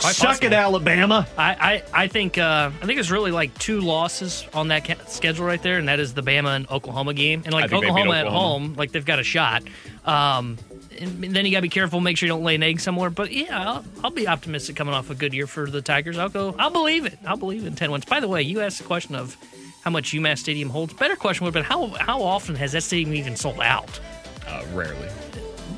Quite 0.00 0.14
Suck 0.14 0.28
possible. 0.28 0.46
it, 0.46 0.52
Alabama. 0.54 1.26
I, 1.36 1.82
I, 1.92 2.02
I 2.04 2.08
think 2.08 2.38
uh, 2.38 2.70
I 2.74 2.86
think 2.86 2.96
there's 2.96 3.12
really 3.12 3.30
like 3.30 3.56
two 3.58 3.80
losses 3.80 4.44
on 4.54 4.68
that 4.68 4.84
ca- 4.84 5.04
schedule 5.06 5.46
right 5.46 5.62
there, 5.62 5.78
and 5.78 5.88
that 5.88 6.00
is 6.00 6.14
the 6.14 6.22
Bama 6.22 6.56
and 6.56 6.70
Oklahoma 6.70 7.14
game. 7.14 7.42
And 7.44 7.52
like 7.52 7.68
think 7.70 7.82
they 7.82 7.90
beat 7.90 8.00
Oklahoma, 8.00 8.18
at 8.18 8.26
home, 8.26 8.74
like 8.74 8.92
they've 8.92 9.04
got 9.04 9.18
a 9.18 9.24
shot. 9.24 9.62
Um, 10.04 10.56
and 10.70 10.77
then 11.00 11.44
you 11.46 11.52
got 11.52 11.58
to 11.58 11.62
be 11.62 11.68
careful, 11.68 12.00
make 12.00 12.16
sure 12.16 12.26
you 12.26 12.32
don't 12.32 12.42
lay 12.44 12.54
an 12.54 12.62
egg 12.62 12.80
somewhere. 12.80 13.10
But 13.10 13.32
yeah, 13.32 13.58
I'll, 13.60 13.84
I'll 14.04 14.10
be 14.10 14.26
optimistic 14.28 14.76
coming 14.76 14.94
off 14.94 15.10
a 15.10 15.14
good 15.14 15.32
year 15.34 15.46
for 15.46 15.68
the 15.70 15.82
Tigers. 15.82 16.18
I'll 16.18 16.28
go. 16.28 16.54
I'll 16.58 16.70
believe 16.70 17.06
it. 17.06 17.18
I'll 17.26 17.36
believe 17.36 17.66
in 17.66 17.74
ten 17.74 17.90
wins. 17.90 18.04
By 18.04 18.20
the 18.20 18.28
way, 18.28 18.42
you 18.42 18.60
asked 18.60 18.78
the 18.78 18.84
question 18.84 19.14
of 19.14 19.36
how 19.82 19.90
much 19.90 20.12
UMass 20.12 20.38
Stadium 20.38 20.70
holds. 20.70 20.92
Better 20.94 21.16
question 21.16 21.44
would 21.44 21.54
have 21.54 21.64
been 21.64 21.68
how 21.70 21.86
how 22.04 22.22
often 22.22 22.54
has 22.56 22.72
that 22.72 22.82
stadium 22.82 23.14
even 23.14 23.36
sold 23.36 23.60
out? 23.60 24.00
Uh, 24.46 24.64
rarely. 24.72 25.08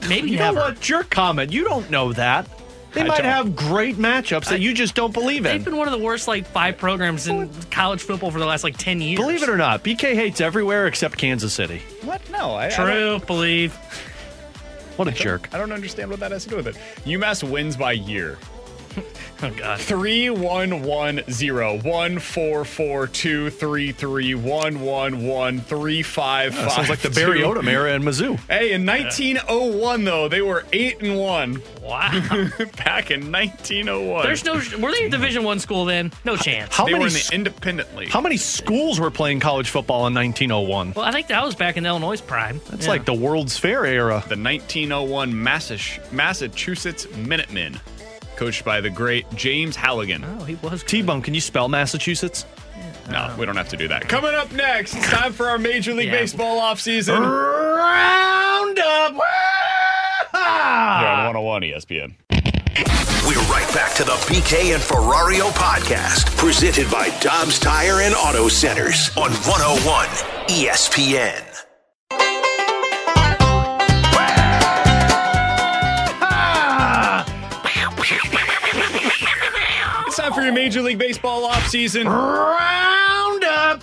Maybe 0.08 0.30
You 0.30 0.38
know 0.38 0.52
never. 0.52 0.60
what? 0.70 0.88
Your 0.88 1.02
comment. 1.04 1.52
You 1.52 1.64
don't 1.64 1.90
know 1.90 2.12
that. 2.14 2.46
They 2.92 3.02
I 3.02 3.04
might 3.06 3.18
don't. 3.18 3.26
have 3.26 3.54
great 3.56 3.96
matchups 3.98 4.48
that 4.48 4.60
you 4.60 4.74
just 4.74 4.96
don't 4.96 5.12
believe 5.14 5.46
in. 5.46 5.52
They've 5.52 5.64
been 5.64 5.76
one 5.76 5.86
of 5.86 5.92
the 5.96 6.04
worst 6.04 6.26
like 6.26 6.44
five 6.46 6.76
programs 6.76 7.28
in 7.28 7.48
college 7.70 8.02
football 8.02 8.32
for 8.32 8.40
the 8.40 8.46
last 8.46 8.64
like 8.64 8.76
ten 8.78 9.00
years. 9.00 9.20
Believe 9.20 9.42
it 9.44 9.48
or 9.48 9.56
not, 9.56 9.84
BK 9.84 10.14
hates 10.14 10.40
everywhere 10.40 10.88
except 10.88 11.16
Kansas 11.16 11.52
City. 11.52 11.82
What? 12.02 12.20
No, 12.30 12.52
I, 12.52 12.66
I 12.66 12.70
True, 12.70 13.20
believe. 13.26 13.78
What 15.00 15.08
a 15.08 15.12
jerk. 15.12 15.48
I 15.54 15.56
don't 15.56 15.72
understand 15.72 16.10
what 16.10 16.20
that 16.20 16.30
has 16.30 16.44
to 16.44 16.50
do 16.50 16.56
with 16.56 16.66
it. 16.66 16.76
UMass 17.06 17.42
wins 17.42 17.74
by 17.74 17.92
year. 17.92 18.36
Oh 19.42 19.50
God. 19.50 19.80
Three 19.80 20.28
one 20.30 20.82
one 20.82 21.22
zero 21.30 21.78
one 21.80 22.18
four 22.18 22.64
four 22.64 23.06
two 23.06 23.50
three 23.50 23.92
three 23.92 24.34
one 24.34 24.80
one 24.80 25.22
one 25.26 25.60
three 25.60 26.02
five 26.02 26.54
That 26.54 26.64
five. 26.64 26.72
sounds 26.72 26.88
like 26.90 26.98
the 27.00 27.10
Barry 27.10 27.38
two. 27.40 27.44
Odom 27.46 27.66
era 27.66 27.94
in 27.94 28.02
Mizzou. 28.02 28.38
Hey, 28.48 28.72
in 28.72 28.84
1901 28.86 30.04
though, 30.04 30.28
they 30.28 30.42
were 30.42 30.64
eight 30.72 31.00
and 31.02 31.16
one. 31.18 31.62
Wow. 31.82 32.10
Back 32.84 33.10
in 33.10 33.32
1901, 33.32 34.22
There's 34.24 34.44
no. 34.44 34.54
Were 34.78 34.92
they 34.92 35.06
a 35.06 35.10
Division 35.10 35.42
One 35.44 35.58
school 35.58 35.84
then? 35.86 36.12
No 36.24 36.36
chance. 36.36 36.74
How 36.76 36.84
they 36.84 36.92
many 36.92 37.02
were 37.04 37.06
in 37.08 37.12
the 37.14 37.18
s- 37.18 37.32
independent 37.32 37.96
league. 37.96 38.10
How 38.10 38.20
many 38.20 38.36
schools 38.36 39.00
were 39.00 39.10
playing 39.10 39.40
college 39.40 39.70
football 39.70 40.06
in 40.06 40.14
1901? 40.14 40.92
Well, 40.94 41.04
I 41.04 41.12
think 41.12 41.28
that 41.28 41.42
was 41.44 41.54
back 41.54 41.76
in 41.76 41.86
Illinois' 41.86 42.20
prime. 42.20 42.60
That's 42.70 42.84
Yeah. 42.84 42.90
like 42.92 43.04
the 43.06 43.14
World's 43.14 43.56
Fair 43.58 43.86
era. 43.86 44.22
the 44.28 44.36
1901 44.36 45.32
Massach- 45.32 46.12
Massachusetts 46.12 47.06
Minutemen, 47.16 47.80
coached 48.40 48.64
by 48.64 48.80
the 48.80 48.88
great 48.88 49.26
James 49.34 49.76
Halligan. 49.76 50.24
Oh, 50.24 50.44
he 50.44 50.54
was. 50.56 50.82
T 50.82 51.02
Bone, 51.02 51.20
can 51.20 51.34
you 51.34 51.42
spell 51.42 51.68
Massachusetts? 51.68 52.46
No, 53.10 53.34
we 53.38 53.44
don't 53.44 53.56
have 53.56 53.68
to 53.68 53.76
do 53.76 53.86
that. 53.88 54.08
Coming 54.08 54.32
up 54.34 54.50
next, 54.52 54.96
it's 54.96 55.10
time 55.10 55.34
for 55.34 55.46
our 55.50 55.58
Major 55.58 55.92
League 55.92 56.06
Yeah. 56.12 56.20
Baseball 56.20 56.58
offseason. 56.58 57.20
Roundup! 57.20 59.12
Here 60.32 61.08
on 61.08 61.34
101 61.34 61.62
ESPN. 61.62 62.14
We're 63.26 63.38
right 63.52 63.68
back 63.74 63.94
to 63.96 64.04
the 64.04 64.12
BK 64.12 64.72
and 64.74 64.82
Ferrario 64.82 65.50
podcast, 65.50 66.34
presented 66.38 66.90
by 66.90 67.10
Dobbs 67.20 67.58
Tire 67.58 68.00
and 68.00 68.14
Auto 68.14 68.48
Centers 68.48 69.10
on 69.18 69.30
101 69.32 70.06
ESPN. 70.48 71.49
For 80.40 80.44
your 80.44 80.54
Major 80.54 80.80
League 80.80 80.96
Baseball 80.96 81.46
offseason. 81.50 82.06
Roundup! 82.06 83.82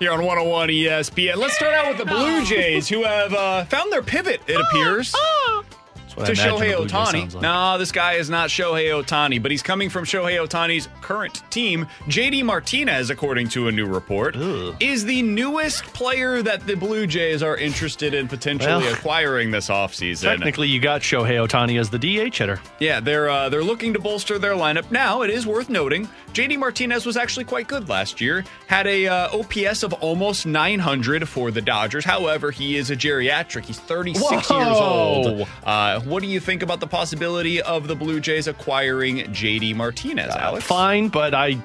here 0.00 0.10
on 0.10 0.18
101 0.18 0.68
ESPN. 0.68 1.36
Let's 1.36 1.54
start 1.54 1.74
out 1.74 1.86
with 1.90 1.98
the 1.98 2.04
Blue 2.04 2.44
Jays, 2.44 2.88
who 2.88 3.04
have 3.04 3.32
uh, 3.32 3.64
found 3.66 3.92
their 3.92 4.02
pivot, 4.02 4.40
it 4.48 4.60
appears, 4.72 5.12
That's 5.12 5.22
what 5.22 5.71
to 6.14 6.32
Shohei 6.32 6.74
Otani. 6.74 7.32
like. 7.32 7.42
No, 7.42 7.78
this 7.78 7.92
guy 7.92 8.14
is 8.14 8.28
not 8.30 8.48
Shohei 8.48 8.88
Otani, 9.02 9.40
but 9.42 9.50
he's 9.50 9.62
coming 9.62 9.88
from 9.90 10.04
Shohei 10.04 10.44
Otani's 10.44 10.88
current 11.00 11.42
team. 11.50 11.86
JD 12.06 12.44
Martinez, 12.44 13.10
according 13.10 13.48
to 13.50 13.68
a 13.68 13.72
new 13.72 13.86
report, 13.86 14.36
is 14.80 15.04
the 15.04 15.22
newest 15.22 15.84
player 15.84 16.42
that 16.42 16.66
the 16.66 16.74
Blue 16.74 17.06
Jays 17.06 17.42
are 17.42 17.56
interested 17.56 18.14
in 18.14 18.28
potentially 18.28 18.84
Well, 18.84 18.94
acquiring 18.94 19.50
this 19.50 19.68
offseason. 19.68 20.22
Technically, 20.22 20.68
you 20.68 20.80
got 20.80 21.00
Shohei 21.02 21.46
Otani 21.46 21.78
as 21.78 21.90
the 21.90 21.98
DH 21.98 22.36
hitter. 22.36 22.60
Yeah, 22.78 23.00
they're 23.00 23.28
uh, 23.30 23.48
they're 23.48 23.64
looking 23.64 23.92
to 23.92 23.98
bolster 23.98 24.38
their 24.38 24.54
lineup. 24.54 24.90
Now, 24.90 25.22
it 25.22 25.30
is 25.30 25.46
worth 25.46 25.68
noting, 25.70 26.08
JD 26.32 26.58
Martinez 26.58 27.04
was 27.04 27.18
actually 27.18 27.44
quite 27.44 27.68
good 27.68 27.90
last 27.90 28.20
year. 28.20 28.44
Had 28.66 28.86
a 28.86 29.06
uh, 29.06 29.38
OPS 29.38 29.82
of 29.82 29.92
almost 29.94 30.46
900 30.46 31.28
for 31.28 31.50
the 31.50 31.60
Dodgers. 31.60 32.06
However, 32.06 32.50
he 32.50 32.76
is 32.76 32.90
a 32.90 32.96
geriatric. 32.96 33.66
He's 33.66 33.78
36 33.78 34.30
years 34.30 34.50
old. 34.50 35.46
Uh, 35.62 36.00
what 36.00 36.22
do 36.22 36.28
you 36.28 36.40
think 36.40 36.62
about 36.62 36.80
the 36.80 36.86
possibility 36.86 37.60
of 37.60 37.86
the 37.86 37.94
Blue 37.94 38.18
Jays 38.18 38.48
acquiring 38.48 39.18
JD 39.18 39.76
Martinez, 39.76 40.34
Alex? 40.34 40.64
Fine, 40.64 41.08
but 41.08 41.34
I, 41.34 41.58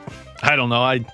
I 0.43 0.57
don't 0.57 0.69
know. 0.69 0.83
I, 0.83 1.05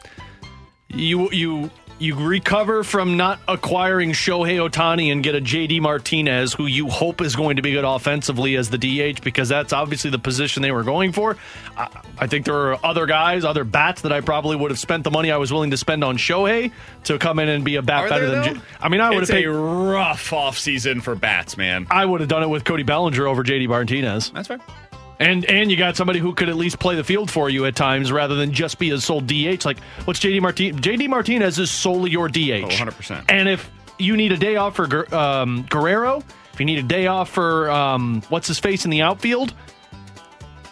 you, 0.89 1.29
you, 1.31 1.69
you 1.99 2.15
recover 2.15 2.83
from 2.83 3.15
not 3.17 3.39
acquiring 3.47 4.11
Shohei 4.11 4.57
Otani 4.57 5.11
and 5.11 5.23
get 5.23 5.35
a 5.35 5.41
JD 5.41 5.79
Martinez, 5.81 6.53
who 6.53 6.65
you 6.65 6.89
hope 6.89 7.21
is 7.21 7.35
going 7.35 7.55
to 7.55 7.61
be 7.61 7.71
good 7.71 7.85
offensively 7.85 8.55
as 8.57 8.69
the 8.69 8.77
DH, 8.77 9.21
because 9.23 9.47
that's 9.49 9.71
obviously 9.71 10.09
the 10.09 10.19
position 10.19 10.61
they 10.61 10.71
were 10.71 10.83
going 10.83 11.11
for. 11.13 11.37
I, 11.77 11.87
I 12.17 12.27
think 12.27 12.45
there 12.45 12.55
are 12.55 12.85
other 12.85 13.05
guys, 13.05 13.45
other 13.45 13.63
bats 13.63 14.01
that 14.01 14.11
I 14.11 14.21
probably 14.21 14.55
would 14.55 14.71
have 14.71 14.79
spent 14.79 15.03
the 15.03 15.11
money 15.11 15.31
I 15.31 15.37
was 15.37 15.53
willing 15.53 15.71
to 15.71 15.77
spend 15.77 16.03
on 16.03 16.17
Shohei 16.17 16.71
to 17.05 17.17
come 17.19 17.39
in 17.39 17.47
and 17.47 17.63
be 17.63 17.75
a 17.75 17.81
bat 17.81 18.05
Are 18.05 18.09
better 18.09 18.29
than. 18.29 18.55
J- 18.55 18.61
I 18.81 18.89
mean, 18.89 18.99
I 18.99 19.09
would 19.09 19.19
have 19.21 19.29
paid. 19.29 19.45
a 19.45 19.51
rough 19.51 20.29
offseason 20.31 21.01
for 21.01 21.15
bats, 21.15 21.57
man. 21.57 21.87
I 21.89 22.05
would 22.05 22.19
have 22.19 22.29
done 22.29 22.43
it 22.43 22.49
with 22.49 22.65
Cody 22.65 22.83
Bellinger 22.83 23.27
over 23.27 23.43
JD 23.43 23.67
Martinez. 23.69 24.29
That's 24.31 24.47
fair. 24.47 24.59
And 25.19 25.45
and 25.45 25.69
you 25.71 25.77
got 25.77 25.95
somebody 25.95 26.19
who 26.19 26.33
could 26.33 26.49
at 26.49 26.55
least 26.55 26.79
play 26.79 26.95
the 26.95 27.03
field 27.03 27.29
for 27.31 27.49
you 27.49 27.65
at 27.65 27.75
times 27.75 28.11
rather 28.11 28.35
than 28.35 28.51
just 28.51 28.79
be 28.79 28.89
a 28.91 28.99
sole 28.99 29.21
DH. 29.21 29.63
Like 29.65 29.79
what's 30.05 30.19
JD 30.19 30.41
Martinez? 30.41 30.79
JD 30.81 31.07
Martinez 31.09 31.59
is 31.59 31.69
solely 31.71 32.09
your 32.11 32.27
DH. 32.27 32.37
Oh, 32.63 32.67
100%. 32.69 33.25
And 33.29 33.47
if 33.47 33.69
you 33.99 34.17
need 34.17 34.31
a 34.31 34.37
day 34.37 34.55
off 34.55 34.75
for 34.75 35.13
um, 35.15 35.65
Guerrero, 35.69 36.23
If 36.53 36.59
you 36.59 36.65
need 36.65 36.79
a 36.79 36.83
day 36.83 37.07
off 37.07 37.29
for 37.29 37.69
um, 37.71 38.21
what's 38.29 38.47
his 38.47 38.59
face 38.59 38.85
in 38.85 38.91
the 38.91 39.01
outfield, 39.01 39.53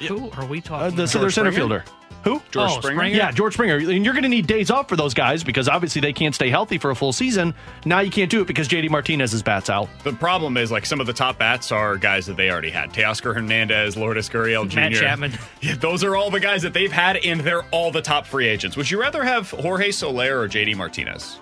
Who 0.07 0.31
are 0.31 0.45
we 0.45 0.57
uh, 0.57 0.61
talking 0.61 0.95
the 0.95 1.03
about? 1.03 1.09
center 1.09 1.29
center 1.29 1.51
Springer? 1.51 1.51
fielder. 1.51 1.83
Who? 2.23 2.41
George 2.51 2.69
Oh, 2.71 2.79
Springer? 2.79 2.99
Springer? 2.99 3.15
Yeah, 3.17 3.31
George 3.31 3.53
Springer. 3.53 3.77
And 3.77 4.05
you're 4.05 4.13
going 4.13 4.23
to 4.23 4.29
need 4.29 4.45
days 4.47 4.69
off 4.69 4.87
for 4.87 4.95
those 4.95 5.13
guys 5.13 5.43
because 5.43 5.67
obviously 5.67 6.01
they 6.01 6.13
can't 6.13 6.35
stay 6.35 6.49
healthy 6.49 6.77
for 6.77 6.91
a 6.91 6.95
full 6.95 7.13
season. 7.13 7.53
Now 7.85 7.99
you 8.01 8.11
can't 8.11 8.29
do 8.29 8.41
it 8.41 8.47
because 8.47 8.67
JD 8.67 8.89
Martinez's 8.89 9.41
bat's 9.41 9.69
out. 9.69 9.89
The 10.03 10.13
problem 10.13 10.57
is, 10.57 10.71
like, 10.71 10.85
some 10.85 10.99
of 10.99 11.07
the 11.07 11.13
top 11.13 11.39
bats 11.39 11.71
are 11.71 11.97
guys 11.97 12.25
that 12.27 12.37
they 12.37 12.49
already 12.51 12.69
had. 12.69 12.91
Teoscar 12.93 13.33
Hernandez, 13.33 13.97
Lourdes 13.97 14.29
Gurriel 14.29 14.67
Jr. 14.69 14.75
Matt 14.79 14.93
Chapman. 14.93 15.33
Yeah, 15.61 15.75
those 15.75 16.03
are 16.03 16.15
all 16.15 16.31
the 16.31 16.39
guys 16.39 16.61
that 16.63 16.73
they've 16.73 16.91
had, 16.91 17.17
and 17.17 17.41
they're 17.41 17.63
all 17.71 17.91
the 17.91 18.01
top 18.01 18.25
free 18.25 18.47
agents. 18.47 18.75
Would 18.77 18.89
you 18.89 18.99
rather 18.99 19.23
have 19.23 19.49
Jorge 19.51 19.91
Soler 19.91 20.39
or 20.39 20.47
JD 20.47 20.75
Martinez 20.75 21.39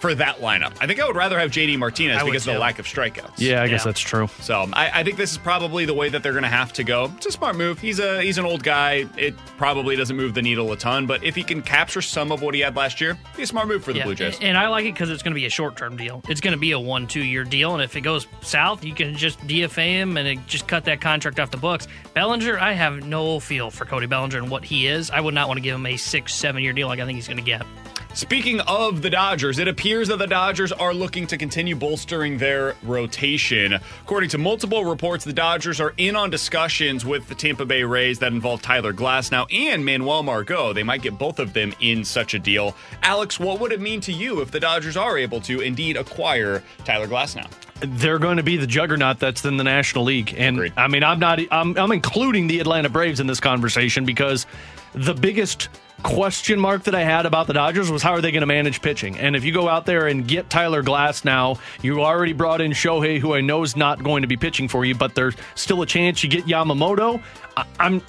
for 0.00 0.14
that 0.14 0.38
lineup? 0.40 0.72
I 0.80 0.86
think 0.86 0.98
I 1.00 1.06
would 1.06 1.16
rather 1.16 1.38
have 1.38 1.50
JD 1.50 1.78
Martinez 1.78 2.16
I 2.18 2.22
would 2.24 2.30
because 2.30 2.42
of 2.42 2.52
the 2.52 2.52
too. 2.54 2.58
lack 2.60 2.78
of 2.78 2.86
strikeouts. 2.86 3.34
Yeah, 3.36 3.62
I 3.62 3.68
guess 3.68 3.80
Yeah. 3.82 3.84
that's 3.84 4.00
true. 4.00 4.28
So 4.40 4.68
I, 4.72 5.00
I 5.00 5.04
think 5.04 5.16
this 5.16 5.32
is 5.32 5.38
probably 5.38 5.84
the 5.84 5.94
way 5.94 6.08
that 6.08 6.22
they're 6.22 6.32
going 6.32 6.42
to 6.44 6.48
have 6.48 6.72
to 6.74 6.84
go. 6.84 7.12
It's 7.16 7.26
a 7.26 7.32
smart 7.32 7.56
move. 7.56 7.78
He's 7.78 7.98
a 8.00 8.20
he's 8.22 8.38
an 8.38 8.44
old 8.44 8.62
guy. 8.64 9.06
It 9.16 9.36
probably 9.58 9.96
doesn't 9.96 10.16
move 10.16 10.34
the 10.34 10.42
needle 10.42 10.72
a 10.72 10.76
ton, 10.76 11.06
but 11.06 11.22
if 11.22 11.34
he 11.36 11.42
can 11.42 11.62
capture 11.62 12.02
some 12.02 12.32
of 12.32 12.42
what 12.42 12.54
he 12.54 12.60
had 12.60 12.74
last 12.76 13.00
year, 13.00 13.18
be 13.36 13.42
a 13.42 13.46
smart 13.46 13.68
move 13.68 13.84
for 13.84 13.92
the 13.92 13.98
Yeah, 13.98 14.04
Blue 14.06 14.14
Jays. 14.14 14.38
And 14.40 14.56
I 14.56 14.68
like 14.68 14.84
it 14.86 14.94
because 14.94 15.10
it's 15.10 15.22
going 15.22 15.32
to 15.34 15.40
be 15.40 15.46
a 15.46 15.50
short 15.50 15.76
term 15.76 15.96
deal. 15.96 16.22
It's 16.28 16.40
going 16.40 16.52
to 16.54 16.58
be 16.60 16.72
a 16.72 16.80
one, 16.80 17.06
two 17.06 17.22
year 17.24 17.44
deal. 17.44 17.74
And 17.74 17.82
if 17.82 17.94
it 17.96 18.00
goes 18.00 18.26
south, 18.40 18.84
you 18.84 18.94
can 18.94 19.14
just 19.14 19.38
DFA 19.46 19.84
him 19.86 20.16
and 20.16 20.26
it 20.26 20.38
just 20.46 20.66
cut 20.66 20.84
that 20.86 21.00
contract 21.00 21.38
off 21.38 21.50
the 21.50 21.56
books. 21.56 21.86
Bellinger, 22.14 22.58
I 22.58 22.72
have 22.72 23.04
no 23.06 23.38
feel 23.40 23.70
for 23.70 23.84
Cody 23.84 24.06
Bellinger 24.06 24.38
and 24.38 24.50
what 24.50 24.64
he 24.64 24.86
is. 24.86 25.10
I 25.10 25.20
would 25.20 25.34
not 25.34 25.46
want 25.48 25.58
to 25.58 25.62
give 25.62 25.74
him 25.74 25.86
a 25.86 25.96
six, 25.96 26.34
seven 26.34 26.62
year 26.62 26.72
deal 26.72 26.88
like 26.88 27.00
I 27.00 27.04
think 27.06 27.16
he's 27.16 27.28
going 27.28 27.36
to 27.38 27.42
get. 27.44 27.66
Speaking 28.12 28.58
of 28.62 29.02
the 29.02 29.10
Dodgers, 29.10 29.60
it 29.60 29.68
appears 29.68 30.08
that 30.08 30.18
the 30.18 30.26
Dodgers 30.26 30.72
are 30.72 30.92
looking 30.92 31.28
to 31.28 31.38
continue 31.38 31.76
bolstering 31.76 32.38
their 32.38 32.74
rotation. 32.82 33.78
According 34.02 34.30
to 34.30 34.38
multiple 34.38 34.84
reports, 34.84 35.24
the 35.24 35.32
Dodgers 35.32 35.80
are 35.80 35.94
in 35.96 36.16
on 36.16 36.28
discussions 36.28 37.04
with 37.06 37.28
the 37.28 37.36
Tampa 37.36 37.64
Bay 37.64 37.84
Rays 37.84 38.18
that 38.18 38.32
involve 38.32 38.62
Tyler 38.62 38.92
Glasnow 38.92 39.46
and 39.54 39.84
Manuel 39.84 40.24
Margot. 40.24 40.72
They 40.72 40.82
might 40.82 41.02
get 41.02 41.18
both 41.18 41.38
of 41.38 41.52
them 41.52 41.72
in 41.80 42.04
such 42.04 42.34
a 42.34 42.40
deal. 42.40 42.74
Alex, 43.04 43.38
what 43.38 43.60
would 43.60 43.70
it 43.70 43.80
mean 43.80 44.00
to 44.00 44.12
you 44.12 44.40
if 44.40 44.50
the 44.50 44.60
Dodgers 44.60 44.96
are 44.96 45.16
able 45.16 45.40
to 45.42 45.60
indeed 45.60 45.96
acquire 45.96 46.64
Tyler 46.84 47.06
Glasnow? 47.06 47.48
they're 47.82 48.18
going 48.18 48.36
to 48.36 48.42
be 48.42 48.58
the 48.58 48.66
juggernaut 48.66 49.18
that's 49.18 49.42
in 49.46 49.56
the 49.56 49.64
National 49.64 50.04
League. 50.04 50.34
And 50.36 50.56
Agreed. 50.56 50.74
I 50.76 50.86
mean, 50.86 51.02
I'm 51.02 51.18
not, 51.18 51.40
I'm, 51.50 51.74
I'm 51.78 51.92
including 51.92 52.46
the 52.46 52.60
Atlanta 52.60 52.90
Braves 52.90 53.20
in 53.20 53.26
this 53.26 53.40
conversation 53.40 54.04
because 54.04 54.44
the 54.92 55.14
biggest 55.14 55.70
question 56.02 56.58
mark 56.58 56.84
that 56.84 56.94
I 56.94 57.02
had 57.02 57.26
about 57.26 57.46
the 57.46 57.52
Dodgers 57.52 57.90
was 57.90 58.02
how 58.02 58.12
are 58.12 58.20
they 58.20 58.32
going 58.32 58.40
to 58.40 58.46
manage 58.46 58.82
pitching? 58.82 59.18
And 59.18 59.36
if 59.36 59.44
you 59.44 59.52
go 59.52 59.68
out 59.68 59.86
there 59.86 60.06
and 60.06 60.26
get 60.26 60.50
Tyler 60.50 60.82
Glasnow, 60.82 61.58
you 61.82 62.02
already 62.02 62.32
brought 62.32 62.60
in 62.60 62.72
Shohei, 62.72 63.18
who 63.18 63.34
I 63.34 63.40
know 63.40 63.62
is 63.62 63.76
not 63.76 64.02
going 64.02 64.22
to 64.22 64.28
be 64.28 64.36
pitching 64.36 64.68
for 64.68 64.84
you, 64.84 64.94
but 64.94 65.14
there's 65.14 65.34
still 65.54 65.82
a 65.82 65.86
chance 65.86 66.22
you 66.22 66.30
get 66.30 66.46
Yamamoto. 66.46 67.22
I, 67.56 67.64
I'm. 67.78 68.02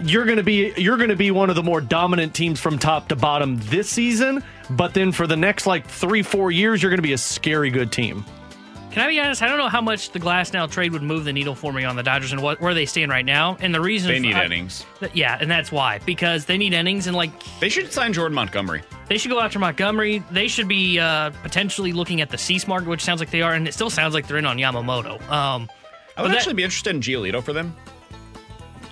You're 0.00 0.26
going 0.26 0.36
to 0.36 0.44
be 0.44 0.72
you're 0.76 0.96
going 0.96 1.08
to 1.08 1.16
be 1.16 1.32
one 1.32 1.50
of 1.50 1.56
the 1.56 1.62
more 1.64 1.80
dominant 1.80 2.32
teams 2.32 2.60
from 2.60 2.78
top 2.78 3.08
to 3.08 3.16
bottom 3.16 3.58
this 3.62 3.90
season, 3.90 4.44
but 4.70 4.94
then 4.94 5.10
for 5.10 5.26
the 5.26 5.36
next 5.36 5.66
like 5.66 5.88
3 5.88 6.22
4 6.22 6.52
years 6.52 6.80
you're 6.80 6.90
going 6.90 6.98
to 6.98 7.02
be 7.02 7.14
a 7.14 7.18
scary 7.18 7.68
good 7.70 7.90
team. 7.90 8.24
Can 8.98 9.06
I 9.06 9.10
be 9.10 9.20
honest? 9.20 9.42
I 9.42 9.46
don't 9.46 9.58
know 9.58 9.68
how 9.68 9.80
much 9.80 10.10
the 10.10 10.18
Glasnow 10.18 10.68
trade 10.68 10.90
would 10.90 11.04
move 11.04 11.24
the 11.24 11.32
needle 11.32 11.54
for 11.54 11.72
me 11.72 11.84
on 11.84 11.94
the 11.94 12.02
Dodgers 12.02 12.32
and 12.32 12.42
what 12.42 12.60
where 12.60 12.74
they 12.74 12.84
stand 12.84 13.12
right 13.12 13.24
now. 13.24 13.56
And 13.60 13.72
the 13.72 13.80
reason 13.80 14.10
They 14.10 14.18
need 14.18 14.34
I- 14.34 14.44
innings. 14.46 14.84
th- 14.98 15.12
yeah, 15.14 15.38
and 15.40 15.48
that's 15.48 15.70
why 15.70 16.00
because 16.04 16.46
they 16.46 16.58
need 16.58 16.72
innings 16.72 17.06
and 17.06 17.14
like 17.14 17.30
They 17.60 17.68
should 17.68 17.92
sign 17.92 18.12
Jordan 18.12 18.34
Montgomery. 18.34 18.82
They 19.06 19.16
should 19.16 19.30
go 19.30 19.38
after 19.38 19.60
Montgomery. 19.60 20.24
They 20.32 20.48
should 20.48 20.66
be 20.66 20.98
uh, 20.98 21.30
potentially 21.44 21.92
looking 21.92 22.20
at 22.22 22.30
the 22.30 22.38
Cease 22.38 22.66
market, 22.66 22.88
which 22.88 23.04
sounds 23.04 23.20
like 23.20 23.30
they 23.30 23.40
are, 23.40 23.54
and 23.54 23.68
it 23.68 23.72
still 23.74 23.88
sounds 23.88 24.14
like 24.14 24.26
they're 24.26 24.36
in 24.36 24.46
on 24.46 24.56
Yamamoto. 24.56 25.20
Um, 25.30 25.70
I 26.16 26.22
would 26.22 26.26
but 26.26 26.28
that- 26.30 26.36
actually 26.38 26.54
be 26.54 26.64
interested 26.64 26.92
in 26.92 27.00
Giolito 27.00 27.40
for 27.40 27.52
them. 27.52 27.76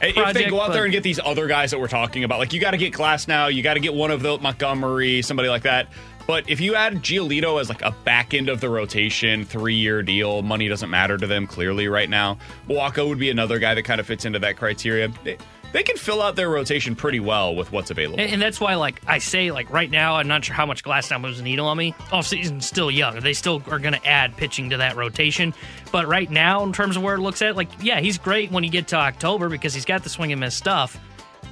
If 0.00 0.34
they 0.34 0.48
go 0.48 0.60
out 0.60 0.72
there 0.72 0.84
and 0.84 0.92
get 0.92 1.02
these 1.02 1.18
other 1.18 1.48
guys 1.48 1.72
that 1.72 1.80
we're 1.80 1.88
talking 1.88 2.22
about, 2.22 2.38
like 2.38 2.52
you 2.52 2.60
got 2.60 2.70
to 2.72 2.76
get 2.76 2.92
Glasnow, 2.92 3.52
you 3.52 3.64
got 3.64 3.74
to 3.74 3.80
get 3.80 3.92
one 3.92 4.12
of 4.12 4.22
the 4.22 4.38
Montgomery, 4.38 5.22
somebody 5.22 5.48
like 5.48 5.62
that. 5.62 5.88
But 6.27 6.48
if 6.51 6.61
you 6.61 6.74
add 6.74 7.03
Giolito 7.03 7.61
as 7.61 7.69
like 7.69 7.82
a 7.82 7.93
back 8.05 8.35
end 8.35 8.48
of 8.48 8.61
the 8.61 8.69
rotation, 8.69 9.44
three 9.44 9.74
year 9.74 10.03
deal, 10.03 10.43
money 10.43 10.69
doesn't 10.69 10.90
matter 10.90 11.16
to 11.16 11.27
them 11.27 11.47
clearly 11.47 11.89
right 11.89 12.11
now. 12.11 12.39
Wacha 12.69 13.09
would 13.09 13.19
be 13.19 13.31
another 13.31 13.59
guy 13.59 13.74
that 13.74 13.82
kind 13.82 14.01
of 14.01 14.07
fits 14.07 14.24
into 14.24 14.39
that 14.40 14.57
criteria. 14.57 15.09
They, 15.23 15.39
they 15.73 15.82
can 15.82 15.97
fill 15.97 16.23
out 16.23 16.36
their 16.36 16.48
rotation 16.48 16.97
pretty 16.97 17.20
well 17.20 17.55
with 17.55 17.70
what's 17.70 17.90
available. 17.90 18.20
and, 18.20 18.32
and 18.32 18.43
that's 18.43 18.61
why, 18.61 18.77
like 18.77 19.03
I 19.07 19.19
say, 19.19 19.51
like 19.51 19.69
right 19.70 19.90
now, 19.90 20.16
I'm 20.16 20.28
not 20.28 20.44
sure 20.44 20.55
how 20.55 20.65
much 20.65 20.82
Glasnow 20.82 21.20
moves 21.20 21.39
the 21.39 21.44
needle 21.44 21.66
on 21.66 21.77
me. 21.77 21.94
Off 22.12 22.27
season's 22.27 22.66
still 22.66 22.90
young; 22.90 23.20
they 23.20 23.35
still 23.35 23.62
are 23.70 23.78
going 23.78 23.94
to 23.94 24.07
add 24.07 24.36
pitching 24.36 24.70
to 24.70 24.78
that 24.78 24.97
rotation. 24.97 25.53
But 25.93 26.07
right 26.07 26.31
now, 26.31 26.62
in 26.62 26.73
terms 26.73 26.97
of 26.97 27.03
where 27.03 27.16
it 27.16 27.20
looks 27.20 27.43
at, 27.43 27.57
like 27.57 27.69
yeah, 27.82 28.01
he's 28.01 28.16
great 28.16 28.51
when 28.51 28.65
you 28.65 28.70
get 28.70 28.89
to 28.89 28.97
October 28.97 29.48
because 29.48 29.74
he's 29.74 29.85
got 29.85 30.03
the 30.03 30.09
swing 30.09 30.32
and 30.32 30.40
miss 30.40 30.55
stuff. 30.55 30.98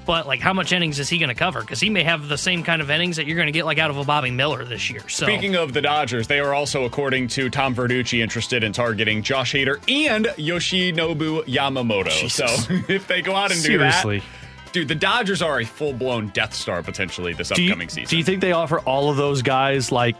But 0.06 0.26
like, 0.26 0.40
how 0.40 0.52
much 0.52 0.72
innings 0.72 0.98
is 0.98 1.08
he 1.08 1.18
going 1.18 1.28
to 1.28 1.34
cover? 1.34 1.60
Because 1.60 1.80
he 1.80 1.90
may 1.90 2.02
have 2.02 2.28
the 2.28 2.38
same 2.38 2.62
kind 2.62 2.82
of 2.82 2.90
innings 2.90 3.16
that 3.16 3.26
you're 3.26 3.36
going 3.36 3.46
to 3.46 3.52
get 3.52 3.64
like 3.64 3.78
out 3.78 3.90
of 3.90 3.96
a 3.96 4.04
Bobby 4.04 4.30
Miller 4.30 4.64
this 4.64 4.90
year. 4.90 5.08
So 5.08 5.24
Speaking 5.24 5.56
of 5.56 5.72
the 5.72 5.80
Dodgers, 5.80 6.26
they 6.26 6.40
are 6.40 6.54
also, 6.54 6.84
according 6.84 7.28
to 7.28 7.48
Tom 7.48 7.74
Verducci, 7.74 8.20
interested 8.22 8.62
in 8.64 8.72
targeting 8.72 9.22
Josh 9.22 9.54
Hader 9.54 9.76
and 9.88 10.26
Yoshinobu 10.26 11.44
Yamamoto. 11.44 12.30
So 12.30 12.44
if 12.92 13.06
they 13.06 13.22
go 13.22 13.34
out 13.34 13.50
and 13.50 13.60
Seriously. 13.60 14.18
do 14.18 14.24
that, 14.24 14.72
dude, 14.72 14.88
the 14.88 14.94
Dodgers 14.94 15.40
are 15.40 15.60
a 15.60 15.64
full 15.64 15.92
blown 15.92 16.28
Death 16.28 16.54
Star 16.54 16.82
potentially 16.82 17.32
this 17.32 17.48
do 17.48 17.62
you, 17.62 17.70
upcoming 17.70 17.88
season. 17.88 18.08
Do 18.10 18.18
you 18.18 18.24
think 18.24 18.40
they 18.40 18.52
offer 18.52 18.80
all 18.80 19.10
of 19.10 19.16
those 19.16 19.42
guys 19.42 19.90
like 19.90 20.16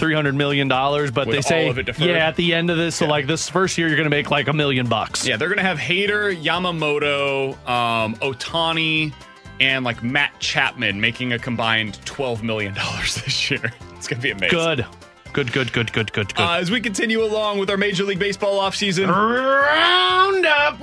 three 0.00 0.14
hundred 0.14 0.34
million 0.34 0.66
dollars? 0.66 1.12
But 1.12 1.28
With 1.28 1.36
they 1.36 1.42
say, 1.42 1.64
all 1.66 1.70
of 1.70 1.78
it 1.78 1.84
deferred? 1.84 2.08
yeah, 2.08 2.26
at 2.26 2.34
the 2.34 2.52
end 2.54 2.70
of 2.70 2.76
this, 2.76 2.96
so 2.96 3.06
like 3.06 3.28
this 3.28 3.48
first 3.48 3.78
year, 3.78 3.86
you're 3.86 3.96
going 3.96 4.10
to 4.10 4.10
make 4.10 4.30
like 4.32 4.48
a 4.48 4.52
million 4.52 4.88
bucks. 4.88 5.24
yeah, 5.24 5.36
they're 5.36 5.48
gonna 5.48 5.62
have 5.62 5.78
Hader, 5.78 6.34
Yamamoto, 6.42 7.52
um, 7.68 8.16
Otani, 8.16 9.12
and 9.60 9.84
like 9.84 10.02
Matt 10.02 10.32
Chapman 10.40 11.00
making 11.00 11.32
a 11.32 11.38
combined 11.38 12.04
twelve 12.04 12.42
million 12.42 12.74
dollars 12.74 13.14
this 13.24 13.50
year. 13.50 13.72
It's 13.96 14.08
gonna 14.08 14.22
be 14.22 14.30
amazing. 14.32 14.58
good, 14.58 14.86
good, 15.32 15.52
good, 15.52 15.72
good, 15.72 15.92
good, 15.92 16.12
good, 16.12 16.34
good. 16.34 16.40
Uh, 16.40 16.54
as 16.54 16.70
we 16.70 16.80
continue 16.80 17.22
along 17.22 17.58
with 17.58 17.68
our 17.70 17.76
Major 17.76 18.02
League 18.04 18.18
Baseball 18.18 18.58
offseason, 18.60 19.06
Round 19.08 20.46
up, 20.46 20.80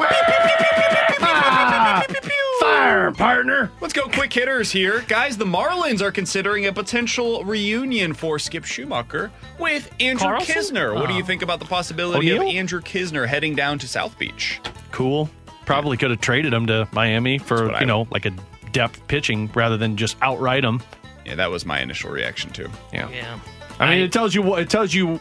fire, 2.67 3.11
partner. 3.11 3.71
Let's 3.81 3.93
go 3.93 4.03
quick 4.07 4.31
hitters 4.33 4.71
here. 4.71 5.03
Guys, 5.07 5.37
the 5.37 5.45
Marlins 5.45 6.01
are 6.01 6.11
considering 6.11 6.65
a 6.65 6.73
potential 6.73 7.43
reunion 7.43 8.13
for 8.13 8.37
Skip 8.39 8.63
Schumaker 8.63 9.29
with 9.59 9.91
Andrew 9.99 10.27
Carlson? 10.27 10.55
Knizner. 10.55 10.93
What 10.95 11.07
do 11.07 11.13
you 11.13 11.23
Oh. 11.23 11.25
think 11.25 11.41
about 11.41 11.59
the 11.59 11.65
possibility 11.65 12.29
of 12.35 12.41
Andrew 12.43 12.81
Knizner 12.81 13.27
heading 13.27 13.55
down 13.55 13.79
to 13.79 13.87
South 13.87 14.17
Beach? 14.19 14.59
Cool. 14.91 15.29
Probably 15.65 15.97
could 15.97 16.11
have 16.11 16.21
traded 16.21 16.53
him 16.53 16.65
to 16.67 16.87
Miami 16.91 17.37
for 17.37 17.65
what 17.67 17.75
I 17.75 17.79
you 17.81 17.85
know 17.85 18.07
like 18.11 18.25
a 18.25 18.31
depth 18.71 19.05
pitching 19.07 19.49
rather 19.53 19.77
than 19.77 19.97
just 19.97 20.15
outright 20.21 20.63
him. 20.63 20.81
Yeah, 21.25 21.35
that 21.35 21.51
was 21.51 21.65
my 21.65 21.81
initial 21.81 22.09
reaction 22.09 22.51
too. 22.51 22.69
Yeah. 22.93 23.09
yeah, 23.09 23.37
I 23.79 23.89
mean, 23.89 23.99
it 24.03 24.13
tells 24.13 24.33
you 24.33 24.41
what 24.41 24.61
it 24.61 24.69
tells 24.69 24.93
you 24.93 25.19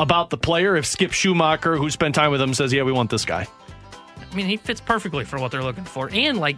about 0.00 0.30
the 0.30 0.36
player. 0.36 0.76
If 0.76 0.84
Skip 0.86 1.12
Schumaker, 1.12 1.78
who 1.78 1.90
spent 1.90 2.14
time 2.16 2.32
with 2.32 2.40
him, 2.40 2.54
says, 2.54 2.72
"Yeah, 2.72 2.82
we 2.82 2.90
want 2.92 3.08
this 3.10 3.24
guy." 3.24 3.46
I 4.30 4.34
mean, 4.34 4.46
he 4.46 4.56
fits 4.56 4.80
perfectly 4.80 5.24
for 5.24 5.38
what 5.38 5.50
they're 5.50 5.62
looking 5.62 5.84
for. 5.84 6.10
And, 6.12 6.38
like, 6.38 6.56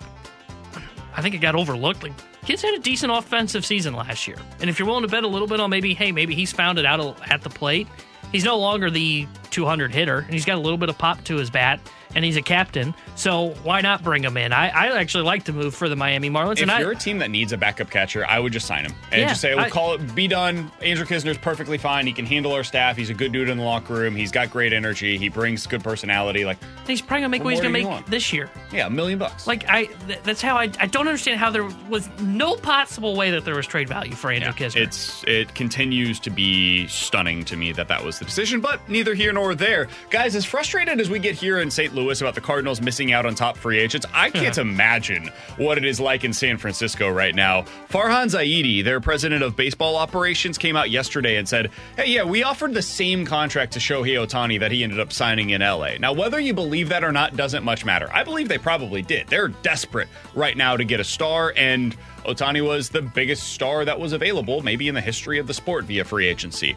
I 1.15 1.23
think 1.23 1.35
it 1.35 1.39
got 1.39 1.55
overlooked. 1.55 2.03
Like, 2.03 2.13
kids 2.45 2.63
had 2.63 2.75
a 2.75 2.79
decent 2.79 3.13
offensive 3.13 3.65
season 3.65 3.95
last 3.95 4.27
year. 4.27 4.37
And 4.61 4.69
if 4.71 4.79
you're 4.79 4.89
willing 4.89 5.03
to 5.03 5.09
bet 5.09 5.25
a 5.25 5.29
little 5.29 5.49
bit 5.49 5.61
on 5.61 5.71
maybe, 5.71 5.95
hey, 5.95 6.13
maybe 6.13 6.35
he's 6.35 6.53
found 6.53 6.79
it 6.79 6.87
out 6.87 7.19
at 7.31 7.43
the 7.43 7.51
plate, 7.51 7.87
he's 8.33 8.45
no 8.45 8.59
longer 8.59 8.91
the 8.91 9.27
200 9.51 9.93
hitter, 9.93 10.19
and 10.19 10.33
he's 10.33 10.45
got 10.45 10.57
a 10.57 10.61
little 10.61 10.79
bit 10.79 10.89
of 10.89 10.97
pop 10.99 11.23
to 11.25 11.37
his 11.37 11.51
bat, 11.51 11.81
and 12.15 12.25
he's 12.25 12.37
a 12.37 12.43
captain. 12.43 12.95
So 13.17 13.51
why 13.63 13.81
not 13.81 14.03
bring 14.03 14.25
him 14.25 14.37
in? 14.37 14.53
I, 14.53 14.69
I 14.69 14.99
actually 14.99 15.25
like 15.25 15.45
to 15.45 15.53
move 15.53 15.75
for 15.75 15.89
the 15.89 15.97
Miami 15.97 16.31
Marlins. 16.31 16.55
If 16.59 16.63
and 16.63 16.71
I, 16.71 16.81
you're 16.81 16.93
a 16.93 16.97
team 16.97 17.19
that 17.19 17.31
needs 17.31 17.53
a 17.53 17.57
backup 17.57 17.91
catcher, 17.91 18.25
I 18.27 18.39
would 18.39 18.53
just 18.53 18.67
sign 18.67 18.85
him 18.85 18.93
and 19.13 19.21
Yeah, 19.23 19.29
just 19.29 19.41
say, 19.41 19.55
"We'll 19.55 19.65
I- 19.67 19.71
call 19.71 19.95
it, 19.95 20.15
be 20.15 20.27
done." 20.29 20.71
Andrew 20.83 21.05
Knizner's 21.07 21.39
perfectly 21.39 21.79
fine. 21.79 22.07
He 22.07 22.13
can 22.13 22.27
handle 22.27 22.53
our 22.53 22.65
staff. 22.65 22.97
He's 22.97 23.11
a 23.11 23.15
good 23.15 23.33
dude 23.33 23.49
in 23.49 23.59
the 23.59 23.65
locker 23.65 23.95
room. 23.95 24.17
He's 24.17 24.33
got 24.33 24.51
great 24.51 24.73
energy. 24.73 25.19
He 25.19 25.29
brings 25.29 25.67
good 25.67 25.83
personality. 25.85 26.45
Like, 26.45 26.59
he's 26.87 27.01
probably 27.01 27.23
going 27.23 27.23
to 27.23 27.29
make 27.31 27.41
What 27.41 27.45
what 27.45 27.65
he's 27.65 27.85
gonna 27.85 27.97
make 28.01 28.07
this 28.07 28.33
year. 28.33 28.51
yeah, 28.73 28.87
a 28.87 28.91
million 28.91 29.19
bucks. 29.19 29.47
Like 29.47 29.69
I, 29.69 29.85
th- 30.07 30.21
that's 30.23 30.43
how 30.43 30.57
I. 30.57 30.71
I 30.79 30.87
don't 30.87 31.07
understand 31.09 31.39
how 31.39 31.51
there 31.51 31.69
was 31.89 32.09
no 32.21 32.57
possible 32.57 33.15
way 33.17 33.31
that 33.31 33.45
there 33.45 33.55
was 33.55 33.67
trade 33.67 33.89
value 33.89 34.13
for 34.15 34.31
Andrew 34.31 34.49
Yeah, 34.59 34.67
Knizner. 34.69 34.77
It's 34.83 35.25
it 35.27 35.55
continues 35.55 36.19
to 36.21 36.31
be 36.31 36.87
stunning 36.89 37.45
to 37.45 37.57
me 37.57 37.73
that 37.73 37.89
that 37.89 38.05
was 38.05 38.19
the 38.19 38.25
decision, 38.25 38.61
but 38.61 38.87
neither 38.89 39.15
here 39.15 39.33
nor 39.33 39.40
there. 39.55 39.89
Guys, 40.11 40.37
as 40.37 40.45
frustrated 40.45 41.01
as 41.01 41.11
we 41.11 41.19
get 41.19 41.35
here 41.35 41.61
in 41.61 41.71
St. 41.71 41.95
Louis 41.95 42.21
about 42.21 42.35
the 42.35 42.41
Cardinals 42.41 42.81
missing 42.81 43.13
out 43.13 43.27
on 43.27 43.35
top 43.35 43.57
free 43.57 43.79
agents, 43.79 44.07
I 44.13 44.31
can't 44.31 44.59
imagine 44.59 45.31
what 45.57 45.79
it 45.79 45.85
is 45.85 45.99
like 45.99 46.25
in 46.25 46.33
San 46.33 46.59
Francisco 46.59 47.09
right 47.09 47.35
now. 47.35 47.63
Farhan 47.89 48.27
Zaidi, 48.27 48.85
their 48.85 49.01
president 49.01 49.43
of 49.43 49.57
baseball 49.57 49.97
operations, 49.97 50.59
came 50.59 50.77
out 50.77 50.91
yesterday 50.91 51.37
and 51.37 51.49
said, 51.49 51.71
"Hey, 51.97 52.11
yeah, 52.11 52.23
we 52.23 52.43
offered 52.43 52.75
the 52.75 52.83
same 52.83 53.25
contract 53.25 53.73
to 53.73 53.79
Shohei 53.79 54.25
Otani 54.25 54.61
that 54.61 54.71
he 54.71 54.85
ended 54.85 55.01
up 55.01 55.13
signing 55.13 55.51
in 55.51 55.63
LA." 55.63 55.97
Now, 55.99 56.13
whether 56.13 56.39
you 56.39 56.55
believe 56.55 56.89
that 56.91 57.03
or 57.03 57.13
not 57.13 57.37
doesn't 57.37 57.65
much 57.65 57.85
matter. 57.85 58.09
I 58.13 58.23
believe 58.23 58.49
they 58.49 58.59
probably 58.59 59.03
did. 59.03 59.29
They're 59.29 59.49
desperate 59.49 60.09
right 60.35 60.57
now 60.57 60.77
to 60.77 60.85
get 60.85 61.01
a 61.01 61.05
star 61.05 61.53
and 61.57 61.97
Otani 62.25 62.67
was 62.67 62.89
the 62.89 63.03
biggest 63.03 63.53
star 63.55 63.85
that 63.85 63.99
was 63.99 64.13
available, 64.13 64.61
maybe 64.63 64.89
in 64.89 64.95
the 64.95 65.01
history 65.01 65.39
of 65.39 65.47
the 65.47 65.55
sport 65.55 65.85
via 65.85 66.05
free 66.05 66.27
agency. 66.27 66.77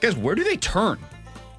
Guys, 0.00 0.16
where 0.16 0.34
do 0.34 0.44
they 0.44 0.56
turn? 0.56 0.98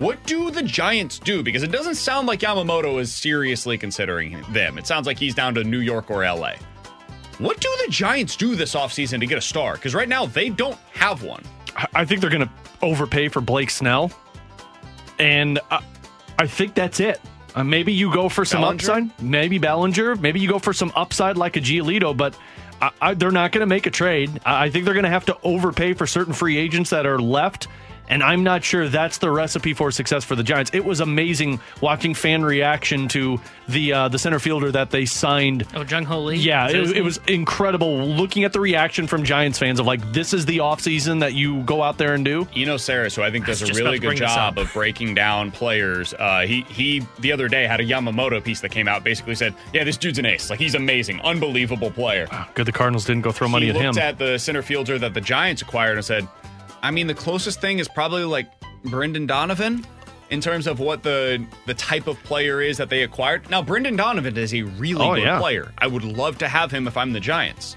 What 0.01 0.25
do 0.25 0.49
the 0.49 0.63
Giants 0.63 1.19
do? 1.19 1.43
Because 1.43 1.61
it 1.61 1.71
doesn't 1.71 1.93
sound 1.93 2.27
like 2.27 2.39
Yamamoto 2.39 2.99
is 2.99 3.13
seriously 3.13 3.77
considering 3.77 4.43
them. 4.49 4.79
It 4.79 4.87
sounds 4.87 5.05
like 5.05 5.19
he's 5.19 5.35
down 5.35 5.53
to 5.53 5.63
New 5.63 5.77
York 5.77 6.09
or 6.09 6.23
LA. 6.23 6.53
What 7.37 7.61
do 7.61 7.69
the 7.85 7.91
Giants 7.91 8.35
do 8.35 8.55
this 8.55 8.73
offseason 8.73 9.19
to 9.19 9.27
get 9.27 9.37
a 9.37 9.41
star? 9.41 9.75
Because 9.75 9.93
right 9.93 10.09
now 10.09 10.25
they 10.25 10.49
don't 10.49 10.79
have 10.93 11.21
one. 11.21 11.43
I- 11.93 12.03
think 12.05 12.19
they're 12.19 12.31
going 12.31 12.47
to 12.47 12.49
overpay 12.81 13.27
for 13.27 13.41
Blake 13.41 13.69
Snell, 13.69 14.11
and 15.19 15.59
I, 15.69 15.83
I 16.39 16.47
think 16.47 16.73
that's 16.73 16.99
it. 16.99 17.21
Uh, 17.53 17.63
maybe 17.63 17.93
you 17.93 18.11
go 18.11 18.27
for 18.27 18.43
some 18.43 18.61
Bellinger? 18.61 18.77
upside, 18.77 19.21
maybe 19.21 19.59
Bellinger. 19.59 20.15
Maybe 20.15 20.39
you 20.39 20.49
go 20.49 20.57
for 20.57 20.73
some 20.73 20.91
upside 20.95 21.37
like 21.37 21.57
a 21.57 21.61
Giolito, 21.61 22.17
but 22.17 22.35
I, 22.81 22.89
I, 22.99 23.13
they're 23.13 23.29
not 23.29 23.51
going 23.51 23.61
to 23.61 23.67
make 23.67 23.85
a 23.85 23.91
trade. 23.91 24.31
I, 24.47 24.65
I 24.65 24.69
think 24.71 24.85
they're 24.85 24.95
going 24.95 25.03
to 25.03 25.11
have 25.11 25.25
to 25.25 25.37
overpay 25.43 25.93
for 25.93 26.07
certain 26.07 26.33
free 26.33 26.57
agents 26.57 26.89
that 26.89 27.05
are 27.05 27.19
left. 27.19 27.67
And 28.11 28.21
I'm 28.21 28.43
not 28.43 28.63
sure 28.63 28.87
that's 28.89 29.17
the 29.17 29.31
recipe 29.31 29.73
for 29.73 29.89
success 29.89 30.23
for 30.23 30.35
the 30.35 30.43
Giants. 30.43 30.69
It 30.73 30.85
was 30.85 30.99
amazing 30.99 31.59
watching 31.81 32.13
fan 32.13 32.43
reaction 32.43 33.07
to 33.09 33.39
the 33.69 33.93
uh, 33.93 34.07
the 34.09 34.19
center 34.19 34.37
fielder 34.37 34.69
that 34.73 34.91
they 34.91 35.05
signed. 35.05 35.65
Oh, 35.73 35.83
Jung 35.83 36.03
Hoo 36.05 36.17
Lee. 36.17 36.35
Yeah, 36.35 36.69
it, 36.69 36.77
was- 36.79 36.91
it 36.91 37.01
was 37.01 37.19
incredible 37.27 37.99
looking 38.05 38.43
at 38.43 38.53
the 38.53 38.59
reaction 38.59 39.07
from 39.07 39.23
Giants 39.23 39.57
fans 39.57 39.79
of 39.79 39.85
like, 39.85 40.11
this 40.11 40.33
is 40.33 40.45
the 40.45 40.57
offseason 40.57 41.21
that 41.21 41.33
you 41.33 41.63
go 41.63 41.81
out 41.81 41.97
there 41.97 42.13
and 42.13 42.23
do. 42.25 42.47
You 42.53 42.65
know, 42.65 42.77
Sarah, 42.77 43.09
who 43.09 43.21
I 43.23 43.31
think 43.31 43.45
does 43.45 43.63
I 43.63 43.67
was 43.67 43.79
a 43.79 43.83
really 43.83 43.97
good 43.97 44.17
job 44.17 44.57
of 44.59 44.71
breaking 44.73 45.15
down 45.15 45.49
players. 45.51 46.13
Uh, 46.13 46.41
he 46.41 46.61
he 46.63 47.05
the 47.19 47.31
other 47.31 47.47
day 47.47 47.65
had 47.65 47.79
a 47.79 47.85
Yamamoto 47.85 48.43
piece 48.43 48.59
that 48.61 48.69
came 48.69 48.87
out, 48.89 49.03
basically 49.05 49.35
said, 49.35 49.55
"Yeah, 49.73 49.85
this 49.85 49.95
dude's 49.97 50.19
an 50.19 50.25
ace. 50.25 50.49
Like 50.49 50.59
he's 50.59 50.75
amazing, 50.75 51.21
unbelievable 51.21 51.91
player." 51.91 52.27
Good 52.55 52.65
the 52.65 52.71
Cardinals 52.73 53.05
didn't 53.05 53.21
go 53.23 53.31
throw 53.31 53.47
money 53.47 53.67
he 53.67 53.69
at 53.71 53.75
looked 53.75 53.97
him. 53.97 54.03
at 54.03 54.17
the 54.17 54.37
center 54.37 54.61
fielder 54.61 54.99
that 54.99 55.13
the 55.13 55.21
Giants 55.21 55.61
acquired 55.61 55.95
and 55.97 56.05
said, 56.05 56.27
"I 56.81 56.91
mean, 56.91 57.07
the 57.07 57.13
closest 57.13 57.61
thing 57.61 57.79
is 57.79 57.87
probably 57.87 58.23
like 58.23 58.47
Brendan 58.85 59.25
Donovan." 59.27 59.85
In 60.29 60.39
terms 60.39 60.65
of 60.65 60.79
what 60.79 61.03
the 61.03 61.45
the 61.65 61.73
type 61.73 62.07
of 62.07 62.17
player 62.23 62.61
is 62.61 62.77
that 62.77 62.89
they 62.89 63.03
acquired. 63.03 63.49
Now, 63.49 63.61
Brendan 63.61 63.97
Donovan 63.97 64.37
is 64.37 64.53
a 64.53 64.61
really 64.63 65.05
Oh, 65.05 65.15
good 65.15 65.23
yeah. 65.23 65.39
player. 65.39 65.73
I 65.77 65.87
would 65.87 66.05
love 66.05 66.37
to 66.37 66.47
have 66.47 66.71
him 66.71 66.87
if 66.87 66.95
I'm 66.95 67.11
the 67.11 67.19
Giants. 67.19 67.75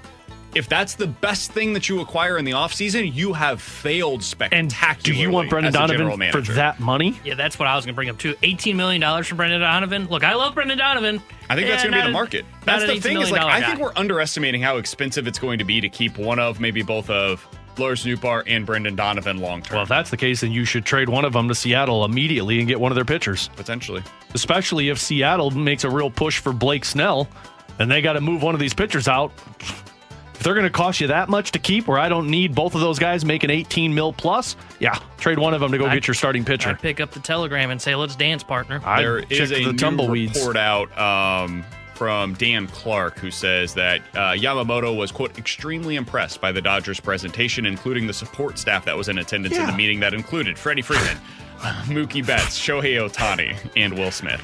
If 0.54 0.68
that's 0.68 0.94
the 0.94 1.08
best 1.08 1.50
thing 1.50 1.72
that 1.72 1.88
you 1.88 2.00
acquire 2.00 2.38
in 2.38 2.44
the 2.44 2.52
offseason, 2.52 3.12
you 3.12 3.32
have 3.32 3.60
failed 3.60 4.20
and 4.20 4.22
spectacularly. 4.70 5.02
do 5.02 5.14
you 5.14 5.30
want 5.30 5.50
Brendan 5.50 5.74
as 5.74 5.90
a 5.90 5.92
general 5.92 6.16
Donovan 6.16 6.44
for 6.44 6.52
that 6.52 6.78
money? 6.78 7.18
Yeah, 7.24 7.34
that's 7.34 7.58
what 7.58 7.66
I 7.66 7.74
was 7.74 7.84
going 7.84 7.94
to 7.94 7.96
bring 7.96 8.08
up 8.08 8.18
too. 8.18 8.34
$18 8.34 8.76
million 8.76 9.24
from 9.24 9.36
Brendan 9.36 9.60
Donovan. 9.62 10.06
Look, 10.06 10.22
I 10.22 10.34
love 10.34 10.54
Brendan 10.54 10.78
Donovan. 10.78 11.20
I 11.50 11.56
think 11.56 11.66
that's 11.66 11.82
going 11.82 11.92
to 11.94 12.02
be 12.02 12.06
the 12.06 12.12
market. 12.12 12.44
That's 12.64 12.86
the 12.86 13.00
thing 13.00 13.16
is 13.20 13.32
like 13.32 13.40
million 13.40 13.56
I 13.56 13.60
guy. 13.62 13.66
think 13.66 13.80
we're 13.80 13.94
underestimating 13.96 14.62
how 14.62 14.76
expensive 14.76 15.26
it's 15.26 15.40
going 15.40 15.58
to 15.58 15.64
be 15.64 15.80
to 15.80 15.88
keep 15.88 16.18
one 16.18 16.38
of 16.38 16.60
maybe 16.60 16.82
both 16.82 17.10
of 17.10 17.44
Lars 17.78 18.04
Nootbaar 18.04 18.44
and 18.46 18.64
Brendan 18.66 18.96
Donovan 18.96 19.38
long 19.38 19.62
term. 19.62 19.74
Well, 19.76 19.82
if 19.82 19.88
that's 19.88 20.10
the 20.10 20.16
case, 20.16 20.40
then 20.42 20.52
you 20.52 20.64
should 20.64 20.84
trade 20.84 21.08
one 21.08 21.24
of 21.24 21.32
them 21.32 21.48
to 21.48 21.54
Seattle 21.54 22.04
immediately 22.04 22.58
and 22.58 22.68
get 22.68 22.78
one 22.80 22.92
of 22.92 22.96
their 22.96 23.04
pitchers. 23.04 23.48
Potentially. 23.56 24.02
Especially 24.34 24.88
if 24.88 24.98
Seattle 25.00 25.50
makes 25.50 25.84
a 25.84 25.90
real 25.90 26.10
push 26.10 26.38
for 26.38 26.52
Blake 26.52 26.84
Snell, 26.84 27.28
and 27.78 27.90
they 27.90 28.00
got 28.02 28.14
to 28.14 28.20
move 28.20 28.42
one 28.42 28.54
of 28.54 28.60
these 28.60 28.74
pitchers 28.74 29.08
out. 29.08 29.32
If 29.60 30.42
they're 30.42 30.54
going 30.54 30.64
to 30.66 30.70
cost 30.70 31.00
you 31.00 31.06
that 31.06 31.28
much 31.28 31.52
to 31.52 31.58
keep, 31.58 31.86
where 31.88 31.98
I 31.98 32.08
don't 32.08 32.28
need 32.28 32.54
both 32.54 32.74
of 32.74 32.80
those 32.80 32.98
guys 32.98 33.24
making 33.24 33.50
18 33.50 33.94
mil 33.94 34.12
plus, 34.12 34.56
yeah, 34.80 34.98
trade 35.16 35.38
one 35.38 35.54
of 35.54 35.60
them 35.60 35.72
to 35.72 35.78
go 35.78 35.86
I'd- 35.86 35.94
get 35.96 36.06
your 36.06 36.14
starting 36.14 36.44
pitcher. 36.44 36.70
I'd 36.70 36.80
pick 36.80 37.00
up 37.00 37.12
the 37.12 37.20
telegram 37.20 37.70
and 37.70 37.80
say, 37.80 37.94
let's 37.94 38.14
dance, 38.16 38.42
partner. 38.42 38.80
I'd 38.84 39.30
is 39.32 39.52
a 39.52 39.54
the 39.54 39.60
new 39.72 39.72
tumbleweeds. 39.74 40.36
report 40.36 40.56
out 40.56 40.98
um, 40.98 41.64
from 41.94 42.34
Dan 42.34 42.66
Clark 42.66 43.18
who 43.18 43.30
says 43.30 43.74
that 43.74 44.00
uh, 44.14 44.32
Yamamoto 44.32 44.96
was 44.96 45.12
quote 45.12 45.38
extremely 45.38 45.96
impressed 45.96 46.40
by 46.40 46.52
the 46.52 46.60
Dodgers 46.60 47.00
presentation, 47.00 47.66
including 47.66 48.06
the 48.06 48.12
support 48.12 48.58
staff 48.58 48.84
that 48.84 48.96
was 48.96 49.08
in 49.08 49.18
attendance 49.18 49.56
in 49.56 49.66
the 49.66 49.72
meeting 49.72 50.00
that 50.00 50.14
included 50.14 50.58
Freddie 50.58 50.82
Freeman. 50.82 51.16
Mookie 51.86 52.26
Betts, 52.26 52.58
Shohei 52.58 52.98
Otani, 53.08 53.56
and 53.76 53.96
Will 53.96 54.10
Smith. 54.10 54.40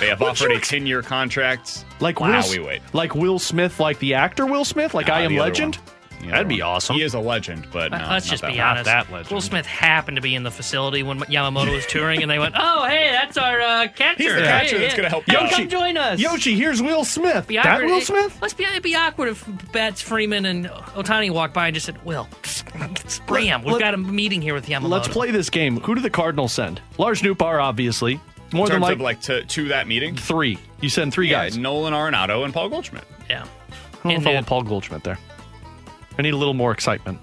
They 0.00 0.08
have 0.08 0.20
Would 0.20 0.30
offered 0.30 0.50
a 0.52 0.60
10 0.60 0.86
year 0.86 1.00
contract. 1.02 1.84
Like 2.00 2.20
wow, 2.20 2.42
Will, 2.42 2.50
we 2.50 2.58
wait. 2.58 2.82
like 2.92 3.14
Will 3.14 3.38
Smith, 3.38 3.80
like 3.80 3.98
the 4.00 4.14
actor 4.14 4.44
Will 4.44 4.64
Smith, 4.66 4.92
like 4.92 5.06
Nah, 5.08 5.14
I 5.14 5.20
Am 5.22 5.34
Legend. 5.36 5.76
one. 5.76 5.84
The 6.18 6.24
other 6.24 6.32
That'd 6.32 6.48
be 6.48 6.62
awesome. 6.62 6.96
He 6.96 7.02
is 7.02 7.14
a 7.14 7.20
legend, 7.20 7.68
but 7.72 7.92
no, 7.92 7.98
Let's 7.98 8.08
not 8.08 8.22
just 8.24 8.42
that 8.42 8.52
be 8.52 8.60
honest. 8.60 8.84
that 8.86 9.10
legend. 9.12 9.30
Will 9.30 9.40
Smith 9.40 9.66
happened 9.66 10.16
to 10.16 10.20
be 10.20 10.34
in 10.34 10.42
the 10.42 10.50
facility 10.50 11.02
when 11.02 11.20
Yamamoto 11.20 11.72
was 11.72 11.86
touring, 11.86 12.22
and 12.22 12.30
they 12.30 12.38
went, 12.40 12.54
"Oh, 12.58 12.86
hey, 12.86 13.10
that's 13.12 13.36
our 13.36 13.60
uh, 13.60 13.88
catcher. 13.94 14.22
He's 14.24 14.32
the 14.34 14.40
Hey, 14.40 14.46
catcher 14.46 14.76
yeah. 14.76 14.82
that's 14.82 14.94
gonna 14.96 15.08
help 15.10 15.26
Yo, 15.28 15.34
you 15.40 15.46
out." 15.46 15.50
come 15.52 15.68
join 15.68 15.96
us." 15.96 16.18
Yoshi, 16.18 16.56
here's 16.56 16.82
Will 16.82 17.04
Smith. 17.04 17.46
Be 17.46 17.56
that 17.56 17.66
awkward. 17.66 17.86
Will 17.86 17.98
It- 17.98 18.06
Smith? 18.06 18.38
Let's 18.42 18.54
be. 18.54 18.64
It'd 18.64 18.82
be 18.82 18.96
awkward 18.96 19.28
if 19.28 19.48
Betts, 19.72 20.00
Freeman, 20.02 20.44
and 20.46 20.66
Ohtani 20.66 21.30
walked 21.30 21.54
by 21.54 21.66
and 21.68 21.74
just 21.74 21.86
said, 21.86 22.04
"Will, 22.04 22.28
Bram, 23.26 23.62
we've 23.62 23.74
let- 23.74 23.80
got 23.80 23.94
a 23.94 23.98
meeting 23.98 24.42
here 24.42 24.54
with 24.54 24.66
Yamamoto." 24.66 24.88
Let's 24.90 25.08
play 25.08 25.30
this 25.30 25.50
game. 25.50 25.78
Who 25.80 25.94
do 25.94 26.00
the 26.00 26.10
Cardinals 26.10 26.52
send? 26.52 26.80
Lars 26.98 27.22
Nootbaar, 27.22 27.62
obviously. 27.62 28.20
More 28.52 28.66
In 28.66 28.72
than 28.72 28.80
terms 28.80 28.82
like, 28.82 28.94
of 28.94 29.00
like 29.02 29.20
to, 29.22 29.44
to 29.44 29.68
that 29.68 29.86
meeting, 29.86 30.16
three. 30.16 30.58
You 30.80 30.88
send 30.88 31.12
three 31.12 31.28
yeah, 31.28 31.44
guys. 31.44 31.58
Nolan 31.58 31.92
Arenado 31.92 32.44
and 32.44 32.54
Paul 32.54 32.70
Goldschmidt. 32.70 33.04
Yeah. 33.28 33.42
I 33.44 33.44
don't 33.44 34.04
know 34.04 34.10
And 34.12 34.22
if 34.22 34.26
I 34.26 34.34
want 34.34 34.46
Paul 34.46 34.62
Goldschmidt 34.62 35.04
there. 35.04 35.18
I 36.18 36.22
need 36.22 36.34
a 36.34 36.36
little 36.36 36.54
more 36.54 36.72
excitement. 36.72 37.18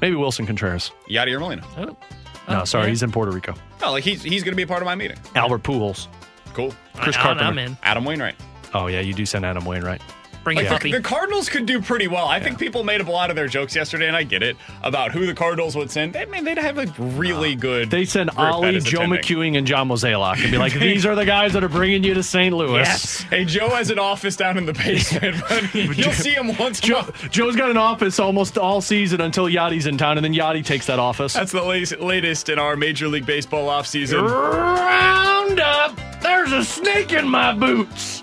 Maybe 0.00 0.16
Willson 0.16 0.46
Contreras. 0.46 0.90
Yadier 1.08 1.38
Molina. 1.40 1.62
Oh. 1.76 1.84
No, 1.84 2.60
Oh, 2.62 2.64
sorry, 2.64 2.84
yeah. 2.84 2.90
he's 2.90 3.02
in 3.02 3.12
Puerto 3.12 3.30
Rico. 3.30 3.54
No, 3.82 3.90
like 3.92 4.04
he's 4.04 4.22
he's 4.22 4.42
going 4.42 4.52
to 4.52 4.56
be 4.56 4.62
a 4.62 4.66
part 4.66 4.80
of 4.80 4.86
my 4.86 4.94
meeting. 4.94 5.18
Albert 5.34 5.62
Pujols. 5.64 6.06
Cool. 6.54 6.72
Chris 6.94 7.16
I- 7.16 7.20
Carpenter. 7.22 7.44
I'm 7.44 7.58
in. 7.58 7.76
Adam 7.82 8.04
Wainwright. 8.04 8.36
Oh 8.74 8.86
yeah, 8.86 9.00
you 9.00 9.12
do 9.14 9.26
send 9.26 9.44
Adam 9.44 9.64
Wainwright. 9.64 10.00
Bring 10.44 10.56
Like 10.56 10.68
Puppy. 10.68 10.90
the, 10.90 10.98
the 10.98 11.02
Cardinals 11.02 11.48
could 11.48 11.66
do 11.66 11.80
pretty 11.82 12.08
well. 12.08 12.26
I 12.26 12.40
think 12.40 12.58
people 12.58 12.84
made 12.84 13.00
up 13.00 13.08
a 13.08 13.10
lot 13.10 13.30
of 13.30 13.36
their 13.36 13.48
jokes 13.48 13.74
yesterday, 13.76 14.06
and 14.06 14.16
I 14.16 14.22
get 14.22 14.42
it 14.42 14.56
about 14.82 15.12
who 15.12 15.26
the 15.26 15.34
Cardinals 15.34 15.76
would 15.76 15.90
send. 15.90 16.12
They, 16.14 16.24
man, 16.26 16.44
they'd 16.44 16.58
have 16.58 16.78
a 16.78 16.86
really 16.98 17.54
good. 17.54 17.90
They 17.90 18.04
send 18.04 18.30
group 18.30 18.40
Ollie, 18.40 18.80
Joe 18.80 19.02
attending. 19.02 19.20
McEwing, 19.20 19.58
and 19.58 19.66
John 19.66 19.88
Mozeliak 19.88 20.42
and 20.42 20.50
be 20.50 20.58
like, 20.58 20.72
"These 20.78 21.04
are 21.04 21.14
the 21.14 21.24
guys 21.26 21.52
that 21.52 21.62
are 21.64 21.68
bringing 21.68 22.02
you 22.04 22.14
to 22.14 22.22
St. 22.22 22.54
Louis." 22.54 22.78
Yes. 22.80 23.22
Hey, 23.22 23.44
Joe 23.44 23.68
has 23.70 23.90
an 23.90 23.98
office 23.98 24.36
down 24.36 24.56
in 24.56 24.64
the 24.66 24.72
basement, 24.72 25.36
but 25.48 25.74
you'll 25.74 26.12
see 26.12 26.32
him 26.32 26.56
once. 26.56 26.80
Joe, 26.80 27.04
Joe's 27.30 27.56
got 27.56 27.70
an 27.70 27.76
office 27.76 28.18
almost 28.18 28.56
all 28.58 28.80
season 28.80 29.20
until 29.20 29.46
Yachty's 29.46 29.86
in 29.86 29.98
town, 29.98 30.16
and 30.18 30.24
then 30.24 30.32
Yachty 30.34 30.64
takes 30.64 30.86
that 30.86 30.98
office. 30.98 31.32
That's 31.34 31.52
the 31.52 31.62
latest, 31.64 32.00
latest 32.00 32.48
in 32.48 32.58
our 32.58 32.76
Major 32.76 33.08
League 33.08 33.26
Baseball 33.26 33.68
offseason. 33.68 34.22
Round 34.28 35.60
up! 35.60 35.98
There's 36.22 36.52
a 36.52 36.64
snake 36.64 37.12
in 37.12 37.28
my 37.28 37.52
boots. 37.52 38.22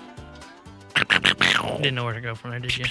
Didn't 1.76 1.94
know 1.94 2.04
where 2.04 2.14
to 2.14 2.20
go 2.20 2.34
from 2.34 2.50
there, 2.50 2.60
did 2.60 2.76
you? 2.76 2.84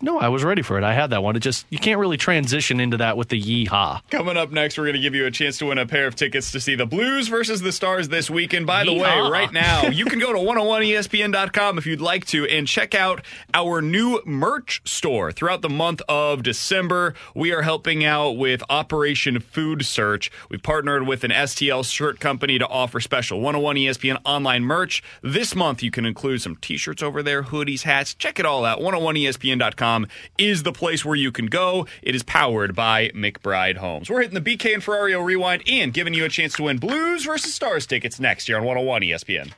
No, 0.00 0.18
I 0.18 0.28
was 0.28 0.44
ready 0.44 0.62
for 0.62 0.78
it. 0.78 0.84
I 0.84 0.94
had 0.94 1.10
that 1.10 1.22
one. 1.22 1.34
It 1.36 1.40
just 1.40 1.66
you 1.70 1.78
can't 1.78 1.98
really 1.98 2.16
transition 2.16 2.78
into 2.80 2.98
that 2.98 3.16
with 3.16 3.28
the 3.28 3.40
yeehaw. 3.40 4.00
Coming 4.10 4.36
up 4.36 4.52
next, 4.52 4.78
we're 4.78 4.84
going 4.84 4.94
to 4.94 5.00
give 5.00 5.14
you 5.14 5.26
a 5.26 5.30
chance 5.30 5.58
to 5.58 5.66
win 5.66 5.78
a 5.78 5.86
pair 5.86 6.06
of 6.06 6.14
tickets 6.14 6.52
to 6.52 6.60
see 6.60 6.74
the 6.74 6.86
Blues 6.86 7.28
versus 7.28 7.60
the 7.60 7.72
Stars 7.72 8.08
this 8.08 8.30
weekend. 8.30 8.66
By 8.66 8.84
the 8.84 8.92
way, 8.94 9.20
right 9.30 9.52
now, 9.52 9.86
you 9.88 10.04
can 10.04 10.18
go 10.18 10.32
to 10.32 10.38
101ESPN.com 10.38 11.78
if 11.78 11.86
you'd 11.86 12.00
like 12.00 12.26
to 12.26 12.46
and 12.46 12.66
check 12.66 12.94
out 12.94 13.22
our 13.54 13.82
new 13.82 14.20
merch 14.24 14.82
store 14.84 15.32
throughout 15.32 15.62
the 15.62 15.68
month 15.68 16.02
of 16.08 16.42
December. 16.42 17.14
We 17.34 17.52
are 17.52 17.62
helping 17.62 18.04
out 18.04 18.32
with 18.32 18.62
Operation 18.70 19.40
Food 19.40 19.84
Search. 19.84 20.30
We've 20.48 20.62
partnered 20.62 21.06
with 21.06 21.24
an 21.24 21.30
STL 21.30 21.84
shirt 21.84 22.20
company 22.20 22.58
to 22.58 22.66
offer 22.66 23.00
special 23.00 23.40
101 23.40 23.76
ESPN 23.76 24.18
online 24.24 24.64
merch. 24.64 25.02
This 25.22 25.54
month, 25.54 25.82
you 25.82 25.90
can 25.90 26.04
include 26.04 26.42
some 26.42 26.56
t 26.56 26.76
shirts 26.76 27.02
over 27.02 27.22
there, 27.22 27.42
hoodies, 27.42 27.82
hats. 27.82 28.07
Check 28.14 28.38
it 28.38 28.46
all 28.46 28.64
out. 28.64 28.80
101ESPN.com 28.80 30.06
is 30.38 30.62
the 30.62 30.72
place 30.72 31.04
where 31.04 31.16
you 31.16 31.32
can 31.32 31.46
go. 31.46 31.86
It 32.02 32.14
is 32.14 32.22
powered 32.22 32.74
by 32.74 33.08
McBride 33.10 33.76
Homes. 33.76 34.10
We're 34.10 34.22
hitting 34.22 34.42
the 34.42 34.56
BK 34.56 34.74
and 34.74 34.82
Ferrario 34.82 35.24
rewind 35.24 35.62
and 35.68 35.92
giving 35.92 36.14
you 36.14 36.24
a 36.24 36.28
chance 36.28 36.54
to 36.54 36.64
win 36.64 36.78
Blues 36.78 37.24
versus 37.24 37.54
Stars 37.54 37.86
tickets 37.86 38.20
next 38.20 38.48
year 38.48 38.58
on 38.58 38.64
101 38.64 39.02
ESPN. 39.02 39.52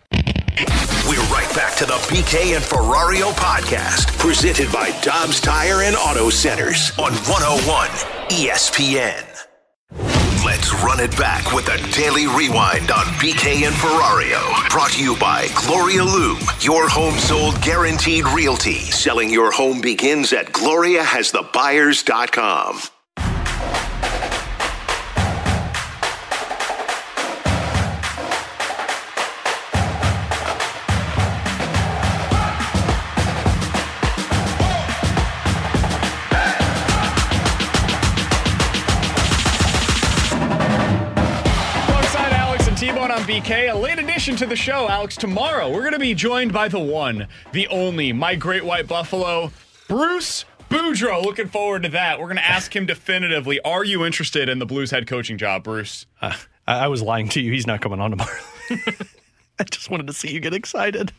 We're 1.08 1.20
right 1.32 1.50
back 1.54 1.76
to 1.78 1.86
the 1.86 1.94
BK 2.08 2.54
and 2.54 2.64
Ferrario 2.64 3.32
podcast, 3.32 4.16
presented 4.18 4.70
by 4.72 4.90
Dobbs 5.00 5.40
Tire 5.40 5.82
and 5.82 5.96
Auto 5.96 6.30
Centers 6.30 6.90
on 6.98 7.12
101 7.12 7.88
ESPN. 8.28 10.29
Let's 10.60 10.76
run 10.84 11.00
it 11.00 11.16
back 11.16 11.54
with 11.54 11.68
a 11.68 11.78
daily 11.90 12.26
rewind 12.26 12.90
on 12.90 13.06
BK 13.16 13.66
and 13.66 13.74
Ferrario. 13.74 14.68
Brought 14.68 14.90
to 14.90 15.02
you 15.02 15.16
by 15.16 15.48
Gloria 15.54 16.04
Loom, 16.04 16.38
your 16.60 16.86
home 16.86 17.14
sold 17.14 17.62
guaranteed 17.62 18.26
realty. 18.26 18.80
Selling 18.90 19.30
your 19.30 19.52
home 19.52 19.80
begins 19.80 20.34
at 20.34 20.52
gloriahasthebuyers.com. 20.52 22.99
BK, 43.30 43.72
a 43.72 43.76
late 43.76 44.00
addition 44.00 44.34
to 44.34 44.44
the 44.44 44.56
show, 44.56 44.88
Alex. 44.88 45.16
Tomorrow, 45.16 45.70
we're 45.70 45.82
going 45.82 45.92
to 45.92 46.00
be 46.00 46.14
joined 46.14 46.52
by 46.52 46.66
the 46.66 46.80
one, 46.80 47.28
the 47.52 47.68
only, 47.68 48.12
my 48.12 48.34
great 48.34 48.64
white 48.64 48.88
buffalo, 48.88 49.52
Bruce 49.86 50.44
Boudreau. 50.68 51.22
Looking 51.24 51.46
forward 51.46 51.84
to 51.84 51.90
that. 51.90 52.18
We're 52.18 52.26
going 52.26 52.38
to 52.38 52.44
ask 52.44 52.74
him 52.74 52.86
definitively, 52.86 53.60
are 53.60 53.84
you 53.84 54.04
interested 54.04 54.48
in 54.48 54.58
the 54.58 54.66
Blues 54.66 54.90
head 54.90 55.06
coaching 55.06 55.38
job, 55.38 55.62
Bruce? 55.62 56.06
Uh, 56.20 56.34
I, 56.66 56.86
I 56.86 56.88
was 56.88 57.02
lying 57.02 57.28
to 57.28 57.40
you. 57.40 57.52
He's 57.52 57.68
not 57.68 57.80
coming 57.80 58.00
on 58.00 58.10
tomorrow. 58.10 58.36
I 59.60 59.64
just 59.70 59.92
wanted 59.92 60.08
to 60.08 60.12
see 60.12 60.32
you 60.32 60.40
get 60.40 60.52
excited. 60.52 61.12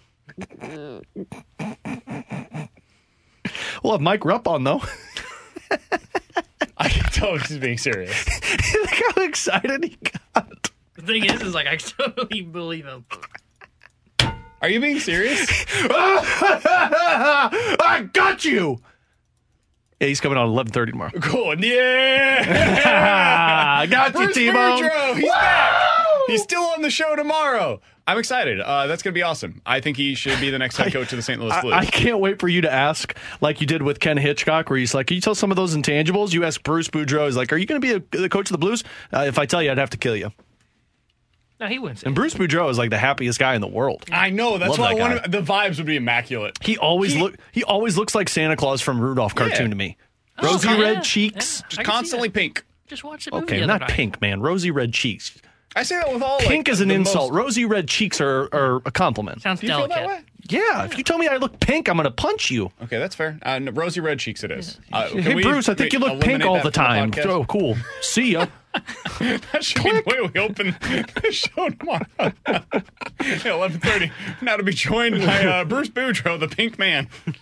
We'll 3.82 3.94
have 3.94 4.02
Mike 4.02 4.26
Rupp 4.26 4.50
on 4.50 4.66
though. 4.66 4.82
I 6.78 6.90
can 6.90 7.04
tell 7.06 7.38
he's 7.38 7.58
being 7.58 7.78
serious. 7.78 8.28
Look 8.74 9.16
how 9.16 9.24
excited 9.24 9.86
he 9.86 9.98
got. 10.36 10.71
The 11.02 11.08
thing 11.08 11.26
is, 11.26 11.42
is 11.42 11.54
like 11.54 11.68
I 11.68 11.76
totally 11.78 12.42
believe 12.42 12.86
him. 12.86 13.06
Are 14.62 14.70
you 14.70 14.80
being 14.80 15.00
serious? 15.00 15.50
I 16.70 18.08
got 18.14 18.46
you. 18.46 18.80
Yeah, 20.00 20.08
he's 20.08 20.22
coming 20.22 20.38
on 20.38 20.48
eleven 20.48 20.72
thirty 20.72 20.92
tomorrow. 20.92 21.12
Cool. 21.20 21.60
Yeah. 21.64 22.44
I 23.82 23.86
got 23.90 24.14
you, 24.14 24.20
Bruce 24.20 24.36
T-Bone. 24.36 24.84
Boudreau, 24.84 25.16
He's 25.16 25.30
back. 25.30 25.98
He's 26.28 26.44
still 26.44 26.62
on 26.64 26.84
the 26.84 26.92
show 26.92 27.16
tomorrow. 27.16 27.82
I'm 28.08 28.18
excited. 28.20 28.60
Uh, 28.60 28.88
that's 28.88 29.04
going 29.04 29.14
to 29.14 29.18
be 29.18 29.24
awesome. 29.24 29.62
I 29.66 29.80
think 29.80 29.98
he 29.98 30.16
should 30.16 30.40
be 30.40 30.50
the 30.50 30.60
next 30.60 30.78
head 30.78 30.92
coach 30.94 31.12
of 31.14 31.18
the 31.18 31.24
St. 31.24 31.40
Louis 31.40 31.56
Blues. 31.62 31.74
I, 31.74 31.80
I 31.80 31.86
can't 31.86 32.20
wait 32.20 32.40
for 32.40 32.48
you 32.48 32.62
to 32.62 32.72
ask, 32.72 33.16
like 33.42 33.62
you 33.62 33.68
did 33.68 33.82
with 33.84 34.00
Ken 34.00 34.18
Hitchcock, 34.18 34.70
where 34.70 34.78
he's 34.78 34.94
like, 34.94 35.08
"Can 35.08 35.16
you 35.16 35.22
tell 35.22 35.36
some 35.36 35.50
of 35.52 35.56
those 35.58 35.76
intangibles?" 35.76 36.34
You 36.34 36.44
ask 36.46 36.62
Bruce 36.64 36.88
Boudreau, 36.90 37.26
he's 37.26 37.36
like, 37.38 37.52
"Are 37.54 37.58
you 37.58 37.66
going 37.66 37.82
to 37.82 37.88
be 37.88 37.94
a, 37.94 38.20
the 38.22 38.30
coach 38.30 38.50
of 38.50 38.54
the 38.54 38.58
Blues?" 38.60 38.84
Uh, 39.14 39.26
if 39.28 39.40
I 39.40 39.46
tell 39.46 39.62
you, 39.64 39.72
I'd 39.72 39.78
have 39.78 39.92
to 39.92 39.98
kill 39.98 40.16
you. 40.16 40.32
No, 41.62 41.68
he 41.68 41.80
wins. 41.80 42.04
And 42.04 42.14
Bruce 42.16 42.34
Boudreau 42.34 42.70
is 42.72 42.78
like 42.80 42.90
the 42.90 42.98
happiest 42.98 43.38
guy 43.40 43.54
in 43.56 43.62
the 43.62 43.68
world. 43.68 44.04
I 44.12 44.32
know. 44.32 44.58
That's 44.58 44.72
Love 44.72 44.80
why 44.80 44.96
that 44.96 45.02
I 45.02 45.08
guy. 45.08 45.16
want 45.20 45.32
the 45.32 45.42
vibes 45.42 45.78
would 45.78 45.86
be 45.86 45.96
immaculate. 45.96 46.58
He 46.62 46.78
always 46.78 47.16
look. 47.16 47.36
He 47.52 47.64
always 47.64 47.98
looks 47.98 48.16
like 48.16 48.28
Santa 48.30 48.56
Claus 48.56 48.82
from 48.82 49.00
Rudolph 49.00 49.36
cartoon 49.36 49.66
Yeah. 49.66 49.70
to 49.70 49.76
me. 49.76 49.98
Oh, 50.40 50.52
Rosy 50.54 50.68
yeah, 50.68 50.80
red 50.82 50.94
yeah, 50.96 51.02
cheeks. 51.02 51.62
Just 51.70 51.84
constantly 51.84 52.30
pink. 52.30 52.66
Just 52.88 53.04
watch 53.04 53.26
the 53.26 53.32
movie 53.32 53.44
Okay, 53.44 53.58
the 53.58 53.64
other 53.64 53.74
not 53.74 53.82
night. 53.82 53.90
pink, 53.92 54.20
man. 54.22 54.42
Rosy 54.42 54.72
red 54.72 54.92
cheeks. 54.92 55.38
I 55.76 55.84
say 55.84 55.96
that 55.96 56.12
with 56.12 56.22
all 56.22 56.40
Pink 56.40 56.68
like, 56.68 56.70
is 56.70 56.82
an 56.82 56.90
the 56.90 56.96
insult. 56.96 57.32
most- 57.32 57.38
Rosy 57.44 57.64
red 57.64 57.88
cheeks 57.88 58.20
are, 58.20 58.50
are 58.52 58.82
a 58.86 58.92
compliment. 58.92 59.42
Sounds 59.42 59.62
Do 59.62 59.68
you 59.68 59.72
feel 59.74 59.88
that 59.88 59.96
delicate. 59.96 60.08
way? 60.18 60.24
Yeah, 60.50 60.84
if 60.84 60.98
you 60.98 61.04
tell 61.06 61.18
me 61.18 61.28
I 61.30 61.38
look 61.38 61.62
pink, 61.62 61.88
I'm 61.88 61.96
going 61.96 62.04
to 62.04 62.12
punch 62.12 62.52
you. 62.52 62.72
Okay, 62.84 62.98
that's 63.00 63.16
fair. 63.16 63.40
Uh, 63.44 63.60
no, 63.60 63.72
rosy 63.72 64.02
red 64.02 64.20
cheeks 64.20 64.44
it 64.44 64.52
is. 64.52 64.80
Uh, 64.92 65.08
can 65.08 65.22
hey, 65.22 65.36
we- 65.36 65.44
Bruce, 65.44 65.70
I 65.70 65.76
can 65.76 65.90
think 65.90 65.94
we 65.94 66.00
you 66.00 66.04
look 66.04 66.22
pink 66.22 66.42
eliminate 66.44 66.48
all 66.48 66.56
that 66.56 66.64
the 66.64 66.72
from 66.72 66.86
time. 66.86 67.12
podcast? 67.12 67.26
Oh, 67.28 67.46
cool. 67.46 67.78
See 68.02 68.32
ya. 68.34 68.48
That 69.52 69.64
should 69.64 69.84
be 69.84 69.92
the 69.92 70.04
way 70.06 70.30
we 70.34 70.40
open 70.40 70.76
the 70.80 71.32
show 71.32 71.70
tomorrow. 71.70 72.06
Eleven 73.46 73.80
thirty. 73.80 74.12
Now 74.42 74.58
to 74.58 74.64
be 74.64 74.74
joined 74.74 75.20
by 75.26 75.46
uh, 75.46 75.64
Bruce 75.66 75.90
Boudreau, 75.90 76.40
the 76.40 76.48
Pink 76.48 76.80
Man. 76.80 77.08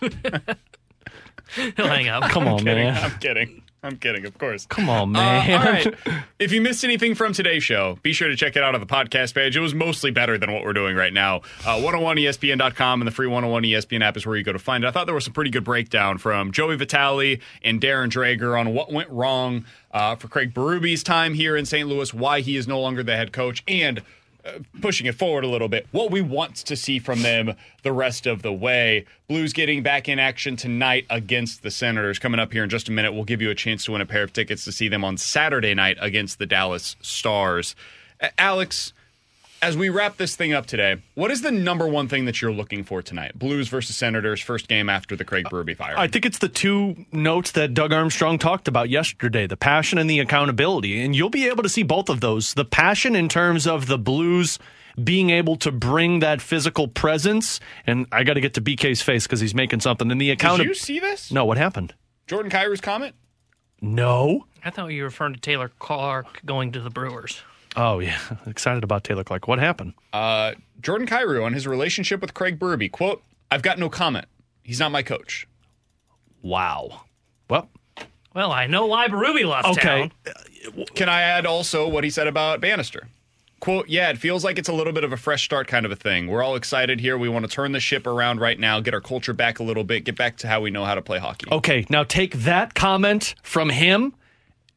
He'll 1.54 1.86
hang 1.88 2.08
up. 2.08 2.30
Come 2.30 2.46
on, 2.48 2.58
kidding. 2.58 2.84
man. 2.84 3.02
I'm 3.02 3.18
kidding. 3.18 3.62
I'm 3.82 3.96
kidding, 3.96 4.26
of 4.26 4.36
course. 4.36 4.66
Come 4.66 4.90
on, 4.90 5.16
Uh, 5.16 5.20
man. 5.20 5.50
all 5.66 5.72
right. 5.72 5.94
If 6.40 6.52
you 6.52 6.62
missed 6.62 6.84
anything 6.84 7.14
from 7.14 7.34
today's 7.34 7.62
show, 7.62 7.98
be 8.02 8.14
sure 8.14 8.28
to 8.28 8.34
check 8.36 8.56
it 8.56 8.62
out 8.62 8.74
on 8.74 8.80
the 8.80 8.86
podcast 8.86 9.34
page. 9.34 9.56
It 9.58 9.60
was 9.60 9.74
mostly 9.74 10.10
better 10.10 10.38
than 10.38 10.52
what 10.54 10.64
we're 10.64 10.72
doing 10.72 10.96
right 10.96 11.12
now. 11.12 11.42
Uh, 11.66 11.76
101ESPN.com 11.76 13.02
and 13.02 13.06
the 13.06 13.12
free 13.12 13.26
101 13.26 13.62
ESPN 13.64 14.02
app 14.02 14.16
is 14.16 14.24
where 14.26 14.36
you 14.36 14.42
go 14.42 14.52
to 14.52 14.58
find 14.58 14.82
it. 14.82 14.86
I 14.86 14.90
thought 14.90 15.04
there 15.04 15.14
was 15.14 15.24
some 15.24 15.34
pretty 15.34 15.50
good 15.50 15.64
breakdown 15.64 16.16
from 16.16 16.50
Joey 16.52 16.76
Vitale 16.76 17.40
and 17.62 17.78
Darren 17.80 18.08
Dreger 18.08 18.58
on 18.58 18.72
what 18.72 18.90
went 18.90 19.10
wrong 19.10 19.66
uh, 19.92 20.16
for 20.16 20.28
Craig 20.28 20.54
Berube's 20.54 21.02
time 21.02 21.34
here 21.34 21.56
in 21.56 21.66
St. 21.66 21.86
Louis, 21.88 22.14
why 22.14 22.40
he 22.40 22.56
is 22.56 22.66
no 22.66 22.80
longer 22.80 23.02
the 23.02 23.16
head 23.16 23.32
coach, 23.32 23.62
and 23.68 23.98
uh, 23.98 24.02
Uh, 24.42 24.60
pushing 24.80 25.06
it 25.06 25.14
forward 25.14 25.44
a 25.44 25.48
little 25.48 25.68
bit, 25.68 25.86
what 25.90 26.10
we 26.10 26.22
want 26.22 26.56
to 26.56 26.74
see 26.74 26.98
from 26.98 27.20
them 27.20 27.54
the 27.82 27.92
rest 27.92 28.26
of 28.26 28.40
the 28.40 28.52
way. 28.52 29.04
Blues 29.28 29.52
getting 29.52 29.82
back 29.82 30.08
in 30.08 30.18
action 30.18 30.56
tonight 30.56 31.04
against 31.10 31.62
the 31.62 31.70
Senators. 31.70 32.18
Coming 32.18 32.40
up 32.40 32.52
here 32.52 32.64
in 32.64 32.70
just 32.70 32.88
a 32.88 32.92
minute, 32.92 33.12
we'll 33.12 33.24
give 33.24 33.42
you 33.42 33.50
a 33.50 33.54
chance 33.54 33.84
to 33.84 33.92
win 33.92 34.00
a 34.00 34.06
pair 34.06 34.22
of 34.22 34.32
tickets 34.32 34.64
to 34.64 34.72
see 34.72 34.88
them 34.88 35.04
on 35.04 35.18
Saturday 35.18 35.74
night 35.74 35.98
against 36.00 36.38
the 36.38 36.46
Dallas 36.46 36.96
Stars. 37.02 37.76
Alex, 38.38 38.94
as 39.62 39.76
we 39.76 39.88
wrap 39.88 40.16
this 40.16 40.36
thing 40.36 40.52
up 40.52 40.66
today, 40.66 40.96
what 41.14 41.30
is 41.30 41.42
the 41.42 41.50
number 41.50 41.86
one 41.86 42.08
thing 42.08 42.24
that 42.24 42.40
you're 42.40 42.52
looking 42.52 42.84
for 42.84 43.02
tonight? 43.02 43.38
Blues 43.38 43.68
versus 43.68 43.96
Senators, 43.96 44.40
first 44.40 44.68
game 44.68 44.88
after 44.88 45.16
the 45.16 45.24
Craig 45.24 45.46
Berube 45.46 45.76
fire. 45.76 45.94
I 45.98 46.08
think 46.08 46.24
it's 46.24 46.38
the 46.38 46.48
two 46.48 47.06
notes 47.12 47.52
that 47.52 47.74
Doug 47.74 47.92
Armstrong 47.92 48.38
talked 48.38 48.68
about 48.68 48.88
yesterday 48.88 49.46
the 49.46 49.56
passion 49.56 49.98
and 49.98 50.08
the 50.08 50.18
accountability. 50.18 51.02
And 51.02 51.14
you'll 51.14 51.30
be 51.30 51.46
able 51.46 51.62
to 51.62 51.68
see 51.68 51.82
both 51.82 52.08
of 52.08 52.20
those. 52.20 52.54
The 52.54 52.64
passion 52.64 53.14
in 53.14 53.28
terms 53.28 53.66
of 53.66 53.86
the 53.86 53.98
Blues 53.98 54.58
being 55.02 55.30
able 55.30 55.56
to 55.56 55.70
bring 55.70 56.20
that 56.20 56.40
physical 56.40 56.88
presence. 56.88 57.60
And 57.86 58.06
I 58.12 58.24
got 58.24 58.34
to 58.34 58.40
get 58.40 58.54
to 58.54 58.60
BK's 58.60 59.02
face 59.02 59.26
because 59.26 59.40
he's 59.40 59.54
making 59.54 59.80
something. 59.80 60.10
And 60.10 60.20
the 60.20 60.30
account. 60.30 60.58
Did 60.58 60.66
accountability. 60.66 60.68
you 60.68 60.74
see 60.74 60.98
this? 61.00 61.30
No, 61.30 61.44
what 61.44 61.58
happened? 61.58 61.94
Jordan 62.26 62.50
Kyrou's 62.50 62.80
comment? 62.80 63.14
No. 63.80 64.46
I 64.64 64.70
thought 64.70 64.88
you 64.88 65.02
were 65.02 65.08
referring 65.08 65.34
to 65.34 65.40
Taylor 65.40 65.70
Clarke 65.78 66.40
going 66.44 66.72
to 66.72 66.80
the 66.80 66.90
Brewers. 66.90 67.42
Oh, 67.76 67.98
yeah. 68.00 68.18
Excited 68.46 68.82
about 68.84 69.04
Taylor 69.04 69.24
Clarke. 69.24 69.46
What 69.48 69.58
happened? 69.58 69.94
Uh, 70.12 70.52
Jordan 70.80 71.06
Kyrou 71.06 71.44
on 71.44 71.52
his 71.52 71.66
relationship 71.66 72.20
with 72.20 72.34
Craig 72.34 72.58
Berube. 72.58 72.90
Quote, 72.90 73.22
I've 73.50 73.62
got 73.62 73.78
no 73.78 73.88
comment. 73.88 74.26
He's 74.62 74.80
not 74.80 74.90
my 74.92 75.02
coach. 75.02 75.46
Wow. 76.42 77.02
Well, 77.48 77.68
Well, 78.34 78.52
I 78.52 78.66
know 78.66 78.86
why 78.86 79.08
Berube 79.08 79.44
left 79.44 79.68
Okay. 79.68 80.10
town. 80.24 80.84
Can 80.94 81.08
I 81.08 81.22
add 81.22 81.46
also 81.46 81.88
what 81.88 82.04
he 82.04 82.10
said 82.10 82.26
about 82.26 82.60
Bannister? 82.60 83.08
Quote, 83.60 83.88
yeah, 83.88 84.08
it 84.08 84.16
feels 84.18 84.42
like 84.44 84.58
it's 84.58 84.68
a 84.68 84.72
little 84.72 84.92
bit 84.92 85.04
of 85.04 85.12
a 85.12 85.16
fresh 85.18 85.44
start 85.44 85.66
kind 85.68 85.84
of 85.84 85.92
a 85.92 85.96
thing. 85.96 86.28
We're 86.28 86.42
all 86.42 86.54
excited 86.56 87.00
here. 87.00 87.18
We 87.18 87.28
want 87.28 87.44
to 87.44 87.50
turn 87.50 87.72
the 87.72 87.80
ship 87.80 88.06
around 88.06 88.40
right 88.40 88.58
now, 88.58 88.80
get 88.80 88.94
our 88.94 89.00
culture 89.02 89.32
back 89.34 89.58
a 89.58 89.62
little 89.62 89.84
bit, 89.84 90.04
get 90.04 90.16
back 90.16 90.38
to 90.38 90.48
how 90.48 90.60
we 90.62 90.70
know 90.70 90.84
how 90.86 90.94
to 90.94 91.02
play 91.02 91.18
hockey. 91.18 91.46
Okay, 91.52 91.84
now 91.90 92.02
take 92.04 92.32
that 92.34 92.74
comment 92.74 93.34
from 93.42 93.68
him. 93.68 94.14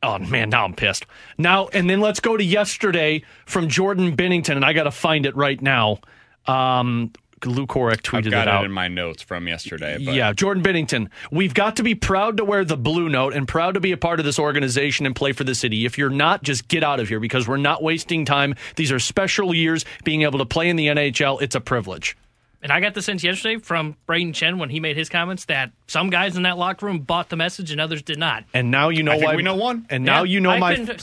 Oh 0.04 0.20
man, 0.20 0.50
now 0.50 0.66
I'm 0.66 0.74
pissed. 0.74 1.06
Now 1.38 1.70
and 1.70 1.90
then 1.90 2.02
let's 2.02 2.20
go 2.20 2.38
to 2.38 2.44
yesterday 2.44 3.24
from 3.46 3.70
Jordan 3.70 4.16
Binnington, 4.16 4.56
and 4.56 4.66
I 4.66 4.74
got 4.74 4.84
to 4.84 4.92
find 4.92 5.26
it 5.26 5.36
right 5.36 5.62
now. 5.62 6.00
Um, 6.46 7.12
Lou 7.46 7.68
Korac 7.68 8.02
tweeted 8.02 8.28
I've 8.28 8.32
got 8.32 8.48
it 8.48 8.52
it, 8.52 8.54
out. 8.54 8.66
in 8.66 8.72
my 8.72 8.88
notes 8.88 9.22
from 9.22 9.48
yesterday. 9.48 9.98
But 10.04 10.14
Yeah, 10.14 10.34
Jordan 10.34 10.64
Binnington. 10.64 11.10
We've 11.32 11.54
got 11.54 11.76
to 11.78 11.84
be 11.84 11.96
proud 11.96 12.38
to 12.38 12.46
wear 12.46 12.64
the 12.64 12.78
blue 12.78 13.10
note 13.10 13.34
and 13.34 13.48
proud 13.48 13.74
to 13.74 13.80
be 13.80 13.92
a 13.92 13.98
part 13.98 14.20
of 14.20 14.26
this 14.26 14.40
organization 14.40 15.06
and 15.06 15.16
play 15.16 15.32
for 15.32 15.44
the 15.44 15.56
city. 15.56 15.86
If 15.86 15.98
you're 15.98 16.10
not, 16.10 16.44
just 16.44 16.68
get 16.68 16.84
out 16.84 17.00
of 17.00 17.10
here 17.10 17.20
because 17.20 17.48
we're 17.48 17.58
not 17.58 17.84
wasting 17.84 18.26
time. 18.26 18.56
These 18.76 18.92
are 18.92 19.00
special 19.00 19.54
years. 19.54 19.86
Being 20.04 20.24
able 20.24 20.40
to 20.40 20.46
play 20.46 20.70
in 20.70 20.76
the 20.76 20.88
NHL, 20.88 21.42
it's 21.42 21.56
a 21.56 21.62
privilege. 21.62 22.16
And 22.64 22.72
I 22.72 22.80
got 22.80 22.94
the 22.94 23.02
sense 23.02 23.24
yesterday 23.24 23.58
from 23.58 23.98
Brayden 24.08 24.32
Schenn 24.32 24.58
when 24.58 24.70
he 24.70 24.80
made 24.80 24.96
his 24.96 25.10
comments 25.10 25.46
that 25.46 25.72
some 25.88 26.10
guys 26.10 26.38
in 26.38 26.44
that 26.44 26.58
locker 26.58 26.86
room 26.86 27.00
bought 27.00 27.28
the 27.30 27.36
message 27.36 27.72
and 27.72 27.82
others 27.82 28.02
did 28.02 28.18
not. 28.18 28.46
And 28.54 28.72
now 28.72 28.88
you 28.88 29.04
know 29.04 29.12
I 29.12 29.16
think 29.16 29.26
why 29.28 29.36
we 29.36 29.44
know 29.44 29.56
one. 29.56 29.86
And 29.90 30.06
now 30.06 30.24
Yeah, 30.24 30.32
you 30.32 30.40
know 30.40 30.50
I 30.52 30.60
my 30.60 30.76
Can, 30.76 30.90
uh, 30.90 30.98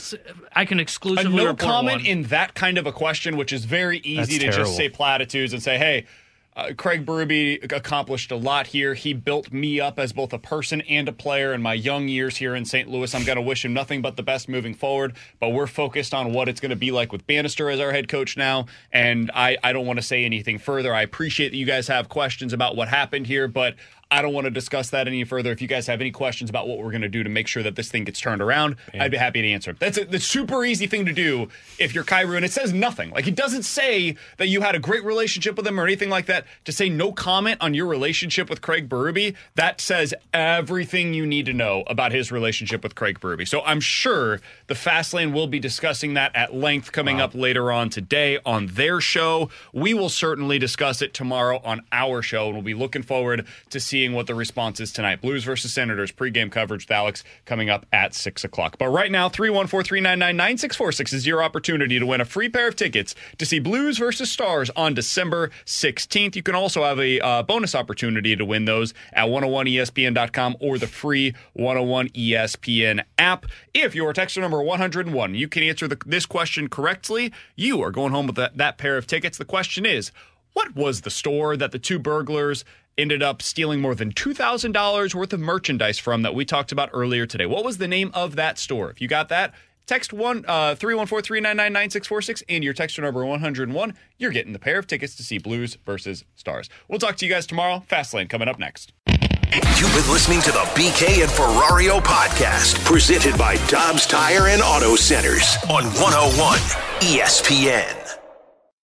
I 0.53 0.65
can 0.65 0.79
a 0.79 0.81
exclusively 0.81 1.35
no 1.37 1.53
comment 1.53 1.97
one. 2.01 2.05
in 2.07 2.23
that 2.23 2.55
kind 2.55 2.79
of 2.79 2.87
a 2.87 2.91
question, 2.91 3.37
which 3.37 3.53
is 3.53 3.65
very 3.65 3.99
easy 3.99 4.15
That's 4.15 4.29
to 4.31 4.39
terrible. 4.39 4.63
just 4.65 4.75
say 4.75 4.89
platitudes 4.89 5.53
and 5.53 5.61
say, 5.61 5.77
hey, 5.77 6.07
uh, 6.55 6.71
Craig 6.77 7.05
Berube 7.05 7.71
accomplished 7.71 8.31
a 8.31 8.35
lot 8.35 8.67
here. 8.67 8.93
He 8.93 9.13
built 9.13 9.53
me 9.53 9.79
up 9.79 9.97
as 9.97 10.11
both 10.11 10.33
a 10.33 10.37
person 10.37 10.81
and 10.81 11.07
a 11.07 11.13
player 11.13 11.53
in 11.53 11.61
my 11.61 11.73
young 11.73 12.09
years 12.09 12.37
here 12.37 12.55
in 12.55 12.65
St. 12.65 12.89
Louis. 12.89 13.15
I'm 13.15 13.23
going 13.23 13.37
to 13.37 13.41
wish 13.41 13.63
him 13.63 13.73
nothing 13.73 14.01
but 14.01 14.17
the 14.17 14.23
best 14.23 14.49
moving 14.49 14.73
forward. 14.73 15.15
But 15.39 15.49
we're 15.49 15.67
focused 15.67 16.13
on 16.13 16.33
what 16.33 16.49
it's 16.49 16.59
going 16.59 16.71
to 16.71 16.75
be 16.75 16.91
like 16.91 17.13
with 17.13 17.25
Bannister 17.25 17.69
as 17.69 17.79
our 17.79 17.91
head 17.91 18.09
coach 18.09 18.35
now. 18.35 18.65
And 18.91 19.31
I, 19.33 19.57
I 19.63 19.71
don't 19.71 19.85
want 19.85 19.99
to 19.99 20.05
say 20.05 20.25
anything 20.25 20.59
further. 20.59 20.93
I 20.93 21.03
appreciate 21.03 21.49
that 21.49 21.57
you 21.57 21.65
guys 21.65 21.87
have 21.87 22.09
questions 22.09 22.51
about 22.51 22.75
what 22.75 22.89
happened 22.89 23.27
here, 23.27 23.47
but 23.47 23.75
I 24.11 24.21
don't 24.21 24.33
want 24.33 24.45
to 24.45 24.51
discuss 24.51 24.89
that 24.89 25.07
any 25.07 25.23
further. 25.23 25.51
If 25.51 25.61
you 25.61 25.69
guys 25.69 25.87
have 25.87 26.01
any 26.01 26.11
questions 26.11 26.49
about 26.49 26.67
what 26.67 26.79
we're 26.79 26.91
going 26.91 27.01
to 27.01 27.09
do 27.09 27.23
to 27.23 27.29
make 27.29 27.47
sure 27.47 27.63
that 27.63 27.77
this 27.77 27.89
thing 27.89 28.03
gets 28.03 28.19
turned 28.19 28.41
around, 28.41 28.75
I'd 28.93 29.09
be 29.09 29.17
happy 29.17 29.41
to 29.41 29.47
answer. 29.49 29.73
That's 29.79 29.97
a, 29.97 30.03
the 30.03 30.19
super 30.19 30.65
easy 30.65 30.85
thing 30.85 31.05
to 31.05 31.13
do 31.13 31.47
if 31.79 31.95
you're 31.95 32.03
Kyrou, 32.03 32.35
and 32.35 32.43
it 32.43 32.51
says 32.51 32.73
nothing. 32.73 33.11
Like 33.11 33.27
it 33.27 33.35
doesn't 33.35 33.63
say 33.63 34.17
that 34.35 34.47
you 34.49 34.59
had 34.59 34.75
a 34.75 34.79
great 34.79 35.05
relationship 35.05 35.55
with 35.55 35.65
him 35.65 35.79
or 35.79 35.83
anything 35.83 36.09
like 36.09 36.25
that. 36.25 36.45
To 36.65 36.73
say 36.73 36.89
no 36.89 37.13
comment 37.13 37.59
on 37.61 37.73
your 37.73 37.85
relationship 37.85 38.49
with 38.49 38.61
Craig 38.61 38.89
Berube, 38.89 39.33
that 39.55 39.79
says 39.79 40.13
everything 40.33 41.13
you 41.13 41.25
need 41.25 41.45
to 41.45 41.53
know 41.53 41.83
about 41.87 42.11
his 42.11 42.33
relationship 42.33 42.83
with 42.83 42.95
Craig 42.95 43.21
Berube. 43.21 43.47
So 43.47 43.61
I'm 43.61 43.79
sure 43.79 44.41
the 44.67 44.75
Fast 44.75 45.13
Lane 45.13 45.31
will 45.31 45.47
be 45.47 45.59
discussing 45.59 46.15
that 46.15 46.35
at 46.35 46.53
length 46.53 46.91
coming 46.91 47.21
up 47.21 47.33
later 47.33 47.71
on 47.71 47.89
today 47.89 48.39
on 48.45 48.67
their 48.67 48.99
show. 48.99 49.49
We 49.71 49.93
will 49.93 50.09
certainly 50.09 50.59
discuss 50.59 51.01
it 51.01 51.13
tomorrow 51.13 51.61
on 51.63 51.83
our 51.93 52.21
show, 52.21 52.47
and 52.47 52.55
we'll 52.55 52.63
be 52.63 52.73
looking 52.73 53.03
forward 53.03 53.47
to 53.69 53.79
seeing 53.79 54.00
what 54.09 54.27
the 54.27 54.35
response 54.35 54.79
is 54.79 54.91
tonight. 54.91 55.21
Blues 55.21 55.43
versus 55.43 55.73
Senators 55.73 56.11
pregame 56.11 56.51
coverage 56.51 56.85
with 56.85 56.91
Alex 56.91 57.23
coming 57.45 57.69
up 57.69 57.85
at 57.91 58.13
6 58.13 58.43
o'clock. 58.43 58.77
But 58.77 58.89
right 58.89 59.11
now, 59.11 59.29
314 59.29 59.83
399 59.83 60.37
9646 60.37 61.13
is 61.13 61.27
your 61.27 61.43
opportunity 61.43 61.99
to 61.99 62.05
win 62.05 62.21
a 62.21 62.25
free 62.25 62.49
pair 62.49 62.67
of 62.67 62.75
tickets 62.75 63.15
to 63.37 63.45
see 63.45 63.59
Blues 63.59 63.97
versus 63.97 64.31
Stars 64.31 64.69
on 64.75 64.93
December 64.93 65.51
16th. 65.65 66.35
You 66.35 66.43
can 66.43 66.55
also 66.55 66.83
have 66.83 66.99
a 66.99 67.19
uh, 67.19 67.43
bonus 67.43 67.75
opportunity 67.75 68.35
to 68.35 68.45
win 68.45 68.65
those 68.65 68.93
at 69.13 69.27
101ESPN.com 69.27 70.57
or 70.59 70.77
the 70.77 70.87
free 70.87 71.33
101 71.53 72.09
ESPN 72.09 73.03
app. 73.17 73.45
If 73.73 73.95
you're 73.95 74.13
texter 74.13 74.41
number 74.41 74.61
101, 74.61 75.35
you 75.35 75.47
can 75.47 75.63
answer 75.63 75.87
the, 75.87 75.97
this 76.05 76.25
question 76.25 76.67
correctly. 76.67 77.31
You 77.55 77.81
are 77.81 77.91
going 77.91 78.11
home 78.11 78.27
with 78.27 78.35
that, 78.35 78.57
that 78.57 78.77
pair 78.77 78.97
of 78.97 79.07
tickets. 79.07 79.37
The 79.37 79.45
question 79.45 79.85
is, 79.85 80.11
what 80.53 80.75
was 80.75 81.01
the 81.01 81.09
store 81.09 81.55
that 81.57 81.71
the 81.71 81.79
two 81.79 81.99
burglars 81.99 82.65
ended 83.01 83.23
up 83.23 83.41
stealing 83.41 83.81
more 83.81 83.95
than 83.95 84.11
$2,000 84.13 85.15
worth 85.15 85.33
of 85.33 85.39
merchandise 85.39 85.99
from 85.99 86.21
that 86.21 86.35
we 86.35 86.45
talked 86.45 86.71
about 86.71 86.89
earlier 86.93 87.25
today? 87.25 87.45
What 87.45 87.65
was 87.65 87.79
the 87.79 87.87
name 87.87 88.11
of 88.13 88.35
that 88.35 88.57
store? 88.57 88.89
If 88.89 89.01
you 89.01 89.07
got 89.07 89.29
that, 89.29 89.53
Text 89.87 90.13
one 90.13 90.45
uh, 90.47 90.75
314-399-9646 90.75 92.43
and 92.47 92.63
your 92.63 92.73
texture 92.73 93.01
number 93.01 93.25
101. 93.25 93.93
You're 94.17 94.31
getting 94.31 94.53
the 94.53 94.59
pair 94.59 94.79
of 94.79 94.87
tickets 94.87 95.15
to 95.15 95.23
see 95.23 95.37
Blues 95.37 95.77
versus 95.85 96.23
Stars. 96.35 96.69
We'll 96.87 96.99
talk 96.99 97.17
to 97.17 97.25
you 97.25 97.31
guys 97.31 97.45
tomorrow. 97.45 97.83
Fastlane 97.89 98.29
coming 98.29 98.47
up 98.47 98.57
next. 98.57 98.93
You've 99.11 99.93
been 99.93 100.09
listening 100.09 100.39
to 100.41 100.51
the 100.51 100.59
BK 100.75 101.23
and 101.23 101.31
Ferrario 101.31 101.99
podcast, 101.99 102.85
presented 102.85 103.37
by 103.37 103.57
Dobbs 103.67 104.05
Tire 104.05 104.47
and 104.47 104.61
Auto 104.61 104.95
Centers 104.95 105.57
on 105.69 105.83
101 105.83 106.57
ESPN. 107.01 108.20